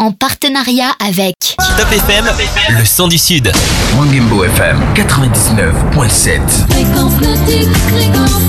en 0.00 0.12
partenariat 0.12 0.92
avec 0.98 1.34
Top 1.76 1.92
FM, 1.92 2.24
le 2.70 2.84
son 2.86 3.06
du 3.06 3.18
Sud. 3.18 3.52
Mangimbo 3.96 4.44
FM 4.44 4.80
99.7. 4.94 6.40
Fréquence 6.70 7.20
nautique, 7.20 7.68
fréquence 7.88 8.40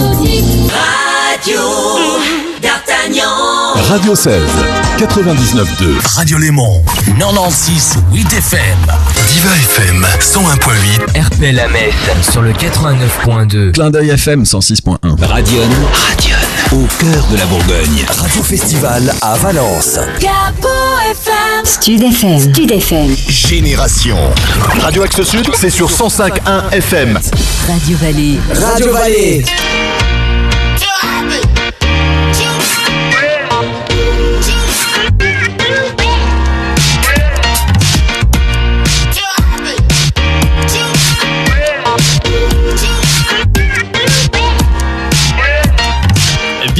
nautique. 0.00 0.72
Radio 0.72 2.45
d'Artagnan. 2.62 3.74
Radio 3.88 4.14
16, 4.14 4.40
99.2. 4.98 6.16
Radio 6.16 6.38
Léman 6.38 6.82
96 7.18 7.96
8 8.12 8.32
FM. 8.32 8.60
Diva 9.32 9.50
FM 9.56 10.06
101.8. 10.20 11.20
RPL 11.26 11.54
la 11.54 11.68
Metz 11.68 11.94
sur 12.30 12.42
le 12.42 12.52
89.2. 12.52 13.72
Clin 13.72 13.90
d'œil 13.90 14.10
FM 14.10 14.42
106.1. 14.44 14.96
Radion. 15.24 15.60
Radion. 15.92 16.36
Au 16.72 16.86
cœur 16.98 17.26
de 17.30 17.36
la 17.36 17.46
Bourgogne. 17.46 18.04
Radio 18.08 18.42
Festival 18.42 19.12
à 19.22 19.36
Valence. 19.36 19.98
Capo 20.20 20.68
FM. 21.10 21.64
Stud 21.64 22.02
FM. 22.02 22.40
Stud 22.52 22.70
FM. 22.72 23.14
Génération. 23.28 24.18
Radio 24.80 25.02
Axe 25.02 25.22
Sud, 25.22 25.48
c'est 25.54 25.70
sur 25.70 25.90
105.1 25.90 26.70
FM. 26.72 27.18
Radio 27.68 27.96
Vallée. 27.98 28.38
Radio 28.54 28.92
Vallée. 28.92 29.44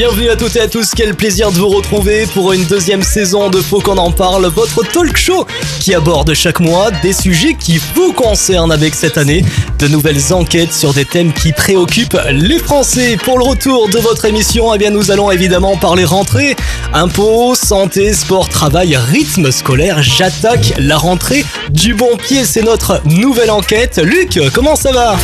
Bienvenue 0.08 0.30
à 0.30 0.36
toutes 0.36 0.54
et 0.54 0.60
à 0.60 0.68
tous, 0.68 0.92
quel 0.94 1.16
plaisir 1.16 1.50
de 1.50 1.56
vous 1.56 1.68
retrouver 1.68 2.26
pour 2.26 2.52
une 2.52 2.64
deuxième 2.66 3.02
saison 3.02 3.50
de 3.50 3.60
Faut 3.60 3.80
qu'on 3.80 3.98
en 3.98 4.12
parle, 4.12 4.46
votre 4.46 4.86
talk 4.86 5.16
show 5.16 5.44
qui 5.80 5.94
aborde 5.94 6.32
chaque 6.32 6.60
mois 6.60 6.92
des 7.02 7.12
sujets 7.12 7.54
qui 7.54 7.80
vous 7.96 8.12
concernent 8.12 8.70
avec 8.70 8.94
cette 8.94 9.18
année, 9.18 9.44
de 9.80 9.88
nouvelles 9.88 10.32
enquêtes 10.32 10.72
sur 10.72 10.94
des 10.94 11.04
thèmes 11.04 11.32
qui 11.32 11.52
préoccupent 11.52 12.20
les 12.30 12.60
Français. 12.60 13.16
Pour 13.24 13.36
le 13.36 13.44
retour 13.44 13.88
de 13.88 13.98
votre 13.98 14.26
émission, 14.26 14.72
eh 14.72 14.78
bien 14.78 14.90
nous 14.90 15.10
allons 15.10 15.32
évidemment 15.32 15.76
parler 15.76 16.04
rentrée, 16.04 16.54
impôts, 16.92 17.56
santé, 17.56 18.12
sport, 18.12 18.48
travail, 18.48 18.96
rythme 18.96 19.50
scolaire. 19.50 20.04
J'attaque 20.04 20.74
la 20.78 20.98
rentrée 20.98 21.44
du 21.70 21.94
bon 21.94 22.16
pied, 22.16 22.44
c'est 22.44 22.62
notre 22.62 23.00
nouvelle 23.06 23.50
enquête. 23.50 24.00
Luc, 24.00 24.38
comment 24.54 24.76
ça 24.76 24.92
va? 24.92 25.16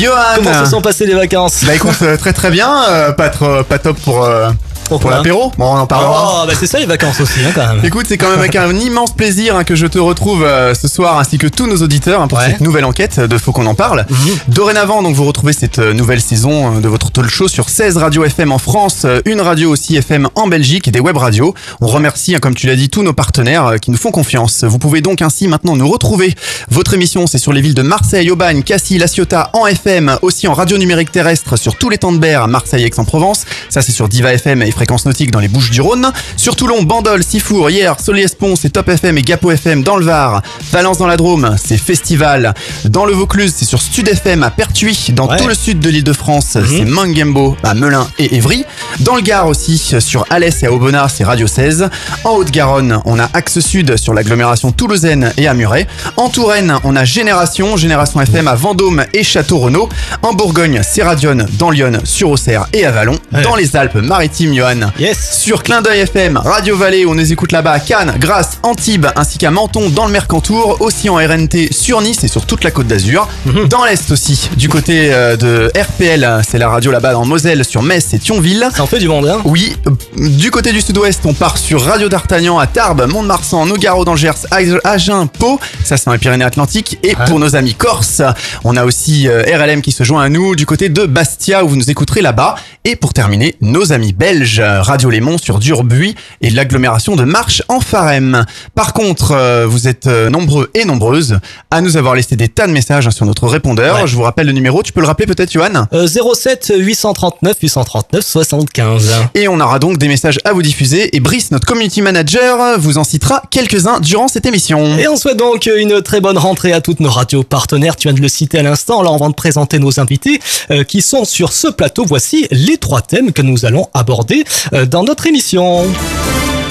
Johan 0.00 0.14
Comment 0.36 0.64
se 0.64 0.70
sont 0.70 0.80
passées 0.80 1.04
les 1.04 1.14
vacances? 1.14 1.62
Bah 1.66 1.74
écoute, 1.74 1.96
euh, 2.00 2.16
très 2.16 2.32
très 2.32 2.50
bien, 2.50 2.84
euh, 2.88 3.12
pas, 3.12 3.28
trop, 3.28 3.62
pas 3.64 3.78
top 3.78 3.98
pour, 4.00 4.29
euh, 4.30 4.52
pour 4.98 5.10
l'apéro, 5.10 5.52
bon 5.58 5.66
on 5.66 5.78
en 5.78 5.86
parlera. 5.86 6.42
Oh, 6.42 6.46
bah 6.46 6.54
c'est 6.58 6.66
ça 6.66 6.78
les 6.78 6.86
vacances 6.86 7.20
aussi, 7.20 7.40
hein, 7.46 7.52
quand 7.54 7.66
même. 7.74 7.84
Écoute, 7.84 8.06
c'est 8.08 8.18
quand 8.18 8.30
même 8.30 8.38
avec 8.40 8.56
un 8.56 8.74
immense 8.74 9.12
plaisir 9.14 9.56
hein, 9.56 9.64
que 9.64 9.74
je 9.74 9.86
te 9.86 9.98
retrouve 9.98 10.42
euh, 10.44 10.74
ce 10.74 10.88
soir 10.88 11.18
ainsi 11.18 11.38
que 11.38 11.46
tous 11.46 11.66
nos 11.66 11.76
auditeurs 11.76 12.20
hein, 12.22 12.28
pour 12.28 12.38
Ouais. 12.38 12.46
cette 12.52 12.60
nouvelle 12.60 12.84
enquête 12.84 13.20
de 13.20 13.38
Faut 13.38 13.52
qu'on 13.52 13.66
en 13.66 13.74
parle. 13.74 14.06
Mhm. 14.08 14.16
Dorénavant, 14.48 15.02
donc 15.02 15.14
vous 15.14 15.24
retrouvez 15.24 15.52
cette 15.52 15.78
euh, 15.78 15.92
nouvelle 15.92 16.20
saison 16.20 16.76
euh, 16.76 16.80
de 16.80 16.88
votre 16.88 17.10
talk 17.10 17.28
show 17.28 17.48
sur 17.48 17.68
16 17.68 17.96
radios 17.98 18.24
FM 18.24 18.50
en 18.52 18.58
France, 18.58 19.02
euh, 19.04 19.20
une 19.26 19.40
radio 19.40 19.70
aussi 19.70 19.96
FM 19.96 20.28
en 20.34 20.46
Belgique 20.46 20.88
et 20.88 20.90
des 20.90 21.00
web 21.00 21.16
radios. 21.16 21.54
On 21.80 21.86
remercie, 21.86 22.34
comme 22.40 22.54
tu 22.54 22.66
l'as 22.66 22.76
dit, 22.76 22.88
tous 22.88 23.02
nos 23.02 23.12
partenaires 23.12 23.66
euh, 23.66 23.76
qui 23.76 23.90
nous 23.90 23.98
font 23.98 24.10
confiance. 24.10 24.64
Vous 24.64 24.78
pouvez 24.78 25.00
donc 25.02 25.20
ainsi 25.22 25.48
maintenant 25.48 25.76
nous 25.76 25.88
retrouver. 25.88 26.34
Votre 26.70 26.94
émission, 26.94 27.26
c'est 27.26 27.38
sur 27.38 27.52
les 27.52 27.60
villes 27.60 27.74
de 27.74 27.82
Marseille, 27.82 28.30
Aubagne, 28.30 28.62
Cassis, 28.62 28.98
La 28.98 29.06
Ciotat 29.06 29.50
en 29.52 29.66
FM, 29.66 30.16
aussi 30.22 30.48
en 30.48 30.54
radio 30.54 30.78
numérique 30.78 31.12
terrestre 31.12 31.56
sur 31.56 31.76
tous 31.76 31.90
les 31.90 31.98
temps 31.98 32.12
de 32.12 32.18
berre, 32.18 32.48
Marseille, 32.48 32.84
Aix-en-Provence. 32.84 33.44
Ça, 33.68 33.82
c'est 33.82 33.92
sur 33.92 34.08
Diva 34.08 34.32
FM 34.32 34.62
et 34.62 34.72
Fréquence 34.80 35.04
Nautique 35.04 35.30
dans 35.30 35.40
les 35.40 35.48
Bouches-du-Rhône. 35.48 36.10
Sur 36.38 36.56
Toulon, 36.56 36.82
Bandol, 36.84 37.22
Sifour, 37.22 37.68
Hier, 37.68 38.00
Solier-Espon, 38.00 38.56
c'est 38.56 38.70
Top 38.70 38.88
FM 38.88 39.18
et 39.18 39.22
Gapo 39.22 39.50
FM 39.50 39.82
dans 39.82 39.96
le 39.98 40.06
Var. 40.06 40.40
Valence 40.72 40.96
dans 40.96 41.06
la 41.06 41.18
Drôme, 41.18 41.54
c'est 41.62 41.76
Festival. 41.76 42.54
Dans 42.86 43.04
le 43.04 43.12
Vaucluse, 43.12 43.52
c'est 43.54 43.66
sur 43.66 43.82
Stud 43.82 44.08
FM 44.08 44.42
à 44.42 44.48
Pertuis. 44.50 45.08
Dans 45.10 45.28
Ouais. 45.28 45.36
tout 45.36 45.46
le 45.48 45.52
sud 45.52 45.80
de 45.80 45.90
l'île 45.90 46.02
de 46.02 46.14
France, 46.14 46.54
Mhm. 46.54 46.64
c'est 46.66 46.84
Mangembo 46.86 47.58
à 47.62 47.74
Melun 47.74 48.08
et 48.18 48.36
Évry. 48.36 48.64
Dans 49.00 49.16
le 49.16 49.20
Gard 49.20 49.48
aussi, 49.48 49.76
sur 50.00 50.24
Alès 50.30 50.62
et 50.62 50.66
à 50.66 50.72
Aubenas, 50.72 51.10
c'est 51.14 51.24
Radio 51.24 51.46
16. 51.46 51.90
En 52.24 52.30
Haute-Garonne, 52.36 53.02
on 53.04 53.18
a 53.18 53.28
Axe 53.34 53.60
Sud 53.60 53.98
sur 53.98 54.14
l'agglomération 54.14 54.72
toulousaine 54.72 55.30
et 55.36 55.46
à 55.46 55.52
Muret. 55.52 55.88
En 56.16 56.30
Touraine, 56.30 56.74
on 56.84 56.96
a 56.96 57.04
Génération, 57.04 57.76
Génération 57.76 58.18
FM 58.22 58.48
à 58.48 58.54
Vendôme 58.54 59.04
et 59.12 59.24
Château-Renaud. 59.24 59.90
En 60.22 60.32
Bourgogne, 60.32 60.80
c'est 60.82 61.02
Radion 61.02 61.36
dans 61.58 61.68
Lyon, 61.70 62.00
sur 62.04 62.30
Auxerre 62.30 62.66
et 62.72 62.86
à 62.86 62.90
Vallon. 62.92 63.18
Ouais. 63.30 63.42
Dans 63.42 63.56
les 63.56 63.76
Alpes-Maritimes, 63.76 64.54
Johan. 64.54 64.69
Yes. 65.00 65.38
Sur 65.40 65.64
Clin 65.64 65.82
d'œil 65.82 66.00
FM, 66.00 66.36
Radio 66.36 66.76
Vallée, 66.76 67.04
on 67.04 67.14
les 67.14 67.32
écoute 67.32 67.50
là-bas 67.50 67.72
à 67.72 67.80
Cannes, 67.80 68.14
Grasse, 68.20 68.58
Antibes, 68.62 69.06
ainsi 69.16 69.36
qu'à 69.36 69.50
Menton 69.50 69.88
dans 69.90 70.06
le 70.06 70.12
Mercantour, 70.12 70.76
aussi 70.80 71.08
en 71.08 71.16
RNT 71.16 71.72
sur 71.72 72.00
Nice 72.00 72.22
et 72.22 72.28
sur 72.28 72.46
toute 72.46 72.62
la 72.62 72.70
côte 72.70 72.86
d'Azur. 72.86 73.26
Mhm. 73.46 73.66
Dans 73.66 73.84
l'Est 73.84 74.10
aussi, 74.12 74.48
du 74.56 74.68
côté 74.68 75.12
euh, 75.12 75.36
de 75.36 75.72
RPL, 75.76 76.42
c'est 76.48 76.58
la 76.58 76.68
radio 76.68 76.92
là-bas 76.92 77.16
en 77.18 77.24
Moselle, 77.26 77.64
sur 77.64 77.82
Metz 77.82 78.14
et 78.14 78.18
Thionville. 78.20 78.68
Ça 78.74 78.82
en 78.84 78.86
fait 78.86 79.00
du 79.00 79.08
monde, 79.08 79.26
hein 79.26 79.40
Oui, 79.44 79.76
euh, 79.88 79.90
du 80.28 80.52
côté 80.52 80.70
du 80.72 80.80
sud-ouest, 80.80 81.20
on 81.24 81.34
part 81.34 81.58
sur 81.58 81.82
Radio 81.84 82.08
d'Artagnan 82.08 82.58
à 82.60 82.66
Tarbes, 82.68 83.06
Mont-de-Marsan, 83.08 83.66
Nogaro 83.66 84.04
dans 84.04 84.12
le 84.12 84.18
Gers, 84.18 84.46
Ag- 84.52 84.78
Agen, 84.84 85.26
Pau, 85.26 85.58
ça 85.84 85.96
c'est 85.96 86.06
dans 86.06 86.12
les 86.12 86.18
Pyrénées-Atlantiques. 86.18 86.98
Et 87.02 87.08
Ouais. 87.10 87.24
pour 87.26 87.40
nos 87.40 87.56
amis 87.56 87.74
corses, 87.74 88.22
on 88.62 88.76
a 88.76 88.84
aussi 88.84 89.26
euh, 89.28 89.42
RLM 89.42 89.82
qui 89.82 89.90
se 89.90 90.04
joint 90.04 90.22
à 90.22 90.28
nous 90.28 90.54
du 90.54 90.64
côté 90.64 90.88
de 90.88 91.06
Bastia 91.06 91.64
où 91.64 91.68
vous 91.68 91.76
nous 91.76 91.90
écouterez 91.90 92.20
là-bas. 92.22 92.54
Et 92.84 92.96
pour 92.96 93.12
terminer, 93.12 93.56
nos 93.60 93.92
amis 93.92 94.12
belges, 94.12 94.49
euh, 94.58 94.82
Radio 94.82 95.10
Lémon 95.10 95.38
sur 95.38 95.58
Durbuy 95.58 96.14
et 96.40 96.50
l'agglomération 96.50 97.16
de 97.16 97.24
Marche 97.24 97.62
en 97.68 97.80
Farem. 97.80 98.44
Par 98.74 98.92
contre, 98.92 99.32
euh, 99.32 99.66
vous 99.66 99.88
êtes 99.88 100.06
euh, 100.06 100.30
nombreux 100.30 100.70
et 100.74 100.84
nombreuses 100.84 101.38
à 101.70 101.80
nous 101.80 101.96
avoir 101.96 102.14
laissé 102.14 102.36
des 102.36 102.48
tas 102.48 102.66
de 102.66 102.72
messages 102.72 103.06
hein, 103.06 103.10
sur 103.10 103.26
notre 103.26 103.46
répondeur. 103.46 103.96
Ouais. 103.96 104.06
Je 104.06 104.16
vous 104.16 104.22
rappelle 104.22 104.46
le 104.46 104.52
numéro, 104.52 104.82
tu 104.82 104.92
peux 104.92 105.00
le 105.00 105.06
rappeler 105.06 105.26
peut-être 105.26 105.52
Johan? 105.52 105.86
Euh, 105.92 106.06
07 106.06 106.72
839 106.76 107.56
839 107.60 108.24
75. 108.24 109.10
Et 109.34 109.48
on 109.48 109.60
aura 109.60 109.78
donc 109.78 109.98
des 109.98 110.08
messages 110.08 110.38
à 110.44 110.52
vous 110.52 110.62
diffuser 110.62 111.14
et 111.14 111.20
Brice, 111.20 111.50
notre 111.50 111.66
community 111.66 112.02
manager, 112.02 112.78
vous 112.78 112.98
en 112.98 113.04
citera 113.04 113.42
quelques-uns 113.50 114.00
durant 114.00 114.28
cette 114.28 114.46
émission. 114.46 114.98
Et 114.98 115.08
on 115.08 115.16
souhaite 115.16 115.36
donc 115.36 115.68
une 115.74 116.02
très 116.02 116.20
bonne 116.20 116.38
rentrée 116.38 116.72
à 116.72 116.80
toutes 116.80 117.00
nos 117.00 117.10
radios 117.10 117.42
partenaires. 117.42 117.96
Tu 117.96 118.08
viens 118.08 118.14
de 118.14 118.20
le 118.20 118.28
citer 118.28 118.58
à 118.58 118.62
l'instant. 118.62 119.02
Là, 119.02 119.10
on 119.12 119.16
va 119.16 119.28
te 119.28 119.34
présenter 119.34 119.78
nos 119.78 120.00
invités 120.00 120.40
euh, 120.70 120.84
qui 120.84 121.02
sont 121.02 121.24
sur 121.24 121.52
ce 121.52 121.68
plateau. 121.68 122.04
Voici 122.06 122.46
les 122.50 122.78
trois 122.78 123.02
thèmes 123.02 123.32
que 123.32 123.42
nous 123.42 123.64
allons 123.64 123.88
aborder 123.94 124.39
euh, 124.72 124.86
dans 124.86 125.04
notre 125.04 125.26
émission. 125.26 125.84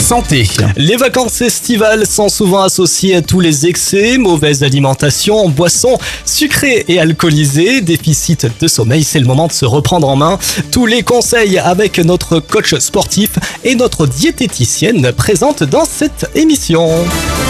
Santé. 0.01 0.47
Les 0.75 0.95
vacances 0.95 1.41
estivales 1.41 2.07
sont 2.07 2.29
souvent 2.29 2.63
associées 2.63 3.15
à 3.17 3.21
tous 3.21 3.41
les 3.41 3.67
excès, 3.67 4.17
mauvaise 4.17 4.63
alimentation, 4.63 5.49
boissons 5.49 5.99
sucrées 6.25 6.83
et 6.87 6.99
alcoolisées, 6.99 7.81
déficit 7.81 8.47
de 8.59 8.67
sommeil. 8.67 9.03
C'est 9.03 9.19
le 9.19 9.27
moment 9.27 9.45
de 9.45 9.51
se 9.51 9.65
reprendre 9.65 10.09
en 10.09 10.15
main. 10.15 10.39
Tous 10.71 10.87
les 10.87 11.03
conseils 11.03 11.59
avec 11.59 11.99
notre 11.99 12.39
coach 12.39 12.73
sportif 12.79 13.31
et 13.63 13.75
notre 13.75 14.07
diététicienne 14.07 15.11
présente 15.11 15.63
dans 15.63 15.85
cette 15.85 16.27
émission. 16.33 16.89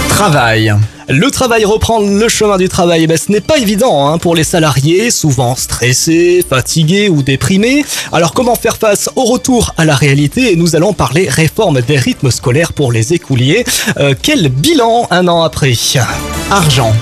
Travail. 0.10 0.76
Le 1.12 1.32
travail, 1.32 1.66
reprendre 1.66 2.08
le 2.08 2.30
chemin 2.30 2.58
du 2.58 2.70
travail, 2.70 3.06
eh 3.06 3.08
ben, 3.08 3.18
ce 3.18 3.32
n'est 3.32 3.42
pas 3.42 3.58
évident 3.58 4.08
hein, 4.08 4.20
pour 4.20 4.36
les 4.36 4.44
salariés, 4.44 5.10
souvent 5.10 5.56
stressés, 5.56 6.46
fatigués 6.48 7.10
ou 7.10 7.24
déprimés. 7.24 7.84
Alors 8.12 8.32
comment 8.32 8.54
faire 8.54 8.78
face 8.78 9.10
au 9.16 9.24
retour 9.24 9.74
à 9.78 9.86
la 9.86 9.96
réalité? 9.96 10.54
Et 10.54 10.56
Nous 10.56 10.76
allons 10.76 10.94
parler 10.94 11.28
réforme 11.28 11.82
des 11.82 11.98
rythmes 11.98 12.30
scolaires 12.30 12.74
pour 12.74 12.92
les 12.92 13.12
écouliers. 13.14 13.66
Euh, 13.98 14.14
quel 14.22 14.50
bilan 14.50 15.08
un 15.10 15.28
an 15.28 15.42
après? 15.42 15.74
Argent. 16.52 16.94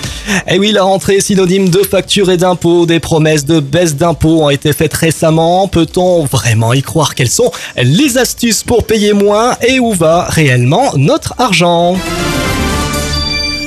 Eh 0.47 0.57
oui, 0.57 0.71
la 0.71 0.83
rentrée 0.83 1.19
synonyme 1.19 1.67
de 1.67 1.79
factures 1.79 2.31
et 2.31 2.37
d'impôts. 2.37 2.85
Des 2.85 3.01
promesses 3.01 3.43
de 3.43 3.59
baisse 3.59 3.95
d'impôts 3.95 4.43
ont 4.43 4.49
été 4.49 4.71
faites 4.71 4.93
récemment. 4.93 5.67
Peut-on 5.67 6.23
vraiment 6.23 6.71
y 6.71 6.81
croire? 6.81 7.13
Quelles 7.13 7.29
sont 7.29 7.51
les 7.75 8.17
astuces 8.17 8.63
pour 8.63 8.85
payer 8.85 9.11
moins? 9.11 9.57
Et 9.67 9.81
où 9.81 9.91
va 9.91 10.27
réellement 10.29 10.93
notre 10.95 11.33
argent? 11.39 11.97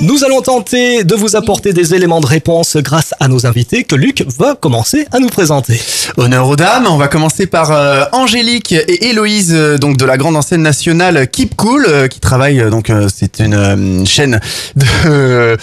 Nous 0.02 0.24
allons 0.24 0.40
tenter 0.40 1.04
de 1.04 1.14
vous 1.14 1.36
apporter 1.36 1.72
des 1.72 1.94
éléments 1.94 2.20
de 2.20 2.26
réponse 2.26 2.76
grâce 2.78 3.12
à 3.20 3.28
nos 3.28 3.46
invités 3.46 3.84
que 3.84 3.94
Luc 3.94 4.24
va 4.38 4.54
commencer 4.54 5.06
à 5.12 5.18
nous 5.18 5.28
présenter. 5.28 5.80
Honneur 6.16 6.48
aux 6.48 6.56
dames. 6.56 6.86
On 6.88 6.96
va 6.96 7.08
commencer 7.08 7.46
par 7.46 7.70
euh, 7.70 8.04
Angélique 8.12 8.72
et 8.72 9.08
Héloïse, 9.08 9.52
euh, 9.52 9.76
donc 9.78 9.96
de 9.98 10.04
la 10.06 10.16
grande 10.16 10.36
enseigne 10.36 10.62
nationale 10.62 11.28
Keep 11.30 11.54
Cool, 11.56 11.86
euh, 11.88 12.08
qui 12.08 12.18
travaille 12.18 12.60
euh, 12.60 12.70
donc 12.70 12.88
euh, 12.88 13.08
c'est 13.14 13.40
une 13.40 13.54
euh, 13.54 14.04
chaîne 14.06 14.40
de 14.76 14.86
euh, 15.06 15.56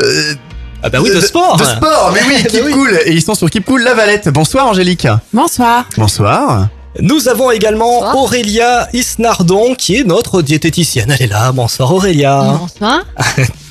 euh, 0.00 0.34
Ah 0.82 0.90
bah 0.90 0.98
oui, 1.00 1.10
de 1.10 1.20
sport 1.20 1.56
De 1.56 1.64
sport, 1.64 2.10
mais 2.12 2.20
oui, 2.28 2.42
Keep 2.48 2.62
oui. 2.66 2.72
Cool. 2.72 2.98
Et 3.06 3.12
ils 3.12 3.22
sont 3.22 3.34
sur 3.36 3.48
Keep 3.48 3.64
Cool 3.64 3.82
La 3.82 3.94
Valette. 3.94 4.28
Bonsoir 4.28 4.66
Angélique. 4.66 5.06
Bonsoir. 5.32 5.84
Bonsoir. 5.96 6.68
Nous 7.00 7.28
avons 7.28 7.50
également 7.52 8.14
Aurélia 8.16 8.88
Isnardon 8.92 9.74
qui 9.76 9.96
est 9.96 10.04
notre 10.04 10.42
diététicienne. 10.42 11.14
Elle 11.18 11.26
est 11.26 11.30
là. 11.32 11.52
Bonsoir 11.52 11.92
Aurélia. 11.92 12.56
Bonsoir. 12.58 13.02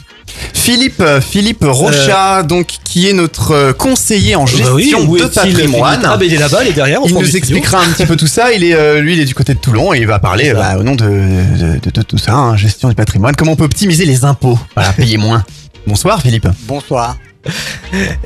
Philippe, 0.53 1.01
euh, 1.01 1.19
Philippe 1.19 1.63
Rochat, 1.67 2.43
donc 2.43 2.67
qui 2.85 3.09
est 3.09 3.13
notre 3.13 3.51
euh, 3.51 3.73
conseiller 3.73 4.35
en 4.35 4.45
Bah 4.45 4.51
gestion 4.51 4.73
oui, 4.75 4.93
où 5.07 5.17
de 5.17 5.25
patrimoine. 5.25 6.01
Ah, 6.05 6.15
bah, 6.17 6.23
il 6.25 6.33
est 6.33 6.37
là-bas, 6.37 6.63
il 6.63 6.69
est 6.69 6.73
derrière. 6.73 7.03
au 7.03 7.07
Il 7.07 7.13
nous 7.13 7.35
expliquera 7.35 7.79
un 7.79 7.89
petit 7.91 8.05
peu 8.05 8.15
tout 8.15 8.27
ça. 8.27 8.53
Il 8.53 8.63
est, 8.63 8.73
euh, 8.73 8.99
lui, 9.01 9.13
il 9.13 9.19
est 9.19 9.25
du 9.25 9.35
côté 9.35 9.53
de 9.53 9.59
Toulon 9.59 9.93
et 9.93 9.99
il 9.99 10.07
va 10.07 10.19
parler 10.19 10.53
bah, 10.53 10.77
au 10.79 10.83
nom 10.83 10.95
de, 10.95 11.03
de, 11.05 11.79
de- 11.83 11.89
de 11.91 12.01
tout 12.01 12.17
ça, 12.17 12.33
hein, 12.33 12.55
gestion 12.55 12.87
du 12.89 12.95
patrimoine. 12.95 13.35
Comment 13.35 13.51
on 13.53 13.55
peut 13.57 13.65
optimiser 13.65 14.05
les 14.05 14.23
impôts? 14.23 14.57
Voilà, 14.75 14.93
payer 14.97 15.17
moins. 15.17 15.43
Bonsoir 15.85 16.21
Philippe. 16.21 16.47
Bonsoir. 16.61 17.17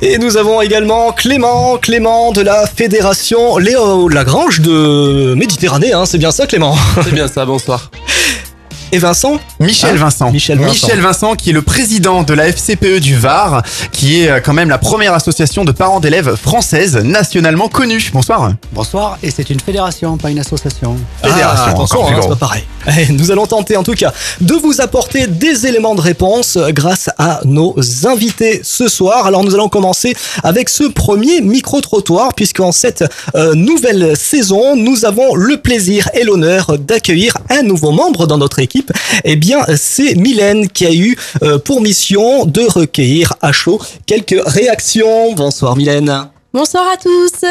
Et 0.00 0.16
nous 0.18 0.36
avons 0.36 0.62
également 0.62 1.10
Clément, 1.10 1.76
Clément 1.78 2.30
de 2.30 2.40
la 2.40 2.68
Fédération 2.68 3.58
Léo 3.58 4.08
Lagrange 4.08 4.60
de 4.60 5.34
Méditerranée, 5.36 5.92
hein, 5.92 6.04
c'est 6.06 6.18
bien 6.18 6.30
ça 6.30 6.46
Clément? 6.46 6.76
C'est 7.02 7.12
bien 7.12 7.26
ça, 7.26 7.44
bonsoir. 7.44 7.90
Et 8.90 8.98
Vincent 8.98 9.38
Michel 9.60 9.90
Ah, 9.96 9.98
Vincent. 10.04 10.30
Michel 10.32 10.58
Vincent. 10.58 10.72
Michel 10.72 11.00
Vincent, 11.00 11.34
qui 11.34 11.50
est 11.50 11.52
le 11.52 11.60
président 11.60 12.22
de 12.22 12.32
la 12.32 12.46
FCPE 12.50 13.00
du 13.00 13.16
Var, 13.16 13.62
qui 13.92 14.22
est 14.22 14.30
euh, 14.30 14.40
quand 14.40 14.54
même 14.54 14.70
la 14.70 14.78
première 14.78 15.12
association 15.12 15.64
de 15.66 15.72
parents 15.72 16.00
d'élèves 16.00 16.36
française 16.36 16.96
nationalement 16.96 17.68
connue. 17.68 18.10
Bonsoir. 18.14 18.52
Bonsoir, 18.72 19.18
et 19.22 19.30
c'est 19.30 19.50
une 19.50 19.60
fédération, 19.60 20.16
pas 20.16 20.30
une 20.30 20.38
association. 20.38 20.96
Fédération, 21.22 21.64
Ah, 21.66 21.70
attention, 21.70 22.00
encore 22.00 22.12
hein, 22.14 22.18
c'est 22.22 22.28
pas 22.30 22.36
pareil. 22.36 22.62
Eh, 22.98 23.12
Nous 23.12 23.30
allons 23.30 23.46
tenter 23.46 23.76
en 23.76 23.82
tout 23.82 23.92
cas 23.94 24.12
de 24.40 24.54
vous 24.54 24.80
apporter 24.80 25.26
des 25.26 25.66
éléments 25.66 25.94
de 25.94 26.00
réponse 26.00 26.56
grâce 26.70 27.10
à 27.18 27.40
nos 27.44 27.74
invités 28.06 28.60
ce 28.62 28.88
soir. 28.88 29.26
Alors 29.26 29.44
nous 29.44 29.54
allons 29.54 29.68
commencer 29.68 30.16
avec 30.44 30.70
ce 30.70 30.84
premier 30.84 31.42
micro-trottoir 31.42 32.32
puisqu'en 32.34 32.72
cette 32.72 33.04
euh, 33.34 33.54
nouvelle 33.54 34.16
saison, 34.16 34.76
nous 34.76 35.04
avons 35.04 35.34
le 35.34 35.58
plaisir 35.58 36.08
et 36.14 36.24
l'honneur 36.24 36.78
d'accueillir 36.78 37.36
un 37.50 37.62
nouveau 37.62 37.90
membre 37.90 38.26
dans 38.26 38.38
notre 38.38 38.60
équipe. 38.60 38.77
Eh 39.24 39.36
bien, 39.36 39.64
c'est 39.76 40.14
Mylène 40.14 40.68
qui 40.68 40.86
a 40.86 40.92
eu 40.92 41.16
euh, 41.42 41.58
pour 41.58 41.80
mission 41.80 42.44
de 42.44 42.62
recueillir 42.62 43.34
à 43.40 43.52
chaud 43.52 43.80
quelques 44.06 44.40
réactions. 44.46 45.32
Bonsoir 45.34 45.76
Mylène. 45.76 46.28
Bonsoir 46.52 46.84
à 46.92 46.96
tous. 46.96 47.44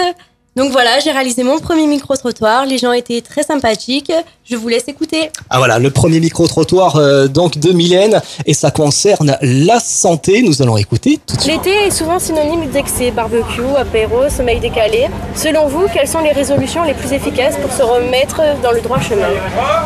Donc 0.56 0.72
voilà, 0.72 1.00
j'ai 1.00 1.12
réalisé 1.12 1.44
mon 1.44 1.60
premier 1.60 1.86
micro-trottoir. 1.86 2.66
Les 2.66 2.80
gens 2.80 2.92
étaient 2.92 3.22
très 3.22 3.44
sympathiques. 3.44 4.12
Je 4.50 4.56
vous 4.56 4.70
laisse 4.70 4.88
écouter. 4.88 5.30
Ah 5.50 5.58
voilà, 5.58 5.78
le 5.78 5.90
premier 5.90 6.22
micro-trottoir 6.22 6.96
euh, 6.96 7.28
donc 7.28 7.58
de 7.58 7.74
Mylène 7.74 8.22
et 8.46 8.54
ça 8.54 8.72
concerne 8.72 9.38
la 9.42 9.82
santé. 9.82 10.42
Nous 10.42 10.62
allons 10.62 10.78
écouter 10.78 11.20
tout 11.28 11.36
de 11.36 11.42
suite. 11.42 11.66
L'été 11.66 11.88
est 11.88 11.92
souvent 11.92 12.18
synonyme 12.18 12.70
d'excès, 12.70 13.12
barbecue, 13.12 13.76
apéro, 13.78 14.30
sommeil 14.30 14.62
décalé. 14.62 15.10
Selon 15.36 15.68
vous, 15.68 15.88
quelles 15.94 16.08
sont 16.08 16.22
les 16.22 16.32
résolutions 16.32 16.84
les 16.84 16.94
plus 16.94 17.12
efficaces 17.12 17.58
pour 17.58 17.74
se 17.74 17.84
remettre 17.84 18.42
dans 18.64 18.72
le 18.72 18.80
droit 18.80 19.02
chemin? 19.02 19.28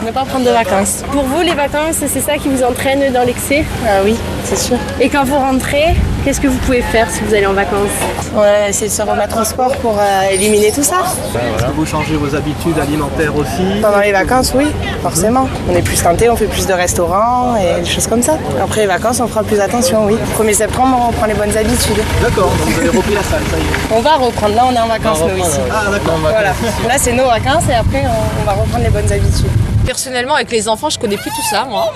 Ne 0.06 0.12
pas 0.12 0.26
prendre 0.26 0.46
de 0.46 0.52
vacances. 0.52 1.02
Pour 1.12 1.24
vous, 1.24 1.42
les 1.42 1.56
vacances, 1.56 1.96
c'est 1.96 2.22
ça 2.22 2.38
qui 2.38 2.48
vous 2.48 2.62
entraîne 2.62 3.12
dans 3.12 3.24
l'excès? 3.24 3.66
Ah 3.88 4.02
oui, 4.06 4.16
c'est 4.44 4.60
sûr. 4.60 4.78
Et 5.00 5.10
quand 5.10 5.24
vous 5.24 5.38
rentrez, 5.38 5.96
qu'est-ce 6.24 6.40
que 6.40 6.48
vous 6.48 6.60
pouvez 6.60 6.84
faire 6.84 7.10
si 7.10 7.22
vous 7.22 7.34
allez 7.34 7.48
en 7.48 7.54
vacances? 7.54 7.90
Ouais, 8.36 8.70
essayer 8.70 8.88
de 8.90 8.94
se 8.94 9.02
remettre 9.02 9.42
au 9.42 9.44
sport 9.44 9.76
pour 9.78 9.98
euh, 10.00 10.30
éliminer 10.32 10.72
tout 10.72 10.84
ça. 10.84 11.02
Est-ce 11.34 11.66
que 11.66 11.72
vous 11.72 11.86
changez 11.86 12.16
vos 12.16 12.36
habitudes 12.36 12.78
alimentaires 12.80 13.36
aussi? 13.36 13.82
Pendant 13.82 14.00
les 14.00 14.12
vacances, 14.12 14.51
oui, 14.54 14.68
forcément. 15.02 15.48
On 15.70 15.76
est 15.76 15.82
plus 15.82 16.02
tenté, 16.02 16.30
on 16.30 16.36
fait 16.36 16.46
plus 16.46 16.66
de 16.68 16.74
restaurants 16.74 17.56
et 17.58 17.82
des 17.82 17.90
choses 17.90 18.08
comme 18.08 18.22
ça. 18.22 18.38
Après 18.62 18.82
les 18.82 18.88
vacances, 18.88 19.20
on 19.20 19.28
fera 19.28 19.44
plus 19.44 19.60
attention, 19.60 20.06
oui. 20.06 20.18
1er 20.40 20.54
septembre, 20.54 20.98
on 21.02 21.08
reprend 21.08 21.26
les 21.26 21.34
bonnes 21.34 21.56
habitudes. 21.58 22.02
D'accord, 22.22 22.50
donc 22.50 22.70
vous 22.70 22.80
avez 22.80 22.90
repris 22.90 23.14
la 23.14 23.24
salle, 23.24 23.44
ça 23.50 23.58
y 23.58 23.62
est. 23.62 23.98
On 23.98 24.02
va 24.02 24.16
reprendre, 24.16 24.56
là 24.56 24.64
on 24.70 24.76
est 24.76 24.80
en 24.80 24.88
vacances 24.88 25.20
nous 25.22 25.38
ici. 25.44 25.60
Ah 25.72 25.90
d'accord. 25.92 26.18
Voilà, 26.22 26.52
là 26.88 26.96
c'est 26.98 27.14
nos 27.14 27.26
vacances 27.26 27.64
et 27.70 27.76
après 27.76 28.04
on, 28.06 28.42
on 28.42 28.46
va 28.46 28.52
reprendre 28.54 28.84
les 28.84 28.90
bonnes 28.90 29.12
habitudes. 29.12 29.52
Personnellement, 29.86 30.36
avec 30.36 30.52
les 30.52 30.68
enfants, 30.70 30.90
je 30.90 31.00
connais 31.00 31.18
plus 31.18 31.32
tout 31.32 31.48
ça, 31.50 31.66
moi. 31.66 31.92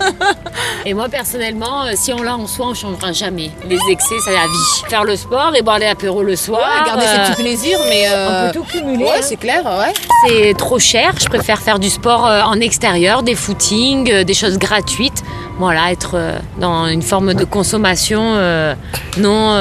Et 0.86 0.94
moi 0.94 1.08
personnellement, 1.08 1.84
euh, 1.84 1.92
si 1.94 2.12
on 2.12 2.22
l'a 2.22 2.36
en 2.36 2.46
soi, 2.46 2.66
on 2.68 2.74
changera 2.74 3.12
jamais. 3.12 3.50
Les 3.68 3.78
excès, 3.90 4.14
c'est 4.24 4.32
la 4.32 4.46
vie. 4.46 4.88
Faire 4.88 5.04
le 5.04 5.16
sport 5.16 5.52
et 5.54 5.62
boire 5.62 5.78
des 5.78 5.86
apéros 5.86 6.22
le 6.22 6.36
soir. 6.36 6.60
Ouais, 6.60 6.86
garder 6.86 7.04
euh, 7.04 7.24
ses 7.26 7.32
petits 7.32 7.42
plaisirs, 7.42 7.78
mais. 7.88 8.06
euh, 8.08 8.48
On 8.48 8.52
peut 8.52 8.58
tout 8.58 8.64
cumuler. 8.64 9.04
Ouais, 9.04 9.22
c'est 9.22 9.36
clair, 9.36 9.62
ouais. 9.64 9.92
C'est 10.26 10.54
trop 10.56 10.78
cher. 10.78 11.12
Je 11.20 11.26
préfère 11.26 11.60
faire 11.60 11.78
du 11.78 11.90
sport 11.90 12.26
euh, 12.26 12.42
en 12.42 12.60
extérieur, 12.60 13.22
des 13.22 13.34
footings, 13.34 14.22
des 14.24 14.34
choses 14.34 14.58
gratuites. 14.58 15.22
Voilà, 15.58 15.90
être 15.90 16.16
dans 16.60 16.86
une 16.86 17.02
forme 17.02 17.34
de 17.34 17.44
consommation 17.44 18.20
euh, 18.36 18.74
non, 19.16 19.56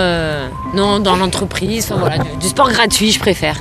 non 0.75 0.99
dans 0.99 1.15
l'entreprise. 1.15 1.85
Enfin, 1.91 1.99
voilà, 1.99 2.17
du, 2.19 2.37
du 2.37 2.47
sport 2.47 2.69
gratuit, 2.69 3.11
je 3.11 3.19
préfère. 3.19 3.55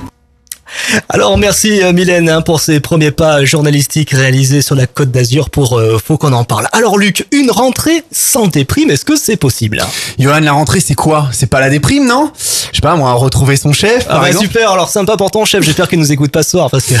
Alors 1.09 1.37
merci 1.37 1.81
euh, 1.81 1.93
Mylène 1.93 2.29
hein, 2.29 2.41
pour 2.41 2.59
ces 2.59 2.79
premiers 2.79 3.11
pas 3.11 3.45
journalistiques 3.45 4.11
réalisés 4.11 4.61
sur 4.61 4.75
la 4.75 4.87
Côte 4.87 5.11
d'Azur 5.11 5.49
pour 5.49 5.77
euh, 5.77 5.99
Faut 6.03 6.17
qu'on 6.17 6.33
en 6.33 6.43
parle. 6.43 6.67
Alors 6.71 6.97
Luc, 6.97 7.27
une 7.31 7.51
rentrée 7.51 8.03
sans 8.11 8.47
déprime, 8.47 8.89
est-ce 8.89 9.05
que 9.05 9.15
c'est 9.15 9.37
possible? 9.37 9.83
Johan, 10.19 10.39
la 10.39 10.51
rentrée, 10.51 10.79
c'est 10.79 10.95
quoi? 10.95 11.29
C'est 11.31 11.47
pas 11.47 11.59
la 11.59 11.69
déprime, 11.69 12.07
non? 12.07 12.31
Je 12.35 12.75
sais 12.77 12.81
pas, 12.81 12.95
moi, 12.95 13.13
retrouver 13.13 13.55
son 13.55 13.73
chef, 13.73 14.05
Ah 14.07 14.13
par 14.13 14.21
bah 14.21 14.27
exemple. 14.29 14.47
super, 14.47 14.71
alors 14.71 14.89
sympa 14.89 15.17
pour 15.17 15.31
ton 15.31 15.45
chef, 15.45 15.63
j'espère 15.63 15.87
qu'il 15.87 15.99
nous 15.99 16.11
écoute 16.11 16.31
pas 16.31 16.43
ce 16.43 16.51
soir 16.51 16.69
parce 16.69 16.85
que... 16.85 16.93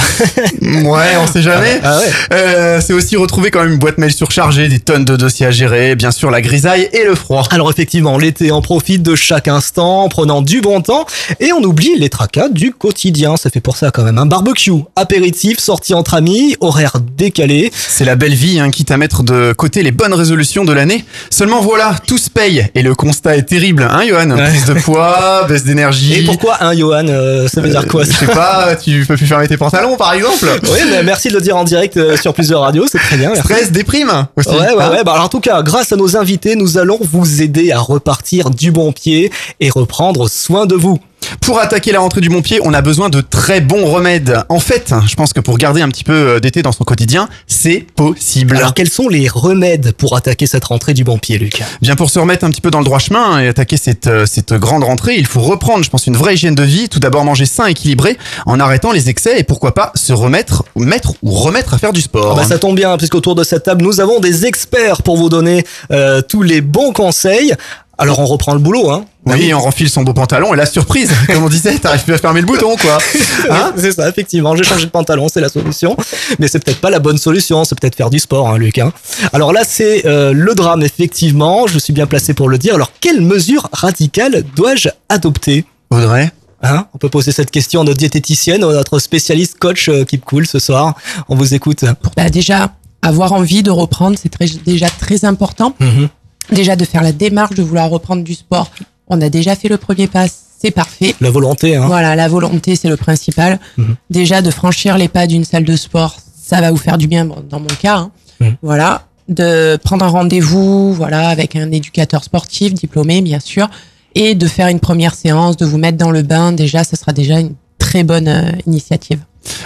Ouais, 0.85 1.17
on 1.21 1.27
sait 1.27 1.41
jamais. 1.41 1.79
Ah 1.83 1.99
ouais. 1.99 2.11
Euh, 2.33 2.81
c'est 2.85 2.93
aussi 2.93 3.15
retrouver 3.15 3.51
quand 3.51 3.61
même 3.61 3.73
une 3.73 3.79
boîte 3.79 3.97
mail 3.97 4.11
surchargée, 4.11 4.67
des 4.67 4.79
tonnes 4.79 5.05
de 5.05 5.15
dossiers 5.15 5.47
à 5.47 5.51
gérer, 5.51 5.95
bien 5.95 6.11
sûr 6.11 6.31
la 6.31 6.41
grisaille 6.41 6.89
et 6.93 7.03
le 7.03 7.15
froid. 7.15 7.43
Alors 7.51 7.69
effectivement, 7.69 8.17
l'été, 8.17 8.51
on 8.51 8.61
profite 8.61 9.03
de 9.03 9.15
chaque 9.15 9.47
instant 9.47 10.03
en 10.03 10.09
prenant 10.09 10.41
du 10.41 10.61
bon 10.61 10.81
temps 10.81 11.05
et 11.39 11.51
on 11.53 11.61
oublie 11.63 11.97
les 11.97 12.09
tracas 12.09 12.49
du 12.49 12.71
quotidien. 12.71 13.37
Ça 13.37 13.49
fait 13.49 13.56
pour 13.61 13.77
ça 13.77 13.91
quand 13.91 14.03
même 14.03 14.17
un 14.17 14.25
barbecue, 14.25 14.71
apéritif, 14.95 15.59
sortie 15.59 15.93
entre 15.93 16.13
amis, 16.13 16.55
horaire 16.59 16.93
décalé. 17.17 17.71
C'est 17.73 18.05
la 18.05 18.15
belle 18.15 18.33
vie, 18.33 18.59
hein, 18.59 18.69
quitte 18.71 18.91
à 18.91 18.97
mettre 18.97 19.23
de 19.23 19.53
côté 19.53 19.83
les 19.83 19.91
bonnes 19.91 20.13
résolutions 20.13 20.65
de 20.65 20.73
l'année. 20.73 21.05
Seulement 21.29 21.61
voilà, 21.61 21.95
tout 22.07 22.17
se 22.17 22.29
paye 22.29 22.67
et 22.75 22.81
le 22.81 22.95
constat 22.95 23.37
est 23.37 23.43
terrible, 23.43 23.87
hein, 23.89 24.01
Johan? 24.07 24.29
Ouais. 24.31 24.49
Prise 24.49 24.65
de 24.65 24.73
poids, 24.73 25.45
baisse 25.47 25.63
d'énergie. 25.63 26.13
Et 26.13 26.23
pourquoi 26.23 26.63
un 26.63 26.75
Johan 26.75 27.05
euh, 27.07 27.47
Ça 27.47 27.61
veut 27.61 27.69
dire 27.69 27.85
quoi 27.87 28.03
Je 28.03 28.11
ça? 28.11 28.19
sais 28.19 28.25
pas, 28.27 28.75
tu 28.75 29.05
peux 29.07 29.15
plus 29.15 29.27
fermer 29.27 29.47
tes 29.47 29.57
pantalons, 29.57 29.95
par 29.97 30.13
exemple. 30.13 30.45
Oui, 30.63 30.79
mais 30.91 31.01
merci 31.03 31.29
de 31.29 31.33
le 31.35 31.41
dire 31.41 31.55
en 31.55 31.63
direct 31.63 31.97
euh, 31.97 32.17
sur 32.17 32.33
plusieurs 32.33 32.61
radios, 32.61 32.85
c'est 32.91 32.97
très 32.99 33.17
bien. 33.17 33.29
merci. 33.29 33.43
Stress, 33.43 33.71
déprime 33.71 34.27
aussi. 34.35 34.49
Ouais, 34.49 34.55
ouais, 34.73 34.83
hein. 34.83 34.91
ouais. 34.91 35.03
Bah, 35.03 35.13
alors, 35.13 35.25
en 35.25 35.29
tout 35.29 35.39
cas, 35.39 35.61
grâce 35.63 35.91
à 35.91 35.95
nos 35.95 36.17
invités, 36.17 36.55
nous 36.55 36.77
allons 36.77 36.99
vous 37.01 37.41
aider 37.41 37.71
à 37.71 37.79
repartir 37.79 38.49
du 38.49 38.71
bon 38.71 38.91
pied 38.91 39.31
et 39.59 39.69
reprendre 39.69 40.29
soin 40.29 40.65
de 40.65 40.75
vous. 40.75 40.99
Pour 41.41 41.59
attaquer 41.59 41.91
la 41.91 41.99
rentrée 41.99 42.21
du 42.21 42.29
bon 42.29 42.41
pied, 42.41 42.59
on 42.63 42.73
a 42.73 42.81
besoin 42.81 43.09
de 43.09 43.21
très 43.21 43.61
bons 43.61 43.85
remèdes. 43.85 44.43
En 44.49 44.59
fait, 44.59 44.93
je 45.07 45.15
pense 45.15 45.33
que 45.33 45.39
pour 45.39 45.57
garder 45.57 45.81
un 45.81 45.89
petit 45.89 46.03
peu 46.03 46.13
euh, 46.13 46.39
d'été 46.39 46.61
dans 46.61 46.71
son 46.71 46.83
quotidien, 46.83 47.29
c'est 47.47 47.85
possible. 47.95 48.57
Alors, 48.57 48.73
quels 48.73 48.89
sont 48.89 49.09
les 49.09 49.27
remèdes 49.27 49.93
pour 49.93 50.15
attaquer 50.15 50.47
cette 50.47 50.65
rentrée 50.65 50.93
du 50.93 51.03
bon 51.03 51.17
pied, 51.17 51.37
Luc 51.37 51.61
Bien 51.81 51.95
pour 51.95 52.09
se 52.09 52.19
remettre 52.19 52.45
un 52.45 52.51
petit 52.51 52.61
peu 52.61 52.71
dans 52.71 52.79
le 52.79 52.85
droit 52.85 52.99
chemin 52.99 53.39
et 53.39 53.47
attaquer 53.47 53.77
cette, 53.77 54.07
euh, 54.07 54.25
cette 54.25 54.53
grande 54.53 54.83
rentrée, 54.83 55.15
il 55.17 55.25
faut 55.25 55.41
reprendre, 55.41 55.83
je 55.83 55.89
pense, 55.89 56.07
une 56.07 56.17
vraie 56.17 56.35
hygiène 56.35 56.55
de 56.55 56.63
vie. 56.63 56.89
Tout 56.89 56.99
d'abord 56.99 57.23
manger 57.25 57.45
sain, 57.45 57.65
équilibré, 57.65 58.17
en 58.45 58.59
arrêtant 58.59 58.91
les 58.91 59.09
excès 59.09 59.39
et 59.39 59.43
pourquoi 59.43 59.73
pas 59.73 59.91
se 59.95 60.13
remettre, 60.13 60.63
ou 60.75 60.83
mettre 60.83 61.13
ou 61.21 61.31
remettre 61.31 61.73
à 61.73 61.77
faire 61.77 61.93
du 61.93 62.01
sport. 62.01 62.33
Ah 62.37 62.41
bah, 62.41 62.47
ça 62.47 62.59
tombe 62.59 62.75
bien, 62.75 62.97
puisqu'autour 62.97 63.35
de 63.35 63.43
cette 63.43 63.63
table, 63.63 63.83
nous 63.83 63.99
avons 63.99 64.19
des 64.19 64.45
experts 64.45 65.01
pour 65.03 65.17
vous 65.17 65.29
donner 65.29 65.63
euh, 65.91 66.21
tous 66.21 66.41
les 66.41 66.61
bons 66.61 66.93
conseils. 66.93 67.53
Alors, 67.99 68.19
on 68.19 68.25
reprend 68.25 68.53
le 68.53 68.59
boulot, 68.59 68.91
hein 68.91 69.05
oui, 69.25 69.53
on 69.53 69.59
renfile 69.59 69.89
son 69.89 70.03
beau 70.03 70.13
pantalon 70.13 70.53
et 70.53 70.57
la 70.57 70.65
surprise, 70.65 71.11
comme 71.27 71.43
on 71.43 71.49
disait, 71.49 71.77
t'arrives 71.79 72.03
plus 72.03 72.13
à 72.13 72.17
fermer 72.17 72.41
le 72.41 72.45
bouton, 72.47 72.75
quoi. 72.77 72.97
Hein 73.49 73.73
c'est 73.77 73.91
ça, 73.91 74.07
effectivement. 74.09 74.55
J'ai 74.55 74.63
changé 74.63 74.85
de 74.85 74.91
pantalon, 74.91 75.27
c'est 75.31 75.41
la 75.41 75.49
solution. 75.49 75.95
Mais 76.39 76.47
c'est 76.47 76.59
peut-être 76.63 76.79
pas 76.81 76.89
la 76.89 76.99
bonne 76.99 77.17
solution. 77.17 77.63
C'est 77.63 77.79
peut-être 77.79 77.95
faire 77.95 78.09
du 78.09 78.19
sport, 78.19 78.49
hein, 78.49 78.57
Luc. 78.57 78.77
hein. 78.77 78.91
Alors 79.33 79.51
là, 79.53 79.61
c'est 79.67 80.05
euh, 80.05 80.31
le 80.33 80.53
drame, 80.53 80.81
effectivement. 80.83 81.65
Je 81.67 81.79
suis 81.79 81.93
bien 81.93 82.07
placé 82.07 82.33
pour 82.33 82.49
le 82.49 82.57
dire. 82.57 82.75
Alors, 82.75 82.91
quelles 82.99 83.21
mesures 83.21 83.67
radicales 83.71 84.43
dois-je 84.55 84.89
adopter? 85.09 85.65
Audrey 85.89 86.31
Hein 86.63 86.87
On 86.93 86.97
peut 86.97 87.09
poser 87.09 87.31
cette 87.31 87.51
question 87.51 87.81
à 87.81 87.83
notre 87.83 87.97
diététicienne, 87.99 88.63
à 88.63 88.67
notre 88.67 88.99
spécialiste 88.99 89.57
coach 89.59 89.89
euh, 89.89 90.03
Keep 90.05 90.25
Cool 90.25 90.47
ce 90.47 90.59
soir. 90.59 90.95
On 91.29 91.35
vous 91.35 91.53
écoute. 91.53 91.85
Bah 92.15 92.29
déjà, 92.29 92.71
avoir 93.01 93.33
envie 93.33 93.61
de 93.63 93.71
reprendre, 93.71 94.17
c'est 94.21 94.29
très, 94.29 94.47
déjà 94.65 94.89
très 94.89 95.23
important. 95.25 95.73
Mhm. 95.79 96.09
Déjà 96.51 96.75
de 96.75 96.85
faire 96.85 97.01
la 97.03 97.11
démarche 97.11 97.55
de 97.55 97.63
vouloir 97.63 97.89
reprendre 97.89 98.23
du 98.23 98.33
sport. 98.33 98.71
On 99.07 99.21
a 99.21 99.29
déjà 99.29 99.55
fait 99.55 99.67
le 99.69 99.77
premier 99.77 100.07
pas, 100.07 100.25
c'est 100.59 100.71
parfait. 100.71 101.15
La 101.21 101.29
volonté, 101.29 101.75
hein. 101.75 101.85
Voilà, 101.87 102.15
la 102.15 102.27
volonté, 102.27 102.75
c'est 102.75 102.89
le 102.89 102.97
principal. 102.97 103.59
Mhm. 103.77 103.95
Déjà 104.09 104.41
de 104.41 104.49
franchir 104.51 104.97
les 104.97 105.07
pas 105.07 105.27
d'une 105.27 105.43
salle 105.43 105.63
de 105.65 105.75
sport, 105.75 106.15
ça 106.41 106.61
va 106.61 106.71
vous 106.71 106.77
faire 106.77 106.97
du 106.97 107.07
bien 107.07 107.25
bon, 107.25 107.43
dans 107.49 107.59
mon 107.59 107.67
cas. 107.67 107.97
hein. 107.97 108.11
Mhm. 108.39 108.55
Voilà, 108.61 109.03
de 109.29 109.77
prendre 109.83 110.05
un 110.05 110.09
rendez-vous, 110.09 110.93
voilà, 110.93 111.29
avec 111.29 111.55
un 111.55 111.71
éducateur 111.71 112.23
sportif 112.23 112.73
diplômé, 112.73 113.21
bien 113.21 113.39
sûr, 113.39 113.69
et 114.15 114.35
de 114.35 114.47
faire 114.47 114.67
une 114.67 114.79
première 114.79 115.13
séance, 115.15 115.57
de 115.57 115.65
vous 115.65 115.77
mettre 115.77 115.97
dans 115.97 116.11
le 116.11 116.21
bain. 116.21 116.51
Déjà, 116.53 116.83
ça 116.83 116.95
sera 116.97 117.13
déjà 117.13 117.39
une 117.39 117.53
très 117.77 118.03
bonne 118.03 118.27
euh, 118.27 118.51
initiative. 118.65 119.19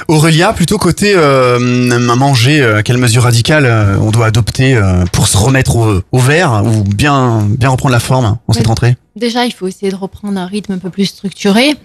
Aurélia, 0.08 0.54
plutôt 0.54 0.78
côté 0.78 1.14
euh, 1.16 1.60
manger, 2.16 2.62
euh, 2.62 2.82
quelle 2.84 2.98
mesure 2.98 3.24
radicale 3.24 3.66
euh, 3.66 3.98
on 4.00 4.12
doit 4.12 4.26
adopter 4.28 4.76
euh, 4.76 5.06
pour 5.12 5.28
se 5.28 5.38
remettre 5.38 5.76
au, 5.76 6.02
au 6.12 6.20
vert 6.20 6.64
ou 6.66 6.84
bien, 6.84 7.48
bien 7.50 7.70
reprendre 7.70 7.94
la 7.94 8.00
forme 8.00 8.38
en 8.48 8.54
cette 8.54 8.68
rentrée? 8.68 8.96
Déjà, 9.16 9.46
il 9.46 9.54
faut 9.54 9.68
essayer 9.68 9.92
de 9.92 9.96
reprendre 9.98 10.40
un 10.40 10.46
rythme 10.46 10.74
un 10.74 10.78
peu 10.78 10.90
plus 10.90 11.06
structuré, 11.06 11.76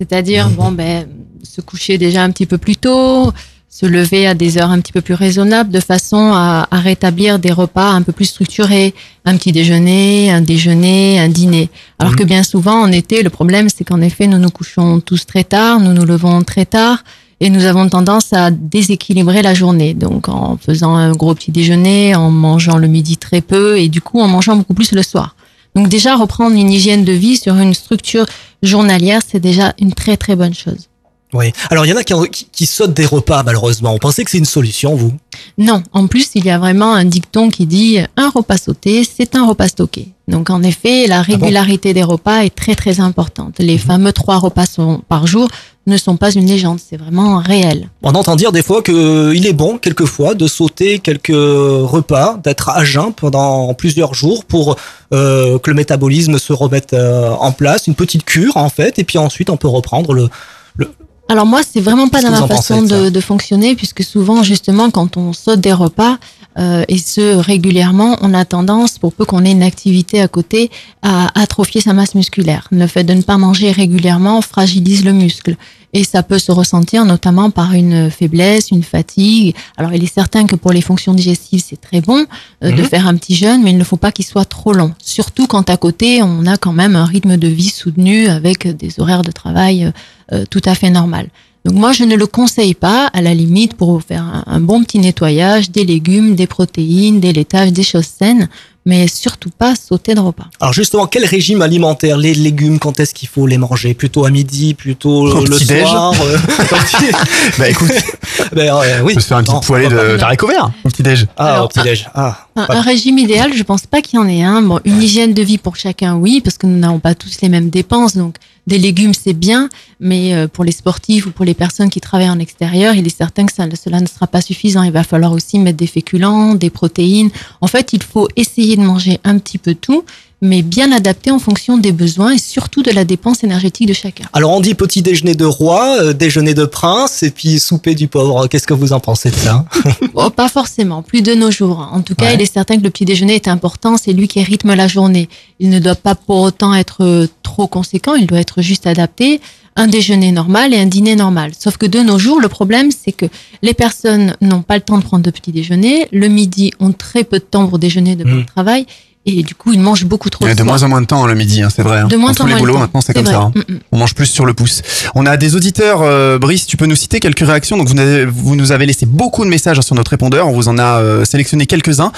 c'est-à-dire 0.00 0.48
bon 0.50 0.72
ben 0.72 1.06
se 1.42 1.60
coucher 1.60 1.96
déjà 1.98 2.22
un 2.22 2.30
petit 2.30 2.46
peu 2.46 2.58
plus 2.58 2.76
tôt, 2.76 3.32
se 3.68 3.86
lever 3.86 4.26
à 4.26 4.34
des 4.34 4.58
heures 4.58 4.70
un 4.70 4.80
petit 4.80 4.92
peu 4.92 5.00
plus 5.00 5.14
raisonnables 5.14 5.70
de 5.70 5.80
façon 5.80 6.32
à, 6.34 6.66
à 6.70 6.78
rétablir 6.80 7.38
des 7.38 7.52
repas 7.52 7.90
un 7.90 8.02
peu 8.02 8.12
plus 8.12 8.24
structurés, 8.26 8.94
un 9.24 9.36
petit 9.36 9.52
déjeuner, 9.52 10.30
un 10.30 10.40
déjeuner, 10.40 11.18
un 11.20 11.28
dîner. 11.28 11.68
Alors 11.98 12.12
Mhm. 12.12 12.18
que 12.18 12.24
bien 12.24 12.42
souvent 12.42 12.80
en 12.82 12.90
été, 12.92 13.22
le 13.22 13.30
problème 13.30 13.68
c'est 13.68 13.84
qu'en 13.84 14.00
effet 14.00 14.26
nous 14.26 14.38
nous 14.38 14.50
couchons 14.50 15.00
tous 15.00 15.26
très 15.26 15.44
tard, 15.44 15.80
nous 15.80 15.92
nous 15.92 16.04
levons 16.04 16.42
très 16.42 16.64
tard 16.66 17.04
et 17.40 17.50
nous 17.50 17.64
avons 17.64 17.88
tendance 17.88 18.32
à 18.32 18.50
déséquilibrer 18.50 19.42
la 19.42 19.54
journée. 19.54 19.94
Donc 19.94 20.28
en 20.28 20.56
faisant 20.56 20.94
un 20.94 21.12
gros 21.12 21.34
petit 21.34 21.52
déjeuner, 21.52 22.14
en 22.14 22.30
mangeant 22.30 22.78
le 22.78 22.88
midi 22.88 23.16
très 23.16 23.40
peu 23.40 23.78
et 23.78 23.88
du 23.88 24.00
coup 24.00 24.20
en 24.20 24.28
mangeant 24.28 24.56
beaucoup 24.56 24.74
plus 24.74 24.92
le 24.92 25.02
soir. 25.02 25.36
Donc 25.74 25.88
déjà 25.88 26.16
reprendre 26.16 26.56
une 26.56 26.70
hygiène 26.70 27.04
de 27.04 27.12
vie 27.12 27.36
sur 27.36 27.54
une 27.56 27.74
structure 27.74 28.26
journalière, 28.62 29.20
c'est 29.26 29.40
déjà 29.40 29.74
une 29.78 29.92
très 29.92 30.16
très 30.16 30.34
bonne 30.34 30.54
chose. 30.54 30.88
Oui. 31.36 31.52
Alors 31.70 31.84
il 31.86 31.90
y 31.90 31.92
en 31.92 31.96
a 31.96 32.04
qui, 32.04 32.14
qui, 32.30 32.46
qui 32.50 32.66
sautent 32.66 32.94
des 32.94 33.06
repas 33.06 33.42
malheureusement. 33.42 33.92
Vous 33.92 33.98
pensez 33.98 34.24
que 34.24 34.30
c'est 34.30 34.38
une 34.38 34.44
solution, 34.44 34.94
vous? 34.94 35.12
Non, 35.58 35.82
en 35.92 36.06
plus, 36.06 36.30
il 36.34 36.44
y 36.46 36.50
a 36.50 36.58
vraiment 36.58 36.94
un 36.94 37.04
dicton 37.04 37.50
qui 37.50 37.66
dit 37.66 37.98
un 38.16 38.30
repas 38.30 38.56
sauté, 38.56 39.04
c'est 39.04 39.34
un 39.36 39.46
repas 39.46 39.68
stocké. 39.68 40.08
Donc 40.28 40.50
en 40.50 40.62
effet, 40.62 41.06
la 41.06 41.22
régularité 41.22 41.94
des 41.94 42.02
repas 42.02 42.40
est 42.44 42.54
très 42.54 42.74
très 42.74 43.00
importante. 43.00 43.54
Les 43.58 43.78
fameux 43.78 44.12
trois 44.12 44.38
repas 44.38 44.66
sont- 44.66 45.00
par 45.08 45.26
jour 45.26 45.48
ne 45.86 45.96
sont 45.96 46.16
pas 46.16 46.32
une 46.32 46.46
légende, 46.46 46.80
c'est 46.84 46.96
vraiment 46.96 47.38
réel. 47.38 47.90
On 48.02 48.12
entend 48.16 48.34
dire 48.34 48.50
des 48.50 48.62
fois 48.64 48.82
qu'il 48.82 49.46
est 49.46 49.52
bon, 49.52 49.78
quelquefois, 49.78 50.34
de 50.34 50.48
sauter 50.48 50.98
quelques 50.98 51.28
repas, 51.28 52.40
d'être 52.42 52.70
à 52.70 52.84
jeun 52.84 53.12
pendant 53.12 53.72
plusieurs 53.74 54.12
jours 54.14 54.44
pour 54.44 54.76
euh, 55.14 55.60
que 55.60 55.70
le 55.70 55.76
métabolisme 55.76 56.38
se 56.40 56.52
remette 56.52 56.92
euh, 56.92 57.30
en 57.30 57.52
place, 57.52 57.86
une 57.86 57.94
petite 57.94 58.24
cure 58.24 58.56
en 58.56 58.68
fait, 58.68 58.98
et 58.98 59.04
puis 59.04 59.18
ensuite 59.18 59.48
on 59.48 59.56
peut 59.56 59.68
reprendre 59.68 60.12
le. 60.12 60.28
le... 60.76 60.90
Alors 61.28 61.46
moi, 61.46 61.60
c'est 61.68 61.80
vraiment 61.80 62.08
pas 62.08 62.22
dans 62.22 62.30
ma 62.30 62.42
pensez 62.42 62.74
façon 62.74 62.82
de, 62.82 63.10
de 63.10 63.20
fonctionner, 63.20 63.74
puisque 63.74 64.04
souvent, 64.04 64.42
justement, 64.42 64.90
quand 64.90 65.16
on 65.16 65.32
saute 65.32 65.60
des 65.60 65.72
repas, 65.72 66.18
euh, 66.58 66.84
et 66.88 66.98
ce 66.98 67.36
régulièrement, 67.36 68.16
on 68.22 68.32
a 68.34 68.44
tendance, 68.44 68.98
pour 68.98 69.12
peu 69.12 69.24
qu'on 69.24 69.44
ait 69.44 69.52
une 69.52 69.62
activité 69.62 70.20
à 70.20 70.28
côté, 70.28 70.70
à 71.02 71.28
atrophier 71.40 71.80
sa 71.80 71.92
masse 71.92 72.14
musculaire. 72.14 72.68
Le 72.70 72.86
fait 72.86 73.04
de 73.04 73.14
ne 73.14 73.22
pas 73.22 73.36
manger 73.38 73.72
régulièrement 73.72 74.40
fragilise 74.40 75.04
le 75.04 75.12
muscle. 75.12 75.56
Et 75.92 76.04
ça 76.04 76.22
peut 76.22 76.38
se 76.38 76.52
ressentir 76.52 77.04
notamment 77.06 77.50
par 77.50 77.72
une 77.72 78.10
faiblesse, 78.10 78.70
une 78.70 78.82
fatigue. 78.82 79.54
Alors 79.78 79.94
il 79.94 80.02
est 80.02 80.12
certain 80.12 80.44
que 80.46 80.54
pour 80.54 80.72
les 80.72 80.82
fonctions 80.82 81.14
digestives, 81.14 81.62
c'est 81.66 81.80
très 81.80 82.00
bon 82.02 82.26
euh, 82.64 82.70
de 82.70 82.82
Mhm. 82.82 82.88
faire 82.88 83.06
un 83.06 83.14
petit 83.16 83.34
jeûne, 83.34 83.62
mais 83.62 83.70
il 83.70 83.78
ne 83.78 83.84
faut 83.84 83.96
pas 83.96 84.12
qu'il 84.12 84.26
soit 84.26 84.44
trop 84.44 84.74
long. 84.74 84.92
Surtout 85.02 85.46
quand 85.46 85.70
à 85.70 85.76
côté, 85.78 86.22
on 86.22 86.44
a 86.46 86.58
quand 86.58 86.72
même 86.74 86.96
un 86.96 87.06
rythme 87.06 87.36
de 87.38 87.48
vie 87.48 87.70
soutenu 87.70 88.28
avec 88.28 88.66
des 88.76 89.00
horaires 89.00 89.22
de 89.22 89.30
travail 89.32 89.84
euh, 89.84 89.90
euh, 90.32 90.44
tout 90.50 90.62
à 90.66 90.74
fait 90.74 90.90
normal. 90.90 91.28
Donc 91.66 91.74
moi, 91.74 91.90
je 91.90 92.04
ne 92.04 92.14
le 92.14 92.28
conseille 92.28 92.74
pas, 92.74 93.08
à 93.12 93.20
la 93.20 93.34
limite, 93.34 93.74
pour 93.74 94.00
faire 94.00 94.22
un, 94.22 94.44
un 94.46 94.60
bon 94.60 94.84
petit 94.84 95.00
nettoyage, 95.00 95.72
des 95.72 95.84
légumes, 95.84 96.36
des 96.36 96.46
protéines, 96.46 97.18
des 97.18 97.32
laitages, 97.32 97.72
des 97.72 97.82
choses 97.82 98.06
saines, 98.06 98.48
mais 98.84 99.08
surtout 99.08 99.50
pas 99.50 99.74
sauter 99.74 100.14
de 100.14 100.20
repas. 100.20 100.46
Alors 100.60 100.72
justement, 100.72 101.08
quel 101.08 101.24
régime 101.24 101.60
alimentaire 101.60 102.18
Les 102.18 102.34
légumes, 102.34 102.78
quand 102.78 103.00
est-ce 103.00 103.12
qu'il 103.12 103.28
faut 103.28 103.48
les 103.48 103.58
manger? 103.58 103.94
Plutôt 103.94 104.24
à 104.24 104.30
midi, 104.30 104.74
plutôt 104.74 105.26
Au 105.36 105.44
le 105.44 105.58
soir 105.58 106.14
euh, 106.22 106.38
Bah 107.58 107.68
écoute, 107.68 107.90
ben, 108.54 108.72
ouais, 108.76 109.00
oui. 109.02 109.12
on 109.12 109.14
peut 109.16 109.20
se 109.20 109.26
faire 109.26 109.38
un 109.38 109.42
petit 109.42 109.66
poêlé 109.66 109.88
de 109.88 109.96
pas. 109.96 110.16
d'haricots 110.18 110.46
verts 110.46 110.70
au 110.84 110.88
petit-déj. 110.88 111.26
Ah, 111.36 111.54
Alors, 111.54 111.64
au 111.64 111.68
petit-déj. 111.68 112.08
Ah, 112.14 112.46
Un, 112.54 112.66
un 112.68 112.80
régime 112.80 113.18
idéal, 113.18 113.52
je 113.54 113.62
pense 113.64 113.86
pas 113.86 114.00
qu'il 114.02 114.20
y 114.20 114.22
en 114.22 114.28
ait 114.28 114.44
un. 114.44 114.62
Bon, 114.62 114.78
une 114.84 115.02
hygiène 115.02 115.34
de 115.34 115.42
vie 115.42 115.58
pour 115.58 115.74
chacun, 115.74 116.14
oui, 116.14 116.40
parce 116.40 116.56
que 116.58 116.68
nous 116.68 116.78
n'avons 116.78 117.00
pas 117.00 117.16
tous 117.16 117.40
les 117.42 117.48
mêmes 117.48 117.70
dépenses. 117.70 118.16
Donc, 118.16 118.36
des 118.68 118.78
légumes, 118.78 119.14
c'est 119.14 119.32
bien, 119.32 119.68
mais 119.98 120.34
euh, 120.34 120.46
pour 120.48 120.64
les 120.64 120.72
sportifs 120.72 121.26
ou 121.26 121.30
pour 121.30 121.44
les 121.44 121.54
personnes 121.54 121.88
qui 121.90 122.00
travaillent 122.00 122.30
en 122.30 122.38
extérieur, 122.38 122.94
il 122.94 123.06
est 123.06 123.16
certain 123.16 123.46
que 123.46 123.52
ça, 123.52 123.64
cela 123.82 124.00
ne 124.00 124.06
sera 124.06 124.26
pas 124.26 124.40
suffisant. 124.40 124.82
Il 124.82 124.92
va 124.92 125.04
falloir 125.04 125.32
aussi 125.32 125.58
mettre 125.58 125.78
des 125.78 125.86
féculents, 125.86 126.54
des 126.54 126.70
protéines. 126.70 127.30
En 127.60 127.66
fait, 127.66 127.92
il 127.92 128.02
faut 128.02 128.28
essayer 128.36 128.76
de 128.76 128.82
manger 128.82 129.18
un 129.24 129.38
petit 129.38 129.56
peu 129.58 129.74
tout, 129.74 130.04
mais 130.42 130.60
bien 130.60 130.92
adapté 130.92 131.30
en 131.30 131.38
fonction 131.38 131.78
des 131.78 131.92
besoins 131.92 132.32
et 132.34 132.38
surtout 132.38 132.82
de 132.82 132.90
la 132.90 133.06
dépense 133.06 133.42
énergétique 133.42 133.88
de 133.88 133.94
chacun. 133.94 134.26
Alors 134.34 134.52
on 134.52 134.60
dit 134.60 134.74
petit 134.74 135.00
déjeuner 135.00 135.34
de 135.34 135.46
roi, 135.46 135.96
euh, 136.02 136.12
déjeuner 136.12 136.52
de 136.52 136.66
prince, 136.66 137.22
et 137.22 137.30
puis 137.30 137.58
souper 137.58 137.94
du 137.94 138.06
pauvre. 138.06 138.46
Qu'est-ce 138.48 138.66
que 138.66 138.74
vous 138.74 138.92
en 138.92 139.00
pensez 139.00 139.30
de 139.30 139.36
ça? 139.36 139.64
Oh, 140.14 140.28
pas 140.28 140.48
forcément, 140.50 141.02
plus 141.02 141.22
de 141.22 141.34
nos 141.34 141.50
jours. 141.50 141.88
En 141.90 142.02
tout 142.02 142.14
cas, 142.14 142.26
Ouais. 142.26 142.34
il 142.34 142.40
est 142.42 142.52
certain 142.52 142.76
que 142.76 142.82
le 142.82 142.90
petit 142.90 143.06
déjeuner 143.06 143.34
est 143.36 143.48
important, 143.48 143.96
c'est 143.96 144.12
lui 144.12 144.28
qui 144.28 144.42
rythme 144.42 144.74
la 144.74 144.88
journée. 144.88 145.28
Il 145.58 145.70
ne 145.70 145.78
doit 145.78 145.94
pas 145.94 146.14
pour 146.14 146.40
autant 146.40 146.74
être 146.74 147.02
euh, 147.02 147.26
trop 147.42 147.66
conséquent, 147.66 148.14
il 148.14 148.26
doit 148.26 148.38
être 148.40 148.60
juste 148.60 148.86
adapté. 148.86 149.40
Un 149.78 149.86
déjeuner 149.88 150.32
normal 150.32 150.72
et 150.72 150.78
un 150.78 150.86
dîner 150.86 151.16
normal. 151.16 151.52
Sauf 151.58 151.76
que 151.76 151.84
de 151.86 152.00
nos 152.00 152.18
jours, 152.18 152.40
le 152.40 152.48
problème, 152.48 152.90
c'est 152.90 153.12
que 153.12 153.26
les 153.62 153.74
personnes 153.74 154.34
n'ont 154.40 154.62
pas 154.62 154.76
le 154.76 154.80
temps 154.80 154.96
de 154.98 155.04
prendre 155.04 155.22
de 155.24 155.30
petit 155.30 155.52
déjeuner. 155.52 156.08
Le 156.12 156.28
midi, 156.28 156.72
ont 156.80 156.92
très 156.92 157.24
peu 157.24 157.38
de 157.38 157.44
temps 157.44 157.66
pour 157.68 157.78
déjeuner 157.78 158.16
de 158.16 158.24
Mm. 158.24 158.30
bon 158.30 158.44
travail. 158.44 158.86
Et 159.28 159.42
du 159.42 159.56
coup, 159.56 159.72
ils 159.72 159.80
mangent 159.80 160.04
beaucoup 160.04 160.30
trop 160.30 160.44
Il 160.44 160.48
y 160.48 160.50
a 160.50 160.54
de 160.54 160.58
soir. 160.60 160.68
moins 160.68 160.82
en 160.84 160.88
moins 160.88 161.00
de 161.00 161.06
temps 161.06 161.24
hein, 161.24 161.26
le 161.26 161.34
midi, 161.34 161.60
hein, 161.60 161.68
c'est 161.74 161.82
vrai. 161.82 161.98
hein. 161.98 162.06
De 162.06 162.16
moins 162.16 162.30
en 162.38 162.44
les 162.44 162.50
moins 162.50 162.54
de 162.54 162.60
boulots 162.60 162.74
temps. 162.74 162.78
maintenant, 162.78 163.00
c'est 163.00 163.12
comme 163.12 163.24
vrai. 163.24 163.34
ça. 163.34 163.40
hein. 163.40 163.52
Mm, 163.56 163.72
mm. 163.74 163.78
On 163.90 163.98
mange 163.98 164.14
plus 164.14 164.26
sur 164.26 164.46
le 164.46 164.54
pouce. 164.54 164.82
On 165.16 165.26
a 165.26 165.36
des 165.36 165.56
auditeurs, 165.56 166.00
euh, 166.02 166.38
Brice, 166.38 166.66
tu 166.66 166.76
peux 166.76 166.86
nous 166.86 166.94
citer 166.94 167.18
quelques 167.18 167.40
réactions? 167.44 167.76
Donc 167.76 167.88
vous, 167.88 167.96
vous 168.32 168.54
nous 168.54 168.70
avez 168.70 168.86
laissé 168.86 169.04
beaucoup 169.04 169.44
de 169.44 169.50
messages 169.50 169.80
sur 169.80 169.96
notre 169.96 170.12
répondeur. 170.12 170.46
On 170.46 170.52
vous 170.52 170.68
en 170.68 170.78
a 170.78 171.00
euh, 171.00 171.24
sélectionné 171.24 171.66
quelques-uns. 171.66 172.12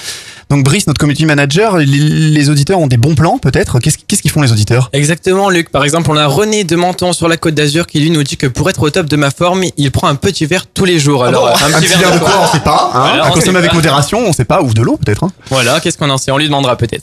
Donc 0.51 0.63
Brice, 0.63 0.85
notre 0.87 0.99
community 0.99 1.25
manager, 1.25 1.77
les, 1.77 1.85
les 1.85 2.49
auditeurs 2.51 2.79
ont 2.79 2.87
des 2.87 2.97
bons 2.97 3.15
plans 3.15 3.37
peut-être? 3.39 3.79
Qu'est-ce 3.79 3.97
qu'est-ce 4.07 4.21
qu'ils 4.21 4.31
font 4.31 4.41
les 4.41 4.51
auditeurs? 4.51 4.89
Exactement, 4.93 5.49
Luc. 5.49 5.69
Par 5.71 5.83
exemple, 5.83 6.11
on 6.11 6.17
a 6.17 6.27
René 6.27 6.63
de 6.63 6.75
Menton 6.75 7.11
sur 7.13 7.27
la 7.27 7.37
Côte 7.37 7.55
d'Azur 7.55 7.87
qui 7.87 7.99
lui 7.99 8.11
nous 8.11 8.21
dit 8.23 8.37
que 8.37 8.45
pour 8.47 8.69
être 8.69 8.81
au 8.83 8.89
top 8.91 9.07
de 9.07 9.15
ma 9.15 9.31
forme, 9.31 9.63
il 9.77 9.91
prend 9.91 10.07
un 10.07 10.15
petit 10.15 10.45
verre 10.45 10.65
tous 10.71 10.85
les 10.85 10.99
jours. 10.99 11.23
Alors, 11.23 11.49
Ah 11.55 11.57
bon? 11.69 11.75
un, 11.75 11.79
petit 11.81 11.87
verre 11.97 12.13
de 12.13 12.19
quoi 12.19 12.33
On 12.43 12.51
sait 12.51 12.59
pas. 12.63 12.91
Hein 12.93 12.99
Voilà, 13.09 13.25
à 13.25 13.29
on 13.29 13.33
consommer 13.33 13.57
avec 13.57 13.71
pas. 13.71 13.75
modération, 13.77 14.19
on 14.27 14.33
sait 14.33 14.45
pas. 14.45 14.61
Ou 14.61 14.73
de 14.75 14.81
l'eau 14.83 14.97
peut-être. 15.03 15.23
hein. 15.23 15.31
Voilà, 15.49 15.79
qu'est-ce 15.79 15.97
qu'on 15.97 16.09
en 16.09 16.17
sait? 16.19 16.31
On 16.31 16.37
lui 16.37 16.45
demandera 16.45 16.75
peut-être. 16.75 16.98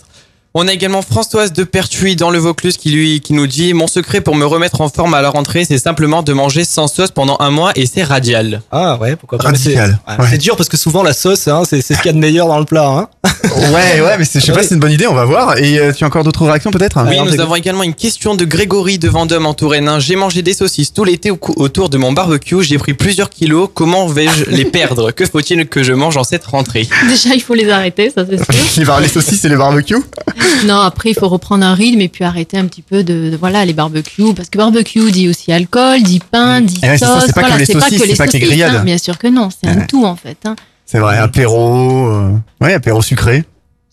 On 0.58 0.66
a 0.68 0.72
également 0.72 1.02
Françoise 1.02 1.52
de 1.52 1.64
Pertuis 1.64 2.16
dans 2.16 2.30
le 2.30 2.38
Vaucluse 2.38 2.78
qui 2.78 2.90
lui 2.90 3.20
qui 3.20 3.34
nous 3.34 3.46
dit 3.46 3.74
mon 3.74 3.86
secret 3.86 4.22
pour 4.22 4.34
me 4.34 4.46
remettre 4.46 4.80
en 4.80 4.88
forme 4.88 5.12
à 5.12 5.20
la 5.20 5.28
rentrée, 5.28 5.66
c'est 5.66 5.76
simplement 5.76 6.22
de 6.22 6.32
manger 6.32 6.64
sans 6.64 6.88
sauce 6.88 7.10
pendant 7.10 7.36
un 7.40 7.50
mois 7.50 7.72
et 7.76 7.84
c'est 7.84 8.02
radial. 8.02 8.62
Ah 8.72 8.96
ouais, 8.98 9.16
pourquoi 9.16 9.36
pas. 9.36 9.52
C'est- 9.54 9.78
Radical. 9.78 9.98
ouais. 10.18 10.26
C'est 10.30 10.38
dur 10.38 10.56
parce 10.56 10.70
que 10.70 10.78
souvent 10.78 11.02
la 11.02 11.12
sauce, 11.12 11.46
hein, 11.46 11.64
c'est 11.68 11.82
c'est 11.82 11.92
ce 11.92 11.98
qu'il 12.00 12.06
y 12.06 12.08
a 12.08 12.14
de 12.14 12.18
meilleur 12.18 12.48
dans 12.48 12.58
le 12.58 12.64
plat. 12.64 12.88
Hein. 12.88 13.08
Ouais, 13.44 14.00
ouais, 14.00 14.16
mais 14.18 14.24
c'est- 14.24 14.40
je 14.40 14.46
sais 14.46 14.52
pas 14.52 14.62
si 14.62 14.68
c'est 14.68 14.74
une 14.76 14.80
bonne 14.80 14.92
idée. 14.92 15.06
On 15.06 15.12
va 15.14 15.26
voir. 15.26 15.58
Et 15.58 15.78
euh, 15.78 15.92
tu 15.92 16.04
as 16.04 16.06
encore 16.06 16.24
d'autres 16.24 16.46
réactions 16.46 16.70
peut-être? 16.70 16.98
Oui, 17.06 17.16
nous 17.22 17.38
avons 17.38 17.54
également 17.54 17.82
une 17.82 17.94
question 17.94 18.34
de 18.34 18.46
Grégory 18.46 18.98
de 18.98 19.10
Vendôme 19.10 19.44
en 19.44 19.52
Touraine. 19.52 19.90
J'ai 20.00 20.16
mangé 20.16 20.40
des 20.40 20.54
saucisses 20.54 20.92
tout 20.94 21.04
l'été 21.04 21.30
au 21.30 21.38
autour 21.56 21.90
de 21.90 21.98
mon 21.98 22.12
barbecue. 22.12 22.62
J'ai 22.62 22.78
pris 22.78 22.94
plusieurs 22.94 23.28
kilos. 23.28 23.68
Comment 23.74 24.06
vais-je 24.06 24.44
les 24.50 24.64
perdre? 24.64 25.10
Que 25.10 25.26
faut-il 25.26 25.66
que 25.68 25.82
je 25.82 25.92
mange 25.92 26.16
en 26.16 26.24
cette 26.24 26.46
rentrée? 26.46 26.88
Déjà, 27.08 27.34
il 27.34 27.42
faut 27.42 27.52
les 27.54 27.68
arrêter, 27.68 28.10
ça 28.10 28.24
c'est 28.26 28.38
sûr. 28.38 28.46
Les, 28.78 28.84
bar- 28.86 29.00
les 29.00 29.08
saucisses 29.08 29.44
et 29.44 29.48
les 29.50 29.56
barbecues 29.56 29.96
Non, 30.66 30.80
après, 30.80 31.10
il 31.10 31.14
faut 31.14 31.28
reprendre 31.28 31.64
un 31.64 31.74
rythme 31.74 32.00
et 32.00 32.08
puis 32.08 32.24
arrêter 32.24 32.56
un 32.58 32.66
petit 32.66 32.82
peu 32.82 33.04
de, 33.04 33.30
de- 33.30 33.36
voilà, 33.36 33.64
les 33.64 33.72
barbecues. 33.72 34.34
Parce 34.34 34.48
que 34.48 34.58
barbecue 34.58 35.10
dit 35.10 35.28
aussi 35.28 35.52
alcool, 35.52 36.02
dit 36.02 36.20
pain, 36.20 36.60
dit 36.60 36.80
Eh 36.82 36.88
ouais, 36.88 36.98
sauce. 36.98 37.24
c'est 37.26 37.32
pas 37.34 37.42
que 37.42 37.46
voilà, 37.48 37.58
les 37.58 37.66
saucisses, 37.66 38.02
c'est 38.06 38.16
pas 38.16 38.26
que 38.26 38.32
les 38.36 38.38
saucisses, 38.46 38.62
hein. 38.62 38.84
Bien 38.84 38.98
sûr 38.98 39.18
que 39.18 39.26
non, 39.28 39.48
c'est 39.50 39.68
un 39.68 39.80
tout 39.86 40.04
en 40.04 40.16
fait. 40.16 40.38
hein. 40.44 40.56
C'est 40.84 40.98
vrai, 40.98 41.18
apéro, 41.18 42.06
euh, 42.08 42.32
ouais, 42.60 42.74
apéro 42.74 43.02
sucré, 43.02 43.44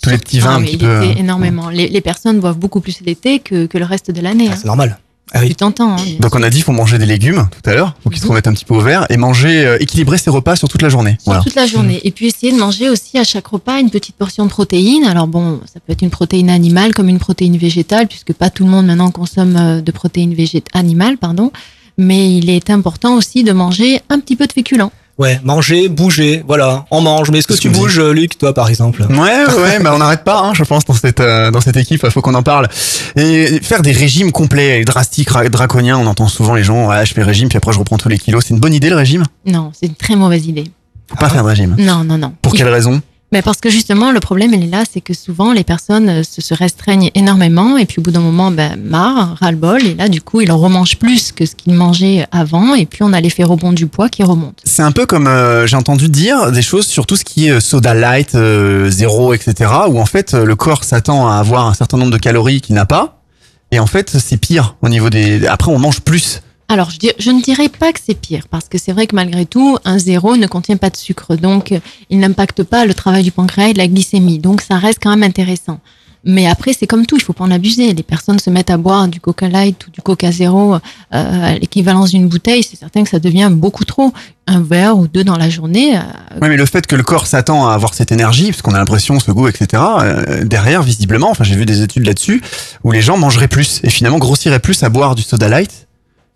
tous 0.02 0.10
les 0.10 0.18
petits 0.18 0.40
vins 0.40 0.52
Ah, 0.54 0.56
un 0.58 0.62
petit 0.64 0.78
peu. 0.78 0.86
euh, 0.86 1.14
énormément. 1.18 1.70
Les, 1.70 1.88
les 1.88 2.02
personnes 2.02 2.40
boivent 2.40 2.58
beaucoup 2.60 2.82
plus 2.82 3.02
l'été 3.02 3.40
que, 3.40 3.66
que 3.66 3.78
le 3.78 3.86
reste 3.86 4.12
de 4.12 4.22
l'année. 4.22 4.50
hein. 4.50 4.56
C'est 4.56 4.66
normal. 4.68 5.00
Tu 5.42 5.56
t'entends. 5.56 5.94
hein. 5.98 6.06
Donc 6.20 6.36
on 6.36 6.44
a 6.44 6.50
dit 6.50 6.62
faut 6.62 6.72
manger 6.72 6.98
des 7.00 7.06
légumes 7.06 7.48
tout 7.52 7.70
à 7.70 7.74
l'heure, 7.74 7.96
faut 8.04 8.10
qu'ils 8.10 8.22
se 8.22 8.28
remettent 8.28 8.48
un 8.48 8.54
petit 8.54 8.66
peu 8.66 8.76
au 8.76 8.82
vert 8.82 9.06
et 9.10 9.18
manger 9.18 9.66
euh, 9.66 9.78
équilibrer 9.80 10.18
ses 10.18 10.30
repas 10.30 10.56
sur 10.56 10.70
toute 10.70 10.82
la 10.82 10.90
journée. 10.90 11.18
Sur 11.24 11.44
toute 11.44 11.56
la 11.56 11.66
journée. 11.66 12.00
Et 12.04 12.12
puis 12.12 12.28
essayer 12.28 12.52
de 12.52 12.58
manger 12.60 12.90
aussi 12.90 13.18
à 13.18 13.24
chaque 13.24 13.48
repas 13.48 13.80
une 13.80 13.90
petite 13.90 14.16
portion 14.16 14.46
de 14.46 14.50
protéines. 14.50 15.06
Alors 15.06 15.28
bon, 15.28 15.60
ça 15.66 15.80
peut 15.80 15.92
être 15.94 16.04
une 16.04 16.12
protéine 16.12 16.50
animale 16.50 16.94
comme 16.94 17.10
une 17.10 17.20
protéine 17.20 17.58
végétale, 17.58 18.08
puisque 18.08 18.34
pas 18.34 18.50
tout 18.50 18.64
le 18.64 18.70
monde 18.70 18.86
maintenant 18.86 19.12
consomme 19.12 19.56
euh, 19.58 19.82
de 19.82 19.92
protéines 19.92 20.34
végét 20.36 20.66
animales, 20.74 21.18
pardon. 21.18 21.52
Mais 21.98 22.36
il 22.38 22.50
est 22.50 22.70
important 22.70 23.16
aussi 23.16 23.44
de 23.44 23.52
manger 23.52 24.02
un 24.10 24.20
petit 24.20 24.36
peu 24.36 24.48
de 24.48 24.54
féculents. 24.54 24.92
Ouais, 25.20 25.40
manger, 25.44 25.90
bouger, 25.90 26.44
voilà, 26.48 26.86
on 26.90 27.00
mange. 27.02 27.30
Mais 27.30 27.38
est-ce 27.38 27.48
que 27.48 27.54
tu 27.54 27.70
bouges, 27.70 28.00
euh, 28.00 28.12
Luc, 28.14 28.36
toi 28.38 28.52
par 28.54 28.68
exemple? 28.70 29.04
Ouais, 29.04 29.16
ouais, 29.16 29.46
ouais, 29.62 29.80
bah 29.80 29.92
on 29.94 30.00
n'arrête 30.00 30.24
pas, 30.24 30.40
hein, 30.40 30.54
je 30.56 30.64
pense, 30.64 30.86
dans 30.86 30.96
cette 30.96 31.20
euh, 31.20 31.52
dans 31.52 31.62
cette 31.62 31.78
équipe, 31.78 32.08
faut 32.10 32.22
qu'on 32.22 32.34
en 32.34 32.42
parle. 32.42 32.68
Et 33.16 33.60
faire 33.62 33.84
des 33.84 33.92
régimes 33.92 34.32
complets, 34.32 34.82
et 34.82 34.86
drastiques, 34.86 35.30
ra- 35.30 35.48
draconiens, 35.50 35.98
on 36.00 36.08
entend 36.08 36.28
souvent 36.28 36.56
les 36.56 36.64
gens, 36.64 36.90
ah, 36.90 37.06
je 37.06 37.14
fais 37.14 37.22
régime, 37.22 37.48
puis 37.48 37.58
après 37.58 37.72
je 37.74 37.78
reprends 37.80 37.98
tous 38.00 38.10
les 38.10 38.18
kilos. 38.18 38.44
C'est 38.48 38.56
une 38.56 38.60
bonne 38.60 38.74
idée 38.74 38.90
le 38.90 38.96
régime? 38.96 39.24
Non, 39.46 39.72
c'est 39.80 39.86
une 39.86 39.96
très 39.96 40.16
mauvaise 40.16 40.48
idée. 40.48 40.64
Faut 41.08 41.18
pas 41.18 41.30
faire 41.30 41.44
de 41.44 41.50
régime. 41.50 41.76
Non, 41.78 42.04
non, 42.04 42.18
non. 42.18 42.34
Pour 42.42 42.56
Il- 42.56 42.58
quelle 42.58 42.70
raison? 42.70 43.00
Mais 43.34 43.42
parce 43.42 43.60
que 43.60 43.70
justement, 43.72 44.12
le 44.12 44.20
problème, 44.20 44.54
il 44.54 44.64
est 44.64 44.68
là, 44.68 44.84
c'est 44.90 45.02
que 45.02 45.16
souvent, 45.16 45.54
les 45.54 45.64
personnes 45.64 46.08
euh, 46.08 46.24
se, 46.24 46.40
se 46.40 46.54
restreignent 46.54 47.10
énormément 47.16 47.78
et 47.78 47.88
puis 47.88 47.98
au 47.98 48.04
bout 48.04 48.12
d'un 48.12 48.20
moment, 48.20 48.52
ben, 48.52 48.80
marre, 48.80 49.38
ras-le-bol, 49.42 49.84
et 49.84 49.96
là, 49.96 50.08
du 50.08 50.22
coup, 50.22 50.42
ils 50.42 50.52
en 50.52 50.60
remangent 50.60 51.00
plus 51.00 51.32
que 51.32 51.48
ce 51.48 51.56
qu'ils 51.56 51.74
mangeaient 51.74 52.28
avant 52.32 52.76
et 52.76 52.86
puis 52.86 53.02
on 53.02 53.12
a 53.12 53.20
l'effet 53.20 53.44
rebond 53.44 53.74
du 53.74 53.88
poids 53.88 54.08
qui 54.08 54.22
remonte. 54.22 54.62
C'est 54.66 54.84
un 54.84 54.92
peu 54.92 55.08
comme 55.08 55.26
euh, 55.26 55.66
j'ai 55.66 55.76
entendu 55.76 56.10
dire 56.10 56.52
des 56.52 56.62
choses 56.62 56.86
sur 56.86 57.08
tout 57.08 57.16
ce 57.16 57.26
qui 57.26 57.48
est 57.48 57.54
euh, 57.54 57.60
soda 57.60 57.96
light, 57.96 58.36
euh, 58.36 58.92
zéro, 58.92 59.34
etc. 59.34 59.72
Où 59.90 60.00
en 60.00 60.06
fait 60.06 60.36
euh, 60.36 60.46
le 60.46 60.56
corps 60.56 60.84
s'attend 60.84 61.28
à 61.28 61.38
avoir 61.38 61.66
un 61.66 61.74
certain 61.74 61.98
nombre 61.98 62.12
de 62.12 62.20
calories 62.20 62.62
qu'il 62.62 62.76
n'a 62.76 62.86
pas, 62.86 63.24
et 63.72 63.80
en 63.80 63.88
fait 63.88 64.12
c'est 64.20 64.38
pire 64.38 64.76
au 64.84 64.90
niveau 64.90 65.10
des. 65.10 65.48
Après 65.48 65.72
on 65.72 65.80
mange 65.80 66.02
plus 66.02 66.43
Alors, 66.70 66.90
je, 66.90 67.10
je 67.20 67.32
ne 67.32 67.42
dirais 67.42 67.70
pas 67.70 67.92
que 67.94 68.00
c'est 68.04 68.20
pire, 68.20 68.48
parce 68.50 68.68
que 68.70 68.78
c'est 68.78 68.94
vrai 68.94 69.06
que 69.08 69.16
malgré 69.16 69.46
tout, 69.46 69.78
un 69.86 69.98
zéro 69.98 70.38
ne 70.38 70.48
contient 70.48 70.78
pas 70.78 70.90
de 70.90 70.98
sucre, 70.98 71.36
donc 71.36 71.74
il 72.10 72.20
n'impacte 72.20 72.64
pas 72.64 72.86
le 72.86 72.94
travail 72.94 73.24
du 73.24 73.32
pancréas 73.32 73.70
et 73.70 73.74
de 73.74 73.78
la 73.78 73.88
glycémie, 73.88 74.40
donc 74.40 74.62
ça 74.62 74.78
reste 74.78 75.00
quand 75.02 75.12
même 75.12 75.24
intéressant. 75.24 75.80
Mais 76.26 76.48
après, 76.48 76.72
c'est 76.72 76.88
comme 76.88 77.06
tout, 77.06 77.18
il 77.18 77.22
faut 77.22 77.34
pas 77.34 77.44
en 77.44 77.52
abuser. 77.52 77.94
Les 77.94 78.04
personnes 78.04 78.40
se 78.40 78.50
mettent 78.50 78.70
à 78.70 78.78
boire 78.78 79.10
du 79.10 79.20
Coca 79.20 79.50
Light 79.50 79.86
ou 79.88 79.92
du 79.92 80.02
Coca 80.02 80.32
Zéro 80.32 80.76
euh, 80.76 80.80
à 81.12 81.56
l'équivalence 81.56 82.12
d'une 82.12 82.30
bouteille, 82.30 82.64
c'est 82.64 82.78
certain 82.78 83.04
que 83.04 83.10
ça 83.10 83.20
devient 83.20 83.50
beaucoup 83.52 83.84
trop. 83.84 84.14
Un 84.48 84.62
verre 84.62 84.98
ou 84.98 85.08
deux 85.08 85.24
dans 85.24 85.38
la 85.38 85.50
journée, 85.50 85.98
euh, 85.98 86.02
Ouais, 86.42 86.50
mais 86.50 86.58
le 86.58 86.66
fait 86.66 86.88
que 86.88 86.96
le 86.96 87.04
corps 87.04 87.28
s'attend 87.28 87.68
à 87.68 87.74
avoir 87.74 87.94
cette 87.94 88.12
énergie, 88.12 88.52
parce 88.52 88.62
qu'on 88.62 88.74
a 88.74 88.78
l'impression, 88.78 89.20
ce 89.20 89.32
goût, 89.32 89.48
etc., 89.48 89.84
euh, 90.02 90.46
derrière, 90.46 90.82
visiblement, 90.82 91.30
enfin, 91.30 91.44
j'ai 91.44 91.56
vu 91.56 91.66
des 91.66 91.82
études 91.82 92.06
là-dessus, 92.06 92.42
où 92.84 92.92
les 92.92 93.02
gens 93.02 93.18
mangeraient 93.18 93.50
plus 93.50 93.82
et 93.84 93.90
finalement 93.90 94.18
grossiraient 94.20 94.60
plus 94.60 94.82
à 94.84 94.90
boire 94.90 95.16
du 95.16 95.24
soda 95.24 95.50
light 95.50 95.88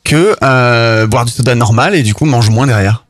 que 0.07 0.35
euh, 0.41 1.05
boire 1.05 1.25
du 1.25 1.31
soda 1.31 1.53
normal 1.53 1.93
et 1.93 2.01
du 2.01 2.13
coup 2.13 2.25
mangent 2.25 2.49
moins 2.49 2.65
derrière. 2.65 3.03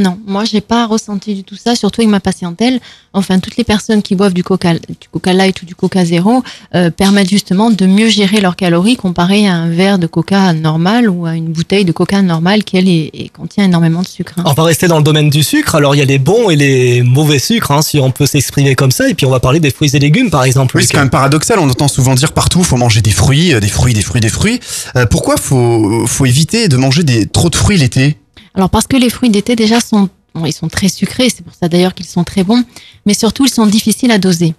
Non, 0.00 0.18
moi 0.26 0.44
j'ai 0.44 0.60
pas 0.62 0.86
ressenti 0.86 1.34
du 1.34 1.44
tout 1.44 1.56
ça, 1.56 1.74
surtout 1.74 2.00
avec 2.00 2.10
ma 2.10 2.20
patientèle. 2.20 2.80
Enfin, 3.12 3.38
toutes 3.40 3.56
les 3.56 3.64
personnes 3.64 4.02
qui 4.02 4.14
boivent 4.14 4.32
du 4.32 4.44
Coca, 4.44 4.74
du 4.74 5.08
Coca 5.12 5.32
Light 5.32 5.60
ou 5.62 5.66
du 5.66 5.74
Coca 5.74 6.04
Zéro 6.04 6.42
euh, 6.76 6.90
permettent 6.90 7.28
justement 7.28 7.70
de 7.70 7.84
mieux 7.84 8.08
gérer 8.08 8.40
leurs 8.40 8.54
calories 8.56 8.96
comparé 8.96 9.48
à 9.48 9.54
un 9.54 9.68
verre 9.68 9.98
de 9.98 10.06
Coca 10.06 10.52
normal 10.52 11.10
ou 11.10 11.26
à 11.26 11.34
une 11.34 11.48
bouteille 11.48 11.84
de 11.84 11.90
Coca 11.92 12.22
normal 12.22 12.62
qui 12.62 12.76
elle 12.76 12.88
est- 12.88 13.10
est- 13.12 13.28
contient 13.30 13.64
énormément 13.64 14.00
de 14.02 14.06
sucre. 14.06 14.34
hein. 14.38 14.44
On 14.46 14.52
va 14.52 14.62
rester 14.62 14.86
dans 14.86 14.98
le 14.98 15.02
domaine 15.02 15.28
du 15.28 15.42
sucre. 15.42 15.74
Alors, 15.74 15.94
il 15.96 15.98
y 15.98 16.02
a 16.02 16.04
les 16.04 16.20
bons 16.20 16.50
et 16.50 16.56
les 16.56 17.02
mauvais 17.02 17.40
sucres, 17.40 17.72
hein, 17.72 17.82
si 17.82 17.98
on 17.98 18.12
peut 18.12 18.26
s'exprimer 18.26 18.74
comme 18.76 18.92
ça. 18.92 19.08
Et 19.10 19.14
puis, 19.14 19.26
on 19.26 19.30
va 19.30 19.40
parler 19.40 19.58
des 19.60 19.70
fruits 19.72 19.90
et 19.94 19.98
légumes, 19.98 20.30
par 20.30 20.44
exemple. 20.44 20.76
Oui, 20.76 20.84
c'est 20.86 20.92
quand 20.94 21.00
même 21.00 21.10
paradoxal. 21.10 21.58
On 21.58 21.68
entend 21.68 21.88
souvent 21.88 22.14
dire 22.14 22.32
partout, 22.32 22.62
faut 22.62 22.76
manger 22.76 23.02
des 23.02 23.10
fruits, 23.10 23.52
euh, 23.52 23.60
des 23.60 23.68
fruits, 23.68 23.92
des 23.92 24.02
fruits, 24.02 24.20
des 24.20 24.28
fruits. 24.28 24.60
Euh, 24.96 25.04
pourquoi 25.06 25.36
faut 25.36 26.06
faut 26.06 26.26
éviter 26.26 26.68
de 26.68 26.76
manger 26.76 27.02
des 27.02 27.26
trop 27.26 27.50
de 27.50 27.56
fruits 27.56 27.76
l'été? 27.76 28.16
Alors 28.54 28.70
parce 28.70 28.86
que 28.86 28.96
les 28.96 29.10
fruits 29.10 29.30
d'été 29.30 29.56
déjà 29.56 29.80
sont, 29.80 30.08
bon, 30.34 30.46
ils 30.46 30.52
sont 30.52 30.68
très 30.68 30.88
sucrés, 30.88 31.28
c'est 31.30 31.44
pour 31.44 31.54
ça 31.54 31.68
d'ailleurs 31.68 31.94
qu'ils 31.94 32.06
sont 32.06 32.24
très 32.24 32.44
bons, 32.44 32.64
mais 33.06 33.14
surtout 33.14 33.46
ils 33.46 33.52
sont 33.52 33.66
difficiles 33.66 34.10
à 34.10 34.18
doser. 34.18 34.54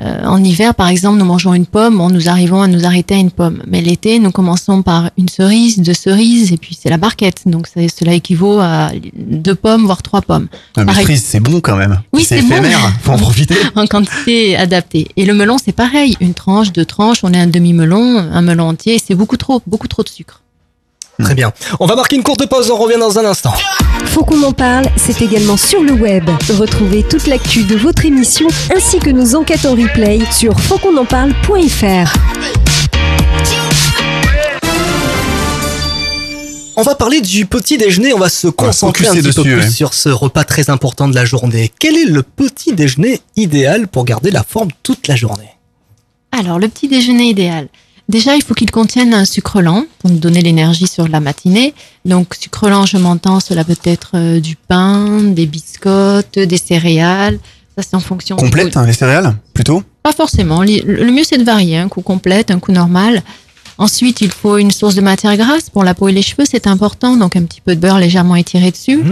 Euh, 0.00 0.24
en 0.24 0.42
hiver, 0.42 0.74
par 0.74 0.88
exemple, 0.88 1.18
nous 1.18 1.24
mangeons 1.24 1.54
une 1.54 1.66
pomme, 1.66 1.98
bon, 1.98 2.10
nous 2.10 2.28
arrivons 2.28 2.60
à 2.60 2.66
nous 2.66 2.84
arrêter 2.84 3.14
à 3.14 3.18
une 3.18 3.30
pomme. 3.30 3.62
Mais 3.68 3.80
l'été, 3.80 4.18
nous 4.18 4.32
commençons 4.32 4.82
par 4.82 5.10
une 5.16 5.28
cerise, 5.28 5.78
deux 5.78 5.94
cerises, 5.94 6.52
et 6.52 6.56
puis 6.56 6.76
c'est 6.80 6.90
la 6.90 6.96
barquette. 6.96 7.42
Donc 7.46 7.68
cela 7.68 8.12
équivaut 8.12 8.58
à 8.58 8.90
deux 9.14 9.54
pommes, 9.54 9.84
voire 9.84 10.02
trois 10.02 10.20
pommes. 10.20 10.48
Ah, 10.76 10.80
mais 10.80 10.86
Pareil. 10.86 11.04
frise, 11.04 11.22
c'est 11.24 11.38
bon 11.38 11.60
quand 11.60 11.76
même. 11.76 12.00
Oui, 12.12 12.24
c'est 12.24 12.40
c'est 12.40 12.42
bon. 12.42 12.56
éphémère. 12.56 12.92
Faut 13.02 13.12
en 13.12 13.18
profiter. 13.18 13.54
en 13.76 13.86
quantité 13.86 14.56
adaptée. 14.56 15.06
Et 15.16 15.24
le 15.24 15.34
melon, 15.34 15.58
c'est 15.64 15.72
pareil. 15.72 16.16
Une 16.20 16.34
tranche, 16.34 16.72
deux 16.72 16.84
tranches, 16.84 17.22
on 17.22 17.32
est 17.32 17.38
un 17.38 17.46
demi-melon, 17.46 18.18
un 18.18 18.42
melon 18.42 18.70
entier, 18.70 19.00
c'est 19.04 19.14
beaucoup 19.14 19.36
trop, 19.36 19.62
beaucoup 19.64 19.86
trop 19.86 20.02
de 20.02 20.08
sucre. 20.08 20.40
Très 21.22 21.34
bien. 21.34 21.52
On 21.80 21.86
va 21.86 21.96
marquer 21.96 22.16
une 22.16 22.22
courte 22.22 22.46
pause. 22.46 22.70
On 22.70 22.76
revient 22.76 22.98
dans 22.98 23.18
un 23.18 23.24
instant. 23.24 23.54
Faut 24.06 24.24
qu'on 24.24 24.42
en 24.42 24.52
parle, 24.52 24.86
c'est 24.96 25.22
également 25.22 25.56
sur 25.56 25.82
le 25.82 25.92
web. 25.92 26.28
Retrouvez 26.58 27.02
toute 27.02 27.26
l'actu 27.26 27.64
de 27.64 27.76
votre 27.76 28.04
émission 28.04 28.48
ainsi 28.74 28.98
que 28.98 29.10
nos 29.10 29.34
enquêtes 29.34 29.64
en 29.66 29.72
replay 29.72 30.20
sur 30.30 30.58
fautquonenparle.fr. 30.60 32.12
On 36.76 36.82
va 36.82 36.96
parler 36.96 37.20
du 37.20 37.46
petit 37.46 37.78
déjeuner. 37.78 38.12
On 38.12 38.18
va 38.18 38.28
se 38.28 38.48
concentrer 38.48 39.06
un 39.06 39.14
petit 39.14 39.32
peu 39.32 39.42
plus 39.42 39.56
ouais. 39.56 39.70
sur 39.70 39.94
ce 39.94 40.08
repas 40.08 40.44
très 40.44 40.70
important 40.70 41.06
de 41.06 41.14
la 41.14 41.24
journée. 41.24 41.70
Quel 41.78 41.96
est 41.96 42.04
le 42.04 42.24
petit 42.24 42.72
déjeuner 42.72 43.20
idéal 43.36 43.86
pour 43.86 44.04
garder 44.04 44.32
la 44.32 44.42
forme 44.42 44.70
toute 44.82 45.06
la 45.06 45.14
journée? 45.14 45.50
Alors, 46.32 46.58
le 46.58 46.68
petit 46.68 46.88
déjeuner 46.88 47.28
idéal. 47.30 47.68
Déjà, 48.08 48.36
il 48.36 48.42
faut 48.42 48.54
qu'il 48.54 48.70
contienne 48.70 49.14
un 49.14 49.24
sucre 49.24 49.62
lent 49.62 49.86
pour 49.98 50.10
nous 50.10 50.18
donner 50.18 50.42
l'énergie 50.42 50.86
sur 50.86 51.08
la 51.08 51.20
matinée. 51.20 51.72
Donc, 52.04 52.34
sucre 52.34 52.68
lent, 52.68 52.84
je 52.84 52.98
m'entends, 52.98 53.40
cela 53.40 53.64
peut 53.64 53.76
être 53.84 54.12
euh, 54.14 54.40
du 54.40 54.56
pain, 54.56 55.22
des 55.22 55.46
biscottes, 55.46 56.38
des 56.38 56.58
céréales. 56.58 57.38
Ça, 57.76 57.82
c'est 57.82 57.96
en 57.96 58.00
fonction. 58.00 58.36
Complète, 58.36 58.76
hein, 58.76 58.86
les 58.86 58.92
céréales, 58.92 59.34
plutôt? 59.54 59.82
Pas 60.02 60.12
forcément. 60.12 60.62
Le 60.62 61.10
mieux, 61.10 61.24
c'est 61.24 61.38
de 61.38 61.44
varier. 61.44 61.78
Un 61.78 61.88
coup 61.88 62.02
complète, 62.02 62.50
un 62.50 62.60
coup 62.60 62.72
normal. 62.72 63.22
Ensuite, 63.78 64.20
il 64.20 64.30
faut 64.30 64.58
une 64.58 64.70
source 64.70 64.94
de 64.94 65.00
matière 65.00 65.36
grasse 65.36 65.70
pour 65.70 65.82
la 65.82 65.94
peau 65.94 66.08
et 66.08 66.12
les 66.12 66.22
cheveux, 66.22 66.44
c'est 66.48 66.66
important. 66.66 67.16
Donc, 67.16 67.36
un 67.36 67.42
petit 67.42 67.60
peu 67.60 67.74
de 67.74 67.80
beurre 67.80 67.98
légèrement 67.98 68.36
étiré 68.36 68.70
dessus. 68.70 69.02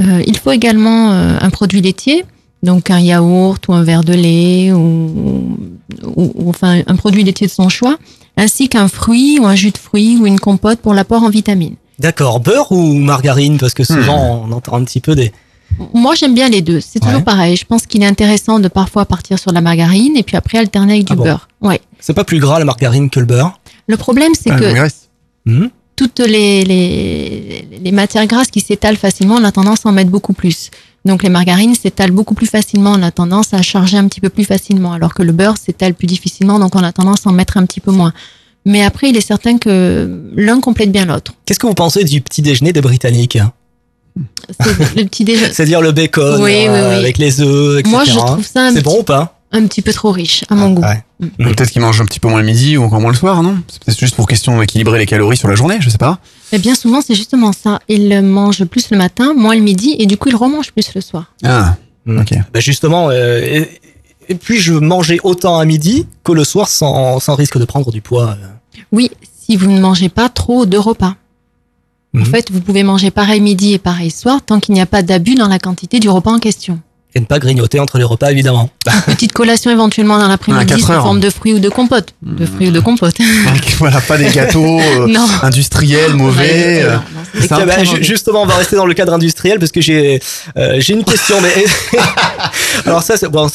Euh, 0.00 0.22
il 0.26 0.36
faut 0.36 0.50
également 0.50 1.12
euh, 1.12 1.36
un 1.40 1.50
produit 1.50 1.80
laitier, 1.82 2.24
donc 2.62 2.90
un 2.90 3.00
yaourt 3.00 3.66
ou 3.68 3.74
un 3.74 3.82
verre 3.82 4.02
de 4.02 4.14
lait 4.14 4.72
ou, 4.72 5.58
ou- 6.04 6.32
ou 6.34 6.48
enfin 6.50 6.82
un 6.86 6.96
produit 6.96 7.22
laitier 7.24 7.46
de 7.46 7.52
son 7.52 7.68
choix, 7.68 7.98
ainsi 8.36 8.68
qu'un 8.68 8.88
fruit 8.88 9.38
ou 9.40 9.46
un 9.46 9.54
jus 9.54 9.70
de 9.70 9.78
fruits 9.78 10.16
ou 10.20 10.26
une 10.26 10.40
compote 10.40 10.78
pour 10.80 10.94
l'apport 10.94 11.22
en 11.22 11.30
vitamines. 11.30 11.76
D'accord, 11.98 12.40
beurre 12.40 12.72
ou 12.72 12.94
margarine? 12.94 13.58
Parce 13.58 13.74
que 13.74 13.84
souvent, 13.84 14.44
on 14.48 14.52
entend 14.52 14.76
un 14.76 14.84
petit 14.84 15.00
peu 15.00 15.14
des. 15.14 15.32
Moi, 15.94 16.14
j'aime 16.14 16.34
bien 16.34 16.48
les 16.48 16.62
deux. 16.62 16.80
C'est 16.80 16.98
toujours 16.98 17.22
pareil. 17.22 17.56
Je 17.56 17.64
pense 17.64 17.86
qu'il 17.86 18.02
est 18.02 18.06
intéressant 18.06 18.58
de 18.58 18.68
parfois 18.68 19.04
partir 19.04 19.38
sur 19.38 19.52
la 19.52 19.60
margarine 19.60 20.16
et 20.16 20.22
puis 20.22 20.36
après 20.36 20.58
alterner 20.58 20.94
avec 20.94 21.06
du 21.06 21.12
Ah 21.12 21.16
bon? 21.16 21.24
beurre. 21.24 21.48
Ouais. 21.60 21.80
C'est 22.00 22.14
pas 22.14 22.24
plus 22.24 22.38
gras 22.40 22.58
la 22.58 22.64
margarine 22.64 23.08
que 23.10 23.20
le 23.20 23.26
beurre? 23.26 23.60
Le 23.86 23.96
problème, 23.96 24.32
c'est 24.34 24.50
Ah, 24.50 24.58
que. 24.58 24.88
Mhm. 25.46 25.70
toutes 25.96 26.20
les, 26.20 26.64
les, 26.64 27.68
les 27.82 27.92
matières 27.92 28.26
grasses 28.26 28.50
qui 28.50 28.60
s'étalent 28.60 28.96
facilement, 28.96 29.36
on 29.36 29.44
a 29.44 29.52
tendance 29.52 29.84
à 29.84 29.90
en 29.90 29.92
mettre 29.92 30.10
beaucoup 30.10 30.32
plus. 30.32 30.70
Donc 31.04 31.22
les 31.22 31.30
margarines 31.30 31.74
s'étalent 31.74 32.12
beaucoup 32.12 32.34
plus 32.34 32.46
facilement, 32.46 32.92
on 32.92 33.02
a 33.02 33.10
tendance 33.10 33.54
à 33.54 33.62
charger 33.62 33.96
un 33.96 34.06
petit 34.06 34.20
peu 34.20 34.28
plus 34.28 34.44
facilement, 34.44 34.92
alors 34.92 35.14
que 35.14 35.22
le 35.22 35.32
beurre 35.32 35.56
s'étale 35.56 35.94
plus 35.94 36.06
difficilement, 36.06 36.58
donc 36.58 36.76
on 36.76 36.82
a 36.82 36.92
tendance 36.92 37.26
à 37.26 37.30
en 37.30 37.32
mettre 37.32 37.56
un 37.56 37.64
petit 37.64 37.80
peu 37.80 37.90
moins. 37.90 38.12
Mais 38.66 38.82
après, 38.82 39.08
il 39.08 39.16
est 39.16 39.22
certain 39.22 39.56
que 39.56 40.20
l'un 40.36 40.60
complète 40.60 40.92
bien 40.92 41.06
l'autre. 41.06 41.32
Qu'est-ce 41.46 41.58
que 41.58 41.66
vous 41.66 41.72
pensez 41.74 42.04
du 42.04 42.20
petit 42.20 42.42
déjeuner 42.42 42.74
des 42.74 42.82
Britanniques 42.82 43.38
C'est 44.60 44.78
le 44.96 45.04
petit 45.06 45.24
déjeuner. 45.24 45.52
C'est-à-dire 45.52 45.80
le 45.80 45.92
bacon 45.92 46.34
Oui, 46.42 46.50
oui, 46.50 46.66
euh, 46.68 46.90
oui. 46.90 46.94
avec 46.96 47.16
les 47.16 47.40
œufs, 47.40 47.78
etc. 47.80 47.90
Moi, 47.90 48.04
je 48.04 48.10
trouve 48.16 48.44
ça 48.46 48.60
un 48.66 48.68
C'est 48.70 48.76
petit- 48.76 48.84
bon 48.84 49.00
ou 49.00 49.02
pas? 49.02 49.38
Un 49.52 49.66
petit 49.66 49.82
peu 49.82 49.92
trop 49.92 50.12
riche, 50.12 50.44
à 50.48 50.54
mon 50.54 50.70
goût. 50.74 50.84
Peut-être 51.38 51.70
qu'ils 51.70 51.80
mangent 51.82 52.00
un 52.00 52.04
petit 52.04 52.20
peu 52.20 52.28
moins 52.28 52.40
le 52.40 52.46
midi 52.46 52.76
ou 52.76 52.84
encore 52.84 53.00
moins 53.00 53.10
le 53.10 53.16
soir, 53.16 53.42
non? 53.42 53.56
C'est 53.68 53.82
peut-être 53.82 53.98
juste 53.98 54.14
pour 54.14 54.28
question 54.28 54.58
d'équilibrer 54.60 54.98
les 54.98 55.06
calories 55.06 55.36
sur 55.38 55.48
la 55.48 55.56
journée, 55.56 55.78
je 55.80 55.88
sais 55.90 55.98
pas. 55.98 56.18
Mais 56.52 56.58
bien 56.58 56.74
souvent, 56.74 57.00
c'est 57.00 57.14
justement 57.14 57.52
ça. 57.52 57.78
Ils 57.88 58.22
mangent 58.22 58.64
plus 58.64 58.90
le 58.90 58.96
matin, 58.98 59.34
moins 59.34 59.54
le 59.54 59.60
midi, 59.62 59.96
et 59.98 60.06
du 60.06 60.16
coup, 60.16 60.28
ils 60.28 60.36
remangent 60.36 60.72
plus 60.72 60.92
le 60.94 61.00
soir. 61.00 61.32
Ah, 61.44 61.76
ok. 62.08 62.34
Bah 62.52 62.60
justement, 62.60 63.10
euh, 63.10 63.38
et, 63.40 63.68
et 64.28 64.34
puis 64.34 64.58
je 64.60 64.72
mangeais 64.74 65.18
autant 65.22 65.58
à 65.58 65.64
midi 65.64 66.06
que 66.24 66.32
le 66.32 66.44
soir 66.44 66.68
sans, 66.68 67.20
sans 67.20 67.34
risque 67.34 67.58
de 67.58 67.64
prendre 67.64 67.90
du 67.92 68.00
poids. 68.00 68.30
euh. 68.40 68.80
Oui, 68.92 69.10
si 69.40 69.56
vous 69.56 69.70
ne 69.70 69.80
mangez 69.80 70.08
pas 70.08 70.28
trop 70.28 70.66
de 70.66 70.76
repas. 70.76 71.14
En 72.18 72.24
fait, 72.24 72.50
vous 72.50 72.60
pouvez 72.60 72.82
manger 72.82 73.12
pareil 73.12 73.40
midi 73.40 73.72
et 73.74 73.78
pareil 73.78 74.10
soir 74.10 74.40
tant 74.44 74.58
qu'il 74.58 74.74
n'y 74.74 74.80
a 74.80 74.86
pas 74.86 75.02
d'abus 75.02 75.36
dans 75.36 75.46
la 75.46 75.60
quantité 75.60 76.00
du 76.00 76.08
repas 76.08 76.32
en 76.32 76.40
question. 76.40 76.80
Et 77.14 77.20
ne 77.20 77.24
pas 77.24 77.40
grignoter 77.40 77.80
entre 77.80 77.98
les 77.98 78.04
repas, 78.04 78.30
évidemment. 78.30 78.70
Petite 79.06 79.32
collation 79.32 79.70
éventuellement 79.70 80.18
dans 80.18 80.26
À 80.26 80.28
l'après-midi 80.28 80.66
quatre 80.66 80.80
sous 80.80 80.86
forme 80.86 81.18
de 81.20 81.28
fruits 81.28 81.54
ou 81.54 81.58
de 81.58 81.68
compote. 81.68 82.14
De 82.22 82.46
fruits 82.46 82.68
ou 82.68 82.70
de 82.70 82.78
compote. 82.80 83.14
voilà, 83.78 84.00
pas 84.00 84.16
des 84.16 84.28
gâteaux 84.30 84.78
euh, 84.80 85.08
industriels, 85.42 86.14
mauvais. 86.14 86.82
euh, 86.84 86.96
bah, 87.50 87.82
justement, 88.00 88.42
on 88.42 88.46
va 88.46 88.54
rester 88.54 88.76
dans 88.76 88.86
le 88.86 88.94
cadre 88.94 89.12
industriel 89.12 89.58
parce 89.58 89.72
que 89.72 89.80
j'ai 89.80 90.20
euh, 90.56 90.76
j'ai 90.78 90.94
une 90.94 91.02
question. 91.04 91.36
Mais 91.40 91.64
alors 92.86 93.02
ça, 93.02 93.16
c'est- 93.16 93.28
bon, 93.28 93.48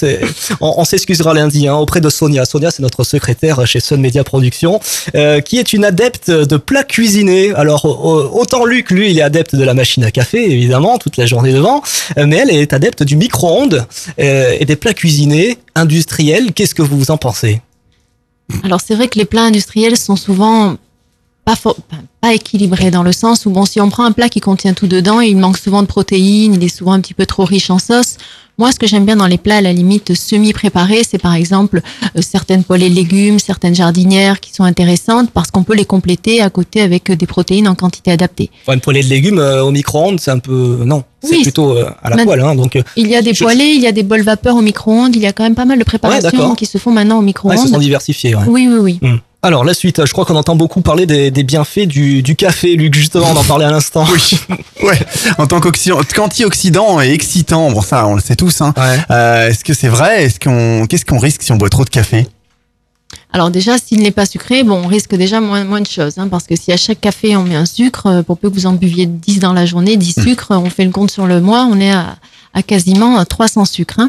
on, 0.62 0.74
on 0.78 0.84
s'excusera 0.86 1.34
lundi 1.34 1.68
hein, 1.68 1.76
auprès 1.76 2.02
de 2.02 2.10
Sonia. 2.10 2.46
Sonia, 2.46 2.72
c'est 2.72 2.82
notre 2.84 3.04
secrétaire 3.04 3.66
chez 3.66 3.80
Sun 3.80 4.02
Media 4.02 4.24
Productions, 4.24 4.80
euh, 5.16 5.40
qui 5.42 5.58
est 5.60 5.74
une 5.74 5.86
adepte 5.86 6.30
de 6.30 6.58
plats 6.58 6.84
cuisinés. 6.84 7.54
Alors 7.56 7.86
au- 7.86 8.40
autant 8.40 8.66
Luc, 8.66 8.92
lui, 8.92 9.12
il 9.12 9.20
est 9.20 9.22
adepte 9.24 9.56
de 9.56 9.64
la 9.64 9.74
machine 9.74 10.04
à 10.04 10.12
café, 10.12 10.52
évidemment, 10.52 10.98
toute 10.98 11.18
la 11.18 11.26
journée 11.26 11.54
devant, 11.54 11.82
euh, 12.18 12.26
mais 12.28 12.38
elle 12.38 12.52
est 12.52 12.74
adepte 12.74 13.04
du 13.04 13.16
euh, 14.20 14.58
et 14.60 14.66
des 14.66 14.76
plats 14.76 14.94
cuisinés 14.94 15.58
industriels. 15.76 16.54
Qu'est-ce 16.54 16.76
que 16.76 16.82
vous 16.82 17.12
en 17.12 17.18
pensez? 17.18 17.62
Alors 18.64 18.80
c'est 18.82 18.96
vrai 18.96 19.08
que 19.08 19.18
les 19.18 19.26
plats 19.26 19.46
industriels 19.46 19.98
sont 19.98 20.16
souvent 20.16 20.78
pas, 21.46 21.56
pas- 22.22 22.34
équilibrés 22.34 22.90
dans 22.90 23.04
le 23.04 23.12
sens 23.12 23.46
où 23.46 23.52
bon 23.52 23.66
si 23.66 23.80
on 23.80 23.90
prend 23.90 24.04
un 24.04 24.12
plat 24.12 24.30
qui 24.30 24.40
contient 24.40 24.74
tout 24.74 24.88
dedans, 24.88 25.20
il 25.22 25.38
manque 25.38 25.60
souvent 25.60 25.84
de 25.84 25.88
protéines, 25.88 26.56
il 26.56 26.64
est 26.64 26.76
souvent 26.76 26.94
un 26.94 27.00
petit 27.00 27.14
peu 27.14 27.28
trop 27.28 27.46
riche 27.46 27.70
en 27.70 27.78
sauce. 27.78 28.18
Moi, 28.58 28.72
ce 28.72 28.80
que 28.80 28.88
j'aime 28.88 29.06
bien 29.06 29.18
dans 29.18 29.28
les 29.28 29.38
plats 29.38 29.58
à 29.58 29.62
la 29.62 29.74
limite 29.74 30.16
semi-préparés, 30.16 31.02
c'est 31.08 31.18
par 31.18 31.34
exemple 31.36 31.82
euh, 32.18 32.22
certaines 32.22 32.64
poêlées 32.64 32.90
de 32.90 32.96
légumes, 32.96 33.38
certaines 33.38 33.76
jardinières 33.76 34.40
qui 34.40 34.54
sont 34.54 34.64
intéressantes 34.64 35.30
parce 35.32 35.52
qu'on 35.52 35.64
peut 35.64 35.76
les 35.76 35.84
compléter 35.86 36.42
à 36.42 36.50
côté 36.50 36.82
avec 36.82 37.10
euh, 37.10 37.16
des 37.18 37.28
protéines 37.28 37.68
en 37.68 37.76
quantité 37.76 38.12
adaptée. 38.12 38.50
Enfin, 38.64 38.74
Une 38.76 38.80
poêlée 38.82 39.04
de 39.04 39.10
légumes 39.10 39.40
euh, 39.40 39.62
au 39.64 39.72
micro-ondes, 39.72 40.20
c'est 40.22 40.32
un 40.32 40.40
peu 40.40 40.80
non, 40.86 41.04
c'est 41.22 41.36
Oui, 41.36 41.42
plutôt 41.44 41.72
euh, 41.78 41.90
à 42.02 42.10
la 42.10 42.24
poêle. 42.24 42.40
Hein, 42.42 42.56
donc 42.56 42.76
euh, 42.78 42.82
Il 42.96 43.08
y 43.08 43.16
a 43.16 43.22
des 43.22 43.34
Je- 43.34 43.44
poêlées, 43.44 43.74
il 43.76 43.82
y 43.82 43.88
a 43.88 43.92
des 43.92 44.04
bols 44.04 44.22
vapeur 44.24 44.56
au 44.56 44.62
micro-ondes, 44.62 45.16
il 45.16 45.22
y 45.22 45.28
a 45.28 45.34
quand 45.34 45.44
même 45.44 45.56
pas 45.56 45.66
mal 45.66 45.78
de 45.78 45.84
préparations 45.84 46.56
qui 46.56 46.66
se 46.66 46.78
font 46.78 46.92
maintenant 46.92 47.18
au 47.18 47.20
ouais, 47.20 47.26
micro-ondes. 47.26 47.58
ils 47.60 47.68
se 47.68 47.74
sont 47.74 47.78
diversifiés. 47.78 48.36
Ouais. 48.36 48.44
oui, 48.48 48.68
oui, 48.72 48.80
oui. 48.80 49.00
Hmm. 49.02 49.18
Alors 49.46 49.64
la 49.64 49.76
suite, 49.76 50.04
je 50.08 50.12
crois 50.12 50.26
qu'on 50.26 50.36
entend 50.36 50.56
beaucoup 50.56 50.82
parler 50.82 51.06
des, 51.06 51.30
des 51.30 51.44
bienfaits 51.44 51.86
du, 51.86 52.24
du 52.24 52.36
café, 52.36 52.76
Luc. 52.76 52.96
Justement, 52.96 53.28
on 53.32 53.38
en 53.38 53.44
parlait 53.44 53.66
à 53.66 53.70
l'instant. 53.70 54.04
Oui, 54.12 54.40
ouais. 54.84 54.98
En 55.38 55.46
tant 55.46 55.60
qu'oxy- 55.60 55.92
qu'antioxydant 56.16 57.00
et 57.00 57.12
excitant, 57.12 57.70
bon 57.72 57.82
ça, 57.82 58.08
on 58.08 58.16
le 58.16 58.22
sait 58.22 58.36
tous. 58.36 58.62
Hein. 58.62 58.74
Euh, 59.12 59.50
Est-ce 59.50 59.64
que 59.64 59.76
c'est 59.76 59.88
vrai? 59.88 60.24
Est-ce 60.24 60.40
qu'on, 60.40 60.88
qu'est-ce 60.88 61.06
qu'on 61.06 61.20
risque 61.20 61.44
si 61.44 61.52
on 61.52 61.58
boit 61.58 61.70
trop 61.70 61.86
de 61.86 61.92
café? 61.92 62.28
Alors 63.34 63.52
déjà, 63.52 63.78
s'il 63.78 64.00
n'est 64.02 64.10
pas 64.12 64.26
sucré, 64.26 64.64
bon, 64.64 64.82
on 64.84 64.88
risque 64.88 65.14
déjà 65.14 65.40
moins, 65.42 65.64
moins 65.64 65.82
de 65.82 65.86
choses, 65.88 66.18
hein, 66.18 66.28
parce 66.28 66.46
que 66.48 66.56
si 66.56 66.72
à 66.72 66.78
chaque 66.78 67.02
café 67.02 67.36
on 67.38 67.44
met 67.44 67.56
un 67.56 67.68
sucre, 67.68 68.08
euh, 68.08 68.24
pour 68.24 68.40
peu 68.40 68.50
que 68.50 68.56
vous 68.56 68.66
en 68.66 68.74
buviez 68.74 69.06
10 69.06 69.40
dans 69.42 69.54
la 69.54 69.68
journée, 69.68 69.96
10 69.96 70.24
sucres, 70.24 70.48
on 70.52 70.70
fait 70.72 70.86
le 70.86 70.92
compte 70.92 71.12
sur 71.12 71.28
le 71.28 71.40
mois, 71.40 71.68
on 71.70 71.80
est 71.80 71.92
à, 71.92 72.16
à 72.56 72.64
quasiment 72.64 73.20
euh, 73.20 73.24
300 73.26 73.66
sucres. 73.66 74.00
hein. 74.00 74.08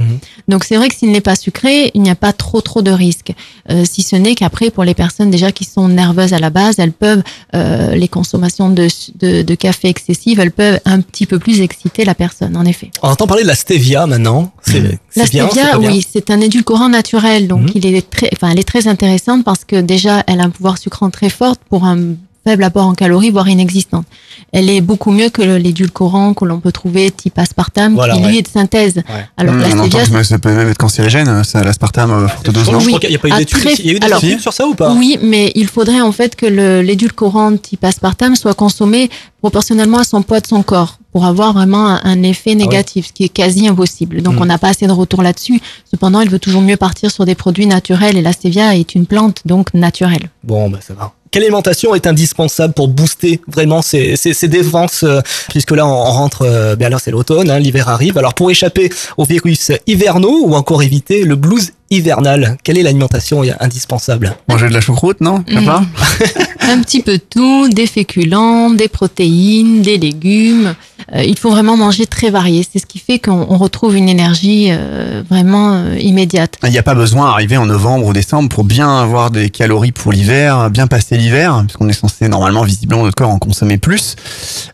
Donc 0.48 0.64
c'est 0.64 0.76
vrai 0.76 0.88
que 0.88 0.94
s'il 0.94 1.10
n'est 1.10 1.20
pas 1.20 1.36
sucré, 1.36 1.90
il 1.94 2.00
n'y 2.00 2.08
a 2.10 2.14
pas 2.14 2.32
trop 2.32 2.62
trop 2.62 2.80
de 2.80 2.90
risques. 2.90 3.34
Euh, 3.70 3.84
si 3.84 4.02
ce 4.02 4.16
n'est 4.16 4.34
qu'après, 4.34 4.70
pour 4.70 4.84
les 4.84 4.94
personnes 4.94 5.30
déjà 5.30 5.52
qui 5.52 5.64
sont 5.64 5.88
nerveuses 5.88 6.32
à 6.32 6.38
la 6.38 6.48
base, 6.50 6.76
elles 6.78 6.92
peuvent, 6.92 7.22
euh, 7.54 7.94
les 7.96 8.08
consommations 8.08 8.70
de, 8.70 8.86
de, 9.18 9.42
de 9.42 9.54
café 9.54 9.88
excessives, 9.88 10.40
elles 10.40 10.52
peuvent 10.52 10.80
un 10.84 11.00
petit 11.00 11.26
peu 11.26 11.38
plus 11.38 11.60
exciter 11.60 12.04
la 12.04 12.14
personne, 12.14 12.56
en 12.56 12.64
effet. 12.64 12.90
On 13.02 13.08
entend 13.08 13.26
parler 13.26 13.42
de 13.42 13.48
la 13.48 13.56
stevia 13.56 14.06
maintenant. 14.06 14.52
C'est 14.62 14.80
La 15.16 15.24
bien, 15.26 15.46
stevia, 15.48 15.76
bien? 15.76 15.78
Mhm. 15.78 15.86
oui, 15.96 16.06
c'est 16.10 16.30
un 16.30 16.40
édulcorant 16.40 16.88
naturel, 16.88 17.48
donc 17.48 17.74
il 17.74 17.84
est 17.84 18.08
très, 18.08 18.30
enfin, 18.32 18.50
elle 18.50 18.58
est 18.60 18.64
très 18.68 18.86
intéressante 18.86 19.44
parce 19.44 19.64
que 19.64 19.80
déjà, 19.80 20.22
elle 20.28 20.40
a 20.40 20.44
un 20.44 20.50
pouvoir 20.50 20.78
sucrant 20.78 21.10
très 21.10 21.30
fort 21.30 21.56
pour 21.68 21.84
un 21.84 21.98
faible 22.46 22.62
apport 22.62 22.86
en 22.86 22.94
calories, 22.94 23.30
voire 23.30 23.48
inexistant. 23.48 24.04
Elle 24.52 24.70
est 24.70 24.80
beaucoup 24.80 25.10
mieux 25.10 25.30
que 25.30 25.42
l'édulcorant 25.42 26.32
que 26.32 26.44
l'on 26.44 26.60
peut 26.60 26.70
trouver 26.70 27.10
type 27.10 27.36
aspartame, 27.38 27.94
Voilà, 27.94 28.14
qui 28.14 28.20
lui 28.20 28.26
ouais. 28.28 28.36
est 28.38 28.42
de 28.42 28.48
synthèse. 28.48 29.02
Alors 29.36 29.54
que 29.56 29.60
Mmh, 29.60 29.80
on 29.80 29.84
entend 29.84 29.98
que 30.04 30.22
ça 30.22 30.38
peut 30.38 30.52
même 30.54 30.68
être 30.68 30.78
cancérigène, 30.78 31.42
ça, 31.42 31.64
l'aspartame, 31.64 32.12
euh, 32.12 32.28
forte 32.28 32.50
dose, 32.50 32.68
Oui, 32.68 32.86
crois 32.86 33.00
qu'il 33.00 33.10
y 33.10 33.16
a 33.16 33.18
pas 33.18 33.28
eu 33.28 33.32
d'études. 33.38 33.58
très- 33.60 33.74
Il 33.74 33.86
y 33.86 33.90
a 33.90 33.92
eu 33.94 33.98
des 33.98 34.06
alors, 34.06 34.22
études 34.22 34.40
sur 34.40 34.52
ça 34.52 34.64
ou 34.66 34.74
pas? 34.74 34.92
Oui, 34.94 35.18
mais 35.22 35.50
il 35.56 35.66
faudrait 35.66 36.00
en 36.00 36.12
fait 36.12 36.36
que 36.36 36.46
l'édulcorant 36.46 37.56
type 37.56 37.82
aspartame 37.84 38.36
soit 38.36 38.54
consommé 38.54 39.10
proportionnellement 39.40 39.98
à 39.98 40.04
son 40.04 40.22
poids 40.22 40.40
de 40.40 40.46
son 40.46 40.62
corps 40.62 40.98
pour 41.12 41.24
avoir 41.24 41.52
vraiment 41.52 41.86
un, 41.88 42.00
un 42.04 42.22
effet 42.22 42.54
négatif, 42.54 43.08
ce 43.08 43.12
qui 43.12 43.24
est 43.24 43.28
quasi 43.28 43.66
impossible. 43.66 44.22
Donc 44.22 44.34
Mm. 44.36 44.42
on 44.42 44.46
n'a 44.46 44.58
pas 44.58 44.68
assez 44.68 44.86
de 44.86 44.92
retour 44.92 45.22
là-dessus. 45.22 45.60
Cependant, 45.90 46.20
il 46.20 46.30
veut 46.30 46.38
toujours 46.38 46.62
mieux 46.62 46.76
partir 46.76 47.10
sur 47.10 47.24
des 47.24 47.34
produits 47.34 47.66
naturels 47.66 48.16
et 48.16 48.22
la 48.22 48.32
stevia 48.32 48.76
est 48.76 48.94
une 48.94 49.06
plante 49.06 49.42
donc 49.46 49.72
naturelle. 49.74 50.30
Bon, 50.44 50.68
bah 50.70 50.78
ça 50.86 50.94
va. 50.94 51.12
Quelle 51.36 51.44
alimentation 51.44 51.94
est 51.94 52.06
indispensable 52.06 52.72
pour 52.72 52.88
booster 52.88 53.42
vraiment 53.46 53.82
ces, 53.82 54.16
défenses 54.44 55.02
euh, 55.02 55.20
Puisque 55.50 55.72
là, 55.72 55.86
on 55.86 55.90
on 55.90 56.10
rentre, 56.10 56.46
euh, 56.46 56.76
bien 56.76 56.88
là, 56.88 56.96
c'est 56.98 57.10
l'automne, 57.10 57.50
hein, 57.50 57.58
l'hiver 57.58 57.90
arrive. 57.90 58.16
Alors, 58.16 58.32
pour 58.32 58.50
échapper 58.50 58.88
aux 59.18 59.24
virus 59.24 59.70
hivernaux 59.86 60.46
ou 60.46 60.54
encore 60.54 60.82
éviter 60.82 61.24
le 61.24 61.36
blues 61.36 61.72
hivernal, 61.90 62.56
quelle 62.62 62.78
est 62.78 62.82
l'alimentation 62.82 63.42
indispensable? 63.60 64.36
Manger 64.48 64.68
de 64.68 64.74
la 64.74 64.80
choucroute, 64.80 65.20
non? 65.20 65.42
Pas. 65.42 65.82
un 66.60 66.80
petit 66.80 67.02
peu 67.02 67.12
de 67.12 67.22
tout, 67.22 67.68
des 67.68 67.86
féculents, 67.86 68.70
des 68.70 68.88
protéines, 68.88 69.82
des 69.82 69.98
légumes. 69.98 70.74
Euh, 71.14 71.22
il 71.22 71.38
faut 71.38 71.50
vraiment 71.50 71.76
manger 71.76 72.06
très 72.06 72.30
varié. 72.30 72.66
C'est 72.70 72.80
ce 72.80 72.86
qui 72.86 72.98
fait 72.98 73.18
qu'on 73.18 73.46
on 73.48 73.58
retrouve 73.58 73.96
une 73.96 74.08
énergie 74.08 74.68
euh, 74.70 75.22
vraiment 75.28 75.74
euh, 75.74 75.98
immédiate. 75.98 76.56
Il 76.64 76.70
n'y 76.70 76.78
a 76.78 76.82
pas 76.82 76.94
besoin 76.94 77.26
d'arriver 77.26 77.56
en 77.56 77.66
novembre 77.66 78.06
ou 78.06 78.12
décembre 78.12 78.48
pour 78.48 78.64
bien 78.64 78.98
avoir 78.98 79.30
des 79.30 79.50
calories 79.50 79.92
pour 79.92 80.12
l'hiver, 80.12 80.70
bien 80.70 80.86
passer 80.86 81.16
l'hiver, 81.16 81.62
puisqu'on 81.66 81.88
est 81.88 81.92
censé 81.92 82.28
normalement, 82.28 82.62
visiblement, 82.62 83.04
notre 83.04 83.14
corps 83.14 83.30
en 83.30 83.38
consommer 83.38 83.78
plus. 83.78 84.16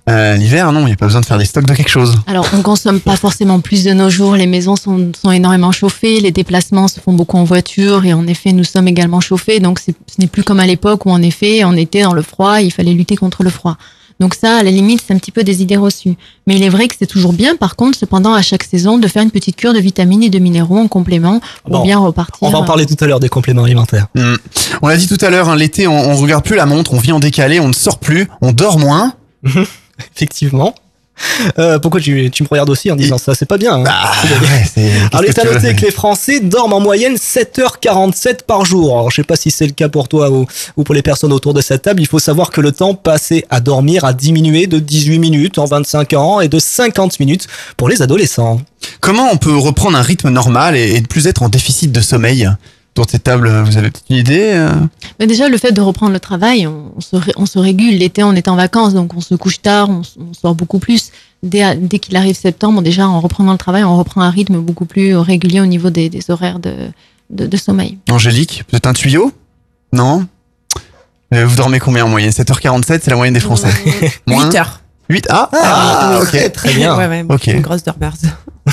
Euh, 0.08 0.36
l'hiver, 0.36 0.72
non, 0.72 0.80
il 0.80 0.86
n'y 0.86 0.92
a 0.92 0.96
pas 0.96 1.06
besoin 1.06 1.20
de 1.20 1.26
faire 1.26 1.38
des 1.38 1.44
stocks 1.44 1.66
de 1.66 1.74
quelque 1.74 1.90
chose. 1.90 2.18
Alors, 2.26 2.46
on 2.54 2.62
consomme 2.62 3.00
pas 3.00 3.16
forcément 3.16 3.60
plus 3.60 3.84
de 3.84 3.92
nos 3.92 4.08
jours. 4.08 4.36
Les 4.36 4.46
maisons 4.46 4.76
sont, 4.76 5.12
sont 5.20 5.30
énormément 5.30 5.72
chauffées. 5.72 6.20
Les 6.20 6.32
déplacements 6.32 6.88
se 6.88 7.00
font 7.02 7.12
beaucoup 7.12 7.36
en 7.36 7.44
voiture. 7.44 8.04
Et 8.04 8.12
en 8.12 8.26
effet, 8.26 8.52
nous 8.52 8.64
sommes 8.64 8.88
également 8.88 9.20
chauffés. 9.20 9.60
Donc, 9.60 9.78
ce 9.78 9.92
n'est 10.18 10.26
plus 10.26 10.42
comme 10.42 10.60
à 10.60 10.66
l'époque 10.66 11.06
où, 11.06 11.10
en 11.10 11.22
effet, 11.22 11.64
on 11.64 11.76
était 11.76 12.02
dans 12.02 12.14
le 12.14 12.22
froid. 12.22 12.60
Il 12.60 12.70
fallait 12.70 12.92
lutter 12.92 13.16
contre 13.16 13.42
le 13.42 13.50
froid. 13.50 13.76
Donc 14.22 14.34
ça, 14.34 14.58
à 14.58 14.62
la 14.62 14.70
limite, 14.70 15.02
c'est 15.04 15.12
un 15.12 15.18
petit 15.18 15.32
peu 15.32 15.42
des 15.42 15.62
idées 15.62 15.76
reçues. 15.76 16.14
Mais 16.46 16.54
il 16.54 16.62
est 16.62 16.68
vrai 16.68 16.86
que 16.86 16.94
c'est 16.96 17.06
toujours 17.08 17.32
bien, 17.32 17.56
par 17.56 17.74
contre, 17.74 17.98
cependant, 17.98 18.32
à 18.32 18.40
chaque 18.40 18.62
saison, 18.62 18.96
de 18.98 19.08
faire 19.08 19.24
une 19.24 19.32
petite 19.32 19.56
cure 19.56 19.72
de 19.74 19.80
vitamines 19.80 20.22
et 20.22 20.30
de 20.30 20.38
minéraux 20.38 20.78
en 20.78 20.86
complément 20.86 21.40
pour 21.64 21.78
Bon, 21.78 21.82
bien 21.82 21.98
repartir. 21.98 22.46
On 22.46 22.50
va 22.52 22.58
en 22.58 22.64
parler 22.64 22.86
tout 22.86 22.96
à 23.02 23.08
l'heure 23.08 23.18
des 23.18 23.28
compléments 23.28 23.64
alimentaires. 23.64 24.06
Hmm. 24.14 24.36
On 24.80 24.86
l'a 24.86 24.96
dit 24.96 25.08
tout 25.08 25.18
à 25.20 25.28
l'heure, 25.28 25.48
hein, 25.48 25.56
l'été, 25.56 25.88
on, 25.88 26.10
on 26.10 26.14
regarde 26.14 26.44
plus 26.44 26.54
la 26.54 26.66
montre, 26.66 26.94
on 26.94 27.00
vit 27.00 27.10
en 27.10 27.18
décalé, 27.18 27.58
on 27.58 27.66
ne 27.66 27.72
sort 27.72 27.98
plus, 27.98 28.28
on 28.42 28.52
dort 28.52 28.78
moins. 28.78 29.14
Effectivement. 30.14 30.72
Euh, 31.58 31.78
pourquoi 31.78 32.00
tu, 32.00 32.30
tu 32.30 32.42
me 32.42 32.48
regardes 32.48 32.70
aussi 32.70 32.90
en 32.90 32.96
disant 32.96 33.18
ça? 33.18 33.34
C'est 33.34 33.46
pas 33.46 33.58
bien. 33.58 33.74
hein. 33.74 33.84
Alors, 35.12 35.24
il 35.24 35.28
est 35.28 35.38
à 35.38 35.44
noter 35.44 35.74
que 35.76 35.84
les 35.86 35.90
Français 35.92 36.40
dorment 36.40 36.72
en 36.74 36.80
moyenne 36.80 37.14
7h47 37.16 38.42
par 38.46 38.64
jour. 38.64 38.92
Alors, 38.92 39.10
je 39.10 39.16
sais 39.16 39.22
pas 39.24 39.36
si 39.36 39.50
c'est 39.50 39.66
le 39.66 39.72
cas 39.72 39.88
pour 39.88 40.08
toi 40.08 40.30
ou, 40.30 40.46
ou 40.76 40.84
pour 40.84 40.94
les 40.94 41.02
personnes 41.02 41.32
autour 41.32 41.54
de 41.54 41.60
cette 41.60 41.82
table. 41.82 42.00
Il 42.00 42.06
faut 42.06 42.18
savoir 42.18 42.50
que 42.50 42.60
le 42.60 42.72
temps 42.72 42.94
passé 42.94 43.44
à 43.50 43.60
dormir 43.60 44.04
a 44.04 44.12
diminué 44.12 44.66
de 44.66 44.78
18 44.78 45.18
minutes 45.18 45.58
en 45.58 45.64
25 45.66 46.12
ans 46.14 46.40
et 46.40 46.48
de 46.48 46.58
50 46.58 47.20
minutes 47.20 47.46
pour 47.76 47.88
les 47.88 48.02
adolescents. 48.02 48.60
Comment 49.00 49.28
on 49.32 49.36
peut 49.36 49.56
reprendre 49.56 49.96
un 49.96 50.02
rythme 50.02 50.30
normal 50.30 50.76
et, 50.76 50.94
et 50.96 51.00
ne 51.00 51.06
plus 51.06 51.26
être 51.26 51.42
en 51.42 51.48
déficit 51.48 51.92
de 51.92 52.00
sommeil? 52.00 52.48
Autour 52.94 53.06
de 53.06 53.10
cette 53.10 53.24
table, 53.24 53.48
vous 53.64 53.78
avez 53.78 53.90
peut-être 53.90 54.04
une 54.10 54.16
idée 54.16 54.50
euh 54.54 54.70
Mais 55.18 55.26
déjà, 55.26 55.48
le 55.48 55.56
fait 55.56 55.72
de 55.72 55.80
reprendre 55.80 56.12
le 56.12 56.20
travail, 56.20 56.66
on, 56.66 56.92
on 56.94 57.00
se, 57.00 57.16
ré- 57.16 57.32
on 57.36 57.46
se 57.46 57.58
régule. 57.58 57.96
L'été, 57.96 58.22
on 58.22 58.34
est 58.34 58.48
en 58.48 58.54
vacances, 58.56 58.92
donc 58.92 59.14
on 59.16 59.22
se 59.22 59.34
couche 59.34 59.62
tard, 59.62 59.88
on, 59.88 60.02
sort 60.34 60.54
beaucoup 60.54 60.78
plus. 60.78 61.10
Dès, 61.42 61.74
dès 61.76 61.98
qu'il 61.98 62.14
arrive 62.16 62.36
septembre, 62.36 62.82
déjà, 62.82 63.08
en 63.08 63.20
reprenant 63.20 63.52
le 63.52 63.58
travail, 63.58 63.82
on 63.84 63.96
reprend 63.96 64.20
un 64.20 64.28
rythme 64.30 64.58
beaucoup 64.60 64.84
plus 64.84 65.16
régulier 65.16 65.60
au 65.62 65.66
niveau 65.66 65.88
des, 65.88 66.10
des 66.10 66.30
horaires 66.30 66.58
de, 66.58 66.74
de, 67.30 67.46
de 67.46 67.56
sommeil. 67.56 67.96
Angélique, 68.10 68.62
peut-être 68.68 68.86
un 68.86 68.92
tuyau? 68.92 69.32
Non? 69.94 70.26
Euh, 71.32 71.46
Vous 71.46 71.56
dormez 71.56 71.78
combien 71.78 72.04
en 72.04 72.08
moyenne? 72.08 72.30
7h47, 72.30 72.84
c'est 73.02 73.08
la 73.08 73.16
moyenne 73.16 73.32
des 73.32 73.40
Français. 73.40 73.70
Moins? 74.26 74.50
8 74.50 74.56
heures. 74.58 74.81
8 75.08 75.26
Ah, 75.30 75.48
Ah, 75.52 76.18
ok. 76.22 76.26
très, 76.28 76.50
très 76.50 76.72
bien. 76.74 76.96
Ouais, 76.96 77.06
ouais, 77.08 77.24
Ok. 77.28 77.46
Une 77.48 77.60
grosse 77.60 77.82
dormeuse. 77.82 78.22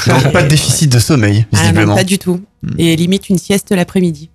Donc 0.07 0.31
pas 0.31 0.43
de 0.43 0.47
déficit 0.47 0.91
de 0.91 0.99
sommeil, 0.99 1.45
Ah 1.51 1.55
non, 1.57 1.61
visiblement. 1.61 1.95
pas 1.95 2.03
du 2.03 2.17
tout. 2.19 2.41
Et 2.77 2.95
limite 2.95 3.29
une 3.29 3.37
sieste 3.39 3.71
l'après-midi. 3.71 4.29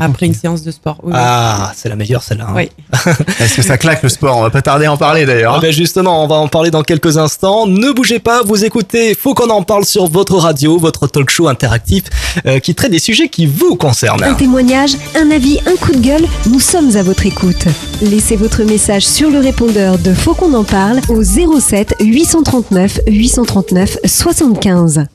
Après 0.00 0.26
une 0.26 0.34
séance 0.34 0.62
de 0.62 0.70
sport. 0.70 0.98
Oui, 1.02 1.12
oui. 1.12 1.18
Ah, 1.20 1.72
c'est 1.74 1.88
la 1.88 1.96
meilleure 1.96 2.22
celle-là. 2.22 2.46
hein. 2.50 2.54
Oui. 2.54 2.70
Est-ce 3.40 3.56
que 3.56 3.62
ça 3.62 3.76
claque 3.78 4.02
le 4.02 4.08
sport? 4.08 4.36
On 4.36 4.42
va 4.42 4.50
pas 4.50 4.62
tarder 4.62 4.86
à 4.86 4.92
en 4.92 4.96
parler 4.96 5.26
d'ailleurs. 5.26 5.54
Ah 5.56 5.60
ben 5.60 5.72
justement, 5.72 6.22
on 6.22 6.28
va 6.28 6.36
en 6.36 6.46
parler 6.46 6.70
dans 6.70 6.82
quelques 6.82 7.18
instants. 7.18 7.66
Ne 7.66 7.90
bougez 7.92 8.20
pas, 8.20 8.42
vous 8.44 8.64
écoutez, 8.64 9.14
faut 9.16 9.34
qu'on 9.34 9.50
en 9.50 9.62
parle 9.62 9.84
sur 9.84 10.06
votre 10.06 10.36
radio, 10.36 10.78
votre 10.78 11.08
talk 11.08 11.30
show 11.30 11.48
interactif 11.48 12.04
euh, 12.46 12.60
qui 12.60 12.74
traite 12.76 12.92
des 12.92 13.00
sujets 13.00 13.28
qui 13.28 13.46
vous 13.46 13.74
concernent. 13.76 14.22
Un 14.22 14.34
témoignage, 14.34 14.92
un 15.16 15.30
avis, 15.32 15.58
un 15.66 15.74
coup 15.76 15.92
de 15.92 15.98
gueule, 16.00 16.24
nous 16.48 16.60
sommes 16.60 16.96
à 16.96 17.02
votre 17.02 17.26
écoute. 17.26 17.66
Laissez 18.00 18.36
votre 18.36 18.62
message 18.62 19.04
sur 19.04 19.30
le 19.30 19.40
répondeur 19.40 19.98
de 19.98 20.14
Faut 20.14 20.34
qu'on 20.34 20.54
en 20.54 20.64
parle 20.64 21.00
au 21.08 21.22
07 21.24 21.96
839 22.00 23.00
839 23.08 23.98
75. 24.04 25.06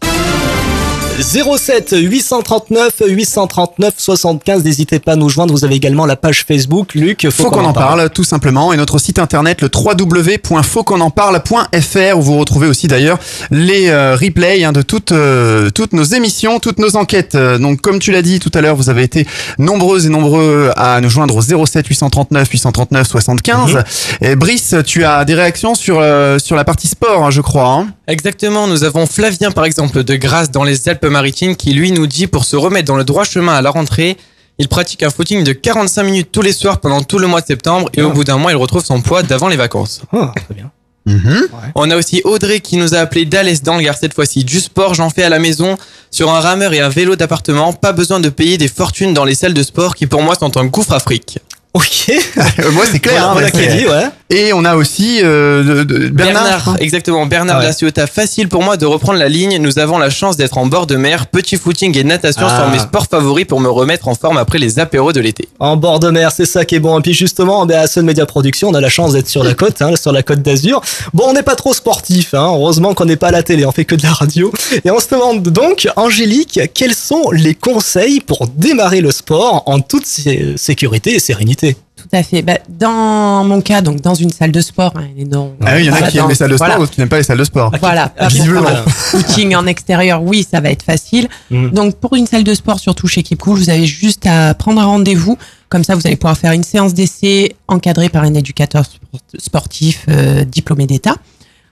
07 1.21 1.95
839 1.99 3.03
839 3.07 3.93
75. 3.97 4.63
N'hésitez 4.63 4.97
pas 4.99 5.11
à 5.13 5.15
nous 5.15 5.29
joindre. 5.29 5.53
Vous 5.53 5.63
avez 5.63 5.75
également 5.75 6.05
la 6.07 6.15
page 6.15 6.43
Facebook. 6.47 6.95
Luc, 6.95 7.29
Faut 7.29 7.51
qu'on 7.51 7.63
en 7.65 7.73
parle, 7.73 8.09
tout 8.09 8.23
simplement, 8.23 8.73
et 8.73 8.77
notre 8.77 8.97
site 8.97 9.19
internet 9.19 9.61
le 9.61 9.69
www.fautquonenparle.fr 9.73 12.17
où 12.17 12.21
vous 12.21 12.39
retrouvez 12.39 12.65
aussi 12.67 12.87
d'ailleurs 12.87 13.19
les 13.51 13.89
euh, 13.89 14.15
replays 14.15 14.63
hein, 14.63 14.71
de 14.71 14.81
toutes 14.81 15.11
euh, 15.11 15.69
toutes 15.69 15.93
nos 15.93 16.03
émissions, 16.03 16.59
toutes 16.59 16.79
nos 16.79 16.95
enquêtes. 16.95 17.35
Euh, 17.35 17.59
Donc 17.59 17.81
comme 17.81 17.99
tu 17.99 18.11
l'as 18.11 18.21
dit 18.23 18.39
tout 18.39 18.51
à 18.53 18.61
l'heure, 18.61 18.75
vous 18.75 18.89
avez 18.89 19.03
été 19.03 19.27
nombreuses 19.59 20.07
et 20.07 20.09
nombreux 20.09 20.71
à 20.75 20.99
nous 21.01 21.09
joindre 21.09 21.35
au 21.35 21.41
07 21.65 21.85
839 21.87 22.49
839 22.49 23.07
75. 23.07 23.73
Mhm. 23.75 23.83
Et 24.21 24.35
Brice, 24.35 24.75
tu 24.85 25.03
as 25.03 25.25
des 25.25 25.35
réactions 25.35 25.75
sur 25.75 25.99
euh, 25.99 26.39
sur 26.39 26.55
la 26.55 26.63
partie 26.63 26.87
sport, 26.87 27.23
hein, 27.23 27.29
je 27.31 27.41
crois. 27.41 27.67
hein? 27.69 27.87
Exactement, 28.07 28.67
nous 28.67 28.83
avons 28.83 29.05
Flavien 29.05 29.51
par 29.51 29.63
exemple 29.63 30.03
de 30.03 30.15
Grasse 30.15 30.51
dans 30.51 30.65
les 30.65 30.89
Alpes-Maritimes 30.89 31.55
qui 31.55 31.73
lui 31.73 31.91
nous 31.93 32.05
dit 32.05 32.27
pour 32.27 32.43
se 32.43 32.57
remettre 32.57 32.85
dans 32.85 32.97
le 32.97 33.05
droit 33.05 33.23
chemin 33.23 33.53
à 33.53 33.61
la 33.61 33.69
rentrée, 33.69 34.17
il 34.57 34.67
pratique 34.67 35.03
un 35.03 35.09
footing 35.09 35.43
de 35.45 35.53
45 35.53 36.03
minutes 36.03 36.29
tous 36.31 36.41
les 36.41 36.51
soirs 36.51 36.81
pendant 36.81 37.01
tout 37.01 37.17
le 37.17 37.27
mois 37.27 37.39
de 37.39 37.45
septembre 37.45 37.89
et 37.93 38.01
au 38.01 38.11
bout 38.11 38.25
d'un 38.25 38.37
mois 38.37 38.51
il 38.51 38.57
retrouve 38.57 38.83
son 38.83 39.01
poids 39.01 39.23
d'avant 39.23 39.47
les 39.47 39.55
vacances. 39.55 40.01
très 40.11 40.53
bien. 40.53 40.71
On 41.75 41.89
a 41.91 41.97
aussi 41.97 42.21
Audrey 42.23 42.59
qui 42.59 42.77
nous 42.77 42.93
a 42.93 42.99
appelé 42.99 43.25
le 43.25 43.81
Gard 43.81 43.97
cette 43.97 44.13
fois-ci. 44.13 44.43
Du 44.43 44.59
sport, 44.59 44.93
j'en 44.93 45.09
fais 45.09 45.23
à 45.23 45.29
la 45.29 45.39
maison, 45.39 45.77
sur 46.11 46.29
un 46.31 46.39
rameur 46.39 46.73
et 46.73 46.79
un 46.79 46.89
vélo 46.89 47.15
d'appartement. 47.15 47.73
Pas 47.73 47.91
besoin 47.91 48.19
de 48.19 48.29
payer 48.29 48.57
des 48.57 48.67
fortunes 48.67 49.13
dans 49.13 49.25
les 49.25 49.35
salles 49.35 49.53
de 49.53 49.63
sport 49.63 49.95
qui 49.95 50.07
pour 50.07 50.21
moi 50.21 50.35
sont 50.35 50.55
un 50.57 50.65
gouffre 50.65 50.93
à 50.93 50.99
fric. 50.99 51.39
Ok. 51.73 52.11
Moi 52.73 52.83
c'est 52.91 52.99
clair. 52.99 53.13
Voilà, 53.15 53.29
hein, 53.29 53.31
voilà 53.33 53.47
mais 53.47 53.51
qui 53.51 53.65
est 53.65 53.69
c'est- 53.69 53.77
dit, 53.77 53.87
ouais. 53.87 54.05
Et 54.29 54.53
on 54.53 54.63
a 54.65 54.75
aussi 54.75 55.19
euh, 55.23 55.63
de- 55.63 55.83
de- 55.83 56.07
Bernard. 56.09 56.69
hein. 56.69 56.75
exactement. 56.79 57.25
Bernard 57.25 57.59
Ouais. 57.59 57.65
la 57.65 57.73
Ciotat. 57.73 58.07
Facile 58.07 58.47
pour 58.47 58.63
moi 58.63 58.77
de 58.77 58.85
reprendre 58.85 59.17
la 59.19 59.27
ligne. 59.29 59.57
Nous 59.59 59.79
avons 59.79 59.97
la 59.97 60.09
chance 60.09 60.37
d'être 60.37 60.57
en 60.57 60.65
bord 60.67 60.85
de 60.87 60.95
mer. 60.95 61.27
Petit 61.27 61.55
footing 61.57 61.95
et 61.97 62.03
natation 62.03 62.45
Ah. 62.47 62.63
sont 62.65 62.71
mes 62.71 62.79
sports 62.79 63.07
favoris 63.09 63.45
pour 63.45 63.59
me 63.59 63.69
remettre 63.69 64.07
en 64.07 64.13
forme 64.15 64.37
après 64.37 64.57
les 64.59 64.77
apéros 64.79 65.13
de 65.13 65.19
l'été. 65.19 65.47
En 65.59 65.75
bord 65.75 65.99
de 65.99 66.09
mer, 66.09 66.31
c'est 66.31 66.45
ça 66.45 66.63
qui 66.65 66.75
est 66.75 66.79
bon. 66.79 66.99
Et 66.99 67.01
puis 67.01 67.13
justement, 67.13 67.65
ben, 67.65 67.79
à 67.79 67.87
Sun 67.87 68.05
Media 68.05 68.25
Production, 68.25 68.69
on 68.69 68.73
a 68.75 68.81
la 68.81 68.89
chance 68.89 69.13
d'être 69.13 69.27
sur 69.29 69.43
la 69.43 69.53
côte, 69.55 69.81
hein, 69.81 69.95
sur 69.95 70.11
la 70.11 70.21
côte 70.23 70.41
d'Azur. 70.43 70.81
Bon, 71.13 71.25
on 71.27 71.33
n'est 71.33 71.43
pas 71.43 71.55
trop 71.55 71.73
sportif, 71.73 72.33
hein. 72.35 72.51
heureusement 72.53 72.93
qu'on 72.93 73.05
n'est 73.05 73.15
pas 73.15 73.27
à 73.27 73.31
la 73.31 73.43
télé, 73.43 73.65
on 73.65 73.71
fait 73.71 73.85
que 73.85 73.95
de 73.95 74.03
la 74.03 74.13
radio. 74.13 74.51
Et 74.85 74.91
on 74.91 74.99
se 74.99 75.07
demande 75.09 75.41
donc, 75.43 75.87
Angélique, 75.95 76.59
quels 76.73 76.95
sont 76.95 77.29
les 77.31 77.55
conseils 77.55 78.19
pour 78.19 78.47
démarrer 78.47 79.01
le 79.01 79.11
sport 79.11 79.63
en 79.67 79.79
toute 79.79 80.05
sé- 80.05 80.53
sécurité 80.57 81.15
et 81.15 81.19
sérénité? 81.19 81.62
Tout 81.71 82.09
à 82.11 82.21
fait. 82.23 82.41
Bah, 82.41 82.57
dans 82.67 83.43
mon 83.45 83.61
cas, 83.61 83.81
donc 83.81 84.01
dans 84.01 84.13
une 84.15 84.29
salle 84.31 84.51
de 84.51 84.59
sport, 84.59 84.91
hein, 84.95 85.05
Ah 85.65 85.75
oui, 85.75 85.83
il 85.83 85.85
y 85.85 85.89
en 85.89 85.93
a 85.93 85.97
voilà, 85.97 86.07
qui 86.11 86.17
aiment 86.17 86.27
les 86.27 86.35
salles 86.35 86.49
de 86.51 86.55
sport, 86.57 86.67
voilà. 86.67 86.79
d'autres 86.79 86.91
qui 86.91 86.99
n'aiment 86.99 87.07
pas 87.09 87.17
les 87.17 87.23
salles 87.23 87.37
de 87.37 87.43
sport. 87.45 87.71
Voilà, 87.79 88.11
faire 88.17 88.27
un 88.67 88.89
footing 88.89 89.55
en 89.55 89.65
extérieur, 89.67 90.21
oui, 90.21 90.45
ça 90.49 90.59
va 90.59 90.69
être 90.71 90.83
facile. 90.83 91.29
Mhm. 91.49 91.71
Donc 91.71 91.95
pour 91.95 92.15
une 92.15 92.27
salle 92.27 92.43
de 92.43 92.53
sport, 92.53 92.79
surtout 92.79 93.07
chez 93.07 93.23
Keep 93.23 93.39
Cool, 93.39 93.57
vous 93.57 93.69
avez 93.69 93.85
juste 93.85 94.25
à 94.25 94.53
prendre 94.53 94.81
un 94.81 94.85
rendez-vous. 94.85 95.37
Comme 95.69 95.83
ça, 95.85 95.95
vous 95.95 96.05
allez 96.05 96.17
pouvoir 96.17 96.37
faire 96.37 96.51
une 96.51 96.63
séance 96.63 96.93
d'essai 96.93 97.55
encadrée 97.67 98.09
par 98.09 98.23
un 98.23 98.33
éducateur 98.33 98.83
sport- 98.85 99.21
sportif 99.39 100.05
euh, 100.09 100.43
diplômé 100.43 100.85
d'État. 100.85 101.15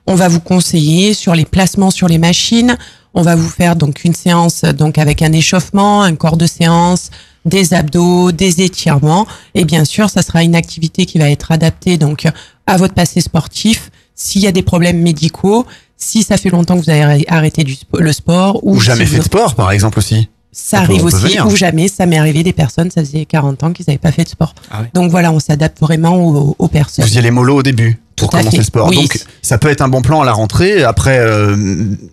On 0.07 0.15
va 0.15 0.27
vous 0.29 0.39
conseiller 0.39 1.13
sur 1.13 1.35
les 1.35 1.45
placements 1.45 1.91
sur 1.91 2.07
les 2.07 2.17
machines. 2.17 2.77
On 3.13 3.21
va 3.21 3.35
vous 3.35 3.49
faire 3.49 3.75
donc 3.75 4.03
une 4.05 4.15
séance 4.15 4.61
donc 4.63 4.97
avec 4.97 5.21
un 5.21 5.33
échauffement, 5.33 6.01
un 6.03 6.15
corps 6.15 6.37
de 6.37 6.45
séance, 6.47 7.09
des 7.45 7.73
abdos, 7.73 8.31
des 8.31 8.61
étirements 8.61 9.25
et 9.55 9.65
bien 9.65 9.85
sûr, 9.85 10.09
ça 10.09 10.21
sera 10.21 10.43
une 10.43 10.55
activité 10.55 11.05
qui 11.05 11.17
va 11.17 11.29
être 11.29 11.51
adaptée 11.51 11.97
donc 11.97 12.27
à 12.67 12.77
votre 12.77 12.93
passé 12.93 13.21
sportif. 13.21 13.89
S'il 14.15 14.41
y 14.41 14.47
a 14.47 14.51
des 14.51 14.61
problèmes 14.61 15.01
médicaux, 15.01 15.65
si 15.97 16.23
ça 16.23 16.37
fait 16.37 16.49
longtemps 16.49 16.77
que 16.79 16.83
vous 16.83 16.89
avez 16.89 17.25
arrêté 17.27 17.63
du 17.63 17.75
le 17.97 18.13
sport 18.13 18.59
ou, 18.63 18.75
Ou 18.75 18.79
jamais 18.79 19.05
si 19.05 19.13
fait 19.13 19.17
de 19.19 19.23
sport, 19.23 19.55
par 19.55 19.71
exemple 19.71 19.97
aussi. 19.99 20.29
ça 20.51 20.79
arrive 20.79 21.03
aussi, 21.05 21.39
ou 21.41 21.55
jamais, 21.55 21.87
ça 21.87 22.05
m'est 22.05 22.17
arrivé 22.17 22.43
des 22.43 22.53
personnes, 22.53 22.91
ça 22.91 23.01
faisait 23.01 23.25
40 23.25 23.63
ans 23.63 23.71
qu'ils 23.73 23.85
n'avaient 23.87 23.97
pas 23.97 24.11
fait 24.11 24.23
de 24.23 24.29
sport. 24.29 24.53
Ah 24.69 24.83
Donc 24.93 25.09
voilà, 25.09 25.31
on 25.31 25.39
s'adapte 25.39 25.79
vraiment 25.79 26.15
aux, 26.23 26.55
aux 26.59 26.67
personnes. 26.67 27.05
Vous 27.05 27.15
y 27.15 27.17
allez 27.17 27.31
mollo 27.31 27.57
au 27.57 27.63
début 27.63 27.99
pour 28.21 28.29
Tout 28.29 28.37
commencer 28.37 28.57
le 28.57 28.63
sport. 28.63 28.87
Oui. 28.89 28.95
Donc 28.95 29.19
ça 29.41 29.57
peut 29.57 29.69
être 29.69 29.81
un 29.81 29.87
bon 29.89 30.01
plan 30.01 30.21
à 30.21 30.25
la 30.25 30.31
rentrée. 30.31 30.83
Après, 30.83 31.17
euh, 31.19 31.55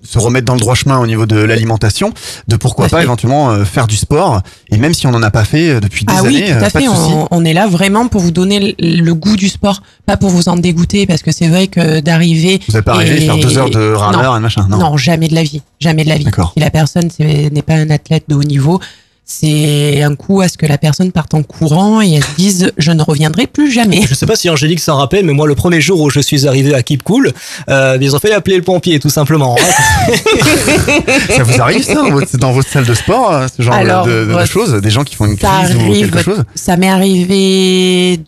se 0.02 0.18
remettre 0.18 0.46
dans 0.46 0.54
le 0.54 0.60
droit 0.60 0.74
chemin 0.74 0.98
au 0.98 1.06
niveau 1.06 1.26
de 1.26 1.36
l'alimentation, 1.36 2.12
de 2.48 2.56
pourquoi 2.56 2.86
Tout 2.86 2.92
pas 2.92 2.96
fait. 2.98 3.04
éventuellement 3.04 3.50
euh, 3.50 3.64
faire 3.64 3.86
du 3.86 3.96
sport. 3.96 4.40
Et 4.72 4.78
même 4.78 4.94
si 4.94 5.06
on 5.06 5.10
n'en 5.10 5.22
a 5.22 5.30
pas 5.30 5.44
fait 5.44 5.70
euh, 5.70 5.80
depuis 5.80 6.04
des 6.06 6.14
Ah 6.16 6.22
oui, 6.24 6.42
tout 6.46 6.52
euh, 6.52 6.56
à 6.66 6.70
pas 6.70 6.80
fait. 6.80 6.88
On, 6.88 7.28
on 7.30 7.44
est 7.44 7.52
là 7.52 7.66
vraiment 7.66 8.08
pour 8.08 8.20
vous 8.22 8.30
donner 8.30 8.74
le, 8.78 8.96
le 9.02 9.14
goût 9.14 9.36
du 9.36 9.48
sport, 9.48 9.82
pas 10.06 10.16
pour 10.16 10.30
vous 10.30 10.48
en 10.48 10.56
dégoûter, 10.56 11.06
parce 11.06 11.22
que 11.22 11.30
c'est 11.30 11.48
vrai 11.48 11.66
que 11.68 12.00
d'arriver. 12.00 12.60
Vous 12.68 12.74
n'êtes 12.74 12.84
pas 12.84 12.94
arrivé 12.94 13.20
faire 13.20 13.36
deux 13.38 13.58
heures 13.58 13.70
de 13.70 13.92
rameur 13.92 14.36
et 14.36 14.40
machin. 14.40 14.66
Non. 14.70 14.78
Non, 14.78 14.96
jamais 14.96 15.28
de 15.28 15.34
la 15.34 15.42
vie, 15.42 15.60
jamais 15.80 16.04
de 16.04 16.08
la 16.08 16.16
vie. 16.16 16.26
Si 16.54 16.60
la 16.60 16.70
personne 16.70 17.08
n'est 17.18 17.62
pas 17.62 17.74
un 17.74 17.90
athlète 17.90 18.24
de 18.28 18.34
haut 18.34 18.42
niveau, 18.44 18.80
c'est 19.30 20.02
un 20.02 20.14
coup 20.16 20.40
à 20.40 20.48
ce 20.48 20.56
que 20.56 20.64
la 20.64 20.78
personne 20.78 21.12
parte 21.12 21.34
en 21.34 21.42
courant 21.42 22.00
et 22.00 22.12
elle 22.14 22.24
se 22.24 22.34
dise 22.36 22.72
je 22.78 22.92
ne 22.92 23.02
reviendrai 23.02 23.46
plus 23.46 23.70
jamais. 23.70 24.00
Je 24.08 24.14
sais 24.14 24.24
pas 24.24 24.36
si 24.36 24.48
Angélique 24.48 24.80
s'en 24.80 24.96
rappelle, 24.96 25.26
mais 25.26 25.34
moi, 25.34 25.46
le 25.46 25.54
premier 25.54 25.82
jour 25.82 26.00
où 26.00 26.08
je 26.08 26.18
suis 26.20 26.46
arrivé 26.48 26.74
à 26.74 26.82
Keep 26.82 27.02
Cool, 27.02 27.32
euh, 27.68 27.98
ils 28.00 28.16
ont 28.16 28.18
fait 28.18 28.32
appeler 28.32 28.56
le 28.56 28.62
pompier, 28.62 28.98
tout 28.98 29.10
simplement. 29.10 29.54
hein. 29.60 30.92
Ça 31.36 31.42
vous 31.42 31.60
arrive 31.60 31.84
ça 31.84 31.94
dans 31.94 32.10
votre, 32.10 32.36
dans 32.38 32.52
votre 32.52 32.68
salle 32.70 32.86
de 32.86 32.94
sport, 32.94 33.30
euh, 33.32 33.46
ce 33.54 33.60
genre 33.62 33.74
de- 33.74 33.80
Alors, 33.80 34.06
de, 34.06 34.10
de 34.24 34.32
votre- 34.32 34.46
choses, 34.46 34.72
des 34.80 34.90
gens 34.90 35.04
qui 35.04 35.14
font 35.14 35.26
une 35.26 35.36
Ça 35.38 35.60
crise 35.64 35.76
ou 35.76 35.92
quelque 35.92 36.22
chose 36.22 36.44
ça 36.54 36.76
m'est 36.78 36.88
arrivé 36.88 38.20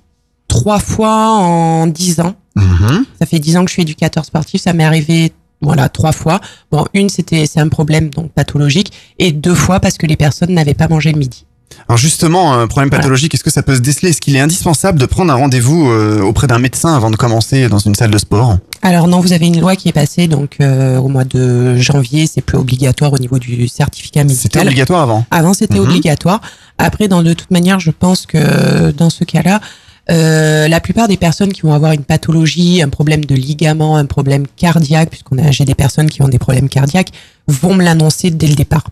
trois 0.48 0.80
fois 0.80 1.28
en 1.30 1.86
dix 1.86 2.20
ans. 2.20 2.34
Mhm. 2.56 3.06
Ça 3.18 3.24
fait 3.26 3.38
dix 3.38 3.56
ans 3.56 3.64
que 3.64 3.68
je 3.70 3.74
suis 3.74 3.82
éducateur 3.82 4.24
sportif. 4.26 4.60
Ça 4.60 4.72
m'est 4.74 4.84
arrivé, 4.84 5.32
voilà, 5.61 5.88
trois 5.88 6.12
fois. 6.12 6.40
Bon, 6.70 6.87
une, 6.94 7.09
c'était, 7.09 7.46
c'est 7.46 7.61
un 7.61 7.68
problème 7.68 8.11
donc 8.11 8.33
pathologique, 8.33 8.92
et 9.18 9.33
deux 9.33 9.55
fois 9.55 9.81
parce 9.81 9.99
que 9.99 10.07
les 10.07 10.16
personnes 10.16 10.53
n'avaient 10.55 10.75
pas 10.75 10.88
mangé 10.88 11.12
le 11.12 11.18
midi. 11.18 11.44
Alors 11.88 11.99
justement, 11.99 12.53
un 12.55 12.66
problème 12.66 12.90
pathologique, 12.90 13.33
est-ce 13.35 13.44
que 13.44 13.51
ça 13.51 13.62
peut 13.62 13.75
se 13.77 13.81
déceler? 13.81 14.11
Est-ce 14.11 14.20
qu'il 14.20 14.35
est 14.37 14.40
indispensable 14.40 14.99
de 14.99 15.07
prendre 15.07 15.33
un 15.33 15.37
rendez-vous 15.37 15.88
euh, 15.88 16.20
auprès 16.20 16.46
d'un 16.46 16.59
médecin 16.59 16.94
avant 16.96 17.11
de 17.11 17.16
commencer 17.16 17.68
dans 17.68 17.79
une 17.79 17.94
salle 17.94 18.11
de 18.11 18.18
sport? 18.18 18.59
Alors 18.83 19.07
non, 19.09 19.20
vous 19.20 19.33
avez 19.33 19.46
une 19.46 19.61
loi 19.61 19.77
qui 19.77 19.88
est 19.88 19.92
passée 19.92 20.27
donc 20.27 20.57
euh, 20.61 20.99
au 20.99 21.09
mois 21.09 21.25
de 21.25 21.77
janvier. 21.77 22.27
C'est 22.27 22.42
plus 22.42 22.59
obligatoire 22.59 23.12
au 23.12 23.18
niveau 23.18 23.38
du 23.38 23.68
certificat 23.68 24.25
médical. 24.25 24.42
C'était 24.42 24.61
obligatoire 24.66 25.03
avant? 25.03 25.25
Avant, 25.31 25.55
c'était 25.55 25.79
Mhm. 25.79 25.85
obligatoire. 25.88 26.40
Après, 26.77 27.07
dans 27.09 27.23
de 27.23 27.33
toute 27.35 27.51
manière, 27.51 27.79
je 27.79 27.92
pense 27.92 28.27
que 28.27 28.90
dans 28.90 29.11
ce 29.11 29.25
cas-là, 29.25 29.61
euh, 30.10 30.68
la 30.68 30.80
plupart 30.80 31.08
des 31.08 31.16
personnes 31.16 31.52
qui 31.52 31.62
vont 31.62 31.74
avoir 31.74 31.92
une 31.92 32.04
pathologie, 32.04 32.82
un 32.82 32.88
problème 32.88 33.24
de 33.24 33.34
ligament, 33.34 33.96
un 33.96 34.06
problème 34.06 34.46
cardiaque, 34.56 35.10
puisqu'on 35.10 35.38
a 35.38 35.50
j'ai 35.50 35.64
des 35.64 35.74
personnes 35.74 36.08
qui 36.08 36.22
ont 36.22 36.28
des 36.28 36.38
problèmes 36.38 36.68
cardiaques, 36.68 37.10
vont 37.46 37.74
me 37.74 37.84
l'annoncer 37.84 38.30
dès 38.30 38.46
le 38.46 38.54
départ. 38.54 38.84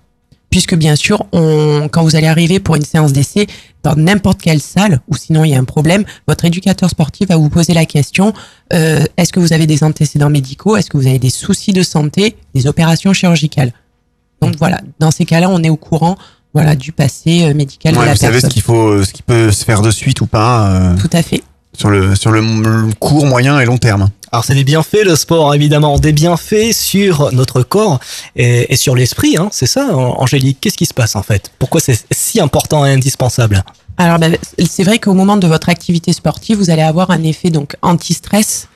Puisque 0.50 0.74
bien 0.74 0.96
sûr, 0.96 1.26
on, 1.32 1.88
quand 1.90 2.02
vous 2.02 2.16
allez 2.16 2.26
arriver 2.26 2.58
pour 2.58 2.76
une 2.76 2.84
séance 2.84 3.12
d'essai 3.12 3.46
dans 3.82 3.96
n'importe 3.96 4.40
quelle 4.40 4.60
salle, 4.60 5.00
ou 5.08 5.16
sinon 5.16 5.44
il 5.44 5.50
y 5.50 5.54
a 5.54 5.58
un 5.58 5.64
problème, 5.64 6.04
votre 6.26 6.44
éducateur 6.46 6.88
sportif 6.88 7.28
va 7.28 7.36
vous 7.36 7.50
poser 7.50 7.74
la 7.74 7.84
question 7.84 8.32
euh, 8.72 9.04
est-ce 9.16 9.32
que 9.32 9.40
vous 9.40 9.52
avez 9.52 9.66
des 9.66 9.84
antécédents 9.84 10.30
médicaux? 10.30 10.76
Est-ce 10.76 10.88
que 10.88 10.96
vous 10.96 11.06
avez 11.06 11.18
des 11.18 11.30
soucis 11.30 11.72
de 11.72 11.82
santé, 11.82 12.36
des 12.54 12.66
opérations 12.66 13.12
chirurgicales. 13.12 13.72
Donc 14.40 14.56
voilà, 14.56 14.80
dans 15.00 15.10
ces 15.10 15.24
cas-là, 15.24 15.50
on 15.50 15.62
est 15.62 15.70
au 15.70 15.76
courant 15.76 16.16
voilà 16.58 16.74
du 16.74 16.90
passé 16.90 17.44
euh, 17.44 17.54
médical 17.54 17.94
Ouais, 17.94 18.00
de 18.00 18.06
la 18.06 18.12
Vous 18.14 18.18
savez 18.18 18.40
ce 18.40 18.48
qu'il 18.48 18.62
faut, 18.62 19.04
ce 19.04 19.12
qui 19.12 19.22
peut 19.22 19.52
se 19.52 19.64
faire 19.64 19.80
de 19.80 19.92
suite 19.92 20.20
ou 20.20 20.26
pas 20.26 20.68
euh, 20.70 20.96
Tout 20.96 21.10
à 21.12 21.22
fait. 21.22 21.42
sur 21.72 21.88
le 21.88 22.16
sur 22.16 22.32
le, 22.32 22.40
le 22.40 22.92
court, 22.98 23.26
moyen 23.26 23.60
et 23.60 23.64
long 23.64 23.78
terme. 23.78 24.08
Alors 24.32 24.44
c'est 24.44 24.54
des 24.56 24.64
bienfaits 24.64 25.04
le 25.04 25.14
sport 25.14 25.54
évidemment, 25.54 25.98
des 26.00 26.12
bienfaits 26.12 26.72
sur 26.72 27.32
notre 27.32 27.62
corps 27.62 28.00
et, 28.36 28.72
et 28.72 28.76
sur 28.76 28.94
l'esprit, 28.96 29.36
hein, 29.38 29.48
c'est 29.52 29.66
ça 29.66 29.86
Angélique? 29.96 30.58
Qu'est-ce 30.60 30.76
qui 30.76 30.86
se 30.86 30.94
passe 30.94 31.14
en 31.14 31.22
fait? 31.22 31.50
Pourquoi 31.60 31.80
c'est 31.80 31.98
si 32.10 32.40
important 32.40 32.84
et 32.84 32.90
indispensable? 32.92 33.62
Alors, 34.00 34.18
ben, 34.18 34.36
c'est 34.68 34.84
vrai 34.84 34.98
qu'au 34.98 35.14
moment 35.14 35.36
de 35.36 35.46
votre 35.48 35.68
activité 35.70 36.12
sportive, 36.12 36.56
vous 36.58 36.70
allez 36.70 36.82
avoir 36.82 37.10
un 37.10 37.22
effet 37.24 37.50
donc 37.50 37.74
anti-stress 37.82 38.68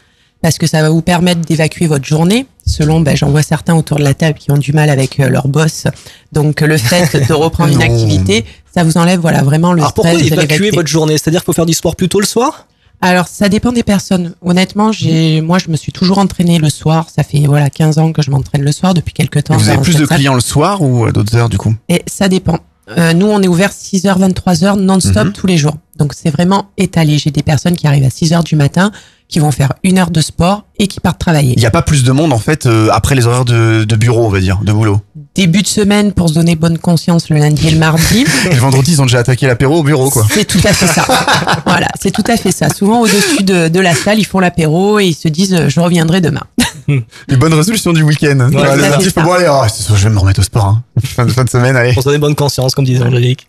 parce 0.42 0.58
que 0.58 0.66
ça 0.66 0.82
va 0.82 0.90
vous 0.90 1.00
permettre 1.02 1.40
d'évacuer 1.40 1.86
votre 1.86 2.04
journée. 2.04 2.46
Selon, 2.66 3.00
ben, 3.00 3.16
j'en 3.16 3.30
vois 3.30 3.42
certains 3.42 3.74
autour 3.74 3.98
de 3.98 4.04
la 4.04 4.14
table 4.14 4.38
qui 4.38 4.50
ont 4.52 4.58
du 4.58 4.72
mal 4.72 4.90
avec 4.90 5.18
euh, 5.18 5.28
leur 5.28 5.48
boss. 5.48 5.86
Donc, 6.32 6.60
le 6.60 6.76
fait 6.76 7.16
de 7.28 7.32
reprendre 7.32 7.72
une 7.72 7.82
activité, 7.82 8.44
ça 8.74 8.84
vous 8.84 8.96
enlève 8.98 9.20
voilà 9.20 9.42
vraiment 9.42 9.72
le 9.72 9.80
Alors 9.80 9.94
pourquoi 9.94 10.12
stress. 10.12 10.26
vous 10.28 10.32
allez 10.34 10.44
évacuer 10.44 10.70
votre 10.70 10.88
journée? 10.88 11.16
C'est-à-dire 11.18 11.40
qu'il 11.40 11.46
faut 11.46 11.52
faire 11.54 11.66
du 11.66 11.74
sport 11.74 11.96
plus 11.96 12.08
tôt 12.08 12.20
le 12.20 12.26
soir? 12.26 12.66
Alors, 13.00 13.26
ça 13.26 13.48
dépend 13.48 13.72
des 13.72 13.82
personnes. 13.82 14.34
Honnêtement, 14.42 14.92
j'ai, 14.92 15.40
moi, 15.40 15.58
je 15.58 15.68
me 15.70 15.76
suis 15.76 15.90
toujours 15.90 16.18
entraînée 16.18 16.58
le 16.60 16.70
soir. 16.70 17.08
Ça 17.12 17.24
fait 17.24 17.40
voilà 17.46 17.68
15 17.68 17.98
ans 17.98 18.12
que 18.12 18.22
je 18.22 18.30
m'entraîne 18.30 18.62
le 18.62 18.70
soir 18.70 18.94
depuis 18.94 19.12
quelques 19.12 19.42
temps. 19.44 19.56
vous 19.56 19.68
avez 19.70 19.80
plus 19.82 19.96
de 19.96 20.06
salle. 20.06 20.18
clients 20.18 20.34
le 20.34 20.40
soir 20.40 20.82
ou 20.82 21.04
à 21.04 21.10
d'autres 21.10 21.34
heures 21.36 21.48
du 21.48 21.58
coup? 21.58 21.74
Et 21.88 22.02
ça 22.06 22.28
dépend. 22.28 22.58
Euh, 22.96 23.12
nous, 23.12 23.26
on 23.26 23.40
est 23.42 23.48
ouvert 23.48 23.70
6h, 23.72 24.18
23h, 24.18 24.78
non-stop 24.78 25.26
Mhm. 25.26 25.32
tous 25.32 25.46
les 25.48 25.56
jours. 25.56 25.74
Donc, 25.98 26.12
c'est 26.14 26.30
vraiment 26.30 26.66
étalé. 26.76 27.18
J'ai 27.18 27.30
des 27.32 27.42
personnes 27.42 27.76
qui 27.76 27.86
arrivent 27.88 28.04
à 28.04 28.08
6h 28.10 28.44
du 28.44 28.54
matin, 28.54 28.92
qui 29.32 29.40
vont 29.40 29.50
faire 29.50 29.72
une 29.82 29.98
heure 29.98 30.10
de 30.10 30.20
sport 30.20 30.64
et 30.78 30.86
qui 30.86 31.00
partent 31.00 31.18
travailler. 31.18 31.54
Il 31.56 31.60
n'y 31.60 31.66
a 31.66 31.70
pas 31.70 31.82
plus 31.82 32.04
de 32.04 32.12
monde 32.12 32.32
en 32.32 32.38
fait 32.38 32.66
euh, 32.66 32.88
après 32.92 33.14
les 33.14 33.26
horaires 33.26 33.44
de, 33.44 33.84
de 33.84 33.96
bureau, 33.96 34.26
on 34.26 34.28
va 34.28 34.40
dire, 34.40 34.60
de 34.62 34.72
boulot. 34.72 35.00
Début 35.34 35.62
de 35.62 35.66
semaine 35.66 36.12
pour 36.12 36.28
se 36.28 36.34
donner 36.34 36.54
bonne 36.56 36.76
conscience 36.76 37.30
le 37.30 37.38
lundi 37.38 37.68
et 37.68 37.70
le 37.70 37.78
mardi. 37.78 38.26
Et 38.50 38.54
le 38.54 38.60
vendredi, 38.60 38.92
ils 38.92 39.00
ont 39.00 39.06
déjà 39.06 39.20
attaqué 39.20 39.46
l'apéro 39.46 39.78
au 39.78 39.82
bureau, 39.82 40.10
quoi. 40.10 40.26
C'est 40.30 40.44
tout 40.44 40.60
à 40.64 40.74
fait 40.74 40.86
ça. 40.86 41.06
voilà, 41.66 41.88
c'est 42.00 42.10
tout 42.10 42.24
à 42.28 42.36
fait 42.36 42.52
ça. 42.52 42.68
Souvent, 42.68 43.00
au-dessus 43.00 43.42
de, 43.42 43.68
de 43.68 43.80
la 43.80 43.94
salle, 43.94 44.18
ils 44.18 44.26
font 44.26 44.40
l'apéro 44.40 44.98
et 44.98 45.06
ils 45.06 45.14
se 45.14 45.28
disent 45.28 45.54
euh, 45.54 45.68
je 45.70 45.80
reviendrai 45.80 46.20
demain. 46.20 46.42
Les 47.28 47.36
bonnes 47.36 47.54
résolutions 47.54 47.92
du 47.92 48.02
week-end. 48.02 48.38
Ouais, 48.52 48.76
les 48.76 49.22
bon 49.22 49.32
allez, 49.32 49.46
oh, 49.48 49.62
je 49.94 50.04
vais 50.04 50.10
me 50.10 50.18
remettre 50.18 50.40
au 50.40 50.42
sport. 50.42 50.64
Hein. 50.66 50.82
Fin, 51.04 51.24
de, 51.24 51.30
fin 51.30 51.44
de 51.44 51.48
semaine, 51.48 51.76
allez. 51.76 51.92
Pour 51.94 52.02
se 52.02 52.08
donner 52.08 52.18
bonne 52.18 52.34
conscience, 52.34 52.74
comme 52.74 52.84
disait 52.84 53.02
Angélique. 53.02 53.48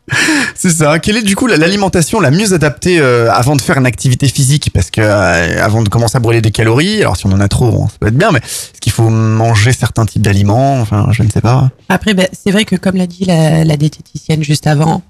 C'est 0.55 0.69
ça. 0.69 0.99
Quelle 0.99 1.17
est 1.17 1.23
du 1.23 1.35
coup 1.35 1.47
la- 1.47 1.57
l'alimentation 1.57 2.19
la 2.19 2.29
mieux 2.31 2.53
adaptée 2.53 2.99
euh, 2.99 3.31
avant 3.31 3.55
de 3.55 3.61
faire 3.61 3.77
une 3.77 3.87
activité 3.87 4.27
physique? 4.27 4.69
Parce 4.73 4.91
que 4.91 5.01
euh, 5.01 5.63
avant 5.73 5.83
de 5.83 5.89
commencer 5.89 6.17
à 6.17 6.19
brûler 6.19 6.41
des 6.41 6.51
calories, 6.51 7.01
alors 7.01 7.17
si 7.17 7.25
on 7.25 7.31
en 7.31 7.39
a 7.39 7.47
trop, 7.47 7.87
ça 7.89 7.97
peut 7.99 8.07
être 8.07 8.17
bien, 8.17 8.31
mais 8.31 8.39
est-ce 8.39 8.79
qu'il 8.79 8.91
faut 8.91 9.09
manger 9.09 9.73
certains 9.73 10.05
types 10.05 10.21
d'aliments? 10.21 10.79
Enfin, 10.79 11.07
je 11.11 11.23
ne 11.23 11.29
sais 11.29 11.41
pas. 11.41 11.71
Après, 11.89 12.13
ben, 12.13 12.27
c'est 12.31 12.51
vrai 12.51 12.63
que 12.63 12.75
comme 12.75 12.95
l'a 12.95 13.07
dit 13.07 13.25
la, 13.25 13.75
diététicienne 13.75 14.43
juste 14.43 14.67
avant, 14.67 15.01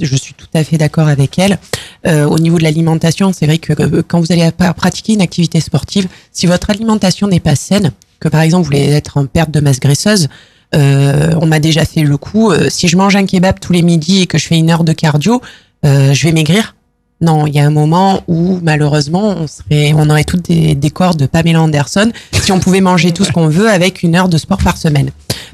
je 0.00 0.16
suis 0.16 0.34
tout 0.34 0.46
à 0.54 0.62
fait 0.62 0.78
d'accord 0.78 1.08
avec 1.08 1.38
elle. 1.38 1.58
Euh, 2.06 2.26
au 2.26 2.38
niveau 2.38 2.58
de 2.58 2.62
l'alimentation, 2.62 3.32
c'est 3.32 3.46
vrai 3.46 3.58
que 3.58 3.72
euh, 3.72 4.02
quand 4.06 4.20
vous 4.20 4.30
allez 4.30 4.48
pratiquer 4.76 5.14
une 5.14 5.20
activité 5.20 5.60
sportive, 5.60 6.06
si 6.32 6.46
votre 6.46 6.70
alimentation 6.70 7.26
n'est 7.26 7.40
pas 7.40 7.56
saine, 7.56 7.90
que 8.20 8.28
par 8.28 8.40
exemple 8.40 8.62
vous 8.62 8.70
voulez 8.70 8.92
être 8.92 9.18
en 9.18 9.26
perte 9.26 9.50
de 9.50 9.60
masse 9.60 9.80
graisseuse, 9.80 10.28
euh, 10.74 11.34
on 11.40 11.46
m'a 11.46 11.58
déjà 11.58 11.84
fait 11.84 12.02
le 12.02 12.16
coup. 12.16 12.52
si 12.68 12.88
je 12.88 12.96
mange 12.96 13.16
un 13.16 13.26
kebab 13.26 13.58
tous 13.60 13.72
les 13.72 13.82
midis 13.82 14.22
et 14.22 14.26
que 14.26 14.38
je 14.38 14.46
fais 14.46 14.56
une 14.56 14.70
heure 14.70 14.84
de 14.84 14.92
cardio, 14.92 15.42
je 15.82 16.22
vais 16.24 16.32
maigrir. 16.32 16.73
Non, 17.24 17.46
il 17.46 17.54
y 17.54 17.58
a 17.60 17.64
un 17.64 17.70
moment 17.70 18.22
où 18.28 18.58
malheureusement 18.62 19.36
on 19.70 20.10
aurait 20.10 20.24
toutes 20.24 20.46
des, 20.50 20.74
des 20.74 20.90
corps 20.90 21.14
de 21.14 21.26
Pamela 21.26 21.62
Anderson 21.62 22.10
si 22.42 22.52
on 22.52 22.60
pouvait 22.60 22.80
manger 22.80 23.12
tout 23.12 23.24
ce 23.24 23.32
qu'on 23.32 23.48
veut 23.48 23.68
avec 23.70 24.02
une 24.02 24.14
heure 24.14 24.28
de 24.28 24.36
sport 24.38 24.58
par 24.58 24.76
semaine. 24.76 25.10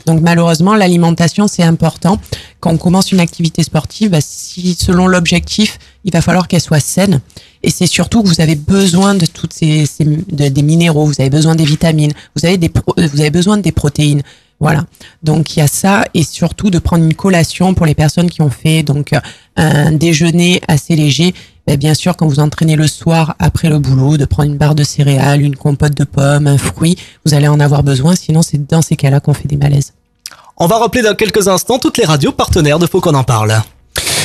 Donc 0.06 0.20
malheureusement 0.20 0.74
l'alimentation 0.74 1.46
c'est 1.46 1.62
important. 1.62 2.18
Quand 2.60 2.72
on 2.72 2.76
commence 2.78 3.12
une 3.12 3.20
activité 3.20 3.62
sportive, 3.62 4.10
bah, 4.10 4.20
selon 4.20 5.06
l'objectif, 5.06 5.78
il 6.04 6.12
va 6.12 6.20
falloir 6.22 6.48
qu'elle 6.48 6.60
soit 6.60 6.80
saine. 6.80 7.20
Et 7.62 7.70
c'est 7.70 7.86
surtout 7.86 8.22
que 8.22 8.28
vous 8.28 8.40
avez 8.40 8.56
besoin 8.56 9.14
de 9.14 9.26
toutes 9.26 9.52
ces, 9.52 9.84
ces- 9.86 10.04
de- 10.04 10.48
des 10.48 10.62
minéraux, 10.62 11.04
vous 11.04 11.20
avez 11.20 11.30
besoin 11.30 11.54
des 11.54 11.64
vitamines, 11.64 12.12
vous 12.34 12.46
avez 12.46 12.56
des, 12.58 12.70
vous 12.96 13.30
besoin 13.30 13.58
des 13.58 13.72
protéines. 13.72 14.22
Voilà. 14.60 14.84
Donc 15.22 15.56
il 15.56 15.60
y 15.60 15.62
a 15.62 15.66
ça 15.66 16.04
et 16.12 16.22
surtout 16.22 16.68
de 16.70 16.78
prendre 16.78 17.04
une 17.04 17.14
collation 17.14 17.72
pour 17.74 17.86
les 17.86 17.94
personnes 17.94 18.28
qui 18.28 18.42
ont 18.42 18.50
fait 18.50 18.82
donc 18.82 19.12
euh, 19.14 19.20
un 19.56 19.92
déjeuner 19.92 20.60
assez 20.68 20.96
léger. 20.96 21.34
Ben, 21.66 21.76
bien 21.76 21.94
sûr, 21.94 22.16
quand 22.16 22.26
vous 22.26 22.40
entraînez 22.40 22.76
le 22.76 22.86
soir 22.86 23.36
après 23.38 23.68
le 23.68 23.78
boulot, 23.78 24.16
de 24.16 24.24
prendre 24.24 24.50
une 24.50 24.56
barre 24.56 24.74
de 24.74 24.84
céréales, 24.84 25.42
une 25.42 25.56
compote 25.56 25.94
de 25.94 26.04
pommes, 26.04 26.46
un 26.46 26.58
fruit, 26.58 26.96
vous 27.24 27.34
allez 27.34 27.48
en 27.48 27.60
avoir 27.60 27.82
besoin. 27.82 28.14
Sinon, 28.14 28.42
c'est 28.42 28.66
dans 28.66 28.82
ces 28.82 28.96
cas-là 28.96 29.20
qu'on 29.20 29.34
fait 29.34 29.48
des 29.48 29.56
malaises. 29.56 29.92
On 30.56 30.66
va 30.66 30.78
rappeler 30.78 31.02
dans 31.02 31.14
quelques 31.14 31.48
instants 31.48 31.78
toutes 31.78 31.98
les 31.98 32.04
radios 32.04 32.32
partenaires 32.32 32.78
de 32.78 32.86
Faut 32.86 33.00
qu'on 33.00 33.14
en 33.14 33.24
parle. 33.24 33.62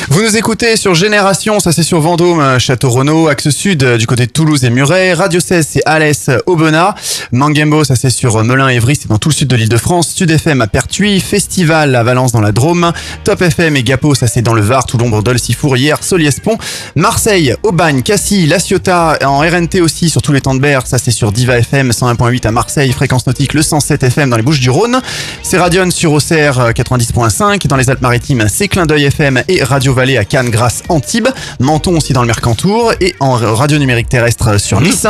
Vous 0.09 0.21
nous 0.21 0.37
écoutez 0.37 0.77
sur 0.77 0.93
Génération, 0.93 1.59
ça 1.59 1.71
c'est 1.71 1.81
sur 1.81 1.99
Vendôme, 1.99 2.39
euh, 2.39 2.59
Château 2.59 2.91
Renaud, 2.91 3.27
Axe 3.27 3.49
Sud 3.49 3.83
euh, 3.83 3.97
du 3.97 4.05
côté 4.05 4.27
de 4.27 4.31
Toulouse 4.31 4.63
et 4.63 4.69
Muret, 4.69 5.13
Radio 5.13 5.39
16 5.39 5.67
c'est 5.67 5.81
Alès, 5.87 6.29
euh, 6.29 6.37
Aubenas, 6.45 6.93
Mangembo 7.31 7.83
ça 7.83 7.95
c'est 7.95 8.11
sur 8.11 8.43
Melun 8.43 8.69
et 8.69 8.79
c'est 8.93 9.07
dans 9.07 9.17
tout 9.17 9.29
le 9.29 9.33
sud 9.33 9.47
de 9.47 9.55
l'île 9.55 9.67
de 9.67 9.77
France, 9.77 10.13
Sud 10.15 10.29
FM 10.29 10.61
à 10.61 10.67
Pertuis, 10.67 11.19
Festival 11.19 11.95
à 11.95 12.03
Valence 12.03 12.31
dans 12.31 12.39
la 12.39 12.51
Drôme, 12.51 12.91
Top 13.23 13.41
FM 13.41 13.77
et 13.77 13.81
Gapo 13.83 14.13
ça 14.13 14.27
c'est 14.27 14.43
dans 14.43 14.53
le 14.53 14.61
Var, 14.61 14.85
Toulon, 14.85 15.09
Bordeaux, 15.09 15.35
Sifour, 15.37 15.75
Soliespont, 16.01 16.59
Marseille, 16.95 17.55
Aubagne, 17.63 18.03
Cassis, 18.03 18.45
La 18.45 18.59
Ciotat, 18.59 19.17
en 19.25 19.39
RNT 19.39 19.81
aussi 19.81 20.11
sur 20.11 20.21
tous 20.21 20.33
les 20.33 20.41
temps 20.41 20.53
de 20.53 20.59
berre, 20.59 20.85
ça 20.85 20.99
c'est 20.99 21.09
sur 21.09 21.31
Diva 21.31 21.57
FM 21.57 21.89
101.8 21.89 22.45
à 22.45 22.51
Marseille, 22.51 22.91
Fréquence 22.91 23.25
Nautique 23.25 23.55
le 23.55 23.63
107 23.63 24.03
FM 24.03 24.29
dans 24.29 24.37
les 24.37 24.43
Bouches 24.43 24.59
du 24.59 24.69
Rhône, 24.69 25.01
c'est 25.41 25.57
Radion 25.57 25.89
sur 25.89 26.13
Auxerre 26.13 26.59
euh, 26.59 26.71
90.5, 26.73 27.65
dans 27.65 27.75
les 27.75 27.89
Alpes-Maritimes 27.89 28.45
c'est 28.47 28.67
Clin 28.67 28.85
d'œil 28.85 29.05
FM 29.05 29.41
et 29.47 29.63
Radio 29.63 29.94
Vallée 29.95 30.17
à 30.17 30.25
Cannes, 30.25 30.49
Grasse, 30.49 30.83
Antibes, 30.89 31.29
Menton 31.59 31.97
aussi 31.97 32.11
dans 32.13 32.21
le 32.21 32.27
Mercantour 32.27 32.91
et 32.99 33.15
en 33.21 33.31
radio 33.55 33.77
numérique 33.77 34.09
terrestre 34.09 34.59
sur 34.59 34.81
Nice. 34.81 35.07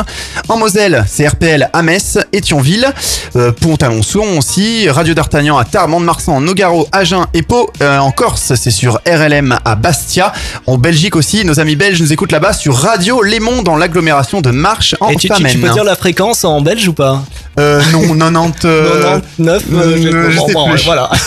En 0.48 0.58
Moselle, 0.58 1.04
c'est 1.10 1.28
RPL 1.28 1.70
à 1.74 1.82
Metz 1.82 2.20
et 2.32 2.40
Thionville, 2.42 2.88
euh, 3.36 3.52
Pont-à-Mousson 3.52 4.24
aussi, 4.38 4.88
Radio 4.88 5.14
d'Artagnan 5.16 5.58
à 5.58 5.66
Tarbes, 5.66 5.90
Mont-de-Marsan, 5.90 6.40
Nogaro, 6.40 6.88
Agen 6.92 7.26
et 7.34 7.42
Pau. 7.42 7.70
Euh, 7.82 7.98
en 7.98 8.12
Corse, 8.12 8.54
c'est 8.56 8.72
sur 8.72 9.00
RLM 9.08 9.58
à 9.66 9.76
Bastia. 9.76 10.32
En 10.68 10.78
Belgique 10.78 11.16
aussi, 11.16 11.44
nos 11.46 11.60
amis 11.60 11.76
belges 11.76 12.00
nous 12.02 12.14
écoutent 12.14 12.32
là-bas 12.32 12.54
sur 12.54 12.76
Radio 12.76 13.24
Lémon 13.24 13.64
dans 13.64 13.76
l'agglomération 13.76 14.42
de 14.42 14.52
Marche 14.52 14.96
en 15.02 15.10
Et 15.10 15.16
tu, 15.16 15.22
tu- 15.22 15.28
tu 15.28 15.34
Famenne. 15.34 15.60
peux 15.62 15.70
dire 15.74 15.84
la 15.84 15.96
fréquence 15.96 16.44
en 16.46 16.62
belge 16.62 16.88
ou 16.88 16.94
pas? 16.94 17.24
Euh, 17.60 17.82
non, 17.92 18.02
90. 18.16 18.66
euh, 18.66 19.02
99, 19.40 19.64
euh, 19.74 20.32
je- 20.32 20.38
bon, 20.38 20.48
bon, 20.54 20.76
voilà. 20.86 21.10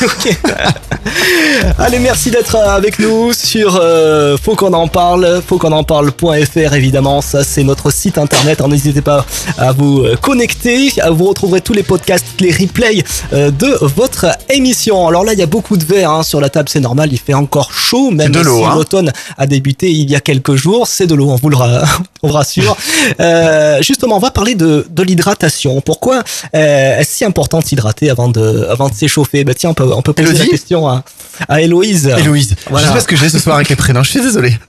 Allez, 1.78 1.98
merci 1.98 2.30
d'être 2.30 2.56
avec 2.56 2.98
nous 2.98 3.32
sur 3.48 3.78
euh, 3.80 4.37
Faut 4.37 4.54
qu'on 4.56 4.74
en 4.74 4.88
parle, 4.88 5.40
faut 5.46 5.56
qu'on 5.56 5.72
en 5.72 5.82
parle.fr 5.82 6.74
évidemment, 6.74 7.22
ça 7.22 7.42
c'est 7.44 7.64
notre 7.64 7.90
site 7.90 8.18
internet. 8.18 8.61
Alors, 8.61 8.68
N'hésitez 8.68 9.00
pas 9.00 9.24
à 9.56 9.72
vous 9.72 10.00
euh, 10.04 10.16
connecter, 10.16 10.92
vous 11.11 11.24
retrouverez 11.28 11.62
tous 11.62 11.72
les 11.72 11.82
podcasts, 11.82 12.26
les 12.40 12.52
replays 12.52 13.02
euh, 13.32 13.50
de 13.50 13.78
votre 13.80 14.26
émission. 14.50 15.08
Alors 15.08 15.24
là, 15.24 15.32
il 15.32 15.38
y 15.38 15.42
a 15.42 15.46
beaucoup 15.46 15.78
de 15.78 15.84
verre 15.84 16.11
hein, 16.11 16.22
sur 16.22 16.42
la 16.42 16.50
table, 16.50 16.68
c'est 16.68 16.80
normal, 16.80 17.08
il 17.11 17.18
fait 17.18 17.32
encore 17.32 17.72
chaud, 17.72 18.11
même 18.11 18.32
de 18.32 18.42
si 18.42 18.48
hein. 18.64 18.74
l'automne 18.74 19.12
a 19.38 19.46
débuté 19.46 19.90
il 19.90 20.11
y 20.11 20.14
a 20.14 20.20
quelques 20.20 20.54
jours, 20.56 20.87
c'est 20.87 21.06
de 21.06 21.14
l'eau, 21.14 21.30
on 21.30 21.37
vous 21.37 21.48
le 21.48 21.56
ra- 21.56 21.84
on 22.22 22.28
vous 22.28 22.34
rassure. 22.34 22.76
Euh, 23.20 23.80
justement, 23.80 24.16
on 24.16 24.20
va 24.20 24.30
parler 24.30 24.56
de, 24.56 24.87
de 24.90 25.02
l'hydratation. 25.02 25.80
Pourquoi 25.80 26.22
est-ce 26.52 27.11
si 27.18 27.24
important 27.24 27.61
de 27.61 27.64
s'hydrater 27.64 28.11
avant 28.11 28.28
de, 28.28 28.66
avant 28.70 28.90
de 28.90 28.94
s'échauffer? 28.94 29.44
Bah, 29.44 29.54
Tiens, 29.54 29.70
on 29.70 29.74
peut, 29.74 29.90
on 29.94 30.02
peut 30.02 30.12
poser 30.12 30.28
Élodie 30.28 30.42
la 30.44 30.46
question 30.50 30.87
à, 30.87 31.02
à 31.48 31.62
Héloïse. 31.62 32.12
Héloïse, 32.18 32.54
Voilà. 32.68 32.87
je 32.87 32.90
sais 32.92 32.94
pas 32.98 33.00
ce 33.02 33.08
que 33.08 33.16
j'ai 33.16 33.28
ce 33.30 33.38
soir 33.38 33.57
avec 33.57 33.68
les 33.68 33.77
prénoms, 33.77 34.03
je 34.03 34.11
suis 34.11 34.20
désolé. 34.20 34.57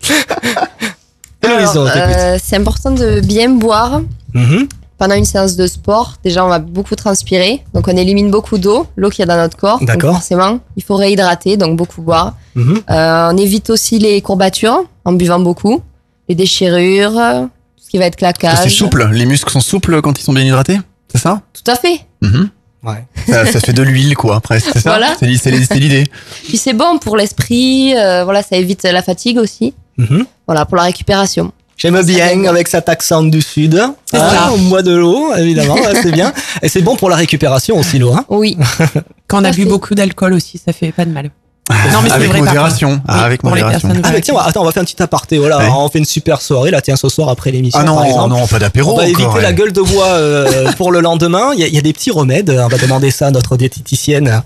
Euh, 1.46 2.38
c'est 2.44 2.58
important 2.58 2.92
de 2.92 3.22
bien 3.22 3.50
boire 3.50 4.02
Mhm. 4.34 4.68
pendant 4.98 5.16
une 5.16 5.26
séance 5.26 5.56
de 5.56 5.66
sport. 5.68 6.16
Déjà, 6.24 6.46
on 6.46 6.50
va 6.50 6.60
beaucoup 6.60 6.96
transpirer, 6.96 7.64
donc 7.74 7.88
on 7.88 7.96
élimine 7.96 8.30
beaucoup 8.30 8.58
d'eau, 8.58 8.86
l'eau 8.98 9.10
qu'il 9.10 9.20
y 9.20 9.24
a 9.24 9.26
dans 9.26 9.38
notre 9.42 9.58
corps. 9.58 9.80
Donc 9.80 9.88
D'accord. 9.88 10.14
Forcément, 10.16 10.60
il 10.76 10.84
faut 10.84 10.96
réhydrater, 10.96 11.58
donc 11.58 11.78
beaucoup 11.78 12.02
boire. 12.02 12.36
Mhm. 12.56 12.82
Euh, 12.90 13.30
on 13.34 13.38
évite 13.38 13.70
aussi 13.70 13.98
les 14.00 14.22
courbatures 14.22 14.84
en 15.06 15.14
buvant 15.14 15.40
beaucoup, 15.40 15.82
les 16.28 16.36
déchirures, 16.36 17.14
tout 17.14 17.84
ce 17.86 17.90
qui 17.90 17.98
va 17.98 18.06
être 18.06 18.18
claquage. 18.18 18.60
C'est 18.62 18.70
souple, 18.70 19.10
les 19.12 19.26
muscles 19.26 19.50
sont 19.52 19.62
souples 19.62 20.02
quand 20.02 20.20
ils 20.20 20.24
sont 20.24 20.34
bien 20.34 20.44
hydratés, 20.44 20.80
c'est 21.12 21.20
ça? 21.20 21.42
Tout 21.54 21.72
à 21.72 21.76
fait. 21.76 22.02
Mhm. 22.22 22.50
Ouais. 22.84 23.04
ça, 23.28 23.46
ça 23.46 23.60
fait 23.60 23.74
de 23.74 23.84
l'huile 23.84 24.16
quoi, 24.16 24.40
presque, 24.40 24.68
c'est 24.74 24.80
ça 24.80 24.92
Voilà. 24.92 25.16
C'est 25.20 25.26
l'i- 25.26 25.38
c'est 25.38 25.52
l'i- 25.52 25.66
c'est 25.66 25.76
l'idée. 25.80 26.06
Puis 26.48 26.58
c'est 26.58 26.74
bon 26.74 26.98
pour 26.98 27.18
l'esprit, 27.18 27.94
euh, 27.98 28.24
voilà, 28.24 28.42
ça 28.42 28.56
évite 28.56 28.84
la 28.84 29.02
fatigue 29.02 29.38
aussi. 29.38 29.74
Mhm. 29.98 30.26
Voilà, 30.48 30.66
pour 30.66 30.78
la 30.78 30.84
récupération. 30.84 31.52
J'aime 31.78 32.02
bien 32.04 32.44
avec 32.46 32.68
cet 32.68 32.90
accent 32.90 33.24
du 33.24 33.42
sud. 33.42 33.82
Ah, 34.14 34.52
au 34.54 34.58
mois 34.58 34.82
de 34.82 34.92
l'eau, 34.94 35.34
évidemment, 35.36 35.76
ouais, 35.76 36.02
c'est 36.02 36.12
bien. 36.12 36.34
Et 36.62 36.68
c'est 36.70 36.82
bon 36.82 36.96
pour 36.98 37.10
la 37.10 37.16
récupération 37.16 37.78
aussi, 37.78 38.00
l'eau. 38.00 38.12
Hein 38.14 38.26
Oui. 38.30 38.58
Quand 39.28 39.42
on 39.42 39.46
a 39.46 39.52
bu 39.52 39.66
beaucoup 39.66 39.96
d'alcool 39.96 40.34
aussi, 40.34 40.58
ça 40.58 40.74
fait 40.74 40.92
pas 40.92 41.06
de 41.06 41.12
mal. 41.12 41.30
Non, 41.70 42.02
mais 42.02 42.10
c'est 42.10 42.16
avec 42.16 42.34
modération. 42.34 43.02
Ah, 43.08 43.26
avec 43.26 43.42
pour 43.42 43.54
les 43.54 43.62
modération. 43.62 43.90
Ah, 44.04 44.10
mais 44.12 44.22
tiens, 44.22 44.34
on 44.34 44.38
va- 44.38 44.46
attends, 44.46 44.62
on 44.62 44.66
va 44.66 44.72
faire 44.72 44.82
un 44.82 44.86
petit 44.86 45.02
aparté. 45.02 45.38
Voilà, 45.38 45.60
Ouais. 45.60 45.68
on 45.72 45.88
fait 45.90 46.00
une 46.00 46.06
super 46.06 46.42
soirée 46.42 46.72
là, 46.72 46.82
tiens, 46.82 46.96
ce 46.96 47.10
soir 47.10 47.30
après 47.30 47.52
l'émission. 47.52 47.80
Ah 47.80 47.86
non, 47.86 47.96
par 47.96 48.06
exemple. 48.06 48.30
non, 48.30 48.48
pas 48.48 48.58
d'apéro 48.60 48.92
On 48.94 48.96
va 48.98 49.04
encore, 49.04 49.10
éviter 49.22 49.28
ouais. 49.38 49.42
la 49.42 49.54
gueule 49.54 49.72
de 49.72 49.82
bois 49.82 50.08
euh, 50.08 50.72
pour 50.78 50.92
le 50.92 51.00
lendemain. 51.02 51.52
Il 51.54 51.60
y, 51.60 51.64
a, 51.64 51.68
il 51.68 51.74
y 51.76 51.78
a 51.78 51.82
des 51.82 51.94
petits 51.94 52.12
remèdes. 52.12 52.50
On 52.50 52.68
va 52.68 52.78
demander 52.78 53.12
ça 53.12 53.28
à 53.28 53.32
notre 53.32 53.56
diététicienne. 53.56 54.42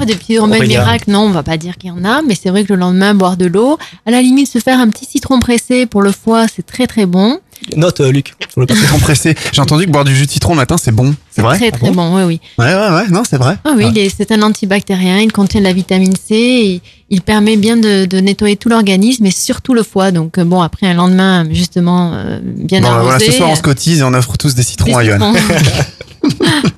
Oh, 0.00 0.04
des 0.04 0.14
petits 0.14 0.38
remèdes 0.38 0.66
miracles, 0.66 1.10
non, 1.10 1.20
on 1.20 1.30
va 1.30 1.42
pas 1.42 1.56
dire 1.56 1.76
qu'il 1.76 1.88
y 1.88 1.92
en 1.92 2.04
a, 2.04 2.22
mais 2.22 2.34
c'est 2.40 2.50
vrai 2.50 2.64
que 2.64 2.72
le 2.72 2.78
lendemain, 2.78 3.14
boire 3.14 3.36
de 3.36 3.46
l'eau, 3.46 3.78
à 4.06 4.10
la 4.10 4.20
limite, 4.22 4.48
se 4.50 4.58
faire 4.58 4.78
un 4.80 4.88
petit 4.88 5.04
citron 5.06 5.38
pressé 5.40 5.86
pour 5.86 6.02
le 6.02 6.10
foie, 6.12 6.46
c'est 6.54 6.64
très 6.66 6.86
très 6.86 7.06
bon. 7.06 7.38
Note, 7.76 8.00
euh, 8.00 8.10
Luc. 8.12 8.34
sur 8.52 8.60
le. 8.60 8.66
Citron 8.74 8.98
pressé. 8.98 9.34
J'ai 9.52 9.62
entendu 9.62 9.86
que 9.86 9.90
boire 9.90 10.04
du 10.04 10.14
jus 10.14 10.26
de 10.26 10.30
citron 10.30 10.50
le 10.52 10.56
matin, 10.56 10.76
c'est 10.76 10.92
bon. 10.92 11.14
C'est 11.30 11.40
vrai? 11.40 11.56
Très 11.56 11.70
très 11.70 11.90
bon, 11.92 12.16
oui, 12.16 12.22
oui. 12.24 12.40
Ouais, 12.58 12.66
ouais, 12.74 12.90
ouais, 12.90 13.08
non, 13.08 13.22
c'est 13.28 13.38
vrai. 13.38 13.56
Ah 13.64 13.70
oui, 13.76 13.86
est- 13.96 14.14
c'est 14.14 14.32
un 14.32 14.42
antibactérien, 14.42 15.18
il 15.20 15.32
contient 15.32 15.60
de 15.60 15.64
la 15.64 15.72
vitamine 15.72 16.14
C, 16.14 16.34
et 16.34 16.82
il 17.08 17.22
permet 17.22 17.56
bien 17.56 17.76
de, 17.78 18.04
de 18.04 18.20
nettoyer 18.20 18.56
tout 18.56 18.68
l'organisme 18.68 19.24
et 19.24 19.30
surtout 19.30 19.72
le 19.72 19.82
foie. 19.82 20.10
Donc 20.10 20.36
euh, 20.36 20.44
bon, 20.44 20.60
après 20.60 20.86
un 20.88 20.94
lendemain, 20.94 21.46
justement, 21.50 22.12
euh, 22.14 22.38
bien 22.42 22.80
Bon, 22.82 22.88
arrosé. 22.88 23.04
voilà, 23.04 23.18
ce 23.20 23.32
soir 23.32 23.48
on 23.50 23.56
se 23.56 23.62
cotise 23.62 24.00
et 24.00 24.02
on 24.02 24.12
offre 24.12 24.36
tous 24.36 24.54
des 24.54 24.62
citrons 24.62 24.90
des 24.90 24.96
à 24.96 25.04
Yoann. 25.04 25.34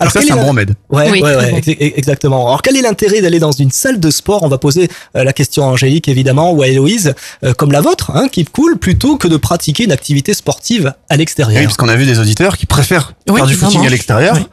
Alors, 0.00 0.12
ça, 0.12 0.20
quel 0.20 0.28
c'est 0.28 0.34
est 0.34 0.38
un 0.38 0.42
bon 0.42 0.48
remède. 0.48 0.74
Ouais, 0.90 1.10
Oui, 1.10 1.20
ouais, 1.22 1.36
ouais, 1.36 1.50
bon. 1.50 1.58
exactement. 1.96 2.46
Alors, 2.46 2.62
quel 2.62 2.76
est 2.76 2.82
l'intérêt 2.82 3.20
d'aller 3.20 3.38
dans 3.38 3.52
une 3.52 3.70
salle 3.70 4.00
de 4.00 4.10
sport? 4.10 4.42
On 4.42 4.48
va 4.48 4.58
poser 4.58 4.88
euh, 5.16 5.24
la 5.24 5.32
question 5.32 5.64
à 5.64 5.66
Angélique, 5.66 6.08
évidemment, 6.08 6.52
ou 6.52 6.62
à 6.62 6.68
Héloïse, 6.68 7.14
euh, 7.44 7.52
comme 7.54 7.72
la 7.72 7.80
vôtre, 7.80 8.10
hein, 8.14 8.28
qui 8.28 8.44
coule, 8.44 8.78
plutôt 8.78 9.16
que 9.16 9.28
de 9.28 9.36
pratiquer 9.36 9.84
une 9.84 9.92
activité 9.92 10.34
sportive 10.34 10.86
à 11.08 11.14
Oui, 11.14 11.18
l'extérieur. 11.18 11.62
parce 11.64 11.76
qu'on 11.76 11.88
a 11.88 11.96
vu 11.96 12.06
des 12.06 12.18
auditeurs 12.18 12.56
qui 12.56 12.66
préfèrent 12.66 13.12
Oui, 13.28 13.36
faire 13.36 13.46
du 13.46 13.54
vraiment. 13.54 13.70
footing 13.70 13.86
à 13.86 13.90
l'extérieur 13.90 14.34
Oui. 14.36 14.46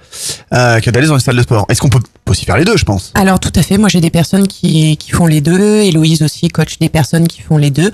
euh, 0.54 0.80
que 0.80 0.90
d'aller 0.90 1.08
dans 1.08 1.16
une 1.16 1.20
salle 1.20 1.36
de 1.38 1.42
sport. 1.44 1.66
Est-ce 1.70 1.82
qu'on 1.82 1.90
peut 1.90 2.00
aussi 2.28 2.46
faire 2.46 2.58
les 2.58 2.66
deux, 2.66 2.78
je 2.78 2.86
pense? 2.86 3.12
Alors 3.16 3.40
tout 3.40 3.52
à 3.56 3.62
fait, 3.62 3.78
moi 3.78 3.90
j'ai 3.90 4.02
des 4.02 4.10
personnes 4.10 4.48
qui, 4.48 4.98
qui 4.98 5.12
font 5.12 5.26
les 5.28 5.42
deux, 5.42 5.82
Héloïse 5.82 6.22
aussi 6.24 6.48
coach 6.50 6.80
des 6.80 6.90
personnes 6.90 7.28
qui 7.28 7.42
font 7.42 7.58
les 7.58 7.70
deux. 7.72 7.92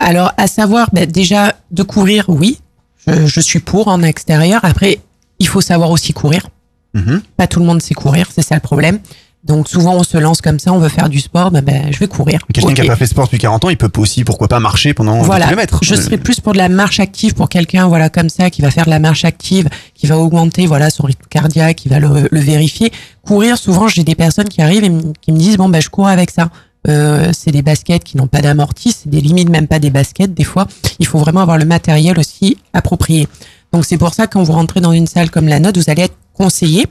Alors 0.00 0.32
à 0.36 0.46
savoir, 0.46 0.88
ben, 0.92 1.06
déjà 1.06 1.54
de 1.70 1.82
courir, 1.82 2.24
oui, 2.28 2.58
je, 3.06 3.26
je 3.26 3.40
suis 3.40 3.60
pour 3.60 3.88
en 3.88 4.02
extérieur. 4.02 4.60
Après, 4.64 4.98
il 5.38 5.46
faut 5.48 5.60
savoir 5.60 5.90
aussi 5.90 6.12
courir. 6.12 6.48
Mhm. 6.94 7.22
Pas 7.36 7.46
tout 7.46 7.60
le 7.60 7.66
monde 7.66 7.82
sait 7.82 7.94
courir, 7.94 8.28
c'est 8.34 8.42
ça 8.42 8.54
le 8.54 8.60
problème. 8.60 8.98
Donc 9.44 9.68
souvent 9.68 9.94
on 9.94 10.02
se 10.02 10.18
lance 10.18 10.40
comme 10.40 10.58
ça, 10.58 10.72
on 10.72 10.78
veut 10.78 10.88
faire 10.88 11.08
du 11.08 11.20
sport, 11.20 11.50
ben, 11.50 11.62
ben, 11.62 11.92
je 11.92 11.98
vais 11.98 12.08
courir. 12.08 12.40
Quelqu'un 12.52 12.74
qui 12.74 12.80
n'a 12.82 12.88
pas 12.88 12.96
fait 12.96 13.06
sport 13.06 13.26
depuis 13.26 13.38
40 13.38 13.64
ans, 13.66 13.70
il 13.70 13.76
peut 13.76 13.90
aussi, 13.98 14.24
pourquoi 14.24 14.48
pas, 14.48 14.58
marcher 14.58 14.94
pendant 14.94 15.22
Voilà, 15.22 15.46
10 15.46 15.50
km. 15.52 15.78
je 15.82 15.94
serais 15.94 16.18
plus 16.18 16.40
pour 16.40 16.54
de 16.54 16.58
la 16.58 16.68
marche 16.68 16.98
active 16.98 17.34
pour 17.34 17.48
quelqu'un, 17.48 17.86
voilà, 17.86 18.10
comme 18.10 18.28
ça, 18.30 18.50
qui 18.50 18.62
va 18.62 18.70
faire 18.70 18.84
de 18.84 18.90
la 18.90 18.98
marche 18.98 19.24
active, 19.24 19.68
qui 19.94 20.06
va 20.08 20.18
augmenter, 20.18 20.66
voilà, 20.66 20.90
son 20.90 21.04
rythme 21.04 21.24
cardiaque, 21.30 21.76
qui 21.76 21.88
va 21.88 22.00
le, 22.00 22.28
le 22.30 22.40
vérifier. 22.40 22.90
Courir, 23.24 23.58
souvent, 23.58 23.86
j'ai 23.86 24.02
des 24.02 24.16
personnes 24.16 24.48
qui 24.48 24.60
arrivent 24.60 24.84
et 24.84 24.92
qui 25.20 25.30
me 25.32 25.38
disent, 25.38 25.56
bon, 25.56 25.68
ben, 25.68 25.80
je 25.80 25.88
cours 25.88 26.08
avec 26.08 26.30
ça. 26.30 26.50
Euh, 26.88 27.30
c'est 27.32 27.50
des 27.50 27.62
baskets 27.62 28.04
qui 28.04 28.16
n'ont 28.16 28.28
pas 28.28 28.40
d'amorti, 28.40 28.92
c'est 28.92 29.08
des 29.10 29.20
limites 29.20 29.50
même 29.50 29.66
pas 29.66 29.78
des 29.78 29.90
baskets. 29.90 30.32
Des 30.34 30.44
fois, 30.44 30.66
il 30.98 31.06
faut 31.06 31.18
vraiment 31.18 31.40
avoir 31.40 31.58
le 31.58 31.64
matériel 31.64 32.18
aussi 32.18 32.56
approprié. 32.72 33.28
Donc 33.72 33.84
c'est 33.84 33.98
pour 33.98 34.14
ça 34.14 34.26
que 34.26 34.32
quand 34.34 34.42
vous 34.42 34.52
rentrez 34.52 34.80
dans 34.80 34.92
une 34.92 35.06
salle 35.06 35.30
comme 35.30 35.48
la 35.48 35.60
nôtre, 35.60 35.78
vous 35.80 35.90
allez 35.90 36.02
être 36.02 36.14
conseillé. 36.38 36.86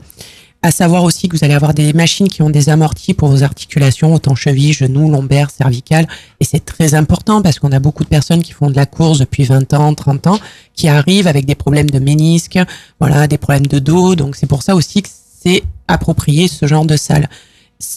À 0.60 0.72
savoir 0.72 1.04
aussi 1.04 1.28
que 1.28 1.36
vous 1.36 1.44
allez 1.44 1.54
avoir 1.54 1.72
des 1.72 1.92
machines 1.92 2.28
qui 2.28 2.42
ont 2.42 2.50
des 2.50 2.68
amortis 2.68 3.14
pour 3.14 3.28
vos 3.28 3.44
articulations, 3.44 4.12
autant 4.12 4.34
chevilles, 4.34 4.72
genoux, 4.72 5.08
lombaires, 5.08 5.50
cervicales. 5.50 6.08
Et 6.40 6.44
c'est 6.44 6.64
très 6.64 6.94
important 6.94 7.42
parce 7.42 7.60
qu'on 7.60 7.70
a 7.70 7.78
beaucoup 7.78 8.02
de 8.02 8.08
personnes 8.08 8.42
qui 8.42 8.52
font 8.52 8.68
de 8.68 8.74
la 8.74 8.84
course 8.84 9.20
depuis 9.20 9.44
20 9.44 9.72
ans, 9.74 9.94
30 9.94 10.26
ans, 10.26 10.40
qui 10.74 10.88
arrivent 10.88 11.28
avec 11.28 11.46
des 11.46 11.54
problèmes 11.54 11.88
de 11.88 12.00
ménisques, 12.00 12.58
voilà, 12.98 13.28
des 13.28 13.38
problèmes 13.38 13.68
de 13.68 13.78
dos. 13.78 14.16
Donc 14.16 14.34
c'est 14.34 14.48
pour 14.48 14.64
ça 14.64 14.74
aussi 14.74 15.02
que 15.02 15.08
c'est 15.40 15.62
approprié 15.86 16.48
ce 16.48 16.66
genre 16.66 16.84
de 16.84 16.96
salle. 16.96 17.28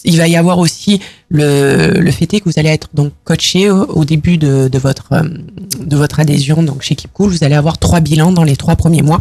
Il 0.04 0.16
va 0.16 0.28
y 0.28 0.36
avoir 0.36 0.58
aussi 0.60 1.00
le, 1.28 1.98
le 1.98 2.10
fait 2.12 2.28
que 2.28 2.44
vous 2.44 2.60
allez 2.60 2.68
être 2.68 2.90
donc 2.94 3.12
coaché 3.24 3.70
au, 3.70 3.86
au 3.86 4.04
début 4.04 4.38
de, 4.38 4.68
de 4.68 4.78
votre 4.78 5.12
euh, 5.14 5.24
de 5.80 5.96
votre 5.96 6.20
adhésion 6.20 6.62
donc 6.62 6.82
chez 6.82 6.94
Keep 6.94 7.12
Cool. 7.12 7.30
Vous 7.30 7.42
allez 7.42 7.56
avoir 7.56 7.78
trois 7.78 7.98
bilans 7.98 8.30
dans 8.30 8.44
les 8.44 8.54
trois 8.54 8.76
premiers 8.76 9.02
mois. 9.02 9.20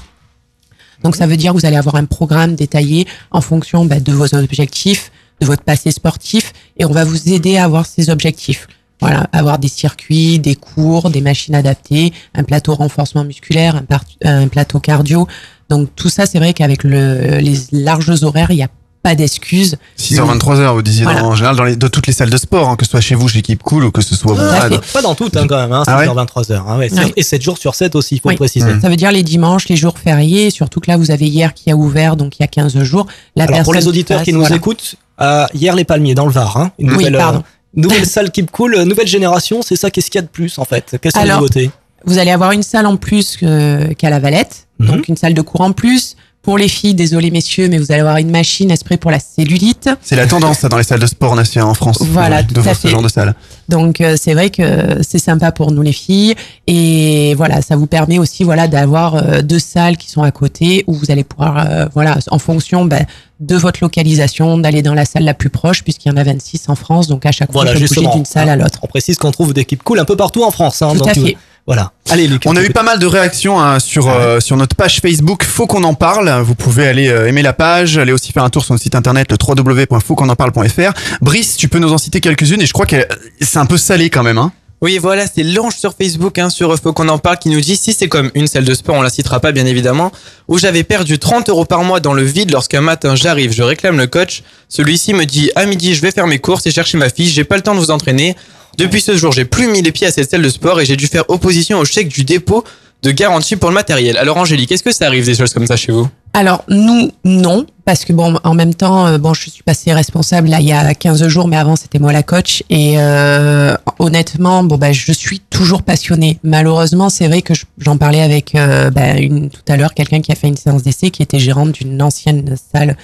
Donc 1.04 1.16
ça 1.16 1.28
veut 1.28 1.38
dire 1.38 1.54
que 1.54 1.58
vous 1.58 1.66
allez 1.66 1.78
avoir 1.78 1.96
un 1.96 2.06
programme 2.06 2.56
détaillé 2.56 3.08
en 3.32 3.42
fonction 3.42 3.86
bah, 3.86 4.00
de 4.00 4.12
vos 4.12 4.36
objectifs, 4.36 5.12
de 5.40 5.46
votre 5.46 5.64
passé 5.64 5.92
sportif, 5.92 6.54
et 6.78 6.86
on 6.86 6.92
va 6.92 7.04
vous 7.04 7.30
aider 7.30 7.58
à 7.58 7.66
avoir 7.66 7.86
ces 7.86 8.10
objectifs. 8.10 8.68
Voilà, 9.00 9.28
avoir 9.32 9.58
des 9.58 9.68
circuits, 9.68 10.38
des 10.38 10.56
cours, 10.56 11.10
des 11.10 11.22
machines 11.22 11.56
adaptées, 11.56 12.14
un 12.36 12.44
plateau 12.44 12.76
renforcement 12.76 13.24
musculaire, 13.24 13.82
un, 14.24 14.48
plateau 14.48 14.80
cardio. 14.80 15.28
Donc 15.70 15.90
tout 15.96 16.10
ça, 16.10 16.28
c'est 16.28 16.38
vrai 16.38 16.54
qu'avec 16.54 16.84
le, 16.84 17.40
les 17.40 17.58
larges 17.72 18.24
horaires, 18.24 18.52
il 18.52 18.58
n'y 18.58 18.64
a 18.64 18.70
pas 19.04 19.16
d'excuses. 19.16 19.78
6h, 19.98 20.26
23h, 20.38 20.74
vous 20.74 20.82
disiez 20.82 21.04
Voilà. 21.04 21.22
dans- 21.22 21.30
en 21.30 21.36
général 21.36 21.56
dans, 21.56 21.64
les, 21.64 21.76
dans 21.76 21.90
toutes 21.90 22.08
les 22.08 22.14
salles 22.14 22.30
de 22.30 22.38
sport, 22.38 22.70
hein, 22.70 22.76
que 22.76 22.86
ce 22.86 22.92
soit 22.92 23.02
chez 23.02 23.16
vous, 23.16 23.28
chez 23.28 23.42
Keep 23.42 23.64
Cool 23.64 23.86
ou 23.86 23.92
que 23.92 24.02
ce 24.02 24.16
soit. 24.16 24.36
Ah, 24.40 24.60
voilà, 24.68 24.80
pas 24.94 25.02
dans 25.02 25.16
toutes 25.16 25.36
hein, 25.38 25.48
quand 25.48 25.58
même, 25.58 25.72
hein, 25.72 25.84
Ah 25.88 25.98
ouais 26.00 26.08
6h23h. 26.08 26.62
Hein, 26.68 26.78
ouais, 26.78 26.94
Ouais. 26.94 27.14
Et 27.16 27.24
7 27.24 27.42
jours 27.42 27.58
sur 27.58 27.74
7 27.76 27.96
aussi, 27.96 28.16
il 28.16 28.20
faut 28.22 28.30
Oui. 28.30 28.36
le 28.36 28.40
préciser. 28.40 28.72
Mmh. 28.74 28.82
Ça 28.82 28.90
veut 28.90 28.96
dire 28.96 29.12
les 29.12 29.24
dimanches, 29.24 29.68
les 29.70 29.76
jours 29.76 29.98
fériés, 29.98 30.52
surtout 30.52 30.80
que 30.80 30.90
là, 30.92 30.98
vous 30.98 31.10
avez 31.12 31.28
hier 31.28 31.54
qui 31.54 31.72
a 31.72 31.76
ouvert, 31.76 32.16
donc 32.16 32.38
il 32.40 32.44
y 32.44 32.46
a 32.46 32.48
15 32.48 32.78
jours. 32.84 33.08
La 33.36 33.46
Alors 33.46 33.64
pour 33.64 33.74
les 33.74 33.88
auditeurs 33.88 34.18
passe, 34.20 34.26
qui 34.26 34.34
nous 34.34 34.42
voilà. 34.42 34.56
écoutent, 34.56 34.96
euh, 35.22 35.46
hier 35.54 35.76
les 35.76 35.84
Palmiers 35.84 36.14
dans 36.16 36.26
le 36.26 36.32
Var, 36.32 36.58
hein, 36.58 36.72
une 36.78 36.90
Oui, 36.92 36.98
nouvelle, 36.98 37.16
euh, 37.16 37.20
pardon. 37.20 37.44
Nouvelle 37.74 38.06
salle 38.06 38.32
Keep 38.32 38.52
Cool, 38.52 38.76
euh, 38.76 38.86
nouvelle 38.86 39.08
génération, 39.08 39.62
c'est 39.64 39.78
ça, 39.78 39.90
qu'est-ce 39.90 40.12
qu'il 40.12 40.20
y 40.20 40.24
a 40.24 40.24
de 40.24 40.28
plus 40.32 40.60
en 40.60 40.66
fait? 40.66 40.98
Quelles 41.02 41.12
sont 41.14 41.24
les 41.24 41.30
nouveautés 41.32 41.72
Vous 42.06 42.18
allez 42.18 42.32
avoir 42.32 42.52
une 42.52 42.64
salle 42.64 42.86
en 42.86 42.98
plus 42.98 43.38
qu'à 43.38 44.10
la 44.10 44.20
Valette, 44.20 44.68
Mhm. 44.80 44.88
donc 44.88 45.08
une 45.08 45.16
salle 45.18 45.34
de 45.34 45.42
cours 45.42 45.62
en 45.62 45.72
plus. 45.72 46.16
Pour 46.42 46.58
les 46.58 46.68
filles, 46.68 46.96
désolé 46.96 47.30
messieurs, 47.30 47.70
mais 47.70 47.78
vous 47.78 47.92
allez 47.92 48.02
avoir 48.02 48.18
une 48.18 48.32
machine 48.32 48.72
à 48.72 48.76
spray 48.76 48.98
pour 48.98 49.12
la 49.12 49.20
cellulite. 49.20 49.90
C'est 50.02 50.16
la 50.16 50.26
tendance 50.26 50.58
ça, 50.60 50.70
dans 50.70 50.78
les 50.78 50.84
salles 50.84 51.00
de 51.00 51.06
sport 51.06 51.36
nationales 51.36 51.70
en 51.70 51.76
France. 51.76 52.00
Voilà, 52.02 52.38
Ouais, 52.38 52.44
tout 52.48 52.56
de 52.56 52.60
à 52.60 52.64
voir 52.64 52.76
ce 52.76 52.82
fait. 52.82 52.88
genre 52.90 53.04
de 53.04 53.10
salle. 53.10 53.36
Donc 53.70 54.02
euh, 54.02 54.16
c'est 54.20 54.34
vrai 54.34 54.50
que 54.50 54.64
c'est 55.04 55.20
sympa 55.20 55.52
pour 55.52 55.72
nous 55.72 55.84
les 55.84 55.94
filles 55.94 56.34
et 56.66 57.36
voilà, 57.36 57.62
ça 57.62 57.76
vous 57.76 57.86
permet 57.86 58.18
aussi 58.18 58.44
voilà 58.44 58.68
d'avoir 58.68 59.16
euh, 59.16 59.42
deux 59.44 59.60
salles 59.60 59.98
qui 59.98 60.10
sont 60.10 60.24
à 60.24 60.32
côté 60.32 60.84
où 60.88 60.94
vous 60.94 61.12
allez 61.12 61.24
pouvoir 61.24 61.58
euh, 61.70 61.86
voilà 61.94 62.18
en 62.32 62.40
fonction 62.40 62.86
ben, 62.86 63.06
de 63.40 63.56
votre 63.56 63.80
localisation 63.82 64.58
d'aller 64.58 64.82
dans 64.82 64.94
la 64.96 65.06
salle 65.06 65.24
la 65.24 65.34
plus 65.36 65.50
proche 65.50 65.84
puisqu'il 65.84 66.10
y 66.10 66.12
en 66.12 66.18
a 66.18 66.24
26 66.24 66.64
en 66.70 66.76
France 66.76 67.08
donc 67.08 67.26
à 67.26 67.32
chaque 67.32 67.52
fois 67.52 67.62
Voilà, 67.64 67.78
on 67.78 67.80
peut 67.80 67.88
bouger 67.88 68.08
d'une 68.14 68.26
salle 68.26 68.50
à 68.50 68.56
l'autre. 68.56 68.80
On 68.82 68.88
précise 68.88 69.18
qu'on 69.18 69.32
trouve 69.32 69.54
des 69.54 69.64
Keep 69.64 69.84
Cool 69.84 70.00
un 70.00 70.06
peu 70.06 70.16
partout 70.18 70.44
en 70.44 70.52
France. 70.52 70.82
Hein, 70.82 70.90
Tout 70.94 71.00
donc, 71.00 71.08
à 71.10 71.14
fait. 71.14 71.38
Voilà. 71.68 71.92
Allez, 72.10 72.28
Luc. 72.28 72.44
On 72.46 72.56
a 72.56 72.64
eu 72.64 72.72
pas 72.72 72.84
mal 72.84 73.00
de 73.00 73.06
réactions 73.06 73.62
hein, 73.62 73.80
sur 73.80 74.10
euh, 74.10 74.40
sur 74.40 74.58
notre 74.58 74.76
page 74.76 75.00
Facebook. 75.00 75.44
Faut 75.44 75.68
qu'on 75.68 75.84
en 75.84 75.94
parle. 75.94 76.30
Vous 76.42 76.56
pouvez 76.56 76.88
aller 76.88 77.10
euh, 77.10 77.28
aimer 77.28 77.44
la 77.44 77.54
page, 77.54 77.98
aller 77.98 78.12
aussi 78.12 78.32
faire 78.32 78.44
un 78.44 78.50
tour 78.50 78.66
sur 78.66 78.74
notre 78.74 78.84
site 78.84 78.96
internet 78.96 79.28
le 79.32 79.38
www.fautquonenparle.fr. 79.40 80.94
Brice, 81.22 81.58
tu 81.58 81.68
peux 81.68 81.80
nous 81.80 81.94
en 81.94 81.98
citer 81.98 82.20
quelques-unes 82.20 82.62
et 82.62 82.66
je 82.66 82.74
crois 82.74 82.86
que 82.86 82.96
euh, 82.96 83.06
c'est 83.42 83.60
un 83.60 83.66
peu 83.66 83.78
salé 83.78 84.10
quand 84.10 84.24
même. 84.24 84.40
Hein. 84.40 84.52
Oui, 84.84 84.98
voilà, 84.98 85.28
c'est 85.28 85.44
Lange 85.44 85.76
sur 85.76 85.94
Facebook, 85.94 86.40
hein, 86.40 86.50
sur 86.50 86.76
Faut 86.80 86.92
qu'on 86.92 87.08
en 87.08 87.20
parle, 87.20 87.38
qui 87.38 87.50
nous 87.50 87.62
dit 87.62 87.76
si 87.76 87.94
c'est 87.94 88.08
comme 88.08 88.32
une 88.34 88.48
salle 88.48 88.66
de 88.66 88.74
sport, 88.74 88.96
on 88.96 89.04
la 89.04 89.12
citera 89.12 89.40
pas 89.40 89.52
bien 89.52 89.68
évidemment, 89.68 90.12
où 90.48 90.58
j'avais 90.58 90.84
perdu 90.84 91.20
30 91.20 91.50
euros 91.50 91.66
par 91.66 91.84
mois 91.84 92.00
dans 92.00 92.14
le 92.14 92.24
vide 92.24 92.52
lorsqu'un 92.52 92.82
matin 92.82 93.16
j'arrive, 93.16 93.54
je 93.54 93.62
réclame 93.62 94.00
le 94.00 94.08
coach. 94.08 94.42
Celui-ci 94.70 95.14
me 95.14 95.26
dit 95.26 95.52
à 95.56 95.68
midi 95.68 95.94
je 95.94 96.02
vais 96.02 96.10
faire 96.10 96.26
mes 96.26 96.40
courses 96.40 96.66
et 96.66 96.72
chercher 96.72 96.98
ma 96.98 97.10
fille, 97.10 97.30
j'ai 97.30 97.44
pas 97.44 97.58
le 97.58 97.62
temps 97.62 97.76
de 97.76 97.80
vous 97.80 97.92
entraîner. 97.92 98.36
Depuis 98.82 99.00
ce 99.02 99.16
jour, 99.16 99.32
j'ai 99.32 99.46
plus 99.46 99.68
mis 99.68 99.84
les 99.84 99.92
pieds 99.92 100.08
à 100.08 100.12
cette 100.12 100.32
salle 100.32 100.42
de 100.42 100.50
sport 100.50 100.82
et 100.82 100.86
j'ai 100.86 100.96
dû 100.98 101.06
faire 101.06 101.26
opposition 101.30 101.78
au 101.78 101.86
chèque 101.86 102.08
du 102.08 102.24
dépôt 102.24 102.64
de 103.04 103.12
garantie 103.12 103.56
pour 103.56 103.70
le 103.70 103.76
matériel. 103.76 104.18
Alors 104.18 104.38
Angélique, 104.38 104.72
est-ce 104.72 104.82
que 104.82 104.92
ça 104.92 105.06
arrive 105.06 105.24
des 105.24 105.36
choses 105.36 105.54
comme 105.54 105.68
ça 105.68 105.76
chez 105.76 105.92
vous? 105.92 106.08
Alors 106.34 106.64
nous 106.68 107.12
non 107.24 107.68
parce 107.86 108.06
que 108.06 108.14
bon 108.14 108.40
en 108.44 108.54
même 108.56 108.74
temps 108.74 109.06
euh, 109.06 109.18
bon 109.20 109.34
je 109.36 109.50
suis 109.52 109.62
passée 109.64 109.94
responsable 109.94 110.48
là 110.48 110.62
il 110.62 110.68
y 110.68 110.72
a 110.72 110.94
15 110.96 111.28
jours 111.28 111.48
mais 111.50 111.58
avant 111.58 111.76
c'était 111.76 112.00
moi 112.00 112.14
la 112.14 112.24
coach 112.24 112.64
et 112.70 112.94
euh, 112.98 113.76
honnêtement 114.00 114.64
bon 114.64 114.78
bah 114.78 114.94
je 114.94 115.12
suis 115.12 115.42
toujours 115.42 115.84
passionnée. 115.84 116.40
Malheureusement 116.44 117.10
c'est 117.10 117.28
vrai 117.28 117.44
que 117.44 117.54
je- 117.54 117.66
j'en 117.78 117.98
parlais 117.98 118.22
avec 118.22 118.56
euh, 118.56 118.90
bah, 118.90 119.14
tout 119.16 119.72
à 119.72 119.78
l'heure 119.78 119.94
quelqu'un 119.94 120.22
qui 120.22 120.32
a 120.32 120.36
fait 120.36 120.48
une 120.48 120.58
séance 120.58 120.82
d'essai 120.82 121.12
qui 121.12 121.22
était 121.22 121.40
gérante 121.40 121.74
d'une 121.74 122.02
ancienne 122.02 122.56
salle 122.74 122.98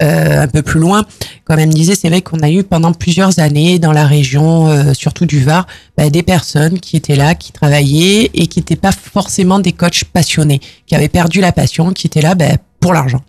un 0.00 0.48
peu 0.48 0.62
plus 0.62 0.80
loin, 0.80 1.04
comme 1.44 1.58
elle 1.58 1.68
me 1.68 1.72
disait, 1.72 1.94
c'est 1.94 2.08
vrai 2.08 2.22
qu'on 2.22 2.40
a 2.40 2.50
eu 2.50 2.62
pendant 2.62 2.92
plusieurs 2.92 3.38
années 3.38 3.78
dans 3.78 3.92
la 3.92 4.06
région, 4.06 4.68
euh, 4.68 4.94
surtout 4.94 5.26
du 5.26 5.42
Var, 5.42 5.66
bah, 5.96 6.10
des 6.10 6.22
personnes 6.22 6.80
qui 6.80 6.96
étaient 6.96 7.16
là, 7.16 7.34
qui 7.34 7.52
travaillaient 7.52 8.30
et 8.34 8.46
qui 8.46 8.60
n'étaient 8.60 8.76
pas 8.76 8.92
forcément 8.92 9.58
des 9.58 9.72
coachs 9.72 10.04
passionnés, 10.04 10.60
qui 10.86 10.94
avaient 10.94 11.08
perdu 11.08 11.40
la 11.40 11.52
passion, 11.52 11.92
qui 11.92 12.06
étaient 12.06 12.22
là 12.22 12.34
bah, 12.34 12.56
pour 12.80 12.92
l'argent. 12.92 13.20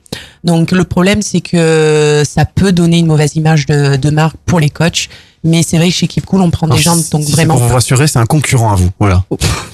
Donc 0.44 0.72
le 0.72 0.84
problème, 0.84 1.22
c'est 1.22 1.42
que 1.42 2.24
ça 2.26 2.46
peut 2.46 2.72
donner 2.72 3.00
une 3.00 3.08
mauvaise 3.08 3.36
image 3.36 3.66
de, 3.66 3.96
de 3.96 4.10
marque 4.10 4.36
pour 4.46 4.60
les 4.60 4.70
coachs, 4.70 5.08
mais 5.44 5.64
c'est 5.64 5.78
vrai 5.78 5.88
que 5.90 5.94
chez 5.96 6.08
Keep 6.08 6.26
Cool, 6.26 6.42
on 6.42 6.52
prend 6.52 6.68
des 6.68 6.78
gens 6.78 6.96
donc 7.12 7.24
Si 7.24 7.32
vraiment. 7.32 7.56
pour 7.56 7.64
vous 7.64 7.74
rassurer, 7.74 8.08
c'est 8.08 8.20
un 8.20 8.26
concurrent 8.26 8.72
à 8.72 8.76
vous. 8.76 8.90
Voilà. 9.00 9.24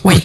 Oui, 0.05 0.15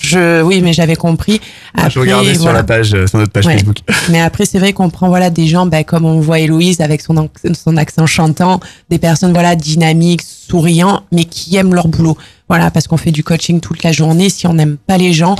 je, 0.00 0.42
oui, 0.42 0.60
mais 0.62 0.72
j'avais 0.72 0.94
compris. 0.94 1.40
Ah, 1.76 1.88
je 1.88 1.98
regardais 1.98 2.34
sur 2.34 2.42
voilà. 2.42 2.58
la 2.58 2.64
page, 2.64 2.94
euh, 2.94 3.06
sur 3.08 3.18
notre 3.18 3.32
page 3.32 3.46
Ouais. 3.46 3.54
Facebook. 3.54 3.78
Mais 4.10 4.20
après, 4.20 4.44
c'est 4.44 4.58
vrai 4.60 4.72
qu'on 4.72 4.90
prend 4.90 5.08
voilà 5.08 5.30
des 5.30 5.48
gens, 5.48 5.66
ben, 5.66 5.82
comme 5.82 6.04
on 6.04 6.20
voit 6.20 6.38
Héloïse 6.38 6.80
avec 6.80 7.00
son, 7.00 7.28
son 7.54 7.76
accent 7.76 8.06
chantant, 8.06 8.60
des 8.90 8.98
personnes 8.98 9.32
voilà 9.32 9.56
dynamiques, 9.56 10.22
souriants, 10.22 11.02
mais 11.10 11.24
qui 11.24 11.56
aiment 11.56 11.74
leur 11.74 11.88
boulot. 11.88 12.16
Voilà, 12.48 12.70
parce 12.70 12.86
qu'on 12.86 12.96
fait 12.98 13.10
du 13.10 13.24
coaching 13.24 13.60
toute 13.60 13.82
la 13.82 13.90
journée. 13.92 14.28
Si 14.28 14.46
on 14.46 14.54
n'aime 14.54 14.76
pas 14.76 14.98
les 14.98 15.12
gens, 15.12 15.34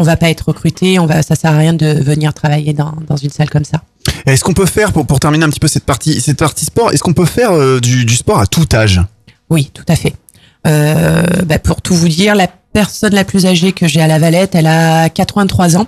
on 0.00 0.02
va 0.02 0.16
pas 0.16 0.30
être 0.30 0.48
recruté. 0.48 0.98
On 0.98 1.06
va, 1.06 1.22
ça 1.22 1.34
sert 1.36 1.52
à 1.52 1.58
rien 1.58 1.74
de 1.74 1.86
venir 1.86 2.32
travailler 2.32 2.72
dans, 2.72 2.94
dans 3.06 3.16
une 3.16 3.30
salle 3.30 3.50
comme 3.50 3.64
ça. 3.64 3.82
Est-ce 4.26 4.42
qu'on 4.42 4.54
peut 4.54 4.66
faire, 4.66 4.92
pour, 4.92 5.06
pour 5.06 5.20
terminer 5.20 5.44
un 5.44 5.50
petit 5.50 5.60
peu 5.60 5.68
cette 5.68 5.84
partie, 5.84 6.20
cette 6.20 6.38
partie 6.38 6.64
sport, 6.64 6.90
est-ce 6.90 7.02
qu'on 7.02 7.12
peut 7.12 7.26
faire 7.26 7.52
euh, 7.52 7.80
du, 7.80 8.06
du 8.06 8.16
sport 8.16 8.40
à 8.40 8.46
tout 8.46 8.66
âge? 8.72 9.00
Oui, 9.50 9.70
tout 9.74 9.84
à 9.88 9.96
fait. 9.96 10.14
Euh, 10.66 11.22
bah, 11.44 11.58
pour 11.58 11.82
tout 11.82 11.94
vous 11.94 12.08
dire, 12.08 12.34
la 12.34 12.48
personne 12.72 13.14
la 13.14 13.24
plus 13.24 13.44
âgée 13.44 13.72
que 13.72 13.86
j'ai 13.86 14.00
à 14.00 14.06
la 14.06 14.18
Valette, 14.18 14.54
elle 14.54 14.66
a 14.66 15.10
83 15.10 15.76
ans. 15.76 15.86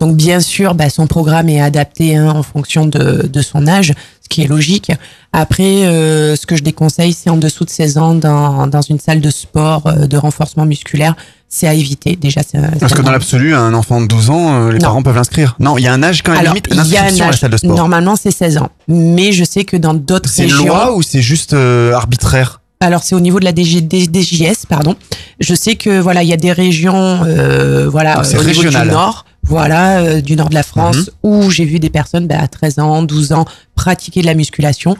Donc 0.00 0.16
bien 0.16 0.40
sûr, 0.40 0.74
bah, 0.74 0.88
son 0.88 1.06
programme 1.06 1.50
est 1.50 1.60
adapté 1.60 2.16
hein, 2.16 2.30
en 2.30 2.42
fonction 2.42 2.86
de, 2.86 3.26
de 3.26 3.42
son 3.42 3.66
âge, 3.66 3.92
qui 4.32 4.42
est 4.42 4.46
logique. 4.48 4.90
Après, 5.32 5.84
euh, 5.86 6.34
ce 6.36 6.46
que 6.46 6.56
je 6.56 6.62
déconseille, 6.62 7.12
c'est 7.12 7.30
en 7.30 7.36
dessous 7.36 7.64
de 7.64 7.70
16 7.70 7.98
ans 7.98 8.14
dans, 8.14 8.66
dans 8.66 8.82
une 8.82 8.98
salle 8.98 9.20
de 9.20 9.30
sport 9.30 9.86
euh, 9.86 10.06
de 10.06 10.16
renforcement 10.16 10.66
musculaire, 10.66 11.14
c'est 11.48 11.66
à 11.68 11.74
éviter. 11.74 12.16
Déjà, 12.16 12.40
c'est 12.42 12.58
Parce 12.80 12.94
que 12.94 13.02
dans 13.02 13.10
l'absolu, 13.12 13.54
un 13.54 13.74
enfant 13.74 14.00
de 14.00 14.06
12 14.06 14.30
ans, 14.30 14.54
euh, 14.54 14.72
les 14.72 14.78
Non. 14.78 14.84
parents 14.86 15.02
peuvent 15.02 15.16
l'inscrire. 15.16 15.54
Non, 15.60 15.76
il 15.78 15.84
y 15.84 15.86
a 15.86 15.92
un 15.92 16.02
âge 16.02 16.22
quand 16.22 16.32
même 16.32 16.40
Alors, 16.40 16.54
limite 16.54 16.68
d'inscription 16.74 17.26
à 17.26 17.30
la 17.30 17.36
salle 17.36 17.50
de 17.50 17.56
sport. 17.58 17.76
Normalement, 17.76 18.16
c'est 18.16 18.30
16 18.30 18.56
ans. 18.58 18.70
Mais 18.88 19.32
je 19.32 19.44
sais 19.44 19.64
que 19.64 19.76
dans 19.76 19.94
d'autres 19.94 20.30
C'est 20.30 20.42
régions... 20.44 20.66
loi 20.66 20.96
ou 20.96 21.02
c'est 21.02 21.22
juste 21.22 21.52
euh, 21.52 21.92
arbitraire? 21.94 22.60
Alors 22.80 23.04
c'est 23.04 23.14
au 23.14 23.20
niveau 23.20 23.38
de 23.38 23.44
la 23.44 23.52
DG, 23.52 23.80
D- 23.80 24.08
DJS, 24.12 24.66
pardon. 24.68 24.96
Je 25.38 25.54
sais 25.54 25.76
que 25.76 26.00
voilà, 26.00 26.24
il 26.24 26.28
y 26.28 26.32
a 26.32 26.36
des 26.36 26.50
régions, 26.50 27.20
euh, 27.24 27.88
voilà, 27.88 28.24
c'est 28.24 28.36
au 28.38 28.42
niveau 28.42 28.60
régional. 28.62 28.88
du 28.88 28.92
nord, 28.94 29.24
voilà, 29.42 29.98
euh, 30.00 30.20
du 30.20 30.36
nord 30.36 30.48
de 30.48 30.54
la 30.54 30.62
France, 30.62 30.96
Mhm. 30.96 31.06
où 31.24 31.50
j'ai 31.50 31.64
vu 31.64 31.78
des 31.78 31.90
personnes 31.90 32.26
bah, 32.26 32.36
à 32.40 32.48
13 32.48 32.78
ans, 32.78 33.02
12 33.02 33.32
ans 33.32 33.44
pratiquer 33.74 34.20
de 34.22 34.26
la 34.26 34.34
musculation. 34.34 34.96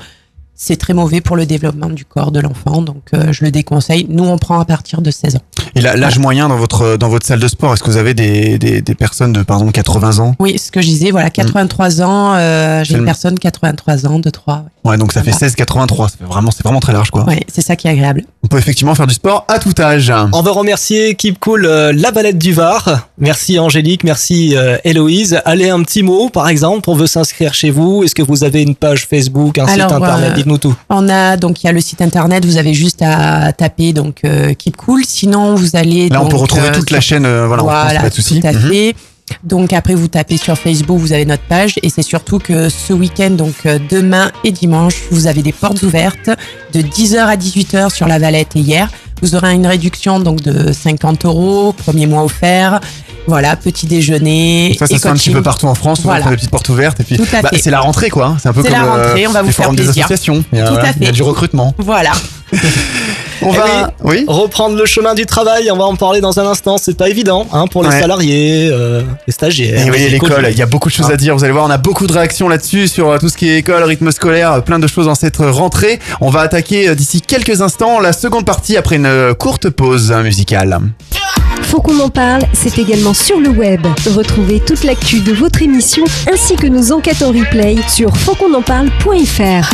C'est 0.55 0.77
très 0.77 0.95
mauvais 0.95 1.21
pour 1.21 1.35
le 1.35 1.45
développement 1.45 1.89
du 1.89 2.05
corps 2.05 2.31
de 2.31 2.39
l'enfant, 2.39 2.83
donc 2.83 3.03
euh, 3.15 3.33
je 3.33 3.43
le 3.45 3.51
déconseille. 3.51 4.07
Nous, 4.09 4.23
on 4.23 4.39
prend 4.39 4.61
à 4.61 4.65
partir 4.65 5.01
de 5.03 5.11
16 5.11 5.37
ans. 5.37 5.41
Et 5.75 5.81
l'âge 5.81 6.19
moyen 6.21 6.49
dans 6.49 6.57
votre 6.57 6.97
dans 6.99 7.09
votre 7.09 7.27
salle 7.27 7.41
de 7.41 7.49
sport, 7.49 7.73
est-ce 7.73 7.83
que 7.83 7.91
vous 7.91 7.97
avez 7.97 8.15
des, 8.15 8.59
des, 8.59 8.81
des 8.83 8.95
personnes 8.95 9.33
de 9.33 9.43
pardon 9.43 9.71
80 9.73 10.19
ans? 10.21 10.37
Oui, 10.39 10.59
ce 10.59 10.71
que 10.71 10.81
je 10.81 10.87
disais, 10.87 11.11
voilà, 11.11 11.31
83 11.31 12.03
ans, 12.03 12.35
euh, 12.35 12.85
j'ai 12.85 12.93
une 12.95 13.01
le- 13.01 13.05
personne 13.07 13.39
83 13.39 14.07
ans, 14.07 14.19
de 14.21 14.31
3. 14.31 14.67
Ouais, 14.85 14.97
donc 14.99 15.13
ça 15.13 15.23
fait 15.23 15.31
Voilà. 15.31 15.39
16 15.49 15.57
83, 15.57 16.09
c'est 16.11 16.23
vraiment 16.25 16.51
c'est 16.53 16.63
vraiment 16.63 16.81
très 16.81 16.93
large 16.93 17.11
quoi. 17.11 17.25
Ouais, 17.25 17.41
c'est 17.49 17.63
ça 17.63 17.75
qui 17.75 17.89
est 17.89 17.91
agréable. 17.91 18.25
On 18.45 18.49
peut 18.49 18.59
effectivement 18.59 18.95
faire 18.97 19.07
du 19.07 19.15
sport 19.15 19.45
à 19.47 19.61
tout 19.61 19.73
âge. 19.81 20.13
On 20.33 20.43
va 20.43 20.51
remercier 20.51 21.15
Keep 21.15 21.39
Cool 21.39 21.65
euh, 21.65 21.93
La 21.95 22.11
Valette 22.11 22.39
du 22.39 22.53
Var. 22.53 23.07
Merci 23.17 23.57
Angélique, 23.61 24.03
merci 24.03 24.57
euh, 24.57 24.77
Héloïse. 24.85 25.41
Allez, 25.45 25.71
un 25.71 25.81
petit 25.85 26.03
mot 26.03 26.29
par 26.29 26.49
exemple, 26.49 26.91
on 26.91 26.95
veut 26.97 27.07
s'inscrire 27.07 27.55
chez 27.55 27.71
vous. 27.71 28.03
Est-ce 28.03 28.17
que 28.17 28.23
vous 28.23 28.43
avez 28.43 28.63
une 28.63 28.75
page 28.75 29.07
Facebook, 29.07 29.59
un 29.59 29.67
Alors, 29.67 29.91
site 29.91 29.97
internet? 29.97 30.31
euh, 30.33 30.35
Dites-nous 30.35 30.59
tout. 30.59 30.75
On 30.91 31.09
a 31.09 31.37
donc 31.37 31.63
il 31.63 31.67
y 31.67 31.71
a 31.71 31.73
le 31.73 31.81
site 31.81 32.03
internet, 32.03 32.45
vous 32.45 32.57
avez 32.57 32.75
juste 32.75 33.01
à 33.01 33.53
taper 33.53 33.93
donc 33.93 34.17
euh, 34.25 34.55
Keep 34.55 34.77
Cool. 34.77 35.03
Sinon 35.07 35.55
vous 35.55 35.77
allez 35.77 36.09
Là, 36.09 36.21
on 36.21 36.27
peut 36.29 36.37
retrouver 36.37 36.69
euh, 36.69 36.73
toute 36.75 36.91
la 36.91 37.01
chaîne, 37.01 37.25
euh, 37.27 37.47
voilà, 37.47 37.63
France, 37.63 38.03
pas 38.03 38.09
de 38.11 38.15
souci. 38.15 38.41
Tout 38.41 38.47
à 38.49 38.53
Mhm. 38.53 38.59
fait. 38.71 38.97
Donc 39.45 39.73
après 39.73 39.95
vous 39.95 40.09
tapez 40.09 40.37
sur 40.37 40.57
Facebook, 40.59 40.99
vous 40.99 41.13
avez 41.13 41.25
notre 41.25 41.43
page 41.45 41.75
et 41.83 41.91
c'est 41.91 42.03
surtout 42.03 42.39
que 42.39 42.69
ce 42.69 42.93
week-end 42.93 43.31
donc 43.31 43.55
euh, 43.67 43.79
demain 43.91 44.31
et 44.45 44.53
dimanche, 44.53 44.95
vous 45.11 45.27
avez 45.27 45.43
des 45.43 45.53
portes 45.53 45.83
ouvertes 45.83 46.31
de 46.73 46.81
10h 46.83 47.19
à 47.19 47.37
18h 47.37 47.93
sur 47.93 48.07
la 48.07 48.19
Valette 48.19 48.55
et 48.57 48.61
hier. 48.61 48.89
Vous 49.21 49.35
aurez 49.35 49.53
une 49.55 49.67
réduction 49.67 50.19
donc 50.21 50.43
de 50.43 50.73
50 50.73 51.25
euros, 51.25 51.73
premier 51.73 52.07
mois 52.07 52.25
offert. 52.25 52.81
Voilà, 53.29 53.55
petit 53.55 53.87
déjeuner. 53.87 54.75
Ça, 54.79 54.87
ça 54.87 54.95
et 54.95 54.99
se 54.99 55.03
fait 55.03 55.09
un 55.09 55.15
petit 55.15 55.31
peu 55.31 55.43
partout 55.43 55.67
en 55.67 55.77
France, 55.77 56.01
on 56.01 56.09
Voilà. 56.09 56.29
des 56.29 56.35
petites 56.37 56.51
portes 56.51 56.69
ouvertes 56.69 56.99
et 57.01 57.05
puis 57.05 57.17
bah, 57.17 57.49
fait. 57.51 57.59
c'est 57.63 57.71
la 57.71 57.79
rentrée 57.81 58.11
quoi. 58.11 58.27
hein. 58.27 58.37
C'est 58.43 58.49
un 58.49 58.53
peu 58.53 58.63
comme 58.65 58.73
la 58.73 58.85
euh, 58.85 59.05
rentrée, 59.05 59.27
on 59.29 59.33
va 59.33 59.43
vous 59.43 59.53
faire 59.53 59.73
des 59.73 59.89
associations. 59.89 60.45
Il 60.53 60.59
y 60.59 60.61
a, 60.61 60.65
Tout 60.67 60.71
à 60.75 60.75
voilà, 60.75 60.93
il 60.97 61.03
y 61.03 61.05
a 61.05 61.07
fait. 61.09 61.13
du 61.13 61.23
recrutement. 61.23 61.73
Voilà. 61.79 62.11
On 63.45 63.53
Eh 63.53 63.57
va, 63.57 63.93
oui. 64.05 64.25
Reprendre 64.29 64.77
le 64.77 64.87
chemin 64.87 65.15
du 65.15 65.27
travail, 65.27 65.69
on 65.73 65.77
va 65.77 65.85
en 65.85 65.97
parler 65.97 66.21
dans 66.21 66.39
un 66.39 66.47
instant. 66.47 66.77
C'est 66.79 66.97
pas 66.97 67.09
évident 67.09 67.47
hein, 67.53 67.67
pour 67.67 67.83
les 67.83 67.89
Ouais. 67.89 68.01
salariés, 68.01 68.69
euh, 68.71 69.03
les 69.27 69.33
stagiaires. 69.33 69.85
Et 69.85 69.91
oui, 69.91 69.99
les 69.99 70.11
l'école, 70.11 70.47
il 70.51 70.57
y 70.57 70.63
a 70.63 70.67
beaucoup 70.67 70.89
de 70.89 70.95
choses 70.95 71.07
Ah. 71.11 71.15
à 71.15 71.17
dire. 71.17 71.35
Vous 71.37 71.43
allez 71.43 71.53
voir, 71.53 71.65
on 71.67 71.71
a 71.71 71.79
beaucoup 71.79 72.07
de 72.07 72.13
réactions 72.13 72.49
là-dessus 72.49 72.87
sur 72.87 73.09
euh, 73.11 73.19
tout 73.19 73.29
ce 73.29 73.37
qui 73.37 73.49
est 73.49 73.59
école, 73.59 73.83
rythme 73.83 74.13
scolaire, 74.13 74.53
euh, 74.53 74.61
plein 74.61 74.79
de 74.79 74.87
choses 74.87 75.07
dans 75.07 75.17
cette 75.17 75.39
rentrée. 75.39 75.99
On 76.21 76.31
va 76.31 76.41
attaquer 76.43 76.95
d'ici 76.95 77.21
quelques 77.21 77.63
instants 77.63 77.99
la 77.99 78.13
seconde 78.13 78.45
partie 78.47 78.77
après 78.77 78.95
une 78.97 79.35
courte 79.37 79.71
pause 79.71 80.13
musicale. 80.23 80.79
Faut 81.63 81.81
qu'on 81.81 81.99
en 82.01 82.11
parle, 82.11 82.43
c'est 82.53 82.79
également 82.79 83.15
sur 83.15 83.41
le 83.41 83.49
web. 83.49 83.85
Retrouvez 84.15 84.61
toute 84.61 84.85
l'actu 84.85 85.21
de 85.21 85.33
votre 85.33 85.63
émission 85.63 86.05
ainsi 86.33 86.55
que 86.55 86.67
nos 86.69 86.93
enquêtes 86.93 87.23
en 87.23 87.29
replay 87.33 87.77
sur 87.89 88.15
fautquonenparle.fr. 88.17 89.71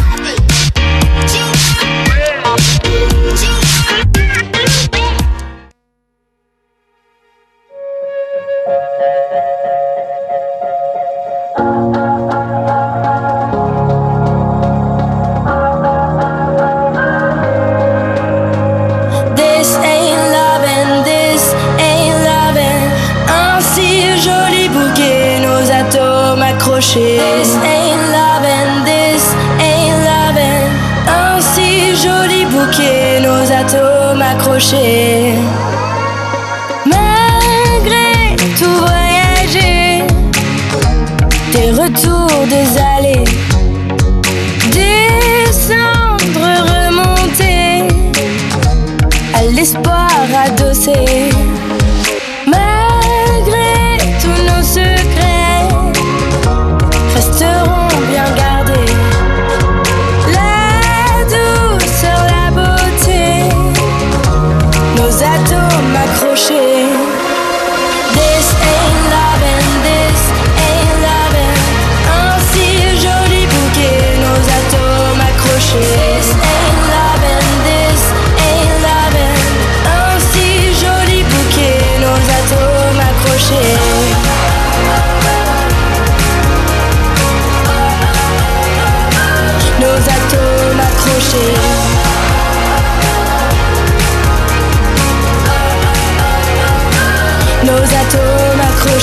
s'approcher. 26.80 27.18
This 27.18 27.54
ain't 27.56 28.02
loving, 28.12 28.84
this 28.84 29.34
ain't 29.60 30.04
loving. 30.04 30.70
Un 31.06 31.40
si 31.40 31.96
joli 31.96 32.44
bouquet, 32.46 33.20
nos 33.20 33.50
atomes 33.50 34.22
accrochés. 34.22 35.57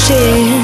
Atomes 0.08 0.55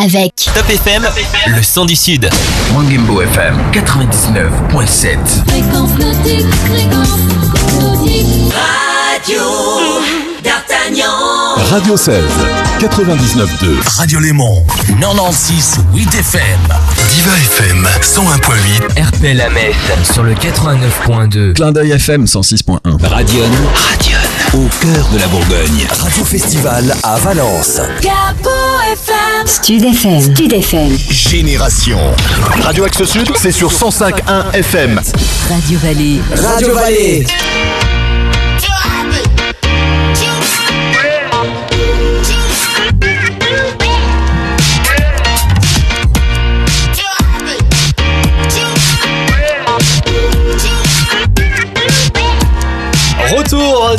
avec 0.00 0.32
Top 0.54 0.68
FM, 0.68 1.02
le 1.46 1.62
son 1.62 1.84
du 1.84 1.96
Sud. 1.96 2.28
Mangimbo 2.72 3.22
FM 3.22 3.56
99.7. 3.72 5.18
Radio 8.52 9.40
d'Artagnan. 10.42 11.41
Radio 11.56 11.96
16, 11.96 12.22
99.2. 12.80 13.98
Radio 13.98 14.18
Léman 14.20 14.64
96 15.00 15.78
8 15.94 16.14
FM. 16.14 16.42
Diva 17.10 17.32
FM 17.36 17.86
101.8. 18.00 19.16
RPL 19.16 19.40
à 19.40 19.50
Metz 19.50 19.74
sur 20.12 20.22
le 20.22 20.34
89.2. 20.34 21.52
Clin 21.54 21.72
d'œil 21.72 21.92
FM 21.92 22.24
106.1. 22.24 22.78
Radion. 23.06 23.44
Radion. 23.90 24.18
Au 24.54 24.68
cœur 24.80 25.08
de 25.12 25.18
la 25.18 25.26
Bourgogne. 25.28 25.86
Radio 25.90 26.24
Festival 26.24 26.94
à 27.02 27.18
Valence. 27.18 27.80
Capo 28.00 28.50
FM. 28.92 29.46
Stud 29.46 29.84
FM. 29.84 30.34
Stud 30.34 30.52
FM. 30.52 30.96
Génération. 31.10 31.98
Radio 32.62 32.84
Axe 32.84 33.04
Sud, 33.04 33.30
c'est 33.36 33.52
sur 33.52 33.70
105.1 33.70 34.52
FM. 34.54 35.00
Radio 35.48 35.78
Vallée. 35.78 36.20
Radio 36.36 36.74
Vallée. 36.74 37.26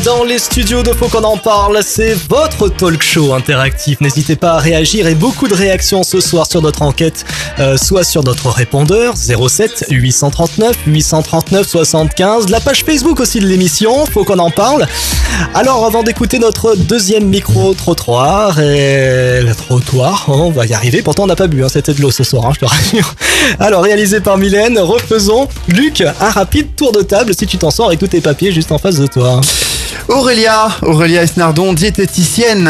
Dans 0.04 0.24
les 0.24 0.40
studios 0.40 0.84
de 0.84 0.92
Faut 0.92 1.08
qu'on 1.08 1.24
en 1.24 1.38
parle, 1.38 1.80
c'est 1.82 2.14
votre 2.28 2.68
talk 2.68 3.02
show 3.02 3.34
interactif. 3.34 4.02
N'hésitez 4.02 4.36
pas 4.36 4.54
à 4.54 4.60
réagir 4.60 5.08
et 5.08 5.16
beaucoup 5.16 5.48
de 5.48 5.54
réactions 5.54 6.04
ce 6.04 6.20
soir 6.20 6.46
sur 6.50 6.62
notre 6.62 6.82
enquête, 6.82 7.26
euh, 7.60 7.78
soit 7.78 8.04
sur 8.04 8.24
notre 8.24 8.50
répondeur 8.50 9.16
07 9.16 9.86
839 9.90 10.76
839 10.88 11.68
75, 11.68 12.50
la 12.50 12.60
page 12.60 12.84
Facebook 12.84 13.20
aussi 13.20 13.40
de 13.40 13.46
l'émission, 13.46 14.06
Faut 14.06 14.24
qu'on 14.26 14.40
en 14.40 14.50
parle. 14.50 14.86
Alors 15.54 15.86
avant 15.86 16.04
d'écouter 16.04 16.40
notre 16.40 16.76
deuxième 16.76 17.26
micro 17.26 17.74
trottoir 17.74 18.60
et 18.60 19.42
le 19.42 19.56
trottoir, 19.56 20.26
on 20.28 20.50
va 20.52 20.66
y 20.66 20.74
arriver. 20.74 21.02
Pourtant 21.02 21.24
on 21.24 21.28
n'a 21.28 21.36
pas 21.36 21.48
bu, 21.48 21.64
hein, 21.64 21.70
c'était 21.70 21.94
de 21.94 22.02
l'eau 22.02 22.12
ce 22.12 22.24
soir, 22.24 22.48
hein, 22.48 22.52
je 22.54 22.60
te 22.60 22.66
rassure. 22.70 23.16
Alors 23.60 23.84
réalisé 23.84 24.20
par 24.20 24.38
Mylène, 24.38 24.80
refaisons 24.80 25.48
Luc 25.68 26.02
un 26.02 26.30
rapide 26.30 26.76
tour 26.76 26.92
de 26.92 27.02
table 27.02 27.34
si 27.38 27.48
tu 27.48 27.58
t'en 27.58 27.72
sors 27.72 27.88
avec 27.88 28.00
tous 28.00 28.08
tes 28.08 28.22
papiers 28.22 28.52
juste 28.52 28.72
en 28.72 28.78
face 28.78 28.98
de 28.98 29.08
toi. 29.08 29.40
Aurélia, 30.10 30.68
Aurélia 30.82 31.24
Esnardon, 31.24 31.74
diététicienne 31.74 32.68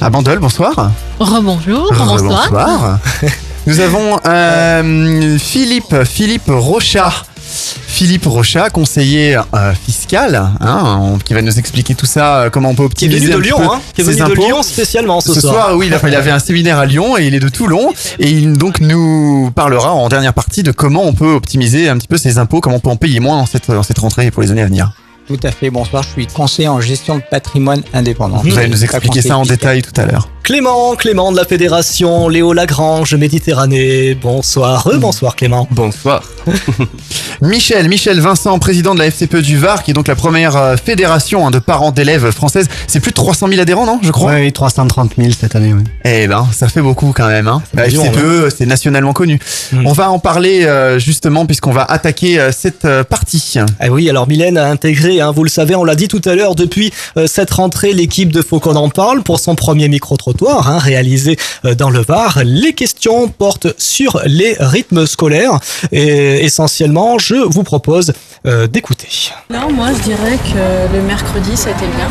à 0.00 0.10
Bandol, 0.10 0.38
bonsoir. 0.38 0.92
Rebonjour, 1.18 1.90
Bonsoir. 1.96 2.98
Nous 3.66 3.80
avons 3.80 4.18
euh, 4.26 5.38
Philippe, 5.38 6.04
Philippe 6.04 6.48
Rochat. 6.48 7.12
Philippe 7.46 8.26
Rochat, 8.26 8.68
conseiller 8.70 9.36
euh, 9.36 9.72
fiscal, 9.86 10.50
hein, 10.60 10.98
on- 11.00 11.18
qui 11.18 11.32
va 11.34 11.40
nous 11.42 11.56
expliquer 11.58 11.94
tout 11.94 12.04
ça, 12.06 12.36
euh, 12.42 12.50
comment 12.50 12.70
on 12.70 12.74
peut 12.74 12.88
Qui 12.88 13.04
est 13.04 13.08
optimiser 13.08 13.26
venu 13.32 13.36
de 13.36 13.40
Lyon, 13.42 13.72
hein, 13.72 13.80
qui 13.94 14.00
est 14.00 14.04
ses 14.04 14.10
venu 14.12 14.20
de 14.20 14.32
impôts. 14.32 14.46
Lyon 14.46 14.62
spécialement 14.64 15.20
ce, 15.20 15.32
Ce 15.32 15.40
soir, 15.40 15.76
oui, 15.76 15.86
il, 15.86 15.94
a- 15.94 16.00
il 16.08 16.14
avait 16.14 16.32
un 16.32 16.40
séminaire 16.40 16.78
à 16.78 16.86
Lyon 16.86 17.16
et 17.16 17.26
il 17.26 17.34
est 17.34 17.40
de 17.40 17.48
Toulon. 17.48 17.92
Et 18.18 18.28
il 18.30 18.54
donc 18.58 18.80
nous 18.80 19.50
parlera 19.54 19.92
en 19.92 20.08
dernière 20.08 20.34
partie 20.34 20.62
de 20.64 20.72
comment 20.72 21.04
on 21.04 21.12
peut 21.12 21.32
optimiser 21.32 21.88
un 21.88 21.96
petit 21.96 22.08
peu 22.08 22.18
ses 22.18 22.38
impôts, 22.38 22.60
comment 22.60 22.76
on 22.76 22.80
peut 22.80 22.90
en 22.90 22.96
payer 22.96 23.20
moins 23.20 23.38
en 23.38 23.46
cette, 23.46 23.70
en 23.70 23.82
cette 23.84 23.98
rentrée 24.00 24.30
pour 24.32 24.42
les 24.42 24.50
années 24.50 24.62
à 24.62 24.66
venir. 24.66 24.90
Tout 25.26 25.40
à 25.42 25.50
fait, 25.50 25.70
bonsoir, 25.70 26.02
je 26.02 26.08
suis 26.10 26.26
conseiller 26.26 26.68
en 26.68 26.82
gestion 26.82 27.16
de 27.16 27.22
patrimoine 27.22 27.82
indépendant. 27.94 28.42
Vous 28.44 28.58
allez 28.58 28.68
nous 28.68 28.84
expliquer 28.84 29.22
ça 29.22 29.38
en 29.38 29.44
détail 29.44 29.80
tout 29.80 29.98
à 29.98 30.04
l'heure. 30.04 30.28
Clément, 30.42 30.94
Clément 30.96 31.32
de 31.32 31.38
la 31.38 31.46
Fédération, 31.46 32.28
Léo 32.28 32.52
Lagrange, 32.52 33.14
Méditerranée, 33.14 34.14
bonsoir, 34.14 34.86
bonsoir 35.00 35.36
Clément. 35.36 35.66
Bonsoir. 35.70 36.22
Michel, 37.40 37.88
Michel 37.88 38.20
Vincent, 38.20 38.58
président 38.58 38.92
de 38.94 38.98
la 38.98 39.06
FCPE 39.06 39.36
du 39.36 39.56
Var, 39.56 39.82
qui 39.82 39.92
est 39.92 39.94
donc 39.94 40.06
la 40.06 40.14
première 40.14 40.56
euh, 40.56 40.76
fédération 40.76 41.46
hein, 41.46 41.50
de 41.50 41.58
parents 41.58 41.92
d'élèves 41.92 42.30
française. 42.30 42.68
C'est 42.86 43.00
plus 43.00 43.12
de 43.12 43.14
300 43.14 43.48
000 43.48 43.62
adhérents, 43.62 43.86
non 43.86 44.00
Je 44.02 44.10
crois? 44.10 44.34
Oui, 44.34 44.52
330 44.52 45.12
000 45.16 45.30
cette 45.32 45.56
année, 45.56 45.72
oui. 45.72 45.84
Eh 46.04 46.26
ben, 46.26 46.46
ça 46.52 46.68
fait 46.68 46.82
beaucoup 46.82 47.12
quand 47.16 47.28
même. 47.28 47.48
Hein. 47.48 47.62
La 47.72 47.88
du 47.88 47.96
monde, 47.96 48.08
FCPE, 48.08 48.54
c'est 48.54 48.66
nationalement 48.66 49.14
connu. 49.14 49.40
On 49.86 49.92
va 49.92 50.10
en 50.10 50.18
parler 50.18 50.64
euh, 50.64 50.98
justement 50.98 51.46
puisqu'on 51.46 51.72
va 51.72 51.84
attaquer 51.84 52.38
euh, 52.38 52.52
cette 52.52 52.84
euh, 52.84 53.02
partie. 53.02 53.54
Ah 53.80 53.88
oui, 53.88 54.10
alors 54.10 54.28
Mylène 54.28 54.58
a 54.58 54.66
intégré, 54.66 55.13
hein, 55.20 55.30
vous 55.30 55.44
le 55.44 55.48
savez, 55.48 55.74
on 55.74 55.84
l'a 55.84 55.94
dit 55.94 56.08
tout 56.08 56.22
à 56.24 56.34
l'heure, 56.34 56.54
depuis 56.54 56.92
euh, 57.16 57.26
cette 57.26 57.50
rentrée, 57.50 57.92
l'équipe 57.92 58.32
de 58.32 58.42
Faut 58.42 58.60
qu'on 58.60 58.76
en 58.76 58.88
parle 58.88 59.22
pour 59.22 59.40
son 59.40 59.54
premier 59.54 59.88
micro-trottoir 59.88 60.68
hein, 60.68 60.78
réalisé 60.78 61.36
euh, 61.64 61.74
dans 61.74 61.90
le 61.90 62.00
Var. 62.00 62.42
Les 62.44 62.72
questions 62.72 63.28
portent 63.28 63.68
sur 63.78 64.20
les 64.26 64.56
rythmes 64.58 65.06
scolaires 65.06 65.58
et 65.92 66.44
essentiellement, 66.44 67.18
je 67.18 67.34
vous 67.34 67.62
propose 67.62 68.12
euh, 68.46 68.66
d'écouter. 68.66 69.08
Non, 69.50 69.72
moi 69.72 69.88
je 69.96 70.02
dirais 70.02 70.38
que 70.38 70.94
le 70.94 71.02
mercredi 71.02 71.56
ça 71.56 71.70
a 71.70 71.72
été 71.72 71.86
bien 71.86 72.08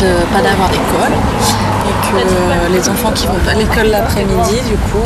de 0.00 0.24
pas 0.32 0.42
d'avoir 0.42 0.68
d'école 0.70 1.12
et 1.88 2.10
que 2.10 2.72
les 2.72 2.88
enfants 2.88 3.12
qui 3.12 3.26
vont 3.26 3.38
pas 3.44 3.52
à 3.52 3.54
l'école 3.54 3.86
l'après-midi 3.86 4.56
du 4.68 4.76
coup 4.76 5.04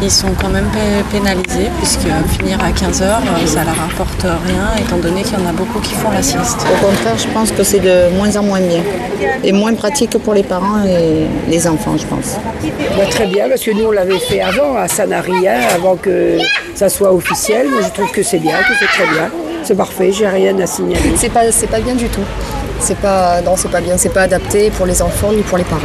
ils 0.00 0.10
sont 0.10 0.28
quand 0.40 0.48
même 0.48 0.66
pé- 0.72 1.02
pénalisés 1.18 1.70
puisque 1.78 2.06
finir 2.38 2.58
à 2.62 2.70
15h 2.70 3.46
ça 3.46 3.64
leur 3.64 3.76
rapporte 3.76 4.22
rien 4.22 4.66
étant 4.80 4.96
donné 4.98 5.22
qu'il 5.22 5.38
y 5.38 5.42
en 5.42 5.46
a 5.48 5.52
beaucoup 5.52 5.80
qui 5.80 5.94
font 5.94 6.10
la 6.10 6.22
sieste. 6.22 6.58
Au 6.72 6.86
contraire, 6.86 7.16
je 7.18 7.26
pense 7.28 7.50
que 7.50 7.62
c'est 7.62 7.80
de 7.80 8.14
moins 8.16 8.34
en 8.36 8.42
moins 8.42 8.60
bien. 8.60 8.82
Et 9.42 9.52
moins 9.52 9.74
pratique 9.74 10.16
pour 10.18 10.34
les 10.34 10.42
parents 10.44 10.84
et 10.84 11.26
les 11.48 11.66
enfants, 11.66 11.96
je 11.96 12.06
pense. 12.06 12.36
Bah, 12.96 13.04
très 13.10 13.26
bien, 13.26 13.48
parce 13.48 13.62
que 13.62 13.70
nous 13.72 13.86
on 13.86 13.90
l'avait 13.90 14.18
fait 14.18 14.40
avant, 14.40 14.76
à 14.76 14.86
Sanaria, 14.88 15.54
avant 15.74 15.96
que 15.96 16.38
ça 16.74 16.88
soit 16.88 17.12
officiel. 17.12 17.68
Moi 17.68 17.80
je 17.82 17.88
trouve 17.90 18.10
que 18.12 18.22
c'est 18.22 18.38
bien, 18.38 18.56
que 18.58 18.74
c'est 18.78 18.86
très 18.86 19.06
bien. 19.12 19.28
C'est 19.64 19.76
parfait, 19.76 20.12
j'ai 20.12 20.28
rien 20.28 20.58
à 20.60 20.66
signaler. 20.66 21.12
C'est 21.16 21.30
pas, 21.32 21.50
c'est 21.50 21.66
pas 21.66 21.80
bien 21.80 21.94
du 21.94 22.08
tout. 22.08 22.22
C'est 22.80 22.96
pas, 22.98 23.40
non, 23.42 23.54
c'est 23.56 23.70
pas 23.70 23.80
bien. 23.80 23.96
C'est 23.96 24.08
pas 24.12 24.22
adapté 24.22 24.70
pour 24.70 24.86
les 24.86 25.02
enfants 25.02 25.32
ni 25.32 25.42
pour 25.42 25.58
les 25.58 25.64
parents. 25.64 25.82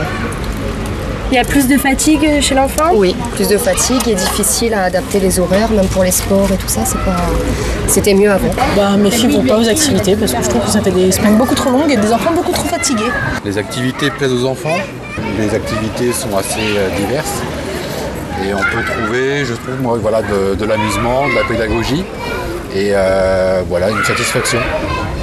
Il 1.33 1.37
y 1.37 1.39
a 1.39 1.43
plus 1.43 1.67
de 1.67 1.79
fatigue 1.79 2.41
chez 2.41 2.53
l'enfant? 2.53 2.91
Oui, 2.93 3.15
plus 3.33 3.47
de 3.47 3.57
fatigue 3.57 4.07
et 4.07 4.13
difficile 4.13 4.71
à 4.75 4.83
adapter 4.83 5.19
les 5.19 5.39
horaires, 5.39 5.71
même 5.71 5.87
pour 5.87 6.03
les 6.03 6.11
sports 6.11 6.47
et 6.53 6.57
tout 6.57 6.67
ça. 6.67 6.81
C'est 6.85 6.99
pas, 6.99 7.25
c'était 7.87 8.13
mieux 8.13 8.29
avant. 8.29 8.51
Bah, 8.75 8.95
mes 8.97 9.09
filles 9.09 9.31
vont 9.31 9.43
pas 9.43 9.57
aux 9.57 9.67
activités 9.67 10.15
parce 10.15 10.31
que 10.31 10.43
je 10.43 10.49
trouve 10.49 10.63
que 10.63 10.69
ça 10.69 10.79
fait 10.81 10.91
des 10.91 11.11
semaines 11.11 11.35
beaucoup 11.37 11.55
trop 11.55 11.71
longues 11.71 11.89
et 11.89 11.97
des 11.97 12.13
enfants 12.13 12.33
beaucoup 12.35 12.51
trop 12.51 12.67
fatigués. 12.67 13.09
Les 13.43 13.57
activités 13.57 14.11
plaisent 14.11 14.31
aux 14.31 14.45
enfants. 14.45 14.77
Les 15.39 15.55
activités 15.55 16.13
sont 16.13 16.37
assez 16.37 16.59
euh, 16.77 16.89
diverses. 16.97 17.41
Et 18.47 18.53
on 18.53 18.59
peut 18.59 18.85
trouver, 18.85 19.43
je 19.43 19.53
trouve, 19.53 19.81
moi, 19.81 19.97
voilà, 19.99 20.21
de, 20.21 20.53
de 20.53 20.65
l'amusement, 20.65 21.27
de 21.27 21.33
la 21.33 21.45
pédagogie 21.45 22.03
et 22.75 22.91
euh, 22.91 23.63
voilà, 23.67 23.89
une 23.89 24.03
satisfaction. 24.03 24.59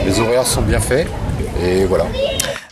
Les 0.05 0.19
horaires 0.19 0.45
sont 0.45 0.63
bien 0.63 0.81
faits 0.81 1.07
et 1.65 1.85
voilà. 1.85 2.07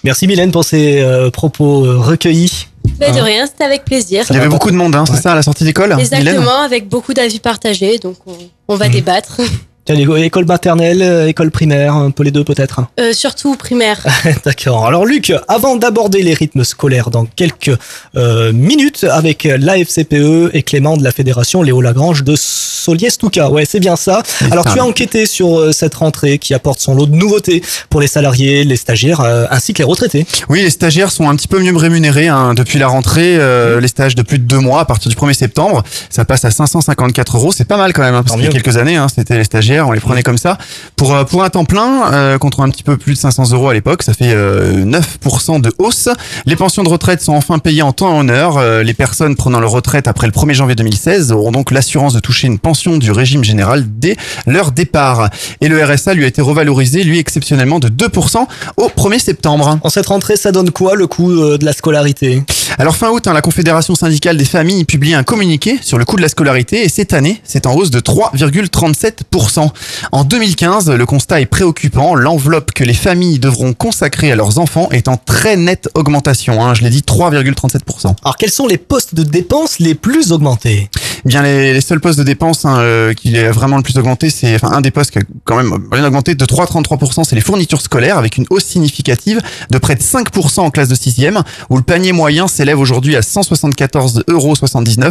Merci 0.02 0.26
Mylène 0.26 0.50
pour 0.50 0.64
ces 0.64 1.02
euh, 1.02 1.30
propos 1.30 1.84
euh, 1.84 1.98
recueillis. 1.98 2.67
Mais 3.00 3.12
de 3.12 3.20
rien, 3.20 3.46
c'était 3.46 3.64
avec 3.64 3.84
plaisir. 3.84 4.24
Il 4.28 4.34
y 4.34 4.38
avait 4.38 4.48
beaucoup 4.48 4.70
de 4.70 4.76
monde, 4.76 4.94
hein, 4.94 5.04
c'est 5.06 5.20
ça, 5.20 5.32
à 5.32 5.34
la 5.34 5.42
sortie 5.42 5.64
d'école 5.64 5.94
Mylène 5.96 6.00
Exactement, 6.00 6.62
avec 6.62 6.88
beaucoup 6.88 7.14
d'avis 7.14 7.40
partagés, 7.40 7.98
donc 7.98 8.16
on, 8.26 8.36
on 8.68 8.76
va 8.76 8.88
débattre. 8.88 9.40
École 9.88 10.44
maternelle, 10.44 11.02
euh, 11.02 11.28
école 11.28 11.50
primaire, 11.50 11.94
un 11.94 12.10
peu 12.10 12.22
les 12.22 12.30
deux 12.30 12.44
peut-être. 12.44 12.80
Euh, 13.00 13.12
surtout 13.12 13.56
primaire. 13.56 14.04
D'accord. 14.44 14.86
Alors 14.86 15.06
Luc, 15.06 15.32
avant 15.48 15.76
d'aborder 15.76 16.22
les 16.22 16.34
rythmes 16.34 16.64
scolaires 16.64 17.10
dans 17.10 17.24
quelques 17.24 17.76
euh, 18.16 18.52
minutes 18.52 19.04
avec 19.04 19.44
la 19.44 19.78
FCPE 19.78 20.50
et 20.52 20.62
Clément 20.62 20.96
de 20.96 21.04
la 21.04 21.12
Fédération 21.12 21.62
Léo 21.62 21.80
Lagrange 21.80 22.24
de 22.24 22.34
Soliestuca. 22.36 23.50
Ouais, 23.50 23.64
c'est 23.64 23.80
bien 23.80 23.96
ça. 23.96 24.22
Alors 24.50 24.64
tu 24.72 24.78
as 24.78 24.84
enquêté 24.84 25.26
sur 25.26 25.58
euh, 25.58 25.72
cette 25.72 25.94
rentrée 25.94 26.38
qui 26.38 26.54
apporte 26.54 26.80
son 26.80 26.94
lot 26.94 27.06
de 27.06 27.14
nouveautés 27.14 27.62
pour 27.90 28.00
les 28.00 28.06
salariés, 28.06 28.64
les 28.64 28.76
stagiaires 28.76 29.20
euh, 29.20 29.46
ainsi 29.50 29.72
que 29.74 29.78
les 29.78 29.84
retraités. 29.84 30.26
Oui, 30.48 30.62
les 30.62 30.70
stagiaires 30.70 31.10
sont 31.10 31.28
un 31.28 31.36
petit 31.36 31.48
peu 31.48 31.60
mieux 31.60 31.76
rémunérés 31.76 32.28
hein, 32.28 32.54
depuis 32.54 32.78
la 32.78 32.88
rentrée. 32.88 33.36
euh, 33.38 33.80
les 33.80 33.88
stages 33.88 34.14
de 34.14 34.22
plus 34.22 34.38
de 34.38 34.44
deux 34.44 34.58
mois 34.58 34.80
à 34.80 34.84
partir 34.84 35.10
du 35.10 35.16
1er 35.16 35.34
septembre, 35.34 35.82
ça 36.10 36.24
passe 36.24 36.44
à 36.44 36.50
554 36.50 37.36
euros. 37.36 37.52
C'est 37.52 37.66
pas 37.66 37.76
mal 37.76 37.92
quand 37.92 38.02
même, 38.02 38.14
hein, 38.14 38.22
parce 38.22 38.36
qu'il 38.36 38.44
y 38.44 38.48
a 38.48 38.50
quelques 38.52 38.76
années, 38.76 38.96
hein, 38.96 39.06
c'était 39.14 39.36
les 39.36 39.44
stagiaires, 39.44 39.77
on 39.86 39.92
les 39.92 40.00
prenait 40.00 40.22
comme 40.22 40.38
ça. 40.38 40.58
Pour 40.96 41.14
euh, 41.14 41.24
un 41.40 41.50
temps 41.50 41.64
plein, 41.64 42.12
euh, 42.12 42.38
contre 42.38 42.60
un 42.60 42.70
petit 42.70 42.82
peu 42.82 42.96
plus 42.96 43.14
de 43.14 43.18
500 43.18 43.52
euros 43.52 43.68
à 43.68 43.74
l'époque, 43.74 44.02
ça 44.02 44.12
fait 44.12 44.32
euh, 44.32 44.84
9% 44.84 45.60
de 45.60 45.72
hausse. 45.78 46.08
Les 46.46 46.56
pensions 46.56 46.82
de 46.82 46.88
retraite 46.88 47.22
sont 47.22 47.34
enfin 47.34 47.58
payées 47.58 47.82
en 47.82 47.92
temps 47.92 48.10
et 48.10 48.18
en 48.18 48.28
heure. 48.28 48.58
Euh, 48.58 48.82
les 48.82 48.94
personnes 48.94 49.36
prenant 49.36 49.60
leur 49.60 49.70
retraite 49.70 50.08
après 50.08 50.26
le 50.26 50.32
1er 50.32 50.54
janvier 50.54 50.74
2016 50.74 51.32
auront 51.32 51.52
donc 51.52 51.70
l'assurance 51.70 52.14
de 52.14 52.20
toucher 52.20 52.46
une 52.46 52.58
pension 52.58 52.96
du 52.96 53.10
régime 53.12 53.44
général 53.44 53.84
dès 53.86 54.16
leur 54.46 54.72
départ. 54.72 55.30
Et 55.60 55.68
le 55.68 55.82
RSA 55.84 56.14
lui 56.14 56.24
a 56.24 56.26
été 56.26 56.42
revalorisé, 56.42 57.04
lui 57.04 57.18
exceptionnellement 57.18 57.78
de 57.78 57.88
2% 57.88 58.46
au 58.76 58.88
1er 58.88 59.18
septembre. 59.18 59.78
En 59.82 59.90
cette 59.90 60.06
rentrée, 60.06 60.36
ça 60.36 60.52
donne 60.52 60.70
quoi 60.70 60.94
le 60.94 61.06
coût 61.06 61.30
euh, 61.32 61.58
de 61.58 61.64
la 61.64 61.72
scolarité? 61.72 62.42
Alors 62.80 62.94
fin 62.94 63.10
août, 63.10 63.26
hein, 63.26 63.32
la 63.32 63.40
Confédération 63.40 63.96
syndicale 63.96 64.36
des 64.36 64.44
familles 64.44 64.84
publie 64.84 65.12
un 65.12 65.24
communiqué 65.24 65.80
sur 65.82 65.98
le 65.98 66.04
coût 66.04 66.14
de 66.14 66.22
la 66.22 66.28
scolarité 66.28 66.84
et 66.84 66.88
cette 66.88 67.12
année, 67.12 67.40
c'est 67.42 67.66
en 67.66 67.74
hausse 67.74 67.90
de 67.90 67.98
3,37%. 67.98 69.68
En 70.12 70.22
2015, 70.22 70.88
le 70.88 71.04
constat 71.04 71.40
est 71.40 71.46
préoccupant. 71.46 72.14
L'enveloppe 72.14 72.70
que 72.70 72.84
les 72.84 72.94
familles 72.94 73.40
devront 73.40 73.72
consacrer 73.72 74.30
à 74.30 74.36
leurs 74.36 74.60
enfants 74.60 74.88
est 74.92 75.08
en 75.08 75.16
très 75.16 75.56
nette 75.56 75.88
augmentation. 75.94 76.64
hein. 76.64 76.74
je 76.74 76.82
l'ai 76.82 76.90
dit, 76.90 77.00
3,37%. 77.00 78.14
Alors 78.22 78.36
quels 78.36 78.52
sont 78.52 78.68
les 78.68 78.78
postes 78.78 79.16
de 79.16 79.24
dépenses 79.24 79.80
les 79.80 79.96
plus 79.96 80.30
augmentés? 80.30 80.88
Eh 81.24 81.28
Bien 81.28 81.42
les, 81.42 81.72
les 81.72 81.80
seuls 81.80 82.00
postes 82.00 82.18
de 82.18 82.24
dépenses 82.24 82.64
hein, 82.64 82.78
euh, 82.78 83.12
qui 83.14 83.34
est 83.36 83.50
vraiment 83.50 83.76
le 83.76 83.82
plus 83.82 83.96
augmenté, 83.98 84.30
c'est 84.30 84.54
enfin 84.54 84.72
un 84.72 84.80
des 84.80 84.90
postes 84.90 85.10
qui 85.10 85.18
a 85.18 85.22
quand 85.44 85.56
même 85.56 85.76
bien 85.90 86.04
augmenté 86.04 86.34
de 86.34 86.44
3,33%, 86.44 87.24
c'est 87.24 87.34
les 87.34 87.40
fournitures 87.40 87.80
scolaires 87.80 88.18
avec 88.18 88.36
une 88.36 88.46
hausse 88.50 88.64
significative 88.64 89.40
de 89.70 89.78
près 89.78 89.94
de 89.94 90.00
5% 90.02 90.60
en 90.60 90.70
classe 90.70 90.88
de 90.88 90.94
6e, 90.94 91.42
où 91.70 91.76
le 91.76 91.82
panier 91.82 92.12
moyen 92.12 92.48
s'élève 92.48 92.78
aujourd'hui 92.78 93.16
à 93.16 93.20
174,79 93.20 94.22
euros 94.28 94.54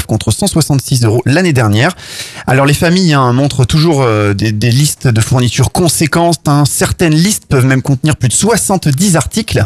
contre 0.07 0.31
166 0.31 1.03
euros 1.03 1.21
l'année 1.25 1.53
dernière. 1.53 1.95
Alors 2.45 2.65
les 2.65 2.73
familles 2.73 3.13
hein, 3.13 3.33
montrent 3.33 3.65
toujours 3.65 4.01
euh, 4.03 4.33
des, 4.33 4.51
des 4.51 4.71
listes 4.71 5.07
de 5.07 5.21
fournitures 5.21 5.71
conséquentes. 5.71 6.47
hein. 6.47 6.63
Certaines 6.69 7.15
listes 7.15 7.45
peuvent 7.47 7.65
même 7.65 7.81
contenir 7.81 8.15
plus 8.15 8.29
de 8.29 8.33
70 8.33 9.15
articles. 9.15 9.63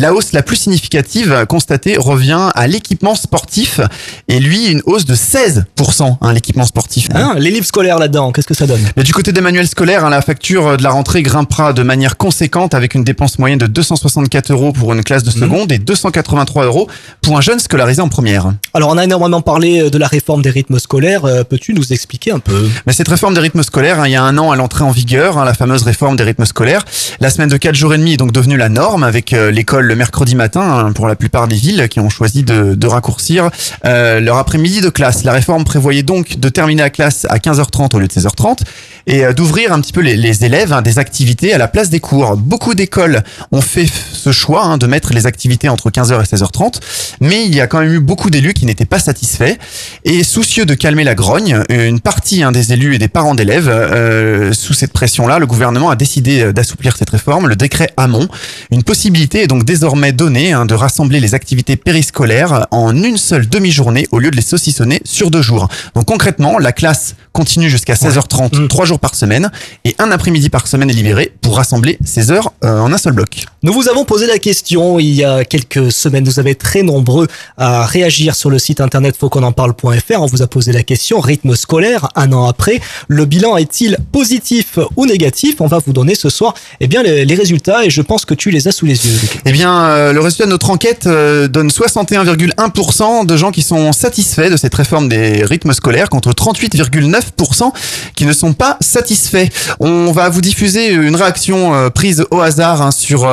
La 0.00 0.14
hausse 0.14 0.30
la 0.32 0.44
plus 0.44 0.54
significative 0.54 1.44
constatée 1.48 1.96
revient 1.98 2.50
à 2.54 2.68
l'équipement 2.68 3.16
sportif 3.16 3.80
et 4.28 4.38
lui 4.38 4.68
une 4.68 4.80
hausse 4.86 5.04
de 5.04 5.16
16% 5.16 6.18
hein, 6.20 6.32
l'équipement 6.32 6.66
sportif. 6.66 7.08
Hein, 7.14 7.34
Les 7.36 7.50
livres 7.50 7.66
scolaires 7.66 7.98
là-dedans, 7.98 8.30
qu'est-ce 8.30 8.46
que 8.46 8.54
ça 8.54 8.68
donne? 8.68 8.78
Mais 8.96 9.02
du 9.02 9.12
côté 9.12 9.32
des 9.32 9.40
manuels 9.40 9.66
scolaires, 9.66 10.04
hein, 10.04 10.10
la 10.10 10.22
facture 10.22 10.76
de 10.76 10.84
la 10.84 10.90
rentrée 10.90 11.24
grimpera 11.24 11.72
de 11.72 11.82
manière 11.82 12.16
conséquente 12.16 12.74
avec 12.74 12.94
une 12.94 13.02
dépense 13.02 13.40
moyenne 13.40 13.58
de 13.58 13.66
264 13.66 14.52
euros 14.52 14.70
pour 14.72 14.92
une 14.92 15.02
classe 15.02 15.24
de 15.24 15.32
seconde 15.32 15.72
et 15.72 15.78
283 15.78 16.66
euros 16.66 16.86
pour 17.20 17.36
un 17.36 17.40
jeune 17.40 17.58
scolarisé 17.58 18.00
en 18.00 18.08
première. 18.08 18.52
Alors 18.74 18.90
on 18.90 18.98
a 18.98 19.02
énormément 19.02 19.40
parlé 19.40 19.80
euh, 19.80 19.90
de 19.90 19.98
la 19.98 20.06
réforme 20.06 20.42
des 20.42 20.50
rythmes 20.50 20.78
scolaires, 20.78 21.24
Euh, 21.24 21.42
peux-tu 21.42 21.74
nous 21.74 21.92
expliquer 21.92 22.30
un 22.30 22.38
peu? 22.38 22.68
Mais 22.86 22.92
cette 22.92 23.08
réforme 23.08 23.34
des 23.34 23.40
rythmes 23.40 23.64
scolaires, 23.64 23.98
hein, 23.98 24.06
il 24.06 24.12
y 24.12 24.16
a 24.16 24.22
un 24.22 24.38
an 24.38 24.52
à 24.52 24.56
l'entrée 24.56 24.84
en 24.84 24.92
vigueur, 24.92 25.44
la 25.44 25.54
fameuse 25.54 25.82
réforme 25.82 26.14
des 26.14 26.22
rythmes 26.22 26.44
scolaires. 26.44 26.84
La 27.18 27.30
semaine 27.30 27.48
de 27.48 27.56
4 27.56 27.74
jours 27.74 27.94
et 27.94 27.98
demi 27.98 28.12
est 28.12 28.16
donc 28.16 28.30
devenue 28.30 28.56
la 28.56 28.68
norme 28.68 29.02
avec 29.02 29.32
euh, 29.32 29.50
l'école 29.50 29.87
le 29.88 29.96
mercredi 29.96 30.36
matin 30.36 30.60
hein, 30.60 30.92
pour 30.92 31.08
la 31.08 31.16
plupart 31.16 31.48
des 31.48 31.56
villes 31.56 31.88
qui 31.88 31.98
ont 31.98 32.10
choisi 32.10 32.44
de, 32.44 32.86
raccourcir 32.86 33.50
euh, 33.84 34.20
leur 34.20 34.36
après-midi 34.36 34.80
de 34.80 34.88
classe. 34.88 35.24
La 35.24 35.32
réforme 35.32 35.64
prévoyait 35.64 36.02
donc 36.02 36.38
de 36.38 36.48
terminer 36.48 36.82
la 36.82 36.90
classe 36.90 37.26
à 37.28 37.38
15h30 37.38 37.96
au 37.96 37.98
lieu 37.98 38.06
de 38.06 38.12
16h30 38.12 38.60
et 39.06 39.24
euh, 39.24 39.32
d'ouvrir 39.32 39.72
un 39.72 39.80
petit 39.80 39.92
peu 39.92 40.00
les, 40.00 40.44
élèves 40.44 40.72
hein, 40.72 40.82
des 40.82 40.98
activités 40.98 41.52
à 41.52 41.58
la 41.58 41.68
place 41.68 41.90
des 41.90 42.00
cours. 42.00 42.36
Beaucoup 42.36 42.74
d'écoles 42.74 43.22
ont 43.50 43.60
fait 43.60 43.86
ce 44.12 44.30
choix 44.30 44.64
hein, 44.64 44.78
de 44.78 44.86
mettre 44.86 45.12
les 45.12 45.26
activités 45.26 45.68
entre 45.68 45.90
15h 45.90 46.20
et 46.20 46.36
16h30, 46.36 46.80
mais 47.20 47.44
il 47.44 47.54
y 47.54 47.60
a 47.60 47.66
quand 47.66 47.80
même 47.80 47.92
eu 47.92 48.00
beaucoup 48.00 48.30
d'élus 48.30 48.54
qui 48.54 48.66
n'étaient 48.66 48.84
pas 48.84 48.98
satisfaits. 48.98 49.56
Et 50.04 50.22
soucieux 50.22 50.66
de 50.66 50.74
calmer 50.74 51.04
la 51.04 51.14
grogne, 51.14 51.62
une 51.70 52.00
partie 52.00 52.42
des 52.52 52.72
élus 52.72 52.94
et 52.94 52.98
des 52.98 53.08
parents 53.08 53.34
d'élèves, 53.34 53.68
euh, 53.68 54.52
sous 54.52 54.74
cette 54.74 54.92
pression-là, 54.92 55.38
le 55.38 55.46
gouvernement 55.46 55.90
a 55.90 55.96
décidé 55.96 56.52
d'assouplir 56.52 56.96
cette 56.96 57.10
réforme. 57.10 57.48
Le 57.48 57.56
décret 57.56 57.90
Hamon, 57.96 58.28
une 58.70 58.82
possibilité 58.82 59.42
est 59.42 59.46
donc 59.46 59.64
désormais 59.64 59.77
donnée 60.12 60.52
hein, 60.52 60.66
de 60.66 60.74
rassembler 60.74 61.20
les 61.20 61.34
activités 61.34 61.76
périscolaires 61.76 62.66
en 62.70 62.94
une 63.02 63.16
seule 63.16 63.48
demi-journée 63.48 64.06
au 64.10 64.18
lieu 64.18 64.30
de 64.30 64.36
les 64.36 64.42
saucissonner 64.42 65.00
sur 65.04 65.30
deux 65.30 65.42
jours. 65.42 65.68
Donc 65.94 66.06
concrètement, 66.06 66.58
la 66.58 66.72
classe 66.72 67.14
continue 67.32 67.70
jusqu'à 67.70 67.94
16h30, 67.94 68.68
trois 68.68 68.84
jours 68.84 68.98
par 68.98 69.14
semaine, 69.14 69.50
et 69.84 69.94
un 69.98 70.10
après-midi 70.10 70.50
par 70.50 70.66
semaine 70.66 70.90
est 70.90 70.94
libéré 70.94 71.32
pour 71.40 71.56
rassembler 71.56 71.98
ces 72.04 72.30
heures 72.30 72.52
euh, 72.64 72.80
en 72.80 72.92
un 72.92 72.98
seul 72.98 73.12
bloc. 73.12 73.44
Nous 73.62 73.72
vous 73.72 73.88
avons 73.88 74.04
posé 74.04 74.26
la 74.26 74.38
question 74.38 74.98
il 74.98 75.14
y 75.14 75.24
a 75.24 75.44
quelques 75.44 75.92
semaines. 75.92 76.24
Vous 76.24 76.40
avez 76.40 76.54
très 76.54 76.82
nombreux 76.82 77.28
à 77.56 77.86
réagir 77.86 78.34
sur 78.34 78.50
le 78.50 78.58
site 78.58 78.80
internet 78.80 79.16
fautquonenparle.fr. 79.16 80.20
On 80.20 80.26
vous 80.26 80.42
a 80.42 80.46
posé 80.46 80.72
la 80.72 80.82
question 80.82 81.20
rythme 81.20 81.54
scolaire 81.54 82.08
un 82.16 82.32
an 82.32 82.46
après. 82.46 82.80
Le 83.08 83.24
bilan 83.24 83.56
est-il 83.56 83.96
positif 84.12 84.78
ou 84.96 85.06
négatif? 85.06 85.56
On 85.60 85.66
va 85.66 85.78
vous 85.84 85.92
donner 85.92 86.14
ce 86.14 86.30
soir 86.30 86.54
eh 86.80 86.86
bien, 86.86 87.02
les, 87.02 87.24
les 87.24 87.34
résultats 87.34 87.84
et 87.84 87.90
je 87.90 88.02
pense 88.02 88.24
que 88.24 88.34
tu 88.34 88.50
les 88.50 88.68
as 88.68 88.72
sous 88.72 88.86
les 88.86 89.06
yeux. 89.06 89.18
Eh 89.44 89.52
bien, 89.52 89.67
euh, 89.68 90.12
le 90.12 90.20
résultat 90.20 90.44
de 90.44 90.50
notre 90.50 90.70
enquête 90.70 91.06
euh, 91.06 91.48
donne 91.48 91.68
61,1% 91.68 93.26
de 93.26 93.36
gens 93.36 93.50
qui 93.50 93.62
sont 93.62 93.92
satisfaits 93.92 94.50
de 94.50 94.56
cette 94.56 94.74
réforme 94.74 95.08
des 95.08 95.44
rythmes 95.44 95.72
scolaires 95.72 96.08
contre 96.08 96.32
38,9% 96.32 97.72
qui 98.14 98.24
ne 98.24 98.32
sont 98.32 98.52
pas 98.52 98.76
satisfaits. 98.80 99.48
On 99.80 100.12
va 100.12 100.28
vous 100.28 100.40
diffuser 100.40 100.88
une 100.92 101.16
réaction 101.16 101.74
euh, 101.74 101.90
prise 101.90 102.24
au 102.30 102.40
hasard 102.40 102.82
hein, 102.82 102.90
sur 102.90 103.28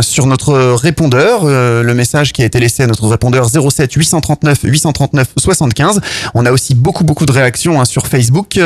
sur 0.00 0.26
notre 0.26 0.54
répondeur, 0.74 1.44
le 1.44 1.94
message 1.94 2.32
qui 2.32 2.42
a 2.42 2.44
été 2.44 2.60
laissé 2.60 2.82
à 2.82 2.86
notre 2.86 3.06
répondeur 3.06 3.48
07 3.48 3.92
839 3.92 4.58
839 4.62 5.28
75. 5.36 6.00
On 6.34 6.46
a 6.46 6.52
aussi 6.52 6.74
beaucoup 6.74 7.04
beaucoup 7.04 7.26
de 7.26 7.32
réactions 7.32 7.80
hein, 7.80 7.84
sur 7.84 8.06
Facebook 8.06 8.58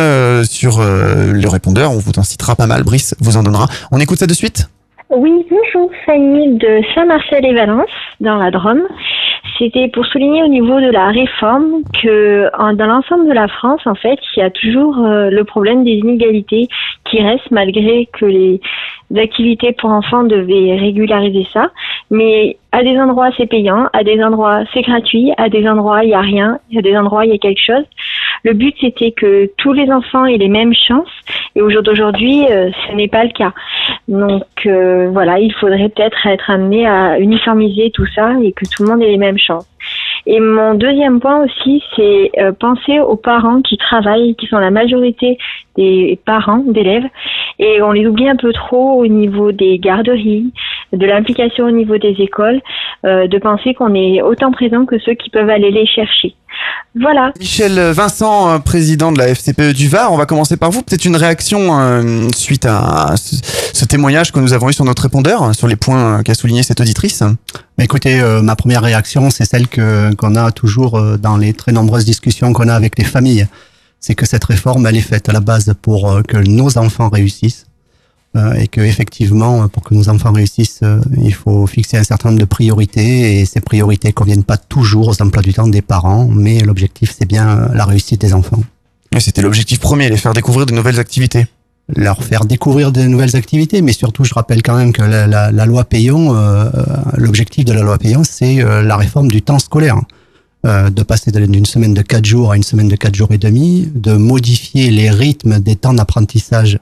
sur 0.48 0.80
le 0.80 1.48
répondeur. 1.48 1.92
On 1.92 1.98
vous 1.98 2.12
en 2.16 2.22
citera 2.22 2.56
pas 2.56 2.66
mal. 2.66 2.82
Brice 2.82 3.14
vous 3.20 3.36
en 3.36 3.42
donnera. 3.42 3.68
On 3.90 4.00
écoute 4.00 4.18
ça 4.18 4.26
de 4.26 4.34
suite. 4.34 4.68
Oui, 5.12 5.44
bonjour, 5.50 5.90
Fanny 6.06 6.56
de 6.56 6.82
Saint-Marcel 6.94 7.44
et 7.44 7.52
Valence, 7.52 7.90
dans 8.20 8.36
la 8.36 8.52
Drôme. 8.52 8.84
C'était 9.58 9.88
pour 9.88 10.06
souligner 10.06 10.44
au 10.44 10.46
niveau 10.46 10.80
de 10.80 10.88
la 10.88 11.08
réforme 11.08 11.82
que 12.00 12.48
dans 12.74 12.86
l'ensemble 12.86 13.26
de 13.26 13.32
la 13.32 13.48
France, 13.48 13.80
en 13.86 13.96
fait, 13.96 14.20
il 14.36 14.38
y 14.38 14.42
a 14.42 14.50
toujours 14.50 15.04
euh, 15.04 15.28
le 15.28 15.42
problème 15.42 15.82
des 15.82 15.94
inégalités 15.94 16.68
qui 17.06 17.20
restent 17.20 17.50
malgré 17.50 18.06
que 18.12 18.24
les 18.24 18.60
activités 19.16 19.72
pour 19.72 19.90
enfants 19.90 20.22
devaient 20.22 20.76
régulariser 20.78 21.44
ça. 21.52 21.72
Mais 22.12 22.56
à 22.70 22.84
des 22.84 22.96
endroits 22.96 23.30
c'est 23.36 23.46
payant, 23.46 23.88
à 23.92 24.04
des 24.04 24.22
endroits 24.22 24.62
c'est 24.72 24.82
gratuit, 24.82 25.32
à 25.38 25.48
des 25.48 25.68
endroits 25.68 26.04
il 26.04 26.08
n'y 26.08 26.14
a 26.14 26.20
rien, 26.20 26.60
à 26.76 26.82
des 26.82 26.96
endroits 26.96 27.26
il 27.26 27.32
y 27.32 27.34
a 27.34 27.38
quelque 27.38 27.60
chose. 27.60 27.84
Le 28.44 28.52
but 28.52 28.74
c'était 28.80 29.12
que 29.12 29.50
tous 29.56 29.72
les 29.72 29.90
enfants 29.90 30.24
aient 30.24 30.38
les 30.38 30.48
mêmes 30.48 30.74
chances 30.74 31.08
et 31.54 31.62
au 31.62 31.70
jour 31.70 31.82
d'aujourd'hui 31.82 32.46
euh, 32.50 32.70
ce 32.88 32.94
n'est 32.94 33.08
pas 33.08 33.24
le 33.24 33.30
cas. 33.30 33.52
Donc 34.08 34.44
euh, 34.66 35.10
voilà, 35.12 35.38
il 35.38 35.52
faudrait 35.54 35.88
peut-être 35.88 36.26
être 36.26 36.50
amené 36.50 36.86
à 36.86 37.18
uniformiser 37.18 37.90
tout 37.92 38.06
ça 38.14 38.32
et 38.42 38.52
que 38.52 38.64
tout 38.64 38.82
le 38.84 38.90
monde 38.90 39.02
ait 39.02 39.10
les 39.10 39.16
mêmes 39.16 39.38
chances. 39.38 39.68
Et 40.26 40.40
mon 40.40 40.74
deuxième 40.74 41.20
point 41.20 41.44
aussi, 41.44 41.82
c'est 41.96 42.30
euh, 42.38 42.52
penser 42.52 43.00
aux 43.00 43.16
parents 43.16 43.62
qui 43.62 43.76
travaillent, 43.78 44.34
qui 44.36 44.46
sont 44.46 44.58
la 44.58 44.70
majorité 44.70 45.38
des 45.76 46.18
parents 46.26 46.62
d'élèves, 46.66 47.06
et 47.58 47.80
on 47.82 47.92
les 47.92 48.06
oublie 48.06 48.28
un 48.28 48.36
peu 48.36 48.52
trop 48.52 49.00
au 49.00 49.06
niveau 49.06 49.52
des 49.52 49.78
garderies, 49.78 50.52
de 50.92 51.06
l'implication 51.06 51.66
au 51.66 51.70
niveau 51.70 51.96
des 51.96 52.14
écoles, 52.18 52.60
euh, 53.04 53.26
de 53.28 53.38
penser 53.38 53.74
qu'on 53.74 53.94
est 53.94 54.20
autant 54.22 54.52
présent 54.52 54.84
que 54.84 54.98
ceux 54.98 55.14
qui 55.14 55.30
peuvent 55.30 55.48
aller 55.48 55.70
les 55.70 55.86
chercher. 55.86 56.34
Voilà. 57.00 57.32
Michel 57.38 57.78
Vincent, 57.92 58.50
euh, 58.50 58.58
président 58.58 59.12
de 59.12 59.18
la 59.18 59.28
FCPE 59.28 59.72
du 59.72 59.88
Var, 59.88 60.12
on 60.12 60.16
va 60.16 60.26
commencer 60.26 60.56
par 60.56 60.70
vous. 60.70 60.82
Peut-être 60.82 61.04
une 61.04 61.16
réaction 61.16 61.78
euh, 61.80 62.28
suite 62.34 62.66
à 62.66 63.14
ce, 63.16 63.36
ce 63.72 63.84
témoignage 63.84 64.32
que 64.32 64.40
nous 64.40 64.52
avons 64.52 64.68
eu 64.68 64.72
sur 64.72 64.84
notre 64.84 65.02
répondeur, 65.02 65.54
sur 65.54 65.68
les 65.68 65.76
points 65.76 66.18
euh, 66.18 66.22
qu'a 66.22 66.34
souligné 66.34 66.62
cette 66.62 66.80
auditrice. 66.80 67.22
Bah, 67.78 67.84
écoutez, 67.84 68.20
euh, 68.20 68.42
ma 68.42 68.56
première 68.56 68.82
réaction, 68.82 69.30
c'est 69.30 69.46
celle 69.46 69.66
que 69.68 70.12
qu'on 70.14 70.36
a 70.36 70.52
toujours 70.52 70.98
euh, 70.98 71.16
dans 71.16 71.38
les 71.38 71.54
très 71.54 71.72
nombreuses 71.72 72.04
discussions 72.04 72.52
qu'on 72.52 72.68
a 72.68 72.74
avec 72.74 72.98
les 72.98 73.04
familles. 73.04 73.46
C'est 74.00 74.14
que 74.14 74.26
cette 74.26 74.44
réforme, 74.44 74.86
elle 74.86 74.96
est 74.96 75.00
faite 75.00 75.28
à 75.28 75.32
la 75.32 75.40
base 75.40 75.74
pour 75.80 76.10
euh, 76.10 76.22
que 76.22 76.36
nos 76.36 76.76
enfants 76.76 77.08
réussissent. 77.08 77.66
Euh, 78.36 78.52
et 78.54 78.68
que 78.68 78.80
effectivement, 78.80 79.66
pour 79.66 79.82
que 79.82 79.92
nos 79.92 80.08
enfants 80.08 80.32
réussissent, 80.32 80.80
euh, 80.84 81.00
il 81.20 81.34
faut 81.34 81.66
fixer 81.66 81.96
un 81.96 82.04
certain 82.04 82.28
nombre 82.28 82.38
de 82.40 82.44
priorités 82.44 83.40
et 83.40 83.44
ces 83.44 83.60
priorités 83.60 84.12
conviennent 84.12 84.44
pas 84.44 84.56
toujours 84.56 85.08
aux 85.08 85.20
emplois 85.20 85.42
du 85.42 85.52
temps 85.52 85.66
des 85.66 85.82
parents, 85.82 86.28
mais 86.30 86.60
l'objectif 86.60 87.12
c'est 87.18 87.26
bien 87.26 87.48
euh, 87.58 87.68
la 87.74 87.84
réussite 87.84 88.20
des 88.20 88.32
enfants. 88.32 88.62
Et 89.16 89.18
C'était 89.18 89.42
l'objectif 89.42 89.80
premier, 89.80 90.08
les 90.08 90.16
faire 90.16 90.32
découvrir 90.32 90.64
de 90.66 90.72
nouvelles 90.72 91.00
activités. 91.00 91.46
Leur 91.96 92.22
faire 92.22 92.44
découvrir 92.44 92.92
de 92.92 93.02
nouvelles 93.02 93.34
activités, 93.34 93.82
mais 93.82 93.92
surtout, 93.92 94.22
je 94.22 94.32
rappelle 94.32 94.62
quand 94.62 94.76
même 94.76 94.92
que 94.92 95.02
la, 95.02 95.26
la- 95.26 95.50
la 95.50 95.66
loi 95.66 95.82
Payon, 95.82 96.36
euh, 96.36 96.70
euh, 96.72 96.84
l'objectif 97.16 97.64
de 97.64 97.72
la 97.72 97.82
loi 97.82 97.98
Payon, 97.98 98.22
c'est 98.22 98.62
euh, 98.62 98.80
la 98.82 98.96
réforme 98.96 99.28
du 99.28 99.42
temps 99.42 99.58
scolaire. 99.58 99.96
Euh, 100.66 100.90
de 100.90 101.02
passer 101.02 101.32
d'une 101.32 101.64
semaine 101.64 101.94
de 101.94 102.02
quatre 102.02 102.26
jours 102.26 102.52
à 102.52 102.56
une 102.56 102.62
semaine 102.62 102.86
de 102.88 102.94
quatre 102.94 103.14
jours 103.16 103.32
et 103.32 103.38
demi, 103.38 103.88
de 103.94 104.12
modifier 104.12 104.90
les 104.90 105.10
rythmes 105.10 105.58
des 105.58 105.74
temps 105.74 105.94
d'apprentissage, 105.94 106.78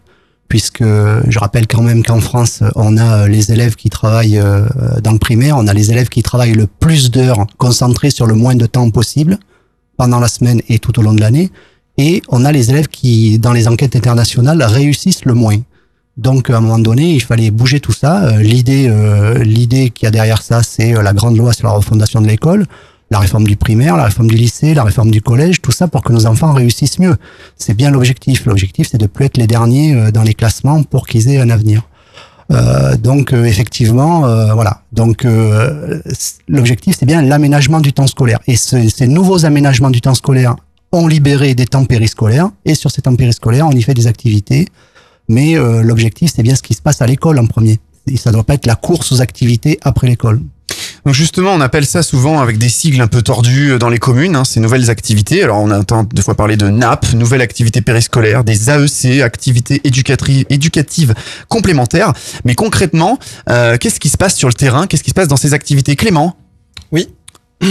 puisque 0.49 0.83
je 0.83 1.39
rappelle 1.39 1.67
quand 1.67 1.83
même 1.83 2.03
qu'en 2.03 2.21
France, 2.21 2.63
on 2.75 2.97
a 2.97 3.25
euh, 3.25 3.29
les 3.29 3.53
élèves 3.53 3.77
qui 3.77 3.91
travaillent 3.91 4.39
euh, 4.39 4.67
dans 5.03 5.13
le 5.13 5.19
primaire, 5.19 5.57
on 5.57 5.67
a 5.67 5.75
les 5.75 5.91
élèves 5.91 6.09
qui 6.09 6.23
travaillent 6.23 6.55
le 6.55 6.67
plus 6.67 7.11
d'heures 7.11 7.47
concentrés 7.59 8.11
sur 8.11 8.27
le 8.27 8.35
moins 8.35 8.55
de 8.55 8.67
temps 8.67 8.91
possible 8.91 9.39
pendant 9.97 10.21
la 10.21 10.29
semaine 10.29 10.63
et 10.69 10.79
tout 10.79 10.99
au 10.99 11.03
long 11.03 11.13
de 11.13 11.21
l'année, 11.21 11.51
et 11.99 12.23
on 12.29 12.45
a 12.45 12.53
les 12.53 12.71
élèves 12.71 12.89
qui, 12.89 13.39
dans 13.39 13.53
les 13.53 13.67
enquêtes 13.67 13.97
internationales, 13.97 14.63
réussissent 14.63 15.25
le 15.25 15.35
moins. 15.35 15.59
Donc, 16.17 16.51
à 16.51 16.57
un 16.57 16.61
moment 16.61 16.81
donné, 16.81 17.13
il 17.13 17.23
fallait 17.23 17.51
bouger 17.51 17.81
tout 17.81 17.93
ça. 17.93 18.25
Euh, 18.25 18.43
L'idée, 18.43 18.89
euh, 18.89 19.43
l'idée 19.45 19.91
qu'il 19.91 20.07
y 20.07 20.09
a 20.09 20.11
derrière 20.11 20.43
ça, 20.43 20.63
c'est 20.63 20.97
euh, 20.97 21.03
la 21.03 21.13
grande 21.13 21.37
loi 21.37 21.53
sur 21.53 21.69
la 21.69 21.75
refondation 21.75 22.21
de 22.21 22.27
l'école, 22.27 22.67
la 23.11 23.19
réforme 23.19 23.45
du 23.47 23.57
primaire, 23.57 23.97
la 23.97 24.05
réforme 24.05 24.29
du 24.29 24.37
lycée, 24.37 24.75
la 24.75 24.85
réforme 24.85 25.11
du 25.11 25.23
collège, 25.23 25.63
tout 25.63 25.73
ça 25.73 25.89
pour 25.89 26.03
que 26.03 26.13
nos 26.13 26.27
enfants 26.27 26.53
réussissent 26.53 26.99
mieux. 26.99 27.17
C'est 27.57 27.75
bien 27.75 27.91
l'objectif. 27.91 28.45
L'objectif, 28.47 28.89
c'est 28.91 28.99
de 28.99 29.07
plus 29.07 29.25
être 29.25 29.37
les 29.39 29.47
derniers 29.47 29.95
euh, 29.95 30.11
dans 30.11 30.23
les 30.23 30.35
classements 30.35 30.83
pour 30.83 31.07
qu'ils 31.07 31.29
aient 31.29 31.39
un 31.41 31.49
avenir. 31.51 31.83
Euh, 32.51 32.97
donc 32.97 33.33
euh, 33.33 33.45
effectivement, 33.45 34.21
voilà. 34.55 34.83
Donc 34.93 35.27
l'objectif, 36.49 36.97
c'est 36.99 37.07
bien 37.07 37.23
l'aménagement 37.23 37.81
du 37.81 37.93
temps 37.93 38.07
scolaire. 38.07 38.41
Et 38.47 38.57
ce- 38.57 38.89
ces 38.89 39.07
nouveaux 39.07 39.45
aménagements 39.45 39.91
du 39.91 40.01
temps 40.01 40.15
scolaire 40.15 40.57
ont 40.93 41.07
libéré 41.07 41.55
des 41.55 41.67
temps 41.67 41.85
périscolaires. 41.85 42.51
Et 42.65 42.75
sur 42.75 42.91
ces 42.91 43.03
temps 43.03 43.15
périscolaires, 43.17 43.67
on 43.67 43.73
y 43.73 43.83
fait 43.83 43.95
des 43.95 44.07
activités. 44.07 44.67
Mais 45.29 45.57
l'objectif, 45.83 46.33
c'est 46.35 46.43
bien 46.43 46.55
ce 46.55 46.63
qui 46.63 46.73
se 46.73 46.81
passe 46.81 47.03
à 47.03 47.07
l'école 47.07 47.39
en 47.39 47.47
premier. 47.47 47.81
Et 48.07 48.17
ça 48.17 48.33
doit 48.33 48.45
pas 48.45 48.55
être 48.55 48.65
la 48.67 48.77
course 48.77 49.13
aux 49.13 49.21
activités 49.21 49.79
après 49.83 50.07
l'école. 50.07 50.41
Donc 51.05 51.15
justement, 51.15 51.53
on 51.53 51.61
appelle 51.61 51.87
ça 51.87 52.03
souvent 52.03 52.41
avec 52.41 52.59
des 52.59 52.69
sigles 52.69 53.01
un 53.01 53.07
peu 53.07 53.23
tordus 53.23 53.73
euh, 53.73 53.79
dans 53.79 53.89
les 53.89 53.99
communes, 53.99 54.37
hein, 54.37 54.45
ces 54.45 54.61
nouvelles 54.61 54.91
activités. 54.91 55.43
Alors 55.43 55.59
on 55.59 55.71
entend 55.71 56.05
des 56.05 56.23
fois 56.23 56.35
parler 56.35 56.57
de 56.57 56.69
NAP, 56.69 57.13
nouvelles 57.15 57.41
activités 57.41 57.81
périscolaires, 57.81 58.45
des 58.45 58.71
AEC, 58.71 59.23
activités 59.23 59.81
éducatives 59.85 61.15
complémentaires. 61.49 62.13
Mais 62.45 62.55
concrètement, 62.55 63.19
euh, 63.49 63.77
qu'est-ce 63.79 64.01
qui 64.01 64.09
se 64.09 64.17
passe 64.17 64.37
sur 64.37 64.49
le 64.49 64.55
terrain? 64.55 64.87
Qu'est-ce 64.87 65.05
qui 65.05 65.11
se 65.11 65.15
passe 65.15 65.29
dans 65.29 65.37
ces 65.37 65.55
activités? 65.55 65.97
Clément? 65.97 66.37
Oui. 66.93 67.09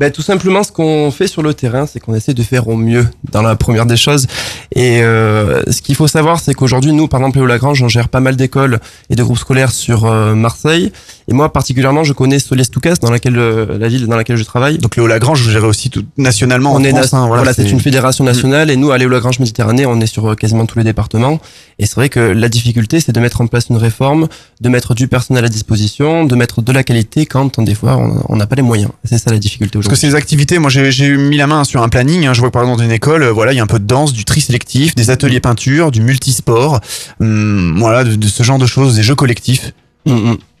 Ben, 0.00 0.10
tout 0.10 0.22
simplement, 0.22 0.62
ce 0.62 0.72
qu'on 0.72 1.10
fait 1.10 1.26
sur 1.26 1.42
le 1.42 1.52
terrain, 1.52 1.84
c'est 1.84 2.00
qu'on 2.00 2.14
essaie 2.14 2.32
de 2.32 2.42
faire 2.42 2.68
au 2.68 2.76
mieux 2.76 3.06
dans 3.32 3.42
la 3.42 3.54
première 3.54 3.84
des 3.84 3.98
choses. 3.98 4.26
Et 4.74 5.02
euh, 5.02 5.60
ce 5.70 5.82
qu'il 5.82 5.94
faut 5.94 6.08
savoir, 6.08 6.40
c'est 6.40 6.54
qu'aujourd'hui, 6.54 6.94
nous, 6.94 7.06
par 7.06 7.20
exemple, 7.20 7.36
Léo 7.36 7.46
Lagrange, 7.46 7.82
on 7.82 7.88
gère 7.88 8.08
pas 8.08 8.20
mal 8.20 8.34
d'écoles 8.34 8.80
et 9.10 9.14
de 9.14 9.22
groupes 9.22 9.36
scolaires 9.36 9.70
sur 9.70 10.06
euh, 10.06 10.34
Marseille. 10.34 10.90
Et 11.28 11.34
moi, 11.34 11.52
particulièrement, 11.52 12.02
je 12.02 12.14
connais 12.14 12.38
Solès-Toucas, 12.38 12.94
dans 13.02 13.10
laquelle 13.10 13.38
euh, 13.38 13.78
la 13.78 13.88
ville 13.88 14.06
dans 14.06 14.16
laquelle 14.16 14.38
je 14.38 14.42
travaille. 14.42 14.78
Donc 14.78 14.96
Léo 14.96 15.06
Lagrange, 15.06 15.42
vous 15.42 15.50
gérez 15.50 15.66
aussi 15.66 15.90
tout, 15.90 16.02
nationalement 16.16 16.72
On 16.72 16.76
en 16.76 16.84
est 16.84 16.92
France. 16.92 17.12
hein, 17.12 17.26
voilà, 17.28 17.52
c'est 17.52 17.70
une 17.70 17.80
fédération 17.80 18.24
nationale 18.24 18.70
et 18.70 18.76
nous, 18.76 18.92
à 18.92 18.96
Léo 18.96 19.10
Lagrange 19.10 19.38
Méditerranée, 19.38 19.84
on 19.84 20.00
est 20.00 20.06
sur 20.06 20.30
euh, 20.30 20.34
quasiment 20.34 20.64
tous 20.64 20.78
les 20.78 20.84
départements. 20.84 21.40
Et 21.78 21.84
c'est 21.84 21.96
vrai 21.96 22.08
que 22.08 22.20
la 22.20 22.48
difficulté, 22.48 23.00
c'est 23.00 23.12
de 23.12 23.20
mettre 23.20 23.42
en 23.42 23.46
place 23.46 23.68
une 23.68 23.76
réforme, 23.76 24.28
de 24.62 24.68
mettre 24.70 24.94
du 24.94 25.08
personnel 25.08 25.44
à 25.44 25.48
disposition, 25.48 26.24
de 26.24 26.34
mettre 26.34 26.62
de 26.62 26.72
la 26.72 26.84
qualité 26.84 27.26
quand, 27.26 27.60
des 27.60 27.74
fois, 27.74 28.00
on 28.28 28.36
n'a 28.36 28.46
pas 28.46 28.56
les 28.56 28.62
moyens. 28.62 28.90
C'est 29.04 29.18
ça 29.18 29.30
la 29.30 29.38
difficulté 29.38 29.78
aujourd'hui. 29.78 29.89
Que 29.90 29.96
ces 29.96 30.14
activités, 30.14 30.58
moi 30.58 30.70
j'ai 30.70 31.16
mis 31.16 31.36
la 31.36 31.46
main 31.46 31.64
sur 31.64 31.82
un 31.82 31.88
planning. 31.88 32.26
hein. 32.26 32.32
Je 32.32 32.40
vois 32.40 32.50
que 32.50 32.52
par 32.54 32.62
exemple 32.62 32.78
dans 32.78 32.84
une 32.84 32.92
école, 32.92 33.24
euh, 33.24 33.32
voilà, 33.32 33.52
il 33.52 33.56
y 33.56 33.60
a 33.60 33.62
un 33.62 33.66
peu 33.66 33.78
de 33.80 33.86
danse, 33.86 34.12
du 34.12 34.24
tri 34.24 34.40
sélectif, 34.40 34.94
des 34.94 35.10
ateliers 35.10 35.40
peinture, 35.40 35.90
du 35.90 36.00
multisport, 36.00 36.80
hum, 37.20 37.74
voilà, 37.78 38.04
de, 38.04 38.14
de 38.14 38.28
ce 38.28 38.42
genre 38.42 38.58
de 38.58 38.66
choses, 38.66 38.94
des 38.94 39.02
jeux 39.02 39.16
collectifs. 39.16 39.72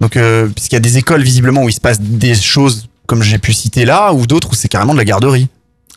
Donc, 0.00 0.16
euh, 0.16 0.48
puisqu'il 0.48 0.74
y 0.74 0.76
a 0.76 0.80
des 0.80 0.98
écoles 0.98 1.22
visiblement 1.22 1.62
où 1.62 1.68
il 1.68 1.72
se 1.72 1.80
passe 1.80 2.00
des 2.00 2.34
choses 2.34 2.88
comme 3.06 3.22
j'ai 3.22 3.38
pu 3.38 3.52
citer 3.52 3.84
là, 3.84 4.12
ou 4.12 4.26
d'autres 4.26 4.50
où 4.50 4.54
c'est 4.54 4.68
carrément 4.68 4.92
de 4.92 4.98
la 4.98 5.04
garderie. 5.04 5.48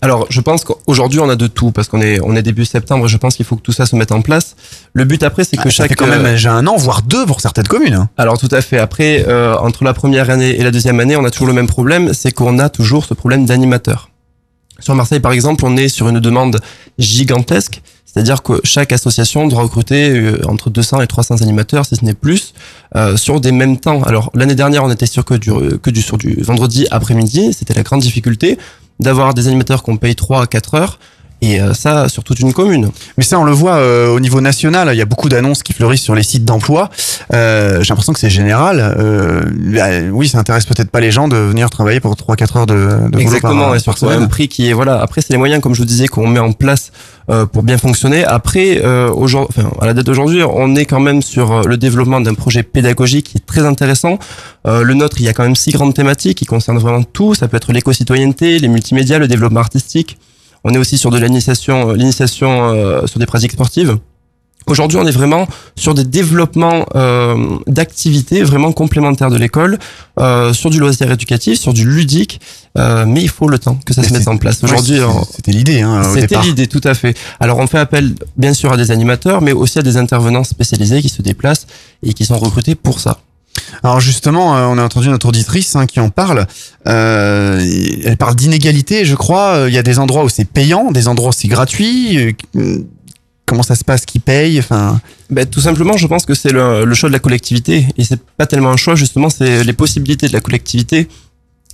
Alors, 0.04 0.26
je 0.30 0.41
pense 0.41 0.66
qu'aujourd'hui, 0.66 1.20
on 1.22 1.30
a 1.30 1.38
de 1.38 1.47
tout 1.47 1.72
parce 1.72 1.88
qu'on 1.88 2.01
est, 2.01 2.20
on 2.22 2.36
est 2.36 2.43
début 2.43 2.66
septembre. 2.66 3.08
Je 3.08 3.16
pense 3.16 3.36
qu'il 3.38 3.45
faut 3.45 3.56
que 3.56 3.62
tout 3.62 3.72
ça 3.72 3.86
se 3.86 3.95
mette 3.95 4.12
en 4.12 4.22
place. 4.22 4.56
Le 4.91 5.06
but 5.06 5.24
après, 5.24 5.45
c'est 5.45 5.56
que 5.56 5.62
Ah, 5.62 5.66
ça 5.66 5.70
chaque 5.72 5.89
fait 5.91 5.95
quand 5.95 6.08
même 6.08 6.26
euh, 6.26 6.36
j'ai 6.36 6.49
un 6.49 6.68
an, 6.68 6.76
voire 6.76 7.04
deux 7.04 7.26
pour 7.26 7.39
certaines 7.39 7.68
communes. 7.68 7.93
hein. 7.93 8.10
Alors 8.18 8.38
tout 8.38 8.49
à 8.51 8.62
fait. 8.62 8.78
Après, 8.80 9.24
euh, 9.30 9.56
entre 9.58 9.86
la 9.86 9.93
première 9.93 10.30
année 10.30 10.60
et 10.60 10.64
la 10.64 10.72
deuxième 10.72 10.99
année, 10.99 11.16
on 11.16 11.24
a 11.24 11.32
toujours 11.32 11.47
le 11.47 11.54
même 11.54 11.68
problème, 11.68 12.14
c'est 12.14 12.32
qu'on 12.34 12.60
a 12.60 12.68
toujours 12.70 13.06
ce 13.06 13.14
problème 13.14 13.45
d'animateur. 13.45 14.10
Sur 14.80 14.93
Marseille, 14.95 15.22
par 15.22 15.32
exemple, 15.32 15.64
on 15.66 15.78
est 15.78 15.88
sur 15.88 16.10
une 16.10 16.20
demande 16.20 16.60
gigantesque, 16.99 17.82
c'est-à-dire 18.06 18.43
que 18.43 18.60
chaque 18.64 18.91
association 18.91 19.47
doit 19.47 19.62
recruter 19.62 20.10
euh, 20.10 20.41
entre 20.47 20.70
200 20.70 20.99
et 21.01 21.08
300 21.08 21.41
animateurs, 21.41 21.86
si 21.86 21.95
ce 21.95 22.04
n'est 22.04 22.14
plus, 22.14 22.54
euh, 22.95 23.16
sur 23.16 23.39
des 23.39 23.51
mêmes 23.51 23.80
temps. 23.80 24.04
Alors 24.04 24.32
l'année 24.34 24.56
dernière, 24.56 24.84
on 24.84 24.91
était 24.91 25.06
sur 25.06 25.24
que 25.26 25.36
du, 25.36 25.51
que 25.82 25.89
du 25.89 26.01
sur 26.01 26.18
du 26.18 26.34
vendredi 26.41 26.88
après-midi, 26.91 27.54
c'était 27.54 27.74
la 27.74 27.84
grande 27.84 28.01
difficulté 28.01 28.58
d'avoir 29.00 29.34
des 29.34 29.48
animateurs 29.48 29.84
qu'on 29.84 29.98
paye 29.98 30.16
3 30.16 30.44
à 30.44 30.48
4 30.48 30.76
heures. 30.76 31.00
Et 31.44 31.60
euh, 31.60 31.74
ça, 31.74 32.08
sur 32.08 32.24
toute 32.24 32.39
une 32.39 32.54
commune. 32.54 32.89
Mais 33.18 33.24
ça, 33.26 33.38
on 33.38 33.44
le 33.44 33.52
voit 33.52 33.76
euh, 33.76 34.08
au 34.08 34.22
niveau 34.22 34.39
national. 34.39 34.89
Il 34.94 34.98
y 34.98 35.02
a 35.02 35.06
beaucoup 35.06 35.28
d'annonces 35.28 35.62
qui 35.62 35.74
fleurissent 35.74 36.02
sur 36.02 36.16
les 36.16 36.24
sites 36.24 36.46
d'emploi. 36.46 36.89
Euh, 37.34 37.82
J'ai 37.82 37.89
l'impression 37.89 38.14
que 38.14 38.20
c'est 38.20 38.30
général. 38.30 38.80
Euh, 38.80 39.41
bah, 39.54 39.89
oui, 40.10 40.30
ça 40.30 40.39
intéresse 40.39 40.66
peut-être 40.66 40.89
pas 40.89 41.02
les 41.02 41.12
gens 41.12 41.28
de 41.28 41.36
venir 41.36 41.70
travailler 41.70 42.00
pour 42.00 42.16
3-4 42.16 42.58
heures 42.60 42.66
de, 42.66 43.10
de 43.10 43.20
Exactement, 43.20 43.66
par, 43.66 43.76
et 43.76 43.80
surtout 43.80 44.08
un 44.08 44.26
prix 44.28 44.48
qui 44.48 44.70
est 44.70 44.74
voilà. 44.74 45.02
Après, 45.02 45.20
c'est 45.20 45.34
les 45.34 45.38
moyens, 45.38 45.62
comme 45.62 45.74
je 45.74 45.80
vous 45.80 45.86
disais, 45.86 46.08
qu'on 46.08 46.28
met 46.28 46.39
en 46.39 46.54
place 46.54 46.94
euh, 47.30 47.46
pour 47.46 47.64
bien 47.64 47.78
fonctionner. 47.78 48.24
Après, 48.24 48.82
euh, 48.82 49.12
aujourd'hui, 49.12 49.56
enfin, 49.58 49.70
à 49.82 49.86
la 49.86 49.94
date 49.94 50.06
d'aujourd'hui, 50.06 50.44
on 50.44 50.76
est 50.76 50.86
quand 50.86 51.02
même 51.02 51.22
sur 51.22 51.68
le 51.68 51.76
développement 51.76 52.22
d'un 52.22 52.36
projet 52.36 52.64
pédagogique 52.64 53.32
qui 53.32 53.38
est 53.38 53.46
très 53.46 53.66
intéressant. 53.66 54.18
Euh, 54.66 54.84
le 54.84 54.94
nôtre, 54.94 55.18
il 55.20 55.26
y 55.26 55.30
a 55.30 55.34
quand 55.34 55.44
même 55.44 55.56
six 55.56 55.72
grandes 55.72 55.94
thématiques 55.94 56.38
qui 56.38 56.46
concernent 56.46 56.80
vraiment 56.80 57.04
tout. 57.04 57.34
Ça 57.34 57.48
peut 57.48 57.58
être 57.58 57.74
l'éco-citoyenneté, 57.74 58.60
les 58.60 58.68
multimédias, 58.70 59.20
le 59.20 59.28
développement 59.28 59.60
artistique. 59.60 60.18
On 60.64 60.74
est 60.74 60.78
aussi 60.78 60.97
sur 60.97 61.11
de 61.11 61.18
l'initiation, 61.18 61.89
euh, 61.89 61.95
l'initiation 61.95 62.74
euh, 62.74 63.05
sur 63.07 63.20
des 63.20 63.26
pratiques 63.26 63.51
sportives. 63.51 63.97
Aujourd'hui, 64.66 64.97
on 64.97 65.05
est 65.05 65.11
vraiment 65.11 65.45
sur 65.76 65.93
des 65.93 66.05
développements 66.05 66.86
euh, 66.95 67.57
d'activités 67.68 68.43
vraiment 68.43 68.72
complémentaires 68.72 69.30
de 69.30 69.36
l'école, 69.36 69.78
euh, 70.20 70.53
sur 70.53 70.70
du 70.70 70.80
loisir 70.80 71.11
éducatif, 71.11 71.59
sur 71.59 71.74
du 71.74 71.84
ludique, 71.86 72.39
euh, 72.78 73.05
mais 73.05 73.22
il 73.22 73.30
faut 73.30 73.49
le 73.49 73.59
temps 73.59 73.78
que 73.86 73.93
ça 73.93 74.01
Mais 74.01 74.07
se 74.07 74.14
mette 74.14 74.28
en 74.28 74.38
place. 74.38 74.64
Aujourd'hui, 74.64 74.99
c'était 75.36 75.51
l'idée, 75.51 75.82
hein, 75.82 76.03
c'était 76.14 76.39
l'idée, 76.39 76.68
tout 76.68 76.82
à 76.86 76.93
fait. 76.93 77.18
Alors, 77.41 77.57
on 77.57 77.68
fait 77.68 77.80
appel, 77.80 78.16
bien 78.38 78.53
sûr, 78.53 78.72
à 78.72 78.78
des 78.78 78.91
animateurs, 78.91 79.41
mais 79.41 79.51
aussi 79.51 79.80
à 79.80 79.82
des 79.82 79.97
intervenants 79.97 80.45
spécialisés 80.45 81.01
qui 81.01 81.09
se 81.09 81.22
déplacent 81.22 81.68
et 82.01 82.14
qui 82.14 82.24
sont 82.26 82.39
recrutés 82.39 82.76
pour 82.76 83.01
ça. 83.01 83.20
Alors 83.82 84.00
justement, 84.00 84.56
euh, 84.56 84.66
on 84.68 84.78
a 84.78 84.84
entendu 84.84 85.10
notre 85.10 85.28
auditrice 85.28 85.76
hein, 85.76 85.86
qui 85.86 86.00
en 86.00 86.10
parle. 86.10 86.46
Euh, 86.88 87.60
elle 88.04 88.18
parle 88.18 88.36
d'inégalité, 88.36 89.06
je 89.06 89.16
crois. 89.16 89.56
Euh, 89.56 89.70
Il 89.70 89.74
y 89.74 89.78
a 89.78 89.84
des 89.84 90.00
endroits 90.00 90.24
où 90.24 90.30
c'est 90.30 90.46
payant, 90.46 90.92
des 90.92 91.08
endroits 91.08 91.30
où 91.30 91.34
c'est 91.34 91.48
gratuit. 91.48 92.36
Euh, 92.56 92.78
Comment 93.46 93.64
ça 93.64 93.76
se 93.76 93.84
passe 93.84 94.06
Qui 94.06 94.20
paye 94.20 94.58
Enfin, 94.60 95.02
Ben, 95.30 95.46
tout 95.46 95.60
simplement, 95.60 95.98
je 95.98 96.08
pense 96.08 96.26
que 96.26 96.34
c'est 96.34 96.52
le, 96.52 96.86
le 96.86 96.94
choix 96.96 97.10
de 97.10 97.14
la 97.14 97.20
collectivité. 97.20 97.86
Et 97.98 98.04
c'est 98.06 98.20
pas 98.38 98.46
tellement 98.46 98.72
un 98.72 98.78
choix, 98.78 98.96
justement, 98.96 99.30
c'est 99.30 99.64
les 99.66 99.74
possibilités 99.74 100.28
de 100.28 100.34
la 100.34 100.40
collectivité 100.40 101.10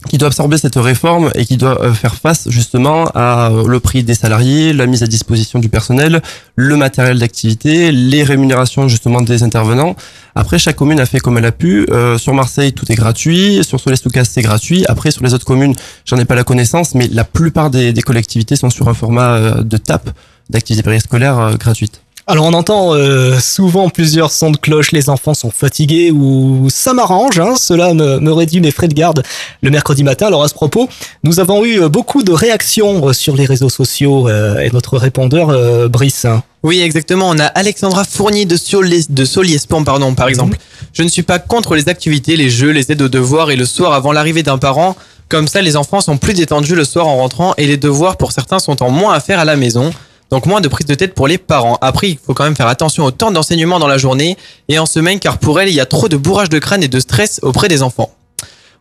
qui 0.07 0.17
doit 0.17 0.27
absorber 0.27 0.57
cette 0.57 0.75
réforme 0.75 1.29
et 1.35 1.45
qui 1.45 1.57
doit 1.57 1.81
euh, 1.81 1.93
faire 1.93 2.15
face 2.15 2.49
justement 2.49 3.05
à 3.13 3.51
euh, 3.51 3.67
le 3.67 3.79
prix 3.79 4.03
des 4.03 4.13
salariés, 4.13 4.71
la 4.71 4.85
mise 4.85 5.03
à 5.03 5.07
disposition 5.07 5.59
du 5.59 5.67
personnel, 5.67 6.21
le 6.55 6.77
matériel 6.77 7.19
d'activité, 7.19 7.91
les 7.91 8.23
rémunérations 8.23 8.87
justement 8.87 9.21
des 9.21 9.43
intervenants. 9.43 9.95
Après, 10.35 10.57
chaque 10.57 10.77
commune 10.77 10.99
a 10.99 11.05
fait 11.05 11.19
comme 11.19 11.37
elle 11.37 11.45
a 11.45 11.51
pu. 11.51 11.85
Euh, 11.89 12.17
sur 12.17 12.33
Marseille, 12.33 12.71
tout 12.71 12.89
est 12.91 12.95
gratuit. 12.95 13.61
Sur 13.63 13.79
Solestoucas, 13.79 14.25
c'est 14.25 14.41
gratuit. 14.41 14.85
Après, 14.87 15.11
sur 15.11 15.23
les 15.23 15.33
autres 15.33 15.45
communes, 15.45 15.75
j'en 16.05 16.17
ai 16.17 16.25
pas 16.25 16.35
la 16.35 16.45
connaissance, 16.45 16.95
mais 16.95 17.07
la 17.11 17.25
plupart 17.25 17.69
des, 17.69 17.93
collectivités 18.01 18.55
sont 18.55 18.69
sur 18.69 18.87
un 18.87 18.93
format 18.93 19.35
euh, 19.35 19.63
de 19.63 19.77
TAP, 19.77 20.09
d'activité 20.49 20.83
périscolaire 20.83 21.57
gratuite. 21.57 22.01
Alors 22.31 22.45
on 22.45 22.53
entend 22.53 22.93
euh, 22.93 23.39
souvent 23.39 23.89
plusieurs 23.89 24.31
sons 24.31 24.51
de 24.51 24.57
cloche, 24.57 24.91
les 24.91 25.09
enfants 25.09 25.33
sont 25.33 25.49
fatigués 25.49 26.11
ou 26.11 26.67
ça 26.69 26.93
m'arrange, 26.93 27.39
hein, 27.39 27.55
cela 27.57 27.95
me, 27.95 28.19
me 28.19 28.31
réduit 28.31 28.61
mes 28.61 28.69
frais 28.69 28.87
de 28.87 28.93
garde 28.93 29.23
le 29.63 29.71
mercredi 29.71 30.03
matin. 30.03 30.27
Alors 30.27 30.43
à 30.43 30.47
ce 30.47 30.53
propos, 30.53 30.87
nous 31.23 31.39
avons 31.39 31.65
eu 31.65 31.81
euh, 31.81 31.89
beaucoup 31.89 32.21
de 32.21 32.31
réactions 32.31 33.07
euh, 33.07 33.13
sur 33.13 33.35
les 33.35 33.47
réseaux 33.47 33.69
sociaux 33.69 34.29
euh, 34.29 34.59
et 34.59 34.69
notre 34.69 34.99
répondeur 34.99 35.49
euh, 35.49 35.87
Brice. 35.87 36.25
hein. 36.25 36.43
Oui, 36.61 36.81
exactement. 36.81 37.29
On 37.29 37.39
a 37.39 37.45
Alexandra 37.45 38.03
Fournier 38.03 38.45
de, 38.45 38.57
Solies, 38.57 39.07
de 39.09 39.25
Soliespont, 39.25 39.83
pardon, 39.83 40.13
par 40.13 40.27
exemple. 40.27 40.59
Je 40.93 41.01
ne 41.01 41.07
suis 41.07 41.23
pas 41.23 41.39
contre 41.39 41.73
les 41.73 41.89
activités, 41.89 42.35
les 42.35 42.51
jeux, 42.51 42.69
les 42.69 42.91
aides 42.91 43.01
aux 43.01 43.09
devoirs 43.09 43.49
et 43.49 43.55
le 43.55 43.65
soir 43.65 43.93
avant 43.93 44.11
l'arrivée 44.11 44.43
d'un 44.43 44.59
parent. 44.59 44.95
Comme 45.29 45.47
ça, 45.47 45.63
les 45.63 45.75
enfants 45.75 46.01
sont 46.01 46.17
plus 46.17 46.35
détendus 46.35 46.75
le 46.75 46.83
soir 46.83 47.07
en 47.07 47.17
rentrant 47.17 47.55
et 47.57 47.65
les 47.65 47.77
devoirs 47.77 48.17
pour 48.17 48.33
certains 48.33 48.59
sont 48.59 48.83
en 48.83 48.91
moins 48.91 49.13
à 49.15 49.19
faire 49.19 49.39
à 49.39 49.45
la 49.45 49.55
maison. 49.55 49.91
Donc 50.31 50.45
moins 50.45 50.61
de 50.61 50.67
prise 50.67 50.85
de 50.85 50.93
tête 50.95 51.15
pour 51.15 51.27
les 51.27 51.37
parents. 51.39 51.77
Après, 51.81 52.09
il 52.09 52.17
faut 52.23 52.33
quand 52.33 52.43
même 52.43 52.55
faire 52.55 52.67
attention 52.67 53.03
au 53.03 53.11
temps 53.11 53.31
d'enseignement 53.31 53.79
dans 53.79 53.87
la 53.87 53.97
journée 53.97 54.37
et 54.67 54.77
en 54.77 54.85
semaine 54.85 55.19
car 55.19 55.39
pour 55.39 55.59
elle, 55.59 55.69
il 55.69 55.75
y 55.75 55.79
a 55.79 55.85
trop 55.87 56.07
de 56.07 56.17
bourrage 56.17 56.49
de 56.49 56.59
crâne 56.59 56.83
et 56.83 56.87
de 56.87 56.99
stress 56.99 57.39
auprès 57.41 57.67
des 57.67 57.81
enfants. 57.81 58.13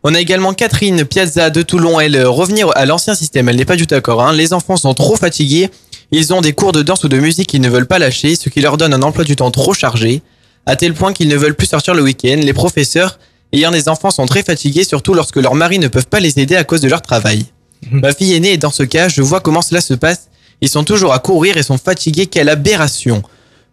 On 0.03 0.13
a 0.13 0.19
également 0.19 0.53
Catherine 0.53 1.03
Piazza 1.05 1.49
de 1.49 1.61
Toulon. 1.61 1.99
Elle, 1.99 2.15
euh, 2.15 2.29
revenir 2.29 2.69
à 2.75 2.85
l'ancien 2.85 3.15
système, 3.15 3.49
elle 3.49 3.57
n'est 3.57 3.65
pas 3.65 3.75
du 3.75 3.85
tout 3.85 3.95
d'accord. 3.95 4.23
hein. 4.23 4.31
Les 4.31 4.53
enfants 4.53 4.77
sont 4.77 4.93
trop 4.93 5.15
fatigués. 5.15 5.69
Ils 6.11 6.33
ont 6.33 6.41
des 6.41 6.53
cours 6.53 6.71
de 6.71 6.81
danse 6.83 7.03
ou 7.03 7.09
de 7.09 7.17
musique 7.19 7.49
qu'ils 7.49 7.61
ne 7.61 7.69
veulent 7.69 7.85
pas 7.85 7.99
lâcher, 7.99 8.35
ce 8.35 8.49
qui 8.49 8.61
leur 8.61 8.77
donne 8.77 8.93
un 8.93 9.01
emploi 9.01 9.23
du 9.23 9.35
temps 9.35 9.51
trop 9.51 9.73
chargé, 9.73 10.21
à 10.65 10.75
tel 10.75 10.93
point 10.93 11.13
qu'ils 11.13 11.27
ne 11.27 11.35
veulent 11.35 11.55
plus 11.55 11.67
sortir 11.67 11.93
le 11.93 12.01
week-end. 12.01 12.39
Les 12.41 12.53
professeurs 12.53 13.19
ayant 13.51 13.71
des 13.71 13.89
enfants 13.89 14.09
sont 14.11 14.25
très 14.25 14.41
fatigués, 14.43 14.83
surtout 14.83 15.13
lorsque 15.13 15.35
leurs 15.35 15.55
maris 15.55 15.79
ne 15.79 15.87
peuvent 15.87 16.07
pas 16.07 16.19
les 16.19 16.39
aider 16.39 16.55
à 16.55 16.63
cause 16.63 16.81
de 16.81 16.87
leur 16.87 17.01
travail. 17.01 17.45
Ma 17.91 18.13
fille 18.13 18.33
aînée 18.33 18.53
est 18.53 18.57
dans 18.57 18.71
ce 18.71 18.83
cas, 18.83 19.09
je 19.09 19.21
vois 19.21 19.39
comment 19.41 19.61
cela 19.61 19.81
se 19.81 19.93
passe. 19.93 20.29
Ils 20.61 20.69
sont 20.69 20.83
toujours 20.83 21.13
à 21.13 21.19
courir 21.19 21.57
et 21.57 21.63
sont 21.63 21.77
fatigués, 21.77 22.25
quelle 22.27 22.49
aberration. 22.49 23.21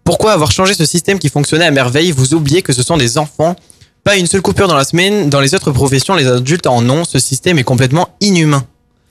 Pourquoi 0.05 0.33
avoir 0.33 0.53
changé 0.53 0.75
ce 0.75 0.85
système 0.87 1.19
qui 1.19 1.29
fonctionnait 1.29 1.65
à 1.67 1.71
merveille? 1.71 2.13
Vous 2.13 2.35
oubliez 2.35 2.63
que 2.63 2.73
ce 2.73 2.83
sont 2.83 2.97
des 2.97 3.19
enfants. 3.19 3.57
Pas 4.05 4.17
une 4.17 4.27
seule 4.27 4.43
coupure 4.43 4.69
dans 4.69 4.77
la 4.77 4.85
semaine. 4.85 5.29
Dans 5.31 5.41
les 5.41 5.55
autres 5.55 5.73
professions, 5.73 6.15
les 6.15 6.29
adultes 6.29 6.69
en 6.69 6.89
ont. 6.89 7.05
Ce 7.05 7.19
système 7.19 7.59
est 7.59 7.65
complètement 7.65 8.09
inhumain. 8.21 8.65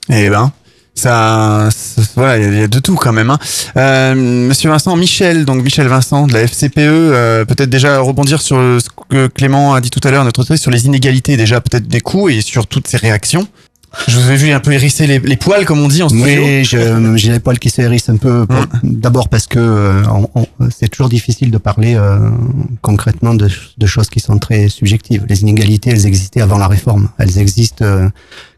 eh 0.08 0.30
ben, 0.30 0.52
ça, 0.94 1.68
voilà, 2.14 2.38
il 2.38 2.58
y 2.58 2.62
a- 2.62 2.68
de 2.68 2.78
tout 2.78 2.94
quand 2.94 3.12
même. 3.12 3.28
Hein. 3.28 3.38
Euh, 3.76 4.14
Monsieur 4.14 4.70
Vincent, 4.70 4.96
Michel, 4.96 5.44
donc 5.44 5.62
Michel 5.62 5.86
Vincent 5.88 6.26
de 6.26 6.32
la 6.32 6.40
FCPE, 6.46 6.78
euh, 6.78 7.44
peut-être 7.44 7.68
déjà 7.68 7.98
rebondir 7.98 8.40
sur 8.40 8.56
ce 8.56 8.88
que 9.10 9.26
Clément 9.26 9.74
a 9.74 9.82
dit 9.82 9.90
tout 9.90 10.00
à 10.04 10.10
l'heure, 10.10 10.24
notre 10.24 10.56
sur 10.56 10.70
les 10.70 10.86
inégalités 10.86 11.36
déjà 11.36 11.60
peut-être 11.60 11.86
des 11.86 12.00
coûts 12.00 12.30
et 12.30 12.40
sur 12.40 12.66
toutes 12.66 12.88
ces 12.88 12.96
réactions. 12.96 13.46
Je 14.08 14.18
vous 14.20 14.30
ai 14.30 14.36
vu 14.36 14.50
un 14.52 14.60
peu 14.60 14.72
hérisser 14.72 15.06
les, 15.06 15.18
les 15.18 15.36
poils, 15.36 15.64
comme 15.64 15.80
on 15.80 15.88
dit 15.88 16.02
en 16.02 16.08
studio. 16.08 16.24
Oui, 16.44 16.64
je- 16.64 17.16
j'ai 17.16 17.32
les 17.32 17.40
poils 17.40 17.58
qui 17.58 17.70
se 17.70 17.80
hérissent 17.82 18.08
un 18.08 18.16
peu. 18.16 18.46
D'abord 18.82 19.28
parce 19.28 19.46
que 19.46 19.58
euh, 19.58 20.02
c'est 20.76 20.88
toujours 20.88 21.08
difficile 21.08 21.50
de 21.50 21.58
parler 21.58 21.94
euh, 21.96 22.30
concrètement 22.82 23.34
de, 23.34 23.48
de 23.78 23.86
choses 23.86 24.08
qui 24.08 24.20
sont 24.20 24.38
très 24.38 24.68
subjectives. 24.68 25.24
Les 25.28 25.42
inégalités, 25.42 25.90
elles 25.90 26.06
existaient 26.06 26.40
avant 26.40 26.58
la 26.58 26.68
réforme. 26.68 27.08
Elles 27.18 27.38
existent 27.38 27.84
euh, 27.84 28.08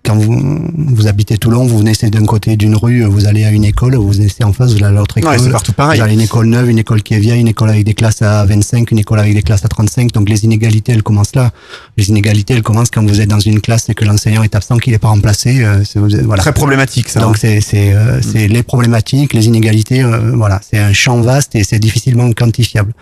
quand 0.09 0.17
vous, 0.17 0.59
vous 0.75 1.07
habitez 1.07 1.37
Toulon, 1.37 1.67
vous 1.67 1.83
naissez 1.83 2.09
d'un 2.09 2.25
côté 2.25 2.57
d'une 2.57 2.75
rue, 2.75 3.05
vous 3.05 3.27
allez 3.27 3.45
à 3.45 3.51
une 3.51 3.65
école, 3.65 3.95
vous 3.97 4.15
naissez 4.15 4.43
en 4.43 4.55
face, 4.55 4.71
vous 4.73 4.77
allez 4.77 4.97
à 4.97 4.99
l'autre 4.99 5.19
école. 5.19 5.33
Ouais, 5.33 5.39
c'est 5.39 5.51
partout 5.51 5.73
pareil. 5.73 5.99
Vous 5.99 6.05
allez 6.05 6.13
à 6.13 6.15
une 6.15 6.23
école 6.23 6.47
neuve, 6.47 6.71
une 6.71 6.79
école 6.79 7.03
qui 7.03 7.13
est 7.13 7.19
vieille, 7.19 7.41
une 7.41 7.49
école 7.49 7.69
avec 7.69 7.85
des 7.85 7.93
classes 7.93 8.23
à 8.23 8.43
25, 8.47 8.91
une 8.91 9.01
école 9.01 9.21
avec 9.21 9.35
des 9.35 9.43
classes 9.43 9.67
à 9.67 9.69
35. 9.69 10.13
Donc 10.13 10.31
les 10.31 10.45
inégalités, 10.45 10.93
elles 10.93 11.03
commencent 11.03 11.35
là. 11.35 11.51
Les 11.99 12.09
inégalités, 12.09 12.55
elles 12.55 12.63
commencent 12.63 12.91
quand 12.91 13.07
vous 13.07 13.21
êtes 13.21 13.29
dans 13.29 13.39
une 13.39 13.61
classe 13.61 13.91
et 13.91 13.95
que 13.95 14.07
l'enseignant 14.07 14.43
est 14.43 14.55
absent, 14.55 14.79
qu'il 14.79 14.95
n'est 14.95 14.99
pas 14.99 15.09
remplacé. 15.09 15.63
euh, 15.63 15.83
voilà. 16.25 16.43
Très 16.43 16.55
problématique, 16.55 17.11
ça. 17.11 17.21
Donc 17.21 17.35
hein. 17.35 17.39
c'est 17.41 17.61
c'est 17.61 17.93
euh, 17.93 18.23
c'est 18.23 18.49
les 18.49 18.63
problématiques, 18.63 19.35
les 19.35 19.47
inégalités, 19.47 20.03
euh, 20.03 20.33
voilà, 20.35 20.61
c'est 20.69 20.79
un 20.79 20.95
champ 20.95 21.21
vaste 21.21 21.55
et 21.55 21.65
c'est 21.65 21.79
difficilement 21.79 22.33
quantifiable. 22.33 22.93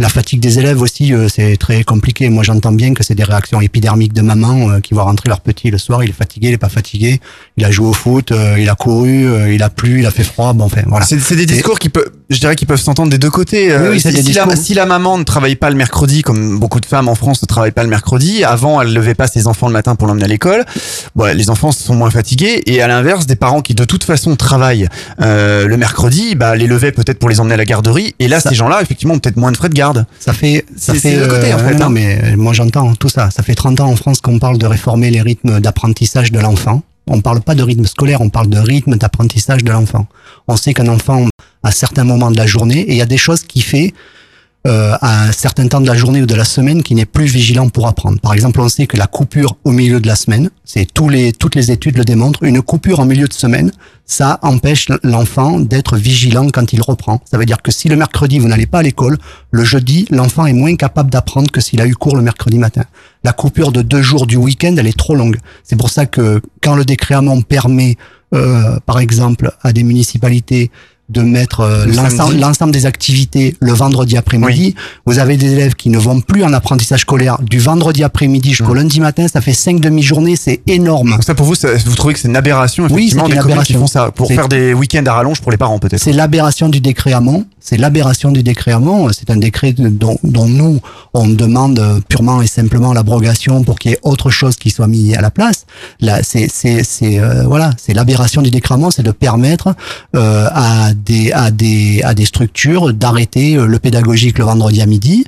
La 0.00 0.08
fatigue 0.08 0.40
des 0.40 0.58
élèves 0.58 0.80
aussi, 0.80 1.12
euh, 1.12 1.28
c'est 1.28 1.56
très 1.56 1.84
compliqué. 1.84 2.28
Moi, 2.28 2.42
j'entends 2.42 2.72
bien 2.72 2.94
que 2.94 3.02
c'est 3.04 3.14
des 3.14 3.24
réactions 3.24 3.60
épidermiques 3.60 4.12
de 4.12 4.22
maman 4.22 4.70
euh, 4.70 4.80
qui 4.80 4.94
voient 4.94 5.04
rentrer 5.04 5.28
leur 5.28 5.40
petit 5.40 5.70
le 5.70 5.78
soir, 5.78 6.02
il 6.02 6.10
est 6.10 6.14
fatigué, 6.14 6.53
il 6.54 6.56
est 6.56 6.58
pas 6.58 6.68
fatigué, 6.68 7.20
il 7.56 7.64
a 7.64 7.70
joué 7.70 7.86
au 7.88 7.92
foot, 7.92 8.30
euh, 8.32 8.56
il 8.58 8.68
a 8.70 8.74
couru, 8.74 9.26
euh, 9.26 9.52
il 9.52 9.62
a 9.62 9.70
plu, 9.70 10.00
il 10.00 10.06
a 10.06 10.10
fait 10.10 10.24
froid, 10.24 10.52
bon 10.52 10.64
enfin 10.64 10.82
voilà. 10.86 11.04
C'est 11.04 11.18
c'est 11.20 11.36
des 11.36 11.46
discours 11.46 11.78
qui 11.78 11.88
peuvent, 11.88 12.10
je 12.30 12.38
dirais, 12.38 12.54
qui 12.56 12.64
peuvent 12.66 12.80
s'entendre 12.80 13.10
des 13.10 13.18
deux 13.18 13.30
côtés. 13.30 13.72
Euh, 13.72 13.82
Oui, 13.84 13.88
oui, 13.96 14.00
c'est 14.00 14.10
si, 14.12 14.16
des 14.22 14.22
si 14.22 14.32
la, 14.32 14.56
si 14.56 14.74
la 14.74 14.86
maman 14.86 15.18
ne 15.18 15.24
travaille 15.24 15.56
pas 15.56 15.70
le 15.70 15.76
mercredi, 15.76 16.22
comme 16.22 16.58
beaucoup 16.58 16.80
de 16.80 16.86
femmes 16.86 17.08
en 17.08 17.14
France 17.14 17.42
ne 17.42 17.46
travaillent 17.46 17.72
pas 17.72 17.82
le 17.82 17.88
mercredi, 17.90 18.44
avant 18.44 18.80
elle 18.80 18.92
levait 18.92 19.14
pas 19.14 19.26
ses 19.26 19.46
enfants 19.46 19.66
le 19.66 19.72
matin 19.72 19.94
pour 19.96 20.06
l'emmener 20.06 20.24
à 20.24 20.28
l'école, 20.28 20.64
bon, 21.16 21.34
les 21.36 21.50
enfants 21.50 21.72
sont 21.72 21.94
moins 21.94 22.10
fatigués. 22.10 22.62
Et 22.66 22.80
à 22.82 22.86
l'inverse, 22.88 23.26
des 23.26 23.36
parents 23.36 23.60
qui 23.62 23.74
de 23.74 23.84
toute 23.84 24.04
façon 24.04 24.36
travaillent 24.36 24.88
euh, 25.20 25.66
le 25.66 25.76
mercredi, 25.76 26.34
bah, 26.34 26.54
les 26.56 26.66
levaient 26.66 26.92
peut-être 26.92 27.18
pour 27.18 27.28
les 27.28 27.40
emmener 27.40 27.54
à 27.54 27.58
la 27.58 27.64
garderie. 27.64 28.14
Et 28.18 28.28
là, 28.28 28.40
ces 28.40 28.54
gens-là, 28.54 28.80
effectivement, 28.82 29.14
ont 29.14 29.18
peut-être 29.18 29.36
moins 29.36 29.52
de 29.52 29.56
frais 29.56 29.68
de 29.68 29.74
garde. 29.74 30.06
Ça 30.20 30.32
fait, 30.32 30.64
ça 30.76 30.92
C'est- 30.94 31.00
fait, 31.00 31.10
c'est 31.16 31.20
de 31.20 31.26
côté, 31.26 31.52
en 31.54 31.58
fait, 31.58 31.74
non, 31.74 31.86
hein. 31.86 31.90
mais 31.90 32.36
moi 32.36 32.52
j'entends 32.52 32.94
tout 32.94 33.08
ça. 33.08 33.30
Ça 33.30 33.42
fait 33.42 33.54
30 33.54 33.80
ans 33.80 33.90
en 33.90 33.96
France 33.96 34.20
qu'on 34.20 34.38
parle 34.38 34.58
de 34.58 34.66
réformer 34.66 35.10
les 35.10 35.20
rythmes 35.22 35.60
d'apprentissage 35.60 36.30
de 36.32 36.38
On 37.06 37.20
parle 37.20 37.40
pas 37.40 37.54
de 37.54 37.62
rythme 37.62 37.84
scolaire, 37.84 38.20
on 38.20 38.30
parle 38.30 38.48
de 38.48 38.58
rythme 38.58 38.96
d'apprentissage 38.96 39.62
de 39.62 39.70
l'enfant. 39.70 40.06
On 40.48 40.56
sait 40.56 40.74
qu'un 40.74 40.88
enfant, 40.88 41.26
à 41.62 41.70
certains 41.70 42.04
moments 42.04 42.30
de 42.30 42.36
la 42.36 42.46
journée, 42.46 42.80
et 42.80 42.92
il 42.92 42.96
y 42.96 43.02
a 43.02 43.06
des 43.06 43.18
choses 43.18 43.42
qui 43.42 43.60
fait 43.60 43.92
euh, 44.66 44.96
à 45.02 45.24
un 45.24 45.32
certain 45.32 45.68
temps 45.68 45.80
de 45.82 45.86
la 45.86 45.94
journée 45.94 46.22
ou 46.22 46.26
de 46.26 46.34
la 46.34 46.46
semaine 46.46 46.82
qui 46.82 46.94
n'est 46.94 47.04
plus 47.04 47.26
vigilant 47.26 47.68
pour 47.68 47.86
apprendre. 47.86 48.18
Par 48.20 48.32
exemple, 48.32 48.60
on 48.60 48.68
sait 48.70 48.86
que 48.86 48.96
la 48.96 49.06
coupure 49.06 49.56
au 49.64 49.72
milieu 49.72 50.00
de 50.00 50.06
la 50.06 50.16
semaine, 50.16 50.48
c'est 50.64 50.86
tous 50.90 51.10
les 51.10 51.32
toutes 51.32 51.54
les 51.54 51.70
études 51.70 51.98
le 51.98 52.04
démontrent, 52.04 52.42
une 52.44 52.62
coupure 52.62 53.00
en 53.00 53.04
milieu 53.04 53.28
de 53.28 53.32
semaine, 53.34 53.72
ça 54.06 54.38
empêche 54.40 54.88
l'enfant 55.02 55.60
d'être 55.60 55.96
vigilant 55.96 56.48
quand 56.48 56.72
il 56.72 56.80
reprend. 56.80 57.20
Ça 57.30 57.36
veut 57.36 57.44
dire 57.44 57.60
que 57.60 57.70
si 57.70 57.88
le 57.88 57.96
mercredi 57.96 58.38
vous 58.38 58.48
n'allez 58.48 58.66
pas 58.66 58.78
à 58.78 58.82
l'école, 58.82 59.18
le 59.50 59.64
jeudi 59.64 60.06
l'enfant 60.10 60.46
est 60.46 60.54
moins 60.54 60.76
capable 60.76 61.10
d'apprendre 61.10 61.50
que 61.50 61.60
s'il 61.60 61.82
a 61.82 61.86
eu 61.86 61.94
cours 61.94 62.16
le 62.16 62.22
mercredi 62.22 62.58
matin. 62.58 62.84
La 63.22 63.34
coupure 63.34 63.70
de 63.70 63.82
deux 63.82 64.02
jours 64.02 64.26
du 64.26 64.36
week-end, 64.36 64.74
elle 64.78 64.86
est 64.86 64.98
trop 64.98 65.14
longue. 65.14 65.36
C'est 65.62 65.76
pour 65.76 65.90
ça 65.90 66.06
que 66.06 66.40
quand 66.62 66.74
le 66.74 66.84
Hamon 67.10 67.42
permet, 67.42 67.96
euh, 68.34 68.78
par 68.86 68.98
exemple, 68.98 69.52
à 69.62 69.72
des 69.72 69.82
municipalités 69.82 70.70
de 71.10 71.20
mettre 71.20 71.60
euh, 71.60 71.84
Le 71.86 72.40
l'ensemble 72.40 72.72
des 72.72 72.86
activités 72.86 73.56
le 73.60 73.72
vendredi 73.72 74.16
après-midi. 74.16 74.74
Vous 75.04 75.18
avez 75.18 75.36
des 75.36 75.52
élèves 75.52 75.74
qui 75.74 75.90
ne 75.90 75.98
vont 75.98 76.20
plus 76.20 76.42
en 76.44 76.52
apprentissage 76.54 77.00
scolaire 77.02 77.36
du 77.42 77.58
vendredi 77.58 78.02
après-midi 78.02 78.50
jusqu'au 78.54 78.72
lundi 78.74 79.00
matin. 79.00 79.26
Ça 79.28 79.40
fait 79.42 79.52
cinq 79.52 79.80
demi-journées, 79.80 80.36
c'est 80.36 80.60
énorme. 80.66 81.10
Donc 81.10 81.24
ça 81.24 81.34
pour 81.34 81.44
vous, 81.46 81.54
ça- 81.54 81.68
vous 81.84 81.94
trouvez 81.94 82.14
que 82.14 82.20
c'est 82.20 82.28
une 82.28 82.36
aberration 82.36 82.84
Oui, 82.84 82.90
effectivement 83.08 83.24
c'est 83.24 83.30
des 83.32 83.36
une 83.36 83.42
qui 83.42 83.46
aberration. 83.50 83.80
font 83.80 83.86
ça 83.86 84.10
pour 84.12 84.28
faire 84.28 84.48
des 84.48 84.72
week-ends 84.72 85.04
à 85.06 85.12
rallonge 85.12 85.40
pour 85.42 85.50
les 85.50 85.58
parents 85.58 85.78
peut-être. 85.78 86.00
C'est 86.02 86.12
l'aberration 86.12 86.68
du 86.70 86.80
décret 86.80 87.12
Hamon. 87.12 87.44
C'est 87.66 87.78
l'aberration 87.78 88.30
du 88.30 88.42
décret 88.42 88.72
Hamon. 88.72 89.08
C'est 89.10 89.30
un 89.30 89.38
décret 89.38 89.72
dont, 89.72 90.18
dont 90.22 90.46
nous, 90.46 90.80
on 91.14 91.26
demande 91.26 92.02
purement 92.10 92.42
et 92.42 92.46
simplement 92.46 92.92
l'abrogation 92.92 93.64
pour 93.64 93.78
qu'il 93.78 93.92
y 93.92 93.94
ait 93.94 94.00
autre 94.02 94.28
chose 94.28 94.56
qui 94.56 94.68
soit 94.68 94.86
mis 94.86 95.14
à 95.14 95.22
la 95.22 95.30
place. 95.30 95.64
Là, 95.98 96.22
c'est, 96.22 96.48
c'est, 96.52 96.84
c'est, 96.84 97.18
euh, 97.18 97.44
voilà, 97.44 97.70
c'est 97.78 97.94
l'aberration 97.94 98.42
du 98.42 98.50
décret 98.50 98.74
Hamon, 98.74 98.90
c'est 98.90 99.02
de 99.02 99.12
permettre 99.12 99.74
euh, 100.14 100.46
à 100.52 100.92
des, 100.92 101.32
à 101.32 101.50
des, 101.50 102.02
à 102.02 102.12
des 102.12 102.26
structures 102.26 102.92
d'arrêter 102.92 103.56
euh, 103.56 103.64
le 103.64 103.78
pédagogique 103.78 104.38
le 104.38 104.44
vendredi 104.44 104.82
à 104.82 104.86
midi. 104.86 105.24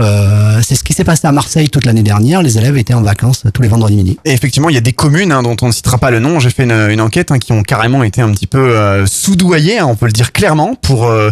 Euh, 0.00 0.60
c'est 0.62 0.74
ce 0.74 0.84
qui 0.84 0.92
s'est 0.94 1.04
passé 1.04 1.26
à 1.26 1.32
Marseille 1.32 1.68
toute 1.68 1.84
l'année 1.84 2.02
dernière. 2.02 2.42
Les 2.42 2.56
élèves 2.56 2.78
étaient 2.78 2.94
en 2.94 3.02
vacances 3.02 3.44
tous 3.52 3.62
les 3.62 3.68
vendredis 3.68 3.96
midi. 3.96 4.18
Et 4.24 4.32
effectivement, 4.32 4.68
il 4.68 4.74
y 4.74 4.78
a 4.78 4.82
des 4.82 4.92
communes 4.92 5.32
hein, 5.32 5.42
dont 5.42 5.56
on 5.60 5.66
ne 5.66 5.72
citera 5.72 5.98
pas 5.98 6.10
le 6.10 6.20
nom. 6.20 6.40
J'ai 6.40 6.50
fait 6.50 6.64
une, 6.64 6.90
une 6.90 7.00
enquête 7.00 7.30
hein, 7.30 7.38
qui 7.38 7.52
ont 7.52 7.62
carrément 7.62 8.02
été 8.02 8.22
un 8.22 8.30
petit 8.30 8.46
peu 8.46 8.58
euh, 8.58 9.04
soudoyées, 9.06 9.78
hein, 9.78 9.86
on 9.86 9.96
peut 9.96 10.06
le 10.06 10.12
dire 10.12 10.32
clairement, 10.32 10.74
pour 10.80 11.06
euh, 11.06 11.30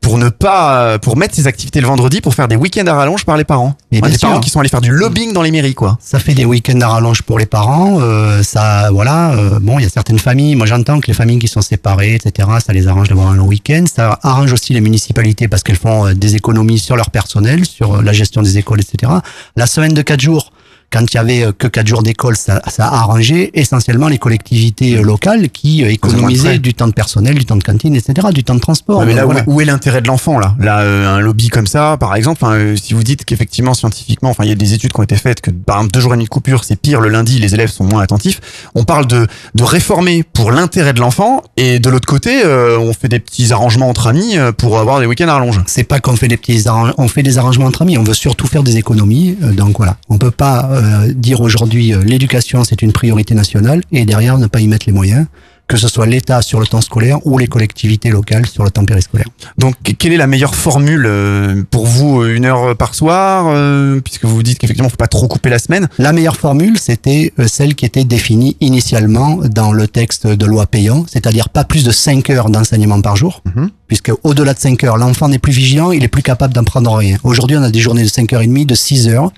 pour 0.00 0.18
ne 0.18 0.28
pas 0.28 0.98
pour 0.98 1.16
mettre 1.16 1.34
ces 1.34 1.46
activités 1.46 1.80
le 1.80 1.86
vendredi 1.86 2.20
pour 2.20 2.34
faire 2.34 2.48
des 2.48 2.56
week-ends 2.56 2.86
à 2.86 2.94
rallonge 2.94 3.24
par 3.24 3.36
les 3.36 3.44
parents. 3.44 3.76
Ouais, 3.92 4.00
bien 4.00 4.10
des 4.10 4.16
sûr. 4.18 4.28
parents 4.28 4.40
qui 4.40 4.48
sont 4.50 4.60
allés 4.60 4.68
faire 4.68 4.80
du 4.80 4.90
lobbying 4.90 5.32
dans 5.32 5.42
les 5.42 5.50
mairies, 5.50 5.74
quoi. 5.74 5.98
Ça 6.00 6.18
fait 6.18 6.34
des 6.34 6.44
week-ends 6.44 6.80
à 6.80 6.88
rallonge 6.88 7.22
pour 7.22 7.38
les 7.38 7.46
parents. 7.46 7.98
euh, 8.00 8.42
ça, 8.42 8.90
voilà. 8.90 9.32
euh, 9.32 9.58
bon, 9.60 9.78
il 9.78 9.82
y 9.82 9.86
a 9.86 9.90
certaines 9.90 10.18
familles. 10.18 10.54
Moi, 10.56 10.66
j'entends 10.66 11.00
que 11.00 11.06
les 11.06 11.12
familles 11.14 11.38
qui 11.38 11.48
sont 11.48 11.60
séparées, 11.60 12.14
etc., 12.14 12.48
ça 12.64 12.72
les 12.72 12.88
arrange 12.88 13.08
d'avoir 13.08 13.28
un 13.28 13.34
long 13.34 13.46
week-end. 13.46 13.84
Ça 13.94 14.18
arrange 14.22 14.52
aussi 14.52 14.72
les 14.72 14.80
municipalités 14.80 15.48
parce 15.48 15.62
qu'elles 15.62 15.76
font 15.76 16.06
euh, 16.06 16.14
des 16.14 16.34
économies 16.36 16.78
sur 16.78 16.96
leur 16.96 17.10
personnel, 17.10 17.64
sur 17.66 17.96
euh, 17.96 18.02
la 18.02 18.12
gestion 18.12 18.42
des 18.42 18.58
écoles, 18.58 18.80
etc. 18.80 19.12
La 19.56 19.66
semaine 19.66 19.92
de 19.94 20.02
quatre 20.02 20.20
jours. 20.20 20.52
Quand 20.92 21.04
il 21.12 21.14
y 21.14 21.18
avait 21.18 21.44
euh, 21.44 21.52
que 21.56 21.68
quatre 21.68 21.86
jours 21.86 22.02
d'école, 22.02 22.36
ça, 22.36 22.60
ça 22.68 22.86
a 22.88 22.94
arrangé 23.02 23.50
essentiellement 23.54 24.08
les 24.08 24.18
collectivités 24.18 24.96
euh, 24.96 25.02
locales 25.02 25.48
qui 25.50 25.84
euh, 25.84 25.90
économisaient 25.92 26.58
du 26.58 26.74
temps 26.74 26.88
de 26.88 26.92
personnel, 26.92 27.34
du 27.38 27.44
temps 27.44 27.56
de 27.56 27.62
cantine, 27.62 27.94
etc., 27.94 28.28
du 28.34 28.42
temps 28.42 28.56
de 28.56 28.60
transport. 28.60 28.98
Ouais, 28.98 29.06
mais 29.06 29.14
là, 29.14 29.22
où- 29.24 29.30
voilà. 29.30 29.44
où, 29.46 29.60
est 29.60 29.64
l'intérêt 29.64 30.02
de 30.02 30.08
l'enfant 30.08 30.38
là? 30.40 30.56
Là, 30.58 30.80
euh, 30.80 31.06
un 31.16 31.20
lobby 31.20 31.48
comme 31.48 31.68
ça, 31.68 31.96
par 32.00 32.16
exemple, 32.16 32.44
euh, 32.44 32.74
si 32.76 32.94
vous 32.94 33.04
dites 33.04 33.24
qu'effectivement, 33.24 33.72
scientifiquement, 33.74 34.30
enfin, 34.30 34.42
il 34.44 34.48
y 34.48 34.52
a 34.52 34.56
des 34.56 34.74
études 34.74 34.92
qui 34.92 34.98
ont 34.98 35.04
été 35.04 35.16
faites 35.16 35.40
que 35.40 35.50
par 35.52 35.76
exemple 35.76 35.92
deux 35.92 36.00
jours 36.00 36.12
et 36.14 36.16
demi 36.16 36.24
de 36.24 36.28
coupure, 36.30 36.64
c'est 36.64 36.74
pire 36.76 37.00
le 37.00 37.08
lundi, 37.08 37.38
les 37.38 37.54
élèves 37.54 37.70
sont 37.70 37.84
moins 37.84 38.02
attentifs. 38.02 38.40
On 38.74 38.82
parle 38.84 39.06
de 39.06 39.26
de 39.54 39.62
réformer 39.62 40.24
pour 40.24 40.50
l'intérêt 40.50 40.92
de 40.92 41.00
l'enfant, 41.00 41.42
et 41.56 41.78
de 41.78 41.88
l'autre 41.88 42.06
côté, 42.08 42.42
euh, 42.44 42.78
on 42.80 42.92
fait 42.92 43.08
des 43.08 43.20
petits 43.20 43.52
arrangements 43.52 43.88
entre 43.88 44.08
amis 44.08 44.36
pour 44.58 44.78
avoir 44.78 44.98
des 44.98 45.06
week-ends 45.06 45.28
à 45.28 45.34
rallonge. 45.34 45.60
c'est 45.66 45.84
pas 45.84 46.00
qu'on 46.00 46.16
fait 46.16 46.28
des 46.28 46.36
petits 46.36 46.64
on 46.98 47.06
fait 47.08 47.22
des 47.22 47.38
arrangements 47.38 47.66
entre 47.66 47.82
amis 47.82 47.96
on 47.98 48.02
veut 48.02 48.14
surtout 48.14 48.46
faire 48.48 48.62
des 48.64 48.76
économies 48.76 49.36
donc 49.56 49.76
voilà 49.78 49.96
on 50.08 50.18
peut 50.18 50.30
pas 50.30 50.68
dire 51.14 51.40
aujourd'hui 51.40 51.92
euh, 51.92 52.02
l'éducation 52.02 52.64
c'est 52.64 52.82
une 52.82 52.92
priorité 52.92 53.34
nationale 53.34 53.82
et 53.92 54.04
derrière 54.04 54.38
ne 54.38 54.46
pas 54.46 54.60
y 54.60 54.68
mettre 54.68 54.86
les 54.86 54.92
moyens 54.92 55.26
que 55.70 55.76
ce 55.76 55.86
soit 55.86 56.04
l'État 56.06 56.42
sur 56.42 56.58
le 56.58 56.66
temps 56.66 56.80
scolaire 56.80 57.24
ou 57.24 57.38
les 57.38 57.46
collectivités 57.46 58.10
locales 58.10 58.44
sur 58.46 58.64
le 58.64 58.70
temps 58.70 58.84
périscolaire. 58.84 59.28
Donc, 59.56 59.76
quelle 59.98 60.12
est 60.12 60.16
la 60.16 60.26
meilleure 60.26 60.56
formule 60.56 61.04
euh, 61.06 61.62
pour 61.70 61.86
vous 61.86 62.22
euh, 62.22 62.34
Une 62.34 62.44
heure 62.44 62.76
par 62.76 62.96
soir, 62.96 63.46
euh, 63.46 64.00
puisque 64.00 64.24
vous 64.24 64.42
dites 64.42 64.58
qu'effectivement, 64.58 64.88
faut 64.88 64.96
pas 64.96 65.06
trop 65.06 65.28
couper 65.28 65.48
la 65.48 65.60
semaine? 65.60 65.88
La 65.98 66.12
meilleure 66.12 66.36
formule, 66.36 66.76
c'était 66.76 67.32
celle 67.46 67.76
qui 67.76 67.86
était 67.86 68.02
définie 68.02 68.56
initialement 68.60 69.38
dans 69.48 69.70
le 69.70 69.86
texte 69.86 70.26
de 70.26 70.44
loi 70.44 70.66
payant, 70.66 71.06
c'est-à-dire 71.08 71.48
pas 71.48 71.62
plus 71.62 71.84
de 71.84 71.92
5 71.92 72.28
heures 72.30 72.50
d'enseignement 72.50 73.00
par 73.00 73.14
jour, 73.14 73.44
puisque 73.86 74.10
au-delà 74.24 74.54
de 74.54 74.58
5 74.58 74.82
heures, 74.82 74.96
l'enfant 74.96 75.28
n'est 75.28 75.38
plus 75.38 75.52
vigilant, 75.52 75.92
il 75.92 76.02
est 76.02 76.08
plus 76.08 76.22
capable 76.22 76.52
d'en 76.52 76.64
prendre 76.64 76.92
rien. 76.92 77.16
Aujourd'hui, 77.22 77.56
on 77.56 77.62
a 77.62 77.70
des 77.70 77.78
journées 77.78 78.02
de 78.02 78.08
5 78.08 78.32
heures 78.32 78.42
et 78.42 78.48
demie, 78.48 78.66
de 78.66 78.74
6 78.74 79.08
heures. 79.08 79.30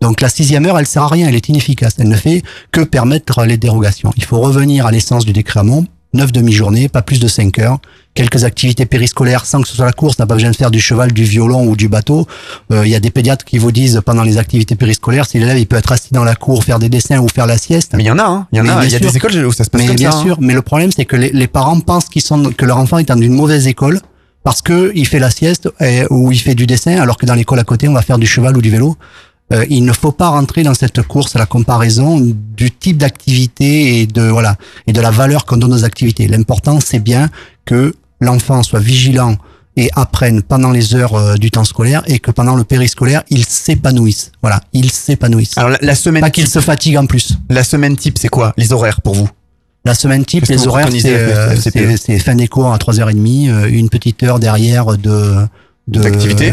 Donc 0.00 0.20
la 0.20 0.28
sixième 0.28 0.66
heure, 0.66 0.78
elle 0.78 0.86
sert 0.86 1.04
à 1.04 1.08
rien, 1.08 1.28
elle 1.28 1.34
est 1.34 1.48
inefficace. 1.48 1.94
Elle 1.98 2.08
ne 2.08 2.16
fait 2.16 2.42
que 2.70 2.82
permettre 2.82 3.44
les 3.44 3.56
dérogations. 3.56 4.12
Il 4.16 4.24
faut 4.24 4.40
revenir 4.40 4.86
à 4.86 4.90
l'essence 4.90 5.24
du 5.24 5.32
décret 5.32 5.60
Hamon, 5.60 5.75
9 6.16 6.32
demi-journées, 6.32 6.88
pas 6.88 7.02
plus 7.02 7.20
de 7.20 7.28
5 7.28 7.58
heures, 7.60 7.78
quelques 8.14 8.42
activités 8.44 8.86
périscolaires 8.86 9.44
sans 9.46 9.60
que 9.62 9.68
ce 9.68 9.76
soit 9.76 9.84
la 9.84 9.92
course, 9.92 10.18
n'a 10.18 10.26
pas 10.26 10.34
besoin 10.34 10.50
de 10.50 10.56
faire 10.56 10.70
du 10.70 10.80
cheval, 10.80 11.12
du 11.12 11.24
violon 11.24 11.66
ou 11.68 11.76
du 11.76 11.88
bateau. 11.88 12.26
Euh, 12.72 12.84
Il 12.86 12.90
y 12.90 12.94
a 12.94 13.00
des 13.00 13.10
pédiatres 13.10 13.44
qui 13.44 13.58
vous 13.58 13.70
disent 13.72 14.00
pendant 14.04 14.22
les 14.22 14.38
activités 14.38 14.74
périscolaires, 14.74 15.26
si 15.26 15.38
l'élève 15.38 15.58
il 15.58 15.66
peut 15.66 15.76
être 15.76 15.92
assis 15.92 16.12
dans 16.12 16.24
la 16.24 16.34
cour, 16.34 16.64
faire 16.64 16.78
des 16.78 16.88
dessins 16.88 17.18
ou 17.20 17.28
faire 17.28 17.46
la 17.46 17.58
sieste. 17.58 17.92
Mais 17.94 18.02
il 18.02 18.06
y 18.06 18.10
en 18.10 18.18
a, 18.18 18.24
hein. 18.24 18.48
Il 18.52 18.58
y 18.58 18.60
en 18.60 18.68
a. 18.68 18.84
Il 18.84 18.90
y 18.90 18.94
a 18.96 18.98
des 18.98 19.16
écoles 19.16 19.36
où 19.44 19.52
ça 19.52 19.64
se 19.64 19.70
passe 19.70 19.80
Mais 19.82 19.86
comme 19.88 19.96
bien 19.96 20.10
ça. 20.10 20.18
hein. 20.18 20.22
sûr, 20.22 20.38
mais 20.40 20.54
le 20.54 20.62
problème 20.62 20.90
c'est 20.96 21.04
que 21.04 21.16
les, 21.16 21.30
les 21.30 21.46
parents 21.46 21.78
pensent 21.80 22.06
qu'ils 22.08 22.22
sont 22.22 22.50
que 22.56 22.64
leur 22.64 22.78
enfant 22.78 22.98
est 22.98 23.08
dans 23.08 23.20
une 23.20 23.34
mauvaise 23.34 23.66
école 23.66 24.00
parce 24.42 24.62
que 24.62 24.92
il 24.94 25.06
fait 25.06 25.18
la 25.18 25.30
sieste 25.30 25.68
et- 25.80 26.04
ou 26.10 26.32
il 26.32 26.38
fait 26.40 26.54
du 26.54 26.66
dessin 26.66 26.96
alors 27.00 27.16
que 27.18 27.26
dans 27.26 27.34
l'école 27.34 27.58
à 27.58 27.64
côté 27.64 27.86
on 27.88 27.92
va 27.92 28.02
faire 28.02 28.18
du 28.18 28.26
cheval 28.26 28.56
ou 28.56 28.62
du 28.62 28.70
vélo. 28.70 28.96
Euh, 29.52 29.64
il 29.70 29.84
ne 29.84 29.92
faut 29.92 30.10
pas 30.12 30.28
rentrer 30.30 30.64
dans 30.64 30.74
cette 30.74 31.02
course 31.02 31.36
à 31.36 31.38
la 31.38 31.46
comparaison 31.46 32.20
du 32.56 32.70
type 32.72 32.96
d'activité 32.98 34.00
et 34.00 34.06
de 34.08 34.22
voilà 34.22 34.56
et 34.88 34.92
de 34.92 35.00
la 35.00 35.10
valeur 35.12 35.44
qu'on 35.46 35.56
donne 35.56 35.72
aux 35.72 35.84
activités. 35.84 36.26
L'important 36.26 36.80
c'est 36.80 36.98
bien 36.98 37.28
que 37.64 37.94
l'enfant 38.20 38.62
soit 38.64 38.80
vigilant 38.80 39.36
et 39.76 39.88
apprenne 39.94 40.42
pendant 40.42 40.72
les 40.72 40.94
heures 40.96 41.14
euh, 41.14 41.34
du 41.36 41.50
temps 41.52 41.64
scolaire 41.64 42.02
et 42.06 42.18
que 42.18 42.32
pendant 42.32 42.56
le 42.56 42.64
périscolaire 42.64 43.22
il 43.30 43.44
s'épanouisse. 43.44 44.32
Voilà, 44.42 44.60
il 44.72 44.90
s'épanouisse. 44.90 45.56
Alors 45.56 45.70
la, 45.70 45.78
la 45.80 45.94
semaine 45.94 46.22
Pas 46.22 46.30
qu'il 46.30 46.48
se 46.48 46.58
fatigue 46.60 46.96
en 46.96 47.06
plus. 47.06 47.34
La 47.48 47.62
semaine 47.62 47.96
type, 47.96 48.18
c'est 48.18 48.28
quoi 48.28 48.52
Les 48.56 48.72
horaires 48.72 49.00
pour 49.00 49.14
vous? 49.14 49.28
La 49.84 49.94
semaine 49.94 50.24
type, 50.24 50.46
les 50.46 50.66
horaires, 50.66 50.88
c'est 50.90 51.14
euh, 51.14 51.54
c'est- 51.54 52.18
fin 52.18 52.34
des 52.34 52.48
cours 52.48 52.72
à 52.72 52.78
3h30, 52.78 53.48
euh, 53.48 53.68
une 53.70 53.88
petite 53.90 54.20
heure 54.24 54.40
derrière 54.40 54.96
de 54.98 55.46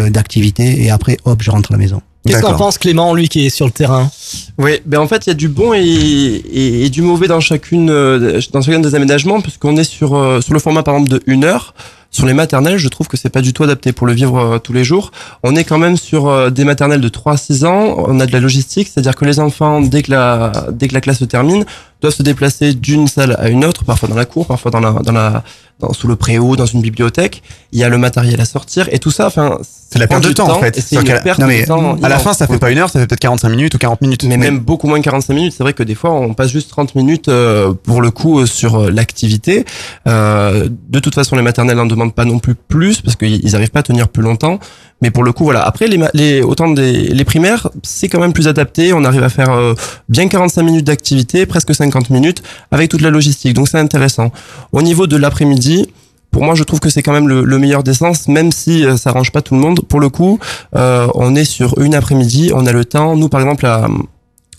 d'activité, 0.09 0.83
et 0.83 0.91
après, 0.91 1.17
hop, 1.25 1.41
je 1.41 1.49
rentre 1.49 1.71
à 1.71 1.73
la 1.73 1.79
maison. 1.79 2.01
Qu'est-ce 2.25 2.41
qu'en 2.41 2.55
pense 2.55 2.77
Clément, 2.77 3.13
lui 3.13 3.27
qui 3.27 3.45
est 3.45 3.49
sur 3.49 3.65
le 3.65 3.71
terrain? 3.71 4.09
Oui, 4.57 4.79
ben 4.85 4.99
en 4.99 5.07
fait, 5.07 5.25
il 5.25 5.29
y 5.29 5.31
a 5.31 5.35
du 5.35 5.49
bon 5.49 5.73
et, 5.73 5.81
et, 5.81 6.85
et 6.85 6.89
du 6.89 7.01
mauvais 7.01 7.27
dans 7.27 7.41
chacune, 7.41 7.89
euh, 7.89 8.39
dans 8.51 8.61
chacun 8.61 8.79
des 8.79 8.95
aménagements, 8.95 9.41
puisqu'on 9.41 9.75
est 9.75 9.83
sur, 9.83 10.15
euh, 10.15 10.39
sur 10.39 10.53
le 10.53 10.59
format, 10.59 10.83
par 10.83 10.95
exemple, 10.95 11.11
de 11.11 11.21
une 11.25 11.43
heure. 11.43 11.73
Sur 12.11 12.27
les 12.27 12.33
maternelles, 12.33 12.77
je 12.77 12.87
trouve 12.89 13.07
que 13.07 13.17
c'est 13.17 13.29
pas 13.31 13.41
du 13.41 13.53
tout 13.53 13.63
adapté 13.63 13.91
pour 13.91 14.05
le 14.05 14.13
vivre 14.13 14.37
euh, 14.37 14.59
tous 14.59 14.71
les 14.71 14.83
jours. 14.83 15.11
On 15.41 15.55
est 15.55 15.63
quand 15.63 15.79
même 15.79 15.97
sur 15.97 16.51
des 16.51 16.63
maternelles 16.63 17.01
de 17.01 17.09
3 17.09 17.33
à 17.33 17.37
6 17.37 17.65
ans. 17.65 17.95
On 17.97 18.19
a 18.19 18.25
de 18.25 18.31
la 18.31 18.39
logistique, 18.39 18.87
c'est-à-dire 18.93 19.15
que 19.15 19.25
les 19.25 19.39
enfants, 19.39 19.81
dès 19.81 20.03
que 20.03 20.11
la, 20.11 20.51
dès 20.71 20.87
que 20.87 20.93
la 20.93 21.01
classe 21.01 21.19
se 21.19 21.25
termine, 21.25 21.65
doivent 22.03 22.15
se 22.15 22.23
déplacer 22.23 22.73
d'une 22.73 23.07
salle 23.07 23.35
à 23.39 23.49
une 23.49 23.65
autre, 23.65 23.85
parfois 23.85 24.09
dans 24.09 24.15
la 24.15 24.25
cour, 24.25 24.45
parfois 24.45 24.71
dans 24.71 24.79
la, 24.79 24.91
dans 24.91 25.11
la, 25.11 25.43
dans, 25.79 25.93
sous 25.93 26.07
le 26.07 26.15
préau, 26.15 26.55
dans 26.55 26.65
une 26.65 26.81
bibliothèque. 26.81 27.41
Il 27.71 27.79
y 27.79 27.83
a 27.83 27.89
le 27.89 27.97
matériel 27.97 28.39
à 28.41 28.45
sortir 28.45 28.89
et 28.91 28.99
tout 28.99 29.09
ça, 29.09 29.27
enfin, 29.27 29.59
C'est 29.89 29.99
la 29.99 30.07
perte 30.07 30.23
de 30.23 30.33
temps, 30.33 30.49
en 30.51 30.59
fait. 30.59 30.79
C'est 30.79 30.97
une 30.97 31.03
perte 31.03 31.39
non, 31.39 31.47
mais 31.47 31.61
de 31.61 31.67
temps. 31.67 31.97
à 32.03 32.09
la 32.09 32.19
fin, 32.19 32.33
ça 32.33 32.45
fait 32.45 32.57
pas 32.57 32.71
une 32.71 32.77
heure, 32.77 32.89
ça 32.89 32.99
fait 32.99 33.07
peut-être 33.07 33.21
45 33.21 33.49
minutes 33.49 33.75
ou 33.75 33.77
40 33.77 34.01
minutes. 34.01 34.23
mais 34.25 34.37
même 34.37 34.59
beaucoup 34.59 34.87
moins 34.87 34.99
que 34.99 35.05
45 35.05 35.33
minutes. 35.33 35.53
C'est 35.57 35.63
vrai 35.63 35.73
que 35.73 35.83
des 35.83 35.95
fois, 35.95 36.11
on 36.11 36.33
passe 36.33 36.51
juste 36.51 36.69
30 36.69 36.95
minutes 36.95 37.29
euh, 37.29 37.73
pour 37.73 38.01
le 38.01 38.11
coup 38.11 38.39
euh, 38.39 38.45
sur 38.45 38.75
euh, 38.75 38.91
l'activité. 38.91 39.65
Euh, 40.07 40.67
de 40.89 40.99
toute 40.99 41.15
façon, 41.15 41.35
les 41.35 41.41
maternelles 41.41 41.77
n'en 41.77 41.85
demandent 41.85 42.13
pas 42.13 42.25
non 42.25 42.39
plus 42.39 42.55
plus 42.55 43.01
parce 43.01 43.15
qu'ils 43.15 43.51
n'arrivent 43.51 43.71
pas 43.71 43.79
à 43.79 43.83
tenir 43.83 44.09
plus 44.09 44.23
longtemps. 44.23 44.59
Mais 45.03 45.11
pour 45.11 45.25
le 45.25 45.33
coup, 45.33 45.43
voilà. 45.43 45.61
Après, 45.61 45.87
les, 45.87 45.99
les 46.13 46.41
autant 46.41 46.69
des 46.69 46.93
les 47.09 47.25
primaires, 47.25 47.67
c'est 47.83 48.07
quand 48.07 48.21
même 48.21 48.31
plus 48.31 48.47
adapté. 48.47 48.93
On 48.93 49.03
arrive 49.03 49.21
à 49.21 49.27
faire 49.27 49.51
euh, 49.51 49.73
bien 50.07 50.29
45 50.29 50.63
minutes 50.63 50.87
d'activité, 50.87 51.45
presque 51.45 51.75
50 51.75 52.09
minutes, 52.09 52.41
avec 52.71 52.89
toute 52.89 53.01
la 53.01 53.09
logistique. 53.09 53.53
Donc 53.53 53.67
c'est 53.67 53.77
intéressant. 53.77 54.31
Au 54.71 54.81
niveau 54.81 55.05
de 55.05 55.17
l'après-midi. 55.17 55.89
Pour 56.31 56.43
moi, 56.43 56.55
je 56.55 56.63
trouve 56.63 56.79
que 56.79 56.89
c'est 56.89 57.03
quand 57.03 57.11
même 57.11 57.27
le, 57.27 57.43
le 57.43 57.59
meilleur 57.59 57.83
des 57.83 57.93
sens, 57.93 58.27
même 58.27 58.51
si 58.51 58.83
euh, 58.85 58.95
ça 58.97 59.11
arrange 59.11 59.31
pas 59.31 59.41
tout 59.41 59.53
le 59.55 59.59
monde. 59.59 59.81
Pour 59.87 59.99
le 59.99 60.09
coup, 60.09 60.39
euh, 60.75 61.07
on 61.13 61.35
est 61.35 61.45
sur 61.45 61.77
une 61.79 61.93
après-midi, 61.93 62.51
on 62.55 62.65
a 62.65 62.71
le 62.71 62.85
temps. 62.85 63.15
Nous, 63.17 63.29
par 63.29 63.41
exemple, 63.41 63.65
à, 63.67 63.87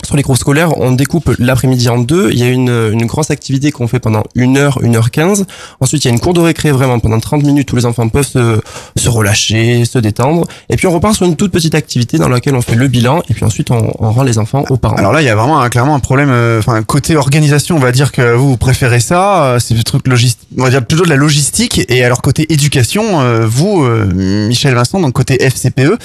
sur 0.02 0.16
les 0.16 0.22
cours 0.22 0.36
scolaires, 0.36 0.76
on 0.78 0.92
découpe 0.92 1.34
l'après-midi 1.38 1.88
en 1.88 1.98
deux. 1.98 2.30
Il 2.32 2.38
y 2.38 2.42
a 2.42 2.48
une, 2.48 2.68
une 2.92 3.06
grosse 3.06 3.30
activité 3.30 3.70
qu'on 3.72 3.86
fait 3.88 4.00
pendant 4.00 4.22
une 4.34 4.56
heure, 4.58 4.78
une 4.82 4.96
heure 4.96 5.10
quinze. 5.10 5.46
Ensuite, 5.80 6.04
il 6.04 6.08
y 6.08 6.10
a 6.10 6.14
une 6.14 6.20
cour 6.20 6.34
de 6.34 6.40
récré 6.40 6.72
vraiment 6.72 6.98
pendant 6.98 7.20
30 7.20 7.42
minutes 7.42 7.72
où 7.72 7.76
les 7.76 7.86
enfants 7.86 8.08
peuvent 8.08 8.26
se, 8.26 8.60
se 8.96 9.08
relâcher, 9.08 9.84
se 9.84 9.98
détendre. 9.98 10.46
Et 10.68 10.76
puis 10.76 10.86
on 10.86 10.92
repart 10.92 11.14
sur 11.14 11.24
une 11.26 11.36
toute 11.36 11.52
petite 11.52 11.74
activité 11.74 12.18
dans 12.18 12.28
laquelle 12.28 12.54
on 12.54 12.62
fait 12.62 12.74
le 12.74 12.88
bilan 12.88 13.22
et 13.30 13.34
puis 13.34 13.44
ensuite 13.44 13.70
on, 13.70 13.92
on 13.98 14.10
rend 14.12 14.22
les 14.22 14.38
enfants 14.38 14.64
aux 14.70 14.76
parents. 14.76 14.96
Alors 14.96 15.12
là, 15.12 15.22
il 15.22 15.24
y 15.24 15.30
a 15.30 15.36
vraiment 15.36 15.60
un- 15.60 15.68
clairement 15.68 15.94
un 15.94 16.00
problème. 16.00 16.30
euh, 16.30 16.58
Enfin, 16.58 16.82
côté 16.82 17.16
organisation, 17.16 17.76
on 17.76 17.80
va 17.80 17.92
dire 17.92 18.12
que 18.12 18.34
vous, 18.34 18.50
vous 18.50 18.56
préférez 18.56 19.00
ça. 19.00 19.44
euh, 19.44 19.58
C'est 19.58 19.74
le 19.74 19.82
truc 19.82 20.06
logistique. 20.08 20.48
On 20.58 20.62
va 20.64 20.70
dire 20.70 20.84
plutôt 20.84 21.04
de 21.04 21.10
la 21.10 21.16
logistique. 21.16 21.82
Et 21.88 22.04
alors 22.04 22.20
côté 22.22 22.52
éducation, 22.52 23.20
euh, 23.20 23.46
vous, 23.46 23.82
euh, 23.84 24.04
Michel 24.14 24.74
Vincent, 24.74 25.00
donc 25.00 25.12
côté 25.12 25.42
FCPE, 25.42 25.96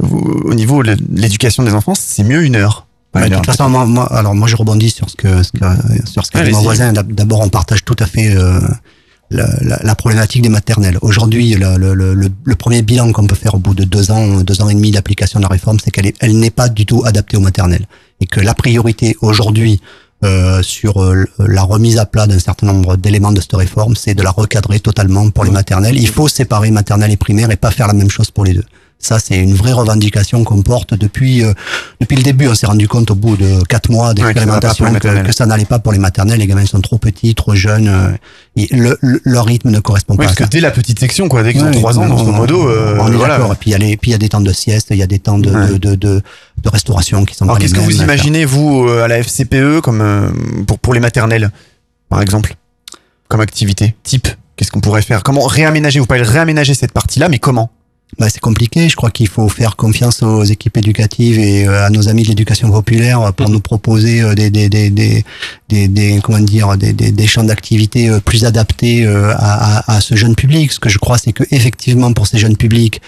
vous, 0.00 0.18
au 0.44 0.54
niveau 0.54 0.82
de 0.82 0.96
l'éducation 1.14 1.62
des 1.62 1.74
enfants, 1.74 1.94
c'est 1.94 2.24
mieux 2.24 2.42
une 2.44 2.56
heure. 2.56 2.86
Ouais, 3.14 3.28
de 3.28 3.34
toute 3.36 3.46
façon, 3.46 3.68
moi, 3.70 3.86
moi- 3.86 4.12
alors 4.12 4.34
moi 4.34 4.48
je 4.48 4.56
rebondis 4.56 4.90
sur 4.90 5.08
ce 5.10 5.16
que, 5.16 5.42
ce 5.42 5.52
que- 5.52 6.08
sur 6.08 6.24
ce 6.26 6.30
qu'a 6.30 6.40
dit 6.44 6.50
mon 6.52 6.58
voisin. 6.64 6.92
D'ab- 6.92 7.12
D'abord, 7.12 7.40
on 7.40 7.48
partage 7.48 7.84
tout 7.84 7.96
à 7.98 8.06
fait 8.06 8.34
euh, 8.34 8.60
la, 9.30 9.46
la- 9.62 9.80
la 9.82 9.94
problématique 9.94 10.42
des 10.42 10.48
maternelles. 10.48 10.98
Aujourd'hui, 11.00 11.54
le, 11.54 11.76
le- 11.78 11.94
le- 11.94 12.14
le- 12.44 12.54
premier 12.56 12.82
bilan 12.82 13.10
qu'on 13.12 13.26
peut 13.26 13.34
faire 13.34 13.54
au 13.54 13.58
bout 13.58 13.74
de 13.74 13.84
deux 13.84 14.10
ans, 14.10 14.40
deux 14.40 14.60
ans 14.62 14.68
et 14.68 14.74
demi 14.74 14.90
d'application 14.90 15.38
de 15.38 15.44
la 15.44 15.48
réforme, 15.48 15.78
c'est 15.82 15.90
qu'elle 15.90 16.12
elle 16.20 16.38
n'est 16.38 16.50
pas 16.50 16.68
du 16.68 16.86
tout 16.86 17.02
adaptée 17.04 17.36
aux 17.36 17.40
maternelles 17.40 17.86
et 18.20 18.26
que 18.26 18.40
la 18.40 18.54
priorité 18.54 19.16
aujourd'hui 19.22 19.80
euh, 20.24 20.62
sur 20.62 21.02
euh, 21.02 21.24
la 21.38 21.62
remise 21.62 21.98
à 21.98 22.06
plat 22.06 22.26
d'un 22.26 22.38
certain 22.38 22.66
nombre 22.66 22.96
d'éléments 22.96 23.32
de 23.32 23.40
cette 23.42 23.54
réforme, 23.54 23.94
c'est 23.94 24.14
de 24.14 24.22
la 24.22 24.30
recadrer 24.30 24.80
totalement 24.80 25.28
pour 25.30 25.44
les 25.44 25.50
maternelles. 25.50 25.98
Il 25.98 26.08
faut 26.08 26.28
séparer 26.28 26.70
maternelle 26.70 27.10
et 27.10 27.16
primaire 27.18 27.50
et 27.50 27.56
pas 27.56 27.70
faire 27.70 27.88
la 27.88 27.92
même 27.92 28.10
chose 28.10 28.30
pour 28.30 28.44
les 28.44 28.54
deux. 28.54 28.64
Ça, 29.04 29.18
c'est 29.18 29.36
une 29.36 29.54
vraie 29.54 29.72
revendication 29.72 30.44
qu'on 30.44 30.62
porte 30.62 30.94
depuis 30.94 31.44
euh, 31.44 31.52
depuis 32.00 32.16
le 32.16 32.22
début. 32.22 32.48
On 32.48 32.54
s'est 32.54 32.66
rendu 32.66 32.88
compte 32.88 33.10
au 33.10 33.14
bout 33.14 33.36
de 33.36 33.62
quatre 33.64 33.90
mois 33.90 34.14
d'expérimentation 34.14 34.86
que 34.94 35.32
ça 35.32 35.44
que, 35.44 35.48
n'allait 35.50 35.66
pas 35.66 35.78
pour 35.78 35.92
les 35.92 35.98
maternelles. 35.98 36.38
Les 36.38 36.46
gamins 36.46 36.64
sont 36.64 36.80
trop 36.80 36.96
petits, 36.98 37.34
trop 37.34 37.54
jeunes. 37.54 37.88
euh, 37.88 38.10
et 38.56 38.68
le, 38.74 38.96
le- 39.02 39.20
leur 39.24 39.44
rythme 39.46 39.70
ne 39.70 39.78
correspond 39.80 40.14
Oui, 40.14 40.18
pas 40.18 40.24
parce 40.24 40.32
à 40.32 40.36
que 40.38 40.44
ça. 40.44 40.48
dès 40.50 40.60
la 40.60 40.70
petite 40.70 40.98
section, 40.98 41.28
quoi, 41.28 41.42
dès 41.42 41.52
qu'ils 41.52 41.62
ont 41.64 41.70
trois 41.72 41.98
ans, 41.98 42.06
grosso 42.06 42.30
modo, 42.32 42.68
euh, 42.68 42.96
on 43.00 43.08
est 43.12 43.16
voilà. 43.16 43.36
d'accord. 43.36 43.52
Et 43.52 43.56
puis 43.56 43.72
il 43.72 44.10
y 44.10 44.12
a 44.14 44.16
y 44.16 44.18
des 44.18 44.28
temps 44.28 44.40
de 44.40 44.52
sieste, 44.52 44.88
il 44.90 44.96
y 44.96 45.02
a 45.02 45.06
des 45.06 45.18
temps 45.18 45.38
de, 45.38 45.50
de, 45.50 45.76
de, 45.76 45.94
de, 45.96 46.22
de 46.62 46.68
restauration 46.68 47.24
qui 47.26 47.34
sont 47.34 47.44
Alors 47.44 47.58
qu'est-ce 47.58 47.74
que 47.74 47.80
vous 47.80 48.00
imaginez 48.02 48.44
vous 48.46 48.86
euh, 48.88 49.04
à 49.04 49.08
la 49.08 49.18
FCPE 49.22 49.80
comme 49.82 50.02
pour 50.66 50.78
pour 50.78 50.94
les 50.94 51.00
maternelles, 51.00 51.50
par 52.08 52.22
exemple, 52.22 52.54
comme 53.28 53.40
activité 53.40 53.94
type 54.02 54.28
Qu'est-ce 54.56 54.70
qu'on 54.70 54.80
pourrait 54.80 55.02
faire? 55.02 55.24
Comment 55.24 55.42
réaménager? 55.46 55.98
Vous 55.98 56.06
pouvez 56.06 56.22
réaménager 56.22 56.74
cette 56.74 56.92
partie-là, 56.92 57.28
mais 57.28 57.40
comment? 57.40 57.70
Bah, 58.18 58.28
c'est 58.28 58.40
compliqué. 58.40 58.88
Je 58.88 58.96
crois 58.96 59.10
qu'il 59.10 59.28
faut 59.28 59.48
faire 59.48 59.76
confiance 59.76 60.22
aux 60.22 60.44
équipes 60.44 60.76
éducatives 60.76 61.38
et 61.38 61.66
euh, 61.66 61.84
à 61.86 61.90
nos 61.90 62.08
amis 62.08 62.22
de 62.22 62.28
l'éducation 62.28 62.70
populaire 62.70 63.32
pour 63.34 63.48
nous 63.48 63.60
proposer 63.60 64.20
euh, 64.22 64.34
des, 64.34 64.50
des, 64.50 64.68
des, 64.68 64.90
des, 64.90 65.24
des, 65.68 65.88
des- 65.88 66.20
comment 66.22 66.38
dire, 66.38 66.76
des, 66.76 66.92
des, 66.92 67.10
des 67.10 67.26
champs 67.26 67.44
d'activité 67.44 68.08
euh, 68.08 68.20
plus 68.20 68.44
adaptés 68.44 69.06
à, 69.06 69.32
à, 69.78 69.96
à 69.96 70.00
ce 70.00 70.14
jeune 70.14 70.34
public. 70.36 70.70
Ce 70.72 70.78
que 70.80 70.88
je 70.88 70.98
crois, 70.98 71.18
c'est 71.18 71.32
que 71.32 71.44
effectivement 71.50 72.12
pour 72.12 72.26
ces 72.26 72.38
jeunes 72.38 72.56
publics, 72.56 73.00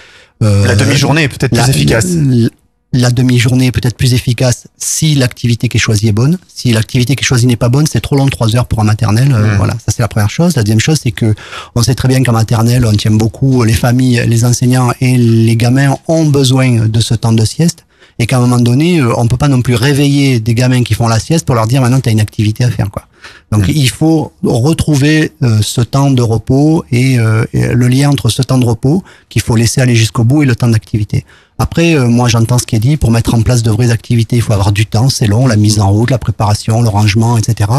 euh, 0.43 0.67
La 0.67 0.75
demi-journée 0.75 1.23
est 1.25 1.29
peut-être 1.29 1.53
plus 1.53 1.71
efficace. 1.71 2.07
La, 2.15 2.49
la 2.93 3.11
demi-journée 3.11 3.67
est 3.67 3.73
peut-être 3.73 3.97
plus 3.97 4.15
efficace 4.15 4.69
si 4.79 5.15
l'activité 5.15 5.69
qui 5.69 5.77
est 5.77 5.81
choisie 5.81 6.09
est 6.09 6.13
bonne. 6.13 6.39
Si 6.55 6.73
l'activité 6.73 7.15
qui 7.17 7.23
est 7.25 7.27
choisie 7.27 7.47
n'est 7.47 7.57
pas 7.57 7.69
bonne, 7.69 7.87
c'est 7.87 8.01
trop 8.01 8.17
long, 8.17 8.27
trois 8.27 8.55
heures 8.57 8.67
pour 8.67 8.81
un 8.81 8.85
maternel. 8.85 9.33
euh, 9.33 9.55
Mm. 9.55 9.57
Voilà, 9.59 9.75
ça 9.75 9.93
c'est 9.95 10.01
la 10.03 10.09
première 10.09 10.31
chose. 10.31 10.57
La 10.57 10.63
deuxième 10.63 10.81
chose, 10.81 10.99
c'est 11.03 11.11
que 11.11 11.35
on 11.75 11.83
sait 11.83 11.95
très 11.95 12.09
bien 12.09 12.23
qu'en 12.23 12.33
maternelle, 12.33 12.87
on 12.87 12.93
tient 12.93 13.11
beaucoup 13.11 13.65
les 13.65 13.75
familles, 13.75 14.23
les 14.27 14.45
enseignants 14.45 14.93
et 15.01 15.17
les 15.19 15.57
gamins 15.57 15.97
ont 16.09 16.25
besoin 16.27 16.87
de 16.87 17.01
ce 17.01 17.15
temps 17.15 17.33
de 17.33 17.45
sieste. 17.45 17.85
Et 18.19 18.25
qu'à 18.27 18.39
un 18.39 18.41
moment 18.41 18.59
donné, 18.61 18.99
euh, 19.01 19.13
on 19.19 19.27
peut 19.29 19.37
pas 19.37 19.49
non 19.49 19.61
plus 19.61 19.75
réveiller 19.75 20.41
des 20.41 20.55
gamins 20.55 20.83
qui 20.83 20.95
font 20.95 21.07
la 21.07 21.19
sieste 21.19 21.45
pour 21.45 21.55
leur 21.55 21.67
dire 21.67 21.83
maintenant 21.83 22.01
tu 22.01 22.09
as 22.09 22.13
une 22.13 22.21
activité 22.21 22.65
à 22.65 22.71
faire 22.71 22.91
quoi. 22.91 23.03
Donc 23.53 23.65
il 23.69 23.89
faut 23.91 24.33
retrouver 24.43 25.33
euh, 25.43 25.59
ce 25.61 25.81
temps 25.83 26.11
de 26.11 26.23
repos 26.23 26.85
et, 26.91 27.19
euh, 27.19 27.45
et 27.53 27.67
le 27.75 27.89
lien 27.89 28.09
entre 28.09 28.29
ce 28.31 28.41
temps 28.43 28.57
de 28.59 28.65
repos 28.65 29.03
qu'il 29.29 29.43
faut 29.43 29.57
laisser 29.57 29.81
aller 29.83 29.97
jusqu'au 29.97 30.25
bout 30.25 30.45
et 30.45 30.47
le 30.47 30.57
temps 30.57 30.69
d'activité. 30.69 31.27
Après, 31.59 31.95
euh, 31.95 32.07
moi 32.07 32.29
j'entends 32.29 32.59
ce 32.59 32.67
qui 32.67 32.77
est 32.77 32.81
dit, 32.81 32.97
pour 32.97 33.11
mettre 33.11 33.35
en 33.35 33.43
place 33.43 33.63
de 33.63 33.71
vraies 33.71 33.91
activités, 33.91 34.37
il 34.37 34.43
faut 34.43 34.53
avoir 34.53 34.73
du 34.73 34.87
temps, 34.87 35.09
c'est 35.09 35.27
long, 35.27 35.47
la 35.47 35.57
mise 35.57 35.81
en 35.81 35.91
route, 35.91 36.11
la 36.11 36.19
préparation, 36.19 36.83
le 36.83 36.89
rangement, 36.89 37.39
etc. 37.39 37.71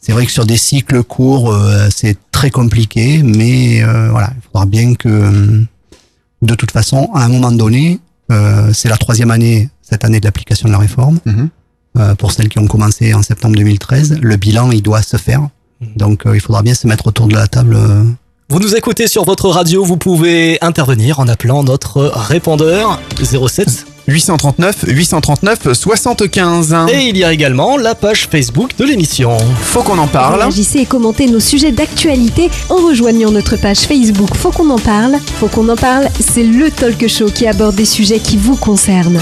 C'est 0.00 0.12
vrai 0.12 0.26
que 0.26 0.32
sur 0.32 0.46
des 0.46 0.56
cycles 0.56 1.02
courts, 1.02 1.50
euh, 1.52 1.88
c'est 1.94 2.16
très 2.30 2.50
compliqué, 2.50 3.22
mais 3.22 3.82
euh, 3.82 4.10
voilà, 4.10 4.30
il 4.36 4.42
faudra 4.42 4.66
bien 4.66 4.94
que, 4.94 5.08
euh, 5.08 5.62
de 6.42 6.54
toute 6.54 6.70
façon, 6.70 7.08
à 7.14 7.24
un 7.24 7.28
moment 7.28 7.50
donné, 7.50 7.98
euh, 8.30 8.70
c'est 8.74 8.88
la 8.88 8.96
troisième 8.96 9.30
année, 9.30 9.70
cette 9.82 10.04
année 10.04 10.20
de 10.20 10.24
l'application 10.26 10.68
de 10.68 10.72
la 10.72 10.78
réforme, 10.78 11.18
euh, 11.98 12.14
pour 12.14 12.30
celles 12.32 12.48
qui 12.48 12.58
ont 12.58 12.66
commencé 12.66 13.14
en 13.14 13.22
septembre 13.22 13.56
2013, 13.56 14.18
le 14.20 14.36
bilan, 14.36 14.70
il 14.70 14.82
doit 14.82 15.02
se 15.02 15.16
faire. 15.16 15.48
Donc, 15.96 16.26
euh, 16.26 16.36
il 16.36 16.40
faudra 16.40 16.62
bien 16.62 16.74
se 16.74 16.86
mettre 16.86 17.06
autour 17.06 17.26
de 17.26 17.34
la 17.34 17.46
table. 17.48 17.76
Vous 18.50 18.60
nous 18.60 18.74
écoutez 18.74 19.08
sur 19.08 19.24
votre 19.24 19.50
radio, 19.50 19.84
vous 19.84 19.98
pouvez 19.98 20.56
intervenir 20.62 21.20
en 21.20 21.28
appelant 21.28 21.62
notre 21.62 22.04
répondeur 22.14 22.98
07 23.22 23.84
839 24.06 24.86
839 24.88 25.74
75. 25.74 26.74
Et 26.90 27.08
il 27.08 27.18
y 27.18 27.24
a 27.24 27.32
également 27.34 27.76
la 27.76 27.94
page 27.94 28.26
Facebook 28.30 28.74
de 28.78 28.86
l'émission. 28.86 29.36
Faut 29.60 29.82
qu'on 29.82 29.98
en 29.98 30.06
parle. 30.06 30.40
Réagissez 30.40 30.78
et 30.78 30.86
commentez 30.86 31.26
nos 31.26 31.40
sujets 31.40 31.72
d'actualité 31.72 32.48
en 32.70 32.76
rejoignant 32.76 33.30
notre 33.30 33.56
page 33.56 33.80
Facebook 33.80 34.34
Faut 34.34 34.50
qu'on 34.50 34.70
en 34.70 34.78
parle. 34.78 35.18
Faut 35.38 35.48
qu'on 35.48 35.68
en 35.68 35.76
parle, 35.76 36.08
c'est 36.18 36.42
le 36.42 36.70
talk 36.70 37.06
show 37.06 37.26
qui 37.26 37.46
aborde 37.46 37.74
des 37.74 37.84
sujets 37.84 38.18
qui 38.18 38.38
vous 38.38 38.56
concernent. 38.56 39.20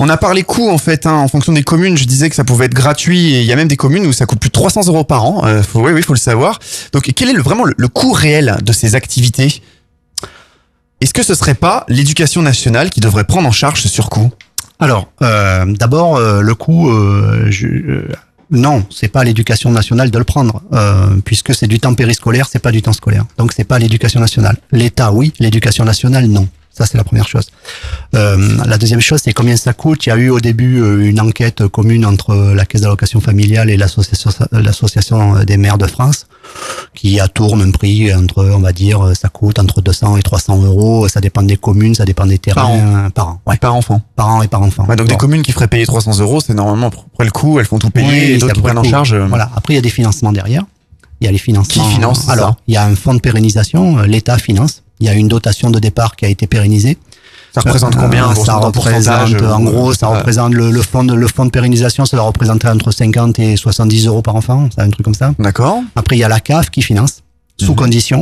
On 0.00 0.08
a 0.08 0.16
parlé 0.16 0.42
coûts 0.44 0.70
en 0.70 0.78
fait, 0.78 1.06
hein, 1.06 1.14
en 1.14 1.28
fonction 1.28 1.52
des 1.52 1.62
communes. 1.64 1.96
Je 1.96 2.04
disais 2.04 2.28
que 2.28 2.36
ça 2.36 2.44
pouvait 2.44 2.66
être 2.66 2.74
gratuit 2.74 3.40
il 3.40 3.44
y 3.44 3.52
a 3.52 3.56
même 3.56 3.68
des 3.68 3.76
communes 3.76 4.06
où 4.06 4.12
ça 4.12 4.26
coûte 4.26 4.38
plus 4.38 4.48
de 4.48 4.52
300 4.52 4.86
euros 4.86 5.04
par 5.04 5.24
an. 5.24 5.44
Euh, 5.44 5.62
faut, 5.62 5.80
oui, 5.80 5.92
oui, 5.92 6.02
faut 6.02 6.14
le 6.14 6.18
savoir. 6.18 6.58
Donc, 6.92 7.10
quel 7.14 7.28
est 7.30 7.32
le, 7.32 7.42
vraiment 7.42 7.64
le, 7.64 7.74
le 7.76 7.88
coût 7.88 8.12
réel 8.12 8.56
de 8.62 8.72
ces 8.72 8.94
activités? 8.94 9.60
Est-ce 11.00 11.14
que 11.14 11.22
ce 11.22 11.34
serait 11.34 11.54
pas 11.54 11.84
l'éducation 11.88 12.42
nationale 12.42 12.90
qui 12.90 13.00
devrait 13.00 13.24
prendre 13.24 13.48
en 13.48 13.52
charge 13.52 13.82
ce 13.82 13.88
surcoût? 13.88 14.30
Alors, 14.80 15.10
euh, 15.22 15.64
d'abord, 15.66 16.16
euh, 16.16 16.40
le 16.40 16.54
coût, 16.54 16.90
euh, 16.90 17.46
je, 17.50 17.66
euh, 17.66 18.08
non, 18.50 18.84
c'est 18.90 19.08
pas 19.08 19.24
l'éducation 19.24 19.70
nationale 19.70 20.10
de 20.10 20.18
le 20.18 20.24
prendre, 20.24 20.62
euh, 20.72 21.08
puisque 21.24 21.54
c'est 21.54 21.66
du 21.66 21.80
temps 21.80 21.94
périscolaire, 21.94 22.48
c'est 22.50 22.58
pas 22.60 22.72
du 22.72 22.82
temps 22.82 22.92
scolaire. 22.92 23.24
Donc 23.36 23.52
c'est 23.52 23.64
pas 23.64 23.78
l'éducation 23.78 24.20
nationale. 24.20 24.56
L'État, 24.72 25.12
oui, 25.12 25.32
l'éducation 25.38 25.84
nationale, 25.84 26.26
non. 26.26 26.48
Ça, 26.78 26.86
c'est 26.86 26.96
la 26.96 27.02
première 27.04 27.26
chose. 27.26 27.46
Euh, 28.14 28.56
la 28.64 28.78
deuxième 28.78 29.00
chose, 29.00 29.20
c'est 29.24 29.32
combien 29.32 29.56
ça 29.56 29.72
coûte. 29.72 30.06
Il 30.06 30.10
y 30.10 30.12
a 30.12 30.16
eu 30.16 30.30
au 30.30 30.38
début 30.38 30.80
euh, 30.80 31.08
une 31.10 31.20
enquête 31.20 31.66
commune 31.66 32.06
entre 32.06 32.34
la 32.54 32.64
Caisse 32.64 32.82
d'allocation 32.82 33.20
familiale 33.20 33.68
et 33.68 33.76
l'association 34.52 35.34
des 35.44 35.56
maires 35.56 35.78
de 35.78 35.86
France, 35.86 36.26
qui 36.94 37.20
a 37.20 37.28
tourne 37.28 37.62
un 37.62 37.70
prix 37.70 38.14
entre, 38.14 38.44
on 38.44 38.60
va 38.60 38.72
dire, 38.72 39.12
ça 39.16 39.28
coûte 39.28 39.58
entre 39.58 39.80
200 39.80 40.16
et 40.18 40.22
300 40.22 40.62
euros. 40.62 41.08
Ça 41.08 41.20
dépend 41.20 41.42
des 41.42 41.56
communes, 41.56 41.94
ça 41.94 42.04
dépend 42.04 42.26
des 42.26 42.38
terrains. 42.38 42.62
Par 42.62 42.70
an. 42.70 42.78
euh, 43.06 43.10
Par 43.10 43.28
an, 43.28 43.40
ouais. 43.46 43.56
Par 43.56 43.74
enfant. 43.74 44.00
Par 44.16 44.28
an 44.28 44.42
et 44.42 44.48
par 44.48 44.62
enfant. 44.62 44.86
Ouais, 44.86 44.96
donc 44.96 45.08
des 45.08 45.16
communes 45.16 45.42
qui 45.42 45.52
feraient 45.52 45.68
payer 45.68 45.86
300 45.86 46.18
euros, 46.20 46.40
c'est 46.40 46.54
normalement 46.54 46.86
après 46.86 47.24
le 47.24 47.30
coût, 47.30 47.58
elles 47.58 47.66
font 47.66 47.78
tout 47.78 47.90
payer 47.90 48.08
Oui, 48.08 48.16
et 48.34 48.38
d'autres 48.38 48.54
qui 48.54 48.60
prennent 48.60 48.78
en 48.78 48.84
charge. 48.84 49.12
euh, 49.14 49.26
Voilà. 49.26 49.50
Après, 49.56 49.74
il 49.74 49.76
y 49.76 49.80
a 49.80 49.82
des 49.82 49.90
financements 49.90 50.32
derrière. 50.32 50.62
Il 51.20 51.24
y 51.24 51.28
a 51.28 51.32
les 51.32 51.38
financements. 51.38 51.82
Qui 51.88 51.94
finance 51.94 52.28
Alors, 52.28 52.56
il 52.68 52.74
y 52.74 52.76
a 52.76 52.84
un 52.84 52.94
fonds 52.94 53.14
de 53.14 53.18
pérennisation. 53.20 53.98
L'État 54.02 54.38
finance. 54.38 54.84
Il 55.00 55.06
y 55.06 55.08
a 55.08 55.14
une 55.14 55.28
dotation 55.28 55.70
de 55.70 55.78
départ 55.78 56.16
qui 56.16 56.24
a 56.24 56.28
été 56.28 56.46
pérennisée. 56.46 56.98
Ça 57.54 57.60
représente 57.62 57.96
combien, 57.96 58.30
Euh, 58.30 58.34
pour 58.34 58.44
Ça 58.46 58.58
en 58.58 58.60
représente, 58.60 59.42
en 59.42 59.66
euh, 59.66 59.70
gros, 59.70 59.92
ça 59.94 60.06
euh, 60.08 60.18
représente 60.18 60.52
le, 60.54 60.70
le 60.70 60.82
fonds 60.82 61.04
de 61.04 61.14
le 61.14 61.26
fonds 61.28 61.46
de 61.46 61.50
pérennisation, 61.50 62.04
ça 62.04 62.16
doit 62.16 62.26
représenter 62.26 62.68
entre 62.68 62.90
50 62.90 63.38
et 63.38 63.56
70 63.56 64.06
euros 64.06 64.22
par 64.22 64.36
enfant, 64.36 64.68
c'est 64.74 64.82
un 64.82 64.90
truc 64.90 65.04
comme 65.04 65.14
ça. 65.14 65.32
D'accord. 65.38 65.80
Après, 65.96 66.16
il 66.16 66.18
y 66.20 66.24
a 66.24 66.28
la 66.28 66.40
CAF 66.40 66.68
qui 66.70 66.82
finance 66.82 67.22
sous 67.58 67.74
condition. 67.74 68.20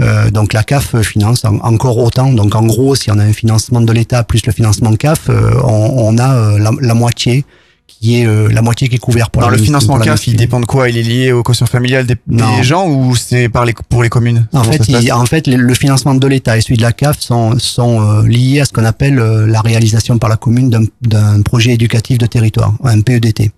Euh, 0.00 0.30
donc 0.30 0.52
la 0.52 0.62
CAF 0.62 1.00
finance 1.02 1.44
en- 1.44 1.56
encore 1.58 1.98
autant. 1.98 2.32
Donc 2.32 2.54
en 2.54 2.64
gros, 2.64 2.94
si 2.94 3.10
on 3.10 3.18
a 3.18 3.24
un 3.24 3.32
financement 3.32 3.80
de 3.80 3.92
l'État 3.92 4.22
plus 4.22 4.44
le 4.46 4.52
financement 4.52 4.90
de 4.90 4.96
CAF, 4.96 5.28
euh, 5.28 5.50
on, 5.64 6.14
on 6.14 6.18
a 6.18 6.34
euh, 6.36 6.58
la, 6.58 6.70
la 6.80 6.94
moitié 6.94 7.44
qui 7.88 8.20
est 8.20 8.26
euh, 8.26 8.48
la 8.52 8.62
moitié 8.62 8.88
qui 8.88 8.96
est 8.96 8.98
couverte 8.98 9.32
pour 9.32 9.42
Alors 9.42 9.50
la 9.50 9.56
le 9.56 9.62
financement 9.62 9.98
CAF, 9.98 10.26
il 10.28 10.36
dépend 10.36 10.60
de 10.60 10.66
quoi? 10.66 10.88
Il 10.88 10.96
est 10.98 11.02
lié 11.02 11.32
au 11.32 11.42
quotient 11.42 11.66
familial 11.66 12.06
des, 12.06 12.14
Non. 12.28 12.56
des 12.58 12.62
gens 12.62 12.86
ou 12.86 13.16
c'est 13.16 13.48
par 13.48 13.64
les, 13.64 13.74
pour 13.88 14.02
les 14.02 14.08
communes? 14.08 14.46
En 14.52 14.62
fait, 14.62 14.86
il- 14.88 15.12
en 15.12 15.24
fait, 15.26 15.46
le, 15.48 15.74
financement 15.74 16.14
de 16.14 16.26
l'État 16.26 16.56
et 16.56 16.60
celui 16.60 16.76
de 16.76 16.82
la 16.82 16.92
CAF 16.92 17.18
sont, 17.18 17.58
sont 17.58 18.00
euh, 18.02 18.26
liés 18.28 18.60
à 18.60 18.66
ce 18.66 18.72
qu'on 18.72 18.84
appelle 18.84 19.18
euh, 19.18 19.46
la 19.46 19.60
réalisation 19.62 20.18
par 20.18 20.28
la 20.30 20.36
commune 20.36 20.70
d'un- 20.70 20.84
d'un 21.02 21.40
projet 21.42 21.72
éducatif 21.72 22.18
de 22.18 22.26
territoire, 22.26 22.74
un 22.84 23.00
PEDT. 23.00 23.50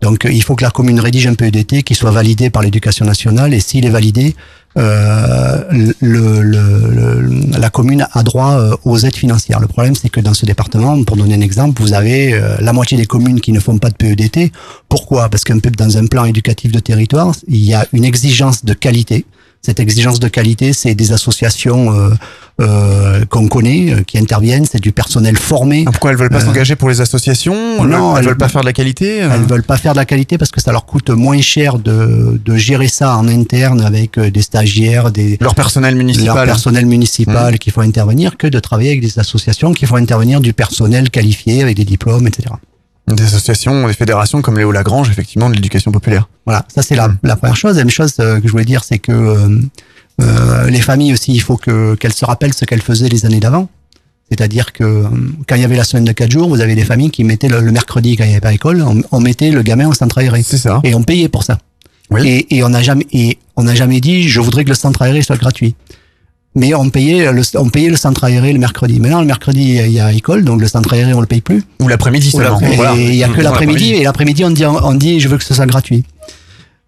Donc, 0.00 0.24
euh, 0.24 0.30
il 0.32 0.42
faut 0.42 0.54
que 0.54 0.64
la 0.64 0.70
commune 0.70 1.00
rédige 1.00 1.26
un 1.26 1.34
PEDT 1.34 1.82
qui 1.82 1.94
soit 1.94 2.12
validé 2.12 2.48
par 2.50 2.62
l'éducation 2.62 3.04
nationale 3.04 3.52
et 3.52 3.60
s'il 3.60 3.84
est 3.84 3.90
validé, 3.90 4.34
le- 4.76 5.94
le- 6.00 7.58
la 7.58 7.70
commune 7.70 8.06
a 8.12 8.22
droit 8.22 8.52
euh, 8.58 8.76
aux 8.84 8.98
aides 8.98 9.16
financières. 9.16 9.60
Le 9.60 9.66
problème, 9.66 9.94
c'est 9.94 10.08
que 10.10 10.20
dans 10.20 10.34
ce 10.34 10.44
département, 10.46 11.02
pour 11.04 11.16
donner 11.16 11.34
un 11.34 11.40
exemple, 11.40 11.80
vous 11.82 11.92
avez 11.94 12.34
euh, 12.34 12.56
la 12.60 12.72
moitié 12.72 12.96
des 12.96 13.06
communes 13.06 13.40
qui 13.40 13.52
ne 13.52 13.60
font 13.60 13.78
pas 13.78 13.90
de 13.90 13.94
PEDT. 13.96 14.52
Pourquoi? 14.88 15.28
Parce 15.28 15.44
qu'un 15.44 15.58
peu 15.58 15.70
dans 15.70 15.96
un 15.96 16.06
plan 16.06 16.24
éducatif 16.24 16.72
de 16.72 16.78
territoire, 16.78 17.34
il 17.48 17.64
y 17.64 17.74
a 17.74 17.86
une 17.92 18.04
exigence 18.04 18.64
de 18.64 18.74
qualité 18.74 19.24
Cette 19.62 19.80
exigence 19.80 20.20
de 20.20 20.28
qualité, 20.28 20.72
c'est 20.72 20.94
des 20.94 21.12
associations 21.12 21.92
euh, 21.92 22.10
euh, 22.60 23.24
qu'on 23.26 23.48
connaît, 23.48 23.92
euh, 23.92 24.02
qui 24.02 24.16
interviennent, 24.16 24.64
c'est 24.64 24.80
du 24.80 24.92
personnel 24.92 25.36
formé. 25.36 25.84
Pourquoi 25.84 26.12
elles 26.12 26.16
veulent 26.16 26.30
pas 26.30 26.36
Euh, 26.36 26.46
s'engager 26.46 26.76
pour 26.76 26.88
les 26.88 27.00
associations? 27.00 27.84
Non, 27.84 28.16
elles, 28.16 28.24
veulent 28.24 28.36
pas 28.36 28.48
faire 28.48 28.60
de 28.60 28.66
la 28.66 28.72
qualité 28.72 29.22
euh? 29.22 29.30
Elles 29.34 29.42
veulent 29.42 29.64
pas 29.64 29.76
faire 29.76 29.92
de 29.92 29.98
la 29.98 30.04
qualité 30.04 30.38
parce 30.38 30.52
que 30.52 30.60
ça 30.60 30.70
leur 30.72 30.86
coûte 30.86 31.10
moins 31.10 31.40
cher 31.40 31.78
de, 31.78 32.40
de 32.44 32.56
gérer 32.56 32.88
ça 32.88 33.16
en 33.16 33.26
interne 33.28 33.80
avec 33.80 34.18
des 34.18 34.42
stagiaires, 34.42 35.10
des 35.10 35.36
leur 35.40 35.54
personnel 35.54 35.96
municipal, 35.96 36.34
leur 36.36 36.44
personnel 36.44 36.86
municipal 36.86 37.54
Mmh. 37.54 37.58
qui 37.58 37.70
font 37.70 37.80
intervenir 37.82 38.36
que 38.36 38.46
de 38.46 38.58
travailler 38.58 38.90
avec 38.90 39.00
des 39.00 39.18
associations 39.18 39.72
qui 39.72 39.86
font 39.86 39.96
intervenir 39.96 40.40
du 40.40 40.52
personnel 40.52 41.10
qualifié 41.10 41.62
avec 41.62 41.76
des 41.76 41.84
diplômes, 41.84 42.26
etc. 42.26 42.54
Des 43.08 43.22
associations, 43.22 43.86
des 43.86 43.92
fédérations 43.92 44.42
comme 44.42 44.58
Léo 44.58 44.72
Lagrange, 44.72 45.08
effectivement, 45.10 45.48
de 45.48 45.54
l'éducation 45.54 45.92
populaire. 45.92 46.28
Voilà, 46.44 46.64
ça 46.74 46.82
c'est 46.82 46.96
la, 46.96 47.08
la 47.22 47.36
première 47.36 47.54
chose. 47.56 47.76
La 47.76 47.84
deuxième 47.84 47.90
chose 47.90 48.14
euh, 48.18 48.40
que 48.40 48.46
je 48.48 48.52
voulais 48.52 48.64
dire, 48.64 48.82
c'est 48.82 48.98
que 48.98 49.12
euh, 49.12 49.60
euh, 50.20 50.68
les 50.70 50.80
familles 50.80 51.12
aussi, 51.12 51.32
il 51.32 51.40
faut 51.40 51.56
que 51.56 51.94
qu'elles 51.94 52.12
se 52.12 52.24
rappellent 52.24 52.54
ce 52.54 52.64
qu'elles 52.64 52.82
faisaient 52.82 53.08
les 53.08 53.24
années 53.24 53.38
d'avant. 53.40 53.68
C'est-à-dire 54.28 54.72
que 54.72 54.82
euh, 54.82 55.04
quand 55.46 55.54
il 55.54 55.62
y 55.62 55.64
avait 55.64 55.76
la 55.76 55.84
semaine 55.84 56.04
de 56.04 56.10
4 56.10 56.30
jours, 56.32 56.48
vous 56.48 56.60
avez 56.60 56.74
des 56.74 56.84
familles 56.84 57.10
qui 57.12 57.22
mettaient 57.22 57.48
le, 57.48 57.60
le 57.60 57.70
mercredi 57.70 58.16
quand 58.16 58.24
il 58.24 58.28
n'y 58.28 58.32
avait 58.32 58.40
pas 58.40 58.52
école, 58.52 58.82
on, 58.82 59.00
on 59.12 59.20
mettait 59.20 59.50
le 59.52 59.62
gamin 59.62 59.86
au 59.86 59.94
centre 59.94 60.18
aéré. 60.18 60.42
C'est 60.42 60.58
ça. 60.58 60.80
Et 60.82 60.94
on 60.96 61.04
payait 61.04 61.28
pour 61.28 61.44
ça. 61.44 61.58
Et, 62.18 62.56
et 62.56 62.64
on 62.64 62.68
n'a 62.70 62.82
jamais 62.82 63.06
et 63.12 63.38
on 63.56 63.64
n'a 63.64 63.74
jamais 63.74 64.00
dit 64.00 64.28
je 64.28 64.40
voudrais 64.40 64.64
que 64.64 64.70
le 64.70 64.74
centre 64.74 65.02
aéré 65.02 65.22
soit 65.22 65.36
gratuit. 65.36 65.74
Mais 66.56 66.74
on 66.74 66.90
payait 66.90 67.30
le, 67.32 67.42
on 67.56 67.68
payait 67.68 67.90
le 67.90 67.96
centre 67.96 68.24
aéré 68.24 68.52
le 68.52 68.58
mercredi. 68.58 68.98
Maintenant 68.98 69.20
le 69.20 69.26
mercredi 69.26 69.76
il 69.84 69.92
y 69.92 70.00
a 70.00 70.10
école 70.12 70.42
donc 70.42 70.60
le 70.60 70.66
centre 70.66 70.92
aéré 70.94 71.12
on 71.14 71.20
le 71.20 71.26
paye 71.26 71.40
plus. 71.42 71.62
Ou 71.80 71.86
l'après-midi 71.86 72.30
seulement. 72.30 72.58
l'après- 72.60 72.76
Voilà. 72.76 72.96
Et 72.96 73.08
il 73.08 73.14
y 73.14 73.22
a 73.22 73.28
que 73.28 73.40
l'après-midi 73.42 73.74
L'après-midi. 73.92 73.92
et 74.00 74.04
l'après-midi 74.04 74.44
on 74.44 74.50
dit 74.50 74.64
on 74.66 74.94
dit 74.94 75.20
je 75.20 75.28
veux 75.28 75.38
que 75.38 75.44
ce 75.44 75.54
soit 75.54 75.66
gratuit. 75.66 76.02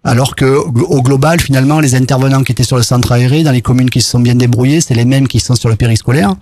Alors 0.05 0.35
que 0.37 0.45
au 0.45 1.01
global, 1.01 1.41
finalement, 1.41 1.81
les 1.81 1.93
intervenants 1.93 2.41
qui 2.43 2.53
étaient 2.53 2.63
sur 2.63 2.77
le 2.77 2.83
centre 2.83 3.11
aéré, 3.11 3.43
dans 3.43 3.51
les 3.51 3.61
communes 3.61 3.89
qui 3.89 3.99
se 3.99 4.09
sont 4.09 4.21
bien 4.21 4.33
débrouillées, 4.33 4.79
c'est 4.79 4.93
les 4.93 5.03
mêmes 5.03 5.27
qui 5.27 5.41
sont 5.41 5.55
sur 5.55 5.67
le 5.67 5.75
périscolaire. 5.75 6.35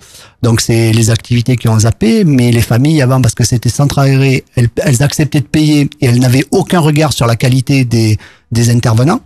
Donc 0.43 0.61
c'est 0.61 0.91
les 0.93 1.09
activités 1.09 1.55
qui 1.57 1.67
ont 1.67 1.79
zappé, 1.79 2.23
mais 2.23 2.51
les 2.51 2.61
familles 2.61 3.01
avant, 3.01 3.19
parce 3.19 3.33
que 3.33 3.43
c'était 3.43 3.69
centre 3.69 3.97
aéré, 3.97 4.43
elles, 4.55 4.69
elles 4.85 5.01
acceptaient 5.01 5.39
de 5.41 5.47
payer 5.47 5.89
et 6.01 6.05
elles 6.05 6.19
n'avaient 6.19 6.45
aucun 6.51 6.79
regard 6.79 7.13
sur 7.13 7.25
la 7.25 7.35
qualité 7.35 7.83
des, 7.83 8.19
des 8.51 8.69
intervenants. 8.69 9.21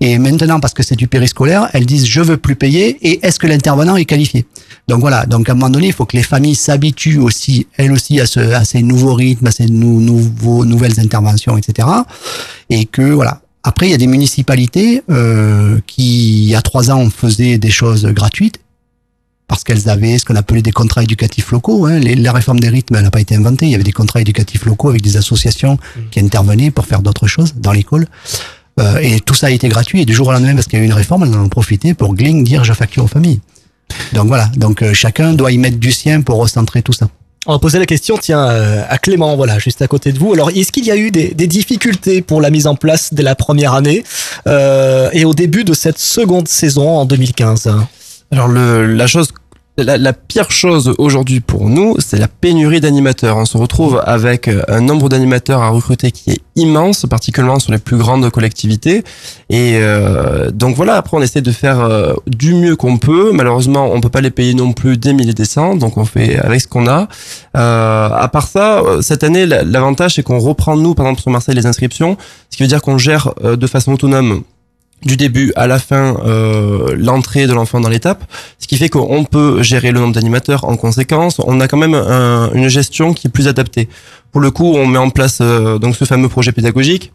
Et 0.00 0.18
maintenant, 0.18 0.58
parce 0.60 0.74
que 0.74 0.82
c'est 0.82 0.96
du 0.96 1.08
périscolaire, 1.08 1.68
elles 1.72 1.86
disent 1.86 2.06
je 2.06 2.20
veux 2.20 2.36
plus 2.36 2.56
payer 2.56 2.98
et 3.02 3.24
est-ce 3.26 3.38
que 3.38 3.46
l'intervenant 3.46 3.96
est 3.96 4.04
qualifié? 4.04 4.46
Donc 4.88 5.00
voilà, 5.00 5.26
donc 5.26 5.48
à 5.48 5.52
un 5.52 5.54
moment 5.54 5.70
donné, 5.70 5.86
il 5.88 5.92
faut 5.92 6.04
que 6.06 6.16
les 6.16 6.22
familles 6.24 6.56
s'habituent 6.56 7.18
aussi, 7.18 7.66
elles 7.76 7.92
aussi, 7.92 8.20
à, 8.20 8.26
ce, 8.26 8.40
à 8.40 8.64
ces 8.64 8.82
nouveaux 8.82 9.14
rythmes, 9.14 9.46
à 9.46 9.50
ces 9.52 9.66
nou- 9.66 10.00
nouveaux, 10.00 10.64
nouvelles 10.64 10.98
interventions, 10.98 11.56
etc. 11.56 11.88
Et 12.70 12.84
que 12.86 13.02
voilà. 13.12 13.40
Après, 13.64 13.86
il 13.86 13.90
y 13.92 13.94
a 13.94 13.98
des 13.98 14.08
municipalités 14.08 15.02
euh, 15.08 15.78
qui, 15.86 16.42
il 16.42 16.48
y 16.48 16.56
a 16.56 16.62
trois 16.62 16.90
ans, 16.90 17.08
faisaient 17.10 17.58
des 17.58 17.70
choses 17.70 18.04
gratuites 18.06 18.58
parce 19.46 19.62
qu'elles 19.64 19.88
avaient 19.88 20.18
ce 20.18 20.24
qu'on 20.24 20.34
appelait 20.34 20.62
des 20.62 20.72
contrats 20.72 21.02
éducatifs 21.04 21.52
locaux. 21.52 21.86
Hein. 21.86 21.98
Les- 22.00 22.16
la 22.16 22.32
réforme 22.32 22.58
des 22.58 22.70
rythmes, 22.70 22.96
elle 22.96 23.02
n'a 23.04 23.10
pas 23.12 23.20
été 23.20 23.36
inventée. 23.36 23.66
Il 23.66 23.70
y 23.70 23.74
avait 23.76 23.84
des 23.84 23.92
contrats 23.92 24.20
éducatifs 24.20 24.64
locaux 24.64 24.88
avec 24.88 25.02
des 25.02 25.16
associations 25.16 25.78
qui 26.10 26.18
intervenaient 26.20 26.72
pour 26.72 26.86
faire 26.86 27.02
d'autres 27.02 27.28
choses 27.28 27.54
dans 27.56 27.70
l'école. 27.72 28.06
Euh, 28.80 28.98
et 28.98 29.20
tout 29.20 29.34
ça 29.34 29.48
a 29.48 29.50
été 29.50 29.68
gratuit. 29.68 30.02
Et 30.02 30.04
du 30.04 30.14
jour 30.14 30.28
au 30.28 30.32
lendemain, 30.32 30.54
parce 30.54 30.66
qu'il 30.66 30.78
y 30.78 30.82
a 30.82 30.84
eu 30.84 30.86
une 30.86 30.94
réforme, 30.94 31.24
elles 31.24 31.34
en 31.34 31.44
ont 31.44 31.48
profité 31.48 31.94
pour 31.94 32.14
gling 32.14 32.44
dire 32.44 32.64
je 32.64 32.72
facture 32.72 33.04
aux 33.04 33.08
familles. 33.08 33.40
Donc 34.12 34.26
voilà. 34.26 34.46
Donc 34.56 34.82
euh, 34.82 34.94
chacun 34.94 35.34
doit 35.34 35.52
y 35.52 35.58
mettre 35.58 35.78
du 35.78 35.92
sien 35.92 36.22
pour 36.22 36.38
recentrer 36.38 36.82
tout 36.82 36.92
ça. 36.92 37.08
On 37.44 37.52
va 37.54 37.58
poser 37.58 37.80
la 37.80 37.86
question, 37.86 38.16
tiens, 38.18 38.48
euh, 38.48 38.84
à 38.88 38.98
Clément, 38.98 39.34
voilà, 39.34 39.58
juste 39.58 39.82
à 39.82 39.88
côté 39.88 40.12
de 40.12 40.18
vous. 40.18 40.32
Alors, 40.32 40.50
est-ce 40.50 40.70
qu'il 40.70 40.84
y 40.84 40.92
a 40.92 40.96
eu 40.96 41.10
des, 41.10 41.34
des 41.34 41.48
difficultés 41.48 42.22
pour 42.22 42.40
la 42.40 42.50
mise 42.50 42.68
en 42.68 42.76
place 42.76 43.12
dès 43.12 43.24
la 43.24 43.34
première 43.34 43.74
année 43.74 44.04
euh, 44.46 45.10
et 45.12 45.24
au 45.24 45.34
début 45.34 45.64
de 45.64 45.74
cette 45.74 45.98
seconde 45.98 46.46
saison 46.46 46.98
en 46.98 47.04
2015 47.04 47.68
Alors 48.30 48.46
le, 48.46 48.86
la 48.86 49.08
chose, 49.08 49.30
la, 49.78 49.96
la 49.96 50.12
pire 50.12 50.50
chose 50.50 50.94
aujourd'hui 50.98 51.40
pour 51.40 51.68
nous, 51.70 51.96
c'est 51.98 52.18
la 52.18 52.28
pénurie 52.28 52.80
d'animateurs. 52.80 53.38
On 53.38 53.46
se 53.46 53.56
retrouve 53.56 54.02
avec 54.04 54.48
euh, 54.48 54.62
un 54.68 54.82
nombre 54.82 55.08
d'animateurs 55.08 55.62
à 55.62 55.70
recruter 55.70 56.10
qui 56.10 56.30
est 56.30 56.40
immense, 56.56 57.06
particulièrement 57.08 57.58
sur 57.58 57.72
les 57.72 57.78
plus 57.78 57.96
grandes 57.96 58.28
collectivités. 58.30 59.02
Et 59.48 59.76
euh, 59.76 60.50
donc 60.50 60.76
voilà, 60.76 60.96
après 60.96 61.16
on 61.16 61.22
essaie 61.22 61.40
de 61.40 61.50
faire 61.52 61.80
euh, 61.80 62.12
du 62.26 62.52
mieux 62.54 62.76
qu'on 62.76 62.98
peut. 62.98 63.32
Malheureusement, 63.32 63.90
on 63.92 64.00
peut 64.02 64.10
pas 64.10 64.20
les 64.20 64.30
payer 64.30 64.52
non 64.52 64.72
plus 64.74 64.98
des 64.98 65.14
milliers 65.14 65.32
des 65.32 65.46
cents, 65.46 65.74
donc 65.74 65.96
on 65.96 66.04
fait 66.04 66.38
avec 66.38 66.60
ce 66.60 66.68
qu'on 66.68 66.86
a. 66.86 67.08
Euh, 67.56 68.08
à 68.12 68.28
part 68.28 68.48
ça, 68.48 68.80
euh, 68.80 69.00
cette 69.00 69.24
année, 69.24 69.46
la- 69.46 69.62
l'avantage 69.64 70.16
c'est 70.16 70.22
qu'on 70.22 70.38
reprend 70.38 70.76
nous, 70.76 70.94
par 70.94 71.06
exemple 71.06 71.22
sur 71.22 71.30
Marseille, 71.30 71.54
les 71.54 71.66
inscriptions, 71.66 72.18
ce 72.50 72.58
qui 72.58 72.62
veut 72.62 72.68
dire 72.68 72.82
qu'on 72.82 72.98
gère 72.98 73.32
de 73.42 73.66
façon 73.66 73.92
autonome 73.92 74.42
du 75.04 75.16
début 75.16 75.52
à 75.56 75.66
la 75.66 75.78
fin 75.78 76.16
euh, 76.24 76.94
l'entrée 76.96 77.46
de 77.46 77.52
l'enfant 77.52 77.80
dans 77.80 77.88
l'étape, 77.88 78.24
ce 78.58 78.66
qui 78.66 78.76
fait 78.76 78.88
qu'on 78.88 79.24
peut 79.24 79.62
gérer 79.62 79.90
le 79.90 80.00
nombre 80.00 80.14
d'animateurs 80.14 80.64
en 80.64 80.76
conséquence. 80.76 81.40
On 81.44 81.60
a 81.60 81.68
quand 81.68 81.76
même 81.76 81.94
un- 81.94 82.50
une 82.52 82.68
gestion 82.68 83.12
qui 83.12 83.26
est 83.26 83.30
plus 83.30 83.48
adaptée. 83.48 83.88
Pour 84.30 84.40
le 84.40 84.50
coup, 84.50 84.74
on 84.74 84.86
met 84.86 84.98
en 84.98 85.10
place 85.10 85.38
euh, 85.40 85.78
donc 85.78 85.96
ce 85.96 86.04
fameux 86.04 86.28
projet 86.28 86.52
pédagogique. 86.52 87.12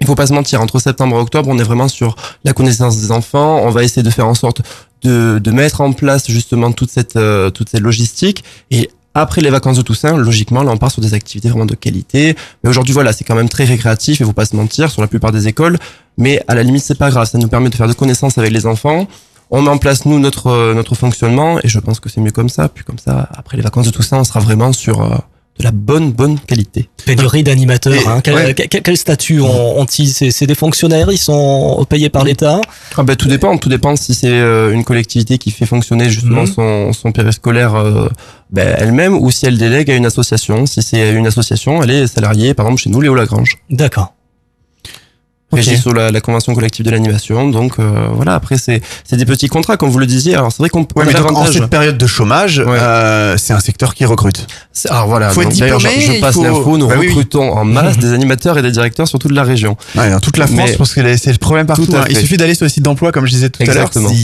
Il 0.00 0.06
faut 0.06 0.14
pas 0.14 0.28
se 0.28 0.32
mentir, 0.32 0.60
entre 0.62 0.78
septembre 0.78 1.16
et 1.16 1.20
octobre, 1.20 1.48
on 1.50 1.58
est 1.58 1.64
vraiment 1.64 1.88
sur 1.88 2.14
la 2.44 2.52
connaissance 2.52 2.98
des 3.00 3.10
enfants. 3.10 3.60
On 3.64 3.70
va 3.70 3.82
essayer 3.82 4.04
de 4.04 4.10
faire 4.10 4.28
en 4.28 4.34
sorte 4.34 4.62
de, 5.02 5.40
de 5.42 5.50
mettre 5.50 5.80
en 5.80 5.92
place 5.92 6.30
justement 6.30 6.70
toute 6.70 6.90
cette 6.90 7.16
euh, 7.16 7.50
toute 7.50 7.68
cette 7.68 7.80
logistique 7.80 8.44
et 8.70 8.90
après 9.14 9.40
les 9.40 9.50
vacances 9.50 9.76
de 9.76 9.82
Toussaint, 9.82 10.16
logiquement, 10.16 10.62
là, 10.62 10.70
on 10.70 10.76
part 10.76 10.90
sur 10.90 11.02
des 11.02 11.14
activités 11.14 11.48
vraiment 11.48 11.66
de 11.66 11.74
qualité. 11.74 12.36
Mais 12.62 12.70
aujourd'hui, 12.70 12.94
voilà, 12.94 13.12
c'est 13.12 13.24
quand 13.24 13.34
même 13.34 13.48
très 13.48 13.64
récréatif, 13.64 14.20
il 14.20 14.26
faut 14.26 14.32
pas 14.32 14.44
se 14.44 14.54
mentir, 14.54 14.90
sur 14.90 15.02
la 15.02 15.08
plupart 15.08 15.32
des 15.32 15.48
écoles. 15.48 15.78
Mais 16.16 16.42
à 16.48 16.54
la 16.54 16.62
limite, 16.62 16.84
c'est 16.84 16.98
pas 16.98 17.10
grave, 17.10 17.28
ça 17.28 17.38
nous 17.38 17.48
permet 17.48 17.70
de 17.70 17.74
faire 17.74 17.88
de 17.88 17.92
connaissances 17.94 18.38
avec 18.38 18.52
les 18.52 18.66
enfants. 18.66 19.08
On 19.50 19.62
met 19.62 19.70
en 19.70 19.78
place, 19.78 20.04
nous, 20.04 20.18
notre, 20.18 20.48
euh, 20.48 20.74
notre 20.74 20.94
fonctionnement, 20.94 21.58
et 21.62 21.68
je 21.68 21.78
pense 21.78 22.00
que 22.00 22.08
c'est 22.08 22.20
mieux 22.20 22.30
comme 22.30 22.50
ça. 22.50 22.68
Puis 22.68 22.84
comme 22.84 22.98
ça, 22.98 23.28
après 23.34 23.56
les 23.56 23.62
vacances 23.62 23.86
de 23.86 23.90
Toussaint, 23.90 24.18
on 24.18 24.24
sera 24.24 24.40
vraiment 24.40 24.72
sur 24.72 25.00
euh, 25.02 25.16
de 25.58 25.64
la 25.64 25.70
bonne, 25.72 26.12
bonne 26.12 26.38
qualité. 26.38 26.88
Pénurie 27.04 27.42
d'animateurs. 27.42 28.08
Hein. 28.08 28.20
Quel, 28.22 28.34
ouais. 28.34 28.54
quel- 28.54 28.82
quel 28.82 28.96
statut 28.96 29.40
ont-ils 29.40 30.08
C'est 30.08 30.30
c'est 30.30 30.46
des 30.46 30.54
fonctionnaires 30.54 31.10
Ils 31.10 31.18
sont 31.18 31.84
payés 31.88 32.08
par 32.10 32.24
l'État? 32.24 32.60
Ah 32.96 33.02
bah, 33.02 33.16
tout 33.16 33.28
dépend, 33.28 33.56
tout 33.58 33.68
dépend 33.68 33.96
si 33.96 34.14
c'est 34.14 34.28
euh, 34.30 34.72
une 34.72 34.84
collectivité 34.84 35.38
qui 35.38 35.50
fait 35.50 35.66
fonctionner 35.66 36.10
justement 36.10 36.42
Mhm. 36.42 36.46
son, 36.46 36.92
son 36.92 37.12
périscolaire 37.12 37.74
euh, 37.74 38.08
ben, 38.50 38.74
elle-même 38.78 39.14
ou 39.18 39.30
si 39.30 39.46
elle 39.46 39.58
délègue 39.58 39.90
à 39.90 39.96
une 39.96 40.06
association. 40.06 40.66
Si 40.66 40.82
c'est 40.82 41.12
une 41.12 41.26
association, 41.26 41.82
elle 41.82 41.90
est 41.90 42.06
salariée, 42.06 42.54
par 42.54 42.66
exemple 42.66 42.82
chez 42.82 42.90
nous, 42.90 43.00
Léo 43.00 43.14
Lagrange. 43.14 43.56
D'accord. 43.70 44.14
Régie 45.50 45.76
Ok. 45.76 45.80
sous 45.80 45.92
la, 45.94 46.10
la 46.10 46.20
convention 46.20 46.54
collective 46.54 46.84
de 46.84 46.90
l'animation. 46.90 47.48
Donc 47.48 47.78
euh, 47.78 48.08
voilà, 48.12 48.34
après 48.34 48.58
c'est 48.58 48.82
c'est 49.04 49.16
des 49.16 49.24
petits 49.24 49.48
contrats 49.48 49.78
comme 49.78 49.88
vous 49.88 49.98
le 49.98 50.04
disiez. 50.06 50.34
Alors 50.34 50.52
c'est 50.52 50.58
vrai 50.58 50.68
qu'on 50.68 50.80
on 50.94 50.98
Ouais, 51.00 51.06
mais 51.06 51.14
donc, 51.14 51.32
en 51.32 51.46
cette 51.46 51.66
période 51.70 51.96
de 51.96 52.06
chômage, 52.06 52.62
euh, 52.66 53.34
c'est 53.38 53.54
un 53.54 53.60
secteur 53.60 53.94
qui 53.94 54.04
recrute. 54.04 54.46
Alors 54.90 55.06
voilà, 55.06 55.30
Faut 55.30 55.42
donc, 55.42 55.52
je, 55.52 55.64
diplômé, 55.64 55.88
je 56.00 56.20
passe 56.20 56.34
faut- 56.34 56.44
l'info, 56.44 56.76
nous 56.76 56.86
Bah 56.86 56.94
oui, 56.98 57.06
oui. 57.06 57.08
recrutons 57.14 57.50
en 57.52 57.64
masse 57.64 57.96
des 57.96 58.12
animateurs 58.12 58.58
et 58.58 58.62
des 58.62 58.70
directeurs 58.70 59.08
sur 59.08 59.18
toute 59.18 59.32
la 59.32 59.42
région. 59.42 59.76
Ouais, 59.96 60.10
dans 60.10 60.20
toute 60.20 60.36
la 60.36 60.46
France, 60.46 60.70
Mais- 60.70 60.76
parce 60.76 60.92
que 60.92 61.16
c'est 61.16 61.32
le 61.32 61.38
problème 61.38 61.66
partout. 61.66 61.86
Hein. 61.96 62.04
Il 62.10 62.16
suffit 62.18 62.36
d'aller 62.36 62.54
sur 62.54 62.64
le 62.64 62.70
site 62.70 62.84
d'emploi, 62.84 63.10
comme 63.10 63.24
je 63.24 63.30
disais 63.32 63.48
tout 63.48 63.62
Exactement. 63.62 64.08
à 64.08 64.12
l'heure. 64.12 64.18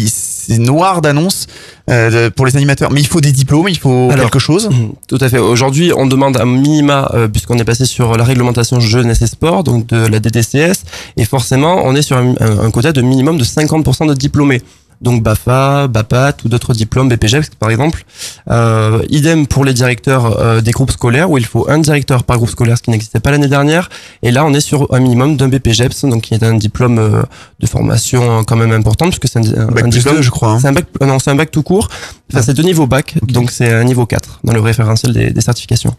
C'est 0.46 0.58
noir 0.58 1.00
d'annonces 1.02 1.46
euh, 1.90 2.30
pour 2.30 2.46
les 2.46 2.56
animateurs. 2.56 2.90
Mais 2.92 3.00
il 3.00 3.06
faut 3.06 3.20
des 3.20 3.32
diplômes, 3.32 3.68
il 3.68 3.78
faut 3.78 4.08
Alors, 4.10 4.24
quelque 4.30 4.38
chose. 4.38 4.68
Tout 5.08 5.18
à 5.20 5.28
fait. 5.28 5.38
Aujourd'hui, 5.38 5.92
on 5.96 6.06
demande 6.06 6.36
un 6.36 6.44
minima, 6.46 7.10
euh, 7.14 7.28
puisqu'on 7.28 7.56
est 7.58 7.64
passé 7.64 7.84
sur 7.86 8.16
la 8.16 8.24
réglementation 8.24 8.80
jeunesse 8.80 9.22
et 9.22 9.26
sport, 9.26 9.64
donc 9.64 9.86
de 9.86 10.06
la 10.06 10.20
DDCS, 10.20 10.84
et 11.16 11.24
forcément, 11.24 11.82
on 11.84 11.94
est 11.94 12.02
sur 12.02 12.16
un, 12.16 12.34
un- 12.40 12.58
un 12.66 12.70
quota 12.70 12.92
de 12.92 13.02
minimum 13.02 13.38
de 13.38 13.44
50% 13.44 14.06
de 14.08 14.14
diplômés. 14.14 14.62
Donc 15.04 15.22
BAFA, 15.22 15.86
BAPAT 15.86 16.36
ou 16.44 16.48
d'autres 16.48 16.72
diplômes, 16.72 17.08
BPGEPS 17.10 17.50
par 17.60 17.70
exemple. 17.70 18.04
Euh, 18.50 19.02
idem 19.10 19.46
pour 19.46 19.64
les 19.64 19.74
directeurs 19.74 20.40
euh, 20.40 20.60
des 20.62 20.70
groupes 20.70 20.90
scolaires, 20.90 21.30
où 21.30 21.36
il 21.36 21.44
faut 21.44 21.66
un 21.68 21.78
directeur 21.78 22.24
par 22.24 22.38
groupe 22.38 22.48
scolaire, 22.48 22.78
ce 22.78 22.82
qui 22.82 22.90
n'existait 22.90 23.20
pas 23.20 23.30
l'année 23.30 23.48
dernière. 23.48 23.90
Et 24.22 24.30
là, 24.30 24.44
on 24.46 24.54
est 24.54 24.60
sur 24.60 24.92
un 24.94 25.00
minimum 25.00 25.36
d'un 25.36 25.48
BPGEPS, 25.48 26.06
donc 26.06 26.22
qui 26.22 26.34
est 26.34 26.42
un 26.42 26.54
diplôme 26.54 26.98
euh, 26.98 27.22
de 27.60 27.66
formation 27.66 28.40
euh, 28.40 28.42
quand 28.46 28.56
même 28.56 28.72
importante, 28.72 29.10
puisque 29.10 29.28
c'est 29.30 29.38
un, 29.38 29.60
un 29.60 29.66
Bac 29.66 29.82
plus 29.82 29.90
diplôme, 29.90 30.16
deux, 30.16 30.22
je 30.22 30.30
crois, 30.30 30.52
hein. 30.52 30.58
C'est 30.58 30.68
un 30.68 30.72
bac, 30.72 30.86
euh, 31.02 31.06
non, 31.06 31.18
c'est 31.18 31.30
un 31.30 31.34
bac 31.34 31.50
tout 31.50 31.62
court. 31.62 31.88
Enfin, 32.32 32.42
c'est 32.42 32.54
de 32.54 32.62
niveau 32.62 32.86
bac, 32.86 33.14
donc 33.28 33.50
c'est 33.50 33.70
un 33.70 33.84
niveau 33.84 34.06
4 34.06 34.40
dans 34.44 34.54
le 34.54 34.60
référentiel 34.60 35.12
des, 35.12 35.30
des 35.30 35.40
certifications. 35.42 35.94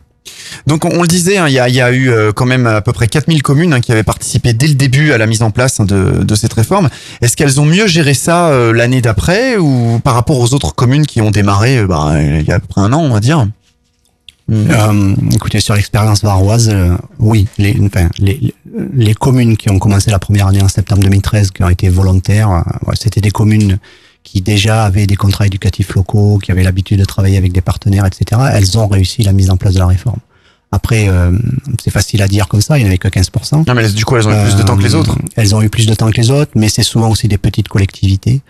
Donc 0.67 0.85
on, 0.85 1.01
le 1.01 1.07
disait, 1.07 1.37
hein, 1.37 1.47
il 1.47 1.53
y, 1.53 1.59
a, 1.59 1.91
eu 1.91 2.09
euh, 2.09 2.31
quand 2.31 2.45
même 2.45 2.65
à 2.65 2.81
peu 2.81 2.91
près 2.91 3.07
4000 3.07 3.43
communes 3.43 3.73
hein, 3.73 3.81
qui 3.81 3.91
avaient 3.91 4.03
participé 4.03 4.53
dès 4.53 4.67
le 4.67 4.73
début 4.73 5.11
à 5.11 5.17
la 5.17 5.27
mise 5.27 5.43
en 5.43 5.51
place 5.51 5.79
hein, 5.79 5.85
de, 5.85 6.35
cette 6.35 6.53
réforme. 6.53 6.89
Est-ce 7.21 7.37
qu'elles 7.37 7.61
ont 7.61 7.65
mieux 7.65 7.87
géré 7.87 8.13
ça 8.13 8.49
euh, 8.49 8.73
l'année 8.73 9.01
d'après 9.01 9.57
ou 9.57 9.99
par 10.03 10.15
rapport 10.15 10.39
aux 10.39 10.53
autres 10.53 10.73
communes 10.73 11.05
qui 11.05 11.21
ont 11.21 11.31
démarré 11.31 11.77
euh, 11.77 11.87
bah, 11.87 12.13
il 12.19 12.43
y 12.43 12.51
a 12.51 12.55
à 12.55 12.59
peu 12.59 12.67
près 12.67 12.81
un 12.81 12.93
an, 12.93 13.01
on 13.01 13.13
va 13.13 13.19
dire? 13.19 13.47
Écoutez, 15.33 15.59
sur 15.59 15.73
l'expérience 15.73 16.23
varoise, 16.23 16.71
oui, 17.17 17.47
les, 17.57 17.73
communes 19.15 19.57
qui 19.57 19.71
ont 19.71 19.79
commencé 19.79 20.11
la 20.11 20.19
première 20.19 20.47
année 20.47 20.61
en 20.61 20.67
septembre 20.67 21.01
2013, 21.01 21.49
qui 21.49 21.63
ont 21.63 21.69
été 21.69 21.89
volontaires, 21.89 22.63
c'était 22.93 23.21
des 23.21 23.31
communes 23.31 23.79
qui 24.25 24.41
déjà 24.41 24.83
avaient 24.83 25.07
des 25.07 25.15
contrats 25.15 25.45
éducatifs 25.47 25.93
locaux, 25.95 26.39
qui 26.43 26.51
avaient 26.51 26.63
l'habitude 26.63 26.99
de 26.99 27.05
travailler 27.05 27.37
avec 27.37 27.53
des 27.53 27.61
partenaires, 27.61 28.05
etc. 28.05 28.41
Elles 28.51 28.77
ont 28.77 28.87
réussi 28.87 29.23
la 29.23 29.31
mise 29.31 29.49
en 29.49 29.55
place 29.55 29.75
de 29.75 29.79
la 29.79 29.87
réforme. 29.87 30.19
Après, 30.71 31.07
euh, 31.07 31.31
c'est 31.81 31.91
facile 31.91 32.21
à 32.21 32.27
dire 32.27 32.47
comme 32.49 32.59
ça, 32.59 32.77
il 32.77 32.81
n'y 32.81 32.85
en 32.85 32.89
avait 32.89 32.97
que 32.97 33.07
15%. 33.07 33.63
Non, 33.67 33.73
mais 33.73 33.87
du 33.89 34.03
coup, 34.03 34.17
elles 34.17 34.27
ont 34.27 34.33
eu 34.33 34.43
plus 34.43 34.55
de 34.57 34.63
temps 34.63 34.75
que 34.75 34.83
les 34.83 34.93
Euh, 34.95 34.99
autres. 34.99 35.17
Elles 35.37 35.55
ont 35.55 35.61
eu 35.61 35.69
plus 35.69 35.85
de 35.85 35.93
temps 35.93 36.09
que 36.11 36.17
les 36.19 36.31
autres, 36.31 36.51
mais 36.55 36.67
c'est 36.67 36.83
souvent 36.83 37.09
aussi 37.09 37.27
des 37.29 37.37
petites 37.37 37.69
collectivités. 37.69 38.41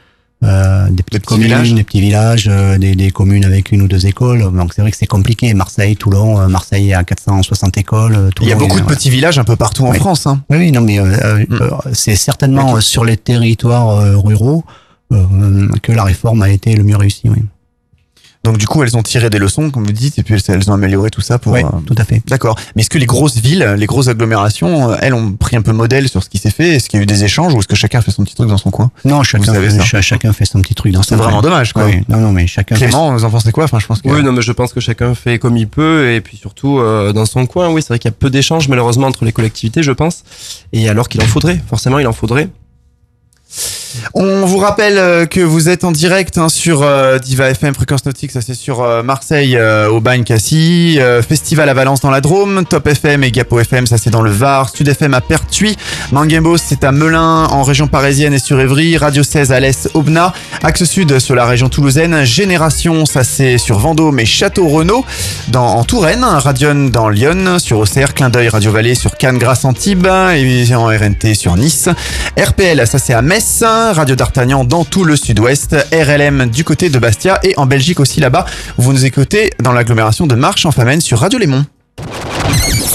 Euh, 0.44 0.90
des 0.90 1.02
petites 1.04 1.22
petits 1.24 1.28
communes, 1.28 1.46
villages. 1.48 1.74
des 1.74 1.84
petits 1.84 2.02
villages, 2.02 2.48
euh, 2.50 2.78
des, 2.78 2.96
des 2.96 3.10
communes 3.12 3.46
avec 3.46 3.72
une 3.72 3.82
ou 3.82 3.88
deux 3.88 4.06
écoles. 4.06 4.42
Donc 4.54 4.74
c'est 4.74 4.82
vrai 4.82 4.92
que 4.92 4.98
c'est 4.98 5.08
compliqué. 5.08 5.54
Marseille, 5.54 5.96
Toulon, 5.96 6.40
euh, 6.40 6.48
Marseille 6.48 6.94
a 6.94 7.04
460 7.04 7.78
écoles. 7.78 8.16
euh, 8.16 8.30
Il 8.42 8.48
y 8.50 8.52
a 8.52 8.56
beaucoup 8.56 8.80
de 8.80 8.86
petits 8.86 9.10
villages 9.10 9.40
un 9.40 9.44
peu 9.46 9.56
partout 9.56 9.86
en. 9.86 9.94
France. 9.94 10.28
Hein. 10.28 10.42
Oui, 10.50 10.58
oui, 10.58 10.72
non, 10.72 10.82
mais 10.82 11.00
euh, 11.00 11.46
Mm. 11.50 11.60
c'est 11.94 12.16
certainement 12.16 12.80
sur 12.82 13.06
les 13.06 13.18
territoires 13.18 14.22
ruraux 14.24 14.64
que 15.10 15.92
la 15.92 16.04
réforme 16.04 16.42
a 16.42 16.50
été 16.50 16.76
le 16.76 16.84
mieux 16.84 16.98
réussie. 16.98 17.30
Oui. 17.30 17.44
Donc 18.44 18.60
du 18.60 18.68
coup, 18.68 18.84
elles 18.84 18.96
ont 18.96 19.02
tiré 19.02 19.32
des 19.32 19.40
leçons, 19.40 19.72
comme 19.72 19.86
vous 19.86 19.92
dites, 19.92 20.20
et 20.20 20.24
puis 20.24 20.36
elles, 20.48 20.70
ont 20.70 20.74
amélioré 20.76 21.10
tout 21.10 21.20
ça 21.22 21.40
pour. 21.40 21.54
Oui, 21.54 21.62
euh, 21.64 21.80
tout 21.88 21.96
à 21.98 22.04
fait. 22.06 22.22
D'accord. 22.28 22.56
Mais 22.76 22.84
est-ce 22.84 22.92
que 22.92 23.00
les 23.00 23.08
grosses 23.08 23.38
villes, 23.38 23.74
les 23.76 23.88
grosses 23.88 24.08
agglomérations, 24.08 24.92
euh, 24.92 24.98
elles 25.02 25.16
ont 25.16 25.32
pris 25.32 25.56
un 25.56 25.64
peu 25.64 25.72
modèle 25.72 26.08
sur 26.10 26.22
ce 26.24 26.30
qui 26.30 26.38
s'est 26.38 26.52
fait? 26.52 26.76
Est-ce 26.76 26.88
qu'il 26.88 27.00
y 27.00 27.02
a 27.02 27.04
eu 27.04 27.08
des 27.08 27.24
échanges 27.24 27.56
ou 27.56 27.60
est-ce 27.60 27.68
que 27.68 27.76
chacun 27.76 28.02
fait 28.02 28.12
son 28.12 28.24
petit 28.24 28.36
truc 28.36 28.48
dans 28.48 28.58
son 28.60 28.70
coin? 28.70 28.92
Non, 29.04 29.24
chacun, 29.24 29.52
fait, 29.52 29.72
ça 29.72 29.84
cha- 29.84 30.02
chacun 30.04 30.32
fait 30.32 30.46
son 30.46 30.62
petit 30.62 30.76
truc 30.76 30.94
dans 30.94 31.02
C'est 31.02 31.16
son 31.16 31.16
vraiment 31.16 31.40
coin. 31.42 31.50
dommage, 31.50 31.74
quoi. 31.74 31.86
Oui, 31.86 32.02
non, 32.08 32.20
non, 32.20 32.32
mais 32.32 32.46
chacun 32.46 32.76
fait 32.76 32.86
Clément, 32.86 33.12
vous 33.14 33.24
en 33.26 33.32
pensez 33.32 33.52
quoi? 33.52 33.64
Enfin, 33.64 33.80
je 33.80 33.88
pense 33.88 34.04
que. 34.04 34.10
Oui, 34.10 34.22
non, 34.22 34.32
mais 34.32 34.44
je 34.44 34.52
pense 34.52 34.74
que 34.74 34.80
chacun 34.80 35.16
fait 35.16 35.40
comme 35.40 35.58
il 35.58 35.68
peut 35.68 36.12
et 36.14 36.22
puis 36.22 36.38
surtout 36.38 36.78
euh, 36.78 37.14
dans 37.14 37.26
son 37.26 37.48
coin. 37.48 37.70
Oui, 37.72 37.82
c'est 37.82 37.88
vrai 37.88 37.98
qu'il 38.00 38.10
y 38.12 38.14
a 38.14 38.16
peu 38.16 38.30
d'échanges 38.30 38.68
malheureusement 38.68 39.08
entre 39.08 39.26
les 39.26 39.32
collectivités, 39.32 39.82
je 39.82 39.92
pense. 39.92 40.24
Et 40.72 40.88
alors 40.88 41.10
qu'il 41.10 41.20
en 41.24 41.26
faudrait, 41.26 41.60
forcément, 41.68 41.98
il 41.98 42.06
en 42.06 42.14
faudrait. 42.14 42.50
On 44.14 44.46
vous 44.46 44.58
rappelle 44.58 44.98
euh, 44.98 45.26
que 45.26 45.40
vous 45.40 45.70
êtes 45.70 45.84
en 45.84 45.92
direct 45.92 46.38
hein, 46.38 46.50
sur 46.50 46.84
euh, 46.84 47.18
Diva 47.20 47.50
FM 47.50 47.74
Fréquence 47.74 48.06
Nautique, 48.06 48.32
ça 48.32 48.42
c'est 48.42 48.54
sur 48.54 48.82
euh, 48.82 49.04
Marseille 49.04 49.56
euh, 49.56 49.90
au 49.90 50.00
Bagne 50.02 50.24
Cassis, 50.24 51.00
Festival 51.28 51.70
à 51.70 51.74
Valence 51.74 52.02
dans 52.02 52.12
la 52.12 52.22
Drôme, 52.22 52.66
Top 52.66 52.88
FM 52.88 53.24
et 53.24 53.32
Gapo 53.32 53.60
FM, 53.60 53.88
ça 53.88 53.98
c'est 53.98 54.10
dans 54.10 54.22
le 54.22 54.32
Var, 54.32 54.70
Sud 54.70 54.88
FM 54.88 55.14
à 55.14 55.22
Pertuis, 55.22 55.78
Manguembos 56.12 56.58
c'est 56.58 56.84
à 56.84 56.92
Melun 56.92 57.46
en 57.46 57.64
région 57.64 57.88
parisienne 57.88 58.34
et 58.34 58.40
sur 58.40 58.60
Évry, 58.60 58.98
Radio 58.98 59.24
16 59.24 59.52
à 59.52 59.60
l'Est 59.60 59.90
Aubenas, 59.94 60.34
Axe 60.64 60.84
Sud 60.84 61.20
sur 61.20 61.36
la 61.36 61.46
région 61.46 61.70
toulousaine, 61.70 62.24
Génération 62.24 63.06
ça 63.06 63.24
c'est 63.24 63.58
sur 63.58 63.78
Vendôme 63.80 64.20
et 64.20 64.26
Château 64.26 64.68
Renaud 64.68 65.06
dans 65.50 65.66
en 65.66 65.84
Touraine, 65.84 66.24
Radion 66.24 66.90
dans 66.90 67.10
Lyon, 67.10 67.60
sur 67.60 67.80
Auxerre, 67.80 68.14
Clin 68.14 68.30
d'œil 68.30 68.50
Radio 68.50 68.72
Vallée 68.72 68.96
sur 68.96 69.18
Cannes 69.18 69.38
Grasse 69.38 69.66
Antibes 69.66 70.08
et 70.08 70.76
en 70.76 70.86
RNT 70.86 71.34
sur 71.34 71.56
Nice, 71.56 71.90
RPL 72.38 72.86
ça 72.88 73.00
c'est 73.00 73.14
à 73.14 73.22
Metz, 73.22 73.64
Radio 73.64 74.16
d'Artagnan 74.16 74.64
dans 74.64 74.86
tout 74.86 75.04
le 75.04 75.16
sud-ouest, 75.16 75.76
RLM 75.92 76.48
du 76.48 76.64
côté 76.64 76.90
de 76.90 77.00
Bastia 77.00 77.40
et 77.44 77.54
en 77.58 77.66
Belgique 77.66 78.00
aussi 78.00 78.20
là-bas. 78.20 78.46
Vous 78.78 78.94
nous 78.94 79.06
écoutez 79.06 79.52
dans 79.62 79.72
l'agglomération 79.72 80.28
de 80.28 80.36
Marche 80.36 80.66
en 80.66 80.72
Famenne 80.72 81.02
sur 81.02 81.20
Radio 81.20 81.40
Lémon. 81.40 81.66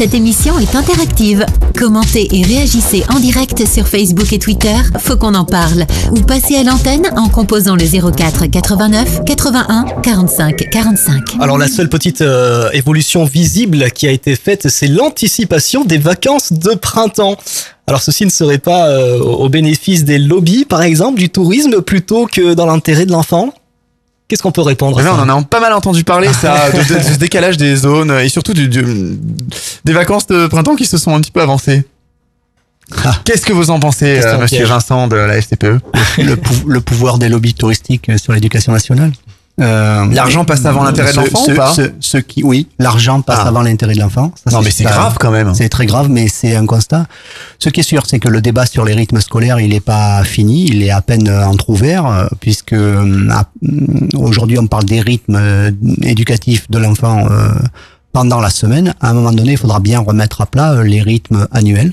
Cette 0.01 0.15
émission 0.15 0.59
est 0.59 0.75
interactive. 0.75 1.45
Commentez 1.79 2.27
et 2.33 2.43
réagissez 2.43 3.03
en 3.11 3.21
direct 3.21 3.67
sur 3.67 3.87
Facebook 3.87 4.33
et 4.33 4.39
Twitter. 4.39 4.75
Faut 4.99 5.19
qu'on 5.19 5.35
en 5.35 5.45
parle. 5.45 5.85
Ou 6.13 6.23
passez 6.23 6.57
à 6.57 6.63
l'antenne 6.63 7.11
en 7.19 7.29
composant 7.29 7.77
le 7.77 7.85
04 7.85 8.47
89 8.47 9.25
81 9.27 9.85
45 10.03 10.71
45. 10.71 11.23
Alors 11.39 11.59
la 11.59 11.69
seule 11.69 11.91
petite 11.91 12.23
euh, 12.23 12.71
évolution 12.73 13.25
visible 13.25 13.91
qui 13.91 14.09
a 14.09 14.11
été 14.11 14.37
faite, 14.37 14.69
c'est 14.69 14.89
l'anticipation 14.89 15.85
des 15.85 15.99
vacances 15.99 16.55
de 16.55 16.71
printemps. 16.71 17.37
Alors 17.87 18.01
ceci 18.01 18.25
ne 18.25 18.31
serait 18.31 18.57
pas 18.57 18.89
euh, 18.89 19.19
au 19.19 19.51
bénéfice 19.51 20.05
des 20.05 20.19
lobbies, 20.19 20.65
par 20.65 20.81
exemple, 20.81 21.19
du 21.19 21.29
tourisme, 21.29 21.83
plutôt 21.83 22.27
que 22.27 22.55
dans 22.55 22.65
l'intérêt 22.65 23.05
de 23.05 23.13
l'enfant? 23.13 23.53
Qu'est-ce 24.31 24.43
qu'on 24.45 24.53
peut 24.53 24.61
répondre 24.63 24.97
on 25.13 25.19
en 25.29 25.39
a 25.41 25.43
pas 25.43 25.59
mal 25.59 25.73
entendu 25.73 26.05
parler, 26.05 26.33
ça, 26.33 26.71
de, 26.73 26.79
de- 26.79 26.99
de 26.99 27.03
ce 27.03 27.19
décalage 27.19 27.57
des 27.57 27.75
zones 27.75 28.13
et 28.13 28.29
surtout 28.29 28.55
du, 28.55 28.69
du- 28.69 29.19
des 29.85 29.93
vacances 29.93 30.29
de 30.29 30.47
printemps 30.47 30.77
qui 30.77 30.87
se 30.87 30.99
sont 30.99 31.13
un 31.15 31.21
petit 31.21 31.33
peu 31.33 31.41
avancées. 31.43 31.85
Qu'est-ce 33.25 33.45
que 33.47 33.53
vous 33.53 33.71
en 33.71 33.79
pensez, 33.81 34.19
euh, 34.25 34.39
monsieur 34.39 34.59
piège. 34.59 34.69
Vincent 34.69 35.07
de 35.09 35.17
la 35.17 35.41
FTPE 35.41 35.81
le, 36.19 36.35
pou- 36.37 36.69
le 36.69 36.81
pouvoir 36.81 37.19
des 37.19 37.29
lobbies 37.29 37.55
touristiques 37.55 38.11
sur 38.19 38.33
l'éducation 38.33 38.73
nationale. 38.73 39.13
Euh, 39.61 40.07
L'argent 40.13 40.45
passe 40.45 40.65
avant 40.65 40.85
l'intérêt 40.85 41.13
de 41.13 41.17
l'enfant 41.19 41.45
ou 41.49 41.55
pas 41.55 41.73
ce- 41.75 41.91
ce 42.01 42.17
qui, 42.19 42.43
Oui, 42.43 42.67
l'argent 42.79 43.21
passe 43.21 43.41
Ah. 43.43 43.49
avant 43.49 43.63
l'intérêt 43.63 43.95
de 43.95 44.01
l'enfant. 44.01 44.33
Non, 44.51 44.63
mais 44.63 44.71
c'est 44.71 44.85
grave 44.85 45.17
quand 45.21 45.31
même. 45.31 45.55
C'est 45.55 45.69
très 45.69 45.87
grave, 45.87 46.09
mais 46.09 46.29
c'est 46.29 46.57
un 46.57 46.67
constat. 46.67 47.07
Ce 47.59 47.69
qui 47.69 47.81
est 47.81 47.85
sûr, 47.85 48.05
c'est 48.07 48.19
que 48.19 48.29
le 48.29 48.41
débat 48.41 48.65
sur 48.67 48.85
les 48.85 48.95
rythmes 48.95 49.21
scolaires, 49.21 49.61
il 49.61 49.71
n'est 49.71 49.81
pas 49.81 50.25
fini, 50.25 50.67
il 50.67 50.83
est 50.83 50.91
à 50.91 51.03
peine 51.03 51.29
entrouvert, 51.29 52.07
euh, 52.07 52.27
puisque 52.41 52.73
euh, 52.73 53.29
aujourd'hui 54.15 54.59
on 54.59 54.67
parle 54.67 54.85
des 54.85 55.01
rythmes 55.01 55.41
éducatifs 56.03 56.71
de 56.71 56.79
l'enfant 56.79 57.27
pendant 58.13 58.41
la 58.41 58.51
semaine. 58.51 58.95
À 59.01 59.11
un 59.11 59.15
moment 59.15 59.33
donné, 59.33 59.53
il 59.53 59.59
faudra 59.59 59.81
bien 59.81 60.01
remettre 60.01 60.41
à 60.41 60.47
plat 60.47 60.83
les 60.83 61.03
rythmes 61.03 61.47
annuels. 61.53 61.93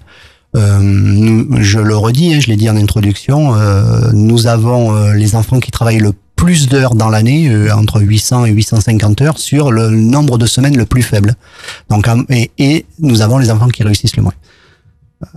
Euh, 0.55 1.43
je 1.59 1.79
le 1.79 1.95
redis, 1.97 2.33
hein, 2.33 2.39
je 2.39 2.47
l'ai 2.47 2.55
dit 2.55 2.69
en 2.69 2.77
introduction, 2.77 3.53
euh, 3.55 4.09
nous 4.13 4.47
avons 4.47 4.95
euh, 4.95 5.13
les 5.13 5.35
enfants 5.35 5.59
qui 5.59 5.69
travaillent 5.71 5.99
le 5.99 6.13
plus 6.37 6.69
d'heures 6.69 6.95
dans 6.95 7.09
l'année, 7.09 7.49
euh, 7.49 7.75
entre 7.75 7.99
800 7.99 8.45
et 8.45 8.51
850 8.51 9.21
heures, 9.21 9.37
sur 9.37 9.71
le 9.71 9.89
nombre 9.89 10.37
de 10.37 10.45
semaines 10.45 10.77
le 10.77 10.85
plus 10.85 11.03
faible. 11.03 11.35
Donc, 11.89 12.07
et, 12.29 12.51
et 12.57 12.85
nous 12.99 13.21
avons 13.21 13.37
les 13.37 13.51
enfants 13.51 13.67
qui 13.67 13.83
réussissent 13.83 14.15
le 14.15 14.23
moins. 14.23 14.33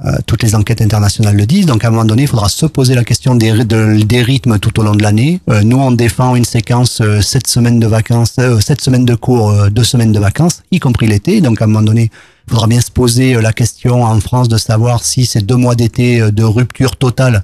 Euh, 0.04 0.18
toutes 0.26 0.42
les 0.42 0.54
enquêtes 0.54 0.82
internationales 0.82 1.34
le 1.34 1.46
disent. 1.46 1.64
Donc, 1.64 1.84
à 1.84 1.88
un 1.88 1.90
moment 1.90 2.04
donné, 2.04 2.22
il 2.22 2.28
faudra 2.28 2.50
se 2.50 2.66
poser 2.66 2.94
la 2.94 3.02
question 3.02 3.34
des, 3.34 3.64
des 3.64 4.22
rythmes 4.22 4.58
tout 4.58 4.78
au 4.78 4.82
long 4.82 4.94
de 4.94 5.02
l'année. 5.02 5.40
Euh, 5.48 5.62
nous, 5.62 5.78
on 5.78 5.90
défend 5.90 6.36
une 6.36 6.44
séquence 6.44 7.00
euh, 7.00 7.22
sept 7.22 7.46
semaines 7.46 7.80
de 7.80 7.86
vacances, 7.86 8.34
euh, 8.38 8.60
sept 8.60 8.82
semaines 8.82 9.06
de 9.06 9.14
cours, 9.14 9.50
euh, 9.50 9.70
deux 9.70 9.84
semaines 9.84 10.12
de 10.12 10.20
vacances, 10.20 10.62
y 10.70 10.80
compris 10.80 11.06
l'été. 11.06 11.40
Donc, 11.40 11.62
à 11.62 11.64
un 11.64 11.68
moment 11.68 11.82
donné, 11.82 12.10
il 12.46 12.50
faudra 12.50 12.66
bien 12.66 12.80
se 12.80 12.90
poser 12.90 13.36
euh, 13.36 13.40
la 13.40 13.52
question 13.52 14.02
en 14.02 14.20
France 14.20 14.48
de 14.48 14.58
savoir 14.58 15.04
si 15.04 15.24
ces 15.24 15.40
deux 15.40 15.56
mois 15.56 15.76
d'été 15.76 16.20
euh, 16.20 16.30
de 16.30 16.42
rupture 16.42 16.96
totale, 16.96 17.36
euh, 17.36 17.40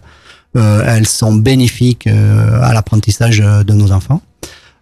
elles 0.86 1.06
sont 1.06 1.34
bénéfiques 1.34 2.06
euh, 2.06 2.60
à 2.62 2.72
l'apprentissage 2.74 3.40
euh, 3.40 3.62
de 3.64 3.72
nos 3.72 3.92
enfants. 3.92 4.20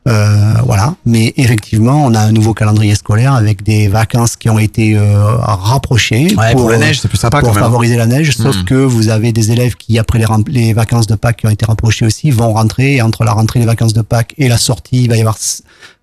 Euh, 0.07 0.53
voilà, 0.67 0.97
mais 1.07 1.33
effectivement, 1.39 2.05
on 2.05 2.13
a 2.15 2.21
un 2.21 2.31
nouveau 2.33 2.53
calendrier 2.53 2.95
scolaire 2.95 3.33
avec 3.33 3.63
des 3.63 3.89
vacances 3.89 4.37
qui 4.37 4.51
ont 4.51 4.59
été 4.59 4.95
euh, 4.99 5.37
rapprochées 5.39 6.35
Ouais, 6.37 6.53
pour 6.53 6.69
la 6.69 6.77
neige, 6.77 7.01
c'est 7.01 7.09
plus 7.09 7.17
sympa 7.17 7.41
pour 7.41 7.49
quand 7.49 7.55
même. 7.55 7.65
favoriser 7.65 7.97
la 7.97 8.07
neige. 8.07 8.37
Sauf 8.37 8.55
Mhm. 8.59 8.65
que 8.65 8.75
vous 8.75 9.09
avez 9.09 9.33
des 9.33 9.51
élèves 9.51 9.77
qui, 9.77 9.99
après 9.99 10.19
les, 10.49 10.75
vacances 10.75 11.07
de 11.07 11.15
Pâques 11.15 11.39
qui 11.39 11.47
ont 11.47 11.51
été 11.51 11.65
rapprochées 11.65 12.05
aussi, 12.05 12.31
vont 12.31 12.53
rentrer 12.53 12.97
et 12.97 13.03
entre 13.03 13.25
la 13.25 13.33
rentrée 13.33 13.61
des 13.61 13.67
vacances 13.67 13.95
de 13.95 14.03
Pâques 14.03 14.35
et 14.37 14.49
la 14.49 14.59
sortie, 14.59 15.05
il 15.05 15.09
va 15.09 15.17
y 15.17 15.21
avoir 15.21 15.39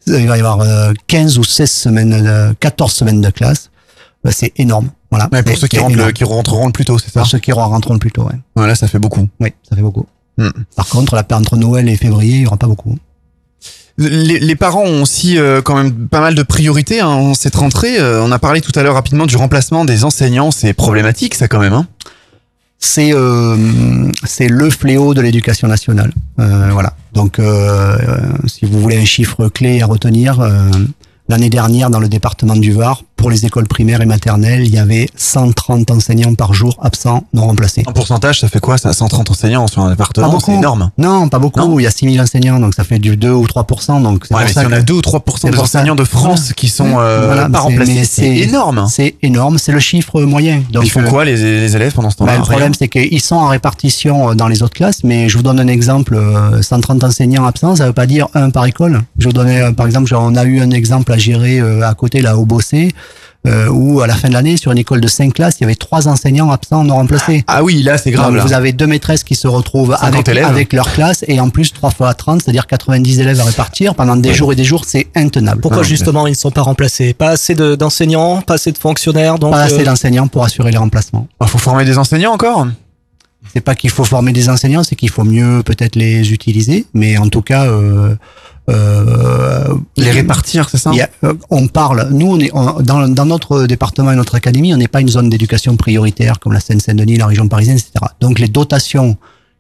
il 0.07 0.27
va 0.27 0.35
y 0.35 0.39
avoir 0.39 0.61
euh, 0.61 0.93
15 1.05 1.37
ou 1.37 1.43
16 1.43 1.69
semaines, 1.69 2.13
euh, 2.25 2.53
14 2.59 2.91
semaines 2.91 3.21
de 3.21 3.29
classe. 3.29 3.69
Euh, 4.25 4.31
C'est 4.33 4.51
énorme. 4.57 4.89
Voilà. 5.11 5.27
Ouais, 5.31 5.43
pour 5.43 5.57
ceux 5.57 5.67
qui, 5.67 5.77
rentrent 5.77 5.97
le- 5.97 6.11
qui 6.11 6.23
rentreront 6.23 6.65
le 6.67 6.71
plus 6.71 6.85
tôt, 6.85 6.97
c'est 6.97 7.11
ça 7.11 7.19
Pour 7.19 7.29
ceux 7.29 7.39
qui 7.39 7.51
rentreront 7.51 7.93
le 7.93 7.99
plus 7.99 8.11
tôt, 8.11 8.23
ouais. 8.23 8.39
Voilà, 8.55 8.75
ça 8.75 8.87
fait 8.87 8.97
beaucoup. 8.99 9.27
Oui, 9.41 9.53
ça 9.69 9.75
fait 9.75 9.81
beaucoup. 9.81 10.05
Hmm. 10.37 10.49
Par 10.75 10.87
contre, 10.87 11.15
la 11.15 11.25
entre 11.37 11.57
Noël 11.57 11.89
et 11.89 11.97
février, 11.97 12.37
il 12.37 12.41
y 12.43 12.47
aura 12.47 12.57
pas 12.57 12.67
beaucoup. 12.67 12.97
Les, 13.97 14.39
les 14.39 14.55
parents 14.55 14.83
ont 14.85 15.01
aussi 15.03 15.37
euh, 15.37 15.61
quand 15.61 15.75
même 15.75 16.07
pas 16.07 16.21
mal 16.21 16.33
de 16.33 16.43
priorités 16.43 17.01
hein, 17.01 17.07
en 17.07 17.33
cette 17.33 17.55
rentrée. 17.55 17.99
Euh, 17.99 18.23
on 18.23 18.31
a 18.31 18.39
parlé 18.39 18.61
tout 18.61 18.71
à 18.79 18.83
l'heure 18.83 18.93
rapidement 18.95 19.25
du 19.25 19.35
remplacement 19.35 19.83
des 19.83 20.05
enseignants. 20.05 20.49
C'est 20.49 20.73
problématique, 20.73 21.35
ça 21.35 21.47
quand 21.49 21.59
même. 21.59 21.73
Hein 21.73 21.87
c'est 22.79 23.13
euh, 23.13 24.09
c'est 24.23 24.47
le 24.47 24.69
fléau 24.71 25.13
de 25.13 25.21
l'éducation 25.21 25.67
nationale. 25.67 26.13
Euh, 26.39 26.69
voilà. 26.71 26.93
Donc, 27.13 27.39
si 28.47 28.65
vous 28.65 28.79
voulez 28.79 28.97
un 28.97 29.05
chiffre 29.05 29.49
clé 29.49 29.81
à 29.81 29.85
retenir, 29.85 30.39
euh, 30.39 30.71
l'année 31.31 31.49
dernière 31.49 31.89
dans 31.89 31.99
le 31.99 32.09
département 32.09 32.55
du 32.55 32.71
Var, 32.73 33.03
pour 33.15 33.29
les 33.31 33.45
écoles 33.45 33.67
primaires 33.67 34.01
et 34.01 34.05
maternelles, 34.05 34.61
il 34.65 34.73
y 34.73 34.77
avait 34.77 35.07
130 35.15 35.91
enseignants 35.91 36.33
par 36.35 36.53
jour 36.53 36.75
absents 36.81 37.23
non 37.33 37.45
remplacés. 37.47 37.83
En 37.87 37.93
pourcentage, 37.93 38.39
ça 38.41 38.49
fait 38.49 38.59
quoi 38.59 38.77
ça 38.77 38.91
130 38.93 39.29
enseignants 39.31 39.67
sur 39.67 39.81
un 39.83 39.91
département, 39.91 40.39
c'est 40.39 40.53
énorme. 40.53 40.91
Non, 40.97 41.29
pas 41.29 41.39
beaucoup. 41.39 41.79
Il 41.79 41.83
y 41.83 41.87
a 41.87 41.91
6000 41.91 42.19
enseignants, 42.19 42.59
donc 42.59 42.73
ça 42.73 42.83
fait 42.83 42.99
du 42.99 43.15
2 43.15 43.31
ou 43.31 43.45
3%. 43.45 44.01
Donc 44.01 44.25
Ouais, 44.31 44.43
mais 44.45 44.51
y 44.51 44.65
en 44.65 44.71
a 44.71 44.79
que- 44.79 44.85
2 44.85 44.93
ou 44.95 45.01
3% 45.01 45.37
c'est 45.41 45.49
des 45.51 45.57
enseignants 45.59 45.95
de 45.95 46.03
France 46.03 46.51
qui 46.53 46.67
sont 46.67 46.97
euh, 46.99 47.27
Voilà, 47.27 47.47
pas 47.49 47.59
remplacés, 47.59 48.03
c'est 48.03 48.27
énorme. 48.37 48.87
C'est 48.89 49.15
énorme, 49.21 49.57
c'est 49.57 49.71
le 49.71 49.79
chiffre 49.79 50.21
moyen. 50.23 50.63
Donc, 50.71 50.83
Ils 50.85 50.89
font 50.91 51.01
euh, 51.01 51.07
quoi 51.09 51.23
les, 51.23 51.35
les 51.37 51.75
élèves 51.75 51.93
pendant 51.93 52.09
ce 52.09 52.17
temps-là 52.17 52.33
Bah, 52.33 52.37
le 52.39 52.43
problème, 52.43 52.73
c'est 52.73 52.87
qu'ils 52.89 53.21
sont 53.21 53.35
en 53.35 53.47
répartition 53.47 54.31
euh, 54.31 54.33
dans 54.33 54.47
les 54.47 54.63
autres 54.63 54.73
classes, 54.73 55.03
mais 55.03 55.29
je 55.29 55.37
vous 55.37 55.43
donne 55.43 55.59
un 55.59 55.67
exemple. 55.67 56.15
euh, 56.15 56.61
130 56.61 57.03
enseignants 57.03 57.45
absents, 57.45 57.75
ça 57.77 57.85
veut 57.85 57.93
pas 57.93 58.05
dire 58.07 58.27
un 58.33 58.49
par 58.49 58.65
école. 58.65 59.01
Je 59.19 59.27
vous 59.27 59.33
donnais, 59.33 59.61
euh, 59.61 59.71
par 59.71 59.85
exemple, 59.85 60.13
on 60.15 60.35
a 60.35 60.43
eu 60.43 60.59
un 60.59 60.71
exemple 60.71 61.11
à 61.11 61.17
gérer 61.21 61.59
euh, 61.59 61.87
à 61.87 61.93
côté, 61.93 62.21
là, 62.21 62.37
au 62.37 62.45
Bossé, 62.45 62.91
euh, 63.47 63.69
où 63.69 64.01
à 64.01 64.07
la 64.07 64.13
fin 64.13 64.27
de 64.27 64.33
l'année, 64.33 64.55
sur 64.55 64.71
une 64.71 64.77
école 64.77 65.01
de 65.01 65.07
5 65.07 65.33
classes, 65.33 65.55
il 65.59 65.61
y 65.61 65.65
avait 65.65 65.73
trois 65.75 66.07
enseignants 66.07 66.51
absents 66.51 66.83
non 66.83 66.95
remplacés. 66.95 67.43
Ah 67.47 67.63
oui, 67.63 67.81
là, 67.81 67.97
c'est 67.97 68.11
grave. 68.11 68.27
Donc, 68.27 68.37
là. 68.37 68.43
vous 68.45 68.53
avez 68.53 68.71
deux 68.71 68.85
maîtresses 68.85 69.23
qui 69.23 69.33
se 69.33 69.47
retrouvent 69.47 69.95
50 69.99 70.03
avec, 70.13 70.27
élèves. 70.29 70.45
avec 70.45 70.73
leur 70.73 70.91
classe, 70.93 71.25
et 71.27 71.39
en 71.39 71.49
plus, 71.49 71.73
3 71.73 71.89
fois 71.89 72.13
30, 72.13 72.43
c'est-à-dire 72.43 72.67
90 72.67 73.19
élèves 73.19 73.39
à 73.39 73.43
répartir 73.45 73.95
pendant 73.95 74.15
des 74.15 74.33
jours 74.33 74.53
et 74.53 74.55
des 74.55 74.63
jours, 74.63 74.83
c'est 74.85 75.07
intenable. 75.15 75.61
Pourquoi 75.61 75.81
justement 75.83 76.27
ils 76.27 76.31
ne 76.31 76.35
sont 76.35 76.51
pas 76.51 76.61
remplacés? 76.61 77.13
Pas 77.13 77.29
assez 77.29 77.55
de- 77.55 77.73
d'enseignants, 77.75 78.41
pas 78.41 78.55
assez 78.55 78.71
de 78.71 78.77
fonctionnaires, 78.77 79.39
donc 79.39 79.53
Pas 79.53 79.61
euh, 79.61 79.65
assez 79.65 79.83
d'enseignants 79.83 80.27
pour 80.27 80.43
assurer 80.43 80.69
les 80.71 80.77
remplacements. 80.77 81.27
Il 81.41 81.47
faut 81.47 81.57
former 81.57 81.83
des 81.85 81.97
enseignants 81.97 82.33
encore? 82.33 82.67
C'est 83.53 83.61
pas 83.61 83.75
qu'il 83.75 83.89
faut 83.89 84.05
former 84.05 84.31
des 84.31 84.47
enseignants, 84.49 84.83
c'est 84.83 84.95
qu'il 84.95 85.09
faut 85.09 85.23
mieux 85.25 85.61
peut-être 85.63 85.95
les 85.95 86.31
utiliser, 86.31 86.85
mais 86.93 87.17
en 87.17 87.27
tout 87.27 87.41
cas. 87.41 87.65
Euh, 87.67 88.15
euh, 88.69 89.75
Les 89.97 90.11
répartir, 90.11 90.69
c'est 90.69 90.77
ça? 90.77 90.91
a- 91.01 91.09
euh, 91.23 91.33
On 91.49 91.67
parle, 91.67 92.09
nous, 92.11 92.27
on 92.27 92.39
est 92.39 92.51
on- 92.53 92.81
dans, 92.81 93.07
dans 93.07 93.25
notre 93.25 93.65
département 93.65 94.11
et 94.11 94.15
notre 94.15 94.35
académie, 94.35 94.73
on 94.73 94.77
n'est 94.77 94.87
pas 94.87 95.01
une 95.01 95.09
zone 95.09 95.29
d'éducation 95.29 95.75
prioritaire 95.77 96.39
comme 96.39 96.53
la 96.53 96.59
Seine-Saint-Denis, 96.59 97.17
la 97.17 97.27
région 97.27 97.47
parisienne, 97.47 97.77
etc. 97.77 97.91
Donc 98.21 98.39
les 98.39 98.47
dotations 98.47 99.17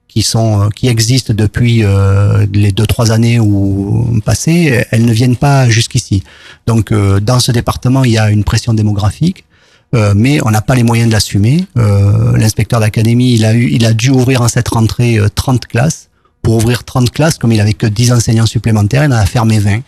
qui 0.07 0.21
sont 0.21 0.61
euh, 0.63 0.69
qui 0.69 0.87
existent 0.87 1.33
depuis 1.33 1.83
euh, 1.83 2.45
les 2.53 2.71
deux 2.71 2.85
trois 2.85 3.11
années 3.11 3.39
ou 3.39 4.19
passées, 4.25 4.83
elles 4.91 5.05
ne 5.05 5.13
viennent 5.13 5.35
pas 5.37 5.67
jusqu'ici. 5.69 6.23
Donc 6.67 6.91
euh, 6.91 7.19
dans 7.19 7.39
ce 7.39 7.51
département, 7.51 8.03
il 8.03 8.11
y 8.11 8.17
a 8.17 8.29
une 8.29 8.43
pression 8.43 8.73
démographique. 8.73 9.45
Euh, 9.93 10.13
mais 10.15 10.39
on 10.45 10.51
n'a 10.51 10.61
pas 10.61 10.75
les 10.75 10.83
moyens 10.83 11.09
de 11.09 11.13
l'assumer. 11.13 11.65
Euh, 11.77 12.37
L'inspecteur 12.37 12.79
d'académie, 12.79 13.33
il 13.33 13.45
a 13.45 13.53
eu, 13.53 13.69
il 13.71 13.85
a 13.85 13.93
dû 13.93 14.09
ouvrir 14.09 14.41
en 14.41 14.47
cette 14.47 14.67
rentrée 14.69 15.17
euh, 15.17 15.27
30 15.33 15.65
classes. 15.67 16.07
Pour 16.41 16.55
ouvrir 16.55 16.83
30 16.83 17.11
classes, 17.11 17.37
comme 17.37 17.51
il 17.51 17.61
avait 17.61 17.73
que 17.73 17.85
10 17.85 18.13
enseignants 18.13 18.45
supplémentaires, 18.47 19.03
il 19.03 19.13
en 19.13 19.17
a 19.17 19.25
fermé 19.25 19.59
20. 19.59 19.81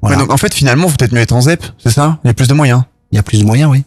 Voilà. 0.00 0.16
Ouais, 0.16 0.22
donc 0.22 0.32
en 0.32 0.36
fait, 0.38 0.54
finalement, 0.54 0.86
vous 0.86 0.96
peut-être 0.96 1.12
mieux 1.12 1.20
être 1.20 1.32
en 1.32 1.40
ZEP, 1.42 1.62
c'est 1.82 1.90
ça? 1.90 2.18
Il 2.24 2.28
y 2.28 2.30
a 2.30 2.34
plus 2.34 2.48
de 2.48 2.54
moyens. 2.54 2.82
Il 3.12 3.16
y 3.16 3.18
a 3.18 3.22
plus 3.22 3.40
de 3.40 3.44
moyens, 3.44 3.70
oui. 3.70 3.82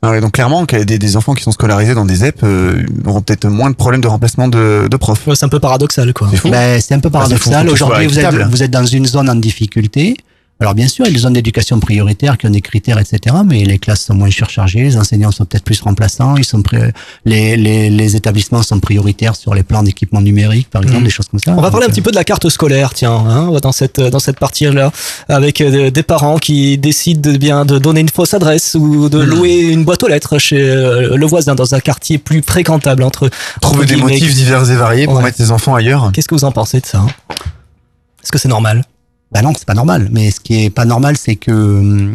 Ah 0.00 0.10
ouais, 0.10 0.20
donc 0.20 0.32
clairement, 0.32 0.64
qu'il 0.64 0.78
y 0.78 0.82
a 0.82 0.84
des, 0.84 0.98
des 0.98 1.16
enfants 1.16 1.34
qui 1.34 1.42
sont 1.42 1.50
scolarisés 1.50 1.92
dans 1.94 2.04
des 2.04 2.14
ZEP 2.16 2.40
euh, 2.44 2.86
auront 3.04 3.20
peut-être 3.20 3.48
moins 3.48 3.68
de 3.68 3.74
problèmes 3.74 4.00
de 4.00 4.06
remplacement 4.06 4.46
de, 4.46 4.86
de 4.88 4.96
profs. 4.96 5.28
c'est 5.34 5.44
un 5.44 5.48
peu 5.48 5.58
paradoxal, 5.58 6.12
quoi. 6.14 6.28
C'est. 6.30 6.48
Ben, 6.48 6.80
c'est 6.80 6.94
un 6.94 7.00
peu 7.00 7.08
Ah, 7.08 7.18
paradoxal. 7.18 7.68
Aujourd'hui, 7.68 8.06
vous 8.06 8.18
êtes, 8.18 8.24
équitable. 8.26 8.48
vous 8.50 8.62
êtes 8.62 8.70
dans 8.70 8.86
une 8.86 9.06
zone 9.06 9.28
en 9.28 9.34
difficulté. 9.34 10.16
Alors 10.60 10.74
bien 10.74 10.88
sûr, 10.88 11.04
il 11.04 11.08
y 11.08 11.10
a 11.12 11.14
des 11.14 11.20
zones 11.20 11.34
d'éducation 11.34 11.78
prioritaire 11.78 12.36
qui 12.36 12.46
ont 12.46 12.50
des 12.50 12.60
critères, 12.60 12.98
etc. 12.98 13.36
Mais 13.46 13.62
les 13.64 13.78
classes 13.78 14.04
sont 14.06 14.14
moins 14.14 14.28
surchargées, 14.30 14.80
les 14.82 14.96
enseignants 14.96 15.30
sont 15.30 15.44
peut-être 15.44 15.62
plus 15.62 15.80
remplaçants, 15.80 16.36
ils 16.36 16.44
sont 16.44 16.60
les, 17.24 17.56
les, 17.56 17.90
les 17.90 18.16
établissements 18.16 18.64
sont 18.64 18.80
prioritaires 18.80 19.36
sur 19.36 19.54
les 19.54 19.62
plans 19.62 19.84
d'équipement 19.84 20.20
numérique, 20.20 20.68
par 20.68 20.82
exemple, 20.82 20.98
Mhm. 21.00 21.04
des 21.04 21.10
choses 21.10 21.28
comme 21.28 21.38
ça. 21.38 21.52
On 21.52 21.60
va 21.60 21.70
parler 21.70 21.84
un 21.84 21.88
Donc, 21.88 21.94
petit 21.94 22.02
peu 22.02 22.10
de 22.10 22.16
la 22.16 22.24
carte 22.24 22.48
scolaire, 22.48 22.92
tiens, 22.92 23.12
hein, 23.12 23.52
dans 23.62 23.70
cette 23.70 24.00
dans 24.00 24.18
cette 24.18 24.40
partie-là, 24.40 24.90
avec 25.28 25.60
euh, 25.60 25.90
des 25.92 26.02
parents 26.02 26.38
qui 26.38 26.76
décident 26.76 27.30
de 27.30 27.36
bien 27.36 27.64
de 27.64 27.78
donner 27.78 28.00
une 28.00 28.08
fausse 28.08 28.34
adresse 28.34 28.74
ou 28.78 29.08
de 29.08 29.18
louer 29.20 29.60
une 29.60 29.84
boîte 29.84 30.02
aux 30.02 30.08
lettres 30.08 30.38
chez 30.38 30.60
euh, 30.60 31.16
le 31.16 31.26
voisin 31.26 31.54
dans 31.54 31.76
un 31.76 31.80
quartier 31.80 32.18
plus 32.18 32.42
fréquentable 32.42 33.04
entre 33.04 33.30
Trouver 33.60 33.82
entre 33.84 33.86
des 33.86 33.96
motifs 33.96 34.34
divers 34.34 34.68
et 34.68 34.74
variés 34.74 35.04
pour 35.04 35.14
Ouais. 35.18 35.22
mettre 35.22 35.36
ses 35.36 35.52
enfants 35.52 35.76
ailleurs. 35.76 36.10
Qu'est-ce 36.12 36.26
que 36.26 36.34
vous 36.34 36.44
en 36.44 36.50
pensez 36.52 36.80
de 36.80 36.86
ça? 36.86 36.98
Hein 36.98 37.06
Est-ce 38.24 38.32
que 38.32 38.38
c'est 38.38 38.48
normal? 38.48 38.82
Bah 39.30 39.42
non, 39.42 39.52
c'est 39.56 39.66
pas 39.66 39.74
normal. 39.74 40.08
Mais 40.10 40.30
ce 40.30 40.40
qui 40.40 40.64
est 40.64 40.70
pas 40.70 40.84
normal, 40.84 41.16
c'est 41.16 41.36
que 41.36 42.06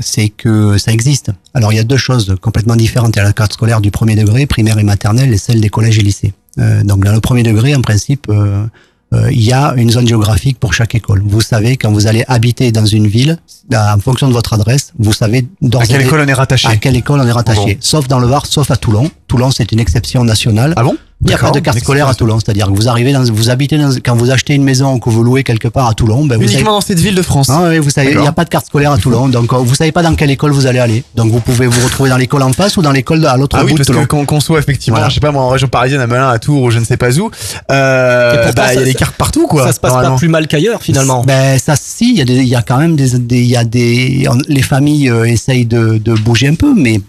c'est 0.00 0.28
que 0.28 0.76
ça 0.76 0.92
existe. 0.92 1.30
Alors 1.54 1.72
il 1.72 1.76
y 1.76 1.80
a 1.80 1.84
deux 1.84 1.96
choses 1.96 2.36
complètement 2.40 2.76
différentes. 2.76 3.16
Il 3.16 3.18
y 3.18 3.22
a 3.22 3.24
la 3.24 3.32
carte 3.32 3.54
scolaire 3.54 3.80
du 3.80 3.90
premier 3.90 4.16
degré, 4.16 4.46
primaire 4.46 4.78
et 4.78 4.84
maternelle, 4.84 5.32
et 5.32 5.38
celle 5.38 5.60
des 5.60 5.70
collèges 5.70 5.98
et 5.98 6.02
lycées. 6.02 6.32
Euh, 6.58 6.82
donc 6.82 7.04
dans 7.04 7.12
le 7.12 7.20
premier 7.20 7.42
degré, 7.42 7.74
en 7.74 7.80
principe, 7.80 8.26
euh, 8.28 8.66
euh, 9.12 9.32
il 9.32 9.42
y 9.42 9.52
a 9.52 9.74
une 9.76 9.90
zone 9.90 10.06
géographique 10.06 10.58
pour 10.58 10.74
chaque 10.74 10.94
école. 10.94 11.22
Vous 11.24 11.40
savez 11.40 11.76
quand 11.76 11.90
vous 11.90 12.06
allez 12.06 12.24
habiter 12.28 12.70
dans 12.70 12.86
une 12.86 13.06
ville, 13.06 13.38
en 13.74 13.98
fonction 13.98 14.28
de 14.28 14.32
votre 14.32 14.52
adresse, 14.52 14.92
vous 14.98 15.12
savez 15.12 15.46
d'ores 15.62 15.82
À 15.82 15.86
quelle 15.86 16.02
école 16.02 16.20
on 16.20 16.28
est 16.28 16.32
rattaché? 16.32 16.68
À 16.68 16.76
quelle 16.76 16.96
école 16.96 17.20
on 17.20 17.26
est 17.26 17.32
rattaché. 17.32 17.74
Bon. 17.74 17.80
Sauf 17.80 18.08
dans 18.08 18.18
le 18.18 18.26
Var, 18.26 18.46
sauf 18.46 18.70
à 18.70 18.76
Toulon. 18.76 19.10
Toulon, 19.30 19.50
c'est 19.52 19.70
une 19.70 19.78
exception 19.80 20.24
nationale. 20.24 20.74
Ah 20.76 20.82
bon 20.82 20.96
Il 21.22 21.28
n'y 21.28 21.34
a 21.34 21.38
pas 21.38 21.50
de 21.52 21.60
carte 21.60 21.78
scolaire 21.78 22.08
à 22.08 22.14
Toulon, 22.14 22.38
c'est-à-dire 22.40 22.66
que 22.66 22.72
vous 22.72 22.88
arrivez 22.88 23.12
dans, 23.12 23.22
vous 23.22 23.48
habitez 23.48 23.78
dans, 23.78 23.90
quand 24.04 24.16
vous 24.16 24.30
achetez 24.32 24.54
une 24.54 24.64
maison 24.64 24.94
ou 24.94 24.98
que 24.98 25.08
vous 25.10 25.22
louez 25.22 25.44
quelque 25.44 25.68
part 25.68 25.86
à 25.86 25.94
Toulon, 25.94 26.24
ben 26.24 26.36
vous 26.36 26.42
savez- 26.42 26.54
Uniquement 26.54 26.72
dans 26.72 26.80
cette 26.80 26.98
ville 26.98 27.14
de 27.14 27.22
France. 27.22 27.48
ah 27.50 27.68
oui, 27.68 27.78
vous 27.78 27.90
savez, 27.90 28.10
il 28.12 28.18
n'y 28.18 28.26
a 28.26 28.32
pas 28.32 28.44
de 28.44 28.48
carte 28.48 28.66
scolaire 28.66 28.90
à 28.90 28.98
Toulon, 28.98 29.28
donc 29.28 29.52
euh, 29.52 29.58
vous 29.58 29.74
savez 29.76 29.92
pas 29.92 30.02
dans 30.02 30.14
quelle 30.16 30.30
école 30.32 30.50
vous 30.50 30.66
allez 30.66 30.78
aller. 30.80 31.04
Donc 31.14 31.30
vous 31.30 31.38
pouvez 31.40 31.66
vous 31.68 31.80
retrouver 31.84 32.10
dans 32.10 32.16
l'école 32.16 32.42
en 32.42 32.52
face 32.52 32.76
ou 32.76 32.82
dans 32.82 32.90
l'école 32.90 33.24
à 33.26 33.36
l'autre 33.36 33.56
Ah 33.60 33.62
oui, 33.64 33.70
bout 33.72 33.74
de 33.74 33.78
parce 33.78 33.86
Toulon. 33.88 34.02
que 34.02 34.06
qu'on 34.08 34.24
qu'on 34.24 34.40
soit 34.40 34.58
effectivement, 34.58 34.96
Voilà. 34.96 35.10
je 35.10 35.14
sais 35.14 35.20
pas 35.20 35.30
moi, 35.30 35.42
en 35.44 35.50
région 35.50 35.68
parisienne, 35.68 36.00
à 36.00 36.06
Melun, 36.08 36.28
à 36.28 36.38
Tours 36.40 36.62
ou 36.62 36.70
je 36.72 36.78
ne 36.80 36.84
sais 36.84 36.96
pas 36.96 37.16
où, 37.18 37.30
euh, 37.70 38.52
bah, 38.56 38.72
il 38.74 38.80
y 38.80 38.82
a 38.82 38.84
des 38.84 38.94
cartes 38.94 39.14
partout 39.16 39.46
quoi. 39.46 39.66
Ça 39.66 39.72
se 39.72 39.78
passe 39.80 39.92
pas 39.92 40.16
plus 40.16 40.28
mal 40.28 40.48
qu'ailleurs 40.48 40.82
finalement. 40.82 41.22
Ben 41.24 41.58
ça, 41.58 41.74
si, 41.76 42.10
il 42.12 42.18
y 42.18 42.22
a 42.22 42.24
des, 42.24 42.36
il 42.38 42.48
y 42.48 42.56
a 42.56 42.62
quand 42.62 42.78
même 42.78 42.96
des, 42.96 43.14
il 43.14 43.44
y 43.46 43.56
a 43.56 43.64
des, 43.64 44.26
on- 44.30 44.38
les 44.48 44.62
familles 44.62 45.10
euh, 45.10 45.24
essayent 45.24 45.66
de, 45.66 46.00
de 46.02 46.14
bouger 46.14 46.48
un 46.48 46.54
peu, 46.54 46.72
mais 46.74 47.00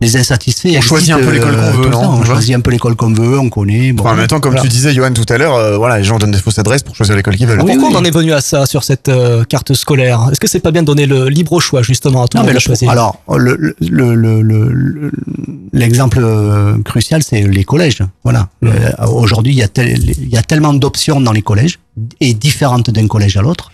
les 0.00 0.16
insatisfaits. 0.16 0.74
On 0.76 0.80
choisit 0.82 1.10
un 1.12 1.18
peu 1.18 1.28
existent, 1.34 1.48
l'école 1.48 1.56
qu'on 1.60 1.66
euh, 1.78 1.82
veut, 1.82 1.88
non. 1.90 2.00
On 2.20 2.24
choisit 2.24 2.54
un 2.54 2.60
peu 2.60 2.70
l'école 2.70 2.96
qu'on 2.96 3.12
veut, 3.14 3.38
on 3.38 3.48
connaît. 3.48 3.92
Bon, 3.92 4.04
Enfin, 4.04 4.12
en 4.12 4.16
même 4.16 4.26
temps, 4.26 4.40
comme 4.40 4.52
voilà. 4.52 4.62
tu 4.62 4.68
disais, 4.68 4.92
Johan, 4.92 5.12
tout 5.12 5.24
à 5.32 5.38
l'heure, 5.38 5.54
euh, 5.54 5.76
voilà, 5.78 5.96
les 5.98 6.04
gens 6.04 6.18
donnent 6.18 6.32
des 6.32 6.38
fausses 6.38 6.58
adresses 6.58 6.82
pour 6.82 6.94
choisir 6.94 7.16
l'école 7.16 7.36
qu'ils 7.36 7.46
veulent. 7.46 7.60
Alors, 7.60 7.66
Pourquoi 7.66 7.88
on 7.88 8.02
en 8.02 8.04
est 8.04 8.10
venu 8.10 8.32
à 8.34 8.40
ça 8.42 8.66
sur 8.66 8.84
cette 8.84 9.08
euh, 9.08 9.44
carte 9.44 9.72
scolaire? 9.72 10.28
Est-ce 10.30 10.38
que 10.40 10.48
c'est 10.48 10.60
pas 10.60 10.70
bien 10.70 10.82
de 10.82 10.86
donner 10.86 11.06
le 11.06 11.28
libre 11.28 11.58
choix 11.60 11.82
justement 11.82 12.24
à 12.24 12.28
tout 12.28 12.36
Non, 12.36 12.42
le 12.42 12.48
mais 12.48 12.52
monde 12.54 12.60
choisir? 12.60 12.90
alors, 12.90 13.18
le, 13.36 13.56
le, 13.56 13.74
le, 13.80 14.14
le- 14.14 14.42
le- 14.42 14.72
le- 14.72 15.12
l'exemple 15.72 16.18
euh, 16.22 16.76
crucial, 16.84 17.22
c'est 17.22 17.40
les 17.42 17.64
collèges. 17.64 18.02
Voilà. 18.22 18.48
Euh, 18.64 18.70
Aujourd'hui, 19.08 19.52
il 19.54 19.58
y, 19.58 19.62
a 19.62 19.68
tel- 19.68 19.98
il 19.98 20.28
y 20.28 20.36
a 20.36 20.42
tellement 20.42 20.74
d'options 20.74 21.20
dans 21.20 21.32
les 21.32 21.42
collèges 21.42 21.78
et 22.20 22.34
différentes 22.34 22.90
d'un 22.90 23.06
collège 23.06 23.36
à 23.36 23.42
l'autre 23.42 23.70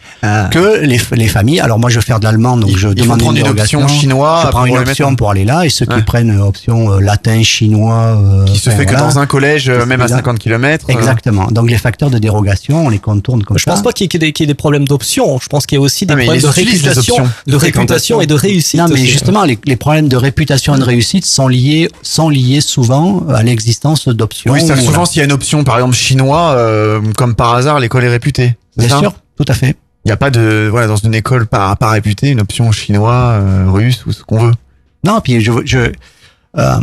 que 0.53 0.81
les, 0.85 1.01
les 1.17 1.27
familles. 1.27 1.59
Alors 1.61 1.79
moi, 1.81 1.91
je 1.91 1.97
vais 1.97 2.05
faire 2.05 2.21
de 2.21 2.25
l'allemand, 2.25 2.57
donc 2.57 2.77
je 2.77 2.89
il 2.89 2.95
demande 2.95 3.21
une 3.23 3.33
dérogation. 3.35 3.83
option 3.83 3.99
chinois 4.01 4.43
Je 4.45 4.49
prends 4.51 4.59
pour 4.61 4.67
une 4.69 4.75
les 4.75 4.91
option 4.91 5.07
mettre- 5.11 5.17
pour 5.19 5.31
aller 5.31 5.45
là, 5.45 5.65
et 5.67 5.69
ceux 5.69 5.87
qui 5.87 6.01
prennent 6.03 6.31
euh, 6.39 6.45
option 6.45 6.93
euh, 6.93 7.01
latin, 7.01 7.43
chinois, 7.43 8.21
euh, 8.23 8.45
Qui 8.45 8.59
se 8.59 8.71
fait 8.71 8.87
que 8.87 8.93
voilà. 8.93 9.07
dans 9.09 9.19
un 9.19 9.27
collège, 9.27 9.69
même 9.69 10.01
à 10.01 10.05
celui-là. 10.07 10.17
50 10.19 10.39
km. 10.39 10.91
Exactement. 10.91 11.49
Donc 11.51 11.69
les 11.69 11.79
facteurs 11.79 12.11
de 12.11 12.19
dérogation, 12.19 12.87
on 12.87 12.89
les 12.91 13.01
contourne 13.01 13.43
comme 13.43 13.59
Je 13.59 13.65
ça. 13.65 13.73
pense 13.73 13.83
pas 13.83 13.93
qu'il 13.93 14.05
y, 14.13 14.17
ait 14.17 14.19
des- 14.21 14.33
qu'il 14.33 14.45
y 14.45 14.47
ait 14.49 14.53
des 14.53 14.55
problèmes 14.55 14.87
d'options. 14.87 15.41
Je 15.41 15.49
pense 15.49 15.67
qu'il 15.67 15.77
y 15.77 15.81
a 15.81 15.83
aussi 15.83 16.07
des 16.07 16.13
Ah, 16.15 16.17
problèmes 16.19 16.41
de 16.41 16.47
les 16.57 16.65
les 16.65 16.71
réputation, 16.71 17.15
options. 17.17 17.31
de 17.47 17.51
De 17.53 17.57
réputation 17.57 18.21
et 18.21 18.27
de 18.27 18.35
réussite. 18.35 18.79
Non, 18.79 18.87
mais 18.89 18.95
aussi. 18.95 19.07
justement, 19.09 19.43
les, 19.45 19.59
les 19.65 19.77
problèmes 19.77 20.09
de 20.09 20.17
réputation 20.17 20.77
et 20.77 20.79
de 20.79 20.85
réussite 20.85 21.25
sont 21.25 21.49
liés, 21.49 21.89
sont 22.03 22.29
liés 22.29 22.61
souvent 22.61 23.25
à 23.35 23.43
l'existence 23.43 24.07
d'options. 24.07 24.53
Oui, 24.53 24.61
souvent 24.61 25.05
s'il 25.05 25.19
y 25.19 25.23
a 25.23 25.25
une 25.25 25.33
option, 25.33 25.65
par 25.65 25.77
exemple 25.79 25.97
chinois, 25.97 26.55
euh, 26.57 27.01
comme 27.17 27.35
par 27.35 27.55
hasard, 27.55 27.81
l'école 27.81 28.05
est 28.05 28.12
réputée. 28.13 28.57
c'est 28.77 28.87
Bien 28.87 28.97
ça 28.97 28.99
sûr, 29.01 29.13
tout 29.37 29.45
à 29.49 29.55
fait. 29.55 29.77
Il 30.05 30.09
n'y 30.09 30.13
a 30.13 30.17
pas 30.17 30.31
de, 30.31 30.69
voilà, 30.71 30.87
dans 30.87 30.97
une 30.97 31.15
école 31.15 31.47
pas, 31.47 31.75
pas 31.77 31.91
réputée, 31.91 32.31
une 32.31 32.41
option 32.41 32.71
chinois, 32.73 33.39
euh, 33.41 33.67
russe 33.71 34.05
ou 34.07 34.13
ce 34.13 34.23
qu'on 34.23 34.39
veut. 34.47 34.53
Non, 35.05 35.21
puis 35.21 35.41
je, 35.41 35.53
je, 35.65 35.79
euh, 36.59 36.81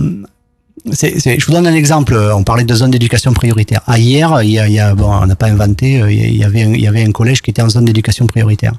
je 0.91 1.45
vous 1.45 1.51
donne 1.51 1.67
un 1.67 1.73
exemple. 1.73 2.15
On 2.33 2.43
parlait 2.43 2.63
de 2.63 2.73
zone 2.73 2.91
d'éducation 2.91 3.33
prioritaire. 3.33 3.81
Ah, 3.87 3.97
hier, 3.99 4.41
il 4.43 4.51
y 4.51 4.59
a, 4.59 4.67
il 4.67 4.73
y 4.73 4.79
a- 4.79 4.95
bon, 4.95 5.11
on 5.11 5.25
n'a 5.25 5.35
pas 5.35 5.47
inventé. 5.47 6.01
euh, 6.01 6.11
Il 6.11 6.35
y 6.35 6.43
avait, 6.43 6.63
un- 6.63 6.73
il 6.73 6.81
y 6.81 6.87
avait 6.87 7.03
un 7.03 7.11
collège 7.11 7.41
qui 7.41 7.49
était 7.51 7.61
en 7.61 7.69
zone 7.69 7.85
d'éducation 7.85 8.25
prioritaire. 8.27 8.73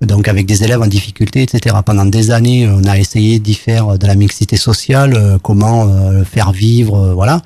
Donc 0.00 0.28
avec 0.28 0.46
des 0.46 0.62
élèves 0.62 0.80
en 0.80 0.86
difficulté, 0.86 1.42
etc. 1.42 1.74
Pendant 1.84 2.04
des 2.04 2.30
années, 2.30 2.68
on 2.68 2.84
a 2.84 2.96
essayé 2.98 3.40
d'y 3.40 3.54
faire 3.54 3.98
de 3.98 4.06
la 4.06 4.14
mixité 4.14 4.56
sociale, 4.56 5.14
euh, 5.16 5.38
comment 5.42 5.88
euh, 5.88 6.22
faire 6.24 6.52
vivre, 6.52 6.96
euh, 6.96 7.14
voilà. 7.14 7.42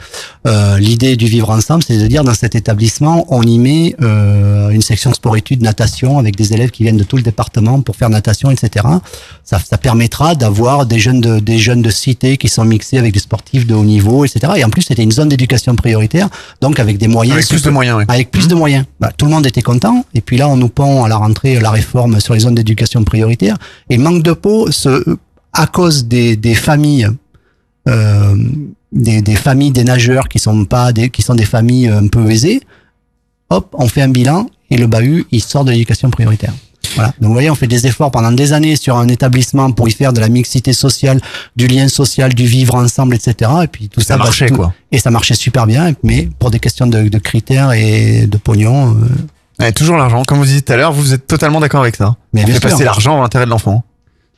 Euh, 0.46 0.78
L'idée 0.78 1.16
du 1.16 1.26
vivre 1.26 1.48
ensemble, 1.48 1.82
c'est 1.82 1.96
de 1.96 2.06
dire 2.06 2.24
dans 2.24 2.34
cet 2.34 2.54
établissement, 2.54 3.24
on 3.30 3.42
y 3.42 3.58
met 3.58 3.96
euh, 4.02 4.68
une 4.68 4.82
section 4.82 5.14
sport-études 5.14 5.62
natation 5.62 6.18
avec 6.18 6.36
des 6.36 6.52
élèves 6.52 6.70
qui 6.70 6.82
viennent 6.82 6.98
de 6.98 7.04
tout 7.04 7.16
le 7.16 7.22
département 7.22 7.80
pour 7.80 7.96
faire 7.96 8.10
natation, 8.10 8.50
etc. 8.50 8.86
Ça, 9.44 9.58
ça 9.58 9.78
permettra 9.78 10.34
d'avoir 10.34 10.84
des 10.84 10.98
jeunes 10.98 11.22
de 11.22 11.38
des 11.40 11.58
jeunes 11.58 11.80
de 11.80 11.90
cité 11.90 12.36
qui 12.36 12.48
sont 12.48 12.66
mixés 12.66 12.98
avec 12.98 13.14
des 13.14 13.20
sportifs 13.20 13.66
de 13.66 13.74
haut 13.74 13.84
niveau, 13.84 14.26
etc. 14.26 14.52
Et 14.56 14.64
en 14.64 14.68
plus, 14.68 14.82
c'était 14.82 15.02
une 15.02 15.12
zone 15.12 15.30
d'éducation 15.30 15.74
prioritaire, 15.74 16.28
donc 16.60 16.78
avec 16.80 16.98
des 16.98 17.08
moyens 17.08 17.36
Avec 17.38 17.48
plus 17.48 17.62
de 17.62 17.70
moyens, 17.70 17.96
oui. 17.96 18.04
avec 18.08 18.30
plus 18.30 18.46
de 18.46 18.54
moyens. 18.54 18.84
Bah, 19.00 19.10
tout 19.16 19.24
le 19.24 19.30
monde 19.30 19.46
était 19.46 19.62
content. 19.62 20.04
Et 20.14 20.20
puis 20.20 20.36
là, 20.36 20.48
on 20.48 20.56
nous 20.58 20.68
pond 20.68 21.04
à 21.04 21.08
la 21.08 21.16
rentrée 21.16 21.58
la 21.58 21.70
réforme 21.70 22.20
sur 22.20 22.34
les 22.34 22.41
zones 22.42 22.54
d'éducation 22.54 23.02
prioritaire. 23.04 23.56
Et 23.90 23.98
manque 23.98 24.22
de 24.22 24.32
peau, 24.32 24.70
ce, 24.70 24.92
à 25.52 25.66
cause 25.66 26.06
des, 26.06 26.36
des 26.36 26.54
familles, 26.54 27.08
euh, 27.88 28.36
des, 28.92 29.22
des 29.22 29.36
familles 29.36 29.72
des 29.72 29.84
nageurs 29.84 30.28
qui 30.28 30.38
sont 30.38 30.64
pas 30.64 30.92
des, 30.92 31.10
qui 31.10 31.22
sont 31.22 31.34
des 31.34 31.44
familles 31.46 31.88
un 31.88 32.06
peu 32.08 32.30
aisées, 32.30 32.60
hop, 33.50 33.74
on 33.78 33.88
fait 33.88 34.02
un 34.02 34.08
bilan 34.08 34.48
et 34.70 34.76
le 34.76 34.86
bahut, 34.86 35.24
il 35.30 35.42
sort 35.42 35.64
de 35.64 35.70
l'éducation 35.72 36.10
prioritaire. 36.10 36.52
Voilà. 36.94 37.10
Donc 37.20 37.28
vous 37.28 37.32
voyez, 37.32 37.48
on 37.50 37.54
fait 37.54 37.66
des 37.68 37.86
efforts 37.86 38.10
pendant 38.10 38.32
des 38.32 38.52
années 38.52 38.76
sur 38.76 38.96
un 38.98 39.08
établissement 39.08 39.70
pour 39.72 39.88
y 39.88 39.92
faire 39.92 40.12
de 40.12 40.20
la 40.20 40.28
mixité 40.28 40.72
sociale, 40.74 41.20
du 41.56 41.66
lien 41.66 41.88
social, 41.88 42.34
du 42.34 42.44
vivre 42.44 42.74
ensemble, 42.74 43.14
etc. 43.14 43.50
Et 43.64 43.66
puis 43.66 43.88
tout 43.88 44.00
ça, 44.00 44.14
Ça 44.14 44.16
marchait, 44.18 44.48
tout- 44.48 44.56
quoi. 44.56 44.74
Et 44.90 44.98
ça 44.98 45.10
marchait 45.10 45.34
super 45.34 45.66
bien, 45.66 45.94
mais 46.02 46.28
pour 46.38 46.50
des 46.50 46.58
questions 46.58 46.86
de, 46.86 47.08
de 47.08 47.18
critères 47.18 47.72
et 47.72 48.26
de 48.26 48.36
pognon. 48.36 48.90
euh, 48.90 49.06
Ouais, 49.62 49.72
toujours 49.72 49.96
l'argent. 49.96 50.22
Comme 50.26 50.38
vous 50.38 50.44
disiez 50.44 50.62
tout 50.62 50.72
à 50.72 50.76
l'heure, 50.76 50.92
vous 50.92 51.12
êtes 51.14 51.26
totalement 51.26 51.60
d'accord 51.60 51.80
avec 51.82 51.96
ça. 51.96 52.16
Mais 52.32 52.42
on 52.42 52.44
bien 52.44 52.54
fait 52.54 52.60
sûr. 52.60 52.70
passer 52.70 52.84
l'argent 52.84 53.12
avant 53.12 53.22
l'intérêt 53.22 53.44
de 53.44 53.50
l'enfant. 53.50 53.82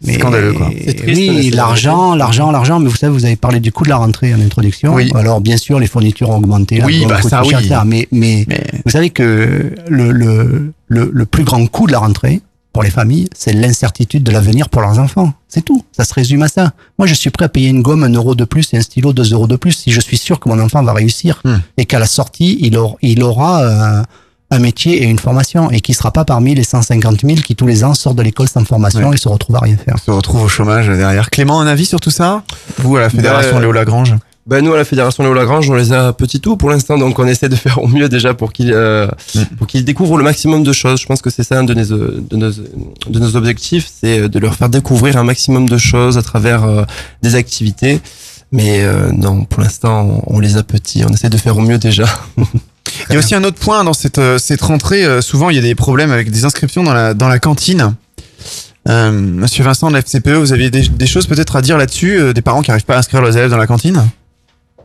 C'est 0.02 0.12
Mais- 0.12 0.18
scandaleux, 0.18 0.52
quoi. 0.52 0.68
oui, 1.06 1.50
l'argent, 1.50 2.14
l'argent, 2.14 2.50
l'argent. 2.50 2.78
Mais 2.80 2.88
vous 2.90 2.96
savez, 2.96 3.12
vous 3.12 3.24
avez 3.24 3.36
parlé 3.36 3.60
du 3.60 3.72
coût 3.72 3.84
de 3.84 3.88
la 3.88 3.96
rentrée 3.96 4.34
en 4.34 4.40
introduction. 4.40 4.92
Oui. 4.94 5.10
Alors, 5.14 5.40
bien 5.40 5.56
sûr, 5.56 5.78
les 5.78 5.86
fournitures 5.86 6.30
ont 6.30 6.36
augmenté. 6.36 6.82
Oui, 6.84 7.06
bah, 7.08 7.22
ça, 7.22 7.42
cher, 7.42 7.58
oui. 7.58 7.64
etc. 7.66 7.80
Mais, 7.86 8.08
mais, 8.12 8.46
vous 8.84 8.90
savez 8.90 9.10
que 9.10 9.72
le, 9.88 10.10
le, 10.12 10.72
le, 10.88 11.10
le 11.12 11.26
plus 11.26 11.44
grand 11.44 11.64
coût 11.68 11.86
de 11.86 11.92
la 11.92 12.00
rentrée 12.00 12.42
pour 12.74 12.82
les 12.82 12.90
familles, 12.90 13.28
c'est 13.36 13.52
l'incertitude 13.52 14.24
de 14.24 14.32
l'avenir 14.32 14.68
pour 14.68 14.82
leurs 14.82 14.98
enfants. 14.98 15.32
C'est 15.48 15.64
tout. 15.64 15.84
Ça 15.92 16.04
se 16.04 16.12
résume 16.12 16.42
à 16.42 16.48
ça. 16.48 16.72
Moi, 16.98 17.06
je 17.06 17.14
suis 17.14 17.30
prêt 17.30 17.44
à 17.46 17.48
payer 17.48 17.68
une 17.68 17.80
gomme 17.82 18.02
un 18.02 18.12
euro 18.12 18.34
de 18.34 18.44
plus 18.44 18.74
et 18.74 18.76
un 18.76 18.82
stylo 18.82 19.12
deux 19.12 19.32
euros 19.32 19.46
de 19.46 19.56
plus 19.56 19.72
si 19.72 19.92
je 19.92 20.00
suis 20.00 20.18
sûr 20.18 20.40
que 20.40 20.48
mon 20.48 20.58
enfant 20.58 20.82
va 20.82 20.92
réussir 20.92 21.40
Hmm. 21.44 21.58
et 21.78 21.86
qu'à 21.86 22.00
la 22.00 22.06
sortie, 22.06 22.58
il 22.60 22.76
aura, 22.76 22.96
il 23.00 23.22
aura 23.22 23.62
euh, 23.62 24.02
un 24.54 24.58
métier 24.58 25.02
et 25.02 25.06
une 25.06 25.18
formation 25.18 25.70
et 25.70 25.80
qui 25.80 25.92
sera 25.94 26.10
pas 26.12 26.24
parmi 26.24 26.54
les 26.54 26.64
150 26.64 27.20
000 27.22 27.36
qui 27.42 27.54
tous 27.56 27.66
les 27.66 27.84
ans 27.84 27.94
sortent 27.94 28.16
de 28.16 28.22
l'école 28.22 28.48
sans 28.48 28.64
formation 28.64 29.08
Ouais. 29.08 29.14
et 29.14 29.18
se 29.18 29.28
retrouvent 29.28 29.56
à 29.56 29.60
rien 29.60 29.76
faire. 29.76 29.94
On 29.96 29.98
se 30.04 30.10
retrouve 30.10 30.42
au 30.44 30.48
chômage 30.48 30.88
derrière. 30.88 31.30
Clément, 31.30 31.60
un 31.60 31.66
avis 31.66 31.86
sur 31.86 32.00
tout 32.00 32.10
ça? 32.10 32.42
Vous, 32.78 32.96
à 32.96 33.00
la 33.00 33.10
Fédération 33.10 33.54
Bah, 33.54 33.60
Léo 33.60 33.72
Lagrange? 33.72 34.14
Bah 34.46 34.60
nous 34.60 34.74
à 34.74 34.76
la 34.76 34.84
fédération 34.84 35.22
Léo 35.22 35.32
Lagrange 35.32 35.70
on 35.70 35.74
les 35.74 35.94
a 35.94 36.12
petits 36.12 36.38
tout 36.38 36.58
pour 36.58 36.68
l'instant 36.68 36.98
donc 36.98 37.18
on 37.18 37.26
essaie 37.26 37.48
de 37.48 37.56
faire 37.56 37.82
au 37.82 37.86
mieux 37.88 38.10
déjà 38.10 38.34
pour 38.34 38.52
qu'ils 38.52 38.74
euh, 38.74 39.08
pour 39.56 39.66
qu'ils 39.66 39.86
découvrent 39.86 40.18
le 40.18 40.22
maximum 40.24 40.62
de 40.62 40.72
choses. 40.74 41.00
Je 41.00 41.06
pense 41.06 41.22
que 41.22 41.30
c'est 41.30 41.42
ça 41.44 41.58
un 41.58 41.64
de 41.64 41.72
nos 41.72 41.82
de 41.86 42.36
nos 42.36 42.50
de 42.50 43.18
nos 43.18 43.36
objectifs, 43.36 43.88
c'est 44.02 44.28
de 44.28 44.38
leur 44.38 44.54
faire 44.54 44.68
découvrir 44.68 45.16
un 45.16 45.24
maximum 45.24 45.66
de 45.66 45.78
choses 45.78 46.18
à 46.18 46.22
travers 46.22 46.64
euh, 46.64 46.84
des 47.22 47.36
activités. 47.36 48.02
Mais 48.52 48.82
euh, 48.84 49.10
non, 49.12 49.44
pour 49.46 49.62
l'instant 49.62 50.22
on, 50.26 50.36
on 50.36 50.40
les 50.40 50.58
a 50.58 50.62
petits, 50.62 51.02
on 51.08 51.12
essaie 51.14 51.30
de 51.30 51.38
faire 51.38 51.56
au 51.56 51.62
mieux 51.62 51.78
déjà. 51.78 52.04
Il 53.08 53.12
y 53.12 53.16
a 53.16 53.18
aussi 53.18 53.34
un 53.34 53.44
autre 53.44 53.58
point 53.58 53.84
dans 53.84 53.92
cette, 53.92 54.18
euh, 54.18 54.38
cette 54.38 54.62
rentrée. 54.62 55.04
euh, 55.04 55.20
souvent, 55.20 55.50
il 55.50 55.56
y 55.56 55.58
a 55.58 55.62
des 55.62 55.74
problèmes 55.74 56.12
avec 56.12 56.30
des 56.30 56.44
inscriptions 56.44 56.82
dans 56.82 56.94
la, 56.94 57.14
dans 57.14 57.28
la 57.28 57.38
cantine. 57.38 57.94
Euh, 58.88 59.10
Monsieur 59.10 59.64
Vincent 59.64 59.88
de 59.88 59.94
la 59.94 60.00
FCPE, 60.02 60.28
vous 60.30 60.52
aviez 60.52 60.70
des, 60.70 60.82
des 60.88 61.06
choses 61.06 61.26
peut-être 61.26 61.56
à 61.56 61.62
dire 61.62 61.78
là-dessus 61.78 62.18
euh, 62.18 62.32
Des 62.34 62.42
parents 62.42 62.60
qui 62.62 62.70
n'arrivent 62.70 62.84
pas 62.84 62.96
à 62.96 62.98
inscrire 62.98 63.22
leurs 63.22 63.36
élèves 63.36 63.50
dans 63.50 63.56
la 63.56 63.66
cantine? 63.66 64.04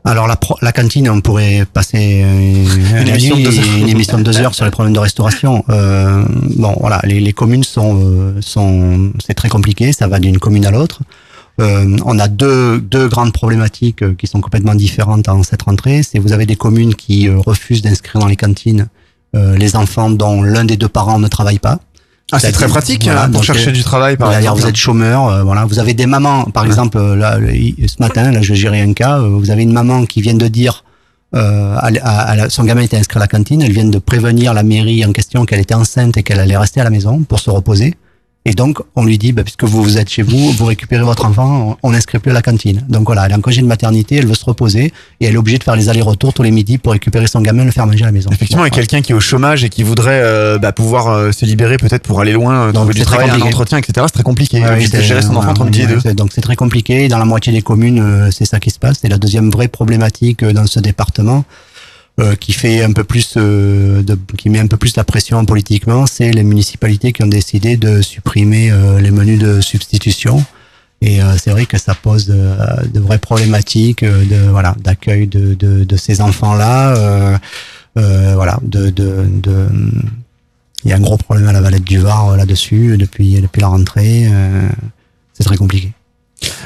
Alors 0.06 0.28
la, 0.28 0.38
pro- 0.38 0.58
la 0.62 0.72
cantine, 0.72 1.10
on 1.10 1.20
pourrait 1.20 1.66
passer 1.74 2.22
euh, 2.24 3.02
Une 3.02 3.08
émission 3.10 3.36
de 3.36 3.44
deux 3.44 3.60
heures. 3.60 3.66
une 3.78 3.90
émission 3.90 4.18
de 4.18 4.24
deux 4.24 4.38
heures 4.38 4.56
sur 4.56 4.64
les 4.64 4.72
problèmes 4.72 4.94
de 4.94 5.00
restauration. 5.00 5.64
Bon, 5.68 6.76
voilà, 6.80 7.02
les, 7.04 7.20
les 7.20 7.34
communes 7.34 7.66
sont, 7.66 8.36
sont, 8.40 9.12
c'est 9.26 9.34
très 9.34 9.50
compliqué, 9.50 9.92
ça 9.92 10.08
va 10.08 10.20
d'une 10.20 10.40
commune 10.40 10.66
à 10.66 10.72
l'autre. 10.72 11.02
Euh, 11.60 11.98
on 12.06 12.18
a 12.20 12.28
deux, 12.28 12.80
deux 12.80 13.08
grandes 13.10 13.34
problématiques 13.34 14.02
euh, 14.04 14.14
qui 14.18 14.28
sont 14.28 14.40
complètement 14.40 14.76
différentes 14.76 15.28
en 15.28 15.44
cette 15.44 15.64
rentrée. 15.64 16.04
C'est 16.04 16.20
vous 16.20 16.32
avez 16.32 16.46
des 16.46 16.56
communes 16.56 16.96
qui 16.96 17.28
euh, 17.28 17.38
refusent 17.38 17.82
d'inscrire 17.82 18.22
dans 18.22 18.28
les 18.28 18.38
cantines 18.38 18.88
euh, 19.36 19.58
les 19.58 19.76
enfants 19.76 20.10
dont 20.10 20.42
l'un 20.42 20.64
des 20.66 20.78
deux 20.78 20.88
parents 20.88 21.20
ne 21.20 21.28
travaille 21.28 21.60
pas. 21.60 21.80
Ah, 22.32 22.40
c'est 22.40 22.52
très 22.52 22.68
pratique, 22.68 23.08
hein, 23.08 23.24
pour 23.26 23.34
donc, 23.40 23.44
chercher 23.44 23.70
euh, 23.70 23.74
du 23.74 23.84
travail, 23.84 24.16
par 24.16 24.30
exemple. 24.38 24.62
Vous 24.62 24.68
êtes 24.68 24.76
chômeur, 24.76 25.28
euh, 25.28 25.44
voilà. 25.44 25.66
Vous 25.66 25.80
avez 25.80 25.94
des 25.96 26.06
mamans, 26.06 26.46
par 26.46 26.64
exemple, 26.66 27.00
là, 27.16 27.38
ce 27.40 27.96
matin, 28.00 28.32
là, 28.32 28.42
je 28.42 28.54
gérais 28.54 28.82
un 28.82 28.94
cas. 28.94 29.18
euh, 29.20 29.30
vous 29.30 29.50
avez 29.52 29.64
une 29.64 29.74
maman 29.74 30.06
qui 30.06 30.22
vient 30.22 30.36
de 30.36 30.48
dire, 30.48 30.84
euh, 31.36 31.76
à, 31.78 31.90
à- 32.04 32.32
à 32.44 32.50
son 32.50 32.64
gamin 32.64 32.82
était 32.82 32.98
inscrit 32.98 33.18
à 33.18 33.22
la 33.22 33.28
cantine. 33.28 33.62
Elle 33.64 33.72
vient 33.74 33.86
de 33.86 33.98
prévenir 34.00 34.54
la 34.54 34.62
mairie 34.64 35.04
en 35.06 35.12
question 35.12 35.46
qu'elle 35.46 35.60
était 35.60 35.74
enceinte 35.74 36.18
et 36.18 36.24
qu'elle 36.24 36.40
allait 36.40 36.58
rester 36.58 36.80
à 36.80 36.84
la 36.84 36.90
maison 36.92 37.20
pour 37.24 37.40
se 37.40 37.50
reposer. 37.50 37.96
Et 38.46 38.54
donc, 38.54 38.80
on 38.96 39.04
lui 39.04 39.18
dit, 39.18 39.34
bah, 39.34 39.44
puisque 39.44 39.66
vous, 39.66 39.84
vous 39.84 39.98
êtes 39.98 40.10
chez 40.10 40.22
vous, 40.22 40.52
vous 40.54 40.66
récupérez 40.66 41.04
votre 41.04 41.26
enfant, 41.26 41.78
on 41.84 41.92
n'inscrit 41.92 42.20
plus 42.20 42.32
à 42.32 42.34
la 42.34 42.42
cantine. 42.42 42.86
Donc 42.88 43.06
voilà, 43.06 43.26
elle 43.26 43.34
est 43.34 43.36
en 43.36 43.42
congé 43.42 43.62
de 43.62 43.68
maternité, 43.68 44.16
elle 44.16 44.28
veut 44.28 44.34
se 44.34 44.46
reposer 44.46 44.94
et 45.20 45.26
elle 45.26 45.34
est 45.34 45.38
obligée 45.38 45.58
de 45.58 45.64
faire 45.64 45.76
les 45.76 45.90
allers-retours 45.90 46.34
tous 46.34 46.42
les 46.42 46.52
midis 46.52 46.78
pour 46.78 46.94
récupérer 46.94 47.28
son 47.28 47.42
gamin 47.42 47.64
et 47.64 47.66
le 47.66 47.72
faire 47.72 47.86
manger 47.86 48.04
à 48.04 48.08
la 48.08 48.12
maison. 48.14 48.30
Effectivement, 48.32 48.64
quelqu'un 48.70 49.02
qui 49.02 49.12
est 49.12 49.16
au 49.16 49.20
chômage 49.20 49.66
et 49.66 49.70
qui 49.70 49.84
voudrait 49.84 50.22
euh, 50.24 50.58
bah, 50.58 50.72
pouvoir 50.72 51.10
euh, 51.10 51.32
se 51.34 51.46
libérer 51.46 51.78
peut-être 51.78 52.04
pour 52.04 52.22
aller 52.22 52.32
loin, 52.32 52.70
euh, 52.70 52.72
trouver 52.72 52.94
du 52.94 53.02
travail, 53.02 53.30
un 53.30 53.42
entretien, 53.42 53.78
etc. 53.78 54.06
C'est 54.08 54.14
très 54.14 54.24
compliqué. 54.24 54.62
Ouais, 54.62 54.88
de 54.88 55.02
gérer 55.02 55.22
son 55.22 55.36
enfant 55.36 55.50
entre 55.50 55.66
midi 55.66 55.82
et 55.82 55.88
deux. 55.88 56.14
Donc 56.14 56.32
c'est 56.34 56.42
très 56.42 56.56
compliqué. 56.56 57.10
Dans 57.10 57.20
la 57.20 57.26
moitié 57.26 57.52
des 57.52 57.62
communes, 57.62 58.00
euh, 58.00 58.32
c'est 58.32 58.46
ça 58.46 58.60
qui 58.60 58.70
se 58.70 58.80
passe. 58.80 59.00
C'est 59.02 59.10
la 59.10 59.18
deuxième 59.18 59.50
vraie 59.50 59.68
problématique 59.68 60.46
dans 60.46 60.66
ce 60.66 60.80
département 60.80 61.44
euh, 62.20 62.36
qui 62.36 62.54
fait 62.54 62.84
un 62.84 62.92
peu 62.92 63.04
plus, 63.04 63.36
euh, 63.38 64.02
de, 64.04 64.18
qui 64.38 64.50
met 64.50 64.60
un 64.60 64.68
peu 64.68 64.78
plus 64.78 64.96
la 64.96 65.04
pression 65.04 65.44
politiquement. 65.46 66.06
C'est 66.06 66.32
les 66.32 66.44
municipalités 66.44 67.14
qui 67.14 67.24
ont 67.24 67.28
décidé 67.28 67.78
de 67.78 68.02
supprimer 68.02 68.72
euh, 68.72 69.00
les 69.00 69.12
menus 69.12 69.40
de 69.40 69.62
substitution. 69.62 70.44
Et 71.02 71.22
euh, 71.22 71.38
c'est 71.38 71.52
vrai 71.52 71.66
que 71.66 71.78
ça 71.78 71.96
pose 71.96 72.28
de, 72.28 72.42
de 72.94 73.00
vraies 73.00 73.20
problématiques 73.20 74.04
euh, 74.04 74.26
de 74.26 74.50
voilà 74.50 74.76
d'accueil 74.84 75.28
de, 75.28 75.54
de, 75.54 75.86
de 75.86 75.98
ces 75.98 76.20
enfants-là. 76.20 76.96
Euh, 76.98 77.38
euh, 77.98 78.34
voilà, 78.36 78.60
de, 78.62 78.90
de, 78.90 79.26
de 79.42 79.68
il 80.84 80.90
y 80.90 80.94
a 80.94 80.98
un 80.98 81.02
gros 81.02 81.18
problème 81.18 81.48
à 81.48 81.54
la 81.54 81.62
Valette 81.62 81.84
du 81.84 82.00
Var 82.00 82.30
euh, 82.30 82.38
là-dessus 82.38 82.98
depuis 82.98 83.40
depuis 83.42 83.62
la 83.62 83.68
rentrée. 83.68 84.28
euh, 84.28 84.70
c'est 85.34 85.46
très 85.46 85.58
compliqué. 85.58 85.94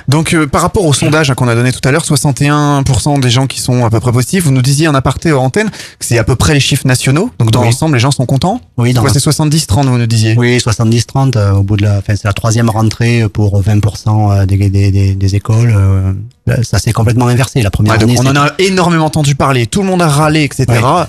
Donc 0.08 0.34
euh, 0.34 0.48
par 0.48 0.62
rapport 0.62 0.86
au 0.86 0.94
sondage 0.94 1.30
hein, 1.30 1.36
qu'on 1.36 1.48
a 1.48 1.56
donné 1.56 1.72
tout 1.72 1.80
à 1.88 1.92
l'heure, 1.92 2.04
61% 2.06 3.20
des 3.20 3.30
gens 3.30 3.48
qui 3.48 3.60
sont 3.62 3.86
à 3.86 3.90
peu 3.90 4.00
près 4.00 4.12
positifs, 4.12 4.44
vous 4.44 4.52
nous 4.52 4.62
disiez 4.62 4.88
en 4.88 4.96
aparté 4.96 5.32
hors 5.32 5.44
antenne 5.44 5.70
que 5.70 6.06
c'est 6.06 6.18
à 6.18 6.24
peu 6.24 6.36
près 6.36 6.54
les 6.54 6.60
chiffres 6.60 6.88
nationaux. 6.88 7.32
Donc 7.40 7.52
dans 7.52 7.60
Oui. 7.62 7.68
l'ensemble, 7.68 7.96
les 7.96 8.00
gens 8.00 8.12
sont 8.12 8.26
contents 8.26 8.62
Oui, 8.78 8.94
dans 8.94 9.04
la- 9.04 9.12
c'est 9.14 9.20
70-30, 9.20 9.86
vous 9.88 9.98
nous 9.98 10.06
disiez 10.08 10.36
Oui, 10.38 10.58
70-30 10.60 11.36
euh, 11.36 11.52
au 11.54 11.64
bout 11.64 11.78
de 11.78 11.84
la, 11.84 11.98
enfin 11.98 12.16
c'est 12.16 12.26
la 12.26 12.34
troisième 12.34 12.70
rentrée 12.70 13.28
pour 13.30 13.62
20% 13.62 14.32
euh, 14.32 14.46
des, 14.46 14.58
des, 14.70 14.92
des, 14.92 15.16
des 15.16 15.36
écoles. 15.36 15.74
euh, 15.76 16.14
là, 16.48 16.58
ça 16.64 16.80
s'est 16.80 16.92
complètement 16.94 17.28
inversé. 17.28 17.62
La 17.62 17.72
première 17.72 17.94
Ouais, 17.98 18.04
année, 18.04 18.16
on 18.20 18.26
en 18.26 18.36
a 18.36 18.52
énormément 18.60 19.06
entendu 19.06 19.36
parler, 19.36 19.66
tout 19.68 19.82
le 19.82 19.88
monde 19.88 20.02
a 20.02 20.08
râlé, 20.08 20.44
etc. 20.44 20.66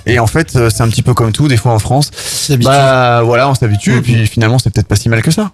Et 0.07 0.19
en 0.19 0.27
fait, 0.27 0.55
euh, 0.57 0.71
c'est 0.71 0.83
un 0.83 0.89
petit 0.89 1.03
peu 1.03 1.15
comme 1.15 1.33
tout, 1.33 1.49
des 1.49 1.57
fois 1.57 1.73
en 1.73 1.79
France. 1.79 2.11
Bah 2.63 3.23
voilà, 3.23 3.49
on 3.49 3.55
s'habitue, 3.55 3.97
et 3.97 4.01
puis 4.01 4.27
finalement, 4.27 4.59
c'est 4.59 4.71
peut-être 4.71 4.87
pas 4.89 4.97
si 4.97 5.09
mal 5.09 5.23
que 5.23 5.31
ça. 5.31 5.51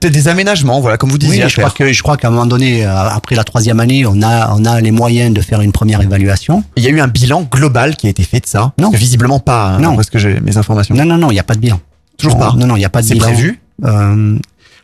Peut-être 0.00 0.14
des 0.14 0.28
aménagements, 0.28 0.80
voilà, 0.80 0.96
comme 0.96 1.10
vous 1.10 1.18
disiez. 1.18 1.44
Oui, 1.44 1.50
je 1.50 1.56
crois 1.60 1.70
que 1.70 1.92
je 1.92 2.02
crois 2.02 2.16
qu'à 2.16 2.28
un 2.28 2.30
moment 2.30 2.46
donné, 2.46 2.86
euh, 2.86 3.08
après 3.10 3.36
la 3.36 3.44
troisième 3.44 3.80
année, 3.80 4.06
on 4.06 4.22
a 4.22 4.54
on 4.56 4.64
a 4.64 4.80
les 4.80 4.90
moyens 4.92 5.34
de 5.34 5.42
faire 5.42 5.60
une 5.60 5.72
première 5.72 6.00
évaluation. 6.00 6.64
Il 6.76 6.82
y 6.82 6.86
a 6.86 6.90
eu 6.90 7.00
un 7.00 7.06
bilan 7.08 7.42
global 7.42 7.96
qui 7.96 8.06
a 8.06 8.10
été 8.10 8.22
fait 8.22 8.40
de 8.40 8.46
ça. 8.46 8.72
Non. 8.78 8.90
Visiblement 8.90 9.40
pas, 9.40 9.66
hein, 9.72 9.78
Non. 9.78 9.96
parce 9.96 10.08
que 10.08 10.18
j'ai 10.18 10.40
mes 10.40 10.56
informations. 10.56 10.94
Non, 10.94 11.04
non, 11.04 11.18
non, 11.18 11.30
il 11.30 11.34
n'y 11.34 11.40
a 11.40 11.44
pas 11.44 11.54
de 11.54 11.60
bilan. 11.60 11.78
Toujours 12.16 12.38
pas. 12.38 12.54
Non, 12.56 12.66
non, 12.66 12.76
il 12.76 12.80
n'y 12.80 12.84
a 12.86 12.88
pas 12.90 13.02
de 13.02 13.06
C'est 13.08 13.14
bilan. 13.14 13.26
prévu 13.26 13.60
Euh, 13.84 14.38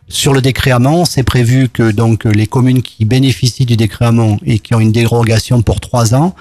sur 0.09 0.33
le 0.33 0.41
décrément, 0.41 1.05
c'est 1.05 1.23
prévu 1.25 1.69
que 1.69 1.91
donc 1.91 2.25
les 2.27 2.47
communes 2.47 2.81
qui 2.83 3.05
bénéficient 3.05 3.67
du 3.67 3.77
décrément 3.77 4.39
et 4.47 4.59
qui 4.59 4.75
ont 4.75 4.81
une 4.81 4.93
dérogation 4.93 5.63
pour 5.63 5.81
trois 5.81 6.15
ans, 6.15 6.35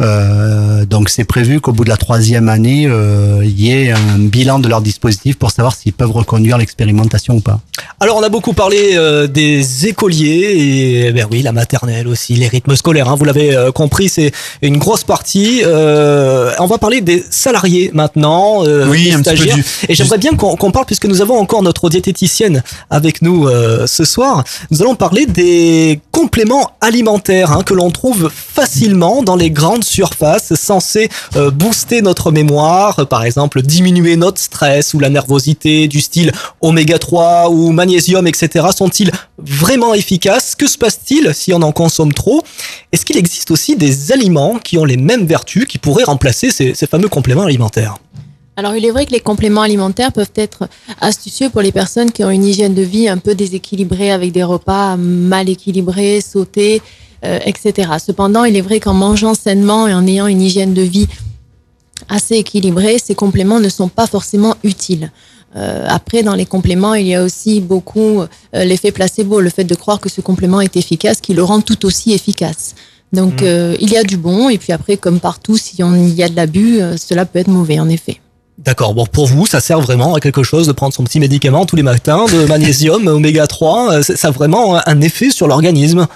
euh, 0.00 0.84
donc 0.86 1.08
c'est 1.08 1.24
prévu 1.24 1.60
qu'au 1.60 1.72
bout 1.72 1.84
de 1.84 1.88
la 1.88 1.96
troisième 1.96 2.48
année, 2.48 2.86
euh, 2.88 3.42
il 3.44 3.60
y 3.60 3.70
ait 3.70 3.92
un 3.92 4.18
bilan 4.18 4.58
de 4.58 4.68
leur 4.68 4.80
dispositif 4.80 5.36
pour 5.36 5.50
savoir 5.52 5.74
s'ils 5.76 5.92
peuvent 5.92 6.10
reconduire 6.10 6.58
l'expérimentation 6.58 7.34
ou 7.36 7.40
pas. 7.40 7.60
Alors 8.00 8.16
on 8.16 8.22
a 8.22 8.28
beaucoup 8.28 8.54
parlé 8.54 8.92
euh, 8.94 9.26
des 9.28 9.86
écoliers 9.86 11.06
et 11.06 11.12
ben 11.12 11.26
oui 11.30 11.42
la 11.42 11.52
maternelle 11.52 12.08
aussi 12.08 12.34
les 12.34 12.48
rythmes 12.48 12.74
scolaires 12.76 13.08
hein, 13.08 13.14
vous 13.16 13.24
l'avez 13.24 13.54
euh, 13.56 13.70
compris 13.72 14.08
c'est 14.08 14.32
une 14.62 14.78
grosse 14.78 15.04
partie 15.04 15.62
Euh, 15.64 16.50
on 16.58 16.66
va 16.66 16.78
parler 16.78 17.00
des 17.00 17.24
salariés 17.30 17.90
maintenant 17.94 18.64
euh, 18.64 18.86
Oui, 18.88 19.04
des 19.04 19.12
un 19.12 19.22
petit 19.22 19.30
peu 19.30 19.36
stagiaires 19.36 19.56
du- 19.56 19.64
et 19.88 19.94
j'aimerais 19.94 20.18
bien 20.18 20.32
qu'on 20.34 20.56
qu'on 20.56 20.70
parle 20.70 20.86
puisque 20.86 21.06
nous 21.06 21.20
avons 21.22 21.38
encore 21.38 21.62
notre 21.62 21.88
diététicienne 21.88 22.62
avec 22.90 23.22
nous 23.22 23.46
euh, 23.46 23.86
ce 23.86 24.04
soir 24.04 24.44
nous 24.70 24.82
allons 24.82 24.94
parler 24.96 25.26
des 25.26 26.00
compléments 26.10 26.72
alimentaires 26.80 27.52
hein, 27.52 27.62
que 27.64 27.74
l'on 27.74 27.90
trouve 27.90 28.30
facilement 28.34 29.22
dans 29.22 29.36
les 29.36 29.50
grandes 29.50 29.83
surfaces 29.84 30.54
censés 30.54 31.08
euh, 31.36 31.50
booster 31.50 32.02
notre 32.02 32.32
mémoire 32.32 33.06
par 33.08 33.24
exemple 33.24 33.62
diminuer 33.62 34.16
notre 34.16 34.40
stress 34.40 34.94
ou 34.94 35.00
la 35.00 35.10
nervosité 35.10 35.86
du 35.88 36.00
style 36.00 36.32
oméga 36.60 36.98
3 36.98 37.50
ou 37.50 37.70
magnésium 37.70 38.26
etc 38.26 38.66
sont-ils 38.76 39.12
vraiment 39.38 39.94
efficaces? 39.94 40.54
Que 40.54 40.66
se 40.66 40.78
passe-t-il 40.78 41.34
si 41.34 41.52
on 41.52 41.62
en 41.62 41.72
consomme 41.72 42.12
trop? 42.12 42.42
Est-ce 42.92 43.04
qu'il 43.04 43.16
existe 43.16 43.50
aussi 43.50 43.76
des 43.76 44.12
aliments 44.12 44.58
qui 44.58 44.78
ont 44.78 44.84
les 44.84 44.96
mêmes 44.96 45.26
vertus 45.26 45.66
qui 45.66 45.78
pourraient 45.78 46.04
remplacer 46.04 46.50
ces 46.50 46.86
fameux 46.86 47.08
compléments 47.08 47.44
alimentaires? 47.44 47.98
Alors, 48.56 48.76
il 48.76 48.84
est 48.84 48.90
vrai 48.92 49.04
que 49.04 49.10
les 49.10 49.20
compléments 49.20 49.62
alimentaires 49.62 50.12
peuvent 50.12 50.30
être 50.36 50.68
astucieux 51.00 51.50
pour 51.50 51.60
les 51.60 51.72
personnes 51.72 52.12
qui 52.12 52.22
ont 52.22 52.30
une 52.30 52.44
hygiène 52.44 52.72
de 52.72 52.82
vie 52.82 53.08
un 53.08 53.18
peu 53.18 53.34
déséquilibrée 53.34 54.12
avec 54.12 54.30
des 54.30 54.44
repas 54.44 54.96
mal 54.96 55.48
équilibrés, 55.48 56.20
sautés, 56.20 56.80
euh, 57.24 57.38
etc. 57.44 57.90
Cependant, 58.04 58.44
il 58.44 58.56
est 58.56 58.60
vrai 58.60 58.80
qu'en 58.80 58.94
mangeant 58.94 59.34
sainement 59.34 59.88
et 59.88 59.94
en 59.94 60.06
ayant 60.06 60.26
une 60.26 60.42
hygiène 60.42 60.74
de 60.74 60.82
vie 60.82 61.06
assez 62.08 62.36
équilibrée, 62.36 62.98
ces 63.02 63.14
compléments 63.14 63.60
ne 63.60 63.68
sont 63.68 63.88
pas 63.88 64.06
forcément 64.06 64.56
utiles. 64.62 65.10
Euh, 65.56 65.86
après, 65.88 66.22
dans 66.22 66.34
les 66.34 66.46
compléments, 66.46 66.94
il 66.94 67.06
y 67.06 67.14
a 67.14 67.22
aussi 67.22 67.60
beaucoup 67.60 68.20
euh, 68.22 68.26
l'effet 68.64 68.90
placebo, 68.90 69.40
le 69.40 69.50
fait 69.50 69.64
de 69.64 69.74
croire 69.74 70.00
que 70.00 70.08
ce 70.08 70.20
complément 70.20 70.60
est 70.60 70.76
efficace, 70.76 71.20
qui 71.20 71.32
le 71.32 71.44
rend 71.44 71.60
tout 71.60 71.86
aussi 71.86 72.12
efficace. 72.12 72.74
Donc, 73.12 73.42
euh, 73.42 73.76
il 73.80 73.90
y 73.92 73.96
a 73.96 74.02
du 74.02 74.16
bon, 74.16 74.48
et 74.48 74.58
puis 74.58 74.72
après, 74.72 74.96
comme 74.96 75.20
partout, 75.20 75.56
si 75.56 75.82
on 75.84 75.94
y 75.94 76.22
a 76.24 76.28
de 76.28 76.34
l'abus, 76.34 76.80
cela 76.96 77.24
peut 77.24 77.38
être 77.38 77.48
mauvais, 77.48 77.78
en 77.78 77.88
effet. 77.88 78.20
D'accord, 78.58 78.94
bon 78.94 79.04
pour 79.04 79.26
vous 79.26 79.46
ça 79.46 79.58
sert 79.58 79.80
vraiment 79.80 80.14
à 80.14 80.20
quelque 80.20 80.44
chose 80.44 80.68
de 80.68 80.72
prendre 80.72 80.94
son 80.94 81.02
petit 81.02 81.18
médicament 81.18 81.66
tous 81.66 81.74
les 81.74 81.82
matins 81.82 82.24
de 82.32 82.46
magnésium 82.46 83.04
oméga 83.08 83.48
3 83.48 83.92
euh, 83.94 84.02
c'est- 84.04 84.14
ça 84.14 84.28
a 84.28 84.30
vraiment 84.30 84.78
un 84.86 85.00
effet 85.00 85.30
sur 85.30 85.48
l'organisme 85.48 86.06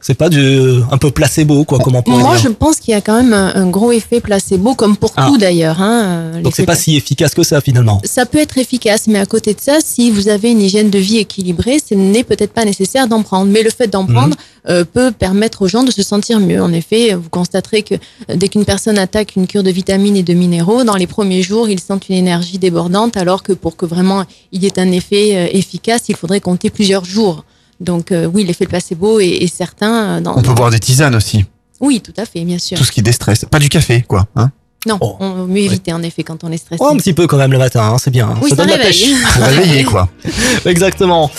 c'est 0.00 0.14
pas 0.14 0.28
du 0.28 0.80
un 0.90 0.98
peu 0.98 1.10
placebo 1.10 1.64
quoi 1.64 1.78
comment 1.78 2.02
on 2.06 2.10
Moi, 2.18 2.34
dire. 2.36 2.44
je 2.44 2.48
pense 2.48 2.76
qu'il 2.80 2.92
y 2.92 2.96
a 2.96 3.00
quand 3.00 3.22
même 3.22 3.32
un, 3.34 3.52
un 3.54 3.68
gros 3.68 3.92
effet 3.92 4.20
placebo, 4.20 4.74
comme 4.74 4.96
pour 4.96 5.12
Ah. 5.16 5.26
tout 5.28 5.36
d'ailleurs. 5.38 5.80
Hein, 5.82 6.40
donc 6.42 6.54
c'est 6.56 6.64
pas 6.66 6.74
si 6.76 6.96
efficace 6.96 7.34
que 7.34 7.42
ça 7.42 7.60
finalement 7.60 8.00
Ça 8.04 8.24
peut 8.26 8.38
être 8.38 8.56
efficace, 8.58 9.06
mais 9.06 9.18
à 9.18 9.26
côté 9.26 9.52
de 9.54 9.60
ça, 9.60 9.78
si 9.84 10.10
vous 10.10 10.28
avez 10.28 10.50
une 10.52 10.60
hygiène 10.62 10.90
de 10.90 10.98
vie 10.98 11.18
équilibrée, 11.18 11.78
ce 11.86 11.94
n'est 11.94 12.24
peut-être 12.24 12.52
pas 12.52 12.64
nécessaire 12.64 13.08
d'en 13.08 13.22
prendre. 13.22 13.50
Mais 13.50 13.62
le 13.62 13.70
fait 13.70 13.88
d'en 13.88 14.04
Mhm. 14.04 14.14
prendre 14.14 14.36
euh, 14.68 14.84
peut 14.84 15.10
permettre 15.10 15.62
aux 15.62 15.68
gens 15.68 15.84
de 15.84 15.90
se 15.90 16.02
sentir 16.02 16.38
mieux. 16.40 16.62
En 16.62 16.72
effet, 16.72 17.14
vous 17.14 17.28
constaterez 17.30 17.82
que 17.82 17.94
euh, 17.94 18.36
dès 18.36 18.48
qu'une 18.48 18.64
personne 18.66 18.98
attaque 18.98 19.36
une 19.36 19.46
cure 19.46 19.62
de 19.62 19.70
vitamines 19.70 20.16
et 20.16 20.22
de 20.22 20.34
minéraux, 20.34 20.84
dans 20.84 20.96
les 20.96 21.06
premiers 21.06 21.42
jours, 21.42 21.68
ils 21.68 21.80
sentent 21.80 22.08
une 22.08 22.16
énergie 22.16 22.58
débordante, 22.58 23.16
alors 23.16 23.42
que 23.42 23.52
pour 23.52 23.76
que 23.76 23.86
vraiment 23.86 24.24
il 24.52 24.62
y 24.62 24.66
ait 24.66 24.78
un 24.78 24.90
effet 24.92 25.30
euh, 25.34 25.46
efficace, 25.52 26.02
il 26.08 26.16
faudrait 26.16 26.40
compter 26.40 26.68
plusieurs 26.70 27.04
jours. 27.04 27.44
Donc 27.80 28.12
euh, 28.12 28.26
oui, 28.26 28.44
l'effet 28.44 28.66
placebo 28.66 29.20
est, 29.20 29.26
est 29.28 29.46
certain. 29.46 30.18
euh, 30.18 30.20
Dans, 30.20 30.36
On 30.36 30.42
peut 30.42 30.52
boire 30.54 30.70
des 30.70 30.78
tisanes 30.80 31.14
aussi. 31.14 31.44
Oui, 31.80 32.00
tout 32.00 32.12
à 32.18 32.26
fait, 32.26 32.44
bien 32.44 32.58
sûr. 32.58 32.76
Tout 32.76 32.84
ce 32.84 32.92
qui 32.92 33.00
déstresse. 33.02 33.46
Pas 33.50 33.58
du 33.58 33.68
café, 33.70 34.02
quoi. 34.02 34.26
Hein 34.36 34.50
Non, 34.86 34.98
on 35.20 35.46
mieux 35.46 35.60
éviter 35.60 35.92
en 35.92 36.02
effet 36.02 36.22
quand 36.22 36.42
on 36.42 36.50
est 36.50 36.56
stressé. 36.56 36.82
Oh, 36.82 36.88
un 36.90 36.96
petit 36.96 37.12
peu 37.12 37.26
quand 37.26 37.36
même 37.36 37.52
le 37.52 37.58
matin, 37.58 37.82
hein, 37.82 37.96
c'est 37.98 38.10
bien. 38.10 38.30
Oui, 38.40 38.48
ça 38.48 38.56
donne 38.56 38.68
la 38.68 38.76
réveille. 38.76 39.12
pêche. 39.14 39.32
Pour 39.34 39.44
réveiller, 39.44 39.84
quoi. 39.84 40.08
Exactement. 40.64 41.30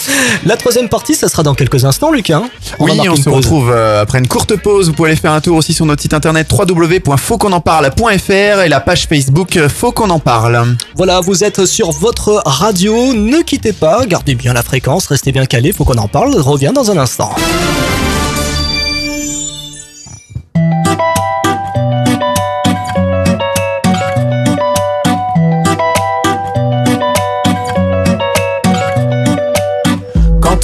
La 0.45 0.57
troisième 0.57 0.89
partie, 0.89 1.15
ça 1.15 1.27
sera 1.27 1.41
dans 1.41 1.55
quelques 1.55 1.83
instants, 1.83 2.11
Lucas. 2.11 2.37
hein 2.37 2.51
Oui, 2.79 2.91
on 3.09 3.15
se 3.15 3.23
pause. 3.23 3.33
retrouve 3.33 3.71
euh, 3.71 4.03
après 4.03 4.19
une 4.19 4.27
courte 4.27 4.55
pause. 4.57 4.89
Vous 4.89 4.93
pouvez 4.93 5.09
aller 5.09 5.19
faire 5.19 5.31
un 5.31 5.41
tour 5.41 5.57
aussi 5.57 5.73
sur 5.73 5.87
notre 5.87 6.03
site 6.03 6.13
internet 6.13 6.47
www.fautquonenparle.fr 6.51 8.29
et 8.61 8.69
la 8.69 8.79
page 8.79 9.07
Facebook 9.07 9.57
euh, 9.57 9.69
Faut 9.69 9.91
qu'on 9.91 10.11
en 10.11 10.19
parle. 10.19 10.75
Voilà, 10.95 11.19
vous 11.19 11.43
êtes 11.43 11.65
sur 11.65 11.89
votre 11.91 12.43
radio, 12.45 12.93
ne 13.13 13.41
quittez 13.41 13.73
pas, 13.73 14.05
gardez 14.05 14.35
bien 14.35 14.53
la 14.53 14.61
fréquence, 14.61 15.07
restez 15.07 15.31
bien 15.31 15.47
calés, 15.47 15.73
faut 15.73 15.83
qu'on 15.83 15.97
en 15.97 16.07
parle, 16.07 16.35
reviens 16.35 16.73
dans 16.73 16.91
un 16.91 16.97
instant. 16.97 17.33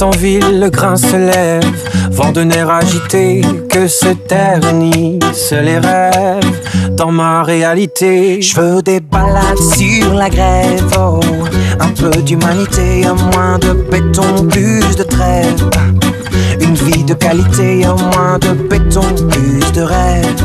En 0.00 0.10
ville 0.10 0.60
le 0.60 0.70
grain 0.70 0.96
se 0.96 1.16
lève, 1.16 1.64
vent 2.12 2.30
de 2.30 2.42
nerfs 2.42 2.70
agité, 2.70 3.40
que 3.68 3.88
se 3.88 4.08
ternissent 4.08 5.52
les 5.52 5.78
rêves 5.78 6.92
dans 6.92 7.10
ma 7.10 7.42
réalité. 7.42 8.40
Je 8.40 8.60
veux 8.60 8.80
des 8.80 9.00
balades 9.00 9.58
sur 9.58 10.14
la 10.14 10.30
grève, 10.30 10.84
oh, 10.96 11.18
un 11.80 11.88
peu 11.88 12.22
d'humanité, 12.22 13.04
un 13.06 13.14
moins 13.14 13.58
de 13.58 13.72
béton, 13.72 14.46
plus 14.48 14.96
de 14.96 15.02
trêve. 15.02 15.68
Une 16.60 16.74
vie 16.74 17.02
de 17.02 17.14
qualité, 17.14 17.84
un 17.84 17.96
moins 17.96 18.38
de 18.38 18.52
béton, 18.52 19.02
plus 19.28 19.72
de 19.72 19.82
rêve 19.82 20.44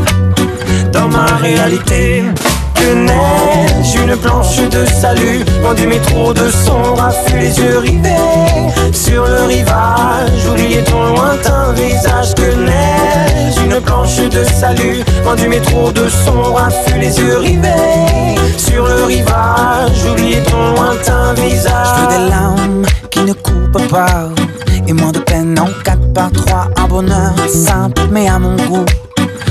dans 0.92 1.08
ma 1.10 1.26
réalité. 1.38 2.24
Que 2.76 2.94
neige, 2.94 3.96
une 3.96 4.16
planche 4.18 4.58
de 4.70 4.86
salut, 4.86 5.44
loin 5.62 5.74
du 5.74 5.88
métro 5.88 6.34
de 6.34 6.50
son 6.50 6.96
raffut, 6.96 7.38
les 7.38 7.60
yeux 7.60 7.80
rivés 7.80 8.72
sur 8.92 9.26
le 9.26 9.44
rivage. 9.48 10.46
Oubliez 10.50 10.84
ton 10.84 11.04
lointain 11.14 11.74
visage. 11.74 12.36
Que 12.36 12.56
neige, 12.56 13.56
une 13.64 13.80
planche 13.82 14.18
de 14.18 14.44
salut, 14.44 15.04
loin 15.24 15.36
du 15.36 15.48
métro 15.48 15.92
de 15.92 16.08
son 16.10 16.54
raffut, 16.54 17.00
les 17.00 17.18
yeux 17.20 17.38
rivés 17.38 18.38
sur 18.58 18.86
le 18.86 19.04
rivage. 19.06 20.06
Oubliez 20.12 20.42
ton 20.44 20.74
lointain 20.76 21.34
visage. 21.34 21.88
Je 21.96 22.02
veux 22.02 22.24
des 22.24 22.30
larmes 22.30 22.86
qui 23.10 23.20
ne 23.22 23.34
coupent 23.34 23.88
pas 23.90 24.30
et 24.88 24.94
moins 24.94 25.12
de 25.12 25.20
peine 25.20 25.58
en 25.60 25.68
4 25.84 26.14
par 26.14 26.32
3 26.32 26.68
Un 26.78 26.88
bonheur 26.88 27.34
simple 27.48 28.02
mais 28.12 28.28
à 28.28 28.40
mon 28.40 28.56
goût 28.56 28.86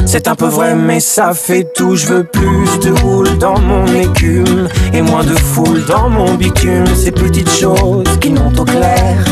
c'est 0.06 0.28
un 0.28 0.34
peu 0.34 0.46
vrai 0.46 0.74
mais 0.74 1.00
ça 1.00 1.32
fait 1.34 1.66
tout. 1.74 1.96
Je 1.96 2.06
veux 2.06 2.24
plus 2.24 2.78
de 2.80 2.92
houle 3.04 3.38
dans 3.38 3.58
mon 3.58 3.86
écume 3.86 4.68
Et 4.92 5.02
moins 5.02 5.24
de 5.24 5.34
foule 5.34 5.84
dans 5.86 6.08
mon 6.08 6.34
bitume 6.34 6.86
Ces 6.94 7.12
petites 7.12 7.50
choses 7.50 8.04
qui 8.20 8.30
n'ont 8.30 8.52
au 8.58 8.64
clair 8.64 9.24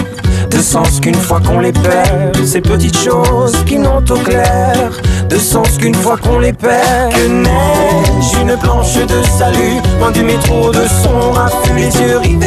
de 0.50 0.58
sens 0.58 1.00
qu'une 1.00 1.14
fois 1.14 1.40
qu'on 1.40 1.60
les 1.60 1.72
perd. 1.72 2.36
Ces 2.44 2.60
petites 2.60 2.98
choses 2.98 3.56
qui 3.66 3.78
n'ont 3.78 4.04
au 4.10 4.16
clair 4.16 5.00
De 5.28 5.36
sens 5.36 5.78
qu'une 5.78 5.94
fois 5.94 6.16
qu'on 6.16 6.38
les 6.38 6.52
perd. 6.52 7.12
Que 7.14 7.28
neige, 7.28 8.32
une 8.42 8.56
planche 8.58 8.94
de 8.94 9.22
salut 9.38 9.80
Loin 9.98 10.10
du 10.10 10.22
métro 10.22 10.70
de 10.70 10.82
son 11.02 11.32
raffut 11.32 11.74
Les 11.76 11.96
yeux 12.00 12.18
rivés 12.18 12.46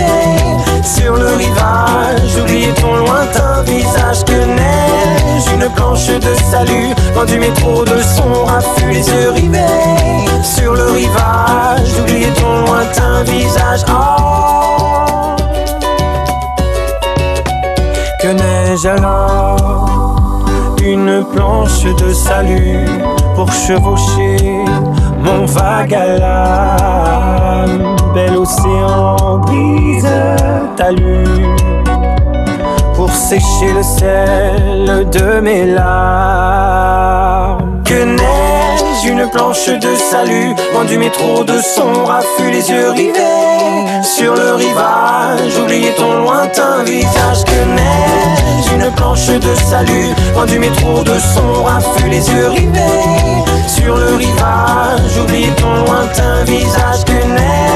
sur 0.84 1.16
le 1.16 1.28
rivage. 1.36 2.38
Oubliez 2.42 2.74
ton 2.74 2.96
lointain 2.96 3.64
visage 3.64 4.24
Que 4.26 4.46
neige, 4.46 5.46
une 5.54 5.70
planche 5.74 6.08
de 6.08 6.34
salut 6.52 6.94
Loin 7.16 7.26
du 7.26 7.40
métro 7.40 7.84
de 7.86 8.02
son 8.02 8.46
raffut 8.46 8.90
Les 8.90 9.08
yeux 9.08 9.32
rivés 9.32 10.24
sur 10.44 10.74
le 10.74 10.92
rivage. 10.92 12.00
Oubliez 12.00 12.32
ton 12.34 12.66
lointain 12.66 13.24
visage. 13.24 13.82
Oh. 13.90 15.36
Que 18.22 18.28
neige 18.28 18.86
alors. 18.86 20.46
Une 20.84 21.24
planche 21.34 21.84
de 21.84 22.14
salut 22.14 22.86
pour 23.36 23.52
chevaucher 23.54 24.38
mon 25.20 25.46
vague 25.46 25.94
à 25.94 26.18
l'âme. 26.18 27.96
Bel 28.14 28.38
océan 28.38 29.40
brise 29.40 30.08
talus 30.76 31.26
pour 32.96 33.10
sécher 33.12 33.74
le 33.76 33.82
sel 33.82 35.10
de 35.10 35.40
mes 35.40 35.66
larmes. 35.66 37.04
Que 37.84 38.04
neige, 38.04 39.06
une 39.06 39.28
planche 39.30 39.66
de 39.68 39.96
salut, 39.96 40.54
loin 40.74 40.86
du 40.86 41.00
métro 41.00 41.44
de 41.44 41.60
son 41.60 42.06
raffut, 42.06 42.52
les 42.52 42.70
yeux 42.70 42.92
rivés 42.92 43.20
sur 44.04 44.36
le 44.36 44.54
rivage. 44.54 45.58
Oubliez 45.60 45.94
ton 45.96 46.22
lointain 46.22 46.84
visage. 46.86 47.44
Que 47.46 47.66
neige, 47.74 48.72
une 48.76 48.92
planche 48.92 49.28
de 49.28 49.56
salut, 49.56 50.14
loin 50.36 50.46
du 50.46 50.60
métro 50.60 51.02
de 51.04 51.18
son 51.18 51.64
raffut, 51.64 52.10
les 52.10 52.30
yeux 52.30 52.50
rivés 52.50 53.44
sur 53.68 53.96
le 53.96 54.16
rivage. 54.16 55.18
Oubliez 55.20 55.52
ton 55.56 55.74
lointain 55.86 56.44
visage. 56.46 57.04
Que 57.06 57.14
neige, 57.28 57.73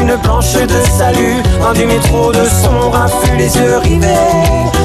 une 0.00 0.16
planche 0.18 0.54
de 0.54 0.80
salut, 0.98 1.36
loin 1.58 1.72
du 1.72 1.86
métro 1.86 2.32
de 2.32 2.44
son 2.44 2.90
raffut, 2.90 3.36
les 3.36 3.54
yeux 3.56 3.78
rivés 3.78 4.06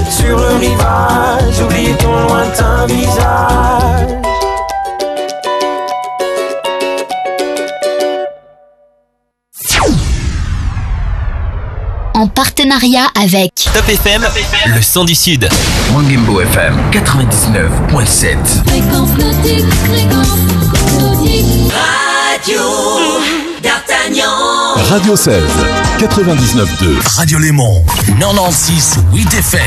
sur 0.10 0.38
le 0.38 0.56
rivage. 0.60 1.62
Oubliez 1.64 1.94
ton 1.96 2.28
lointain 2.28 2.86
visage. 2.88 4.26
En 12.14 12.28
partenariat 12.28 13.08
avec 13.22 13.52
Top 13.74 13.90
FM, 13.90 14.26
le 14.74 14.82
son 14.82 15.04
du 15.04 15.14
Sud. 15.14 15.50
Mangimbo 15.92 16.40
FM 16.42 16.74
99.7. 16.92 18.38
Fréquence 18.66 19.10
nautique, 19.18 19.66
fréquence 19.84 20.38
nautique. 20.98 21.74
Radio 22.42 23.45
d'Artagnan. 23.66 24.76
Radio 24.90 25.16
16, 25.16 25.42
99.2. 26.00 27.18
Radio 27.18 27.40
Léman 27.40 27.84
96 28.20 28.98
8 29.12 29.34
FM. 29.34 29.62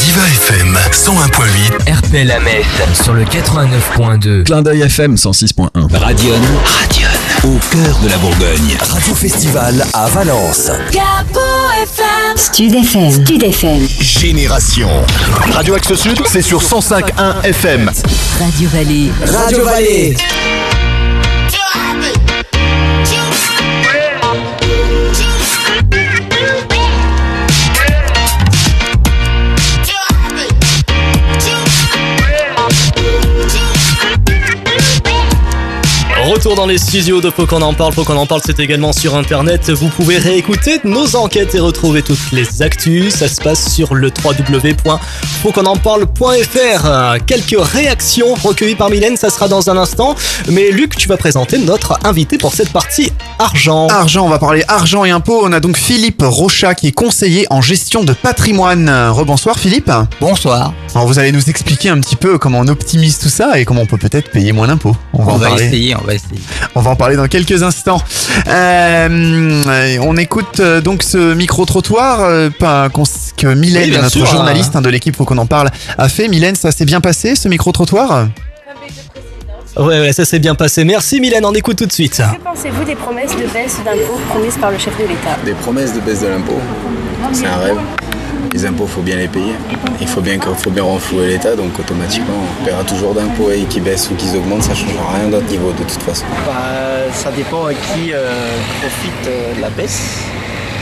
Diva 0.00 0.22
FM 0.26 0.78
101.8. 0.90 1.98
RPL 1.98 2.30
à 2.30 2.40
Metz 2.40 2.64
sur 3.02 3.12
le 3.12 3.24
89.2. 3.24 4.44
Clin 4.44 4.62
d'œil 4.62 4.80
FM 4.82 5.16
106.1. 5.16 5.68
Radion. 5.74 6.34
Radion. 6.64 7.08
Au 7.44 7.58
cœur 7.70 7.98
de 8.02 8.08
la 8.08 8.16
Bourgogne. 8.16 8.76
Radio 8.80 9.14
Festival 9.14 9.84
à 9.92 10.08
Valence. 10.08 10.70
Capo 10.90 11.40
FM. 11.82 12.36
Stud 12.36 12.74
FM. 12.74 13.10
Stud 13.24 13.42
FM. 13.42 13.86
Génération. 14.00 14.88
Radio 15.52 15.74
Axe 15.74 15.94
Sud, 15.94 16.18
c'est 16.26 16.42
sur 16.42 16.62
105.1 16.62 17.42
FM. 17.44 17.90
Radio 18.40 18.68
Vallée. 18.70 19.12
Radio 19.26 19.64
Vallée. 19.64 20.16
Retour 36.46 36.62
dans 36.62 36.68
les 36.68 36.78
studios 36.78 37.20
de 37.20 37.28
Faut 37.28 37.44
qu'on 37.44 37.60
en 37.60 37.74
parle. 37.74 37.92
Faut 37.92 38.04
qu'on 38.04 38.16
en 38.16 38.24
parle, 38.24 38.40
c'est 38.46 38.60
également 38.60 38.92
sur 38.92 39.16
internet. 39.16 39.68
Vous 39.70 39.88
pouvez 39.88 40.16
réécouter 40.16 40.78
nos 40.84 41.16
enquêtes 41.16 41.56
et 41.56 41.58
retrouver 41.58 42.02
toutes 42.02 42.30
les 42.30 42.62
actus. 42.62 43.16
Ça 43.16 43.26
se 43.26 43.40
passe 43.40 43.74
sur 43.74 43.94
le 43.94 44.12
www.fautquonenparle.fr. 44.24 47.24
Quelques 47.26 47.56
réactions 47.58 48.34
recueillies 48.34 48.76
par 48.76 48.90
Mylène, 48.90 49.16
ça 49.16 49.28
sera 49.28 49.48
dans 49.48 49.70
un 49.70 49.76
instant. 49.76 50.14
Mais 50.48 50.70
Luc, 50.70 50.94
tu 50.94 51.08
vas 51.08 51.16
présenter 51.16 51.58
notre 51.58 51.98
invité 52.04 52.38
pour 52.38 52.54
cette 52.54 52.70
partie 52.70 53.10
argent. 53.40 53.88
Argent, 53.88 54.24
on 54.24 54.28
va 54.28 54.38
parler 54.38 54.62
argent 54.68 55.04
et 55.04 55.10
impôts. 55.10 55.40
On 55.42 55.52
a 55.52 55.58
donc 55.58 55.76
Philippe 55.76 56.22
Rochat 56.24 56.76
qui 56.76 56.86
est 56.86 56.92
conseiller 56.92 57.48
en 57.50 57.60
gestion 57.60 58.04
de 58.04 58.12
patrimoine. 58.12 58.88
Rebonsoir 58.88 59.58
Philippe. 59.58 59.90
Bonsoir. 60.20 60.72
Alors 60.94 61.08
vous 61.08 61.18
allez 61.18 61.32
nous 61.32 61.50
expliquer 61.50 61.88
un 61.88 61.98
petit 61.98 62.14
peu 62.14 62.38
comment 62.38 62.60
on 62.60 62.68
optimise 62.68 63.18
tout 63.18 63.30
ça 63.30 63.58
et 63.58 63.64
comment 63.64 63.80
on 63.80 63.86
peut 63.86 63.98
peut-être 63.98 64.30
payer 64.30 64.52
moins 64.52 64.68
d'impôts. 64.68 64.94
On, 65.12 65.24
en 65.24 65.38
va 65.38 65.48
parler. 65.48 65.64
essayer, 65.64 65.96
on 65.96 66.04
va 66.04 66.14
essayer. 66.14 66.35
On 66.74 66.80
va 66.80 66.90
en 66.90 66.96
parler 66.96 67.16
dans 67.16 67.26
quelques 67.28 67.62
instants. 67.62 68.00
Euh, 68.48 69.98
on 70.02 70.16
écoute 70.16 70.60
euh, 70.60 70.80
donc 70.80 71.02
ce 71.02 71.34
micro-trottoir 71.34 72.20
euh, 72.22 72.50
pas- 72.50 72.88
que 73.36 73.46
Mylène, 73.54 73.84
Oui, 73.84 73.90
bien 73.90 74.02
notre 74.02 74.10
sûr, 74.16 74.26
journaliste 74.26 74.74
hein. 74.74 74.78
hein, 74.78 74.82
de 74.82 74.88
l'équipe 74.88 75.16
Faut 75.16 75.24
qu'on 75.24 75.38
en 75.38 75.46
parle, 75.46 75.70
a 75.98 76.08
fait. 76.08 76.28
Mylène, 76.28 76.56
ça 76.56 76.70
s'est 76.72 76.84
bien 76.84 77.00
passé 77.00 77.34
ce 77.36 77.48
micro-trottoir? 77.48 78.28
Ouais, 79.76 80.00
ouais, 80.00 80.12
ça 80.14 80.24
s'est 80.24 80.38
bien 80.38 80.54
passé. 80.54 80.84
Merci 80.84 81.20
Mylène, 81.20 81.44
on 81.44 81.52
écoute 81.52 81.76
tout 81.76 81.84
de 81.86 81.92
suite. 81.92 82.16
Que 82.16 82.42
pensez-vous 82.42 82.84
des 82.84 82.94
promesses 82.94 83.32
de 83.36 83.46
baisse 83.52 83.76
d'impôts 83.84 84.18
promises 84.30 84.56
par 84.58 84.70
le 84.70 84.78
chef 84.78 84.96
de 84.96 85.02
l'État? 85.02 85.36
Des 85.44 85.52
promesses 85.52 85.92
de 85.92 86.00
baisse 86.00 86.20
de 86.22 86.28
l'impôt, 86.28 86.58
c'est 87.32 87.46
un 87.46 87.56
rêve. 87.58 87.76
Les 88.52 88.66
impôts, 88.66 88.86
faut 88.86 89.02
bien 89.02 89.16
les 89.16 89.28
payer. 89.28 89.54
Il 90.00 90.08
faut 90.08 90.20
bien, 90.20 90.38
faut 90.40 90.70
bien 90.70 90.82
renflouer 90.82 91.28
l'État, 91.28 91.56
donc 91.56 91.78
automatiquement, 91.78 92.42
on 92.60 92.64
paiera 92.64 92.84
toujours 92.84 93.14
d'impôts 93.14 93.50
et 93.50 93.62
qu'ils 93.64 93.82
baissent 93.82 94.10
ou 94.10 94.14
qu'ils 94.14 94.36
augmentent, 94.36 94.62
ça 94.62 94.70
ne 94.70 94.76
changera 94.76 95.14
rien 95.18 95.28
d'autre 95.28 95.46
niveau 95.46 95.72
de 95.72 95.84
toute 95.84 96.02
façon. 96.02 96.24
Bah, 96.46 97.12
ça 97.12 97.30
dépend 97.30 97.66
à 97.66 97.74
qui 97.74 98.12
euh, 98.12 98.28
profite 98.80 99.28
euh, 99.28 99.52
la 99.60 99.70
baisse. 99.70 100.22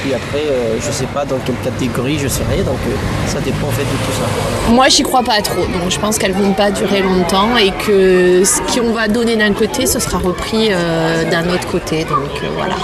Puis 0.04 0.12
après, 0.12 0.44
euh, 0.50 0.76
je 0.84 0.92
sais 0.92 1.06
pas 1.06 1.24
dans 1.24 1.38
quelle 1.46 1.54
catégorie, 1.64 2.18
je 2.18 2.28
sais 2.28 2.42
rien, 2.52 2.62
donc 2.62 2.76
euh, 2.86 2.92
ça 3.26 3.40
dépend 3.40 3.68
en 3.68 3.70
fait 3.70 3.84
de 3.84 3.88
tout 3.88 4.12
ça. 4.12 4.70
Moi, 4.70 4.90
j'y 4.90 5.02
crois 5.02 5.22
pas 5.22 5.40
trop, 5.40 5.62
donc 5.62 5.88
je 5.88 5.98
pense 5.98 6.18
qu'elles 6.18 6.34
vont 6.34 6.52
pas 6.52 6.70
durer 6.70 7.00
longtemps 7.00 7.56
et 7.56 7.70
que 7.86 8.42
ce 8.44 8.60
qu'on 8.78 8.92
va 8.92 9.08
donner 9.08 9.36
d'un 9.36 9.54
côté, 9.54 9.86
ce 9.86 9.98
sera 9.98 10.18
repris 10.18 10.68
euh, 10.70 11.24
d'un 11.30 11.48
autre 11.48 11.66
côté. 11.68 12.04
Donc 12.04 12.18
euh, 12.42 12.48
voilà. 12.54 12.74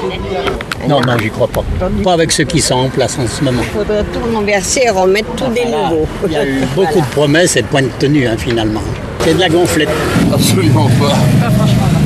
Non, 0.88 1.02
non, 1.02 1.18
j'y 1.20 1.28
crois 1.28 1.48
pas. 1.48 1.62
Pas 2.02 2.14
avec 2.14 2.32
ceux 2.32 2.44
qui 2.44 2.62
sont 2.62 2.76
en 2.76 2.88
place 2.88 3.18
en 3.18 3.26
ce 3.26 3.44
moment. 3.44 3.60
Il 3.64 3.78
faudrait 3.78 4.04
tout 4.04 4.34
renverser 4.34 4.84
et 4.86 4.88
remettre 4.88 5.28
tout 5.34 5.52
des 5.52 5.66
nouveaux. 5.66 6.08
Il 6.24 6.32
y 6.32 6.36
a 6.36 6.46
eu 6.46 6.62
beaucoup 6.74 7.02
de 7.02 7.10
promesses 7.12 7.54
et 7.54 7.60
de 7.60 7.66
points 7.66 7.82
de 7.82 7.90
tenue 7.98 8.26
hein, 8.26 8.36
finalement. 8.38 8.80
C'est 9.22 9.34
de 9.34 9.40
la 9.40 9.50
gonflette. 9.50 9.90
Absolument 10.32 10.88
pas. 10.98 11.98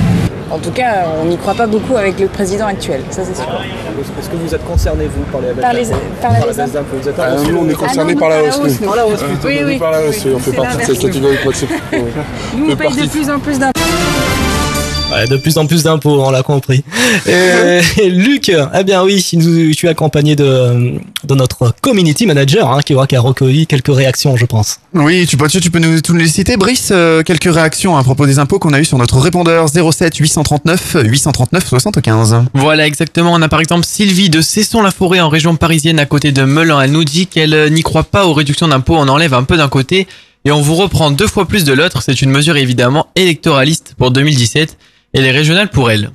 En 0.51 0.59
tout 0.59 0.71
cas, 0.71 1.07
on 1.21 1.25
n'y 1.27 1.37
croit 1.37 1.55
pas 1.55 1.66
beaucoup 1.66 1.97
avec 1.97 2.21
le 2.21 2.27
président 2.29 2.66
actuel, 2.66 3.01
ça 3.11 3.23
c'est 3.25 3.35
sûr. 3.35 3.45
Est-ce 4.21 4.29
que 4.29 4.37
vous 4.37 4.55
êtes 4.55 4.65
concerné, 4.65 5.07
vous, 5.15 5.23
par 5.33 5.41
les 5.41 5.49
Par 5.61 5.73
les- 5.73 5.87
par 6.21 6.33
la 6.33 6.41
baisse 6.47 6.57
baisse 6.57 6.73
d'impôts 6.73 6.97
Vous 7.01 7.09
êtes 7.09 7.15
Ah, 7.19 7.31
nous, 7.51 7.59
on 7.59 7.69
est 7.69 7.75
concernés 7.75 8.15
par 8.15 8.29
la 8.29 8.43
hausse. 8.43 8.79
Par 8.85 8.97
la. 8.97 9.07
Oui, 9.07 9.61
oui. 9.65 9.79
Par 9.79 9.91
la 9.91 10.03
hausse, 10.07 10.25
on 10.35 10.39
fait 10.39 10.53
partie 10.53 10.77
de 10.79 10.83
cette 10.83 10.99
catégorie. 11.01 11.39
Nous, 12.57 12.71
on 12.73 12.77
paye 12.77 12.95
de 12.95 13.09
plus 13.09 13.31
en 13.31 13.39
plus 13.39 13.59
d'impôts. 13.59 13.81
Ouais, 15.15 15.27
de 15.28 15.36
plus 15.36 15.57
en 15.59 15.66
plus 15.66 15.82
d'impôts, 15.85 16.23
on 16.24 16.31
l'a 16.31 16.43
compris. 16.43 16.82
Et, 17.27 17.81
et 18.03 18.09
Luc, 18.11 18.51
eh 18.51 18.85
bien 18.85 19.03
oui, 19.05 19.23
tu 19.23 19.86
es 19.86 19.89
accompagné 19.89 20.35
de, 20.36 20.95
de 21.24 21.35
notre 21.35 21.74
community 21.81 22.27
manager 22.27 22.70
hein, 22.73 22.81
qui, 22.85 22.95
aura- 22.95 23.07
qui 23.07 23.15
a 23.16 23.20
recueilli 23.20 23.66
quelques 23.66 23.95
réactions, 23.95 24.36
je 24.36 24.45
pense. 24.47 24.78
Oui, 24.93 25.27
tu 25.27 25.36
peux, 25.36 25.47
tu 25.49 25.70
peux 25.70 25.78
nous, 25.78 26.01
tous 26.01 26.15
les 26.15 26.27
citer. 26.27 26.57
Brice, 26.57 26.89
euh, 26.91 27.23
quelques 27.23 27.53
réactions 27.53 27.97
à 27.97 28.03
propos 28.03 28.27
des 28.27 28.39
impôts 28.39 28.59
qu'on 28.59 28.73
a 28.73 28.81
eu 28.81 28.85
sur 28.85 28.99
notre 28.99 29.19
répondeur 29.19 29.69
07 29.69 30.16
839 30.16 30.97
839 31.05 31.69
75. 31.69 32.36
Voilà, 32.55 32.86
exactement. 32.86 33.32
On 33.32 33.43
a 33.43 33.49
par 33.49 33.61
exemple 33.61 33.85
Sylvie 33.86 34.31
de 34.31 34.41
Cesson-la-Forêt 34.41 35.20
en 35.20 35.28
région 35.28 35.55
parisienne 35.57 35.99
à 35.99 36.07
côté 36.07 36.32
de 36.32 36.43
Melun. 36.43 36.81
Elle 36.81 36.91
nous 36.93 37.05
dit 37.05 37.27
qu'elle 37.27 37.55
euh, 37.55 37.69
n'y 37.69 37.82
croit 37.82 38.05
pas 38.05 38.27
aux 38.27 38.32
réductions 38.32 38.69
d'impôts. 38.69 38.97
On 38.97 39.09
enlève 39.09 39.35
un 39.35 39.45
peu 39.45 39.57
d'un 39.57 39.69
côté 39.69 40.07
et 40.45 40.51
on 40.51 40.61
vous 40.61 40.74
reprend 40.74 41.11
deux 41.11 41.27
fois 41.28 41.47
plus 41.47 41.65
de 41.65 41.73
l'autre. 41.73 42.03
C'est 42.03 42.20
une 42.20 42.31
mesure 42.31 42.57
évidemment 42.57 43.07
électoraliste 43.16 43.95
pour 43.97 44.11
2017 44.11 44.77
et 45.15 45.23
les 45.23 45.31
régionales 45.31 45.70
pour 45.70 45.91
elle. 45.91 46.11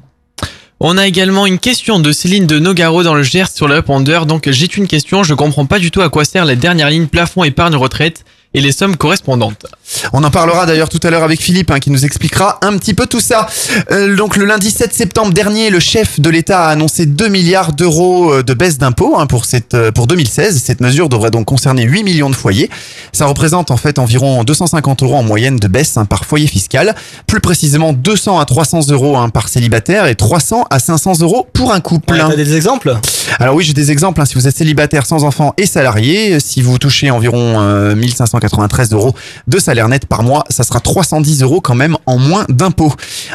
On 0.81 0.97
a 0.97 1.07
également 1.07 1.45
une 1.45 1.59
question 1.59 1.99
de 1.99 2.11
Céline 2.11 2.47
de 2.47 2.57
Nogaro 2.59 3.03
dans 3.03 3.15
le 3.15 3.23
Gers 3.23 3.49
sur 3.49 3.67
le 3.67 3.73
répondeur. 3.73 4.25
Donc 4.25 4.49
j'ai 4.49 4.67
une 4.77 4.87
question, 4.87 5.23
je 5.23 5.33
comprends 5.33 5.65
pas 5.65 5.79
du 5.79 5.91
tout 5.91 6.01
à 6.01 6.09
quoi 6.09 6.23
servent 6.23 6.47
les 6.47 6.55
dernières 6.55 6.89
lignes 6.89 7.07
plafond 7.07 7.43
épargne 7.43 7.75
retraite 7.75 8.23
et 8.53 8.61
les 8.61 8.71
sommes 8.71 8.95
correspondantes. 8.97 9.65
On 10.13 10.23
en 10.23 10.31
parlera 10.31 10.65
d'ailleurs 10.65 10.89
tout 10.89 10.99
à 11.03 11.09
l'heure 11.11 11.23
avec 11.23 11.39
Philippe 11.41 11.69
hein, 11.71 11.79
qui 11.79 11.91
nous 11.91 12.03
expliquera 12.05 12.57
un 12.63 12.77
petit 12.77 12.93
peu 12.95 13.05
tout 13.05 13.19
ça. 13.19 13.47
Euh, 13.91 14.15
donc 14.15 14.37
le 14.37 14.45
lundi 14.45 14.71
7 14.71 14.93
septembre 14.93 15.33
dernier, 15.33 15.69
le 15.69 15.79
chef 15.79 16.19
de 16.19 16.29
l'État 16.29 16.65
a 16.65 16.69
annoncé 16.69 17.05
2 17.05 17.27
milliards 17.27 17.73
d'euros 17.73 18.33
euh, 18.33 18.43
de 18.43 18.53
baisse 18.55 18.77
d'impôts 18.79 19.15
hein, 19.19 19.27
pour 19.27 19.45
cette 19.45 19.75
euh, 19.75 19.91
pour 19.91 20.07
2016. 20.07 20.61
Cette 20.63 20.81
mesure 20.81 21.09
devrait 21.09 21.29
donc 21.31 21.45
concerner 21.45 21.83
8 21.83 22.03
millions 22.03 22.29
de 22.29 22.35
foyers. 22.35 22.69
Ça 23.13 23.25
représente 23.27 23.69
en 23.71 23.77
fait 23.77 23.99
environ 23.99 24.43
250 24.43 25.03
euros 25.03 25.15
en 25.15 25.23
moyenne 25.23 25.57
de 25.57 25.67
baisse 25.67 25.97
hein, 25.97 26.05
par 26.05 26.25
foyer 26.25 26.47
fiscal. 26.47 26.95
Plus 27.27 27.41
précisément 27.41 27.93
200 27.93 28.39
à 28.39 28.45
300 28.45 28.89
euros 28.89 29.17
hein, 29.17 29.29
par 29.29 29.47
célibataire 29.47 30.07
et 30.07 30.15
300 30.15 30.65
à 30.71 30.79
500 30.79 31.19
euros 31.21 31.47
pour 31.53 31.71
un 31.71 31.81
couple. 31.81 32.13
Ouais, 32.13 32.19
t'as 32.19 32.35
des 32.35 32.55
exemples? 32.55 32.97
Alors 33.37 33.53
oui, 33.55 33.63
j'ai 33.63 33.73
des 33.73 33.91
exemples. 33.91 34.21
hein. 34.21 34.25
Si 34.25 34.33
vous 34.35 34.47
êtes 34.47 34.57
célibataire 34.57 35.05
sans 35.05 35.23
enfant 35.23 35.53
et 35.57 35.65
salarié, 35.67 36.39
si 36.39 36.61
vous 36.63 36.79
touchez 36.79 37.11
environ 37.11 37.61
euh, 37.61 37.95
1593 38.39 38.93
euros 38.93 39.15
de 39.47 39.59
salaire 39.59 39.89
net 39.89 40.05
par 40.05 40.23
mois, 40.23 40.43
ça 40.49 40.63
sera 40.63 40.79
310 40.79 41.43
euros 41.43 41.61
quand 41.61 41.75
même 41.75 41.97
en 42.05 42.17
moins 42.17 42.45
d'impôts. 42.49 42.93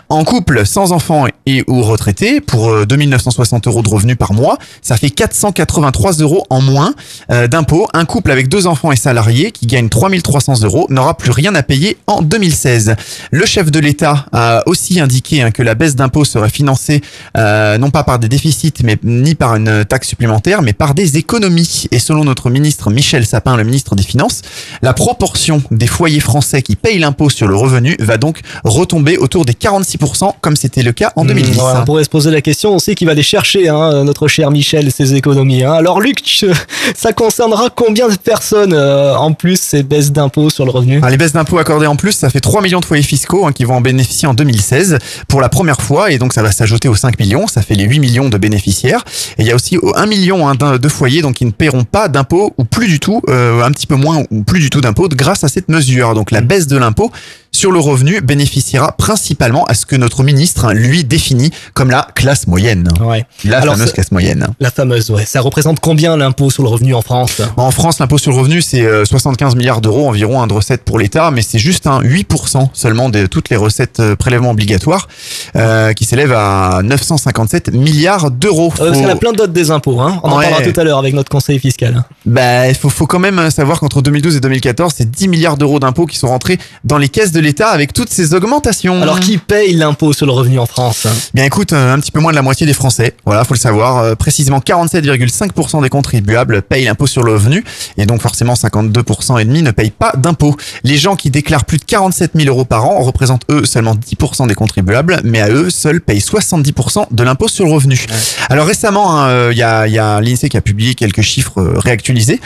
En 0.08 0.24
couple 0.24 0.66
sans 0.66 0.92
enfant 0.92 1.26
et 1.46 1.64
ou 1.66 1.82
retraité, 1.82 2.40
pour 2.40 2.70
euh, 2.70 2.86
2960 2.86 3.66
euros 3.66 3.82
de 3.82 3.88
revenus 3.88 4.16
par 4.16 4.32
mois, 4.32 4.58
ça 4.82 4.96
fait 4.96 5.10
483 5.10 6.14
euros 6.14 6.44
en 6.50 6.60
moins 6.60 6.94
euh, 7.30 7.46
d'impôts. 7.46 7.88
Un 7.92 8.04
couple 8.04 8.30
avec 8.30 8.48
deux 8.48 8.66
enfants 8.66 8.92
et 8.92 8.96
salariés 8.96 9.52
qui 9.52 9.66
gagne 9.66 9.88
3300 9.88 10.62
euros 10.62 10.86
n'aura 10.90 11.16
plus 11.16 11.30
rien 11.30 11.54
à 11.54 11.62
payer 11.62 11.96
en 12.06 12.22
2016. 12.22 12.96
Le 13.30 13.46
chef 13.46 13.70
de 13.70 13.78
l'État 13.78 14.26
a 14.32 14.62
aussi 14.66 15.00
indiqué 15.00 15.42
hein, 15.42 15.50
que 15.50 15.62
la 15.62 15.74
baisse 15.74 15.96
d'impôts 15.96 16.24
serait 16.24 16.48
financée 16.48 17.02
euh, 17.36 17.78
non 17.78 17.90
pas 17.90 18.04
par 18.04 18.18
des 18.18 18.28
déficits, 18.28 18.72
mais 18.82 18.96
ni 19.02 19.34
par 19.34 19.56
une 19.56 19.84
taxe 19.84 20.08
supplémentaire, 20.08 20.62
mais 20.62 20.72
par 20.72 20.94
des 20.94 21.16
économies. 21.16 21.86
Et 21.90 21.98
selon 21.98 22.24
notre 22.24 22.50
ministre 22.50 22.90
Michel 22.90 23.26
Sapin, 23.26 23.56
le 23.56 23.64
ministre 23.64 23.94
des 23.94 24.02
Finances, 24.02 24.42
la 24.82 24.93
proportion 24.94 25.62
des 25.70 25.86
foyers 25.86 26.20
français 26.20 26.62
qui 26.62 26.76
payent 26.76 26.98
l'impôt 26.98 27.28
sur 27.30 27.46
le 27.46 27.56
revenu 27.56 27.96
va 28.00 28.16
donc 28.16 28.40
retomber 28.64 29.16
autour 29.18 29.44
des 29.44 29.52
46%, 29.52 30.32
comme 30.40 30.56
c'était 30.56 30.82
le 30.82 30.92
cas 30.92 31.12
en 31.16 31.24
2010. 31.24 31.56
Mmh, 31.56 31.60
ouais, 31.60 31.72
on 31.80 31.84
pourrait 31.84 32.04
se 32.04 32.08
poser 32.08 32.30
la 32.30 32.40
question 32.40 32.74
aussi 32.74 32.94
qui 32.94 33.04
va 33.04 33.12
aller 33.12 33.22
chercher, 33.22 33.68
hein, 33.68 34.04
notre 34.04 34.28
cher 34.28 34.50
Michel, 34.50 34.90
ses 34.90 35.14
économies. 35.14 35.62
hein. 35.64 35.72
Alors 35.72 36.00
Luc, 36.00 36.20
ça 36.96 37.12
concernera 37.12 37.68
combien 37.74 38.08
de 38.08 38.16
personnes 38.16 38.72
euh, 38.72 39.14
en 39.16 39.32
plus 39.32 39.60
ces 39.60 39.82
baisses 39.82 40.12
d'impôts 40.12 40.50
sur 40.50 40.64
le 40.64 40.70
revenu? 40.70 41.00
Ah, 41.02 41.10
les 41.10 41.16
baisses 41.16 41.32
d'impôts 41.32 41.58
accordées 41.58 41.86
en 41.86 41.96
plus, 41.96 42.12
ça 42.12 42.30
fait 42.30 42.40
3 42.40 42.62
millions 42.62 42.80
de 42.80 42.84
foyers 42.84 43.02
fiscaux 43.02 43.46
hein, 43.46 43.52
qui 43.52 43.64
vont 43.64 43.74
en 43.74 43.80
bénéficier 43.80 44.28
en 44.28 44.34
2016 44.34 44.98
pour 45.28 45.40
la 45.40 45.48
première 45.48 45.80
fois 45.80 46.10
et 46.10 46.18
donc 46.18 46.32
ça 46.32 46.42
va 46.42 46.52
s'ajouter 46.52 46.88
aux 46.88 46.94
5 46.94 47.18
millions, 47.18 47.46
ça 47.46 47.62
fait 47.62 47.74
les 47.74 47.84
8 47.84 47.98
millions 47.98 48.28
de 48.28 48.38
bénéficiaires. 48.38 49.04
Et 49.38 49.42
il 49.42 49.46
y 49.46 49.50
a 49.50 49.54
aussi 49.54 49.78
1 49.94 50.06
million 50.06 50.54
de 50.54 50.88
foyers 50.88 51.22
donc 51.22 51.34
qui 51.34 51.44
ne 51.44 51.50
paieront 51.50 51.84
pas 51.84 52.08
d'impôts 52.08 52.52
ou 52.58 52.64
plus 52.64 52.86
du 52.86 53.00
tout, 53.00 53.20
euh, 53.28 53.62
un 53.62 53.72
petit 53.72 53.86
peu 53.86 53.96
moins 53.96 54.22
ou 54.30 54.42
plus 54.42 54.60
du 54.60 54.70
tout 54.70 54.80
d'impôts 54.84 55.08
grâce 55.08 55.44
à 55.44 55.48
cette 55.48 55.68
mesure. 55.68 56.14
Donc 56.14 56.30
la 56.30 56.40
baisse 56.40 56.66
de 56.66 56.76
l'impôt 56.76 57.10
sur 57.54 57.70
le 57.70 57.78
revenu 57.78 58.20
bénéficiera 58.20 58.92
principalement 58.96 59.64
à 59.66 59.74
ce 59.74 59.86
que 59.86 59.94
notre 59.94 60.24
ministre 60.24 60.72
lui 60.72 61.04
définit 61.04 61.52
comme 61.72 61.88
la 61.88 62.08
classe 62.16 62.48
moyenne. 62.48 62.88
Ouais. 63.00 63.24
La 63.44 63.58
Alors, 63.60 63.74
fameuse 63.76 63.92
classe 63.92 64.10
moyenne. 64.10 64.48
La 64.58 64.72
fameuse, 64.72 65.08
ouais. 65.10 65.24
Ça 65.24 65.40
représente 65.40 65.78
combien 65.78 66.16
l'impôt 66.16 66.50
sur 66.50 66.64
le 66.64 66.68
revenu 66.68 66.94
en 66.94 67.02
France? 67.02 67.40
En 67.56 67.70
France, 67.70 68.00
l'impôt 68.00 68.18
sur 68.18 68.32
le 68.32 68.38
revenu, 68.38 68.60
c'est 68.60 68.82
euh, 68.82 69.04
75 69.04 69.54
milliards 69.54 69.80
d'euros 69.80 70.08
environ 70.08 70.42
hein, 70.42 70.48
de 70.48 70.52
recettes 70.52 70.82
pour 70.82 70.98
l'État, 70.98 71.30
mais 71.30 71.42
c'est 71.42 71.60
juste 71.60 71.86
un 71.86 72.00
8% 72.00 72.70
seulement 72.72 73.08
de 73.08 73.26
toutes 73.26 73.50
les 73.50 73.56
recettes 73.56 74.00
euh, 74.00 74.16
prélèvements 74.16 74.50
obligatoires, 74.50 75.06
euh, 75.54 75.92
qui 75.92 76.04
s'élèvent 76.04 76.32
à 76.36 76.80
957 76.82 77.72
milliards 77.72 78.32
d'euros. 78.32 78.72
Euh, 78.80 78.86
Parce 78.86 78.90
Faut- 78.96 79.00
qu'elle 79.00 79.10
a 79.10 79.16
plein 79.16 79.32
d'autres 79.32 79.52
des 79.52 79.70
impôts, 79.70 80.00
hein. 80.00 80.18
On 80.24 80.30
en 80.32 80.38
Ouais. 80.38 80.50
parlera 80.50 80.70
tout 80.72 80.80
à 80.80 80.82
l'heure 80.84 80.98
avec 80.98 81.14
notre 81.14 81.28
conseiller 81.30 81.60
fiscal. 81.60 82.04
Bah, 82.26 82.68
il 82.68 82.74
faut, 82.74 82.90
faut 82.90 83.06
quand 83.06 83.20
même 83.20 83.48
savoir 83.52 83.78
qu'entre 83.78 84.02
2012 84.02 84.34
et 84.36 84.40
2014, 84.40 84.92
c'est 84.96 85.08
10 85.08 85.28
milliards 85.28 85.56
d'euros 85.56 85.78
d'impôts 85.78 86.06
qui 86.06 86.18
sont 86.18 86.28
rentrés 86.28 86.58
dans 86.82 86.98
les 86.98 87.08
caisses 87.08 87.30
de 87.30 87.43
l'État 87.44 87.68
avec 87.68 87.92
toutes 87.92 88.10
ces 88.10 88.34
augmentations. 88.34 89.00
Alors 89.02 89.20
qui 89.20 89.38
paye 89.38 89.74
l'impôt 89.74 90.12
sur 90.12 90.26
le 90.26 90.32
revenu 90.32 90.58
en 90.58 90.66
France 90.66 91.06
Bien 91.34 91.44
écoute, 91.44 91.72
euh, 91.72 91.94
un 91.94 92.00
petit 92.00 92.10
peu 92.10 92.20
moins 92.20 92.32
de 92.32 92.36
la 92.36 92.42
moitié 92.42 92.66
des 92.66 92.72
Français. 92.72 93.14
Voilà, 93.24 93.44
faut 93.44 93.54
le 93.54 93.58
savoir. 93.58 93.98
Euh, 93.98 94.14
précisément 94.14 94.58
47,5% 94.58 95.82
des 95.82 95.88
contribuables 95.88 96.62
payent 96.62 96.84
l'impôt 96.84 97.06
sur 97.06 97.22
le 97.22 97.32
revenu. 97.32 97.64
Et 97.98 98.06
donc 98.06 98.20
forcément 98.20 98.54
52% 98.54 99.40
et 99.40 99.44
demi 99.44 99.62
ne 99.62 99.70
payent 99.70 99.90
pas 99.90 100.12
d'impôt. 100.16 100.56
Les 100.82 100.96
gens 100.96 101.16
qui 101.16 101.30
déclarent 101.30 101.64
plus 101.64 101.78
de 101.78 101.84
47 101.84 102.32
000 102.34 102.48
euros 102.48 102.64
par 102.64 102.86
an 102.86 103.00
représentent 103.00 103.44
eux 103.50 103.64
seulement 103.64 103.94
10% 103.94 104.48
des 104.48 104.54
contribuables, 104.54 105.20
mais 105.24 105.40
à 105.40 105.50
eux 105.50 105.70
seuls 105.70 106.00
payent 106.00 106.18
70% 106.18 107.06
de 107.10 107.22
l'impôt 107.22 107.48
sur 107.48 107.66
le 107.66 107.72
revenu. 107.72 108.06
Alors 108.48 108.66
récemment, 108.66 109.16
hein, 109.16 109.28
euh, 109.28 109.48
il 109.52 109.58
y 109.58 109.62
a, 109.62 109.86
y 109.86 109.98
a 109.98 110.20
l'INSEE 110.20 110.48
qui 110.48 110.56
a 110.56 110.62
publié 110.62 110.94
quelques 110.94 111.22
chiffres 111.22 111.62
réactualisés. 111.76 112.40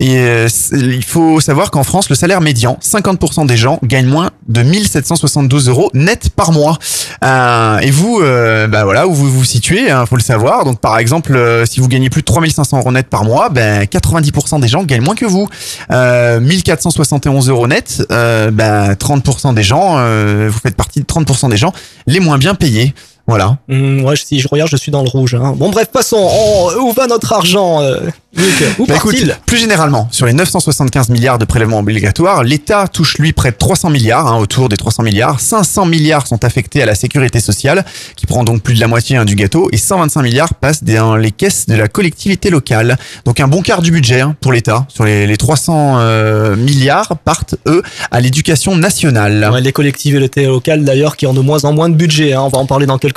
Et 0.00 0.18
euh, 0.18 0.48
il 0.72 1.04
faut 1.04 1.40
savoir 1.40 1.70
qu'en 1.70 1.84
France, 1.84 2.08
le 2.08 2.16
salaire 2.16 2.40
médian, 2.40 2.78
50% 2.82 3.46
des 3.46 3.56
gens 3.56 3.78
gagnent 3.84 4.08
moins 4.08 4.30
de 4.48 4.62
1772 4.62 5.68
euros 5.68 5.90
net 5.94 6.30
par 6.34 6.50
mois. 6.50 6.78
Euh, 7.22 7.78
et 7.78 7.90
vous, 7.90 8.20
euh, 8.20 8.66
bah 8.66 8.84
voilà, 8.84 9.06
où 9.06 9.14
vous 9.14 9.30
vous 9.30 9.44
situez, 9.44 9.90
hein, 9.90 10.04
faut 10.06 10.16
le 10.16 10.22
savoir. 10.22 10.64
Donc 10.64 10.80
par 10.80 10.98
exemple, 10.98 11.36
euh, 11.36 11.64
si 11.64 11.78
vous 11.78 11.86
gagnez 11.88 12.10
plus 12.10 12.22
de 12.22 12.26
3500 12.26 12.78
euros 12.78 12.90
net 12.90 13.08
par 13.08 13.24
mois, 13.24 13.50
ben 13.50 13.84
90% 13.84 14.60
des 14.60 14.68
gens 14.68 14.82
gagnent 14.82 15.04
moins 15.04 15.14
que 15.14 15.26
vous. 15.26 15.48
Euh, 15.92 16.40
1471 16.40 17.48
euros 17.48 17.68
net, 17.68 18.04
euh, 18.10 18.50
ben 18.50 18.94
30% 18.94 19.54
des 19.54 19.62
gens, 19.62 19.94
euh, 19.98 20.48
vous 20.50 20.58
faites 20.58 20.76
partie 20.76 21.00
de 21.00 21.06
30% 21.06 21.48
des 21.48 21.56
gens 21.56 21.72
les 22.06 22.18
moins 22.18 22.38
bien 22.38 22.54
payés. 22.54 22.94
Voilà. 23.26 23.56
Hum, 23.70 24.04
ouais, 24.04 24.14
si 24.16 24.38
je 24.40 24.48
regarde, 24.50 24.68
je 24.70 24.76
suis 24.76 24.92
dans 24.92 25.02
le 25.02 25.08
rouge. 25.08 25.34
hein. 25.34 25.54
Bon, 25.56 25.70
bref, 25.70 25.88
passons. 25.92 26.16
On- 26.30 26.74
où 26.82 26.92
va 26.92 27.06
notre 27.06 27.32
argent 27.32 27.80
euh, 27.80 27.98
Luc 28.36 28.64
Où 28.78 28.86
Bah, 28.86 28.94
part-il 28.94 29.34
plus 29.46 29.56
généralement, 29.56 30.08
sur 30.10 30.26
les 30.26 30.32
975 30.32 31.08
milliards 31.08 31.38
de 31.38 31.44
prélèvements 31.44 31.78
obligatoires, 31.78 32.42
l'État 32.42 32.86
touche 32.88 33.16
lui 33.18 33.32
près 33.32 33.50
de 33.52 33.56
300 33.56 33.88
milliards, 33.90 34.26
hein, 34.26 34.38
autour 34.38 34.68
des 34.68 34.76
300 34.76 35.04
milliards. 35.04 35.40
500 35.40 35.86
milliards 35.86 36.26
sont 36.26 36.44
affectés 36.44 36.82
à 36.82 36.86
la 36.86 36.94
sécurité 36.94 37.40
sociale, 37.40 37.84
qui 38.16 38.26
prend 38.26 38.44
donc 38.44 38.60
plus 38.62 38.74
de 38.74 38.80
la 38.80 38.88
moitié 38.88 39.16
hein, 39.16 39.24
du 39.24 39.36
gâteau, 39.36 39.68
et 39.72 39.76
125 39.78 40.20
milliards 40.22 40.52
passent 40.54 40.84
dans 40.84 41.16
les 41.16 41.30
caisses 41.30 41.66
de 41.66 41.76
la 41.76 41.88
collectivité 41.88 42.50
locale. 42.50 42.98
Donc 43.24 43.40
un 43.40 43.48
bon 43.48 43.62
quart 43.62 43.80
du 43.82 43.90
budget 43.92 44.20
hein, 44.20 44.36
pour 44.40 44.52
l'État. 44.52 44.84
Sur 44.88 45.04
les, 45.04 45.26
les 45.26 45.36
300 45.36 45.96
euh, 46.00 46.56
milliards 46.56 47.16
partent 47.24 47.54
eux 47.66 47.82
à 48.10 48.20
l'éducation 48.20 48.76
nationale. 48.76 49.48
Ouais, 49.52 49.60
les 49.62 49.72
collectivités 49.72 50.44
locales 50.46 50.84
d'ailleurs 50.84 51.16
qui 51.16 51.26
ont 51.26 51.34
de 51.34 51.40
moins 51.40 51.64
en 51.64 51.72
moins 51.72 51.88
de 51.88 51.94
budget, 51.94 52.32
hein, 52.34 52.42
on 52.42 52.48
va 52.48 52.58
en 52.58 52.66
parler 52.66 52.84
dans 52.86 52.98
quelques 52.98 53.13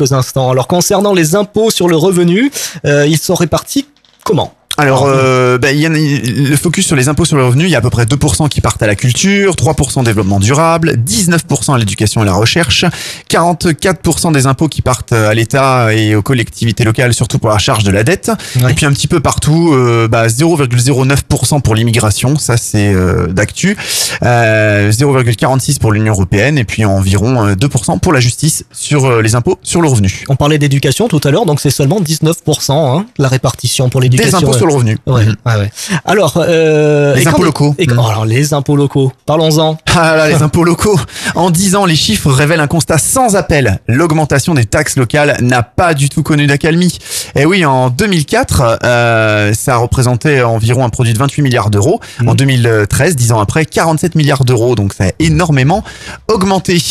Alors 0.51 0.67
concernant 0.67 1.13
les 1.13 1.35
impôts 1.35 1.71
sur 1.71 1.87
le 1.87 1.95
revenu, 1.95 2.51
euh, 2.85 3.07
ils 3.07 3.17
sont 3.17 3.35
répartis 3.35 3.85
comment? 4.23 4.53
Alors, 4.79 5.05
euh, 5.07 5.57
bah, 5.57 5.71
y 5.71 5.87
a 5.87 5.89
le 5.89 6.55
focus 6.55 6.85
sur 6.85 6.95
les 6.95 7.09
impôts 7.09 7.25
sur 7.25 7.35
le 7.35 7.43
revenu, 7.43 7.63
il 7.63 7.69
y 7.71 7.75
a 7.75 7.79
à 7.79 7.81
peu 7.81 7.89
près 7.89 8.05
2% 8.05 8.47
qui 8.47 8.61
partent 8.61 8.83
à 8.83 8.87
la 8.87 8.95
culture, 8.95 9.55
3% 9.55 10.01
au 10.01 10.03
développement 10.03 10.39
durable, 10.39 10.93
19% 11.03 11.73
à 11.73 11.77
l'éducation 11.79 12.21
et 12.21 12.25
la 12.27 12.33
recherche, 12.33 12.85
44% 13.31 14.31
des 14.31 14.45
impôts 14.45 14.67
qui 14.67 14.83
partent 14.83 15.13
à 15.13 15.33
l'État 15.33 15.93
et 15.95 16.13
aux 16.13 16.21
collectivités 16.21 16.83
locales, 16.83 17.15
surtout 17.15 17.39
pour 17.39 17.49
la 17.49 17.57
charge 17.57 17.83
de 17.85 17.91
la 17.91 18.03
dette. 18.03 18.31
Et 18.69 18.73
puis 18.75 18.85
un 18.85 18.91
petit 18.91 19.07
peu 19.07 19.19
partout, 19.19 19.73
euh, 19.73 20.07
bah, 20.07 20.27
0,09% 20.27 21.61
pour 21.61 21.73
l'immigration, 21.73 22.37
ça 22.37 22.55
c'est 22.57 22.93
euh, 22.93 23.25
d'actu, 23.27 23.75
euh, 24.23 24.91
0,46% 24.91 25.79
pour 25.79 25.91
l'Union 25.91 26.13
européenne 26.13 26.59
et 26.59 26.63
puis 26.65 26.85
environ 26.85 27.47
euh, 27.47 27.55
2% 27.55 27.99
pour 27.99 28.13
la 28.13 28.19
justice 28.19 28.63
sur 28.71 29.05
euh, 29.05 29.21
les 29.23 29.33
impôts 29.33 29.57
sur 29.63 29.81
le 29.81 29.87
revenu. 29.87 30.23
On 30.29 30.35
parlait 30.35 30.59
d'éducation 30.59 31.07
tout 31.07 31.21
à 31.23 31.31
l'heure, 31.31 31.45
donc 31.45 31.61
c'est 31.61 31.71
seulement 31.71 31.99
19% 31.99 32.71
hein, 32.71 33.05
la 33.17 33.27
répartition 33.27 33.89
pour 33.89 34.01
l'éducation. 34.01 34.37
Sur 34.69 34.79
le 34.79 34.83
revenu. 34.83 34.97
Ouais, 35.07 35.25
ouais, 35.45 35.55
ouais. 35.59 35.71
Alors, 36.05 36.33
euh, 36.37 37.15
Les 37.15 37.27
impôts 37.27 37.43
locaux. 37.43 37.75
et 37.77 37.87
Mm. 37.87 37.91
alors 37.99 38.25
les 38.25 38.53
impôts 38.53 38.75
locaux. 38.75 39.11
Parlons-en. 39.25 39.77
Ah 39.95 40.15
là, 40.15 40.27
les 40.29 40.41
impôts 40.43 40.63
locaux. 40.63 40.99
En 41.35 41.49
10 41.49 41.75
ans, 41.75 41.85
les 41.85 41.95
chiffres 41.95 42.31
révèlent 42.31 42.59
un 42.59 42.67
constat 42.67 42.97
sans 42.97 43.35
appel. 43.35 43.79
L'augmentation 43.87 44.53
des 44.53 44.65
taxes 44.65 44.97
locales 44.97 45.37
n'a 45.41 45.63
pas 45.63 45.93
du 45.93 46.09
tout 46.09 46.23
connu 46.23 46.45
d'accalmie. 46.47 46.97
Et 47.35 47.45
oui, 47.45 47.65
en 47.65 47.89
2004, 47.89 48.79
euh, 48.83 49.53
ça 49.53 49.77
représentait 49.77 50.41
environ 50.43 50.83
un 50.85 50.89
produit 50.89 51.13
de 51.13 51.17
28 51.19 51.41
milliards 51.41 51.69
d'euros. 51.69 51.99
En 52.25 52.35
2013, 52.35 53.15
10 53.15 53.31
ans 53.31 53.39
après, 53.39 53.65
47 53.65 54.15
milliards 54.15 54.43
d'euros. 54.45 54.75
Donc 54.75 54.93
ça 54.93 55.05
a 55.05 55.11
énormément 55.19 55.83
augmenté. 56.27 56.81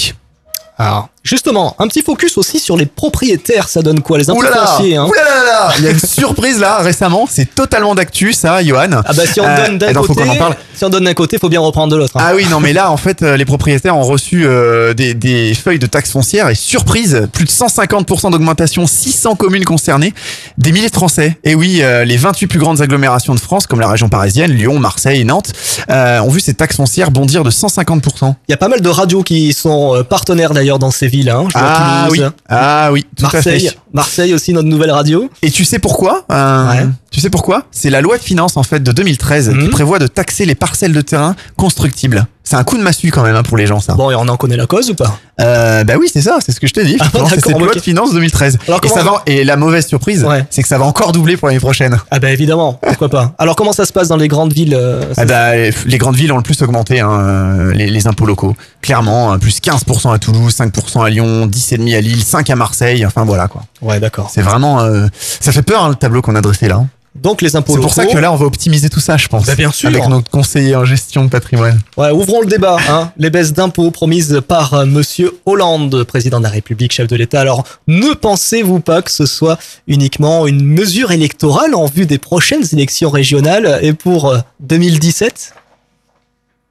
Alors, 0.78 1.09
justement, 1.27 1.74
un 1.78 1.89
petit 1.89 2.03
focus 2.03 2.39
aussi 2.39 2.59
sur 2.59 2.77
les 2.77 2.86
propriétaires. 2.86 3.69
Ça 3.69 3.82
donne 3.82 4.01
quoi 4.01 4.19
Les 4.19 4.31
impôts. 4.31 4.40
Hein 4.43 5.07
Ouh 5.09 5.12
là 5.12 5.23
là 5.24 5.44
là 5.44 5.73
Il 5.78 5.85
y 5.85 5.89
a 5.89 5.90
une 5.90 5.98
surprise 5.98 6.59
là 6.59 6.78
récemment. 6.78 7.27
C'est 7.31 7.55
totalement 7.55 7.94
d'actu 7.94 8.32
ça, 8.32 8.62
Johan. 8.62 8.89
ah 9.05 9.12
bah 9.12 9.23
si 9.27 9.40
on 9.40 9.44
Euh, 9.44 9.66
donne 9.66 9.78
d'un 9.78 9.93
côté, 9.93 10.15
qu'on 10.15 10.28
en 10.28 10.36
parle. 10.36 10.57
si 10.74 10.85
on 10.85 10.89
donne 10.90 11.05
d'un 11.05 11.15
côté, 11.15 11.39
faut 11.39 11.48
bien 11.48 11.61
reprendre 11.61 11.93
de 11.93 11.97
l'autre. 11.97 12.16
hein. 12.16 12.23
Ah 12.24 12.35
oui, 12.35 12.47
non, 12.51 12.61
mais 12.61 12.73
là, 12.73 12.90
en 12.90 12.97
fait, 12.97 13.23
euh, 13.23 13.36
les 13.36 13.44
propriétaires 13.44 13.97
ont 13.97 14.03
reçu 14.03 14.44
euh, 14.47 14.94
des, 14.94 15.15
des 15.15 15.55
feuilles 15.55 15.78
de 15.78 15.86
taxes 15.86 16.12
foncières 16.12 16.48
et 16.48 16.55
surprise, 16.55 17.28
plus 17.32 17.44
de 17.44 17.51
150% 17.51 18.31
d'augmentation, 18.31 18.86
600 18.86 19.35
communes 19.36 19.65
concernées, 19.65 20.15
des 20.59 20.73
milliers 20.73 20.89
de 20.90 20.94
Français. 20.94 21.36
Et 21.44 21.55
oui, 21.55 21.78
euh, 21.82 22.05
les 22.05 22.16
28 22.16 22.47
plus 22.47 22.59
grandes 22.59 22.81
agglomérations 22.81 23.35
de 23.35 23.40
France, 23.40 23.66
comme 23.66 23.81
la 23.81 23.89
région 23.89 24.09
parisienne, 24.09 24.53
Lyon, 24.53 24.78
Marseille 24.78 25.20
et 25.20 25.24
Nantes, 25.24 25.53
ont 25.89 26.28
vu 26.31 26.40
ces 26.40 26.55
taxes 26.55 26.77
foncières 26.77 27.11
bondir 27.11 27.43
de 27.44 27.51
150%. 27.51 28.35
Il 28.48 28.53
y 28.53 28.55
a 28.55 28.57
pas 28.57 28.69
mal 28.69 28.81
de 28.81 28.89
radios 28.89 29.23
qui 29.23 29.53
sont 29.53 30.05
partenaires 30.09 30.53
d'ailleurs 30.55 30.78
dans 30.78 30.90
ces 30.90 31.09
villes. 31.09 31.15
Hein. 31.28 31.44
Je 31.48 31.55
Ah 31.56 32.09
oui, 32.10 32.20
ah 32.48 32.90
oui, 32.93 33.05
tout 33.16 33.26
à 33.26 33.32
Marseille, 33.32 33.68
fait. 33.68 33.78
Marseille 33.93 34.34
aussi 34.34 34.52
notre 34.52 34.68
nouvelle 34.68 34.90
radio. 34.90 35.30
Et 35.43 35.51
tu 35.51 35.64
sais 35.64 35.78
pourquoi 35.78 36.24
Euh, 36.30 36.86
Tu 37.10 37.20
sais 37.20 37.30
pourquoi? 37.30 37.64
C'est 37.70 37.90
la 37.90 38.01
loi 38.01 38.18
de 38.18 38.22
finances 38.22 38.56
en 38.56 38.62
fait 38.62 38.82
de 38.82 38.93
2013 38.93 39.51
Mhm. 39.51 39.62
qui 39.62 39.68
prévoit 39.68 39.98
de 39.98 40.06
taxer 40.06 40.44
les 40.44 40.55
parcelles 40.55 40.93
de 40.93 41.01
terrain 41.01 41.34
constructibles. 41.56 42.26
C'est 42.48 42.55
un 42.55 42.62
coup 42.62 42.78
de 42.78 42.82
massue 42.82 43.10
quand 43.10 43.24
même 43.24 43.35
hein, 43.35 43.43
pour 43.43 43.56
les 43.56 43.66
gens 43.66 43.81
ça. 43.81 43.94
Bon, 43.94 44.09
et 44.09 44.14
on 44.14 44.28
en 44.28 44.36
connaît 44.36 44.56
la 44.56 44.68
cause 44.68 44.89
ou 44.89 44.94
pas? 44.94 45.18
Euh, 45.40 45.82
bah 45.82 45.94
oui, 45.98 46.09
c'est 46.12 46.23
ça, 46.23 46.39
c'est 46.39 46.52
ce 46.52 46.60
que 46.60 46.68
je 46.68 46.73
t'ai 46.73 46.85
dit. 46.85 46.97
Ah, 47.01 47.06
c'est 47.28 47.59
loi 47.59 47.74
de 47.74 47.81
finances 47.81 48.12
2013. 48.12 48.59
Alors, 48.68 48.78
et, 48.78 48.81
comment 48.89 48.94
ça 48.94 49.01
on 49.01 49.14
va, 49.14 49.23
et 49.27 49.43
la 49.43 49.56
mauvaise 49.56 49.85
surprise, 49.85 50.24
c'est 50.48 50.62
que 50.62 50.68
ça 50.68 50.78
va 50.78 50.85
encore 50.85 51.10
doubler 51.10 51.36
pour 51.36 51.48
l'année 51.48 51.59
prochaine. 51.59 51.98
Ah 52.09 52.20
bah 52.20 52.31
évidemment, 52.31 52.74
pourquoi 52.81 53.09
pas. 53.09 53.35
Alors 53.39 53.56
comment 53.56 53.73
ça 53.73 53.85
se 53.85 53.93
passe 53.93 54.06
dans 54.06 54.16
les 54.16 54.28
grandes 54.28 54.52
villes 54.52 54.77
euh, 54.78 55.02
Ah 55.16 55.24
bah, 55.24 55.56
les 55.56 55.98
grandes 55.98 56.14
villes 56.14 56.31
ont 56.31 56.36
le 56.36 56.44
plus 56.44 56.62
augmenté, 56.62 57.01
hein, 57.01 57.10
euh, 57.10 57.73
les, 57.73 57.89
les 57.89 58.06
impôts 58.06 58.27
locaux. 58.27 58.55
Clairement, 58.81 59.32
euh, 59.32 59.39
plus 59.39 59.59
15% 59.60 60.14
à 60.14 60.18
Toulouse, 60.20 60.55
5% 60.56 61.05
à 61.05 61.10
Lyon, 61.10 61.48
10,5% 61.48 61.97
à 61.97 62.01
Lille, 62.01 62.23
5% 62.23 62.52
à 62.52 62.55
Marseille, 62.55 63.05
enfin 63.05 63.24
voilà 63.24 63.48
quoi. 63.48 63.62
Ouais, 63.82 63.98
d'accord. 63.98 64.31
C'est 64.32 64.43
vraiment... 64.43 64.82
euh, 64.82 65.09
ça 65.40 65.51
fait 65.51 65.62
peur 65.62 65.82
hein, 65.82 65.89
le 65.89 65.97
tableau 65.97 66.23
qu'on 66.23 66.36
a 66.36 66.40
dressé 66.40 66.68
là. 66.68 66.85
Donc 67.22 67.43
les 67.43 67.56
impôts 67.56 67.74
C'est 67.74 67.80
pour 67.80 67.94
ça 67.94 68.06
que 68.06 68.18
là, 68.18 68.32
on 68.32 68.36
va 68.36 68.47
optimiser 68.47 68.88
tout 68.88 69.01
ça, 69.01 69.16
je 69.16 69.28
pense. 69.28 69.47
Bah, 69.47 69.55
bien 69.55 69.72
sûr. 69.72 69.88
Avec 69.88 70.09
notre 70.09 70.30
conseiller 70.30 70.76
en 70.76 70.84
gestion 70.84 71.24
de 71.24 71.30
patrimoine. 71.30 71.80
Ouais, 71.97 72.10
ouvrons 72.10 72.40
le 72.40 72.47
débat. 72.47 72.76
Hein. 72.88 73.12
Les 73.16 73.30
baisses 73.30 73.52
d'impôts 73.52 73.90
promises 73.90 74.40
par 74.47 74.74
euh, 74.74 74.86
Monsieur 74.86 75.38
Hollande, 75.47 76.05
président 76.05 76.38
de 76.38 76.44
la 76.44 76.51
République, 76.51 76.93
chef 76.93 77.09
de 77.09 77.16
l'État. 77.16 77.40
Alors, 77.40 77.64
ne 77.86 78.12
pensez-vous 78.12 78.80
pas 78.80 79.02
que 79.02 79.10
ce 79.10 79.26
soit 79.26 79.59
uniquement 79.86 80.47
une 80.47 80.64
mesure 80.64 81.12
électorale 81.12 81.74
en 81.74 81.86
vue 81.86 82.06
des 82.06 82.18
prochaines 82.18 82.64
élections 82.72 83.10
régionales 83.10 83.78
et 83.82 83.93
pour 83.93 84.28
euh, 84.28 84.38
2017 84.60 85.55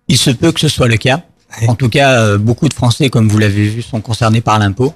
Il 0.07 0.17
se 0.17 0.29
peut 0.31 0.51
que 0.51 0.59
ce 0.59 0.69
soit 0.69 0.87
le 0.87 0.97
cas. 0.97 1.21
En 1.67 1.75
tout 1.75 1.89
cas, 1.89 2.19
euh, 2.19 2.37
beaucoup 2.37 2.67
de 2.67 2.73
Français, 2.73 3.09
comme 3.09 3.29
vous 3.29 3.37
l'avez 3.37 3.67
vu, 3.67 3.81
sont 3.81 4.01
concernés 4.01 4.41
par 4.41 4.59
l'impôt. 4.59 4.93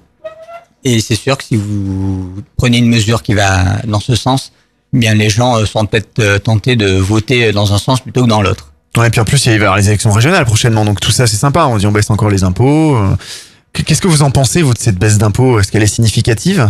Et 0.83 1.01
c'est 1.01 1.15
sûr 1.15 1.37
que 1.37 1.43
si 1.43 1.55
vous 1.55 2.33
prenez 2.55 2.77
une 2.77 2.89
mesure 2.89 3.21
qui 3.21 3.33
va 3.33 3.81
dans 3.85 3.99
ce 3.99 4.15
sens, 4.15 4.51
bien 4.93 5.13
les 5.13 5.29
gens 5.29 5.57
euh, 5.57 5.65
sont 5.65 5.85
peut-être 5.85 6.19
euh, 6.19 6.39
tentés 6.39 6.75
de 6.75 6.97
voter 6.97 7.51
dans 7.51 7.73
un 7.73 7.77
sens 7.77 8.01
plutôt 8.01 8.23
que 8.23 8.29
dans 8.29 8.41
l'autre. 8.41 8.71
Ouais, 8.97 9.07
et 9.07 9.09
puis 9.09 9.19
en 9.21 9.25
plus, 9.25 9.45
il 9.45 9.49
va 9.49 9.53
y 9.55 9.61
avoir 9.61 9.77
les 9.77 9.87
élections 9.87 10.11
régionales 10.11 10.45
prochainement, 10.45 10.83
donc 10.83 10.99
tout 10.99 11.11
ça, 11.11 11.27
c'est 11.27 11.37
sympa. 11.37 11.65
On 11.65 11.77
dit 11.77 11.85
on 11.85 11.91
baisse 11.91 12.09
encore 12.09 12.29
les 12.29 12.43
impôts. 12.43 12.97
euh. 12.97 13.15
Qu'est-ce 13.71 14.01
que 14.01 14.07
vous 14.07 14.23
en 14.23 14.31
pensez, 14.31 14.63
vous, 14.63 14.73
de 14.73 14.79
cette 14.79 14.97
baisse 14.97 15.19
d'impôts? 15.19 15.59
Est-ce 15.59 15.71
qu'elle 15.71 15.83
est 15.83 15.87
significative? 15.87 16.67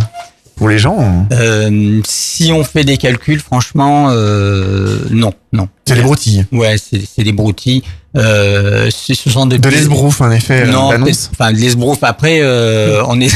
Pour 0.60 0.68
les 0.68 0.78
gens 0.78 1.26
Euh, 1.32 2.00
si 2.06 2.52
on 2.52 2.62
fait 2.64 2.84
des 2.84 2.98
calculs, 2.98 3.40
franchement, 3.40 4.10
euh, 4.10 4.98
non, 5.10 5.32
non. 5.54 5.68
C'est 5.88 5.94
des 5.94 6.02
broutilles. 6.02 6.44
Ouais, 6.52 6.76
c'est 6.78 7.24
des 7.24 7.32
broutilles. 7.32 7.82
Euh, 8.16 8.90
ce 8.90 9.14
sont 9.14 9.46
des 9.46 9.58
De 9.58 9.70
l'esbrouf, 9.70 10.20
en 10.20 10.30
effet, 10.30 10.64
euh, 10.66 10.70
Non, 10.70 10.90
enfin 11.32 11.52
de 11.52 11.56
l'esbrouf. 11.58 11.98
Après, 12.02 12.40
euh, 12.42 13.02
on 13.08 13.18
est, 13.22 13.34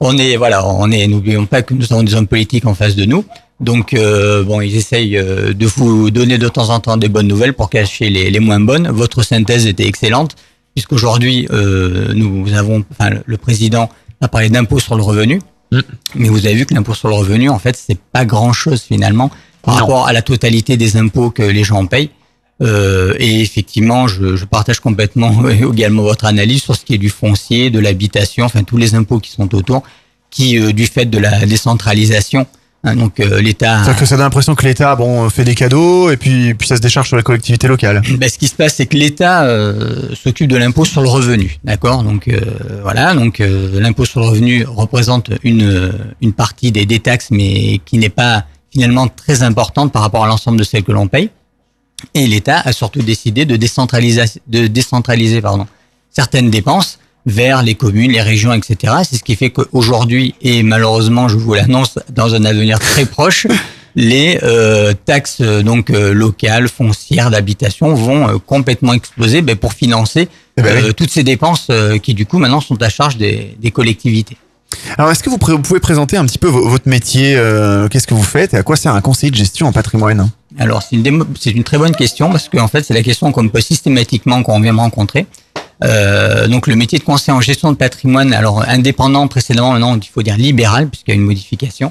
on 0.00 0.16
est, 0.16 0.36
voilà, 0.38 0.66
on 0.66 0.90
est. 0.90 1.06
N'oublions 1.06 1.44
pas 1.44 1.60
que 1.60 1.74
nous 1.74 1.92
avons 1.92 2.02
des 2.02 2.14
hommes 2.14 2.26
politiques 2.26 2.66
en 2.66 2.74
face 2.74 2.96
de 2.96 3.04
nous. 3.04 3.26
Donc, 3.60 3.92
euh, 3.92 4.42
bon, 4.42 4.62
ils 4.62 4.74
essayent 4.74 5.18
euh, 5.18 5.52
de 5.52 5.66
vous 5.66 6.10
donner 6.10 6.38
de 6.38 6.48
temps 6.48 6.70
en 6.70 6.80
temps 6.80 6.96
des 6.96 7.10
bonnes 7.10 7.28
nouvelles 7.28 7.52
pour 7.52 7.68
cacher 7.68 8.08
les, 8.08 8.30
les 8.30 8.40
moins 8.40 8.58
bonnes. 8.60 8.88
Votre 8.88 9.22
synthèse 9.22 9.66
était 9.66 9.86
excellente, 9.86 10.34
puisqu'aujourd'hui, 10.74 11.46
euh, 11.52 12.12
nous 12.14 12.52
avons, 12.54 12.82
enfin, 12.90 13.10
le- 13.10 13.22
le 13.26 13.36
président 13.36 13.90
a 14.22 14.28
parlé 14.28 14.48
d'impôt 14.48 14.78
sur 14.80 14.96
le 14.96 15.02
revenu. 15.02 15.40
Mais 16.14 16.28
vous 16.28 16.46
avez 16.46 16.54
vu 16.54 16.66
que 16.66 16.74
l'impôt 16.74 16.94
sur 16.94 17.08
le 17.08 17.14
revenu, 17.14 17.48
en 17.48 17.58
fait, 17.58 17.76
c'est 17.76 17.98
pas 17.98 18.24
grand-chose 18.24 18.82
finalement 18.82 19.30
par 19.62 19.74
Non. 19.74 19.80
rapport 19.80 20.06
à 20.08 20.12
la 20.12 20.22
totalité 20.22 20.76
des 20.76 20.96
impôts 20.96 21.30
que 21.30 21.42
les 21.42 21.64
gens 21.64 21.86
payent. 21.86 22.10
Euh, 22.62 23.14
et 23.18 23.40
effectivement, 23.40 24.06
je, 24.06 24.36
je 24.36 24.44
partage 24.44 24.78
complètement 24.80 25.48
également 25.72 26.02
votre 26.02 26.24
analyse 26.26 26.62
sur 26.62 26.76
ce 26.76 26.84
qui 26.84 26.94
est 26.94 26.98
du 26.98 27.08
foncier, 27.10 27.70
de 27.70 27.80
l'habitation, 27.80 28.44
enfin 28.44 28.62
tous 28.62 28.76
les 28.76 28.94
impôts 28.94 29.18
qui 29.18 29.30
sont 29.32 29.52
autour, 29.54 29.82
qui 30.30 30.58
euh, 30.58 30.72
du 30.72 30.86
fait 30.86 31.06
de 31.06 31.18
la 31.18 31.46
décentralisation, 31.46 32.46
hein, 32.84 32.94
donc 32.96 33.18
euh, 33.18 33.40
l'État. 33.40 33.82
C'est-à-dire 33.82 34.00
que 34.00 34.06
ça 34.06 34.16
donne 34.16 34.24
l'impression 34.24 34.54
que 34.54 34.64
l'État 34.64 34.94
bon, 34.94 35.28
fait 35.30 35.44
des 35.44 35.54
cadeaux 35.54 36.10
et 36.10 36.16
puis, 36.16 36.54
puis 36.54 36.68
ça 36.68 36.76
se 36.76 36.80
décharge 36.80 37.08
sur 37.08 37.16
la 37.16 37.22
collectivité 37.22 37.66
locale. 37.66 38.02
Ben, 38.18 38.28
ce 38.28 38.38
qui 38.38 38.48
se 38.48 38.54
passe, 38.54 38.76
c'est 38.76 38.86
que 38.86 38.96
l'État 38.96 39.44
euh, 39.44 40.14
s'occupe 40.14 40.48
de 40.48 40.56
l'impôt 40.56 40.84
sur 40.84 41.02
le 41.02 41.08
revenu, 41.08 41.58
d'accord? 41.64 42.02
Donc 42.02 42.28
euh, 42.28 42.40
voilà, 42.82 43.14
donc 43.14 43.40
l'impôt 43.40 44.04
sur 44.04 44.20
le 44.20 44.26
revenu 44.26 44.64
représente 44.64 45.30
une 45.42 45.92
une 46.20 46.32
partie 46.32 46.70
des, 46.70 46.86
des 46.86 47.00
taxes, 47.00 47.28
mais 47.30 47.80
qui 47.84 47.98
n'est 47.98 48.08
pas 48.08 48.44
finalement 48.72 49.08
très 49.08 49.42
importante 49.42 49.92
par 49.92 50.02
rapport 50.02 50.24
à 50.24 50.28
l'ensemble 50.28 50.58
de 50.58 50.64
celles 50.64 50.84
que 50.84 50.92
l'on 50.92 51.08
paye. 51.08 51.30
Et 52.12 52.26
l'État 52.26 52.60
a 52.60 52.72
surtout 52.72 53.02
décidé 53.02 53.44
de 53.44 53.56
décentraliser, 53.56 54.24
de 54.46 54.66
décentraliser 54.66 55.40
pardon, 55.40 55.66
certaines 56.10 56.50
dépenses 56.50 56.98
vers 57.26 57.62
les 57.62 57.74
communes, 57.74 58.12
les 58.12 58.20
régions, 58.22 58.52
etc. 58.52 58.92
C'est 59.08 59.16
ce 59.16 59.24
qui 59.24 59.34
fait 59.36 59.50
qu'aujourd'hui, 59.50 60.34
et 60.42 60.62
malheureusement, 60.62 61.28
je 61.28 61.36
vous 61.36 61.54
l'annonce, 61.54 61.98
dans 62.10 62.34
un 62.34 62.44
avenir 62.44 62.78
très 62.78 63.06
proche, 63.06 63.46
les 63.96 64.38
euh, 64.42 64.92
taxes 65.06 65.38
euh, 65.40 65.62
donc 65.62 65.90
euh, 65.90 66.12
locales, 66.12 66.68
foncières, 66.68 67.30
d'habitation 67.30 67.94
vont 67.94 68.28
euh, 68.28 68.38
complètement 68.44 68.92
exploser 68.92 69.40
ben, 69.40 69.54
pour 69.56 69.72
financer 69.72 70.28
Eh 70.58 70.62
ben 70.62 70.84
euh, 70.84 70.92
toutes 70.92 71.10
ces 71.10 71.22
dépenses 71.22 71.68
euh, 71.70 71.98
qui 71.98 72.12
du 72.14 72.26
coup 72.26 72.38
maintenant 72.38 72.60
sont 72.60 72.80
à 72.82 72.88
charge 72.88 73.16
des, 73.16 73.56
des 73.60 73.70
collectivités. 73.70 74.36
Alors, 74.98 75.12
est-ce 75.12 75.22
que 75.22 75.30
vous, 75.30 75.38
vous 75.40 75.58
pouvez 75.60 75.78
présenter 75.78 76.16
un 76.16 76.24
petit 76.26 76.38
peu 76.38 76.48
vo- 76.48 76.68
votre 76.68 76.88
métier 76.88 77.36
euh, 77.36 77.86
Qu'est-ce 77.88 78.08
que 78.08 78.14
vous 78.14 78.24
faites 78.24 78.54
et 78.54 78.56
à 78.56 78.64
quoi 78.64 78.74
sert 78.74 78.92
un 78.92 79.00
conseiller 79.00 79.30
de 79.30 79.36
gestion 79.36 79.68
en 79.68 79.72
patrimoine 79.72 80.28
Alors, 80.58 80.82
c'est 80.82 80.96
une, 80.96 81.24
une 81.46 81.62
très 81.64 81.78
bonne 81.78 81.94
question 81.94 82.30
parce 82.32 82.48
qu'en 82.48 82.66
fait, 82.66 82.82
c'est 82.82 82.94
la 82.94 83.02
question 83.04 83.30
qu'on 83.30 83.44
me 83.44 83.48
pose 83.50 83.64
systématiquement 83.64 84.42
quand 84.42 84.54
on 84.54 84.60
vient 84.60 84.72
me 84.72 84.80
rencontrer. 84.80 85.26
Euh, 85.82 86.46
donc, 86.46 86.66
le 86.66 86.76
métier 86.76 86.98
de 86.98 87.04
conseiller 87.04 87.36
en 87.36 87.40
gestion 87.40 87.72
de 87.72 87.76
patrimoine, 87.76 88.32
alors 88.32 88.62
indépendant 88.68 89.26
précédemment, 89.28 89.72
maintenant 89.72 89.98
il 90.00 90.08
faut 90.08 90.22
dire 90.22 90.36
libéral 90.36 90.88
puisqu'il 90.88 91.10
y 91.10 91.14
a 91.14 91.16
une 91.16 91.26
modification. 91.26 91.90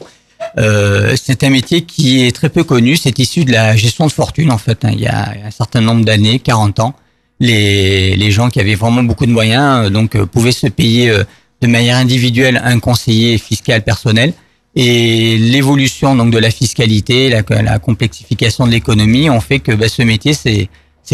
Euh, 0.57 1.15
c'est 1.21 1.43
un 1.43 1.49
métier 1.49 1.81
qui 1.83 2.25
est 2.25 2.31
très 2.35 2.49
peu 2.49 2.63
connu. 2.63 2.95
C'est 2.95 3.17
issu 3.19 3.43
de 3.45 3.51
la 3.51 3.75
gestion 3.75 4.07
de 4.07 4.11
fortune 4.11 4.51
en 4.51 4.57
fait. 4.57 4.83
hein. 4.85 4.91
Il 4.93 4.99
y 5.01 5.07
a 5.07 5.33
un 5.45 5.51
certain 5.51 5.81
nombre 5.81 6.05
d'années, 6.05 6.39
40 6.39 6.79
ans, 6.79 6.93
les, 7.39 8.15
les 8.15 8.31
gens 8.31 8.49
qui 8.49 8.59
avaient 8.59 8.75
vraiment 8.75 9.03
beaucoup 9.03 9.25
de 9.25 9.31
moyens, 9.31 9.87
euh, 9.87 9.89
donc 9.89 10.15
euh, 10.15 10.25
pouvaient 10.25 10.51
se 10.51 10.67
payer 10.67 11.11
de 11.61 11.67
manière 11.67 11.97
individuelle 11.97 12.61
un 12.63 12.79
conseiller 12.79 13.37
fiscal 13.37 13.83
personnel. 13.83 14.33
Et 14.75 15.37
l'évolution 15.37 16.15
donc 16.15 16.31
de 16.31 16.39
la 16.39 16.49
fiscalité, 16.49 17.29
la, 17.29 17.43
la 17.61 17.79
complexification 17.79 18.65
de 18.65 18.71
l'économie 18.71 19.29
ont 19.29 19.39
fait 19.41 19.59
que 19.59 19.71
bah, 19.71 19.87
ce 19.87 20.01
métier 20.01 20.33
s'est 20.33 20.69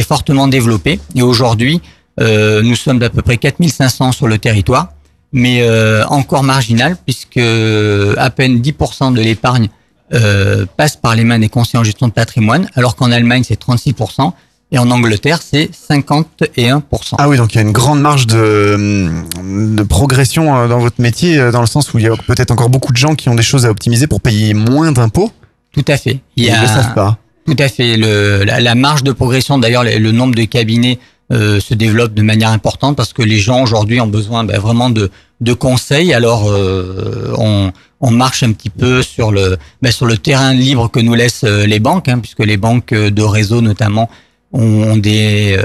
fortement 0.08 0.48
développé. 0.48 1.00
Et 1.16 1.22
aujourd'hui, 1.22 1.82
nous 2.20 2.76
sommes 2.76 3.00
d'à 3.00 3.10
peu 3.10 3.22
près 3.22 3.38
4500 3.38 4.12
sur 4.12 4.28
le 4.28 4.38
territoire, 4.38 4.90
mais 5.32 5.62
euh, 5.62 6.06
encore 6.08 6.44
marginal 6.44 6.98
puisque 7.06 7.38
à 7.38 8.30
peine 8.30 8.60
10% 8.60 9.14
de 9.14 9.22
l'épargne 9.22 9.70
euh, 10.14 10.66
passe 10.76 10.96
par 10.96 11.16
les 11.16 11.24
mains 11.24 11.38
des 11.38 11.50
conseillers 11.50 11.80
en 11.80 11.84
gestion 11.84 12.08
de 12.08 12.14
patrimoine, 12.14 12.68
alors 12.76 12.96
qu'en 12.96 13.12
Allemagne 13.12 13.44
c'est 13.46 13.62
36%. 13.62 14.32
Et 14.72 14.78
en 14.78 14.92
Angleterre, 14.92 15.40
c'est 15.42 15.72
51%. 15.90 16.82
Ah 17.18 17.28
oui, 17.28 17.38
donc 17.38 17.54
il 17.54 17.56
y 17.56 17.58
a 17.58 17.64
une 17.64 17.72
grande 17.72 18.02
marge 18.02 18.28
de, 18.28 19.10
de 19.44 19.82
progression 19.84 20.56
euh, 20.56 20.68
dans 20.68 20.78
votre 20.78 21.02
métier, 21.02 21.40
euh, 21.40 21.52
dans 21.52 21.62
le 21.62 21.66
sens 21.66 21.92
où 21.92 21.98
il 21.98 22.06
y 22.06 22.08
a 22.08 22.16
peut-être 22.28 22.52
encore 22.52 22.70
beaucoup 22.70 22.92
de 22.92 22.98
gens 22.98 23.16
qui 23.16 23.30
ont 23.30 23.36
des 23.36 23.42
choses 23.42 23.66
à 23.66 23.72
optimiser 23.72 24.06
pour 24.06 24.22
payer 24.22 24.54
moins 24.54 24.92
d'impôts. 24.92 25.32
Tout 25.74 25.86
à 25.88 25.98
fait. 25.98 26.20
Il 26.36 26.46
Ils 26.46 26.54
ne 26.54 26.62
le 26.62 26.68
savent 26.68 26.94
pas. 26.94 27.18
Tout 27.48 27.56
à 27.58 27.68
fait. 27.68 27.98
Le, 27.98 28.44
la, 28.44 28.60
la 28.60 28.76
marge 28.76 29.04
de 29.04 29.12
progression, 29.12 29.58
d'ailleurs, 29.58 29.84
le, 29.84 29.98
le 29.98 30.12
nombre 30.12 30.36
de 30.36 30.44
cabinets 30.44 31.00
euh, 31.32 31.60
se 31.60 31.76
développe 31.76 32.16
de 32.16 32.24
manière 32.24 32.50
importante 32.50 32.98
parce 32.98 33.14
que 33.14 33.22
les 33.22 33.38
gens 33.38 33.62
aujourd'hui 33.62 34.02
ont 34.02 34.08
besoin 34.08 34.44
ben, 34.44 34.60
vraiment 34.60 34.90
de, 34.90 35.12
conseils. 35.54 36.12
Alors, 36.12 36.50
euh, 36.50 37.36
on, 37.38 38.12
marche 38.12 38.42
un 38.42 38.52
petit 38.52 38.72
peu 38.72 39.04
sur 39.04 39.32
le, 39.32 39.58
ben, 39.84 39.94
terrain 40.24 40.54
libre 40.54 40.90
que 40.90 41.00
nous 41.00 41.14
laissent 41.14 41.44
euh, 41.44 41.68
les 41.68 41.80
banques, 41.80 42.10
hein, 42.10 42.18
puisque 42.18 42.44
les 42.44 42.58
banques 42.58 42.96
de 42.96 43.22
réseau 43.22 43.62
notamment 43.62 44.10
ont, 44.54 44.98
des 44.98 45.56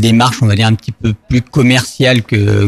démarches, 0.00 0.42
on 0.42 0.46
va 0.46 0.56
dire, 0.56 0.66
un 0.66 0.74
petit 0.74 0.90
peu 0.90 1.14
plus 1.28 1.42
commerciales 1.42 2.22
que, 2.22 2.66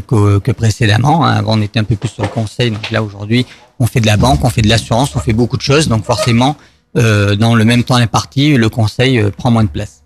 précédemment. 0.52 1.26
Hein. 1.26 1.34
Avant, 1.38 1.58
on 1.58 1.60
était 1.60 1.80
un 1.80 1.84
peu 1.84 1.96
plus 1.96 2.10
sur 2.10 2.22
le 2.22 2.28
conseil. 2.28 2.70
Donc 2.70 2.88
là, 2.92 3.02
aujourd'hui, 3.02 3.46
on 3.80 3.86
fait 3.86 4.00
de 4.00 4.06
la 4.06 4.16
banque, 4.16 4.44
on 4.44 4.50
fait 4.50 4.62
de 4.62 4.68
l'assurance, 4.68 5.16
on 5.16 5.20
fait 5.20 5.32
beaucoup 5.32 5.56
de 5.56 5.62
choses. 5.62 5.88
Donc 5.88 6.04
forcément, 6.04 6.56
dans 6.94 7.56
le 7.56 7.64
même 7.64 7.82
temps 7.82 7.96
imparti, 7.96 8.56
le 8.56 8.68
conseil 8.68 9.20
prend 9.36 9.50
moins 9.50 9.64
de 9.64 9.70
place. 9.70 10.04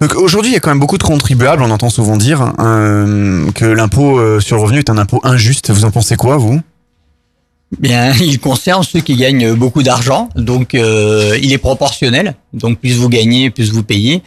Donc 0.00 0.14
aujourd'hui, 0.14 0.50
il 0.50 0.54
y 0.54 0.56
a 0.56 0.60
quand 0.60 0.70
même 0.70 0.80
beaucoup 0.80 0.98
de 0.98 1.02
contribuables. 1.02 1.62
On 1.62 1.70
entend 1.70 1.90
souvent 1.90 2.16
dire 2.16 2.52
euh, 2.58 3.50
que 3.52 3.64
l'impôt 3.64 4.40
sur 4.40 4.56
le 4.56 4.62
revenu 4.62 4.78
est 4.78 4.90
un 4.90 4.98
impôt 4.98 5.20
injuste. 5.24 5.70
Vous 5.70 5.84
en 5.84 5.90
pensez 5.90 6.16
quoi, 6.16 6.36
vous? 6.36 6.60
Bien, 7.78 8.12
il 8.20 8.40
concerne 8.40 8.82
ceux 8.82 9.00
qui 9.00 9.16
gagnent 9.16 9.54
beaucoup 9.54 9.82
d'argent, 9.82 10.28
donc 10.34 10.74
euh, 10.74 11.38
il 11.42 11.52
est 11.52 11.58
proportionnel. 11.58 12.34
Donc 12.52 12.80
plus 12.80 12.96
vous 12.96 13.08
gagnez, 13.08 13.50
plus 13.50 13.72
vous 13.72 13.82
payez. 13.82 14.22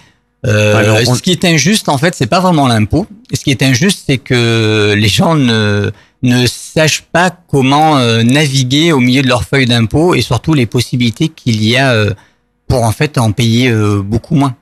Euh, 0.46 0.76
Alors, 0.76 1.16
Ce 1.16 1.22
qui 1.22 1.32
est 1.32 1.46
injuste, 1.46 1.90
en 1.90 1.98
fait, 1.98 2.16
c'est 2.16 2.28
pas 2.28 2.40
vraiment 2.40 2.68
l'impôt. 2.68 3.08
Ce 3.34 3.42
qui 3.42 3.52
est 3.52 3.64
injuste, 3.64 4.04
c'est 4.06 4.18
que 4.18 4.94
les 4.98 5.08
gens 5.08 5.36
ne 5.36 5.92
ne 6.24 6.46
sachent 6.48 7.04
pas 7.04 7.30
comment 7.30 7.98
euh, 7.98 8.24
naviguer 8.24 8.92
au 8.94 9.00
milieu 9.00 9.22
de 9.22 9.28
leur 9.28 9.44
feuille 9.44 9.66
d'impôt 9.66 10.16
et 10.16 10.22
surtout 10.22 10.54
les 10.54 10.66
possibilités 10.66 11.28
qu'il 11.28 11.64
y 11.64 11.76
a 11.78 11.92
euh, 11.92 12.12
pour 12.68 12.84
en 12.84 12.92
fait 12.92 13.18
en 13.18 13.32
payer 13.34 13.70
euh, 13.70 14.02
beaucoup 14.02 14.36
moins. 14.36 14.56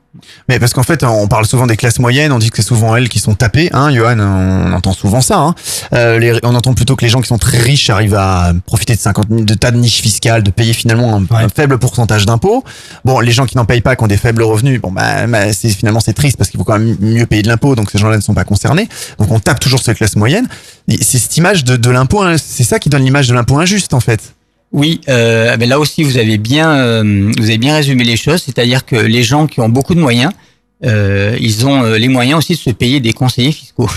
Mais 0.49 0.59
parce 0.59 0.73
qu'en 0.73 0.83
fait, 0.83 1.03
on 1.03 1.27
parle 1.27 1.45
souvent 1.45 1.67
des 1.67 1.77
classes 1.77 1.99
moyennes, 1.99 2.31
on 2.31 2.39
dit 2.39 2.49
que 2.49 2.57
c'est 2.57 2.67
souvent 2.67 2.95
elles 2.95 3.07
qui 3.07 3.19
sont 3.19 3.33
tapées, 3.33 3.69
hein, 3.71 3.93
Johan, 3.93 4.19
on 4.19 4.73
entend 4.73 4.91
souvent 4.91 5.21
ça. 5.21 5.37
Hein. 5.39 5.55
Euh, 5.93 6.19
les, 6.19 6.37
on 6.43 6.53
entend 6.53 6.73
plutôt 6.73 6.95
que 6.97 7.05
les 7.05 7.09
gens 7.09 7.21
qui 7.21 7.27
sont 7.27 7.37
très 7.37 7.57
riches 7.57 7.89
arrivent 7.89 8.15
à 8.15 8.53
profiter 8.65 8.93
de 8.93 8.99
50 8.99 9.27
000 9.29 9.41
de 9.43 9.53
tas 9.53 9.71
de 9.71 9.77
niches 9.77 10.01
fiscales, 10.01 10.43
de 10.43 10.51
payer 10.51 10.73
finalement 10.73 11.15
un, 11.15 11.35
un 11.35 11.49
faible 11.49 11.77
pourcentage 11.79 12.25
d'impôts. 12.25 12.63
Bon, 13.05 13.21
les 13.21 13.31
gens 13.31 13.45
qui 13.45 13.55
n'en 13.55 13.65
payent 13.65 13.81
pas, 13.81 13.95
qui 13.95 14.03
ont 14.03 14.07
des 14.07 14.17
faibles 14.17 14.43
revenus, 14.43 14.81
bon 14.81 14.91
bah, 14.91 15.27
bah, 15.27 15.53
c'est 15.53 15.69
finalement 15.69 16.01
c'est 16.01 16.13
triste 16.13 16.37
parce 16.37 16.49
qu'il 16.49 16.57
faut 16.57 16.65
quand 16.65 16.77
même 16.77 16.97
mieux 16.99 17.25
payer 17.25 17.41
de 17.41 17.47
l'impôt, 17.47 17.75
donc 17.75 17.89
ces 17.89 17.97
gens-là 17.97 18.17
ne 18.17 18.21
sont 18.21 18.33
pas 18.33 18.43
concernés. 18.43 18.89
Donc 19.17 19.31
on 19.31 19.39
tape 19.39 19.59
toujours 19.59 19.81
sur 19.81 19.91
les 19.91 19.97
classes 19.97 20.17
moyennes. 20.17 20.47
C'est 20.89 21.19
cette 21.19 21.37
image 21.37 21.63
de, 21.63 21.77
de 21.77 21.89
l'impôt, 21.89 22.21
hein, 22.21 22.35
c'est 22.37 22.63
ça 22.63 22.79
qui 22.79 22.89
donne 22.89 23.03
l'image 23.03 23.29
de 23.29 23.33
l'impôt 23.33 23.59
injuste 23.59 23.93
en 23.93 24.01
fait. 24.01 24.33
Oui, 24.73 25.01
euh, 25.09 25.55
mais 25.59 25.65
là 25.65 25.79
aussi 25.79 26.03
vous 26.03 26.17
avez 26.17 26.37
bien 26.37 26.71
euh, 26.71 27.31
vous 27.37 27.43
avez 27.45 27.57
bien 27.57 27.75
résumé 27.75 28.03
les 28.05 28.15
choses, 28.17 28.41
c'est-à-dire 28.43 28.85
que 28.85 28.95
les 28.95 29.23
gens 29.23 29.47
qui 29.47 29.59
ont 29.59 29.67
beaucoup 29.69 29.95
de 29.95 29.99
moyens, 29.99 30.31
euh, 30.85 31.37
ils 31.41 31.65
ont 31.65 31.83
les 31.93 32.07
moyens 32.07 32.39
aussi 32.39 32.53
de 32.53 32.57
se 32.59 32.69
payer 32.69 32.99
des 33.01 33.13
conseillers 33.13 33.51
fiscaux. 33.51 33.89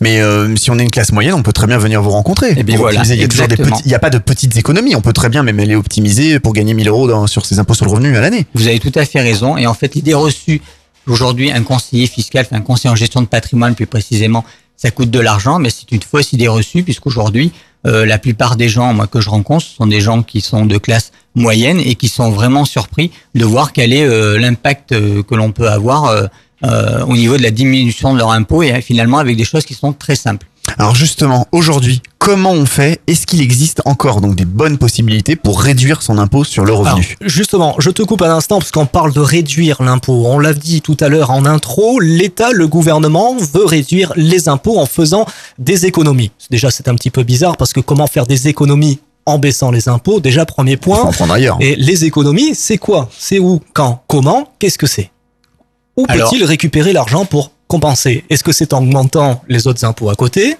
Mais 0.00 0.20
euh, 0.20 0.56
si 0.56 0.70
on 0.70 0.78
est 0.78 0.82
une 0.82 0.90
classe 0.90 1.12
moyenne, 1.12 1.34
on 1.34 1.42
peut 1.42 1.52
très 1.52 1.66
bien 1.66 1.76
venir 1.76 2.00
vous 2.00 2.10
rencontrer. 2.10 2.54
Eh 2.56 2.62
bien, 2.62 2.76
voilà, 2.78 3.02
il 3.04 3.16
y 3.16 3.22
a 3.22 3.28
toujours 3.28 3.46
des 3.48 3.54
exactement. 3.54 3.76
petits, 3.76 3.82
il 3.86 3.90
y 3.92 3.94
a 3.94 3.98
pas 3.98 4.08
de 4.08 4.18
petites 4.18 4.56
économies. 4.56 4.96
On 4.96 5.02
peut 5.02 5.12
très 5.12 5.28
bien 5.28 5.42
même 5.42 5.58
les 5.58 5.74
optimiser 5.74 6.40
pour 6.40 6.54
gagner 6.54 6.72
1000 6.74 6.88
euros 6.88 7.06
dans- 7.06 7.26
sur 7.26 7.44
ses 7.44 7.58
impôts 7.58 7.74
sur 7.74 7.84
le 7.84 7.90
revenu 7.90 8.16
à 8.16 8.20
l'année. 8.20 8.46
Vous 8.54 8.66
avez 8.66 8.78
tout 8.78 8.92
à 8.94 9.04
fait 9.04 9.20
raison. 9.20 9.58
Et 9.58 9.66
en 9.66 9.74
fait, 9.74 9.94
l'idée 9.94 10.14
reçue 10.14 10.62
aujourd'hui, 11.06 11.50
un 11.52 11.62
conseiller 11.62 12.06
fiscal, 12.06 12.46
enfin 12.46 12.56
un 12.56 12.62
conseiller 12.62 12.90
en 12.90 12.96
gestion 12.96 13.20
de 13.20 13.26
patrimoine 13.26 13.74
plus 13.74 13.86
précisément, 13.86 14.44
ça 14.76 14.90
coûte 14.90 15.10
de 15.10 15.20
l'argent, 15.20 15.58
mais 15.58 15.68
c'est 15.68 15.90
une 15.92 16.00
fausse 16.02 16.32
idée 16.32 16.48
reçue 16.48 16.82
puisqu'aujourd'hui, 16.82 17.52
euh, 17.86 18.04
la 18.04 18.18
plupart 18.18 18.56
des 18.56 18.68
gens 18.68 18.92
moi 18.92 19.06
que 19.06 19.20
je 19.20 19.30
rencontre 19.30 19.64
sont 19.64 19.86
des 19.86 20.00
gens 20.00 20.22
qui 20.22 20.42
sont 20.42 20.66
de 20.66 20.76
classe 20.76 21.12
moyenne 21.34 21.80
et 21.80 21.94
qui 21.94 22.08
sont 22.08 22.30
vraiment 22.30 22.66
surpris 22.66 23.10
de 23.34 23.44
voir 23.44 23.72
quel 23.72 23.92
est 23.92 24.04
euh, 24.04 24.38
l'impact 24.38 24.92
euh, 24.92 25.22
que 25.22 25.34
l'on 25.34 25.52
peut 25.52 25.68
avoir 25.68 26.28
au 26.62 27.16
niveau 27.16 27.38
de 27.38 27.42
la 27.42 27.50
diminution 27.50 28.12
de 28.12 28.18
leur 28.18 28.32
impôt 28.32 28.62
et 28.62 28.82
finalement 28.82 29.16
avec 29.16 29.34
des 29.34 29.44
choses 29.44 29.64
qui 29.64 29.72
sont 29.72 29.94
très 29.94 30.14
simples. 30.14 30.46
Alors 30.78 30.94
justement, 30.94 31.46
aujourd'hui, 31.52 32.02
comment 32.18 32.52
on 32.52 32.66
fait? 32.66 33.00
Est-ce 33.06 33.26
qu'il 33.26 33.40
existe 33.40 33.82
encore 33.84 34.20
donc 34.20 34.34
des 34.34 34.44
bonnes 34.44 34.78
possibilités 34.78 35.36
pour 35.36 35.60
réduire 35.60 36.02
son 36.02 36.18
impôt 36.18 36.44
sur 36.44 36.64
le 36.64 36.72
revenu? 36.72 37.16
Alors, 37.20 37.30
justement, 37.30 37.74
je 37.78 37.90
te 37.90 38.02
coupe 38.02 38.22
un 38.22 38.30
instant 38.30 38.58
parce 38.58 38.70
qu'on 38.70 38.86
parle 38.86 39.12
de 39.12 39.20
réduire 39.20 39.82
l'impôt. 39.82 40.24
On 40.26 40.38
l'a 40.38 40.54
dit 40.54 40.80
tout 40.82 40.96
à 41.00 41.08
l'heure 41.08 41.30
en 41.30 41.44
intro, 41.46 42.00
l'État, 42.00 42.52
le 42.52 42.68
gouvernement 42.68 43.36
veut 43.36 43.64
réduire 43.64 44.12
les 44.16 44.48
impôts 44.48 44.78
en 44.78 44.86
faisant 44.86 45.26
des 45.58 45.86
économies. 45.86 46.30
Déjà, 46.50 46.70
c'est 46.70 46.88
un 46.88 46.94
petit 46.94 47.10
peu 47.10 47.22
bizarre 47.22 47.56
parce 47.56 47.72
que 47.72 47.80
comment 47.80 48.06
faire 48.06 48.26
des 48.26 48.48
économies 48.48 49.00
en 49.26 49.38
baissant 49.38 49.70
les 49.70 49.88
impôts? 49.88 50.20
Déjà, 50.20 50.46
premier 50.46 50.76
point. 50.76 51.10
Prendre 51.12 51.32
ailleurs. 51.32 51.58
Et 51.60 51.76
les 51.76 52.04
économies, 52.04 52.54
c'est 52.54 52.78
quoi? 52.78 53.08
C'est 53.16 53.38
où? 53.38 53.60
Quand? 53.72 54.02
Comment? 54.06 54.52
Qu'est-ce 54.58 54.78
que 54.78 54.86
c'est? 54.86 55.10
Où 55.96 56.06
peut-il 56.06 56.44
récupérer 56.44 56.92
l'argent 56.92 57.24
pour 57.24 57.50
compenser 57.70 58.24
Est-ce 58.30 58.44
que 58.44 58.52
c'est 58.52 58.72
en 58.74 58.78
augmentant 58.82 59.42
les 59.48 59.66
autres 59.68 59.84
impôts 59.84 60.10
à 60.10 60.14
côté 60.16 60.56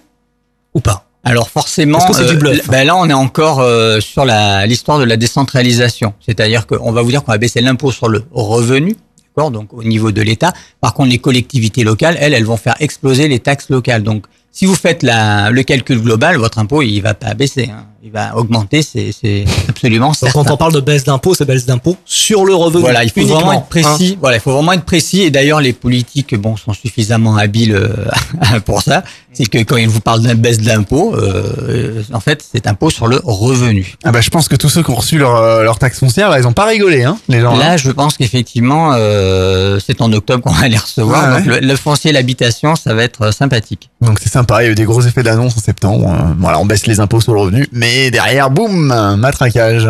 ou 0.74 0.80
pas? 0.80 1.06
Alors 1.22 1.50
forcément, 1.50 1.98
bluff 2.38 2.54
l- 2.54 2.62
ben 2.70 2.86
là 2.86 2.96
on 2.96 3.06
est 3.10 3.12
encore 3.26 3.60
euh, 3.60 4.00
sur 4.00 4.24
l'histoire 4.24 4.98
de 4.98 5.04
la 5.04 5.18
décentralisation, 5.18 6.14
c'est-à-dire 6.24 6.66
qu'on 6.66 6.92
va 6.92 7.02
vous 7.02 7.10
dire 7.10 7.22
qu'on 7.22 7.32
va 7.32 7.38
baisser 7.38 7.60
l'impôt 7.60 7.92
sur 7.92 8.08
le 8.08 8.24
revenu, 8.32 8.96
d'accord, 9.36 9.50
donc 9.50 9.74
au 9.74 9.84
niveau 9.84 10.12
de 10.12 10.22
l'État. 10.22 10.52
Par 10.80 10.94
contre, 10.94 11.10
les 11.10 11.18
collectivités 11.18 11.84
locales, 11.84 12.16
elles, 12.20 12.32
elles 12.32 12.46
vont 12.46 12.56
faire 12.56 12.76
exploser 12.80 13.28
les 13.28 13.38
taxes 13.40 13.68
locales. 13.68 14.02
Donc, 14.02 14.24
si 14.50 14.64
vous 14.64 14.74
faites 14.74 15.02
la, 15.02 15.50
le 15.50 15.62
calcul 15.62 16.00
global, 16.00 16.36
votre 16.38 16.58
impôt 16.58 16.80
il 16.80 17.00
va 17.00 17.12
pas 17.14 17.34
baisser, 17.34 17.68
hein. 17.70 17.84
Il 18.02 18.10
va 18.10 18.34
augmenter, 18.36 18.82
c'est 18.82 19.10
c'est 19.12 19.44
absolument 19.68 20.06
Donc, 20.08 20.16
certain. 20.16 20.42
Quand 20.44 20.50
on 20.50 20.56
parle 20.56 20.72
de 20.72 20.80
baisse 20.80 21.04
d'impôt, 21.04 21.34
c'est 21.34 21.44
baisse 21.44 21.66
d'impôt 21.66 21.96
sur 22.06 22.44
le 22.46 22.54
revenu. 22.54 22.80
Voilà, 22.82 23.04
il 23.04 23.10
faut 23.10 23.20
uniquement, 23.20 23.40
vraiment 23.40 23.52
être 23.60 23.66
précis. 23.66 24.12
hein. 24.14 24.18
Voilà, 24.20 24.36
il 24.38 24.40
faut 24.40 24.52
vraiment 24.52 24.72
être 24.72 24.84
précis. 24.84 25.22
Et 25.22 25.30
d'ailleurs, 25.30 25.60
les 25.60 25.72
politiques, 25.74 26.34
bon, 26.34 26.56
sont 26.56 26.72
suffisamment 26.72 27.36
habiles 27.36 27.74
euh, 27.74 28.60
pour 28.64 28.82
ça. 28.82 29.02
C'est 29.32 29.46
que 29.46 29.58
quand 29.58 29.76
ils 29.76 29.88
vous 29.88 30.00
parlent 30.00 30.22
d'une 30.22 30.32
baisse 30.34 30.58
d'impôt, 30.60 31.14
euh, 31.14 32.02
en 32.12 32.20
fait, 32.20 32.42
c'est 32.52 32.66
impôt 32.66 32.90
sur 32.90 33.06
le 33.06 33.20
revenu. 33.22 33.94
Ah 34.04 34.10
bah 34.12 34.20
je 34.22 34.30
pense 34.30 34.48
que 34.48 34.56
tous 34.56 34.68
ceux 34.68 34.82
qui 34.82 34.90
ont 34.90 34.96
reçu 34.96 35.18
leur, 35.18 35.36
euh, 35.36 35.62
leur 35.62 35.78
taxe 35.78 35.98
foncière, 36.00 36.30
là, 36.30 36.40
ils 36.40 36.46
ont 36.48 36.52
pas 36.52 36.64
rigolé, 36.66 37.04
hein, 37.04 37.16
les 37.28 37.40
gens. 37.40 37.56
Là, 37.56 37.72
hein. 37.72 37.76
je 37.76 37.90
pense 37.90 38.16
qu'effectivement, 38.16 38.92
euh, 38.94 39.78
c'est 39.84 40.00
en 40.00 40.12
octobre 40.12 40.42
qu'on 40.42 40.52
va 40.52 40.66
les 40.68 40.78
recevoir. 40.78 41.28
Ouais, 41.34 41.36
Donc, 41.42 41.46
le, 41.46 41.58
le 41.66 41.76
foncier, 41.76 42.10
l'habitation, 42.12 42.74
ça 42.76 42.94
va 42.94 43.04
être 43.04 43.22
euh, 43.26 43.32
sympathique. 43.32 43.90
Donc 44.00 44.18
c'est 44.20 44.30
sympa, 44.32 44.62
il 44.62 44.66
y 44.66 44.68
a 44.68 44.72
eu 44.72 44.74
des 44.74 44.84
gros 44.84 45.02
effets 45.02 45.22
d'annonce 45.22 45.56
en 45.56 45.60
septembre. 45.60 46.12
Voilà, 46.38 46.58
on 46.58 46.64
baisse 46.66 46.86
les 46.86 46.98
impôts 47.00 47.20
sur 47.20 47.34
le 47.34 47.40
revenu, 47.40 47.68
mais 47.72 47.89
derrière, 48.10 48.50
boum, 48.50 48.86
matraquage. 49.16 49.88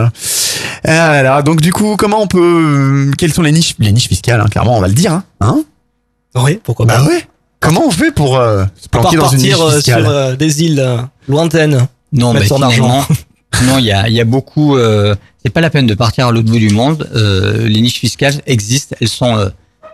Ah 0.84 1.12
là 1.12 1.22
là, 1.22 1.42
donc 1.42 1.60
du 1.60 1.72
coup, 1.72 1.96
comment 1.96 2.22
on 2.22 2.26
peut... 2.26 3.10
Quelles 3.18 3.32
sont 3.32 3.42
les 3.42 3.52
niches 3.52 3.74
Les 3.78 3.92
niches 3.92 4.08
fiscales, 4.08 4.40
hein, 4.40 4.46
clairement, 4.50 4.76
on 4.78 4.80
va 4.80 4.88
le 4.88 4.94
dire. 4.94 5.12
Hein, 5.12 5.24
hein 5.40 5.62
Oui, 6.36 6.58
pourquoi 6.62 6.86
bah 6.86 6.96
pas. 6.96 7.04
ouais. 7.06 7.26
Comment 7.60 7.86
on 7.86 7.90
fait 7.90 8.10
pour 8.10 8.38
euh, 8.38 8.64
se 8.80 8.88
planquer 8.88 9.16
dans 9.18 9.28
une 9.28 9.38
niche 9.38 9.50
partir 9.50 9.66
euh, 9.66 9.76
fiscale 9.76 10.02
sur 10.02 10.10
euh, 10.10 10.36
des 10.36 10.62
îles 10.62 10.80
euh, 10.80 10.96
lointaines. 11.28 11.86
Non, 12.12 12.32
mais 12.32 12.46
son 12.46 12.62
argent. 12.62 13.06
non, 13.64 13.78
il 13.78 13.84
y 13.84 13.92
a, 13.92 14.08
il 14.08 14.14
y 14.14 14.20
a 14.20 14.24
beaucoup. 14.24 14.76
Euh, 14.76 15.14
c'est 15.44 15.52
pas 15.52 15.60
la 15.60 15.68
peine 15.70 15.86
de 15.86 15.94
partir 15.94 16.26
à 16.28 16.32
l'autre 16.32 16.48
bout 16.50 16.58
du 16.58 16.70
monde. 16.70 17.08
Euh, 17.14 17.68
les 17.68 17.80
niches 17.82 17.98
fiscales 17.98 18.40
existent, 18.46 18.96
elles 19.00 19.08
sont 19.08 19.36
euh, 19.36 19.48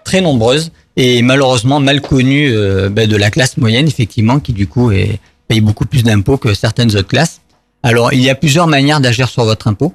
très 0.05 0.21
nombreuses 0.21 0.71
et 0.97 1.23
malheureusement 1.23 1.81
mal 1.81 2.01
connues 2.01 2.53
euh, 2.55 2.89
ben, 2.89 3.09
de 3.09 3.17
la 3.17 3.31
classe 3.31 3.57
moyenne, 3.57 3.89
effectivement, 3.89 4.39
qui 4.39 4.53
du 4.53 4.69
coup 4.69 4.93
est, 4.93 5.19
paye 5.49 5.61
beaucoup 5.61 5.87
plus 5.87 6.05
d'impôts 6.05 6.37
que 6.37 6.55
certaines 6.55 6.95
autres 6.97 7.09
classes. 7.09 7.41
Alors, 7.87 8.13
il 8.13 8.21
y 8.21 8.31
a 8.31 8.35
plusieurs 8.35 8.67
manières 8.67 9.01
d'agir 9.01 9.29
sur 9.29 9.45
votre 9.45 9.69
impôt. 9.69 9.93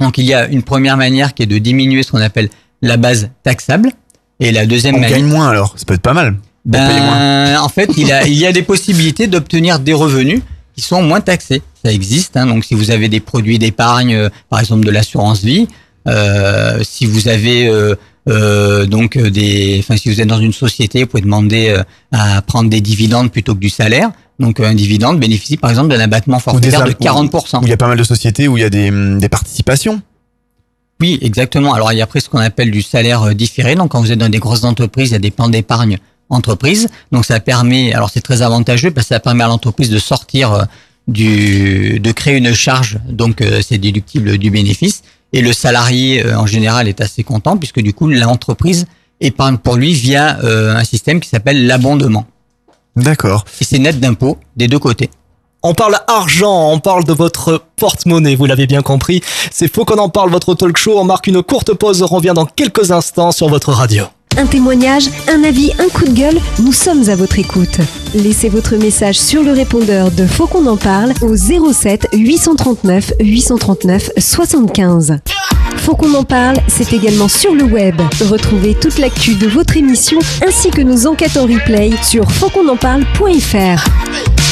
Donc, 0.00 0.16
il 0.16 0.24
y 0.24 0.32
a 0.32 0.46
une 0.46 0.62
première 0.62 0.96
manière 0.96 1.34
qui 1.34 1.42
est 1.42 1.46
de 1.46 1.58
diminuer 1.58 2.02
ce 2.02 2.12
qu'on 2.12 2.20
appelle 2.20 2.48
la 2.80 2.96
base 2.96 3.28
taxable, 3.42 3.92
et 4.40 4.52
la 4.52 4.64
deuxième 4.64 4.94
On 4.94 5.00
manière. 5.00 5.18
gagne 5.18 5.26
moins 5.26 5.48
alors, 5.48 5.74
ça 5.76 5.84
peut 5.84 5.94
être 5.94 6.00
pas 6.00 6.14
mal. 6.14 6.36
Ben, 6.64 7.58
en 7.60 7.68
fait, 7.68 7.90
il, 7.98 8.10
a, 8.10 8.26
il 8.26 8.34
y 8.34 8.46
a 8.46 8.52
des 8.52 8.62
possibilités 8.62 9.26
d'obtenir 9.26 9.80
des 9.80 9.92
revenus 9.92 10.40
qui 10.74 10.80
sont 10.80 11.02
moins 11.02 11.20
taxés. 11.20 11.62
Ça 11.84 11.92
existe. 11.92 12.38
Hein, 12.38 12.46
donc, 12.46 12.64
si 12.64 12.74
vous 12.74 12.90
avez 12.90 13.10
des 13.10 13.20
produits 13.20 13.58
d'épargne, 13.58 14.14
euh, 14.14 14.28
par 14.48 14.60
exemple 14.60 14.86
de 14.86 14.90
l'assurance 14.90 15.42
vie, 15.42 15.68
euh, 16.08 16.80
si 16.82 17.04
vous 17.04 17.28
avez 17.28 17.68
euh, 17.68 17.96
euh, 18.28 18.86
donc 18.86 19.16
euh, 19.16 19.30
des, 19.30 19.76
enfin, 19.80 19.96
si 19.96 20.08
vous 20.10 20.20
êtes 20.20 20.28
dans 20.28 20.40
une 20.40 20.52
société, 20.52 21.00
vous 21.02 21.06
pouvez 21.08 21.22
demander 21.22 21.68
euh, 21.70 21.82
à 22.12 22.42
prendre 22.42 22.68
des 22.70 22.80
dividendes 22.80 23.30
plutôt 23.32 23.54
que 23.54 23.60
du 23.60 23.70
salaire. 23.70 24.10
Donc, 24.38 24.58
un 24.60 24.74
dividende 24.74 25.20
bénéficie 25.20 25.56
par 25.58 25.68
exemple 25.70 25.88
d'un 25.90 26.00
abattement 26.00 26.38
forfaitaire 26.38 26.84
de 26.84 26.92
im- 26.92 27.26
40%. 27.26 27.58
Où 27.62 27.66
il 27.66 27.70
y 27.70 27.72
a 27.72 27.76
pas 27.76 27.88
mal 27.88 27.98
de 27.98 28.04
sociétés 28.04 28.48
où 28.48 28.56
il 28.56 28.60
y 28.62 28.64
a 28.64 28.70
des, 28.70 28.88
hum, 28.88 29.18
des 29.18 29.28
participations. 29.28 30.00
Oui, 31.00 31.18
exactement. 31.22 31.72
Alors, 31.74 31.92
il 31.92 31.98
y 31.98 32.00
a 32.00 32.04
après 32.04 32.20
ce 32.20 32.28
qu'on 32.28 32.38
appelle 32.38 32.70
du 32.70 32.82
salaire 32.82 33.34
différé. 33.34 33.74
Donc, 33.74 33.90
quand 33.90 34.00
vous 34.00 34.12
êtes 34.12 34.18
dans 34.18 34.28
des 34.28 34.38
grosses 34.38 34.64
entreprises, 34.64 35.10
il 35.10 35.12
y 35.12 35.16
a 35.16 35.18
des 35.18 35.30
plans 35.30 35.48
d'épargne 35.48 35.98
entreprise. 36.28 36.88
Donc, 37.12 37.24
ça 37.24 37.40
permet, 37.40 37.92
alors 37.94 38.10
c'est 38.10 38.20
très 38.20 38.42
avantageux 38.42 38.90
parce 38.90 39.08
que 39.08 39.14
ça 39.14 39.20
permet 39.20 39.44
à 39.44 39.48
l'entreprise 39.48 39.90
de 39.90 39.98
sortir 39.98 40.66
du, 41.08 41.98
de 42.00 42.12
créer 42.12 42.36
une 42.36 42.52
charge. 42.54 42.98
Donc, 43.08 43.42
c'est 43.62 43.78
déductible 43.78 44.38
du 44.38 44.50
bénéfice. 44.50 45.02
Et 45.32 45.42
le 45.42 45.52
salarié, 45.52 46.24
euh, 46.24 46.38
en 46.38 46.46
général, 46.46 46.88
est 46.88 47.00
assez 47.00 47.22
content 47.22 47.56
puisque 47.56 47.80
du 47.80 47.92
coup, 47.92 48.08
l'entreprise 48.08 48.86
épargne 49.20 49.58
pour 49.58 49.76
lui 49.76 49.92
via 49.92 50.38
euh, 50.42 50.74
un 50.74 50.84
système 50.84 51.20
qui 51.20 51.28
s'appelle 51.28 51.66
l'abondement. 51.66 52.26
D'accord. 52.96 53.44
Et 53.60 53.64
c'est 53.64 53.78
net 53.78 54.00
d'impôts 54.00 54.38
des 54.56 54.68
deux 54.68 54.78
côtés. 54.78 55.10
On 55.62 55.74
parle 55.74 55.98
argent, 56.06 56.72
on 56.72 56.80
parle 56.80 57.04
de 57.04 57.12
votre 57.12 57.62
porte-monnaie, 57.76 58.34
vous 58.34 58.46
l'avez 58.46 58.66
bien 58.66 58.80
compris. 58.80 59.20
C'est 59.50 59.72
faux 59.72 59.84
qu'on 59.84 59.98
en 59.98 60.08
parle, 60.08 60.30
votre 60.30 60.54
talk 60.54 60.78
show. 60.78 60.98
On 60.98 61.04
marque 61.04 61.26
une 61.26 61.42
courte 61.42 61.74
pause, 61.74 62.02
on 62.02 62.06
revient 62.06 62.32
dans 62.34 62.46
quelques 62.46 62.90
instants 62.92 63.30
sur 63.30 63.48
votre 63.48 63.72
radio. 63.72 64.06
Un 64.36 64.46
témoignage, 64.46 65.10
un 65.28 65.44
avis, 65.44 65.72
un 65.78 65.88
coup 65.88 66.04
de 66.04 66.12
gueule, 66.12 66.38
nous 66.62 66.72
sommes 66.72 67.08
à 67.08 67.16
votre 67.16 67.38
écoute. 67.38 67.78
Laissez 68.14 68.48
votre 68.48 68.76
message 68.76 69.18
sur 69.18 69.42
le 69.42 69.52
répondeur 69.52 70.10
de 70.10 70.26
Faut 70.26 70.46
qu'on 70.46 70.66
en 70.66 70.76
parle 70.76 71.12
au 71.22 71.36
07 71.36 72.08
839 72.12 73.14
839 73.20 74.10
75. 74.16 75.18
Faut 75.76 75.94
qu'on 75.94 76.14
en 76.14 76.24
parle, 76.24 76.56
c'est 76.68 76.92
également 76.92 77.28
sur 77.28 77.54
le 77.54 77.64
web. 77.64 78.00
Retrouvez 78.30 78.74
toute 78.74 78.98
l'actu 78.98 79.34
de 79.34 79.46
votre 79.46 79.76
émission 79.76 80.18
ainsi 80.46 80.70
que 80.70 80.82
nos 80.82 81.06
enquêtes 81.06 81.36
en 81.36 81.46
replay 81.46 81.90
sur 82.02 82.30
fautquonenparle.fr. 82.30 84.49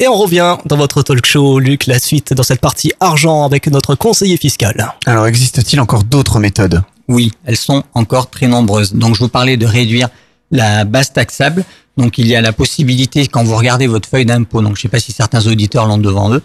Et 0.00 0.06
on 0.06 0.16
revient 0.16 0.58
dans 0.64 0.76
votre 0.76 1.02
talk 1.02 1.26
show, 1.26 1.58
Luc, 1.58 1.86
la 1.86 1.98
suite 1.98 2.32
dans 2.32 2.44
cette 2.44 2.60
partie 2.60 2.92
argent 3.00 3.44
avec 3.44 3.66
notre 3.66 3.96
conseiller 3.96 4.36
fiscal. 4.36 4.94
Alors, 5.06 5.26
existe-t-il 5.26 5.80
encore 5.80 6.04
d'autres 6.04 6.38
méthodes? 6.38 6.82
Oui, 7.08 7.32
elles 7.44 7.56
sont 7.56 7.82
encore 7.94 8.30
très 8.30 8.46
nombreuses. 8.46 8.94
Donc, 8.94 9.16
je 9.16 9.20
vous 9.20 9.28
parlais 9.28 9.56
de 9.56 9.66
réduire 9.66 10.08
la 10.52 10.84
base 10.84 11.12
taxable. 11.12 11.64
Donc, 11.96 12.16
il 12.16 12.28
y 12.28 12.36
a 12.36 12.40
la 12.40 12.52
possibilité, 12.52 13.26
quand 13.26 13.42
vous 13.42 13.56
regardez 13.56 13.88
votre 13.88 14.08
feuille 14.08 14.24
d'impôt, 14.24 14.62
donc 14.62 14.76
je 14.76 14.80
ne 14.80 14.82
sais 14.82 14.88
pas 14.88 15.00
si 15.00 15.10
certains 15.10 15.44
auditeurs 15.48 15.86
l'ont 15.86 15.98
devant 15.98 16.32
eux, 16.32 16.42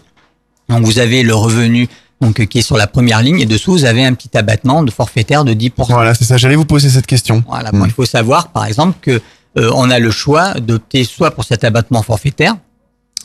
donc 0.68 0.84
vous 0.84 0.98
avez 0.98 1.22
le 1.22 1.36
revenu 1.36 1.88
donc 2.22 2.46
qui 2.48 2.60
est 2.60 2.64
sur 2.64 2.78
la 2.78 2.88
première 2.88 3.22
ligne 3.22 3.40
et 3.40 3.46
dessous 3.46 3.74
vous 3.74 3.86
avez 3.86 4.06
un 4.06 4.14
petit 4.14 4.36
abattement 4.38 4.82
de 4.84 4.92
forfaitaire 4.92 5.44
de 5.44 5.54
10%. 5.54 5.72
Voilà, 5.90 6.16
c'est 6.16 6.24
ça. 6.24 6.38
J'allais 6.38 6.56
vous 6.56 6.66
poser 6.66 6.90
cette 6.90 7.06
question. 7.06 7.44
Voilà, 7.48 7.72
bon, 7.72 7.86
il 7.86 7.92
faut 7.92 8.06
savoir 8.06 8.48
par 8.48 8.66
exemple 8.66 8.98
que 9.02 9.22
euh, 9.58 9.70
on 9.76 9.92
a 9.92 10.00
le 10.00 10.10
choix 10.10 10.54
d'opter 10.54 11.04
soit 11.04 11.32
pour 11.32 11.44
cet 11.44 11.64
abattement 11.66 12.02
forfaitaire, 12.02 12.56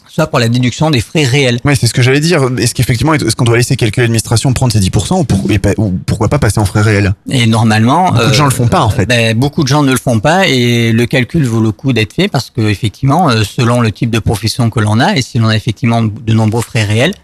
soit 0.08 0.26
pour 0.26 0.38
la 0.38 0.48
déduction 0.48 0.90
des 0.90 1.00
frais 1.00 1.24
réels. 1.24 1.58
Oui, 1.64 1.74
c'est 1.78 1.86
ce 1.86 1.94
que 1.94 2.02
j'allais 2.02 2.20
dire. 2.20 2.48
Est-ce 2.58 2.74
qu'effectivement, 2.74 3.14
est-ce 3.14 3.36
qu'on 3.36 3.44
doit 3.44 3.56
laisser 3.56 3.76
quelques 3.76 3.98
administrations 3.98 4.52
prendre 4.52 4.72
ces 4.72 4.80
10% 4.80 5.20
ou, 5.20 5.24
pour- 5.24 5.50
et 5.50 5.58
pas- 5.58 5.74
ou 5.76 5.92
pourquoi 6.06 6.28
pas 6.28 6.38
passer 6.38 6.58
en 6.58 6.64
frais 6.64 6.82
réels? 6.82 7.14
Et 7.30 7.46
normalement, 7.46 8.10
Beaucoup 8.12 8.28
de 8.28 8.34
gens 8.34 8.44
le 8.46 8.50
font 8.50 8.68
pas, 8.68 8.80
en 8.82 8.90
fait. 8.90 9.06
ben, 9.06 9.36
beaucoup 9.36 9.62
de 9.62 9.68
gens 9.68 9.82
ne 9.82 9.92
le 9.92 9.98
font 9.98 10.20
pas 10.20 10.46
et 10.48 10.92
le 10.92 11.06
calcul 11.06 11.44
vaut 11.44 11.60
le 11.60 11.72
coup 11.72 11.92
d'être 11.92 12.12
fait 12.14 12.28
parce 12.28 12.50
que 12.50 12.62
effectivement, 12.62 13.28
euh, 13.30 13.42
selon 13.44 13.80
le 13.80 13.92
type 13.92 14.10
de 14.10 14.18
profession 14.18 14.70
que 14.70 14.80
l'on 14.80 14.98
a 15.00 15.16
et 15.16 15.22
si 15.22 15.38
l'on 15.38 15.48
a 15.48 15.56
effectivement 15.56 16.02
de 16.02 16.32
nombreux 16.32 16.62
frais 16.62 16.84
réels, 16.84 17.14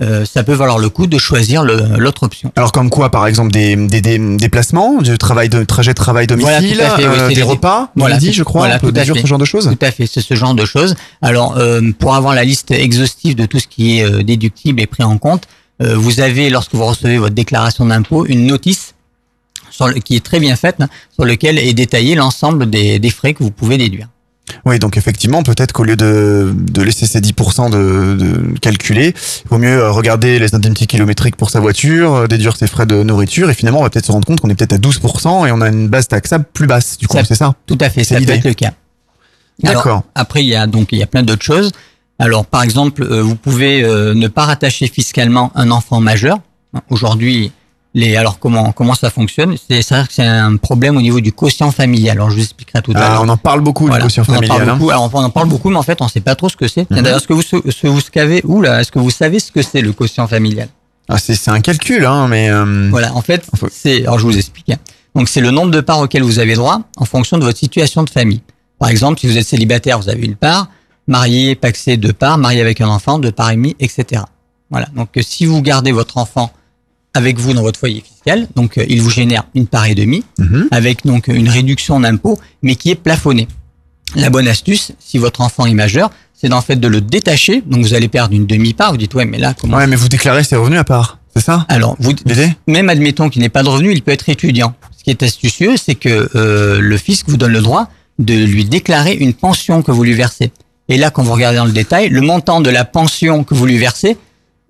euh, 0.00 0.24
ça 0.24 0.42
peut 0.42 0.54
valoir 0.54 0.78
le 0.78 0.88
coup 0.88 1.06
de 1.06 1.18
choisir 1.18 1.62
l'autre 1.64 2.22
option. 2.22 2.50
Alors 2.56 2.72
comme 2.72 2.88
quoi, 2.90 3.10
par 3.10 3.26
exemple, 3.26 3.52
des, 3.52 3.76
des, 3.76 4.00
des 4.00 4.18
déplacements, 4.36 5.02
du 5.02 5.18
travail 5.18 5.48
de 5.48 5.64
trajet 5.64 5.92
travail 5.94 6.26
domicile, 6.26 6.50
Voilà, 6.76 6.96
fait, 6.96 7.04
euh, 7.06 7.28
des 7.28 7.34
les- 7.34 7.42
repas, 7.42 7.90
voilà, 7.94 8.14
midi, 8.16 8.28
tout- 8.28 8.32
je 8.32 8.42
crois, 8.42 8.62
voilà, 8.62 8.78
tout 8.78 8.92
à 8.96 9.04
fait. 9.04 9.20
ce 9.20 9.26
genre 9.26 9.38
de 9.38 9.44
choses? 9.44 9.66
Tout 9.78 9.84
à 9.86 9.90
fait, 9.90 10.06
c'est 10.06 10.22
ce 10.22 10.34
genre 10.34 10.54
de 10.54 10.64
choses. 10.64 10.94
Alors, 11.20 11.56
euh, 11.58 11.80
pour 11.98 12.14
avoir 12.14 12.34
la 12.34 12.44
liste 12.44 12.70
exhaustive 12.70 13.34
de 13.36 13.44
tout 13.46 13.58
ce 13.60 13.66
qui 13.68 13.98
est 13.98 14.04
euh, 14.04 14.22
déductible 14.22 14.80
et 14.80 14.86
pris 14.86 15.02
en 15.04 15.18
compte, 15.18 15.44
euh, 15.82 15.94
vous 15.96 16.20
avez, 16.20 16.48
lorsque 16.48 16.74
vous 16.74 16.84
recevez 16.84 17.18
votre 17.18 17.34
déclaration 17.34 17.84
d'impôt, 17.86 18.24
une 18.26 18.46
notice 18.46 18.94
sur 19.70 19.88
le- 19.88 19.94
qui 19.94 20.16
est 20.16 20.24
très 20.24 20.40
bien 20.40 20.56
faite, 20.56 20.76
hein, 20.80 20.88
sur 21.14 21.24
lequel 21.24 21.58
est 21.58 21.74
détaillé 21.74 22.14
l'ensemble 22.14 22.68
des, 22.68 22.98
des 22.98 23.10
frais 23.10 23.34
que 23.34 23.42
vous 23.42 23.50
pouvez 23.50 23.78
déduire. 23.78 24.08
Oui, 24.64 24.78
donc 24.78 24.96
effectivement, 24.96 25.42
peut-être 25.42 25.72
qu'au 25.72 25.84
lieu 25.84 25.96
de, 25.96 26.52
de 26.54 26.82
laisser 26.82 27.06
ces 27.06 27.20
10% 27.20 27.70
de, 27.70 28.16
de 28.16 28.58
calculer, 28.58 29.14
il 29.44 29.48
vaut 29.48 29.58
mieux 29.58 29.78
euh, 29.78 29.90
regarder 29.90 30.38
les 30.38 30.54
indemnités 30.54 30.86
kilométriques 30.86 31.36
pour 31.36 31.50
sa 31.50 31.60
voiture, 31.60 32.14
euh, 32.14 32.26
déduire 32.26 32.56
ses 32.56 32.66
frais 32.66 32.86
de 32.86 33.02
nourriture, 33.02 33.50
et 33.50 33.54
finalement, 33.54 33.80
on 33.80 33.82
va 33.82 33.90
peut-être 33.90 34.06
se 34.06 34.12
rendre 34.12 34.26
compte 34.26 34.40
qu'on 34.40 34.50
est 34.50 34.54
peut-être 34.54 34.72
à 34.74 34.78
12% 34.78 35.46
et 35.48 35.52
on 35.52 35.60
a 35.60 35.68
une 35.68 35.88
base 35.88 36.08
taxable 36.08 36.44
plus 36.52 36.66
basse, 36.66 36.98
du 36.98 37.06
coup, 37.06 37.18
c'est 37.26 37.34
ça? 37.34 37.54
Tout 37.66 37.78
à 37.80 37.90
fait, 37.90 38.04
C'est 38.04 38.18
ça 38.18 38.20
peut 38.24 38.32
être 38.32 38.44
le 38.44 38.54
cas. 38.54 38.72
D'accord. 39.62 40.02
Après, 40.14 40.42
il 40.42 40.48
y 40.48 40.56
a 40.56 40.66
donc 40.66 40.88
il 40.92 40.98
y 40.98 41.02
a 41.02 41.06
plein 41.06 41.22
d'autres 41.22 41.44
choses. 41.44 41.72
Alors, 42.18 42.46
par 42.46 42.62
exemple, 42.62 43.02
euh, 43.02 43.22
vous 43.22 43.34
pouvez 43.36 43.82
euh, 43.82 44.14
ne 44.14 44.28
pas 44.28 44.44
rattacher 44.44 44.86
fiscalement 44.86 45.50
un 45.54 45.70
enfant 45.70 46.00
majeur. 46.00 46.38
Aujourd'hui, 46.88 47.52
les 47.94 48.16
alors 48.16 48.38
comment 48.38 48.72
comment 48.72 48.94
ça 48.94 49.10
fonctionne? 49.10 49.54
C'est 49.68 49.80
que 49.82 50.12
c'est 50.12 50.24
un 50.24 50.56
problème 50.56 50.96
au 50.96 51.02
niveau 51.02 51.20
du 51.20 51.32
quotient 51.32 51.70
familial. 51.70 52.16
Alors, 52.16 52.30
je 52.30 52.36
vous 52.36 52.42
expliquerai 52.42 52.80
tout 52.82 52.92
à 52.94 53.00
Ah, 53.00 53.08
l'heure. 53.12 53.22
on 53.24 53.28
en 53.28 53.36
parle 53.36 53.60
beaucoup 53.60 53.86
Voilà, 53.86 54.04
du 54.04 54.08
quotient 54.08 54.24
on 54.26 54.32
en 54.32 54.34
familial. 54.36 54.56
parle 54.58 54.70
hein. 54.70 54.76
beaucoup. 54.76 54.90
Alors, 54.90 55.10
on 55.12 55.18
en 55.24 55.30
parle 55.30 55.48
beaucoup, 55.48 55.68
mais 55.70 55.76
en 55.76 55.82
fait, 55.82 56.00
on 56.00 56.08
sait 56.08 56.20
pas 56.20 56.34
trop 56.34 56.48
ce 56.48 56.56
que 56.56 56.68
c'est. 56.68 56.90
Mhm. 56.90 57.02
D'ailleurs, 57.02 57.18
est-ce 57.18 57.28
que 57.28 57.32
vous 57.34 57.42
ce 57.42 57.56
que 57.58 57.88
vous 57.88 58.00
savez 58.00 58.40
où 58.44 58.62
là 58.62 58.80
Est-ce 58.80 58.90
que 58.92 58.98
vous 58.98 59.10
savez 59.10 59.38
ce 59.40 59.52
que 59.52 59.62
c'est 59.62 59.82
le 59.82 59.92
quotient 59.92 60.26
familial? 60.26 60.68
Ah, 61.08 61.18
c'est 61.18 61.48
un 61.48 61.60
calcul, 61.60 62.06
hein, 62.06 62.28
mais 62.28 62.48
euh, 62.50 62.88
Voilà, 62.90 63.14
en 63.14 63.20
fait, 63.22 63.44
c'est, 63.70 64.02
alors 64.02 64.18
je 64.18 64.24
vous 64.24 64.38
explique. 64.38 64.70
hein. 64.70 64.76
Donc, 65.14 65.28
c'est 65.28 65.40
le 65.40 65.50
nombre 65.50 65.70
de 65.70 65.80
parts 65.80 65.98
auxquelles 65.98 66.22
vous 66.22 66.38
avez 66.38 66.54
droit 66.54 66.80
en 66.96 67.04
fonction 67.04 67.36
de 67.36 67.44
votre 67.44 67.58
situation 67.58 68.02
de 68.04 68.08
famille. 68.08 68.40
Par 68.78 68.88
exemple, 68.88 69.20
si 69.20 69.26
vous 69.26 69.36
êtes 69.36 69.46
célibataire, 69.46 69.98
vous 69.98 70.08
avez 70.08 70.22
une 70.24 70.36
part, 70.36 70.68
marié, 71.06 71.54
paxé, 71.56 71.96
deux 71.98 72.12
parts, 72.14 72.38
marié 72.38 72.60
avec 72.62 72.80
un 72.80 72.88
enfant, 72.88 73.18
deux 73.18 73.32
parts 73.32 73.50
et 73.50 73.56
demie, 73.56 73.76
etc. 73.80 74.22
Voilà. 74.70 74.86
Donc, 74.96 75.08
si 75.20 75.44
vous 75.44 75.60
gardez 75.60 75.92
votre 75.92 76.16
enfant 76.16 76.50
avec 77.14 77.38
vous 77.38 77.52
dans 77.52 77.62
votre 77.62 77.78
foyer 77.78 78.00
fiscal, 78.00 78.48
donc 78.56 78.78
euh, 78.78 78.84
il 78.88 79.02
vous 79.02 79.10
génère 79.10 79.44
une 79.54 79.66
part 79.66 79.86
et 79.86 79.94
demie, 79.94 80.24
Mhm. 80.38 80.68
avec 80.70 81.04
donc 81.04 81.28
une 81.28 81.48
réduction 81.48 82.00
d'impôt, 82.00 82.38
mais 82.62 82.74
qui 82.76 82.90
est 82.90 82.94
plafonnée. 82.94 83.48
La 84.14 84.30
bonne 84.30 84.48
astuce, 84.48 84.92
si 84.98 85.18
votre 85.18 85.40
enfant 85.40 85.66
est 85.66 85.74
majeur, 85.74 86.10
c'est 86.34 86.48
d'en 86.48 86.60
fait 86.60 86.76
de 86.76 86.88
le 86.88 87.00
détacher. 87.00 87.62
Donc, 87.66 87.82
vous 87.82 87.94
allez 87.94 88.08
perdre 88.08 88.34
une 88.34 88.46
demi-part. 88.46 88.90
Vous 88.90 88.98
dites, 88.98 89.14
ouais, 89.14 89.24
mais 89.24 89.38
là, 89.38 89.54
comment 89.58 89.76
ouais, 89.78 89.86
mais 89.86 89.96
vous 89.96 90.08
déclarez 90.08 90.42
ses 90.44 90.56
revenus 90.56 90.78
à 90.80 90.84
part, 90.84 91.18
c'est 91.34 91.42
ça 91.42 91.64
alors, 91.68 91.96
vous, 92.00 92.12
même 92.66 92.88
admettons 92.90 93.30
qu'il 93.30 93.40
n'ait 93.42 93.48
pas 93.48 93.62
de 93.62 93.68
revenu, 93.68 93.92
il 93.92 94.02
peut 94.02 94.10
être 94.10 94.28
étudiant. 94.28 94.74
Ce 94.98 95.04
qui 95.04 95.10
est 95.10 95.22
astucieux, 95.22 95.76
c'est 95.76 95.94
que 95.94 96.28
euh, 96.34 96.78
le 96.80 96.96
fisc 96.98 97.28
vous 97.28 97.36
donne 97.36 97.52
le 97.52 97.60
droit 97.62 97.88
de 98.18 98.34
lui 98.34 98.64
déclarer 98.64 99.14
une 99.14 99.32
pension 99.34 99.82
que 99.82 99.92
vous 99.92 100.04
lui 100.04 100.12
versez. 100.14 100.50
Et 100.88 100.98
là, 100.98 101.10
quand 101.10 101.22
vous 101.22 101.32
regardez 101.32 101.56
dans 101.58 101.64
le 101.64 101.72
détail, 101.72 102.08
le 102.10 102.20
montant 102.20 102.60
de 102.60 102.70
la 102.70 102.84
pension 102.84 103.44
que 103.44 103.54
vous 103.54 103.64
lui 103.64 103.78
versez 103.78 104.16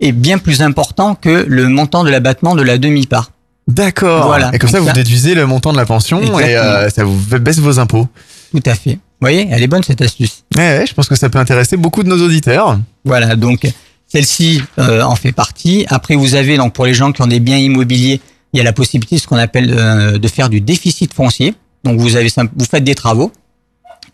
est 0.03 0.13
bien 0.13 0.39
plus 0.39 0.61
important 0.61 1.15
que 1.15 1.47
le 1.49 1.69
montant 1.69 2.05
de 2.05 2.11
l'abattement 2.11 2.55
de 2.55 2.63
la 2.63 2.77
demi-part. 2.77 3.31
D'accord. 3.69 4.27
Voilà. 4.27 4.51
Et 4.53 4.59
comme 4.59 4.69
ça, 4.69 4.81
vous 4.81 4.93
déduisez 4.93 5.35
le 5.35 5.47
montant 5.47 5.73
de 5.73 5.79
la 5.79 5.87
pension 5.87 6.21
et 6.41 6.57
euh, 6.57 6.91
ça 6.91 7.05
vous 7.05 7.17
baisse 7.39 7.61
vos 7.61 7.79
impôts. 7.79 8.09
Tout 8.51 8.63
à 8.67 8.75
fait. 8.75 8.95
Vous 8.95 9.29
voyez, 9.29 9.49
elle 9.51 9.63
est 9.63 9.69
bonne 9.69 9.85
cette 9.85 10.03
astuce. 10.03 10.43
Ouais, 10.57 10.79
ouais, 10.79 10.87
je 10.87 10.95
pense 10.95 11.09
que 11.09 11.15
ça 11.15 11.31
peut 11.31 11.39
intéresser 11.39 11.77
beaucoup 11.77 12.03
de 12.03 12.09
nos 12.09 12.21
auditeurs. 12.23 12.79
Voilà, 13.05 13.37
donc 13.37 13.73
celle-ci 14.09 14.63
euh, 14.79 15.03
en 15.03 15.15
fait 15.15 15.33
partie. 15.33 15.87
Après, 15.89 16.17
vous 16.17 16.35
avez 16.35 16.57
donc 16.57 16.75
pour 16.75 16.85
les 16.85 16.93
gens 16.93 17.13
qui 17.13 17.23
ont 17.23 17.29
des 17.29 17.39
biens 17.41 17.57
immobiliers, 17.57 18.21
il 18.53 18.59
y 18.59 18.61
a 18.61 18.65
la 18.65 18.73
possibilité 18.73 19.19
ce 19.19 19.29
qu'on 19.29 19.37
appelle 19.37 19.73
euh, 19.73 20.19
de 20.19 20.29
faire 20.29 20.49
du 20.51 20.61
déficit 20.61 21.15
foncier. 21.15 21.55
Donc 21.85 22.01
vous 22.01 22.17
avez 22.17 22.29
vous 22.57 22.65
faites 22.65 22.85
des 22.85 22.97
travaux 22.97 23.33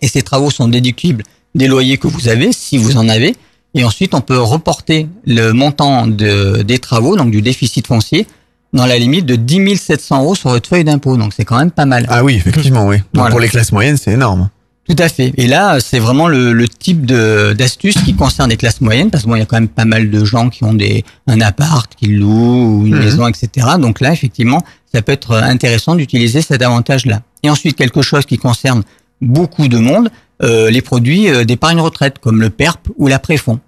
et 0.00 0.08
ces 0.08 0.22
travaux 0.22 0.50
sont 0.50 0.68
déductibles 0.68 1.24
des 1.54 1.66
loyers 1.66 1.96
que 1.96 2.06
vous 2.06 2.28
avez 2.28 2.52
si 2.52 2.76
vous 2.76 2.98
en 2.98 3.08
avez. 3.08 3.34
Et 3.78 3.84
ensuite, 3.84 4.12
on 4.12 4.20
peut 4.20 4.38
reporter 4.40 5.06
le 5.24 5.52
montant 5.52 6.06
de, 6.08 6.62
des 6.62 6.78
travaux, 6.80 7.16
donc 7.16 7.30
du 7.30 7.42
déficit 7.42 7.86
foncier, 7.86 8.26
dans 8.72 8.86
la 8.86 8.98
limite 8.98 9.24
de 9.24 9.36
10 9.36 9.76
700 9.76 10.22
euros 10.22 10.34
sur 10.34 10.50
votre 10.50 10.68
feuille 10.68 10.82
d'impôt. 10.84 11.16
Donc 11.16 11.32
c'est 11.34 11.44
quand 11.44 11.56
même 11.58 11.70
pas 11.70 11.86
mal. 11.86 12.04
Ah 12.08 12.24
oui, 12.24 12.34
effectivement, 12.34 12.86
oui. 12.88 12.96
Donc 12.98 13.06
Voilà. 13.14 13.30
pour 13.30 13.40
les 13.40 13.48
classes 13.48 13.70
moyennes, 13.72 13.96
c'est 13.96 14.12
énorme. 14.12 14.50
Tout 14.88 14.96
à 14.98 15.08
fait. 15.08 15.32
Et 15.36 15.46
là, 15.46 15.78
c'est 15.80 15.98
vraiment 16.00 16.28
le, 16.28 16.52
le 16.52 16.66
type 16.66 17.06
de 17.06 17.52
d'astuce 17.56 17.94
qui 18.04 18.14
concerne 18.14 18.50
les 18.50 18.56
classes 18.56 18.80
moyennes, 18.80 19.10
parce 19.10 19.24
que 19.24 19.28
bon, 19.28 19.36
y 19.36 19.40
a 19.42 19.44
quand 19.46 19.56
même 19.56 19.68
pas 19.68 19.84
mal 19.84 20.10
de 20.10 20.24
gens 20.24 20.48
qui 20.48 20.64
ont 20.64 20.74
des 20.74 21.04
un 21.26 21.40
appart, 21.40 21.94
qui 21.94 22.06
louent 22.08 22.80
ou 22.80 22.86
une 22.86 22.94
Mhm. 22.96 23.04
maison, 23.04 23.28
etc. 23.28 23.66
Donc 23.78 24.00
là, 24.00 24.12
effectivement, 24.12 24.62
ça 24.92 25.02
peut 25.02 25.12
être 25.12 25.34
intéressant 25.34 25.94
d'utiliser 25.94 26.40
cet 26.42 26.62
avantage-là. 26.62 27.20
Et 27.44 27.50
ensuite, 27.50 27.76
quelque 27.76 28.02
chose 28.02 28.24
qui 28.26 28.38
concerne 28.38 28.82
beaucoup 29.20 29.68
de 29.68 29.78
monde, 29.78 30.08
euh, 30.42 30.70
les 30.70 30.80
produits 30.82 31.28
euh, 31.28 31.44
d'épargne 31.44 31.80
retraite, 31.80 32.18
comme 32.18 32.40
le 32.40 32.48
PERP 32.50 32.88
ou 32.96 33.06
la 33.08 33.18
préfond. 33.18 33.60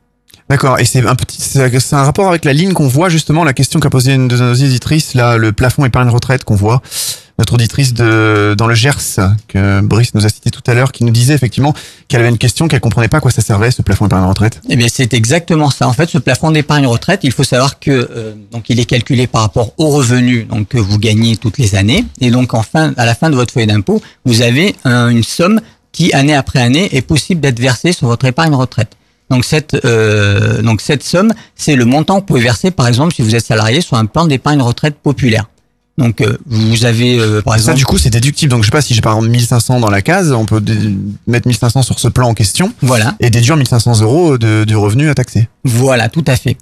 D'accord. 0.50 0.80
Et 0.80 0.84
c'est 0.84 1.06
un 1.06 1.14
petit, 1.14 1.40
c'est 1.40 1.94
un 1.94 2.02
rapport 2.02 2.28
avec 2.28 2.44
la 2.44 2.52
ligne 2.52 2.72
qu'on 2.72 2.88
voit 2.88 3.08
justement, 3.08 3.44
la 3.44 3.52
question 3.52 3.78
qu'a 3.78 3.88
posée 3.88 4.14
une 4.14 4.26
de 4.28 4.36
nos 4.36 4.52
éditrices, 4.52 5.14
là, 5.14 5.36
le 5.36 5.52
plafond 5.52 5.84
épargne 5.84 6.08
retraite 6.10 6.42
qu'on 6.44 6.56
voit. 6.56 6.82
Notre 7.38 7.54
auditrice 7.54 7.94
de, 7.94 8.54
dans 8.58 8.66
le 8.66 8.74
Gers, 8.74 9.16
que 9.48 9.80
Brice 9.80 10.12
nous 10.14 10.26
a 10.26 10.28
cité 10.28 10.50
tout 10.50 10.60
à 10.66 10.74
l'heure, 10.74 10.92
qui 10.92 11.04
nous 11.04 11.10
disait 11.12 11.32
effectivement 11.34 11.72
qu'elle 12.08 12.20
avait 12.20 12.28
une 12.28 12.36
question, 12.36 12.68
qu'elle 12.68 12.80
comprenait 12.80 13.08
pas 13.08 13.16
à 13.18 13.20
quoi 13.20 13.30
ça 13.30 13.40
servait, 13.40 13.70
ce 13.70 13.80
plafond 13.80 14.06
épargne 14.06 14.24
retraite. 14.28 14.60
Eh 14.68 14.76
bien, 14.76 14.88
c'est 14.92 15.14
exactement 15.14 15.70
ça. 15.70 15.88
En 15.88 15.94
fait, 15.94 16.10
ce 16.10 16.18
plafond 16.18 16.50
d'épargne 16.50 16.86
retraite, 16.86 17.20
il 17.22 17.32
faut 17.32 17.44
savoir 17.44 17.78
que 17.78 17.90
euh, 17.92 18.34
donc 18.50 18.68
il 18.68 18.78
est 18.80 18.84
calculé 18.84 19.26
par 19.28 19.42
rapport 19.42 19.72
aux 19.78 19.88
revenus 19.88 20.46
donc 20.48 20.68
que 20.68 20.78
vous 20.78 20.98
gagnez 20.98 21.36
toutes 21.36 21.56
les 21.58 21.76
années, 21.76 22.04
et 22.20 22.30
donc 22.30 22.52
enfin 22.54 22.92
à 22.98 23.06
la 23.06 23.14
fin 23.14 23.30
de 23.30 23.36
votre 23.36 23.54
feuille 23.54 23.68
d'impôt, 23.68 24.02
vous 24.26 24.42
avez 24.42 24.74
un- 24.84 25.08
une 25.08 25.22
somme 25.24 25.60
qui 25.92 26.12
année 26.12 26.34
après 26.34 26.60
année 26.60 26.94
est 26.94 27.00
possible 27.02 27.40
d'être 27.40 27.58
versée 27.60 27.92
sur 27.92 28.08
votre 28.08 28.26
épargne 28.26 28.54
retraite. 28.54 28.90
Donc 29.30 29.44
cette 29.44 29.76
euh, 29.84 30.60
donc 30.62 30.80
cette 30.80 31.02
somme, 31.04 31.32
c'est 31.54 31.76
le 31.76 31.84
montant 31.84 32.16
que 32.16 32.20
vous 32.20 32.26
pouvez 32.26 32.40
verser 32.40 32.70
par 32.70 32.88
exemple 32.88 33.14
si 33.14 33.22
vous 33.22 33.34
êtes 33.36 33.44
salarié 33.46 33.80
sur 33.80 33.96
un 33.96 34.06
plan 34.06 34.26
d'épargne 34.26 34.60
retraite 34.60 34.96
populaire. 35.00 35.46
Donc 35.98 36.20
euh, 36.20 36.36
vous 36.46 36.84
avez 36.84 37.18
euh, 37.18 37.40
par 37.42 37.54
Ça, 37.54 37.58
exemple 37.60 37.78
du 37.78 37.84
coup, 37.84 37.98
c'est 37.98 38.10
déductible. 38.10 38.50
Donc, 38.50 38.62
je 38.62 38.66
sais 38.68 38.72
pas 38.72 38.80
si 38.80 38.94
j'ai 38.94 39.02
par 39.02 39.14
exemple 39.16 39.30
1500 39.30 39.80
dans 39.80 39.90
la 39.90 40.02
case, 40.02 40.32
on 40.32 40.46
peut 40.46 40.62
mettre 41.26 41.46
1500 41.46 41.82
sur 41.82 41.98
ce 42.00 42.08
plan 42.08 42.28
en 42.28 42.34
question. 42.34 42.72
Voilà. 42.80 43.14
Et 43.20 43.28
déduire 43.30 43.56
1500 43.56 44.00
euros 44.00 44.38
de, 44.38 44.64
du 44.64 44.76
revenu 44.76 45.10
à 45.10 45.14
taxer. 45.14 45.48
Voilà, 45.64 46.08
tout 46.08 46.24
à 46.26 46.36
fait. 46.36 46.56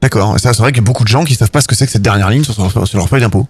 D'accord. 0.00 0.40
Ça, 0.40 0.54
c'est 0.54 0.62
vrai 0.62 0.72
qu'il 0.72 0.78
y 0.80 0.84
a 0.84 0.86
beaucoup 0.86 1.04
de 1.04 1.08
gens 1.08 1.24
qui 1.24 1.34
savent 1.34 1.50
pas 1.50 1.60
ce 1.60 1.68
que 1.68 1.74
c'est 1.74 1.84
que 1.86 1.92
cette 1.92 2.00
dernière 2.02 2.30
ligne 2.30 2.42
sur, 2.42 2.54
sur- 2.54 2.88
sur 2.88 2.98
leur 2.98 3.08
feuille 3.08 3.20
d'impôt. 3.20 3.46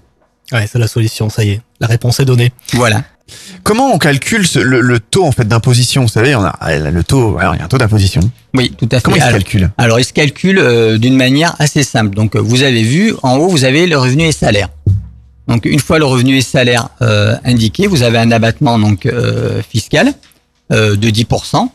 Ouais, 0.52 0.68
c'est 0.70 0.80
la 0.80 0.88
solution, 0.88 1.30
ça 1.30 1.44
y 1.44 1.50
est. 1.50 1.60
La 1.78 1.86
réponse 1.86 2.18
est 2.18 2.24
donnée. 2.24 2.52
Voilà. 2.72 3.04
Comment 3.62 3.92
on 3.92 3.98
calcule 3.98 4.46
ce- 4.46 4.58
le, 4.58 4.80
le 4.80 5.00
taux 5.00 5.24
en 5.24 5.32
fait 5.32 5.46
d'imposition? 5.46 6.02
Vous 6.02 6.08
savez, 6.08 6.34
on 6.34 6.42
a 6.44 6.54
ah, 6.60 6.76
le 6.78 7.04
taux. 7.04 7.36
Alors, 7.38 7.54
il 7.54 7.58
y 7.58 7.60
a 7.60 7.64
un 7.64 7.68
taux 7.68 7.78
d'imposition. 7.78 8.20
Oui, 8.54 8.72
tout 8.76 8.88
à 8.92 8.96
fait. 8.96 9.02
Comment 9.02 9.16
il 9.16 9.22
se 9.22 9.30
calcule? 9.30 9.70
alors, 9.78 10.00
il 10.00 10.04
se 10.04 10.12
calcule 10.12 10.58
euh, 10.58 10.98
d'une 10.98 11.16
manière 11.16 11.54
assez 11.58 11.82
simple. 11.82 12.14
Donc, 12.14 12.36
euh, 12.36 12.40
vous 12.40 12.62
avez 12.62 12.82
vu, 12.82 13.14
en 13.22 13.36
haut, 13.36 13.48
vous 13.48 13.64
avez 13.64 13.86
le 13.86 13.96
revenu 13.98 14.24
et 14.24 14.32
salaire. 14.32 14.68
Donc, 15.48 15.64
une 15.66 15.80
fois 15.80 15.98
le 15.98 16.04
revenu 16.04 16.36
et 16.36 16.42
salaire 16.42 16.88
euh, 17.02 17.36
indiqué, 17.44 17.86
vous 17.86 18.02
avez 18.02 18.18
un 18.18 18.30
abattement 18.30 18.78
donc 18.78 19.06
euh, 19.06 19.60
fiscal 19.68 20.12
de 20.70 20.94
10%. 21.10 21.68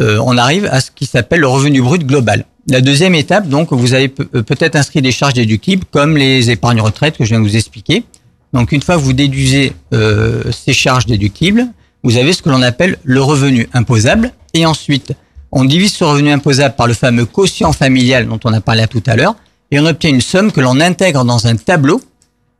Euh, 0.00 0.18
on 0.24 0.36
arrive 0.38 0.66
à 0.72 0.80
ce 0.80 0.90
qui 0.90 1.06
s'appelle 1.06 1.40
le 1.40 1.46
revenu 1.48 1.80
brut 1.82 2.04
global. 2.06 2.44
La 2.68 2.80
deuxième 2.80 3.14
étape, 3.14 3.48
donc, 3.48 3.72
vous 3.72 3.94
avez 3.94 4.08
pe- 4.08 4.24
peut-être 4.42 4.76
inscrit 4.76 5.02
des 5.02 5.12
charges 5.12 5.34
déductibles 5.34 5.84
comme 5.90 6.16
les 6.16 6.50
épargnes 6.50 6.80
retraite 6.80 7.16
que 7.16 7.24
je 7.24 7.30
viens 7.30 7.40
de 7.40 7.44
vous 7.48 7.56
expliquer. 7.56 8.04
Donc, 8.52 8.72
une 8.72 8.82
fois 8.82 8.96
que 8.96 9.00
vous 9.00 9.12
déduisez 9.12 9.72
euh, 9.92 10.50
ces 10.50 10.72
charges 10.72 11.06
déductibles, 11.06 11.66
vous 12.02 12.16
avez 12.16 12.32
ce 12.32 12.42
que 12.42 12.50
l'on 12.50 12.62
appelle 12.62 12.98
le 13.04 13.22
revenu 13.22 13.68
imposable. 13.72 14.32
Et 14.54 14.66
ensuite, 14.66 15.12
on 15.52 15.64
divise 15.64 15.92
ce 15.92 16.04
revenu 16.04 16.30
imposable 16.30 16.74
par 16.74 16.86
le 16.86 16.94
fameux 16.94 17.26
quotient 17.26 17.72
familial 17.72 18.26
dont 18.26 18.40
on 18.44 18.52
a 18.52 18.60
parlé 18.60 18.86
tout 18.88 19.02
à 19.06 19.16
l'heure, 19.16 19.36
et 19.70 19.78
on 19.78 19.86
obtient 19.86 20.10
une 20.10 20.20
somme 20.20 20.50
que 20.50 20.60
l'on 20.60 20.80
intègre 20.80 21.24
dans 21.24 21.46
un 21.46 21.56
tableau, 21.56 22.00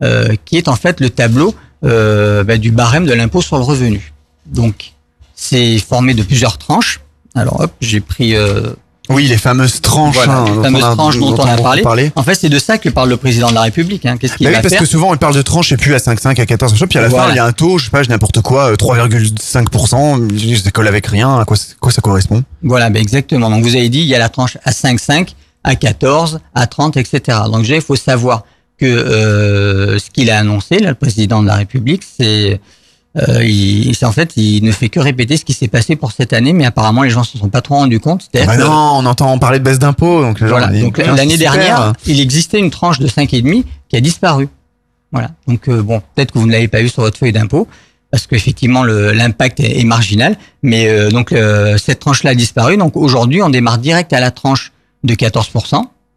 euh, 0.03 0.35
qui 0.45 0.57
est 0.57 0.69
en 0.69 0.77
fait 0.77 1.01
le 1.01 1.11
tableau 1.11 1.55
euh, 1.85 2.45
bah, 2.45 2.57
du 2.57 2.71
barème 2.71 3.07
de 3.07 3.13
l'impôt 3.13 3.43
sur 3.43 3.57
le 3.57 3.65
revenu. 3.65 4.13
Donc, 4.47 4.93
c'est 5.35 5.79
formé 5.79 6.15
de 6.15 6.23
plusieurs 6.23 6.59
tranches. 6.59 7.01
Alors, 7.35 7.61
hop, 7.61 7.73
j'ai 7.81 8.01
pris... 8.01 8.35
Oui, 9.11 9.27
les 9.27 9.37
fameuses 9.37 9.81
tranches. 9.81 10.15
voilà, 10.15 10.39
hein, 10.39 10.45
les 10.47 10.53
dont 10.55 10.63
fameuses 10.63 10.83
on 10.85 10.87
a- 10.87 10.95
tranches 10.95 11.19
dont, 11.19 11.35
on 11.39 11.45
a 11.47 11.57
parlé. 11.83 12.13
En 12.17 12.23
fait, 12.23 12.35
c'est 12.35 12.49
de 12.49 12.59
ça 12.59 12.79
que 12.79 12.89
parle 12.89 13.09
le 13.09 13.17
président 13.17 13.49
de 13.51 13.55
la 13.55 13.63
République. 13.63 14.07
Hein. 14.07 14.17
Qu'est-ce 14.17 14.37
qu'il 14.37 14.47
Bah 14.47 14.53
oui, 14.55 14.59
parce 14.63 14.73
faire 14.73 14.81
que 14.81 14.87
souvent 14.87 15.13
on 15.13 15.17
parle 15.17 15.35
de 15.35 15.43
tranches 15.43 15.73
et 15.73 15.77
puis 15.77 15.93
à 15.95 15.99
5,5, 15.99 16.41
à 16.41 16.47
14, 16.47 16.75
puis 16.89 16.99
à 16.99 17.03
la 17.03 17.11
fin 17.11 17.29
il 17.31 17.37
y 17.37 17.39
a 17.39 17.45
un 17.45 17.53
taux, 17.53 17.79
je 17.79 17.87
sais 17.87 17.91
pas, 17.91 18.03
n'importe 18.03 18.41
quoi, 18.41 18.71
euh, 18.71 18.77
3,5%, 18.77 20.29
je 20.31 20.35
dis, 20.35 20.57
ça 20.59 20.71
colle 20.71 20.89
avec 20.89 21.07
rien, 21.07 21.39
à 21.41 21.45
quoi, 21.45 21.57
quoi 21.81 21.93
ça 21.93 22.01
correspond? 22.01 22.43
Voilà, 22.63 22.91
ben 22.91 23.01
exactement. 23.01 23.51
Donc 23.51 23.63
vous 23.65 23.75
avez 23.77 23.89
dit, 23.89 24.01
il 24.01 24.07
y 24.07 24.15
a 24.15 24.19
la 24.19 24.29
tranche 24.29 24.59
à 24.65 24.71
5,5, 24.71 25.35
à 25.65 25.75
14, 25.77 26.41
à 26.55 26.67
30, 26.67 26.97
etc. 26.97 27.39
Donc 27.47 27.63
déjà, 27.63 27.75
il 27.77 27.83
faut 27.83 27.97
savoir 27.97 28.45
que 28.79 28.87
euh, 28.87 29.99
ce 29.99 30.11
qu'il 30.11 30.31
a 30.31 30.39
annoncé, 30.39 30.79
là, 30.79 30.89
le 30.91 30.95
président 30.95 31.43
de 31.43 31.47
la 31.49 31.57
République, 31.57 32.03
c'est 32.19 32.61
euh, 33.17 33.45
il, 33.45 33.93
en 34.03 34.13
fait, 34.13 34.33
il 34.37 34.63
ne 34.65 34.71
fait 34.73 34.89
que 34.89 35.01
répéter 35.01 35.37
ce 35.37 35.45
qui 35.45 35.53
s'est 35.53 35.69
passé 35.69 35.97
pour 35.97 36.13
cette 36.13 36.33
année, 36.33 36.53
mais 36.53 36.65
apparemment 36.65 37.03
les 37.03 37.11
gens 37.11 37.25
se 37.25 37.37
sont 37.39 37.49
pas 37.49 37.61
trop 37.61 37.75
rendus 37.77 37.99
compte. 38.01 38.29
Bah 38.33 38.41
C'est-à-dire 38.41 38.65
que- 38.65 38.69
non, 38.69 38.93
on 38.99 39.07
entend 39.07 39.37
parler 39.39 39.59
de 39.59 39.65
baisse 39.65 39.79
d'impôts, 39.81 40.23
donc 40.23 40.39
gens, 40.39 40.47
voilà. 40.49 40.69
Donc 40.69 40.99
l'année 40.99 41.37
dernière, 41.37 41.93
il 42.07 42.21
existait 42.21 42.59
une 42.61 42.71
tranche 42.71 42.99
de 43.01 43.09
5,5 43.09 43.65
qui 43.89 43.97
a 43.97 44.01
disparu. 44.01 44.49
Voilà. 45.13 45.31
Donc 45.49 45.69
euh, 45.69 45.83
bon, 45.83 46.01
peut-être 46.15 46.33
que 46.33 46.39
vous 46.39 46.47
ne 46.47 46.53
l'avez 46.53 46.69
pas 46.69 46.81
vu 46.83 46.89
sur 46.89 47.03
votre 47.03 47.19
feuille 47.19 47.33
d'impôt 47.33 47.67
parce 48.13 48.27
qu'effectivement 48.27 48.85
l'impact 48.85 49.61
est, 49.61 49.81
est 49.81 49.85
marginal, 49.85 50.37
mais 50.63 50.89
euh, 50.89 51.11
donc 51.11 51.33
euh, 51.33 51.79
cette 51.79 51.99
tranche-là 52.01 52.31
a 52.31 52.35
disparu. 52.35 52.77
Donc 52.77 52.97
aujourd'hui, 52.97 53.43
on 53.43 53.51
démarre 53.51 53.79
direct 53.79 54.13
à 54.13 54.21
la 54.21 54.31
tranche 54.31 54.73
de 55.03 55.15
14 55.15 55.51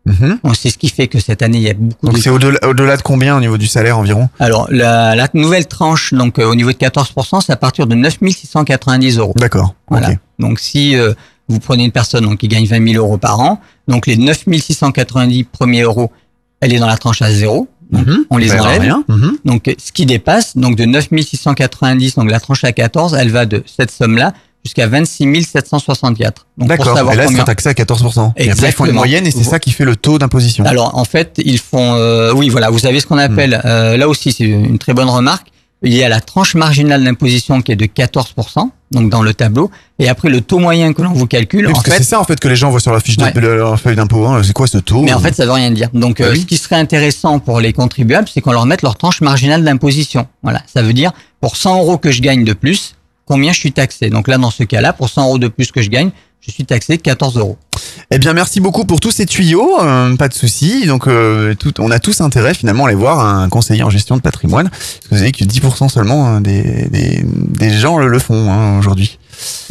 Mhm. 0.06 0.40
C'est 0.54 0.70
ce 0.70 0.78
qui 0.78 0.90
fait 0.90 1.08
que 1.08 1.20
cette 1.20 1.42
année 1.42 1.60
il 1.60 1.64
y 1.64 1.70
a 1.70 1.74
beaucoup 1.74 2.08
Donc 2.08 2.16
de 2.16 2.22
c'est 2.22 2.30
au-delà 2.30 2.60
au-delà 2.68 2.98
de 2.98 3.02
combien 3.02 3.38
au 3.38 3.40
niveau 3.40 3.58
du 3.58 3.68
salaire 3.68 3.98
environ? 3.98 4.28
Alors, 4.40 4.68
la, 4.70 5.16
la 5.16 5.30
nouvelle 5.34 5.66
tranche, 5.68 6.14
donc 6.14 6.40
euh, 6.40 6.46
au 6.46 6.56
niveau 6.56 6.72
de 6.72 6.78
14%, 6.78 7.42
c'est 7.46 7.54
à 7.54 7.56
partir 7.56 7.88
de 7.88 7.96
9 7.96 8.18
690 8.22 9.18
euros. 9.18 9.34
D'accord. 9.38 9.76
Voilà. 9.90 10.10
Donc, 10.40 10.60
si 10.60 10.98
euh, 10.98 11.14
vous 11.48 11.60
prenez 11.60 11.86
une 11.86 11.92
personne 11.92 12.26
donc, 12.26 12.40
qui 12.40 12.48
gagne 12.50 12.66
20 12.66 12.92
000 12.94 13.04
euros 13.06 13.18
par 13.18 13.40
an, 13.40 13.62
donc 13.88 14.06
les 14.08 14.18
9 14.18 14.44
690 14.60 15.46
premiers 15.46 15.84
euros, 15.84 16.12
elle 16.60 16.74
est 16.74 16.80
dans 16.80 16.88
la 16.88 16.98
tranche 16.98 17.22
à 17.22 17.32
zéro. 17.32 17.70
Donc, 17.92 18.08
Mhm. 18.08 18.26
On 18.30 18.38
les 18.38 18.52
enlève. 18.54 18.82
rien. 18.82 19.04
Mhm. 19.08 19.38
Donc, 19.46 19.74
ce 19.78 19.92
qui 19.92 20.06
dépasse, 20.06 20.58
donc 20.58 20.76
de 20.76 20.84
9 20.86 21.10
690, 21.10 22.16
donc 22.16 22.30
la 22.30 22.40
tranche 22.40 22.64
à 22.64 22.72
14, 22.72 23.14
elle 23.14 23.30
va 23.30 23.46
de 23.46 23.64
cette 23.66 23.92
somme-là 23.92 24.34
jusqu'à 24.64 24.88
26 24.88 25.44
764. 25.44 26.46
Donc, 26.58 26.68
pour 26.68 26.78
D'accord, 26.78 26.98
et 27.12 27.16
là 27.16 27.26
combien- 27.26 27.40
c'est 27.40 27.46
taxé 27.46 27.70
à 27.70 27.74
14%. 27.74 28.34
Et 28.38 28.50
après 28.52 28.70
ils 28.70 28.72
font 28.72 28.86
une 28.86 28.94
moyenne 28.94 29.28
et 29.28 29.32
c'est 29.32 29.44
ça 29.44 29.60
qui 29.60 29.72
fait 29.72 29.86
le 29.86 29.96
taux 29.96 30.18
d'imposition. 30.20 30.66
alors 30.66 30.98
en 30.98 31.06
fait, 31.06 31.34
ils 31.44 31.60
font, 31.60 31.96
euh, 31.96 32.32
oui 32.34 32.50
voilà, 32.50 32.70
vous 32.70 32.86
avez 32.86 33.00
ce 33.00 33.08
qu'on 33.08 33.18
appelle, 33.18 33.60
Hmm. 33.64 33.68
euh, 33.68 33.98
là 33.98 34.08
aussi 34.08 34.32
c'est 34.32 34.46
une 34.46 34.78
très 34.80 34.94
bonne 34.94 35.10
remarque. 35.10 35.48
Il 35.86 35.94
y 35.94 36.02
a 36.02 36.08
la 36.08 36.22
tranche 36.22 36.56
marginale 36.56 37.04
d'imposition 37.04 37.62
qui 37.62 37.74
est 37.74 37.76
de 37.76 37.86
14%, 37.86 38.72
donc 38.92 39.10
dans 39.10 39.22
le 39.22 39.34
tableau, 39.34 39.70
et 40.00 40.08
après 40.08 40.30
le 40.30 40.40
taux 40.40 40.60
moyen 40.60 40.94
que 40.94 41.02
l'on 41.02 41.12
vous 41.12 41.28
calcule. 41.28 41.66
Oui, 41.66 41.72
en 41.72 41.74
parce 41.74 41.84
que 41.84 41.92
fait, 41.92 41.98
c'est 41.98 42.04
ça 42.06 42.22
en 42.22 42.24
fait 42.24 42.40
que 42.40 42.48
les 42.48 42.56
gens 42.56 42.70
voient 42.70 42.80
sur 42.80 42.94
la 42.94 43.02
fiche 43.02 43.18
de 43.18 43.24
Ouais. 43.26 43.34
leur 43.36 43.78
feuille 43.78 43.98
d'impôt. 43.98 44.26
hein. 44.28 44.42
C'est 44.46 44.54
quoi 44.54 44.68
ce 44.68 44.78
taux? 44.78 45.02
Mais 45.02 45.12
en 45.14 45.20
fait, 45.20 45.36
ça 45.36 45.46
veut 45.46 45.52
rien 45.52 45.72
dire. 45.72 45.90
Donc, 45.94 46.20
Bah 46.22 46.28
euh, 46.28 46.32
oui. 46.32 46.40
ce 46.40 46.46
qui 46.46 46.58
serait 46.58 46.78
intéressant 46.78 47.40
pour 47.40 47.60
les 47.60 47.74
contribuables, 47.74 48.30
c'est 48.34 48.40
qu'on 48.40 48.54
leur 48.54 48.66
mette 48.66 48.82
leur 48.82 48.96
tranche 48.96 49.20
marginale 49.20 49.62
d'imposition. 49.66 50.26
Voilà, 50.42 50.62
ça 50.74 50.82
veut 50.84 50.94
dire 50.94 51.12
pour 51.42 51.58
100 51.58 51.80
euros 51.80 51.98
que 51.98 52.12
je 52.12 52.22
gagne 52.22 52.46
de 52.46 52.54
plus, 52.54 52.96
combien 53.26 53.52
je 53.54 53.60
suis 53.60 53.72
taxé. 53.72 54.10
Donc 54.10 54.28
là, 54.28 54.38
dans 54.38 54.52
ce 54.52 54.64
cas-là, 54.64 54.94
pour 54.94 55.10
100 55.10 55.24
euros 55.26 55.38
de 55.40 55.48
plus 55.48 55.72
que 55.72 55.82
je 55.82 55.90
gagne, 55.90 56.12
je 56.46 56.52
suis 56.52 56.66
taxé 56.66 56.98
14 56.98 57.38
euros. 57.38 57.58
Eh 58.12 58.20
bien, 58.20 58.34
merci 58.34 58.60
beaucoup 58.60 58.84
pour 58.86 59.00
tous 59.00 59.12
ces 59.12 59.26
tuyaux. 59.26 59.80
euh, 59.82 60.16
pas 60.18 60.28
de 60.28 60.34
souci. 60.34 60.86
Donc, 60.86 61.08
euh, 61.08 61.56
tout, 61.56 61.74
on 61.80 61.90
a 61.90 62.00
tous 62.00 62.20
intérêt 62.20 62.54
finalement 62.54 62.84
à 62.86 62.90
aller 62.90 62.98
voir 62.98 63.20
un 63.26 63.48
conseiller 63.48 63.84
en 63.84 63.90
gestion 63.90 64.18
de 64.18 64.22
patrimoine. 64.22 64.70
Parce 64.70 65.00
que 65.00 65.10
vous 65.12 65.18
savez 65.18 65.32
que 65.32 65.46
10% 65.46 65.88
seulement 65.90 66.28
hein, 66.28 66.42
des, 66.42 66.88
des, 66.90 67.24
des 67.24 67.72
gens 67.72 67.98
le, 67.98 68.08
le 68.08 68.20
font 68.20 68.52
hein, 68.52 68.78
aujourd'hui. 68.78 69.20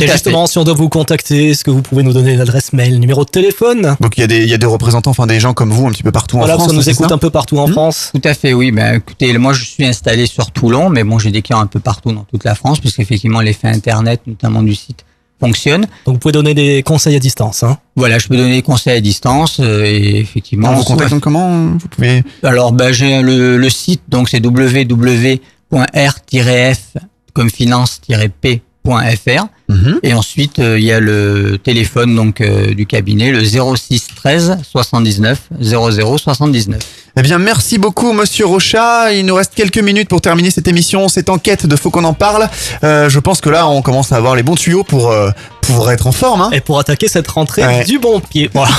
Et 0.00 0.06
justement, 0.08 0.46
si 0.46 0.58
on 0.58 0.64
doit 0.64 0.74
vous 0.74 0.88
contacter, 0.88 1.50
est-ce 1.50 1.64
que 1.64 1.70
vous 1.70 1.82
pouvez 1.82 2.02
nous 2.02 2.12
donner 2.12 2.36
l'adresse 2.36 2.72
mail, 2.72 2.98
numéro 2.98 3.24
de 3.24 3.30
téléphone 3.30 3.96
Donc, 4.00 4.16
il 4.16 4.20
y, 4.20 4.24
a 4.24 4.26
des, 4.26 4.42
il 4.42 4.48
y 4.48 4.54
a 4.54 4.58
des 4.58 4.66
représentants, 4.66 5.10
enfin 5.10 5.26
des 5.26 5.40
gens 5.40 5.54
comme 5.54 5.70
vous 5.70 5.86
un 5.86 5.90
petit 5.92 6.02
peu 6.02 6.12
partout 6.12 6.36
Voilà, 6.38 6.54
en 6.54 6.56
parce 6.56 6.68
France. 6.68 6.72
qu'on 6.72 6.82
nous 6.82 6.90
écoute 6.90 7.08
ça 7.08 7.14
un 7.14 7.18
peu 7.18 7.30
partout 7.30 7.58
en 7.58 7.66
France. 7.66 8.10
Tout 8.14 8.20
à 8.28 8.34
fait, 8.34 8.52
oui. 8.52 8.72
Ben, 8.72 8.96
écoutez, 8.96 9.36
moi, 9.38 9.52
je 9.52 9.64
suis 9.64 9.84
installé 9.84 10.26
sur 10.26 10.50
Toulon, 10.50 10.88
mais 10.88 11.04
bon, 11.04 11.18
j'ai 11.18 11.30
des 11.30 11.42
clients 11.42 11.60
un 11.60 11.66
peu 11.66 11.80
partout 11.80 12.12
dans 12.12 12.24
toute 12.24 12.44
la 12.44 12.54
France, 12.54 12.80
puisqu'effectivement, 12.80 13.40
l'effet 13.40 13.68
Internet, 13.68 14.20
notamment 14.26 14.62
du 14.62 14.74
site, 14.74 15.04
fonctionne. 15.40 15.86
Donc, 16.06 16.14
vous 16.14 16.18
pouvez 16.18 16.32
donner 16.32 16.54
des 16.54 16.82
conseils 16.82 17.16
à 17.16 17.18
distance. 17.18 17.62
Hein. 17.62 17.78
Voilà, 17.96 18.18
je 18.18 18.28
peux 18.28 18.36
donner 18.36 18.56
des 18.56 18.62
conseils 18.62 18.96
à 18.96 19.00
distance, 19.00 19.58
euh, 19.60 19.84
et 19.84 20.18
effectivement. 20.18 20.70
On 20.70 20.74
vous 20.74 20.84
contacte 20.84 21.18
comment 21.20 21.72
Vous 21.78 21.88
pouvez. 21.88 22.22
Alors, 22.42 22.72
ben, 22.72 22.92
j'ai 22.92 23.22
le, 23.22 23.56
le 23.56 23.70
site, 23.70 24.02
donc 24.08 24.28
c'est 24.28 24.44
www.r-f 24.44 25.38
comme 27.34 27.48
finance-p.fr. 28.86 29.46
Mhm. 29.68 30.00
Et 30.02 30.12
ensuite, 30.12 30.58
euh, 30.58 30.78
il 30.78 30.84
y 30.84 30.92
a 30.92 31.00
le 31.00 31.56
téléphone 31.62 32.14
donc 32.14 32.40
euh, 32.40 32.74
du 32.74 32.84
cabinet, 32.86 33.30
le 33.30 33.42
06 33.42 34.08
13 34.16 34.58
79 34.70 35.38
00 35.60 36.18
79. 36.18 36.78
Eh 37.16 37.22
bien, 37.22 37.38
merci 37.38 37.76
beaucoup, 37.78 38.12
Monsieur 38.12 38.46
Rochat. 38.46 39.12
Il 39.12 39.26
nous 39.26 39.34
reste 39.34 39.52
quelques 39.54 39.78
minutes 39.78 40.08
pour 40.08 40.20
terminer 40.22 40.50
cette 40.50 40.66
émission, 40.68 41.08
cette 41.08 41.28
enquête 41.28 41.66
de 41.66 41.76
Faut 41.76 41.90
qu'on 41.90 42.04
en 42.04 42.14
parle. 42.14 42.48
Euh, 42.84 43.08
je 43.10 43.18
pense 43.18 43.40
que 43.40 43.50
là, 43.50 43.66
on 43.68 43.82
commence 43.82 44.12
à 44.12 44.16
avoir 44.16 44.34
les 44.34 44.42
bons 44.42 44.54
tuyaux 44.56 44.82
pour 44.84 45.10
euh, 45.10 45.30
pour 45.62 45.90
être 45.90 46.06
en 46.06 46.12
forme. 46.12 46.40
Hein. 46.40 46.50
Et 46.52 46.60
pour 46.60 46.78
attaquer 46.78 47.08
cette 47.08 47.28
rentrée 47.28 47.64
Ouais. 47.66 47.84
du 47.84 47.98
bon 47.98 48.20
pied. 48.20 48.50
Voilà. 48.54 48.72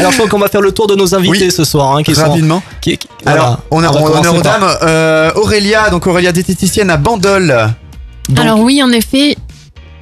Alors, 0.00 0.12
je 0.12 0.16
crois 0.18 0.28
qu'on 0.28 0.38
va 0.38 0.48
faire 0.48 0.60
le 0.62 0.72
tour 0.72 0.86
de 0.86 0.94
nos 0.94 1.14
invités 1.14 1.46
Oui. 1.46 1.50
ce 1.50 1.64
soir. 1.64 1.96
Hein, 1.96 2.02
qui 2.02 2.14
sont- 2.14 2.22
Rapidement. 2.22 2.62
qui- 2.80 2.98
qui- 2.98 3.08
Alors, 3.26 3.60
voilà. 3.70 3.90
on 3.92 3.96
a 3.96 4.28
on 4.30 4.40
dames. 4.40 4.76
Euh, 4.82 5.30
Aurélia, 5.36 5.90
donc 5.90 6.06
Aurélia 6.06 6.32
diététicienne 6.32 6.88
à 6.90 6.96
Bandol. 6.96 7.54
Donc- 8.28 8.38
Alors 8.40 8.60
oui, 8.60 8.82
en 8.82 8.90
effet, 8.90 9.36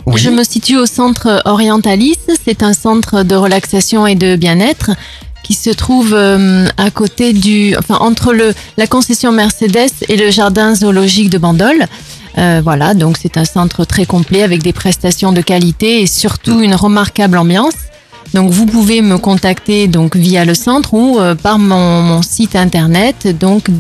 Oui. 0.07 0.21
je 0.21 0.31
me 0.31 0.45
situe 0.45 0.77
au 0.79 0.87
centre 0.87 1.43
Orientalis. 1.45 2.17
C'est 2.45 2.63
un 2.63 2.73
centre 2.73 3.23
de 3.23 3.35
relaxation 3.35 4.07
et 4.07 4.15
de 4.15 4.37
bien-être 4.37 4.91
qui 5.43 5.55
se 5.55 5.69
trouve 5.71 6.15
euh, 6.15 6.67
à 6.79 6.91
côté 6.91 7.35
du, 7.35 7.77
enfin 7.79 7.97
entre 8.01 8.33
le 8.33 8.55
la 8.79 8.87
concession 8.87 9.31
Mercedes 9.31 9.91
et 10.09 10.17
le 10.17 10.31
jardin 10.31 10.75
zoologique 10.75 11.29
de 11.29 11.37
Bandol. 11.39 11.87
Euh, 12.39 12.61
voilà, 12.65 12.95
donc 12.95 13.17
c'est 13.21 13.37
un 13.37 13.45
centre 13.45 13.85
très 13.85 14.07
complet 14.07 14.43
avec 14.43 14.63
des 14.63 14.73
prestations 14.73 15.33
de 15.33 15.41
qualité 15.43 16.01
et 16.03 16.07
surtout 16.07 16.61
une 16.63 16.75
remarquable 16.75 17.37
ambiance. 17.37 17.75
Donc 18.33 18.51
vous 18.51 18.65
pouvez 18.67 19.03
me 19.03 19.19
contacter 19.19 19.87
donc 19.87 20.17
via 20.17 20.45
le 20.47 20.55
centre 20.55 20.95
ou 20.95 21.21
euh, 21.21 21.35
par 21.35 21.59
mon, 21.59 22.01
mon 22.03 22.23
site 22.23 22.57
internet 22.57 23.39
donc 23.39 23.71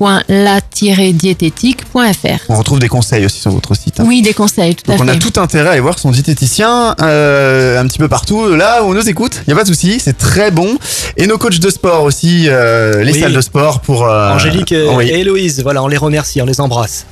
www.la-diététique.fr. 0.00 2.44
On 2.48 2.56
retrouve 2.56 2.78
des 2.78 2.88
conseils 2.88 3.24
aussi 3.26 3.40
sur 3.40 3.50
votre 3.50 3.74
site. 3.74 4.00
hein. 4.00 4.04
Oui, 4.06 4.22
des 4.22 4.32
conseils, 4.34 4.74
tout 4.74 4.90
Donc 4.90 5.00
à 5.00 5.02
on 5.02 5.06
fait. 5.06 5.12
a 5.12 5.16
tout 5.16 5.32
intérêt 5.40 5.68
à 5.68 5.72
aller 5.72 5.80
voir 5.80 5.98
son 5.98 6.10
diététicien 6.10 6.94
euh, 7.02 7.78
un 7.80 7.86
petit 7.86 7.98
peu 7.98 8.08
partout, 8.08 8.54
là 8.54 8.82
où 8.82 8.86
on 8.90 8.94
nous 8.94 9.08
écoute. 9.08 9.42
Il 9.46 9.50
y 9.50 9.52
a 9.52 9.56
pas 9.56 9.62
de 9.62 9.68
souci, 9.68 10.00
c'est 10.00 10.16
très 10.16 10.50
bon. 10.50 10.76
Et 11.16 11.26
nos 11.26 11.38
coachs 11.38 11.58
de 11.60 11.70
sport 11.70 12.02
aussi, 12.04 12.46
euh, 12.48 13.02
les 13.04 13.12
Oui. 13.12 13.20
salles 13.20 13.32
de 13.34 13.40
sport 13.40 13.80
pour 13.80 14.06
euh, 14.06 14.32
Angélique 14.34 14.72
et, 14.72 14.88
oui. 14.88 15.08
et 15.08 15.20
Héloïse, 15.20 15.60
voilà, 15.62 15.82
on 15.82 15.88
les 15.88 15.96
remercie, 15.96 16.40
on 16.42 16.46
les 16.46 16.60
embrasse. 16.60 17.06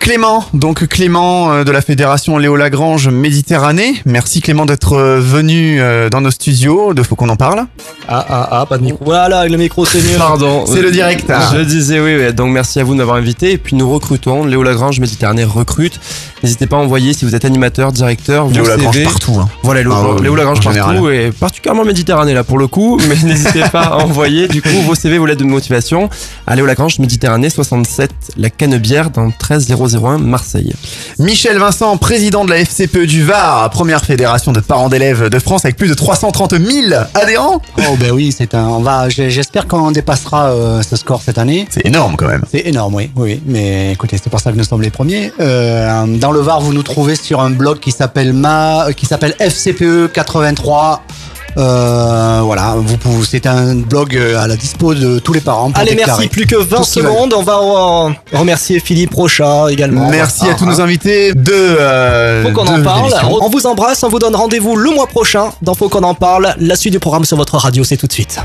Clément, 0.00 0.44
donc 0.52 0.86
Clément 0.86 1.64
de 1.64 1.70
la 1.70 1.80
fédération 1.80 2.36
Léo 2.36 2.56
Lagrange 2.56 3.08
Méditerranée. 3.08 3.94
Merci 4.04 4.42
Clément 4.42 4.66
d'être 4.66 4.96
venu 4.98 5.80
dans 6.10 6.20
nos 6.20 6.30
studios. 6.30 6.92
De 6.92 7.02
faut 7.02 7.16
qu'on 7.16 7.30
en 7.30 7.36
parle. 7.36 7.64
Ah 8.06 8.26
ah 8.28 8.48
ah, 8.50 8.66
pas 8.66 8.76
de 8.76 8.82
micro. 8.82 8.98
Voilà, 9.02 9.46
le 9.48 9.56
micro 9.56 9.86
c'est 9.86 10.02
mieux. 10.02 10.18
Pardon. 10.18 10.66
C'est 10.66 10.82
le 10.82 10.90
direct. 10.90 11.30
hein. 11.30 11.40
Je 11.54 11.60
disais 11.60 12.00
oui, 12.00 12.16
oui, 12.16 12.33
donc 12.34 12.50
merci 12.52 12.80
à 12.80 12.84
vous 12.84 12.92
de 12.92 12.98
m'avoir 12.98 13.16
invité. 13.16 13.52
Et 13.52 13.58
puis 13.58 13.76
nous 13.76 13.90
recrutons, 13.90 14.44
Léo 14.44 14.62
Lagrange 14.62 15.00
Méditerranée 15.00 15.44
recrute. 15.44 15.98
N'hésitez 16.42 16.66
pas 16.66 16.76
à 16.76 16.80
envoyer 16.80 17.12
si 17.14 17.24
vous 17.24 17.34
êtes 17.34 17.44
animateur, 17.44 17.92
directeur, 17.92 18.48
Léo 18.48 18.64
vos 18.64 18.70
Lagrange 18.70 18.94
CV. 18.94 19.04
partout. 19.04 19.36
hein. 19.40 19.48
Voilà, 19.62 19.82
Léo, 19.82 19.92
Ah, 19.94 20.22
Léo 20.22 20.34
Lagrange 20.34 20.60
partout 20.60 20.70
général. 20.78 21.14
et 21.14 21.30
particulièrement 21.32 21.84
Méditerranée 21.84 22.34
là 22.34 22.44
pour 22.44 22.58
le 22.58 22.66
coup. 22.66 22.98
Mais 23.08 23.16
n'hésitez 23.24 23.62
pas 23.72 23.82
à 23.84 23.96
envoyer 23.98 24.48
du 24.48 24.60
coup 24.62 24.68
vos 24.86 24.94
CV, 24.94 25.18
vos 25.18 25.26
lettres 25.26 25.40
de 25.42 25.46
motivation 25.46 26.10
à 26.46 26.56
Léo 26.56 26.66
Lagrange 26.66 26.98
Méditerranée 26.98 27.50
67, 27.50 28.10
la 28.36 28.50
Canebière 28.50 29.10
dans 29.10 29.30
13001 29.30 30.18
Marseille. 30.18 30.72
Michel 31.18 31.58
Vincent, 31.58 31.96
président 31.96 32.44
de 32.44 32.50
la 32.50 32.58
FCPE 32.64 33.04
du 33.06 33.24
Var, 33.24 33.70
première 33.70 34.04
fédération 34.04 34.52
de 34.52 34.60
parents 34.60 34.88
d'élèves 34.88 35.28
de 35.28 35.38
France 35.38 35.64
avec 35.64 35.76
plus 35.76 35.88
de 35.88 35.94
330 35.94 36.54
000 36.58 36.92
adhérents. 37.14 37.60
Oh 37.78 37.96
ben 37.98 38.10
oui, 38.12 38.34
c'est 38.36 38.54
un. 38.54 38.64
On 38.68 38.80
va. 38.80 39.08
J'espère 39.08 39.66
qu'on 39.66 39.90
dépassera 39.92 40.50
euh, 40.50 40.82
ce 40.82 40.96
score 40.96 41.22
cette 41.22 41.38
année. 41.38 41.66
C'est 41.70 41.86
énorme 41.86 42.16
quand 42.24 42.32
même. 42.32 42.42
C'est 42.50 42.66
énorme, 42.66 42.94
oui, 42.94 43.10
oui. 43.16 43.42
Mais 43.46 43.92
écoutez, 43.92 44.16
c'est 44.22 44.30
pour 44.30 44.40
ça 44.40 44.50
que 44.52 44.56
nous 44.56 44.64
sommes 44.64 44.82
les 44.82 44.90
premiers. 44.90 45.32
Euh, 45.40 46.06
dans 46.18 46.32
le 46.32 46.40
Var, 46.40 46.60
vous 46.60 46.72
nous 46.72 46.82
trouvez 46.82 47.16
sur 47.16 47.40
un 47.40 47.50
blog 47.50 47.78
qui 47.80 47.90
s'appelle 47.92 48.32
ma, 48.32 48.86
qui 48.96 49.06
s'appelle 49.06 49.34
FCPE 49.38 50.12
83. 50.12 51.02
Euh, 51.56 52.40
voilà, 52.42 52.74
vous 52.76 52.96
pouvez, 52.96 53.24
c'est 53.24 53.46
un 53.46 53.76
blog 53.76 54.16
euh, 54.16 54.40
à 54.42 54.48
la 54.48 54.56
dispo 54.56 54.92
de 54.92 55.20
tous 55.20 55.32
les 55.32 55.40
parents. 55.40 55.70
Pour 55.70 55.80
Allez, 55.80 55.94
déclarer 55.94 56.22
merci. 56.22 56.28
Plus 56.28 56.46
que 56.46 56.56
20 56.56 56.76
tout 56.78 56.82
ce 56.82 56.92
qu'ils 56.94 57.02
secondes. 57.02 57.32
On 57.32 57.42
va 57.44 57.58
euh, 57.58 58.36
remercier 58.36 58.80
Philippe 58.80 59.14
Rochat 59.14 59.66
également. 59.70 60.10
Merci 60.10 60.48
à 60.48 60.52
Ah, 60.52 60.54
tous 60.58 60.66
nos 60.66 60.80
invités 60.80 61.32
de. 61.32 61.52
euh, 61.52 62.42
Faut 62.42 62.50
qu'on 62.50 62.64
de 62.64 62.70
en 62.80 62.82
parle. 62.82 63.12
On 63.40 63.48
vous 63.50 63.66
embrasse. 63.68 64.02
On 64.02 64.08
vous 64.08 64.18
donne 64.18 64.34
rendez-vous 64.34 64.74
le 64.74 64.90
mois 64.90 65.06
prochain 65.06 65.50
dans 65.62 65.74
Faut 65.74 65.88
qu'on 65.88 66.02
en 66.02 66.14
parle. 66.14 66.54
La 66.58 66.74
suite 66.74 66.92
du 66.92 66.98
programme 66.98 67.24
sur 67.24 67.36
votre 67.36 67.56
radio, 67.56 67.84
c'est 67.84 67.96
tout 67.98 68.08
de 68.08 68.12
suite. 68.12 68.40